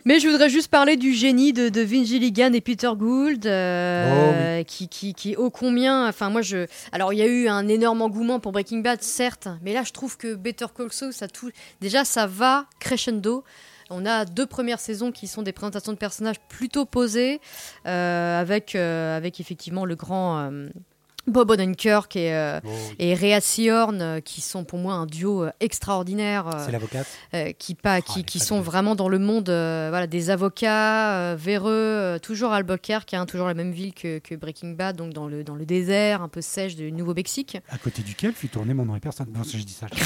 Mais 0.07 0.21
je 0.21 0.29
voudrais 0.29 0.51
juste 0.51 0.69
parler 0.69 0.99
du 0.99 1.15
génie 1.15 1.55
de, 1.55 1.71
de 1.71 1.81
Vince 1.81 2.09
Gilligan 2.09 2.53
et 2.53 2.61
Peter 2.61 2.91
Gould, 2.95 3.47
euh, 3.47 4.61
Oh 4.61 4.65
qui, 4.67 4.89
qui, 4.89 5.15
qui, 5.15 5.35
ô 5.37 5.49
combien. 5.49 6.07
Enfin, 6.07 6.29
moi, 6.29 6.43
je. 6.43 6.67
Alors, 6.93 7.15
il 7.15 7.19
y 7.19 7.23
a 7.23 7.27
eu 7.27 7.49
un 7.49 7.69
énorme 7.69 8.03
engouement 8.03 8.39
pour 8.39 8.53
Breaking 8.53 8.81
Bad, 8.81 9.03
certes, 9.03 9.49
mais 9.63 9.73
là, 9.73 9.83
je 9.83 9.93
trouve 9.93 10.19
que 10.19 10.35
Better 10.35 10.67
Call 10.77 10.93
Saul, 10.93 11.15
ça 11.15 11.27
tout. 11.27 11.51
Déjà, 11.81 12.05
ça 12.05 12.27
va 12.27 12.67
crescendo. 12.81 13.45
On 13.89 14.05
a 14.05 14.27
deux 14.27 14.47
premières 14.47 14.81
saisons 14.81 15.11
qui 15.11 15.27
sont 15.27 15.43
des 15.43 15.53
présentations 15.53 15.93
de 15.93 15.99
personnages 15.99 16.41
plutôt 16.49 16.85
posées, 16.85 17.41
euh, 17.87 18.41
avec, 18.41 18.75
euh, 18.75 19.17
avec 19.17 19.41
effectivement 19.41 19.87
le 19.87 19.95
grand 19.95 20.51
Bob 21.27 21.51
Odenkirk 21.51 22.17
et, 22.17 22.35
euh, 22.35 22.61
et 22.99 23.15
Rhea 23.15 23.39
euh, 23.59 24.21
qui 24.21 24.41
sont 24.41 24.65
pour 24.65 24.79
moi 24.79 24.95
un 24.95 25.07
duo 25.07 25.45
euh, 25.45 25.51
extraordinaire. 25.61 26.49
euh, 26.49 26.63
C'est 26.65 26.73
l'avocate. 26.73 27.07
euh, 27.35 27.53
qui, 27.59 27.75
pas, 27.75 27.99
Oh, 28.01 28.13
qui, 28.13 28.25
qui 28.25 28.39
sont 28.41 28.61
vraiment 28.61 28.95
dans 28.95 29.09
le 29.09 29.19
monde 29.19 29.49
euh, 29.49 29.87
voilà, 29.91 30.07
des 30.07 30.31
avocats 30.31 31.15
euh, 31.15 31.37
véreux, 31.39 31.71
euh, 31.73 32.19
toujours 32.19 32.53
à 32.53 32.57
Albuquerque, 32.57 33.15
hein, 33.15 33.27
toujours 33.27 33.47
la 33.47 33.55
même 33.55 33.73
ville 33.73 33.95
que, 33.95 34.19
que 34.19 34.35
Breaking 34.35 34.71
Bad, 34.73 34.97
donc 34.97 35.13
dans 35.13 35.27
le, 35.27 35.45
dans 35.45 35.55
le 35.55 35.65
désert 35.65 36.23
un 36.23 36.29
peu 36.29 36.43
sèche 36.43 36.77
du 36.77 36.93
Nouveau-Mexique. 36.93 37.59
À 37.71 37.79
côté 37.79 38.03
duquel 38.03 38.33
fut 38.33 38.49
tourné 38.49 38.75
mon 38.75 38.85
nom 38.85 38.97
et 38.97 39.01
personne. 39.01 39.29
Non, 39.35 39.43
je 39.43 39.59
dis 39.59 39.73
ça. 39.73 39.87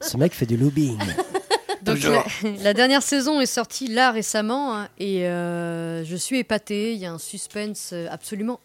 Ce 0.00 0.16
mec 0.16 0.32
fait 0.34 0.46
du 0.46 0.56
lobbying. 0.56 0.98
Donc, 1.82 1.98
la, 2.02 2.24
la 2.62 2.72
dernière 2.74 3.02
saison 3.02 3.40
est 3.42 3.46
sortie 3.46 3.88
là 3.88 4.10
récemment 4.10 4.74
hein, 4.74 4.88
et 4.98 5.26
euh, 5.28 6.02
je 6.04 6.16
suis 6.16 6.38
épatée. 6.38 6.94
Il 6.94 6.98
y 6.98 7.04
a 7.04 7.12
un 7.12 7.18
suspense 7.18 7.92
absolument 8.10 8.58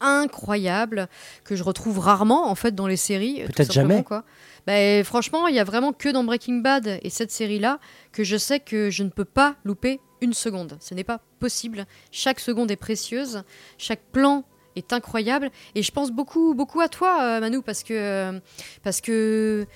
incroyable 0.00 1.08
que 1.44 1.56
je 1.56 1.62
retrouve 1.62 1.98
rarement 1.98 2.50
en 2.50 2.54
fait 2.54 2.74
dans 2.74 2.86
les 2.86 2.96
séries. 2.96 3.42
Peut-être 3.46 3.72
jamais. 3.72 4.02
Quoi. 4.04 4.24
Bah, 4.66 5.02
franchement, 5.04 5.46
il 5.48 5.54
y 5.54 5.58
a 5.60 5.64
vraiment 5.64 5.92
que 5.92 6.08
dans 6.08 6.24
Breaking 6.24 6.56
Bad 6.60 6.98
et 7.02 7.10
cette 7.10 7.30
série-là 7.30 7.78
que 8.12 8.24
je 8.24 8.36
sais 8.36 8.60
que 8.60 8.90
je 8.90 9.02
ne 9.02 9.08
peux 9.10 9.24
pas 9.24 9.56
louper 9.64 10.00
une 10.20 10.34
seconde. 10.34 10.76
Ce 10.80 10.94
n'est 10.94 11.04
pas 11.04 11.20
possible. 11.38 11.86
Chaque 12.10 12.40
seconde 12.40 12.70
est 12.70 12.76
précieuse. 12.76 13.42
Chaque 13.78 14.02
plan 14.12 14.44
est 14.76 14.92
incroyable 14.92 15.50
et 15.74 15.82
je 15.82 15.90
pense 15.90 16.10
beaucoup 16.12 16.54
beaucoup 16.54 16.80
à 16.80 16.88
toi 16.88 17.18
euh, 17.22 17.40
Manu 17.40 17.62
parce 17.62 17.82
que 17.82 17.94
euh, 17.94 18.38
parce 18.84 19.00
que 19.00 19.66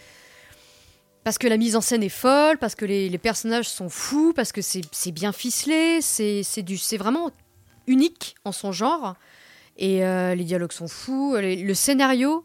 parce 1.25 1.39
que 1.39 1.47
la 1.47 1.57
mise 1.57 1.77
en 1.77 1.81
scène 1.81 2.03
est 2.03 2.09
folle, 2.09 2.59
parce 2.59 2.75
que 2.75 2.85
les, 2.85 3.09
les 3.09 3.19
personnages 3.19 3.69
sont 3.69 3.89
fous, 3.89 4.33
parce 4.35 4.51
que 4.53 4.61
c'est 4.61 4.83
c'est 4.91 5.13
bien 5.13 5.33
ficelé, 5.33 6.01
c'est 6.01 6.43
c'est 6.43 6.63
du- 6.63 6.79
c'est 6.79 6.97
vraiment 6.97 7.31
unique 7.87 8.35
en 8.45 8.53
son 8.53 8.73
genre. 8.73 9.15
Et 9.77 10.05
euh, 10.05 10.35
les 10.35 10.45
dialogues 10.45 10.73
sont 10.73 10.89
fous. 10.89 11.37
les- 11.37 11.57
le 11.57 11.75
scénario, 11.75 12.45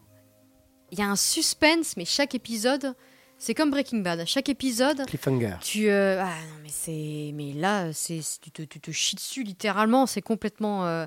il 0.91 0.99
y 0.99 1.01
a 1.01 1.07
un 1.07 1.15
suspense, 1.17 1.97
mais 1.97 2.05
chaque 2.05 2.33
épisode, 2.35 2.93
c'est 3.37 3.53
comme 3.53 3.69
Breaking 3.69 3.99
Bad. 3.99 4.25
Chaque 4.25 4.49
épisode, 4.49 5.05
Cliffhanger. 5.05 5.57
tu 5.61 5.89
euh, 5.89 6.19
ah 6.23 6.25
non 6.49 6.55
mais 6.63 6.69
c'est 6.71 7.31
mais 7.35 7.53
là 7.53 7.93
c'est 7.93 8.19
tu 8.41 8.49
te, 8.49 8.63
tu 8.63 8.79
te 8.79 8.89
chies 8.89 9.15
dessus 9.15 9.43
littéralement 9.43 10.07
c'est 10.07 10.23
complètement 10.23 10.87
euh, 10.87 11.05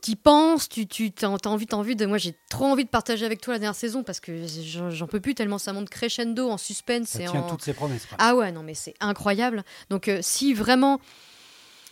t'y 0.00 0.14
penses 0.14 0.68
tu 0.68 0.86
tu 0.86 1.10
t'as, 1.10 1.26
envie 1.26 1.66
t'as 1.66 1.76
envie 1.76 1.96
de 1.96 2.06
moi 2.06 2.16
j'ai 2.16 2.36
trop 2.48 2.66
envie 2.66 2.84
de 2.84 2.88
partager 2.90 3.26
avec 3.26 3.40
toi 3.40 3.54
la 3.54 3.58
dernière 3.58 3.74
saison 3.74 4.04
parce 4.04 4.20
que 4.20 4.46
j'en, 4.46 4.90
j'en 4.90 5.08
peux 5.08 5.18
plus 5.18 5.34
tellement 5.34 5.58
ça 5.58 5.72
monte 5.72 5.90
crescendo 5.90 6.48
en 6.48 6.58
suspense 6.58 7.08
Ça 7.08 7.22
et 7.22 7.26
tient 7.26 7.40
en 7.40 7.48
toutes 7.50 7.62
ses 7.62 7.72
promesses. 7.74 8.06
quoi. 8.06 8.18
ah 8.20 8.36
ouais 8.36 8.52
non 8.52 8.62
mais 8.62 8.74
c'est 8.74 8.94
incroyable 9.00 9.64
donc 9.90 10.06
euh, 10.06 10.20
si 10.22 10.54
vraiment 10.54 11.00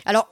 alors 0.04 0.30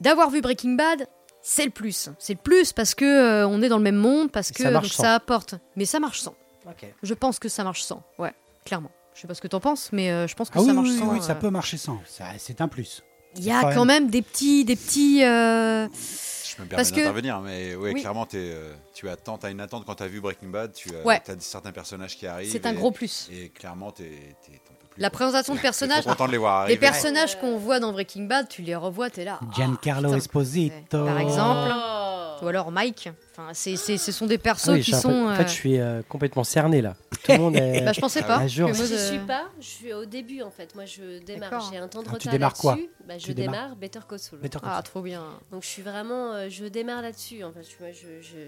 d'avoir 0.00 0.30
vu 0.30 0.40
Breaking 0.40 0.76
Bad 0.76 1.06
c'est 1.42 1.64
le 1.64 1.70
plus 1.70 2.08
c'est 2.18 2.34
le 2.34 2.38
plus 2.38 2.72
parce 2.72 2.94
que 2.94 3.04
euh, 3.04 3.46
on 3.48 3.62
est 3.62 3.68
dans 3.68 3.78
le 3.78 3.82
même 3.82 3.96
monde 3.96 4.30
parce 4.30 4.50
que 4.52 4.62
ça 4.62 4.70
marche 4.70 4.88
donc, 4.88 4.92
sans. 4.94 5.02
ça 5.04 5.14
apporte 5.14 5.54
mais 5.76 5.84
ça 5.84 5.98
marche 6.00 6.20
sans 6.20 6.34
Ok. 6.66 6.86
je 7.02 7.14
pense 7.14 7.38
que 7.38 7.48
ça 7.48 7.64
marche 7.64 7.82
sans 7.82 8.02
ouais 8.18 8.32
clairement 8.64 8.90
je 9.14 9.22
sais 9.22 9.26
pas 9.26 9.34
ce 9.34 9.40
que 9.40 9.48
t'en 9.48 9.60
penses 9.60 9.90
mais 9.92 10.10
euh, 10.10 10.26
je 10.26 10.34
pense 10.34 10.50
que 10.50 10.58
Ah 10.58 10.60
ça 10.62 10.66
oui, 10.66 10.72
marche 10.74 10.88
oui, 10.90 10.98
sans 10.98 11.12
oui, 11.12 11.22
ça 11.22 11.32
euh. 11.32 11.34
peut 11.36 11.50
marcher 11.50 11.76
sans. 11.78 12.00
Ça- 12.06 12.24
C'est 12.38 12.60
un 12.60 12.68
plus. 12.68 13.02
Il 13.36 13.44
y 13.44 13.50
a 13.52 13.60
quand 13.62 13.74
quand 13.74 13.84
même 13.84 14.10
des 14.10 14.22
petits, 14.22 14.64
des 14.64 14.74
petits. 14.76 15.22
euh, 15.24 15.86
Je 15.88 16.60
me 16.62 16.66
permets 16.66 16.84
que- 16.84 16.90
d'intervenir, 16.96 17.40
mais 17.40 17.76
ouais, 17.76 17.92
Oui. 17.94 18.00
clairement, 18.00 18.26
t'es, 18.26 18.38
euh, 18.38 18.74
tu 18.92 19.08
attends, 19.08 19.36
as 19.36 19.50
une 19.50 19.60
attente 19.60 19.84
quand 19.86 19.94
tu 19.94 20.02
as 20.02 20.08
vu 20.08 20.20
Breaking 20.20 20.48
Bad, 20.48 20.72
tu 20.72 20.90
as, 20.96 21.06
Ouais. 21.06 21.20
t'as 21.24 21.34
certains 21.38 21.70
personnages 21.72 22.16
qui 22.16 22.26
arrivent. 22.26 22.50
C'est 22.50 22.66
un 22.66 22.72
et- 22.72 22.76
gros 22.76 22.90
plus. 22.90 23.28
Et 23.32 23.50
clairement, 23.50 23.92
t'en 23.92 24.02
peux 24.02 24.69
plus. 24.94 25.00
La 25.02 25.10
présentation 25.10 25.54
de 25.54 25.60
personnages, 25.60 26.02
trop 26.02 26.10
content 26.10 26.26
de 26.26 26.32
les 26.32 26.38
voir 26.38 26.60
les 26.66 26.72
arriver. 26.74 26.78
personnages 26.80 27.38
qu'on 27.40 27.56
voit 27.58 27.80
dans 27.80 27.92
Breaking 27.92 28.24
Bad, 28.24 28.48
tu 28.48 28.62
les 28.62 28.74
revois, 28.76 29.10
t'es 29.10 29.24
là. 29.24 29.38
ah, 29.42 29.46
Giancarlo. 29.54 30.14
Esposito. 30.14 31.04
Par 31.04 31.18
exemple. 31.18 31.72
Oh. 31.74 31.96
Ou 32.42 32.48
alors 32.48 32.70
Mike. 32.70 33.10
Enfin, 33.32 33.50
c'est, 33.52 33.76
c'est- 33.76 33.98
ce 33.98 34.12
sont 34.12 34.24
des 34.26 34.38
persos 34.38 34.68
Ah 34.70 34.72
oui, 34.72 34.80
qui 34.80 34.92
peu- 34.92 34.96
sont. 34.98 35.26
En 35.28 35.34
fait, 35.34 35.42
euh, 35.42 35.46
je 35.46 35.52
suis 35.52 35.78
euh, 35.78 36.00
complètement 36.08 36.42
cerné 36.42 36.80
là. 36.80 36.94
Tout 37.24 37.32
le 37.32 37.38
monde 37.38 37.56
est. 37.56 37.80
Bah, 37.84 37.92
je 37.92 38.00
pensais 38.00 38.22
pas. 38.22 38.46
Je 38.46 38.66
je- 38.66 38.94
suis 38.96 39.18
pas, 39.18 39.42
je 39.60 39.66
suis 39.66 39.92
au 39.92 40.06
début 40.06 40.40
en 40.40 40.50
fait. 40.50 40.74
Moi 40.74 40.86
je 40.86 41.22
démarre, 41.22 41.68
j'ai 41.70 41.76
un 41.78 41.86
temps 41.86 42.00
de 42.02 42.06
Ah, 42.08 42.12
tu 42.12 42.14
retard 42.28 42.32
démarres 42.32 42.54
quoi 42.54 42.72
là-dessus. 42.76 42.90
Bah, 43.06 43.14
je 43.18 43.24
Tu 43.26 43.34
démarre 43.34 43.76
Better 43.76 44.00
Call 44.08 44.18
Saul. 44.18 44.38
Better 44.38 44.58
Call 44.58 44.70
Ah, 44.74 44.82
trop 44.82 45.02
bien. 45.02 45.22
Donc 45.52 45.62
je 45.64 45.68
suis 45.68 45.82
vraiment, 45.82 46.32
euh, 46.32 46.46
je 46.48 46.64
démarre 46.64 47.02
là-dessus. 47.02 47.44
En 47.44 47.52
fait, 47.52 47.60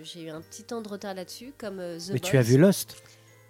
j'ai 0.04 0.22
eu 0.22 0.30
un 0.30 0.40
petit 0.40 0.62
temps 0.64 0.80
de 0.80 0.88
retard 0.88 1.12
là-dessus, 1.14 1.52
comme 1.58 1.78
euh, 1.78 1.98
The 1.98 2.12
Mais 2.14 2.18
tu 2.20 2.38
as 2.38 2.42
vu 2.42 2.56
Lost 2.56 2.96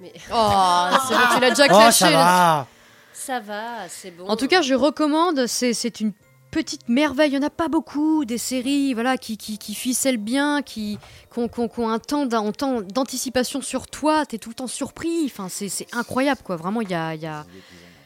Mais 0.00 0.12
Oh, 0.34 0.88
c'est 1.08 1.14
bon, 1.14 1.20
tu 1.36 1.40
l'as 1.40 1.50
déjà 1.50 1.64
Oh, 1.66 1.68
clashé. 1.76 2.04
ça 2.04 2.10
là. 2.10 2.16
va 2.16 2.66
ça 3.12 3.40
va, 3.40 3.88
c'est 3.88 4.10
bon. 4.10 4.26
En 4.28 4.36
tout 4.36 4.48
cas, 4.48 4.62
je 4.62 4.74
recommande. 4.74 5.46
C'est, 5.46 6.00
une 6.00 6.12
petite 6.50 6.88
merveille. 6.88 7.30
Il 7.32 7.38
n'y 7.38 7.44
en 7.44 7.46
a 7.46 7.50
pas 7.50 7.68
beaucoup 7.68 8.24
des 8.24 8.38
séries 8.38 8.94
voilà, 8.94 9.16
qui, 9.16 9.36
qui, 9.36 9.58
qui 9.58 9.74
ficellent 9.74 10.16
bien, 10.18 10.62
qui, 10.62 10.98
qui 11.32 11.38
ont, 11.38 11.48
qui 11.48 11.60
ont- 11.60 11.68
qui 11.68 11.80
ont 11.80 11.88
un 11.88 11.98
temps, 11.98 12.26
d'anticipation 12.26 13.60
sur 13.62 13.86
toi. 13.86 14.26
Tu 14.26 14.36
es 14.36 14.38
tout 14.38 14.50
le 14.50 14.54
temps 14.54 14.66
surpris. 14.66 15.24
Enfin, 15.26 15.48
c'est, 15.48 15.70
incroyable. 15.92 16.40
quoi. 16.44 16.56
Vraiment, 16.56 16.80
il 16.80 16.90
y 16.90 16.94
a. 16.94 17.14
il 17.14 17.22
y 17.22 17.26
a- 17.26 17.46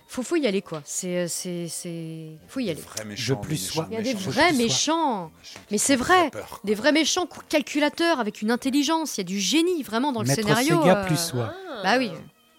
Faut, 0.08 0.22
faut 0.22 0.36
y 0.36 0.46
aller, 0.46 0.62
quoi. 0.62 0.82
C'est, 0.84 1.26
c'est, 1.26 1.66
c'est... 1.68 2.38
Faut 2.46 2.60
y 2.60 2.70
aller. 2.70 2.80
Vrais 2.80 3.04
méchants, 3.04 3.36
plus 3.36 3.56
sois. 3.56 3.88
Il 3.90 3.94
y 3.94 3.98
a 3.98 4.02
des 4.02 4.14
vrais 4.14 4.52
méchants. 4.52 5.32
Mais 5.72 5.78
c'est 5.78 5.96
vrai. 5.96 6.30
Des 6.62 6.74
vrais 6.76 6.92
méchants 6.92 7.26
calculateurs 7.48 8.20
avec 8.20 8.40
une 8.42 8.52
intelligence. 8.52 9.16
Il 9.16 9.20
y 9.20 9.22
a 9.22 9.24
du 9.24 9.40
génie, 9.40 9.82
vraiment, 9.82 10.12
dans 10.12 10.22
le 10.22 10.28
Maître 10.28 10.42
scénario. 10.42 10.80
Sega 10.80 11.02
euh. 11.02 11.06
plus 11.06 11.18
soi. 11.18 11.52
Ah. 11.52 11.80
Bah 11.82 11.98
oui. 11.98 12.10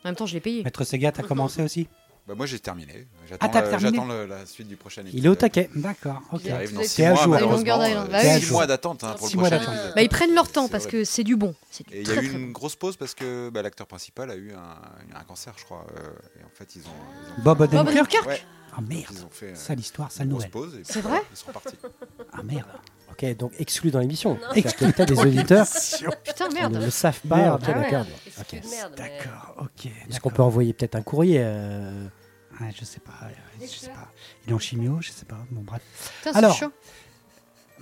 En 0.03 0.09
même 0.09 0.15
temps, 0.15 0.25
je 0.25 0.33
l'ai 0.33 0.41
payé. 0.41 0.63
Maître 0.63 0.83
Sega, 0.83 1.11
t'as 1.11 1.23
commencé 1.23 1.61
aussi? 1.61 1.87
Bah, 2.27 2.33
moi, 2.35 2.45
j'ai 2.45 2.59
terminé. 2.59 3.07
Ah, 3.07 3.25
J'attends, 3.29 3.47
t'as 3.49 3.61
le- 3.61 3.69
terminé 3.69 3.91
j'attends 3.91 4.05
le- 4.07 4.25
la 4.25 4.45
suite 4.45 4.67
du 4.67 4.75
prochain 4.75 5.01
épisode. 5.01 5.17
Il 5.19 5.25
est 5.25 5.29
au 5.29 5.35
taquet. 5.35 5.69
D'accord, 5.75 6.21
ok. 6.33 6.41
Qui 6.41 6.51
arrive 6.51 6.73
dans 6.73 6.81
T'es 6.81 6.87
6 6.87 7.03
à 7.03 7.09
mois, 7.13 7.23
jour. 7.23 7.27
malheureusement. 7.33 7.57
Longueur 7.57 7.79
d'année, 7.79 8.35
oui. 8.35 8.41
6 8.41 8.51
mois 8.51 8.67
d'attente 8.67 9.03
hein, 9.05 9.15
pour 9.17 9.27
Six 9.29 9.35
le 9.35 9.39
mois 9.39 9.49
prochain 9.49 9.61
d'attente. 9.63 9.75
épisode. 9.75 9.95
Bah, 9.95 10.01
ils 10.01 10.09
prennent 10.09 10.33
leur 10.35 10.51
temps 10.51 10.67
parce 10.67 10.83
vrai. 10.83 10.91
que 10.91 11.03
c'est 11.05 11.23
du 11.23 11.37
bon. 11.37 11.55
Il 11.93 12.05
y 12.05 12.11
a 12.11 12.21
eu 12.21 12.31
une 12.33 12.47
bon. 12.47 12.51
grosse 12.51 12.75
pause 12.75 12.97
parce 12.97 13.13
que 13.15 13.49
bah, 13.49 13.61
l'acteur 13.61 13.87
principal 13.87 14.29
a 14.29 14.35
eu 14.35 14.51
un, 14.51 15.17
un 15.17 15.23
cancer, 15.23 15.53
je 15.57 15.63
crois. 15.63 15.85
euh, 15.97 16.09
et 16.41 16.43
en 16.43 16.49
fait, 16.53 16.75
ils 16.75 16.81
ont. 16.81 16.83
ils 17.37 17.39
ont 17.39 17.43
Bob 17.43 17.61
Odenkirk 17.61 18.27
Ouais, 18.27 18.41
Ah 18.75 18.81
merde, 18.81 19.05
ils 19.13 19.23
ont 19.23 19.29
fait 19.31 19.55
ça 19.55 19.73
l'histoire, 19.73 20.11
ça 20.11 20.25
nouvelle. 20.25 20.49
pause. 20.51 20.77
C'est 20.83 20.99
vrai 21.01 21.21
Ils 21.31 21.37
sont 21.37 21.51
partis. 21.53 21.75
Ah 22.33 22.43
merde. 22.43 22.67
Ok, 23.09 23.37
donc 23.37 23.53
exclu 23.57 23.89
dans 23.89 23.99
l'émission. 23.99 24.37
Peut-être 24.53 25.05
des 25.05 25.17
auditeurs 25.19 25.65
Putain, 26.25 26.49
merde. 26.49 26.73
ne 26.75 26.83
le 26.85 26.91
savent 26.91 27.21
pas. 27.27 27.37
Merde. 27.37 27.63
Ah 27.67 27.71
d'accord. 27.73 28.05
Ok. 28.39 28.61
de 28.61 28.69
merde, 28.69 28.93
mais- 28.99 29.09
D'accord, 29.23 29.55
ok. 29.59 29.85
Est-ce 30.09 30.19
qu'on 30.19 30.29
peut 30.29 30.43
envoyer 30.43 30.73
peut-être 30.73 30.95
un 30.95 31.01
courrier 31.01 31.39
euh, 31.41 32.05
Ouais, 32.61 32.71
je 32.75 32.83
sais 32.85 32.99
pas, 32.99 33.11
euh, 33.23 33.27
je 33.61 33.67
sais 33.67 33.89
pas. 33.89 34.07
Il 34.45 34.51
est 34.51 34.53
en 34.53 34.59
chimio, 34.59 34.97
je 35.01 35.11
sais 35.11 35.25
pas. 35.25 35.37
Bon, 35.51 35.61
bref. 35.61 35.81
Putain, 36.19 36.31
c'est 36.31 36.37
Alors, 36.37 36.55
chaud. 36.55 36.71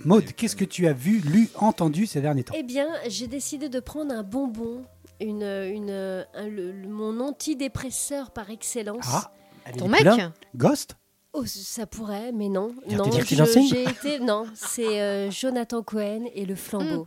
Maud, 0.04 0.24
qu'est-ce 0.34 0.56
que 0.56 0.64
tu 0.66 0.86
as 0.86 0.92
vu, 0.92 1.20
lu, 1.20 1.48
entendu 1.56 2.06
ces 2.06 2.20
derniers 2.20 2.44
temps? 2.44 2.54
Eh 2.56 2.62
bien, 2.62 2.88
j'ai 3.08 3.26
décidé 3.28 3.68
de 3.70 3.80
prendre 3.80 4.12
un 4.14 4.22
bonbon, 4.22 4.84
une, 5.20 5.42
une, 5.42 5.90
un- 5.90 6.48
le- 6.48 6.72
le- 6.72 6.88
mon 6.88 7.18
antidépresseur 7.20 8.30
par 8.30 8.50
excellence. 8.50 9.06
Ah, 9.10 9.30
Ton 9.78 9.88
mec? 9.88 10.06
Ghost? 10.54 10.96
Oh, 11.32 11.44
ça 11.46 11.86
pourrait, 11.86 12.32
mais 12.32 12.48
non. 12.50 12.74
Non, 12.90 13.08
Dirty 13.08 13.34
je- 13.34 13.38
Dancing 13.42 13.68
j'ai 13.68 13.82
été 13.84 14.20
non, 14.20 14.46
c'est 14.54 15.00
euh, 15.00 15.30
Jonathan 15.30 15.82
Cohen 15.82 16.24
et 16.34 16.44
le 16.46 16.54
flambeau. 16.54 17.06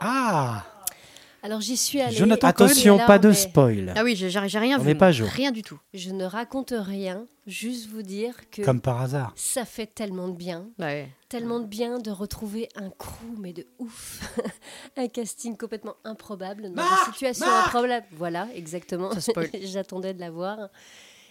Ah 0.00 0.64
Alors 1.42 1.60
j'y 1.60 1.76
suis 1.76 2.00
allée. 2.00 2.16
Jonathan 2.16 2.48
Attention, 2.48 2.98
pas 3.06 3.18
de 3.18 3.28
mais 3.28 3.34
spoil. 3.34 3.92
Ah 3.96 4.02
oui, 4.02 4.16
j'ai 4.16 4.28
rien 4.38 4.78
On 4.78 4.82
vu. 4.82 4.94
pas 4.96 5.12
jour. 5.12 5.28
Rien 5.28 5.52
du 5.52 5.62
tout. 5.62 5.78
Je 5.94 6.10
ne 6.10 6.24
raconte 6.24 6.74
rien, 6.76 7.26
juste 7.46 7.88
vous 7.88 8.02
dire 8.02 8.34
que 8.50 8.62
Comme 8.62 8.80
par 8.80 9.00
hasard. 9.00 9.32
ça 9.36 9.64
fait 9.64 9.86
tellement 9.86 10.28
de 10.28 10.36
bien, 10.36 10.66
Ouais. 10.80 11.08
tellement 11.28 11.60
de 11.60 11.66
bien 11.66 11.98
de 12.00 12.10
retrouver 12.10 12.68
un 12.74 12.90
crew, 12.90 13.36
mais 13.38 13.52
de 13.52 13.66
ouf, 13.78 14.20
un 14.96 15.06
casting 15.08 15.56
complètement 15.56 15.94
improbable 16.04 16.72
dans 16.72 16.82
une 16.82 17.12
situation 17.12 17.46
improbable. 17.46 18.06
Voilà, 18.12 18.48
exactement. 18.54 19.12
Ça 19.12 19.20
spoil. 19.20 19.50
J'attendais 19.62 20.14
de 20.14 20.20
la 20.20 20.30
voir. 20.30 20.68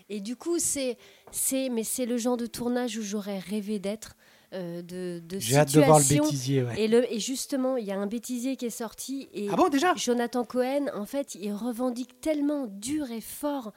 Et 0.09 0.21
du 0.21 0.37
coup, 0.37 0.57
c'est, 0.57 0.97
c'est, 1.31 1.67
mais 1.67 1.83
c'est 1.83 2.05
le 2.05 2.17
genre 2.17 2.37
de 2.37 2.45
tournage 2.45 2.95
où 2.97 3.01
j'aurais 3.01 3.39
rêvé 3.39 3.77
d'être, 3.77 4.15
euh, 4.53 4.81
de, 4.81 5.19
de 5.25 5.39
J'ai 5.39 5.57
hâte 5.57 5.73
de 5.73 5.81
voir 5.81 5.99
le 5.99 6.05
bêtisier, 6.05 6.63
ouais. 6.63 6.81
Et, 6.81 6.87
le, 6.87 7.11
et 7.13 7.19
justement, 7.19 7.75
il 7.77 7.85
y 7.85 7.91
a 7.91 7.97
un 7.99 8.07
bêtisier 8.07 8.55
qui 8.55 8.65
est 8.65 8.69
sorti 8.69 9.27
et 9.33 9.47
Ah 9.51 9.55
bon, 9.55 9.67
déjà? 9.69 9.93
Jonathan 9.95 10.45
Cohen, 10.45 10.87
en 10.95 11.05
fait, 11.05 11.35
il 11.35 11.51
revendique 11.53 12.21
tellement 12.21 12.67
dur 12.67 13.11
et 13.11 13.21
fort 13.21 13.73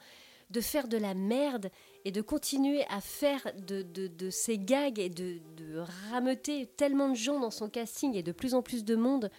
de 0.49 0.61
faire 0.61 0.87
de 0.87 0.97
la 0.97 1.13
merde 1.13 1.69
et 2.03 2.11
de 2.11 2.21
continuer 2.21 2.83
à 2.89 2.99
faire 3.01 3.41
de, 3.67 3.81
de, 3.83 4.07
de 4.07 4.29
ces 4.29 4.57
gags 4.57 4.99
et 4.99 5.09
de, 5.09 5.39
de 5.55 5.81
rameuter 6.11 6.65
tellement 6.77 7.09
de 7.09 7.15
gens 7.15 7.39
dans 7.39 7.51
son 7.51 7.69
casting 7.69 8.15
et 8.15 8.23
de 8.23 8.31
plus 8.33 8.53
en 8.53 8.61
plus 8.61 8.83
de 8.83 8.95
monde 8.95 9.29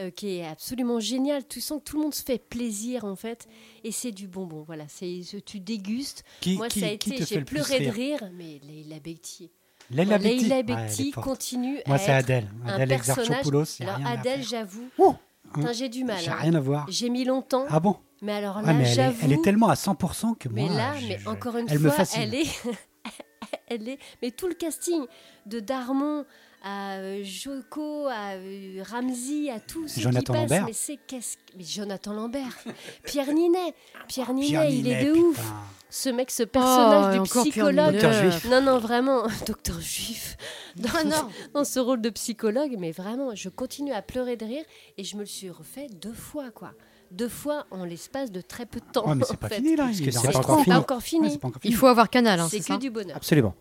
euh, 0.00 0.10
qui 0.10 0.36
est 0.36 0.46
absolument 0.46 1.00
génial. 1.00 1.46
Tu 1.46 1.60
sens 1.62 1.78
que 1.80 1.84
tout 1.84 1.96
le 1.96 2.02
monde 2.02 2.14
se 2.14 2.22
fait 2.22 2.38
plaisir 2.38 3.04
en 3.06 3.16
fait 3.16 3.46
et 3.84 3.92
c'est 3.92 4.10
du 4.12 4.26
bonbon. 4.28 4.62
Voilà, 4.66 4.84
c'est 4.88 5.20
tu 5.44 5.60
dégustes. 5.60 6.22
Qui, 6.40 6.56
Moi, 6.56 6.68
qui, 6.68 6.80
ça 6.80 6.86
a 6.86 6.90
été, 6.90 7.24
j'ai 7.24 7.42
pleuré 7.42 7.80
de 7.86 7.90
rire? 7.90 8.30
mais 8.34 8.60
Leila 8.66 9.00
Bekti. 9.00 9.50
Leila 9.90 10.18
Bekti. 10.18 10.38
Leila 10.44 10.54
Ouais, 10.54 10.60
est 10.60 10.62
Bekti 10.62 11.10
continue 11.12 11.78
Moi, 11.86 11.96
à 11.96 11.98
c'est 11.98 12.10
être 12.12 12.18
Adèle. 12.24 12.48
un 12.64 12.68
Adèle 12.68 12.88
personnage. 12.88 13.18
Exarchopoulos. 13.28 13.64
y 13.80 13.84
a 13.84 13.94
Alors 13.94 14.06
Adèle, 14.12 14.42
j'avoue, 14.42 14.88
Oh 14.98 15.14
Putain, 15.54 15.72
J'ai 15.74 15.88
du 15.90 16.04
mal. 16.04 16.18
J'ai 16.18 16.30
hein. 16.30 16.36
rien 16.40 16.54
à 16.54 16.60
voir. 16.60 16.86
J'ai 16.88 17.10
mis 17.10 17.24
longtemps, 17.24 17.66
Ah 17.68 17.78
bon? 17.78 17.96
Mais 18.22 18.32
alors 18.32 18.62
là, 18.62 18.72
mais 18.72 18.84
elle 18.84 18.90
est, 18.90 18.94
j'avoue. 18.94 19.18
elle 19.24 19.32
est 19.32 19.42
tellement 19.42 19.68
à 19.68 19.74
100% 19.74 20.34
que 20.38 20.48
moi. 20.48 20.62
Mais 20.68 20.74
là, 20.74 20.94
je- 20.98 21.06
mais 21.08 21.18
encore 21.26 21.56
une 21.58 21.68
fois, 21.68 22.04
elle 22.16 22.34
est, 22.34 22.46
elle 23.68 23.88
est, 23.88 23.98
mais 24.22 24.30
tout 24.30 24.46
le 24.48 24.54
casting 24.54 25.04
de 25.46 25.60
Darmon 25.60 26.24
à 26.62 26.92
euh, 26.94 27.22
Joko, 27.24 28.06
à 28.06 28.34
euh, 28.36 28.82
Ramsey, 28.88 29.50
à 29.50 29.58
tous 29.60 29.98
Jonathan 29.98 30.32
qui 30.32 30.38
passent, 30.40 30.50
Lambert. 30.50 30.64
mais 30.66 30.72
c'est 30.72 30.98
qu'est-ce, 31.06 31.36
que- 31.36 31.42
mais 31.58 31.64
Jonathan 31.64 32.12
Lambert, 32.14 32.56
Pierre 33.04 33.32
Ninet, 33.34 33.74
Pierre 34.08 34.32
Ninet, 34.32 34.46
Pierre 34.48 34.70
il 34.70 34.86
est 34.88 35.02
Ninet, 35.02 35.04
de 35.04 35.12
ouf. 35.12 35.52
Ce 35.94 36.08
mec, 36.08 36.30
ce 36.30 36.42
personnage 36.42 37.18
Oh, 37.18 37.22
du 37.22 37.28
psychologue. 37.28 37.98
Juif. 37.98 38.46
Non, 38.48 38.62
non, 38.62 38.78
vraiment, 38.78 39.24
docteur 39.46 39.78
juif. 39.78 40.38
Dans, 40.76 40.88
Ah 40.98 41.04
non. 41.04 41.28
dans 41.52 41.64
ce 41.64 41.78
rôle 41.78 42.00
de 42.00 42.08
psychologue, 42.08 42.76
mais 42.78 42.92
vraiment, 42.92 43.34
je 43.34 43.50
continue 43.50 43.92
à 43.92 44.00
pleurer 44.00 44.36
de 44.38 44.46
rire 44.46 44.64
et 44.96 45.04
je 45.04 45.16
me 45.16 45.20
le 45.20 45.26
suis 45.26 45.50
refait 45.50 45.88
deux 46.00 46.14
fois, 46.14 46.50
quoi. 46.50 46.72
Deux 47.10 47.28
fois 47.28 47.66
en 47.70 47.84
l'espace 47.84 48.32
de 48.32 48.40
très 48.40 48.64
peu 48.64 48.80
de 48.80 48.86
temps. 48.90 49.06
Ouais, 49.06 49.14
mais 49.14 49.24
c'est 49.28 49.36
pas 49.36 49.50
fini 49.50 49.76
là. 49.76 49.90
C'est 49.92 50.32
pas 50.32 50.78
encore 50.78 51.02
fini. 51.02 51.28
Ouais, 51.28 51.50
Il 51.64 51.74
faut 51.74 51.88
avoir 51.88 52.08
Canal, 52.08 52.40
hein, 52.40 52.48
c'est 52.50 52.60
que 52.60 52.64
ça 52.64 52.78
du 52.78 52.88
bonheur. 52.88 53.18
Absolument. 53.18 53.54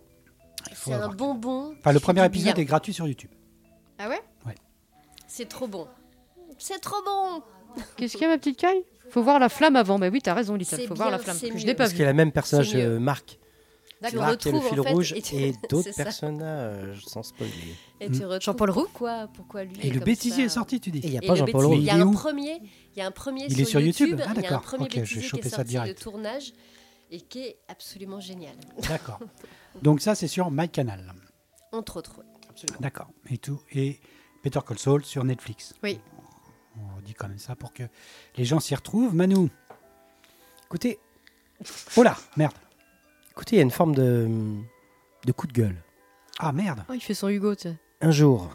C'est 0.73 0.93
un 0.93 1.09
bonbon. 1.09 1.75
Enfin, 1.79 1.91
le 1.91 1.99
premier 1.99 2.23
épisode 2.25 2.53
bien. 2.55 2.63
est 2.63 2.65
gratuit 2.65 2.93
sur 2.93 3.07
YouTube. 3.07 3.31
Ah 3.99 4.07
ouais 4.07 4.21
C'est 5.27 5.49
trop 5.49 5.67
bon. 5.67 5.85
C'est 6.57 6.79
trop 6.79 7.03
bon. 7.03 7.43
Qu'est-ce 7.97 8.13
qu'il 8.13 8.21
y 8.21 8.25
a, 8.25 8.29
ma 8.29 8.37
petite 8.37 8.57
caille? 8.57 8.83
Faut 9.11 9.21
voir 9.23 9.39
la 9.39 9.49
flamme 9.49 9.75
avant. 9.75 9.99
Bah 9.99 10.09
oui, 10.11 10.21
t'as 10.21 10.33
raison, 10.33 10.55
Lisa. 10.55 10.77
C'est 10.77 10.87
Faut 10.87 10.95
voir 10.95 11.11
la 11.11 11.19
flamme. 11.19 11.37
Je 11.41 11.65
l'ai 11.65 11.73
pas 11.73 11.83
Parce 11.83 11.93
qu'il 11.93 12.03
a 12.03 12.07
le 12.07 12.13
même 12.13 12.31
personnage, 12.31 12.71
euh, 12.75 12.99
Marc. 12.99 13.25
Tu 13.27 13.37
D'accord. 14.05 14.21
Marc 14.21 14.45
est 14.47 14.51
le 14.51 14.57
retrouves, 14.57 14.69
fil 14.71 14.79
en 14.79 14.83
fait, 14.83 14.91
rouge 14.93 15.13
et 15.13 15.21
tu- 15.21 15.35
et 15.35 15.53
d'autres 15.69 15.93
personnages 15.95 17.03
sans 17.05 17.21
spoiler. 17.21 17.51
Et 17.99 18.07
tu 18.09 18.23
retrouves 18.25 18.41
Jean-Paul 18.41 18.71
Roux 18.71 18.81
pourquoi, 18.85 19.27
pourquoi 19.31 19.63
lui 19.63 19.75
Et 19.83 19.91
le 19.91 19.99
bêtisier 19.99 20.37
ça. 20.37 20.41
est 20.45 20.49
sorti, 20.49 20.79
tu 20.79 20.89
Et 20.89 20.93
il 20.95 21.01
dis 21.01 21.09
n'y 21.09 21.17
a 21.19 21.21
pas 21.21 21.35
Jean-Paul 21.35 21.65
Roux. 21.65 21.73
Il 21.75 21.83
y 21.83 21.89
a 21.91 21.95
un 21.97 22.07
où 22.07 22.11
premier, 22.11 22.57
il 22.95 22.97
y 22.99 23.01
a 23.01 23.05
un 23.05 23.11
premier 23.11 23.45
Il 23.47 23.61
est 23.61 23.65
sur 23.65 23.79
YouTube 23.79 24.19
Ah, 24.19 24.23
Il 24.23 24.25
y 24.25 24.27
a 24.27 24.29
un 24.31 24.33
d'accord. 24.41 24.61
premier 24.61 24.85
Ok, 24.85 24.91
je 24.93 24.99
vais 24.99 25.03
bêtisier 25.03 25.29
qui 25.39 25.47
est 25.47 25.49
ça 25.51 25.57
sorti 25.57 25.69
direct. 25.69 25.99
de 25.99 26.03
tournage 26.03 26.53
et 27.11 27.21
qui 27.21 27.43
est 27.43 27.57
absolument 27.67 28.19
génial. 28.19 28.55
D'accord. 28.89 29.19
Donc 29.83 30.01
ça, 30.01 30.15
c'est 30.15 30.27
sur 30.27 30.49
MyCanal. 30.49 31.13
Entre 31.71 31.97
autres. 31.97 32.17
ouais. 32.17 32.65
D'accord. 32.79 33.09
Et 33.29 33.37
tout. 33.37 33.61
Et 33.71 33.99
Peter 34.41 34.59
Call 34.67 34.79
Saul 34.79 35.05
sur 35.05 35.23
Netflix. 35.23 35.73
Oui. 35.83 35.99
On 36.77 37.01
dit 37.01 37.13
quand 37.13 37.27
même 37.27 37.39
ça 37.39 37.55
pour 37.55 37.73
que 37.73 37.83
les 38.37 38.45
gens 38.45 38.59
s'y 38.59 38.75
retrouvent. 38.75 39.13
Manu. 39.15 39.49
Écoutez, 40.65 40.99
Oh 41.97 42.03
là, 42.03 42.17
merde. 42.37 42.55
écoutez, 43.31 43.55
il 43.55 43.57
y 43.57 43.61
a 43.61 43.63
une 43.63 43.69
forme 43.71 43.93
de, 43.93 44.27
de 45.25 45.31
coup 45.31 45.45
de 45.47 45.53
gueule. 45.53 45.83
Ah 46.39 46.51
merde. 46.51 46.83
Oh, 46.89 46.93
il 46.93 47.01
fait 47.01 47.13
son 47.13 47.27
Hugo, 47.29 47.53
tu 47.55 47.63
sais. 47.63 47.77
Un 48.01 48.09
jour, 48.11 48.49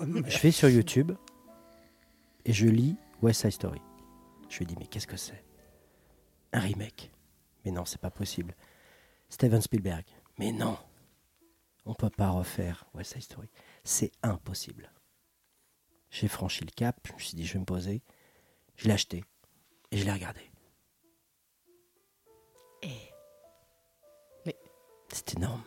je 0.00 0.38
vais 0.38 0.52
sur 0.52 0.68
YouTube 0.68 1.10
et 2.44 2.52
je 2.52 2.66
lis 2.68 2.96
West 3.20 3.40
Side 3.40 3.50
Story. 3.50 3.80
Je 4.48 4.60
me 4.62 4.68
dis, 4.68 4.76
mais 4.78 4.86
qu'est-ce 4.86 5.08
que 5.08 5.16
c'est? 5.16 5.42
Un 6.52 6.60
remake 6.60 7.10
Mais 7.64 7.72
non, 7.72 7.84
c'est 7.84 8.00
pas 8.00 8.10
possible. 8.10 8.54
Steven 9.28 9.60
Spielberg 9.62 10.04
Mais 10.38 10.52
non 10.52 10.76
On 11.86 11.94
peut 11.94 12.10
pas 12.10 12.28
refaire 12.28 12.84
West 12.94 13.14
Side 13.14 13.22
Story. 13.22 13.48
C'est 13.82 14.12
impossible. 14.22 14.91
J'ai 16.12 16.28
franchi 16.28 16.62
le 16.62 16.70
cap, 16.70 16.94
je 17.08 17.12
me 17.14 17.18
suis 17.18 17.34
dit, 17.34 17.44
je 17.46 17.54
vais 17.54 17.58
me 17.58 17.64
poser. 17.64 18.02
Je 18.76 18.86
l'ai 18.86 18.92
acheté 18.94 19.24
et 19.90 19.96
je 19.98 20.04
l'ai 20.04 20.12
regardé. 20.12 20.40
Mais- 24.46 24.56
C'est 25.12 25.36
énorme. 25.36 25.62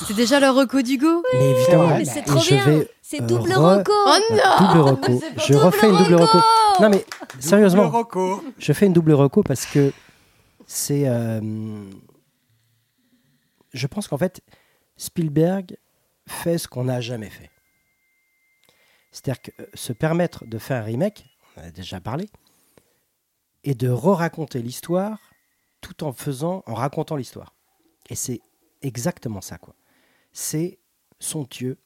C'était 0.00 0.14
déjà 0.14 0.40
le 0.40 0.50
reco 0.50 0.82
d'Hugo 0.82 1.22
Mais 1.32 1.50
évidemment, 1.50 1.84
vrai, 1.86 1.98
Mais 1.98 2.04
bah, 2.04 2.10
c'est 2.12 2.22
trop 2.22 2.40
je 2.40 2.48
bien. 2.54 2.64
vais, 2.64 2.90
C'est 3.02 3.20
euh, 3.22 3.26
double 3.26 3.50
re- 3.52 3.78
reco. 3.78 3.92
Oh 3.92 4.18
non 4.32 4.66
double 4.66 4.80
reco. 4.80 5.22
Je 5.36 5.52
double 5.52 5.64
refais 5.66 5.88
une 5.90 5.96
double 5.96 6.14
reco. 6.14 6.38
reco. 6.38 6.82
Non 6.82 6.88
mais 6.90 7.04
sérieusement, 7.38 7.92
je 8.58 8.72
fais 8.72 8.86
une 8.86 8.92
double 8.92 9.12
reco 9.12 9.42
parce 9.44 9.64
que 9.66 9.92
c'est. 10.66 11.06
euh, 11.06 11.40
je 13.72 13.86
pense 13.86 14.08
qu'en 14.08 14.18
fait, 14.18 14.40
Spielberg 14.96 15.76
fait 16.26 16.58
ce 16.58 16.66
qu'on 16.66 16.84
n'a 16.84 17.00
jamais 17.00 17.30
fait. 17.30 17.50
C'est-à-dire 19.14 19.40
que 19.40 19.50
euh, 19.62 19.66
se 19.74 19.92
permettre 19.92 20.44
de 20.44 20.58
faire 20.58 20.82
un 20.82 20.84
remake, 20.84 21.24
on 21.56 21.60
en 21.60 21.64
a 21.64 21.70
déjà 21.70 22.00
parlé, 22.00 22.28
et 23.62 23.74
de 23.74 23.88
re-raconter 23.88 24.60
l'histoire 24.60 25.18
tout 25.80 26.02
en 26.02 26.12
faisant, 26.12 26.64
en 26.66 26.74
racontant 26.74 27.14
l'histoire. 27.14 27.54
Et 28.10 28.16
c'est 28.16 28.40
exactement 28.82 29.40
ça, 29.40 29.56
quoi. 29.56 29.76
C'est 30.32 30.80
somptueux. 31.20 31.78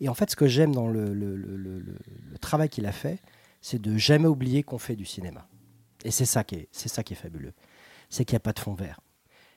Et 0.00 0.08
en 0.08 0.14
fait, 0.14 0.30
ce 0.30 0.36
que 0.36 0.46
j'aime 0.46 0.72
dans 0.72 0.86
le, 0.86 1.98
travail 2.40 2.68
qu'il 2.68 2.86
a 2.86 2.92
fait, 2.92 3.20
c'est 3.60 3.80
de 3.80 3.96
jamais 3.98 4.28
oublier 4.28 4.62
qu'on 4.62 4.78
fait 4.78 4.96
du 4.96 5.04
cinéma. 5.04 5.48
Et 6.04 6.12
c'est 6.12 6.24
ça 6.24 6.44
qui 6.44 6.54
est, 6.54 6.68
c'est 6.70 6.88
ça 6.88 7.02
qui 7.02 7.14
est 7.14 7.16
fabuleux. 7.16 7.54
C'est 8.08 8.24
qu'il 8.24 8.34
n'y 8.34 8.38
a 8.38 8.40
pas 8.40 8.52
de 8.52 8.60
fond 8.60 8.74
vert. 8.74 9.00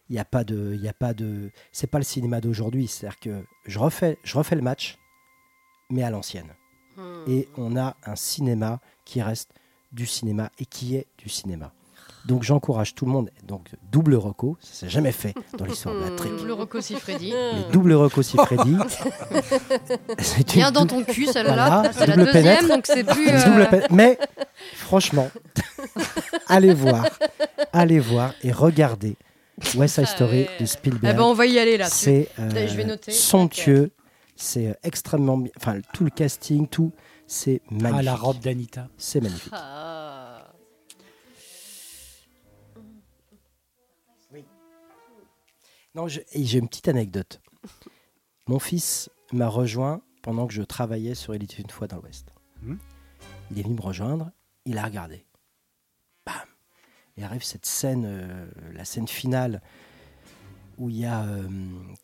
Il 0.09 0.13
n'y 0.13 0.19
a 0.19 0.25
pas 0.25 0.43
de, 0.43 0.71
il 0.73 0.81
y 0.81 0.87
a 0.87 0.93
pas 0.93 1.13
de, 1.13 1.51
c'est 1.71 1.87
pas 1.87 1.99
le 1.99 2.03
cinéma 2.03 2.41
d'aujourd'hui. 2.41 2.87
C'est-à-dire 2.87 3.19
que 3.19 3.45
je 3.65 3.77
refais, 3.77 4.17
je 4.23 4.37
refais 4.37 4.55
le 4.55 4.61
match, 4.61 4.97
mais 5.91 6.01
à 6.01 6.09
l'ancienne. 6.09 6.53
Hmm. 6.97 7.29
Et 7.29 7.47
on 7.57 7.75
a 7.77 7.95
un 8.05 8.15
cinéma 8.15 8.79
qui 9.05 9.21
reste 9.21 9.49
du 9.91 10.05
cinéma 10.05 10.49
et 10.59 10.65
qui 10.65 10.95
est 10.95 11.07
du 11.17 11.29
cinéma. 11.29 11.71
Donc 12.25 12.41
j'encourage 12.43 12.95
tout 12.95 13.05
le 13.05 13.11
monde. 13.11 13.29
Donc 13.43 13.67
double 13.91 14.15
reco, 14.15 14.57
ça 14.59 14.73
s'est 14.73 14.89
jamais 14.89 15.11
fait 15.11 15.33
dans 15.57 15.65
l'histoire 15.65 15.93
de 15.95 15.99
la 16.01 16.11
trique. 16.11 16.35
Double 16.37 16.51
reco 16.53 16.81
si 16.81 16.95
Freddy. 16.95 17.31
Mais 17.31 17.71
double 17.71 17.93
reco 17.93 18.21
si 18.23 18.35
Freddy. 18.37 18.75
c'est 20.19 20.53
Bien 20.53 20.71
dans 20.71 20.85
ton 20.87 21.03
cul, 21.03 21.27
celle-là. 21.27 21.53
Voilà, 21.53 21.91
c'est 21.93 22.07
la 22.07 22.15
double 22.15 22.25
deuxième, 22.33 22.43
pénètre. 22.43 22.67
donc 22.67 22.85
c'est 22.87 23.03
plus. 23.03 23.29
euh. 23.29 23.81
Mais 23.91 24.17
franchement, 24.75 25.29
allez 26.47 26.73
voir, 26.73 27.05
allez 27.73 27.99
voir 27.99 28.33
et 28.43 28.51
regardez 28.51 29.15
West 29.75 29.95
Side 29.95 30.05
Ah 30.07 30.15
Story 30.15 30.43
de 30.43 30.49
Eh 30.61 30.65
Spielberg. 30.65 31.15
ben, 31.15 31.23
on 31.23 31.33
va 31.33 31.45
y 31.45 31.59
aller 31.59 31.77
là. 31.77 31.85
c'est 31.87 32.29
euh, 32.39 32.67
Je 32.67 32.75
vais 32.75 32.85
noter. 32.85 33.11
somptueux, 33.11 33.91
c'est 34.35 34.67
euh, 34.69 34.73
extrêmement 34.83 35.37
bien. 35.37 35.51
Enfin, 35.57 35.79
tout 35.93 36.03
le 36.03 36.09
casting, 36.09 36.67
tout, 36.67 36.91
c'est 37.27 37.61
magnifique. 37.71 37.95
Ah, 37.99 38.01
la 38.03 38.15
robe 38.15 38.39
d'Anita. 38.39 38.87
C'est 38.97 39.21
magnifique. 39.21 39.53
Ah. 39.55 40.51
Non, 45.93 46.07
je- 46.07 46.19
et 46.33 46.43
j'ai 46.43 46.59
une 46.59 46.67
petite 46.67 46.87
anecdote. 46.89 47.41
Mon 48.47 48.59
fils 48.59 49.09
m'a 49.31 49.47
rejoint 49.47 50.01
pendant 50.21 50.45
que 50.47 50.53
je 50.53 50.61
travaillais 50.61 51.15
sur 51.15 51.33
Il 51.35 51.43
était 51.43 51.61
une 51.61 51.69
fois 51.69 51.87
dans 51.87 51.97
l'Ouest. 51.97 52.33
Mhm. 52.61 52.77
Il 53.51 53.59
est 53.59 53.63
venu 53.63 53.75
me 53.75 53.81
rejoindre, 53.81 54.31
il 54.65 54.77
a 54.77 54.83
regardé. 54.83 55.25
Bam 56.25 56.35
Et 57.17 57.23
arrive 57.23 57.43
cette 57.43 57.65
scène, 57.65 58.03
euh, 58.05 58.49
la 58.73 58.83
scène 58.85 59.07
finale, 59.07 59.61
où 60.77 60.89
il 60.89 60.97
y 60.99 61.05
a 61.05 61.23
euh, 61.23 61.47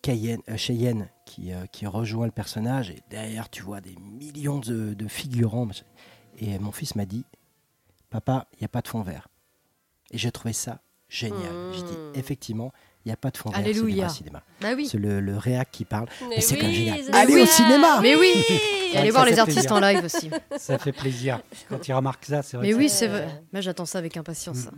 Cayenne- 0.02 0.42
euh, 0.50 0.58
Cheyenne 0.58 1.10
qui, 1.26 1.52
euh, 1.54 1.66
qui 1.72 1.86
rejoint 1.88 2.26
le 2.26 2.32
personnage, 2.32 2.90
et 2.90 3.02
derrière 3.10 3.50
tu 3.50 3.62
vois 3.64 3.82
des 3.82 3.96
millions 3.98 4.60
de, 4.60 4.94
de 4.94 5.08
figurants. 5.08 5.68
Et 6.40 6.58
mon 6.60 6.72
fils 6.72 6.96
m'a 6.96 7.06
dit, 7.06 7.26
papa, 8.10 8.48
il 8.54 8.60
n'y 8.62 8.66
a 8.66 8.70
pas 8.70 8.82
de 8.82 8.88
fond 8.88 9.02
vert. 9.02 9.28
Et 10.12 10.18
j'ai 10.18 10.32
trouvé 10.32 10.54
ça 10.54 10.82
génial. 11.10 11.72
J'ai 11.74 11.84
dit, 11.84 11.92
Mhm. 11.92 12.12
effectivement, 12.16 12.72
il 13.06 13.10
n'y 13.10 13.12
a 13.14 13.18
pas 13.18 13.32
de 13.32 13.38
fond 13.38 13.50
vert, 13.50 13.60
c'est 13.64 13.70
Alléluia. 13.70 14.06
vrai 14.08 14.14
cinéma. 14.16 14.44
Bah 14.62 14.70
oui. 14.76 14.88
C'est 14.90 14.98
le, 14.98 15.20
le 15.20 15.38
réac 15.38 15.70
qui 15.72 15.86
parle. 15.86 16.08
Mais 16.30 16.40
c'est 16.42 16.56
quand 16.56 16.62
même 16.64 16.72
oui, 16.72 16.76
génial. 16.78 17.00
c'est 17.04 17.14
Allez 17.16 17.34
oui. 17.36 17.42
au 17.42 17.46
cinéma 17.46 18.00
Mais 18.02 18.16
oui 18.16 18.32
Et 18.94 18.98
ça 19.06 19.12
voir 19.12 19.26
les 19.26 19.40
artistes 19.40 19.68
plaisir. 19.68 19.72
en 19.74 19.80
live 19.80 20.04
aussi. 20.06 20.30
Ça 20.58 20.78
fait 20.78 20.92
plaisir. 20.92 21.42
Quand 21.70 21.88
il 21.88 21.94
remarque 21.94 22.26
ça, 22.26 22.42
c'est 22.44 22.58
vrai 22.58 22.68
Mais 22.68 22.74
que 22.74 22.78
oui, 22.78 22.90
c'est- 22.90 22.96
c'est 23.00 23.08
vrai. 23.08 23.44
Moi, 23.54 23.62
j'attends 23.62 23.86
ça 23.86 23.98
avec 24.00 24.18
impatience. 24.18 24.58
ça. 24.58 24.72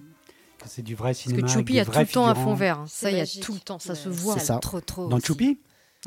C'est- 0.68 0.82
du 0.82 0.96
vrai 0.96 1.10
Parce 1.10 1.20
cinéma. 1.20 1.40
que 1.42 1.46
avec 1.46 1.54
Choupi 1.58 1.80
a 1.80 1.86
tout 1.86 1.92
le 2.00 2.06
temps 2.06 2.28
un 2.28 2.36
fond 2.36 2.54
vert. 2.54 2.80
hein. 2.80 2.86
Ça, 2.88 3.12
il 3.12 3.18
y 3.18 3.22
a 3.22 3.26
tout 3.42 3.54
le 3.54 3.60
temps. 3.60 3.80
Ça 3.80 3.96
se 3.96 4.10
voit. 4.10 4.36
C'est 4.40 4.46
ça. 4.46 4.58
Trop, 4.60 4.82
trop. 4.82 5.08
Dans. 5.08 5.20
Choupi 5.20 5.60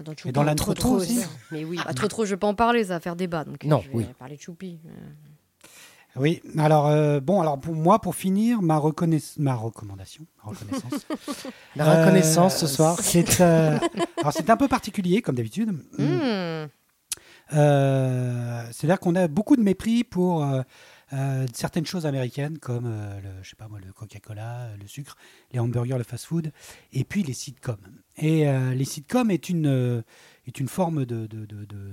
Dans 0.04 0.12
Choupi. 0.12 0.28
Et 0.28 0.32
dans 0.32 0.42
l'âne 0.42 0.56
Trop, 0.56 0.74
trop 0.74 0.94
trop 0.96 0.96
aussi. 1.02 1.20
Mais 1.50 1.64
oui. 1.64 1.78
Ah, 1.86 1.94
trop 1.94 2.08
trop, 2.08 2.24
je 2.24 2.30
vais 2.30 2.36
pas 2.36 2.46
en 2.48 2.54
parler, 2.54 2.84
ça 2.84 2.94
va 2.94 3.00
faire 3.00 3.16
débat. 3.16 3.44
Donc 3.44 3.64
euh, 3.64 3.68
Non, 3.68 3.80
je 3.84 3.88
vais 3.90 3.94
oui. 3.96 4.06
parler 4.18 4.36
de 4.36 4.40
Choupi. 4.42 4.78
Euh, 4.86 4.90
Oui, 6.18 6.40
alors 6.58 6.86
euh, 6.86 7.20
bon, 7.20 7.40
alors 7.42 7.58
pour 7.60 7.74
moi, 7.74 7.98
pour 8.00 8.14
finir, 8.14 8.62
ma, 8.62 8.78
reconnaisse- 8.78 9.36
ma 9.38 9.54
recommandation, 9.54 10.24
ma 10.42 10.50
reconnaissance. 10.50 11.06
La 11.76 11.84
reconnaissance 12.04 12.54
Euh, 12.62 12.66
ce 12.66 12.74
soir. 12.74 12.96
C'est 13.02 13.40
euh, 13.42 13.78
alors 14.20 14.32
c'est 14.32 14.48
un 14.48 14.56
peu 14.56 14.66
particulier 14.68 15.20
comme 15.20 15.34
d'habitude. 15.34 15.72
hmm. 15.98 16.68
Euh, 17.52 18.64
C'est-à-dire 18.72 18.98
qu'on 18.98 19.14
a 19.14 19.28
beaucoup 19.28 19.56
de 19.56 19.62
mépris 19.62 20.04
pour 20.04 20.42
euh, 21.12 21.46
certaines 21.52 21.86
choses 21.86 22.04
américaines 22.04 22.58
comme 22.58 22.86
euh, 22.86 23.20
le, 23.20 23.28
je 23.42 23.50
sais 23.50 23.56
pas 23.56 23.68
moi, 23.68 23.78
le 23.84 23.92
Coca-Cola, 23.92 24.62
euh, 24.62 24.76
le 24.76 24.88
sucre, 24.88 25.16
les 25.52 25.60
hamburgers, 25.60 25.98
le 25.98 26.04
fast-food, 26.04 26.52
et 26.92 27.04
puis 27.04 27.22
les 27.22 27.32
sitcoms. 27.32 27.76
Et 28.16 28.48
euh, 28.48 28.74
les 28.74 28.84
sitcoms 28.84 29.30
est 29.30 29.48
une 29.48 30.02
est 30.46 30.58
une 30.58 30.68
forme 30.68 31.04
de 31.04 31.26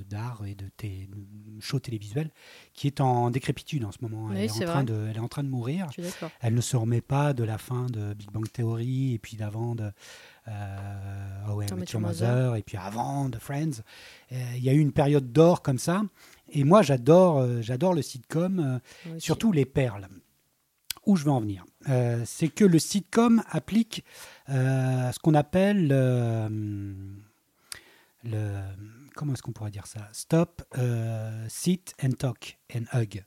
d'art 0.10 0.44
et 0.46 0.56
de, 0.56 0.66
de 0.66 1.60
show 1.60 1.80
télévisuel 1.80 2.32
qui 2.74 2.88
est 2.88 3.02
en 3.02 3.30
décrépitude 3.30 3.84
en 3.84 3.92
ce 3.92 3.98
moment. 4.02 4.32
Elle, 4.32 4.46
est, 4.46 4.64
en 4.64 4.66
train 4.66 4.84
de, 4.84 5.08
elle 5.10 5.18
est 5.18 5.20
en 5.20 5.28
train 5.28 5.44
de 5.44 5.50
mourir. 5.50 5.90
Elle 6.40 6.54
ne 6.54 6.62
se 6.62 6.78
remet 6.78 7.02
pas 7.02 7.34
de 7.34 7.44
la 7.44 7.58
fin 7.58 7.88
de 7.88 8.14
Big 8.14 8.32
Bang 8.32 8.50
Theory 8.52 9.14
et 9.14 9.20
puis 9.20 9.38
d'avant 9.38 9.76
de 9.76 9.92
euh, 10.48 11.56
Met 11.76 11.86
Your 11.92 12.00
Mother. 12.00 12.00
Mother 12.00 12.56
et 12.56 12.64
puis 12.64 12.78
avant 12.78 13.28
de 13.28 13.38
Friends. 13.38 13.82
Il 14.32 14.64
y 14.64 14.70
a 14.70 14.74
eu 14.74 14.80
une 14.80 14.94
période 14.94 15.32
d'or 15.32 15.62
comme 15.62 15.80
ça 15.80 16.04
Et 16.54 16.64
moi, 16.64 16.82
j'adore, 16.84 17.40
euh, 17.40 17.62
j'adore 17.62 17.94
le 17.94 18.02
sitcom, 18.02 18.60
euh, 18.60 19.20
surtout 19.20 19.52
les 19.52 19.66
perles. 19.66 20.08
Où 21.06 21.18
je 21.18 21.26
veux 21.26 21.32
en 21.32 21.42
venir 21.42 21.66
Euh, 21.90 22.22
C'est 22.26 22.48
que 22.48 22.64
le 22.64 22.80
sitcom 22.80 23.44
applique 23.50 24.06
ce 24.48 25.20
qu'on 25.20 25.34
appelle 25.34 25.88
le. 28.24 28.62
Comment 29.16 29.34
est-ce 29.34 29.42
qu'on 29.44 29.52
pourrait 29.52 29.72
dire 29.72 29.86
ça? 29.88 30.08
Stop, 30.14 30.64
euh, 30.78 31.46
sit 31.50 31.94
and 32.02 32.12
talk 32.14 32.58
and 32.74 32.84
hug. 32.94 33.24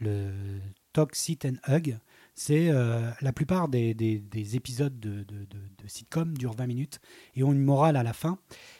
Le 0.00 0.60
talk, 0.92 1.14
sit 1.14 1.44
and 1.44 1.56
hug, 1.68 1.98
c'est 2.34 2.68
euh, 2.70 3.10
la 3.20 3.32
plupart 3.32 3.68
des, 3.68 3.92
des- 3.94 4.18
des 4.20 4.56
épisodes 4.56 4.98
de, 4.98 5.24
de, 5.24 5.44
de- 5.44 5.68
de 5.82 5.88
sitcom 5.88 6.36
durent 6.36 6.54
20 6.54 6.66
minutes 6.66 7.00
et 7.34 7.42
ont 7.42 7.52
une 7.52 7.62
morale 7.62 7.96
à 7.96 8.02
la 8.02 8.12
fin. 8.12 8.38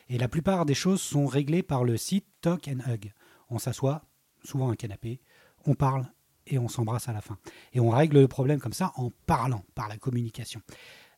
Et 0.08 0.18
la 0.18 0.28
plupart 0.28 0.64
des 0.66 0.74
choses 0.74 1.00
sont 1.02 1.26
réglées 1.26 1.62
par 1.62 1.84
le 1.84 1.96
sit, 1.96 2.24
talk 2.40 2.68
and 2.68 2.78
hug. 2.90 3.12
On 3.54 3.58
s'assoit, 3.58 4.02
souvent 4.42 4.68
à 4.68 4.72
un 4.72 4.74
canapé, 4.74 5.20
on 5.64 5.74
parle 5.74 6.10
et 6.48 6.58
on 6.58 6.66
s'embrasse 6.66 7.08
à 7.08 7.12
la 7.12 7.20
fin. 7.20 7.38
Et 7.72 7.78
on 7.78 7.88
règle 7.88 8.18
le 8.18 8.26
problème 8.26 8.58
comme 8.58 8.72
ça 8.72 8.92
en 8.96 9.10
parlant, 9.26 9.64
par 9.76 9.88
la 9.88 9.96
communication. 9.96 10.60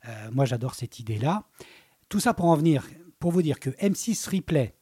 Euh, 0.07 0.31
moi, 0.33 0.45
j'adore 0.45 0.75
cette 0.75 1.01
idée-là. 1.01 1.45
Tout 2.11 2.21
ça 2.21 2.35
pour 2.35 2.45
en 2.45 2.55
venir, 2.55 2.87
pour 3.19 3.33
vous 3.33 3.41
dire 3.41 3.59
que 3.59 3.71
M6 3.71 4.29
Replay, 4.29 4.77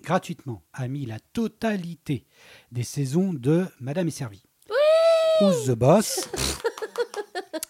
gratuitement, 0.00 0.62
a 0.72 0.86
mis 0.86 1.04
la 1.04 1.18
totalité 1.18 2.26
des 2.70 2.84
saisons 2.84 3.32
de 3.32 3.66
Madame 3.80 4.06
est 4.06 4.12
servie. 4.12 4.44
Who's 5.40 5.66
the 5.66 5.72
Boss? 5.72 6.28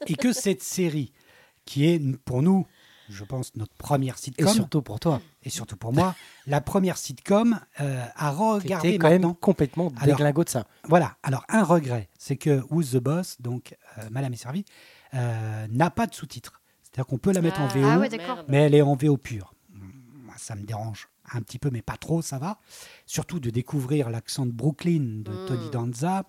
Et 0.06 0.16
que 0.16 0.34
cette 0.34 0.62
série, 0.62 1.12
qui 1.64 1.86
est 1.86 2.18
pour 2.24 2.42
nous, 2.42 2.66
je 3.08 3.24
pense, 3.24 3.56
notre 3.56 3.74
première 3.74 4.16
Et 4.16 4.18
sitcom, 4.18 4.52
surtout 4.52 4.82
pour 4.82 5.00
toi, 5.00 5.22
et 5.42 5.50
surtout 5.50 5.76
pour 5.76 5.92
moi, 5.92 6.14
la 6.46 6.60
première 6.60 6.96
sitcom 6.98 7.58
euh, 7.80 8.04
à 8.14 8.30
regarder 8.30 8.98
quand 8.98 9.08
même 9.08 9.22
maintenant. 9.22 9.34
complètement 9.34 9.92
Alors- 10.00 10.16
déglingo 10.16 10.44
de 10.44 10.48
ça. 10.50 10.66
Voilà. 10.84 11.16
Alors, 11.22 11.44
un 11.48 11.62
regret, 11.64 12.08
c'est 12.18 12.36
que 12.36 12.62
Who's 12.70 12.90
the 12.92 12.96
Boss, 12.98 13.40
donc 13.40 13.76
euh, 13.98 14.02
Madame 14.10 14.32
est 14.34 14.36
servie, 14.36 14.64
euh, 15.14 15.66
n'a 15.70 15.90
pas 15.90 16.06
de 16.06 16.14
sous-titres. 16.14 16.60
C'est-à-dire 16.82 17.06
qu'on 17.06 17.18
peut 17.18 17.32
la 17.32 17.40
mettre 17.40 17.60
en 17.60 17.68
VO, 17.68 17.84
Ah 17.84 17.98
ouais, 17.98 18.08
mais 18.48 18.58
elle 18.58 18.74
est 18.74 18.82
en 18.82 18.96
VO 18.96 19.16
pure. 19.16 19.54
Moi, 19.72 20.34
ça 20.36 20.54
me 20.56 20.62
dérange 20.64 21.08
un 21.32 21.40
petit 21.42 21.60
peu, 21.60 21.70
mais 21.70 21.82
pas 21.82 21.96
trop, 21.96 22.22
ça 22.22 22.38
va. 22.38 22.58
Surtout 23.06 23.38
de 23.38 23.50
découvrir 23.50 24.10
l'accent 24.10 24.44
de 24.46 24.50
Brooklyn 24.50 25.22
de 25.22 25.30
Mm. 25.30 25.46
Tony 25.46 25.70
Danza, 25.70 26.24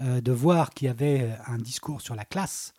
euh, 0.00 0.20
de 0.20 0.32
voir 0.32 0.70
qu'il 0.70 0.86
y 0.86 0.88
avait 0.88 1.22
euh, 1.22 1.34
un 1.48 1.58
discours 1.58 2.00
sur 2.00 2.14
la 2.14 2.24
classe 2.24 2.72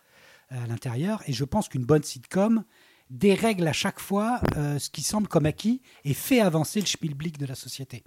à 0.50 0.66
l'intérieur. 0.66 1.22
Et 1.26 1.32
je 1.34 1.44
pense 1.44 1.68
qu'une 1.68 1.84
bonne 1.84 2.02
sitcom 2.04 2.64
dérègle 3.10 3.66
à 3.68 3.72
chaque 3.72 4.00
fois 4.00 4.40
euh, 4.56 4.78
ce 4.78 4.90
qui 4.90 5.02
semble 5.02 5.28
comme 5.28 5.46
acquis 5.46 5.80
et 6.04 6.14
fait 6.14 6.40
avancer 6.40 6.80
le 6.80 6.86
schmilblick 6.86 7.38
de 7.38 7.46
la 7.46 7.54
société. 7.54 8.04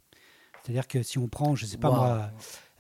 C'est-à-dire 0.64 0.88
que 0.88 1.03
si 1.03 1.18
on 1.18 1.28
prend, 1.28 1.56
je 1.56 1.66
sais 1.66 1.78
pas 1.78 1.90
Wow. 1.90 1.95
moi, 1.95 2.32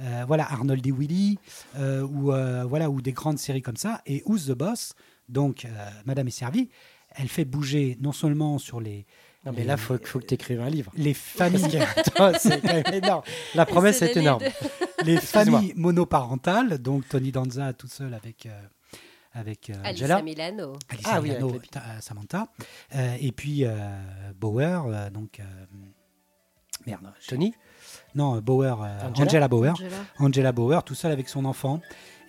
euh, 0.01 0.23
voilà 0.27 0.51
Arnold 0.51 0.85
et 0.85 0.91
Willy, 0.91 1.39
euh, 1.77 2.01
ou 2.03 2.31
euh, 2.33 2.63
voilà 2.65 2.89
ou 2.89 3.01
des 3.01 3.13
grandes 3.13 3.39
séries 3.39 3.61
comme 3.61 3.77
ça, 3.77 4.01
et 4.05 4.21
Who's 4.25 4.47
the 4.47 4.51
Boss, 4.51 4.93
donc 5.29 5.65
euh, 5.65 5.69
Madame 6.05 6.27
est 6.27 6.31
servie, 6.31 6.69
elle 7.11 7.27
fait 7.29 7.45
bouger 7.45 7.97
non 8.01 8.11
seulement 8.11 8.59
sur 8.59 8.79
les 8.81 9.05
Non, 9.45 9.51
mais 9.53 9.59
les- 9.59 9.63
là, 9.65 9.73
il 9.75 9.79
faut, 9.79 9.97
faut 10.03 10.19
que 10.19 10.25
tu 10.25 10.33
écrives 10.35 10.59
un 10.61 10.69
livre. 10.69 10.91
les 10.95 11.13
familles, 11.13 11.79
c'est 12.39 12.61
quand 12.61 12.73
même 12.73 12.93
énorme. 12.93 13.23
La 13.55 13.65
promesse 13.65 14.01
est 14.01 14.13
les 14.13 14.19
énorme. 14.21 14.43
les 15.05 15.17
familles 15.17 15.73
monoparentales, 15.75 16.77
donc 16.79 17.07
Tony 17.07 17.31
Danza 17.31 17.71
tout 17.73 17.87
seul 17.87 18.13
avec 18.13 18.45
euh, 18.45 18.61
avec 19.33 19.69
euh, 19.69 19.73
Angela. 19.85 20.21
Milano. 20.21 20.73
Alicia 20.89 21.11
Ah 21.13 21.21
oui, 21.21 21.31
avec 21.31 21.69
Samantha, 22.01 22.47
euh, 22.95 23.15
et 23.19 23.31
puis 23.31 23.63
euh, 23.65 23.71
Bauer, 24.39 24.85
euh, 24.87 25.09
donc 25.09 25.39
euh, 25.39 25.43
merde, 26.85 27.11
Tony 27.27 27.53
non 28.15 28.39
Bauer, 28.39 28.81
euh, 28.83 29.07
Angela 29.09 29.25
Angela 29.25 29.47
Bauer, 29.47 29.71
Angela. 29.73 29.95
Angela 30.19 30.51
Bauer, 30.51 30.83
tout 30.83 30.95
seul 30.95 31.11
avec 31.11 31.29
son 31.29 31.45
enfant. 31.45 31.81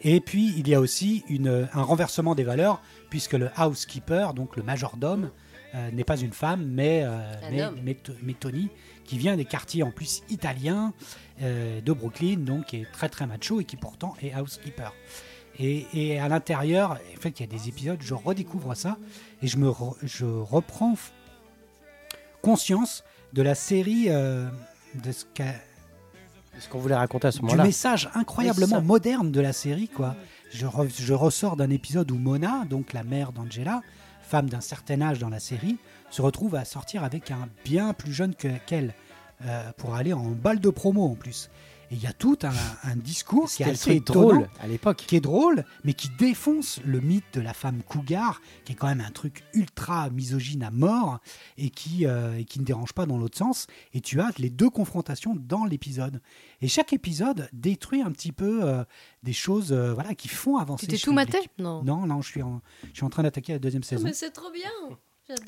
Et 0.02 0.20
puis, 0.20 0.54
il 0.56 0.66
y 0.66 0.74
a 0.74 0.80
aussi 0.80 1.24
une, 1.28 1.68
un 1.74 1.82
renversement 1.82 2.34
des 2.34 2.44
valeurs, 2.44 2.80
puisque 3.10 3.34
le 3.34 3.50
housekeeper, 3.58 4.32
donc 4.32 4.56
le 4.56 4.62
majordome, 4.62 5.30
euh, 5.74 5.90
n'est 5.90 6.04
pas 6.04 6.16
une 6.18 6.32
femme, 6.32 6.64
mais, 6.66 7.02
euh, 7.04 7.34
mais, 7.50 7.56
mais 7.82 7.94
To- 7.94 8.12
mais 8.22 8.32
Tony, 8.32 8.70
qui 9.04 9.18
vient 9.18 9.36
des 9.36 9.44
quartiers 9.44 9.82
en 9.82 9.90
plus 9.90 10.22
italiens 10.30 10.94
euh, 11.42 11.80
de 11.82 11.92
Brooklyn, 11.92 12.38
donc 12.38 12.66
qui 12.66 12.76
est 12.78 12.90
très 12.92 13.08
très 13.10 13.26
macho 13.26 13.60
et 13.60 13.64
qui 13.64 13.76
pourtant 13.76 14.14
est 14.22 14.34
housekeeper. 14.34 14.94
Et, 15.62 15.86
et 15.92 16.18
à 16.18 16.26
l'intérieur, 16.28 16.92
en 17.16 17.20
fait, 17.20 17.38
il 17.38 17.42
y 17.42 17.44
a 17.54 17.58
des 17.58 17.68
épisodes, 17.68 17.98
je 18.00 18.14
redécouvre 18.14 18.74
ça 18.74 18.96
et 19.42 19.46
je, 19.46 19.58
me 19.58 19.68
re- 19.68 19.94
je 20.02 20.24
reprends 20.24 20.94
conscience 22.42 23.04
de 23.32 23.42
la 23.42 23.54
série, 23.54 24.06
euh, 24.08 24.48
de 25.04 25.12
ce 25.12 25.24
qu'a 25.34 25.52
Ce 26.58 26.68
qu'on 26.68 26.78
voulait 26.78 26.94
raconter 26.96 27.28
à 27.28 27.32
ce 27.32 27.38
du 27.38 27.44
moment-là. 27.44 27.64
message 27.64 28.08
incroyablement 28.14 28.80
moderne 28.80 29.30
de 29.30 29.40
la 29.40 29.52
série 29.52 29.88
quoi. 29.88 30.16
Je, 30.52 30.66
re- 30.66 30.90
je 30.98 31.14
ressors 31.14 31.56
d'un 31.56 31.70
épisode 31.70 32.10
où 32.10 32.16
Mona, 32.16 32.64
donc 32.68 32.92
la 32.92 33.04
mère 33.04 33.32
d'Angela, 33.32 33.82
femme 34.22 34.48
d'un 34.48 34.60
certain 34.60 35.00
âge 35.02 35.18
dans 35.18 35.28
la 35.28 35.40
série, 35.40 35.76
se 36.10 36.22
retrouve 36.22 36.54
à 36.56 36.64
sortir 36.64 37.04
avec 37.04 37.30
un 37.30 37.48
bien 37.64 37.92
plus 37.92 38.12
jeune 38.12 38.34
que- 38.34 38.58
qu'elle 38.66 38.94
euh, 39.46 39.70
pour 39.76 39.94
aller 39.94 40.12
en 40.12 40.30
balle 40.30 40.58
de 40.60 40.70
promo 40.70 41.04
en 41.04 41.14
plus. 41.14 41.50
Et 41.90 41.96
il 41.96 42.02
y 42.02 42.06
a 42.06 42.12
tout 42.12 42.38
un, 42.44 42.52
un 42.88 42.94
discours 42.96 43.48
qui 43.48 43.64
est 43.64 43.70
assez 43.70 43.98
drôle 43.98 44.48
à 44.60 44.68
l'époque. 44.68 45.04
qui 45.08 45.16
est 45.16 45.20
drôle, 45.20 45.64
mais 45.82 45.92
qui 45.92 46.08
défonce 46.18 46.80
le 46.84 47.00
mythe 47.00 47.24
de 47.32 47.40
la 47.40 47.52
femme 47.52 47.82
cougar, 47.82 48.40
qui 48.64 48.72
est 48.72 48.74
quand 48.76 48.86
même 48.86 49.00
un 49.00 49.10
truc 49.10 49.42
ultra 49.54 50.08
misogyne 50.10 50.62
à 50.62 50.70
mort 50.70 51.18
et 51.58 51.70
qui, 51.70 52.06
euh, 52.06 52.38
et 52.38 52.44
qui 52.44 52.60
ne 52.60 52.64
dérange 52.64 52.92
pas 52.92 53.06
dans 53.06 53.18
l'autre 53.18 53.36
sens. 53.38 53.66
Et 53.92 54.00
tu 54.00 54.20
as 54.20 54.30
les 54.38 54.50
deux 54.50 54.70
confrontations 54.70 55.34
dans 55.36 55.64
l'épisode. 55.64 56.20
Et 56.60 56.68
chaque 56.68 56.92
épisode 56.92 57.48
détruit 57.52 58.02
un 58.02 58.12
petit 58.12 58.32
peu 58.32 58.60
euh, 58.62 58.84
des 59.24 59.32
choses 59.32 59.72
euh, 59.72 59.92
voilà, 59.92 60.14
qui 60.14 60.28
font 60.28 60.58
avancer. 60.58 60.86
Tu 60.86 60.92
t'es 60.92 60.98
tout 60.98 61.12
maté. 61.12 61.38
Non. 61.58 61.82
Non, 61.82 62.06
non, 62.06 62.22
je 62.22 62.28
suis 62.28 62.42
en, 62.42 62.62
je 62.92 62.98
suis 62.98 63.04
en 63.04 63.10
train 63.10 63.24
d'attaquer 63.24 63.54
la 63.54 63.58
deuxième 63.58 63.82
saison. 63.82 64.04
mais 64.04 64.12
c'est 64.12 64.30
trop 64.30 64.50
bien. 64.52 64.70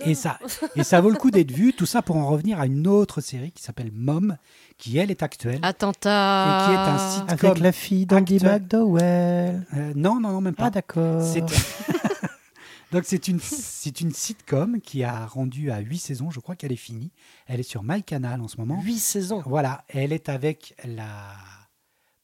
Et 0.04 0.14
ça, 0.14 0.38
et 0.76 0.84
ça 0.84 1.00
vaut 1.00 1.10
le 1.10 1.16
coup 1.16 1.30
d'être 1.30 1.50
vu. 1.52 1.72
Tout 1.72 1.86
ça 1.86 2.02
pour 2.02 2.16
en 2.16 2.26
revenir 2.26 2.60
à 2.60 2.66
une 2.66 2.86
autre 2.86 3.20
série 3.20 3.52
qui 3.52 3.62
s'appelle 3.62 3.90
Mom, 3.92 4.36
qui 4.78 4.98
elle 4.98 5.10
est 5.10 5.22
actuelle. 5.22 5.58
Attentat. 5.62 6.44
Et 6.44 6.66
qui 6.66 6.72
est 6.74 6.76
un 6.78 6.98
site- 6.98 7.44
Avec 7.44 7.58
la 7.58 7.72
fille 7.72 8.06
d'Andy. 8.06 8.38
McDowell. 8.44 9.66
Euh, 9.74 9.92
non, 9.94 10.20
non, 10.20 10.30
non, 10.30 10.40
même 10.40 10.54
pas. 10.54 10.66
Ah, 10.66 10.70
d'accord. 10.70 11.22
Donc 12.92 13.04
c'est 13.06 13.26
une, 13.28 13.40
c'est 13.40 14.02
une 14.02 14.12
sitcom 14.12 14.78
qui 14.82 15.02
a 15.02 15.24
rendu 15.24 15.70
à 15.70 15.78
8 15.78 15.98
saisons, 15.98 16.30
je 16.30 16.40
crois 16.40 16.56
qu'elle 16.56 16.72
est 16.72 16.76
finie. 16.76 17.10
Elle 17.46 17.58
est 17.58 17.62
sur 17.62 17.82
MyCanal 17.82 18.40
en 18.42 18.48
ce 18.48 18.58
moment. 18.58 18.82
Huit 18.82 18.98
saisons. 18.98 19.42
Voilà, 19.46 19.82
elle 19.88 20.12
est 20.12 20.28
avec 20.28 20.74
la, 20.84 21.08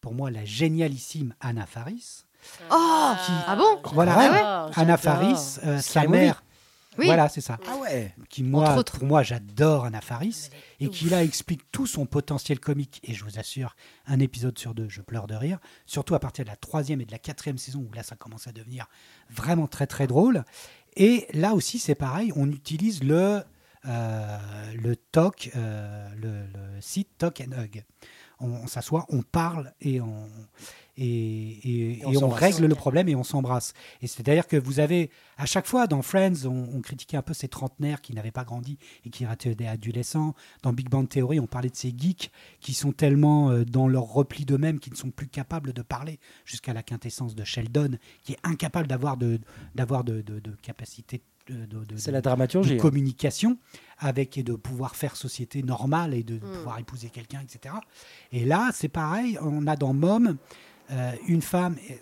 pour 0.03 0.13
moi, 0.13 0.31
la 0.31 0.45
génialissime 0.45 1.35
Anna 1.41 1.65
Faris. 1.65 2.25
Oh 2.71 2.75
Ah 2.75 3.57
bon? 3.57 3.81
Voilà, 3.95 4.15
Ah 4.19 4.67
ouais? 4.67 4.73
Anna. 4.77 4.97
Faris, 4.99 5.57
euh, 5.65 5.81
sa 5.81 6.07
mère. 6.07 6.45
Oui. 6.99 7.07
Voilà, 7.07 7.29
c'est 7.29 7.41
ça. 7.41 7.59
Ah 7.67 7.77
ouais. 7.77 8.15
Qui 8.29 8.43
moi, 8.43 8.83
pour 8.85 9.05
moi, 9.05 9.23
j'adore 9.23 9.85
Anna 9.85 10.01
Faris 10.01 10.51
et 10.81 10.89
qui 10.89 11.07
là 11.07 11.23
explique 11.23 11.71
tout 11.71 11.87
son 11.87 12.07
potentiel 12.07 12.59
comique. 12.59 13.01
Et 13.05 13.15
je 13.15 13.25
vous 13.25 13.39
assure, 13.39 13.77
un 14.07 14.19
épisode 14.19 14.59
sur 14.59 14.75
deux, 14.75 14.89
je 14.89 15.01
pleure 15.01 15.27
de 15.27 15.35
rire. 15.35 15.59
Surtout 15.87 16.15
à 16.15 16.19
partir 16.19 16.45
de 16.45 16.51
la 16.51 16.57
troisième 16.57 17.01
et 17.01 17.05
de 17.05 17.13
la 17.13 17.19
quatrième 17.19 17.59
saison 17.59 17.87
où 17.89 17.93
là, 17.95 18.03
ça 18.03 18.17
commence 18.17 18.49
à 18.49 18.53
devenir 18.53 18.87
vraiment 19.31 19.69
très 19.69 19.87
très 19.87 20.07
drôle. 20.07 20.45
Et 20.97 21.29
là 21.33 21.55
aussi, 21.55 21.79
c'est 21.79 21.95
pareil, 21.95 22.33
on 22.35 22.51
utilise 22.51 23.05
le 23.05 23.43
euh, 23.87 24.39
le 24.75 24.97
talk, 24.97 25.51
euh, 25.55 26.09
le, 26.17 26.47
le 26.47 26.81
site 26.81 27.17
talk 27.17 27.41
and 27.41 27.53
hug. 27.53 27.85
On, 28.41 28.49
on 28.51 28.67
s'assoit, 28.67 29.07
on 29.09 29.23
parle 29.23 29.73
et 29.81 30.01
on 30.01 30.27
et, 30.99 31.93
et- 31.99 31.99
Et 32.01 32.17
on 32.23 32.29
règle 32.29 32.67
le 32.67 32.75
problème 32.75 33.09
et 33.09 33.15
on 33.15 33.23
s'embrasse. 33.25 33.73
Et 34.03 34.07
c'est-à-dire 34.07 34.47
que 34.47 34.57
vous 34.57 34.81
avez, 34.81 35.11
à 35.37 35.47
chaque 35.47 35.67
fois, 35.67 35.87
dans 35.87 36.03
Friends, 36.03 36.45
on, 36.47 36.69
on 36.77 36.81
critiquait 36.81 37.17
un 37.17 37.23
peu 37.23 37.35
ces 37.35 37.49
trentenaires 37.49 38.01
qui 38.01 38.15
n'avaient 38.15 38.31
pas 38.33 38.45
grandi 38.45 38.79
et 39.05 39.11
qui 39.11 39.25
étaient 39.25 39.55
des 39.55 39.67
adolescents. 39.67 40.35
Dans 40.63 40.73
Big 40.73 40.89
Bang 40.89 41.09
Theory, 41.09 41.39
on 41.41 41.47
parlait 41.47 41.71
de 41.71 41.77
ces 41.77 41.95
geeks 41.97 42.31
qui 42.61 42.75
sont 42.75 42.93
tellement 42.93 43.51
euh, 43.51 43.65
dans 43.65 43.87
leur 43.89 44.05
repli 44.05 44.45
d'eux-mêmes 44.45 44.81
qu'ils 44.81 44.93
ne 44.95 44.99
sont 44.99 45.11
plus 45.11 45.29
capables 45.29 45.73
de 45.73 45.83
parler, 45.83 46.19
jusqu'à 46.45 46.73
la 46.73 46.83
quintessence 46.83 47.35
de 47.35 47.45
Sheldon, 47.45 47.93
qui 48.25 48.33
est 48.33 48.39
incapable 48.43 48.89
d'avoir 48.89 49.17
de, 49.17 49.39
d'avoir 49.75 50.05
de, 50.05 50.21
de, 50.23 50.41
de 50.41 50.51
capacité 50.63 51.21
de, 51.49 51.65
de- 51.65 51.85
de- 51.87 51.97
C'est 51.97 52.11
la 52.13 52.21
dramaturgie. 52.21 52.75
hein. 52.75 52.77
communication 52.77 53.57
avec 53.99 54.37
et 54.37 54.43
de 54.43 54.53
pouvoir 54.55 54.95
faire 54.97 55.17
société 55.17 55.63
normale 55.63 56.13
et 56.13 56.23
de 56.23 56.35
Mm. 56.35 56.41
pouvoir 56.41 56.79
épouser 56.79 57.09
quelqu'un, 57.09 57.41
etc. 57.41 57.75
Et 58.33 58.45
là, 58.45 58.69
c'est 58.75 58.89
pareil, 58.91 59.39
on 59.41 59.67
a 59.67 59.75
dans 59.75 59.95
Mom 59.95 60.37
euh, 60.91 61.13
une 61.27 61.43
femme. 61.43 61.77
et 61.89 61.99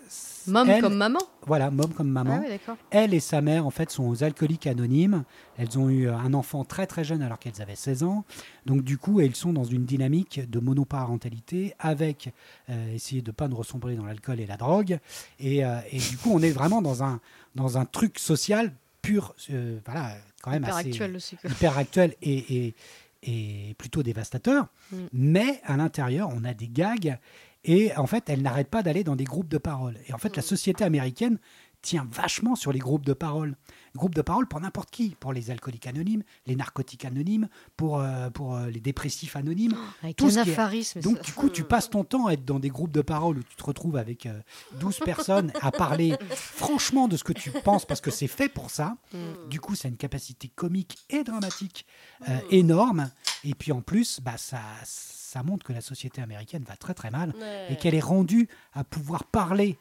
Mom 0.47 0.69
elle- 0.69 0.81
comme 0.81 0.95
maman? 0.95 1.19
Voilà, 1.45 1.69
Mom 1.71 1.93
comme 1.93 2.07
maman. 2.09 2.41
Ah 2.41 2.47
oui. 2.69 2.75
Elle 2.89 3.13
et 3.13 3.19
sa 3.19 3.41
mère, 3.41 3.65
en 3.65 3.69
fait, 3.69 3.89
sont 3.91 4.05
aux 4.07 4.23
alcooliques 4.23 4.65
anonymes. 4.67 5.25
Elles 5.57 5.77
ont 5.77 5.89
eu 5.89 6.07
un 6.09 6.33
enfant 6.33 6.63
très 6.63 6.87
très 6.87 7.03
jeune 7.03 7.21
alors 7.21 7.37
qu'elles 7.37 7.61
avaient 7.61 7.75
16 7.75 8.03
ans. 8.03 8.23
Donc 8.65 8.83
du 8.83 8.97
coup, 8.97 9.19
elles 9.19 9.35
sont 9.35 9.51
dans 9.51 9.65
une 9.65 9.83
dynamique 9.85 10.49
de 10.49 10.59
monoparentalité 10.59 11.73
avec 11.79 12.33
euh, 12.69 12.93
essayer 12.95 13.21
de 13.21 13.31
pas 13.31 13.47
de 13.47 13.55
ressombrer 13.55 13.95
dans 13.95 14.05
l'alcool 14.05 14.39
et 14.39 14.45
la 14.45 14.57
drogue. 14.57 14.99
Et, 15.39 15.65
euh, 15.65 15.79
et 15.91 15.99
du 15.99 16.17
coup, 16.17 16.31
on 16.33 16.41
est 16.41 16.51
vraiment 16.51 16.81
dans 16.81 17.03
un, 17.03 17.19
dans 17.55 17.77
un 17.77 17.85
truc 17.85 18.17
social 18.19 18.71
pur, 19.01 19.35
euh, 19.51 19.79
voilà, 19.85 20.15
quand 20.41 20.51
même 20.51 20.63
Hyper 20.63 20.75
assez 20.77 20.87
actuel 20.89 21.15
aussi. 21.15 21.37
hyper 21.49 21.77
actuel 21.77 22.15
et, 22.21 22.65
et, 22.67 22.75
est 23.23 23.73
plutôt 23.77 24.03
dévastateur. 24.03 24.67
Mm. 24.91 24.97
Mais 25.13 25.61
à 25.65 25.75
l'intérieur, 25.77 26.29
on 26.33 26.43
a 26.45 26.53
des 26.53 26.67
gags. 26.67 27.17
Et 27.63 27.95
en 27.97 28.07
fait, 28.07 28.29
elle 28.29 28.41
n'arrête 28.41 28.69
pas 28.69 28.83
d'aller 28.83 29.03
dans 29.03 29.15
des 29.15 29.23
groupes 29.23 29.49
de 29.49 29.57
parole. 29.57 29.97
Et 30.07 30.13
en 30.13 30.17
fait, 30.17 30.35
la 30.35 30.41
société 30.41 30.83
américaine 30.83 31.39
tient 31.81 32.07
vachement 32.11 32.55
sur 32.55 32.71
les 32.71 32.79
groupes 32.79 33.05
de 33.05 33.13
parole. 33.13 33.55
Groupes 33.95 34.15
de 34.15 34.21
parole 34.21 34.47
pour 34.47 34.59
n'importe 34.59 34.91
qui. 34.91 35.15
Pour 35.19 35.31
les 35.33 35.51
alcooliques 35.51 35.87
anonymes, 35.87 36.23
les 36.45 36.55
narcotiques 36.55 37.05
anonymes, 37.05 37.47
pour, 37.77 37.99
euh, 37.99 38.29
pour 38.29 38.55
euh, 38.55 38.69
les 38.69 38.79
dépressifs 38.79 39.35
anonymes. 39.35 39.75
Avec 40.03 40.17
Tout 40.17 40.29
ce 40.29 40.39
qui 40.43 40.49
est- 40.51 41.01
Donc, 41.01 41.17
ça- 41.17 41.23
du 41.23 41.33
coup, 41.33 41.49
tu 41.49 41.63
passes 41.63 41.89
ton 41.89 42.03
temps 42.03 42.27
à 42.27 42.33
être 42.33 42.45
dans 42.45 42.59
des 42.59 42.69
groupes 42.69 42.91
de 42.91 43.01
parole 43.01 43.37
où 43.39 43.43
tu 43.43 43.55
te 43.55 43.63
retrouves 43.63 43.95
avec 43.97 44.25
euh, 44.25 44.39
12 44.79 44.99
personnes 44.99 45.51
à 45.61 45.71
parler 45.71 46.15
franchement 46.31 47.07
de 47.07 47.15
ce 47.17 47.23
que 47.23 47.33
tu 47.33 47.51
penses 47.51 47.85
parce 47.85 48.01
que 48.01 48.11
c'est 48.11 48.27
fait 48.27 48.49
pour 48.49 48.69
ça. 48.69 48.97
Mm. 49.13 49.49
Du 49.49 49.59
coup, 49.59 49.75
ça 49.75 49.87
a 49.87 49.89
une 49.91 49.97
capacité 49.97 50.47
comique 50.49 50.97
et 51.09 51.23
dramatique 51.23 51.85
euh, 52.29 52.37
énorme. 52.51 53.09
Et 53.43 53.53
puis 53.55 53.71
en 53.71 53.81
plus, 53.81 54.19
bah, 54.21 54.37
ça, 54.37 54.59
ça 54.83 55.43
montre 55.43 55.65
que 55.65 55.73
la 55.73 55.81
société 55.81 56.21
américaine 56.21 56.63
va 56.67 56.75
très 56.75 56.93
très 56.93 57.11
mal 57.11 57.33
Ouais. 57.39 57.67
et 57.71 57.75
qu'elle 57.77 57.95
est 57.95 57.99
rendue 57.99 58.47
à 58.73 58.83
pouvoir 58.83 59.23
parler 59.25 59.77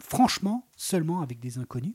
franchement 0.00 0.66
seulement 0.76 1.20
avec 1.22 1.40
des 1.40 1.58
inconnus. 1.58 1.94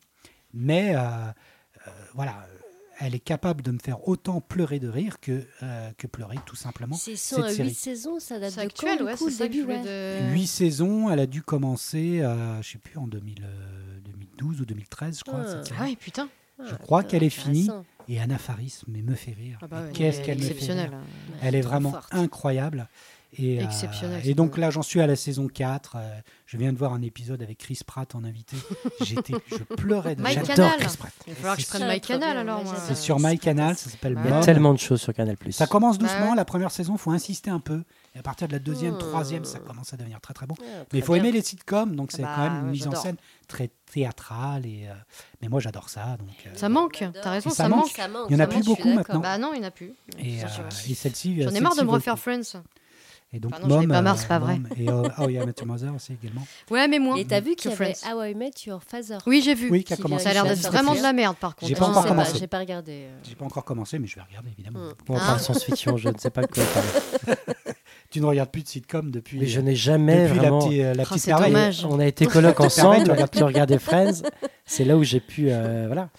Mais 0.54 0.96
euh, 0.96 1.00
euh, 1.00 1.92
voilà, 2.14 2.32
euh, 2.52 2.58
elle 3.00 3.16
est 3.16 3.20
capable 3.20 3.62
de 3.64 3.72
me 3.72 3.80
faire 3.80 4.08
autant 4.08 4.42
pleurer 4.42 4.80
de 4.80 4.88
rire 4.90 5.20
que, 5.20 5.46
euh, 5.64 5.92
que 5.98 6.08
pleurer 6.08 6.38
tout 6.46 6.56
simplement. 6.56 6.96
C'est 6.96 7.16
série. 7.16 7.70
8 7.70 7.74
saisons, 7.74 8.20
ça 8.20 8.38
date 8.40 8.56
de 8.56 8.60
actuel, 8.62 8.98
quand, 9.00 9.06
ouais, 9.06 9.14
coup, 9.14 9.18
c'est 9.20 9.26
le 9.26 9.32
ça 9.32 9.48
que 9.48 9.54
je 9.54 9.58
début, 9.60 9.64
voulais 9.64 9.90
ouais. 9.90 10.30
de- 10.30 10.34
Huit 10.34 10.48
saisons, 10.48 11.10
elle 11.10 11.20
a 11.20 11.26
dû 11.26 11.42
commencer, 11.42 12.22
euh, 12.22 12.62
je 12.62 12.70
sais 12.72 12.78
plus, 12.78 12.98
en 12.98 13.08
2000, 13.08 13.44
euh, 13.44 14.00
2012 14.06 14.62
ou 14.62 14.66
2013, 14.66 15.20
je 15.20 15.24
crois. 15.24 15.42
Ah. 15.46 15.48
cette 15.50 15.68
série. 15.68 15.78
Ah 15.80 15.86
oui, 15.86 15.96
putain. 15.96 16.30
Je 16.64 16.74
Ah, 16.74 16.78
crois 16.78 17.04
qu'elle 17.04 17.24
est 17.24 17.30
finie. 17.30 17.70
Et 18.08 18.20
Anna 18.20 18.38
Faris 18.38 18.82
mais 18.88 19.02
me 19.02 19.16
fait 19.16 19.32
rire. 19.32 19.58
Ah 19.62 19.68
bah 19.68 19.82
ouais, 19.84 19.92
Qu'est-ce 19.94 20.18
elle 20.18 20.24
est 20.24 20.26
qu'elle 20.26 20.38
me 20.40 20.44
fait 20.44 20.74
rire. 20.74 20.92
hein. 20.94 21.02
Elle 21.42 21.56
est 21.56 21.62
vraiment 21.62 21.92
forte. 21.92 22.14
incroyable. 22.14 22.88
Et, 23.38 23.60
euh, 23.60 23.64
Exceptionnelle, 23.64 24.22
et 24.28 24.34
donc 24.34 24.58
là, 24.58 24.72
j'en 24.72 24.82
suis 24.82 25.00
à 25.00 25.08
la 25.08 25.16
saison 25.16 25.48
4. 25.48 25.96
euh, 25.96 26.20
je 26.46 26.58
viens 26.58 26.74
de 26.74 26.78
voir 26.78 26.92
un 26.94 27.02
épisode 27.02 27.42
avec 27.42 27.60
Chris 27.60 27.80
Pratt 27.88 28.14
en 28.14 28.26
invité. 28.26 28.58
J'étais, 29.06 29.34
je 29.48 29.64
pleurais 29.76 30.16
de 30.16 30.22
My 30.22 30.34
J'adore 30.34 30.48
Canal. 30.56 30.80
Chris 30.80 30.98
Pratt. 30.98 31.14
Il 31.28 31.30
va 31.34 31.36
falloir 31.38 31.56
que 31.56 31.62
je 31.62 31.66
C'est 31.66 31.70
prenne 31.78 31.88
ça, 31.88 31.94
My 31.94 32.02
trop 32.02 32.14
Canal 32.14 32.32
bien, 32.34 32.42
alors. 32.42 32.64
moi. 32.66 32.76
C'est 32.88 32.96
sur 32.98 33.20
My 33.22 33.40
Canal, 33.40 33.78
ça 33.78 33.90
s'appelle 33.90 34.16
Bah 34.16 34.22
Il 34.26 34.30
y 34.32 34.34
a 34.34 34.42
tellement 34.42 34.74
de 34.74 34.80
choses 34.80 35.00
sur 35.02 35.14
Canal+. 35.14 35.38
Ça 35.52 35.66
commence 35.66 35.98
Bah 35.98 36.08
doucement, 36.08 36.32
ouais. 36.32 36.36
la 36.36 36.44
première 36.44 36.72
saison, 36.72 36.98
faut 36.98 37.12
insister 37.12 37.50
un 37.50 37.62
peu. 37.62 37.84
Et 38.16 38.20
à 38.20 38.22
partir 38.22 38.50
de 38.50 38.52
la 38.54 38.60
deuxième, 38.60 38.96
Hmm. 38.96 39.00
troisième, 39.00 39.46
ça 39.46 39.60
commence 39.60 39.94
à 39.94 39.98
devenir 39.98 40.20
très 40.20 40.34
très 40.34 40.46
bon. 40.46 40.56
Ouais, 40.60 40.66
Mais 40.92 41.00
il 41.00 41.02
faut 41.02 41.14
bien. 41.14 41.24
aimer 41.24 41.32
les 41.32 41.42
sitcoms, 41.42 41.96
donc 41.96 42.10
Ah 42.12 42.16
c'est 42.18 42.24
bah, 42.24 42.34
quand 42.36 42.42
même 42.44 42.54
une 42.60 42.66
ouais, 42.66 42.72
mise 42.72 42.88
en 42.88 42.96
scène 42.96 43.16
très 43.48 43.70
théâtrale. 43.94 44.66
Et, 44.66 44.88
euh, 44.90 44.94
mais 45.42 45.48
moi, 45.48 45.62
j'adore 45.62 45.88
ça. 45.88 46.18
Donc, 46.18 46.28
euh, 46.48 46.50
Ça 46.56 46.68
manque, 46.68 47.02
t'as 47.24 47.30
raison, 47.32 47.50
ça 47.50 47.56
ça 47.64 47.70
manque. 47.70 47.98
Il 48.30 48.34
y 48.34 48.36
en 48.36 48.40
a 48.44 48.48
plus 48.48 48.66
beaucoup 48.66 48.90
maintenant. 48.94 49.20
Bah 49.22 49.38
non, 49.38 49.52
il 49.54 49.60
n'y 49.62 49.66
en 49.66 49.70
a 49.70 49.72
plus. 49.72 49.94
et, 50.20 50.40
celle-ci. 50.96 51.42
J'en 51.42 51.52
ai 51.52 51.62
marre 51.62 51.78
de 51.78 51.84
me 51.84 51.90
refaire. 51.92 52.20
Friends. 52.20 52.62
Et 53.34 53.40
donc, 53.40 53.54
j'en 53.62 53.66
ai 53.82 53.86
Mom, 53.86 53.88
pas 53.88 54.02
marre, 54.02 54.16
euh, 54.16 54.18
c'est 54.20 54.28
pas 54.28 54.40
vrai. 54.40 54.60
Et 54.76 54.90
euh, 54.90 55.04
How 55.18 55.30
I 55.30 55.38
Met 55.38 55.54
Your 55.58 55.66
Mother 55.66 55.96
aussi 55.96 56.18
également. 56.22 56.46
Ouais, 56.70 56.88
mais 56.90 57.00
moins. 57.00 57.16
Et 57.16 57.24
t'as 57.24 57.40
vu 57.40 57.56
qu'il 57.56 57.72
y 57.72 57.74
avait. 57.74 57.94
How 58.06 58.22
I 58.24 58.36
Met 58.36 58.52
Your 58.68 58.82
Father 58.86 59.20
Oui, 59.26 59.42
j'ai 59.44 59.56
vu. 59.56 59.70
Oui, 59.72 59.86
qui 59.86 59.94
a 59.94 59.98
commencé. 59.98 60.26
Ça 60.26 60.32
a 60.32 60.34
l'air 60.34 60.44
d'être 60.46 60.70
vraiment 60.70 60.94
de 60.96 61.02
la 61.02 61.14
merde 61.14 61.38
par 61.38 61.56
contre. 61.56 61.70
J'ai 61.70 61.76
pas 61.76 61.86
encore 61.86 62.06
commencé. 62.06 62.38
J'ai 62.38 62.48
pas 62.48 62.60
regardé. 62.60 62.92
euh. 63.06 63.20
J'ai 63.24 63.36
pas 63.36 63.46
encore 63.46 63.64
commencé, 63.64 64.00
mais 64.00 64.08
je 64.08 64.16
vais 64.16 64.22
regarder 64.28 64.50
évidemment. 64.52 64.80
Mm. 64.80 64.94
On 65.10 65.16
Ah. 65.16 65.20
parle 65.20 65.40
science-fiction, 65.40 65.96
je 65.96 66.10
ne 66.10 66.18
sais 66.18 66.30
pas 66.30 66.42
de 66.42 66.48
quoi 66.48 66.64
parler. 66.66 67.38
Tu 68.10 68.20
ne 68.20 68.26
regardes 68.26 68.50
plus 68.52 68.64
de 68.64 68.68
sitcom 68.68 69.10
depuis. 69.10 69.40
Mais 69.40 69.46
je 69.46 69.62
n'ai 69.62 69.74
jamais 69.74 70.26
depuis 70.28 70.40
vraiment... 70.40 70.60
la, 70.60 70.66
petite- 70.66 70.82
euh, 70.82 70.94
la 70.96 71.04
Oh, 71.04 71.14
petite 71.14 71.28
merveille. 71.28 71.86
On 71.90 71.98
a 72.02 72.06
été 72.06 72.26
coloc 72.26 72.60
Merveille, 72.60 72.66
ensemble, 72.66 73.30
tu 73.32 73.44
regardais 73.46 73.80
Friends. 73.80 74.22
C'est 74.66 74.84
là 74.84 74.98
où 74.98 75.04
j'ai 75.06 75.22
pu... 75.22 75.46
euh, 75.50 75.86
voilà. 75.88 76.10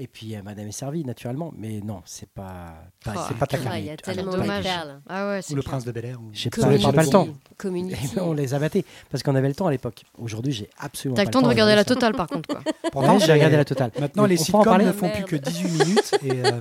Et 0.00 0.06
puis 0.06 0.36
euh, 0.36 0.42
Madame 0.44 0.68
est 0.68 0.72
servie, 0.72 1.04
naturellement. 1.04 1.52
Mais 1.56 1.80
non, 1.80 2.02
c'est 2.06 2.28
pas... 2.30 2.72
pas 3.04 3.14
Oh. 3.16 3.20
C'est 3.28 3.36
pas 3.36 3.46
ta 3.48 3.58
carte. 3.58 3.74
Il 3.78 3.84
y 3.84 3.90
a 3.90 3.96
tellement 3.96 4.30
c'est 4.30 4.36
de 4.38 4.42
dommage. 4.42 4.62
perles. 4.62 5.00
Ah 5.08 5.28
ouais, 5.28 5.40
Ou 5.50 5.54
le 5.56 5.60
clair. 5.62 5.70
prince 5.70 5.84
de 5.84 5.90
Bel 5.92 6.04
Air. 6.04 6.20
ou- 6.20 6.30
pas, 6.50 6.92
pas 6.92 7.02
le 7.02 7.08
temps. 7.10 7.28
On 8.20 8.32
les 8.32 8.54
a 8.54 8.58
battés 8.60 8.84
parce 9.10 9.24
qu'on 9.24 9.34
avait 9.34 9.48
le 9.48 9.54
temps 9.56 9.66
à 9.66 9.72
l'époque. 9.72 10.04
Aujourd'hui, 10.16 10.52
j'ai 10.52 10.70
absolument 10.78 11.16
T'as 11.16 11.22
pas 11.24 11.26
le 11.26 11.32
temps 11.32 11.42
de 11.42 11.48
regarder 11.48 11.74
la 11.74 11.84
totale 11.84 12.14
par 12.14 12.28
contre 12.28 12.48
quoi. 12.48 12.62
Pourtant, 12.92 13.18
j'ai 13.18 13.32
regardé 13.32 13.56
la 13.56 13.64
totale. 13.64 13.90
Maintenant, 13.98 14.26
les 14.26 14.36
sitcoms 14.36 14.62
parler 14.64 14.84
ne 14.84 14.92
font 14.92 15.10
plus 15.10 15.24
que 15.24 15.34
18 15.36 15.68
minutes 15.84 16.14
et, 16.22 16.44
euh, 16.46 16.60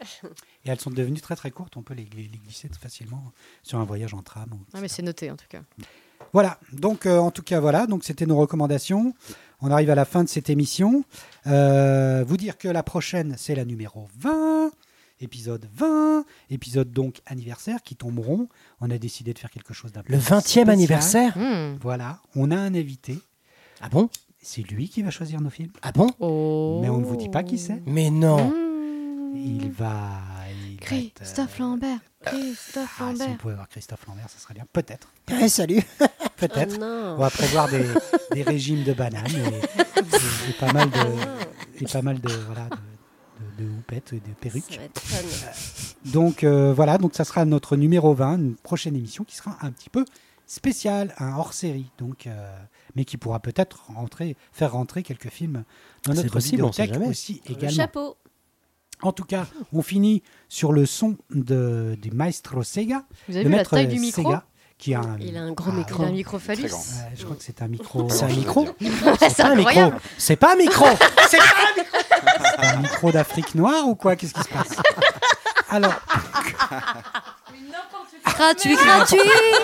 et 0.64 0.70
elles 0.70 0.80
sont 0.80 0.90
devenues 0.90 1.20
très 1.20 1.34
très 1.36 1.50
courtes. 1.50 1.76
On 1.76 1.82
peut 1.82 1.94
les, 1.94 2.08
les- 2.14 2.22
les 2.28 2.38
glisser 2.38 2.68
facilement 2.80 3.32
sur 3.64 3.78
un 3.80 3.84
voyage 3.84 4.14
en 4.14 4.22
tram. 4.22 4.48
ou- 4.52 4.60
Ah 4.74 4.78
mais 4.80 4.88
c'est 4.88 5.02
noté 5.02 5.28
en 5.30 5.36
tout 5.36 5.46
cas. 5.48 5.60
Voilà, 6.32 6.58
donc 6.72 7.06
euh, 7.06 7.18
en 7.18 7.30
tout 7.32 7.42
cas, 7.42 7.58
voilà, 7.58 7.86
donc 7.88 8.04
c'était 8.04 8.26
nos 8.26 8.36
recommandations. 8.36 9.14
On 9.62 9.70
arrive 9.70 9.90
à 9.90 9.94
la 9.94 10.04
fin 10.04 10.24
de 10.24 10.28
cette 10.28 10.50
émission. 10.50 11.04
Euh, 11.46 12.24
vous 12.26 12.36
dire 12.36 12.56
que 12.58 12.68
la 12.68 12.82
prochaine, 12.82 13.34
c'est 13.38 13.54
la 13.54 13.64
numéro 13.64 14.08
20, 14.18 14.70
épisode 15.20 15.66
20, 15.74 16.24
épisode 16.50 16.90
donc 16.92 17.20
anniversaire 17.26 17.82
qui 17.82 17.94
tomberont. 17.96 18.48
On 18.80 18.90
a 18.90 18.98
décidé 18.98 19.34
de 19.34 19.38
faire 19.38 19.50
quelque 19.50 19.74
chose 19.74 19.92
d'un 19.92 20.02
peu 20.02 20.12
Le 20.12 20.18
20e 20.18 20.40
spécial. 20.40 20.70
anniversaire 20.70 21.36
Hmm. 21.36 21.76
Voilà, 21.80 22.20
on 22.36 22.50
a 22.50 22.56
un 22.56 22.74
invité. 22.74 23.18
Ah 23.80 23.88
bon? 23.88 24.08
C'est 24.42 24.62
lui 24.62 24.88
qui 24.88 25.02
va 25.02 25.10
choisir 25.10 25.40
nos 25.42 25.50
films. 25.50 25.70
Ah 25.82 25.92
bon? 25.92 26.08
Oh. 26.18 26.78
Mais 26.82 26.88
on 26.88 26.98
ne 26.98 27.04
vous 27.04 27.16
dit 27.16 27.28
pas 27.28 27.42
qui 27.42 27.58
c'est. 27.58 27.82
Mais 27.86 28.10
non 28.10 28.50
Hmm. 28.50 29.36
Il 29.36 29.70
va. 29.70 29.92
il 30.50 30.76
va 30.80 30.96
être, 30.96 31.14
Christophe 31.14 31.60
euh, 31.60 31.62
Lambert. 31.62 31.98
Christophe 32.24 32.84
ah, 32.84 32.88
si 32.96 33.02
on 33.02 33.06
Lambert. 33.12 33.36
pouvait 33.38 33.54
voir 33.54 33.68
Christophe 33.68 34.04
Lambert, 34.08 34.28
ça 34.28 34.38
serait 34.40 34.54
bien. 34.54 34.64
Peut-être. 34.72 35.12
Ouais, 35.30 35.48
Salut 35.48 35.80
Peut-être. 36.40 36.76
Oh. 36.80 36.84
On 36.84 37.16
va 37.16 37.30
prévoir 37.30 37.68
des, 37.68 37.84
des 38.32 38.42
régimes 38.42 38.82
de 38.84 38.92
bananes 38.92 39.26
et, 39.28 39.38
et- 39.38 40.50
et 40.50 40.52
pas 40.58 40.72
mal 40.72 40.90
de, 40.90 41.80
et 41.80 41.84
pas 41.86 42.02
mal 42.02 42.20
de, 42.20 42.28
voilà, 42.46 42.68
de, 43.58 43.64
de, 43.64 43.68
de 43.68 43.70
houpettes 43.76 44.12
et 44.12 44.16
de 44.20 44.26
Ça 44.26 44.34
perruques. 44.40 44.76
va 44.78 44.84
être 44.84 45.00
fun. 45.00 45.50
Donc 46.12 46.44
euh, 46.44 46.72
voilà, 46.74 46.98
donc 46.98 47.14
ça 47.14 47.24
sera 47.24 47.44
notre 47.44 47.76
numéro 47.76 48.14
20, 48.14 48.36
une 48.38 48.54
prochaine 48.56 48.96
émission 48.96 49.24
qui 49.24 49.36
sera 49.36 49.56
un 49.60 49.70
petit 49.70 49.90
peu 49.90 50.04
spéciale, 50.46 51.14
un 51.18 51.36
hors-série, 51.36 51.90
donc, 51.98 52.26
euh, 52.26 52.52
mais 52.96 53.04
qui 53.04 53.16
pourra 53.16 53.38
peut-être 53.40 53.84
rentrer, 53.94 54.36
faire 54.52 54.72
rentrer 54.72 55.02
quelques 55.04 55.28
films 55.30 55.64
dans 56.04 56.14
notre 56.14 56.32
possible, 56.32 56.64
jamais. 56.72 57.06
aussi 57.06 57.40
Le 57.46 57.52
également. 57.54 57.76
chapeau. 57.76 58.16
En 59.02 59.12
tout 59.12 59.24
cas, 59.24 59.46
on 59.72 59.80
finit 59.80 60.22
sur 60.48 60.72
le 60.72 60.84
son 60.86 61.16
de, 61.30 61.96
du 62.02 62.10
maestro 62.10 62.62
Sega, 62.62 63.04
Vous 63.28 63.36
avez 63.36 63.44
le 63.44 63.50
vu 63.50 63.56
la 63.56 63.64
taille 63.64 63.88
du 63.88 63.98
micro 64.00 64.22
Sega, 64.22 64.44
qui 64.80 64.94
a 64.94 65.00
un, 65.00 65.16
Il 65.20 65.36
a 65.36 65.42
un 65.42 65.52
gros 65.52 65.70
Ah, 65.72 65.76
micro. 65.76 66.02
Il 66.02 66.06
a 66.06 66.08
un 66.08 66.12
micro 66.12 66.38
Très 66.38 66.56
phallus. 66.56 66.68
grand. 66.68 66.78
Ouais, 66.78 67.12
je 67.16 67.24
crois 67.24 67.36
que 67.36 67.42
c'est 67.42 67.62
un 67.62 67.68
micro. 67.76 68.08
C'est 68.08 68.22
un 68.24 68.28
micro 68.28 68.68
C'est 69.20 69.36
pas 69.36 69.50
un 69.52 69.54
micro. 69.54 69.96
C'est 70.18 70.36
pas 70.36 70.52
un 70.52 70.56
micro 70.56 70.86
C'est 71.28 71.38
pas 71.38 71.44
un 71.44 71.76
micro 71.76 71.96
un 72.62 72.76
micro 72.82 73.12
d'Afrique 73.12 73.54
noire 73.54 73.86
ou 73.86 73.94
quoi? 73.94 74.16
Qu'est-ce 74.16 74.34
qui 74.34 74.42
se 74.42 74.48
passe? 74.48 74.76
Alors, 75.70 75.94
Gratuit, 78.24 78.74
gratuit. 78.76 79.18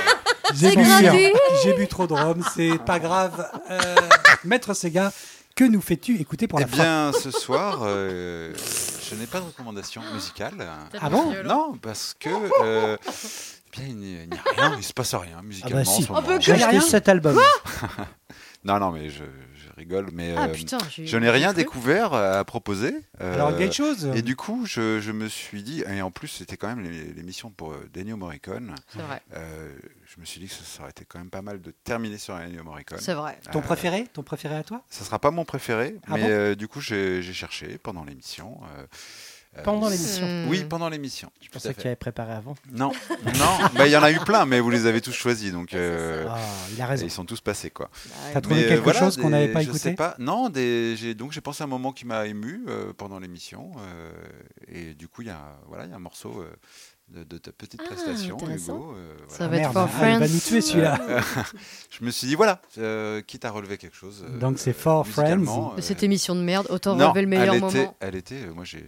j'ai 0.55 0.71
bu, 0.77 0.83
gratuit. 0.85 1.33
j'ai 1.65 1.73
bu 1.75 1.87
trop 1.89 2.07
de 2.07 2.13
rhum, 2.13 2.43
c'est 2.55 2.79
pas 2.85 2.99
grave. 2.99 3.49
Euh, 3.71 3.95
Maître 4.45 4.75
Sega, 4.75 5.13
que 5.55 5.65
nous 5.65 5.81
fais-tu 5.81 6.21
écouter 6.21 6.47
pour 6.47 6.59
Eh 6.61 6.63
la 6.63 6.69
fin? 6.69 6.77
bien, 6.77 7.13
ce 7.19 7.31
soir, 7.31 7.81
euh, 7.83 8.53
je 9.09 9.15
n'ai 9.15 9.27
pas 9.27 9.41
de 9.41 9.47
recommandation 9.47 10.03
musicale. 10.13 10.67
Ah 11.01 11.09
bon? 11.09 11.33
Non, 11.45 11.75
parce 11.81 12.15
que 12.19 12.29
euh, 12.63 12.97
bien, 13.77 13.87
il 13.89 13.97
n'y 14.31 14.37
a 14.37 14.43
rien, 14.57 14.75
il 14.79 14.83
se 14.85 14.93
passe 14.93 15.15
rien 15.15 15.43
musicalement 15.43 15.81
Ah 15.81 15.85
bah 15.85 15.91
si. 15.91 16.03
en 16.03 16.07
ce 16.07 16.13
moment. 16.13 16.41
J'ai 16.41 16.51
y 16.51 16.53
a 16.53 16.57
acheté 16.57 16.71
rien 16.71 16.81
cet 16.81 17.09
album. 17.09 17.39
Non, 18.65 18.81
non, 18.81 18.91
mais 18.91 19.11
je, 19.11 19.23
je 19.23 19.71
rigole, 19.77 20.09
mais 20.13 20.35
Ah 20.37 20.47
euh, 20.47 20.53
putain. 20.53 20.79
j'ai- 20.91 21.07
je 21.07 21.17
n'ai 21.19 21.31
rien 21.31 21.49
j'ai 21.51 21.55
cru. 21.55 21.63
découvert 21.63 22.15
à 22.15 22.45
proposer. 22.45 22.93
euh, 23.21 23.35
Alors, 23.35 23.57
quelque 23.57 23.75
chose 23.77 24.11
et 24.13 24.23
du 24.23 24.35
coup, 24.35 24.67
je, 24.67 24.99
je 25.01 25.13
me 25.13 25.29
suis 25.29 25.63
dit, 25.63 25.85
et 25.89 26.03
en 26.03 26.11
plus, 26.11 26.27
c'était 26.27 26.57
quand 26.57 26.67
même 26.67 26.81
l'é- 26.81 27.13
l'émission 27.15 27.51
pour 27.51 27.75
euh, 27.75 27.89
Ennio 27.97 28.17
Morricone. 28.17 28.75
C'est 28.93 29.03
vrai. 29.03 29.23
euh, 29.37 29.73
je 30.13 30.21
me 30.21 30.25
suis 30.27 30.41
dit 30.41 30.49
que 30.49 30.55
ça, 30.55 30.65
ça 30.65 30.81
aurait 30.83 30.91
été 30.91 31.05
quand 31.05 31.21
même 31.21 31.31
pas 31.31 31.43
mal 31.43 31.61
de 31.61 31.71
terminer 31.71 32.19
sur 32.19 32.35
Ennio 32.35 32.65
Morricone. 32.65 32.99
C'est 33.01 33.15
vrai. 33.15 33.39
Ton 33.53 33.61
Euh, 33.61 33.63
préféré 33.63 34.09
Ton 34.13 34.25
préféré 34.25 34.57
à 34.57 34.65
toi? 34.65 34.83
Ça 34.91 35.05
sera 35.05 35.21
pas 35.21 35.31
mon 35.31 35.45
préféré, 35.45 35.95
Ah 36.09 36.15
mais 36.17 36.23
bon? 36.23 36.29
euh, 36.29 36.55
du 36.57 36.67
coup, 36.67 36.81
j'ai 36.81 37.23
j'ai 37.23 37.35
cherché 37.35 37.79
pendant 37.79 38.03
l'émission. 38.03 38.59
euh, 38.65 38.83
euh, 38.83 38.87
Pendant 39.65 39.89
l'émission. 39.89 40.27
Hmm. 40.27 40.49
Oui, 40.49 40.65
pendant 40.65 40.89
l'émission. 40.89 41.31
Je 41.41 41.49
pensais 41.49 41.75
que 41.75 41.81
tu 41.81 41.87
avais 41.87 41.97
préparé 41.97 42.33
avant. 42.33 42.55
Non, 42.73 42.93
non, 43.39 43.59
mais 43.75 43.89
il 43.89 43.93
y 43.93 43.97
en 43.97 44.03
a 44.03 44.11
eu 44.11 44.19
plein, 44.21 44.47
mais 44.47 44.61
vous 44.61 44.71
les 44.71 44.87
avez 44.87 45.01
tous 45.01 45.13
choisis, 45.13 45.53
donc 45.53 45.75
euh, 45.75 46.27
Ah, 46.29 46.39
il 46.73 46.81
a 46.81 46.87
raison. 46.87 47.05
ils 47.07 47.11
sont 47.11 47.25
tous 47.25 47.41
passés 47.41 47.71
quoi. 47.71 47.91
T'as 48.33 48.41
trouvé 48.41 48.61
Mais, 48.61 48.67
euh, 48.67 48.69
quelque 48.69 48.85
voilà, 48.85 49.01
chose 49.01 49.17
qu'on 49.17 49.31
n'avait 49.31 49.49
pas 49.53 49.61
je 49.61 49.67
sais 49.73 49.91
écouté 49.91 49.95
pas. 49.95 50.15
Non, 50.19 50.49
des, 50.49 51.15
donc 51.15 51.33
j'ai 51.33 51.41
pensé 51.41 51.63
à 51.63 51.67
un 51.67 51.69
moment 51.69 51.93
qui 51.93 52.07
m'a 52.07 52.27
ému 52.27 52.65
euh, 52.69 52.93
pendant 52.97 53.19
l'émission, 53.19 53.73
euh, 53.79 54.13
et 54.69 54.95
du 54.95 55.09
coup 55.09 55.23
il 55.23 55.29
y 55.29 55.31
a 55.31 55.59
voilà 55.69 55.85
il 55.85 55.91
y 55.91 55.93
a 55.93 55.97
un 55.97 56.01
morceau 56.01 56.41
euh, 56.41 56.53
de, 57.09 57.23
de 57.23 57.39
ta 57.39 57.53
petite 57.53 57.81
Ah, 57.85 57.87
prestation. 57.89 58.37
Hugo. 58.37 58.95
euh, 58.97 59.17
Ça 59.29 59.47
voilà. 59.47 59.51
va 59.51 59.57
être 59.57 59.63
Merde, 59.63 59.73
for 59.73 59.83
ah, 59.83 59.87
il 59.87 60.19
va 60.19 60.27
friends. 60.27 60.35
nous 60.35 60.41
tuer 60.41 60.61
celui-là. 60.61 60.99
Je 61.91 62.05
me 62.05 62.11
suis 62.11 62.27
dit 62.27 62.35
voilà, 62.35 62.61
euh, 62.79 63.23
quitte 63.23 63.45
à 63.45 63.51
relever 63.51 63.79
quelque 63.79 63.97
chose. 63.97 64.25
euh, 64.29 64.39
Donc, 64.39 64.59
c'est 64.59 64.73
For 64.73 65.07
euh, 65.07 65.81
cette 65.81 66.03
émission 66.03 66.35
de 66.35 66.41
merde, 66.41 66.67
autant 66.71 66.97
non, 66.97 67.07
relever 67.11 67.23
le 67.23 67.29
meilleur 67.29 67.55
elle 67.55 67.61
moment. 67.61 67.71
était, 67.71 67.91
elle 68.01 68.15
était, 68.17 68.43
euh, 68.47 68.53
moi 68.53 68.65
j'ai 68.65 68.85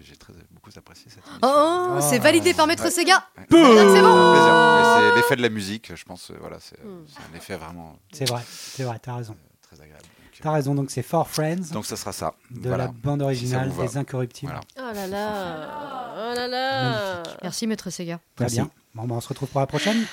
beaucoup 0.51 0.71
apprécié 0.77 1.07
cette 1.11 1.25
émission. 1.25 1.41
Oh, 1.43 1.95
Ah. 1.97 2.01
c'est 2.01 2.19
validé 2.19 2.55
par 2.55 2.67
Maître 2.67 2.85
Ouais. 2.85 2.91
Sega. 2.91 3.25
Ouais. 3.37 3.45
C'est 3.51 4.03
bon. 4.03 4.97
C'est 4.99 5.17
l'effet 5.17 5.37
de 5.37 5.43
la 5.43 5.49
musique, 5.49 5.93
je 5.95 6.05
pense. 6.05 6.31
euh, 6.31 6.35
Voilà, 6.41 6.59
c'est 6.61 6.79
Hmm. 6.83 7.05
c'est 7.07 7.21
un 7.33 7.37
effet 7.37 7.57
vraiment 7.57 7.97
C'est 8.13 8.29
vrai, 8.29 8.43
c'est 8.49 8.83
vrai, 8.85 8.99
t'as 9.01 9.15
raison. 9.15 9.37
très 9.63 9.81
agréable. 9.81 10.05
T'as 10.42 10.52
raison, 10.52 10.75
donc 10.75 10.91
c'est 10.91 11.02
For 11.02 11.28
Friends 11.28 11.73
donc 11.73 11.84
ça 11.86 11.97
sera 11.97 12.12
ça. 12.12 12.34
de 12.50 12.68
voilà. 12.68 12.84
la 12.86 12.92
bande 12.92 13.20
Si 13.20 13.25
originale 13.25 13.68
va. 13.70 13.83
des 13.86 13.97
Incorruptibles. 13.97 14.52
Voilà. 14.76 14.91
Oh 14.92 14.94
là 14.94 15.07
là 15.07 16.31
Oh 16.31 16.34
là 16.34 16.47
là 16.49 17.23
Merci, 17.42 17.67
maître 17.67 17.91
Sega. 17.91 18.20
Très 18.36 18.44
Merci. 18.44 18.57
bien. 18.57 18.70
Bon, 18.94 19.05
bah, 19.05 19.15
on 19.17 19.20
se 19.20 19.28
retrouve 19.28 19.49
pour 19.49 19.60
la 19.60 19.67
prochaine. 19.67 20.05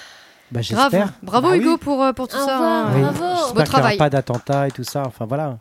Bah, 0.52 0.62
j'espère. 0.62 1.14
Bravo 1.24 1.48
Bah 1.50 1.54
oui. 1.54 1.60
Hugo 1.60 1.78
pour, 1.78 2.04
euh, 2.04 2.14
pour 2.14 2.28
tout 2.28 2.38
Au 2.38 2.46
ça. 2.46 2.54
revoir. 2.58 2.88
hein. 2.88 2.92
Oui. 2.96 3.02
Bravo. 3.02 3.18
J'espère 3.20 3.36
Beau 3.36 3.48
qu'il 3.48 3.56
n'y 3.56 3.60
aura 3.62 3.66
travail. 3.80 3.98
pas 3.98 4.10
d'attentat 4.10 4.68
et 4.68 4.72
tout 4.72 4.84
ça. 4.84 5.04
Enfin 5.06 5.26
voilà. 5.26 5.58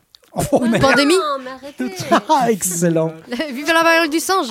Oh, 0.52 0.60
mais 0.68 0.78
Pandémie. 0.80 1.14
Ah, 2.28 2.50
excellent. 2.50 3.12
Vive 3.52 3.66
la 3.68 3.82
variole 3.82 4.10
du 4.10 4.18
singe. 4.18 4.48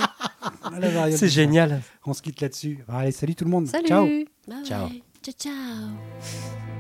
variante 0.72 1.18
C'est 1.18 1.28
génial. 1.30 1.82
On 2.06 2.14
se 2.14 2.22
quitte 2.22 2.40
là-dessus. 2.42 2.84
Allez, 2.88 3.12
salut 3.12 3.36
tout 3.36 3.46
le 3.46 3.52
monde. 3.52 3.68
Salut. 3.68 3.88
Ciao. 3.88 4.06
Bye 4.06 4.64
Ciao. 4.66 4.88
bye. 4.88 5.04
Ciao, 5.24 5.34
ciao 5.38 6.73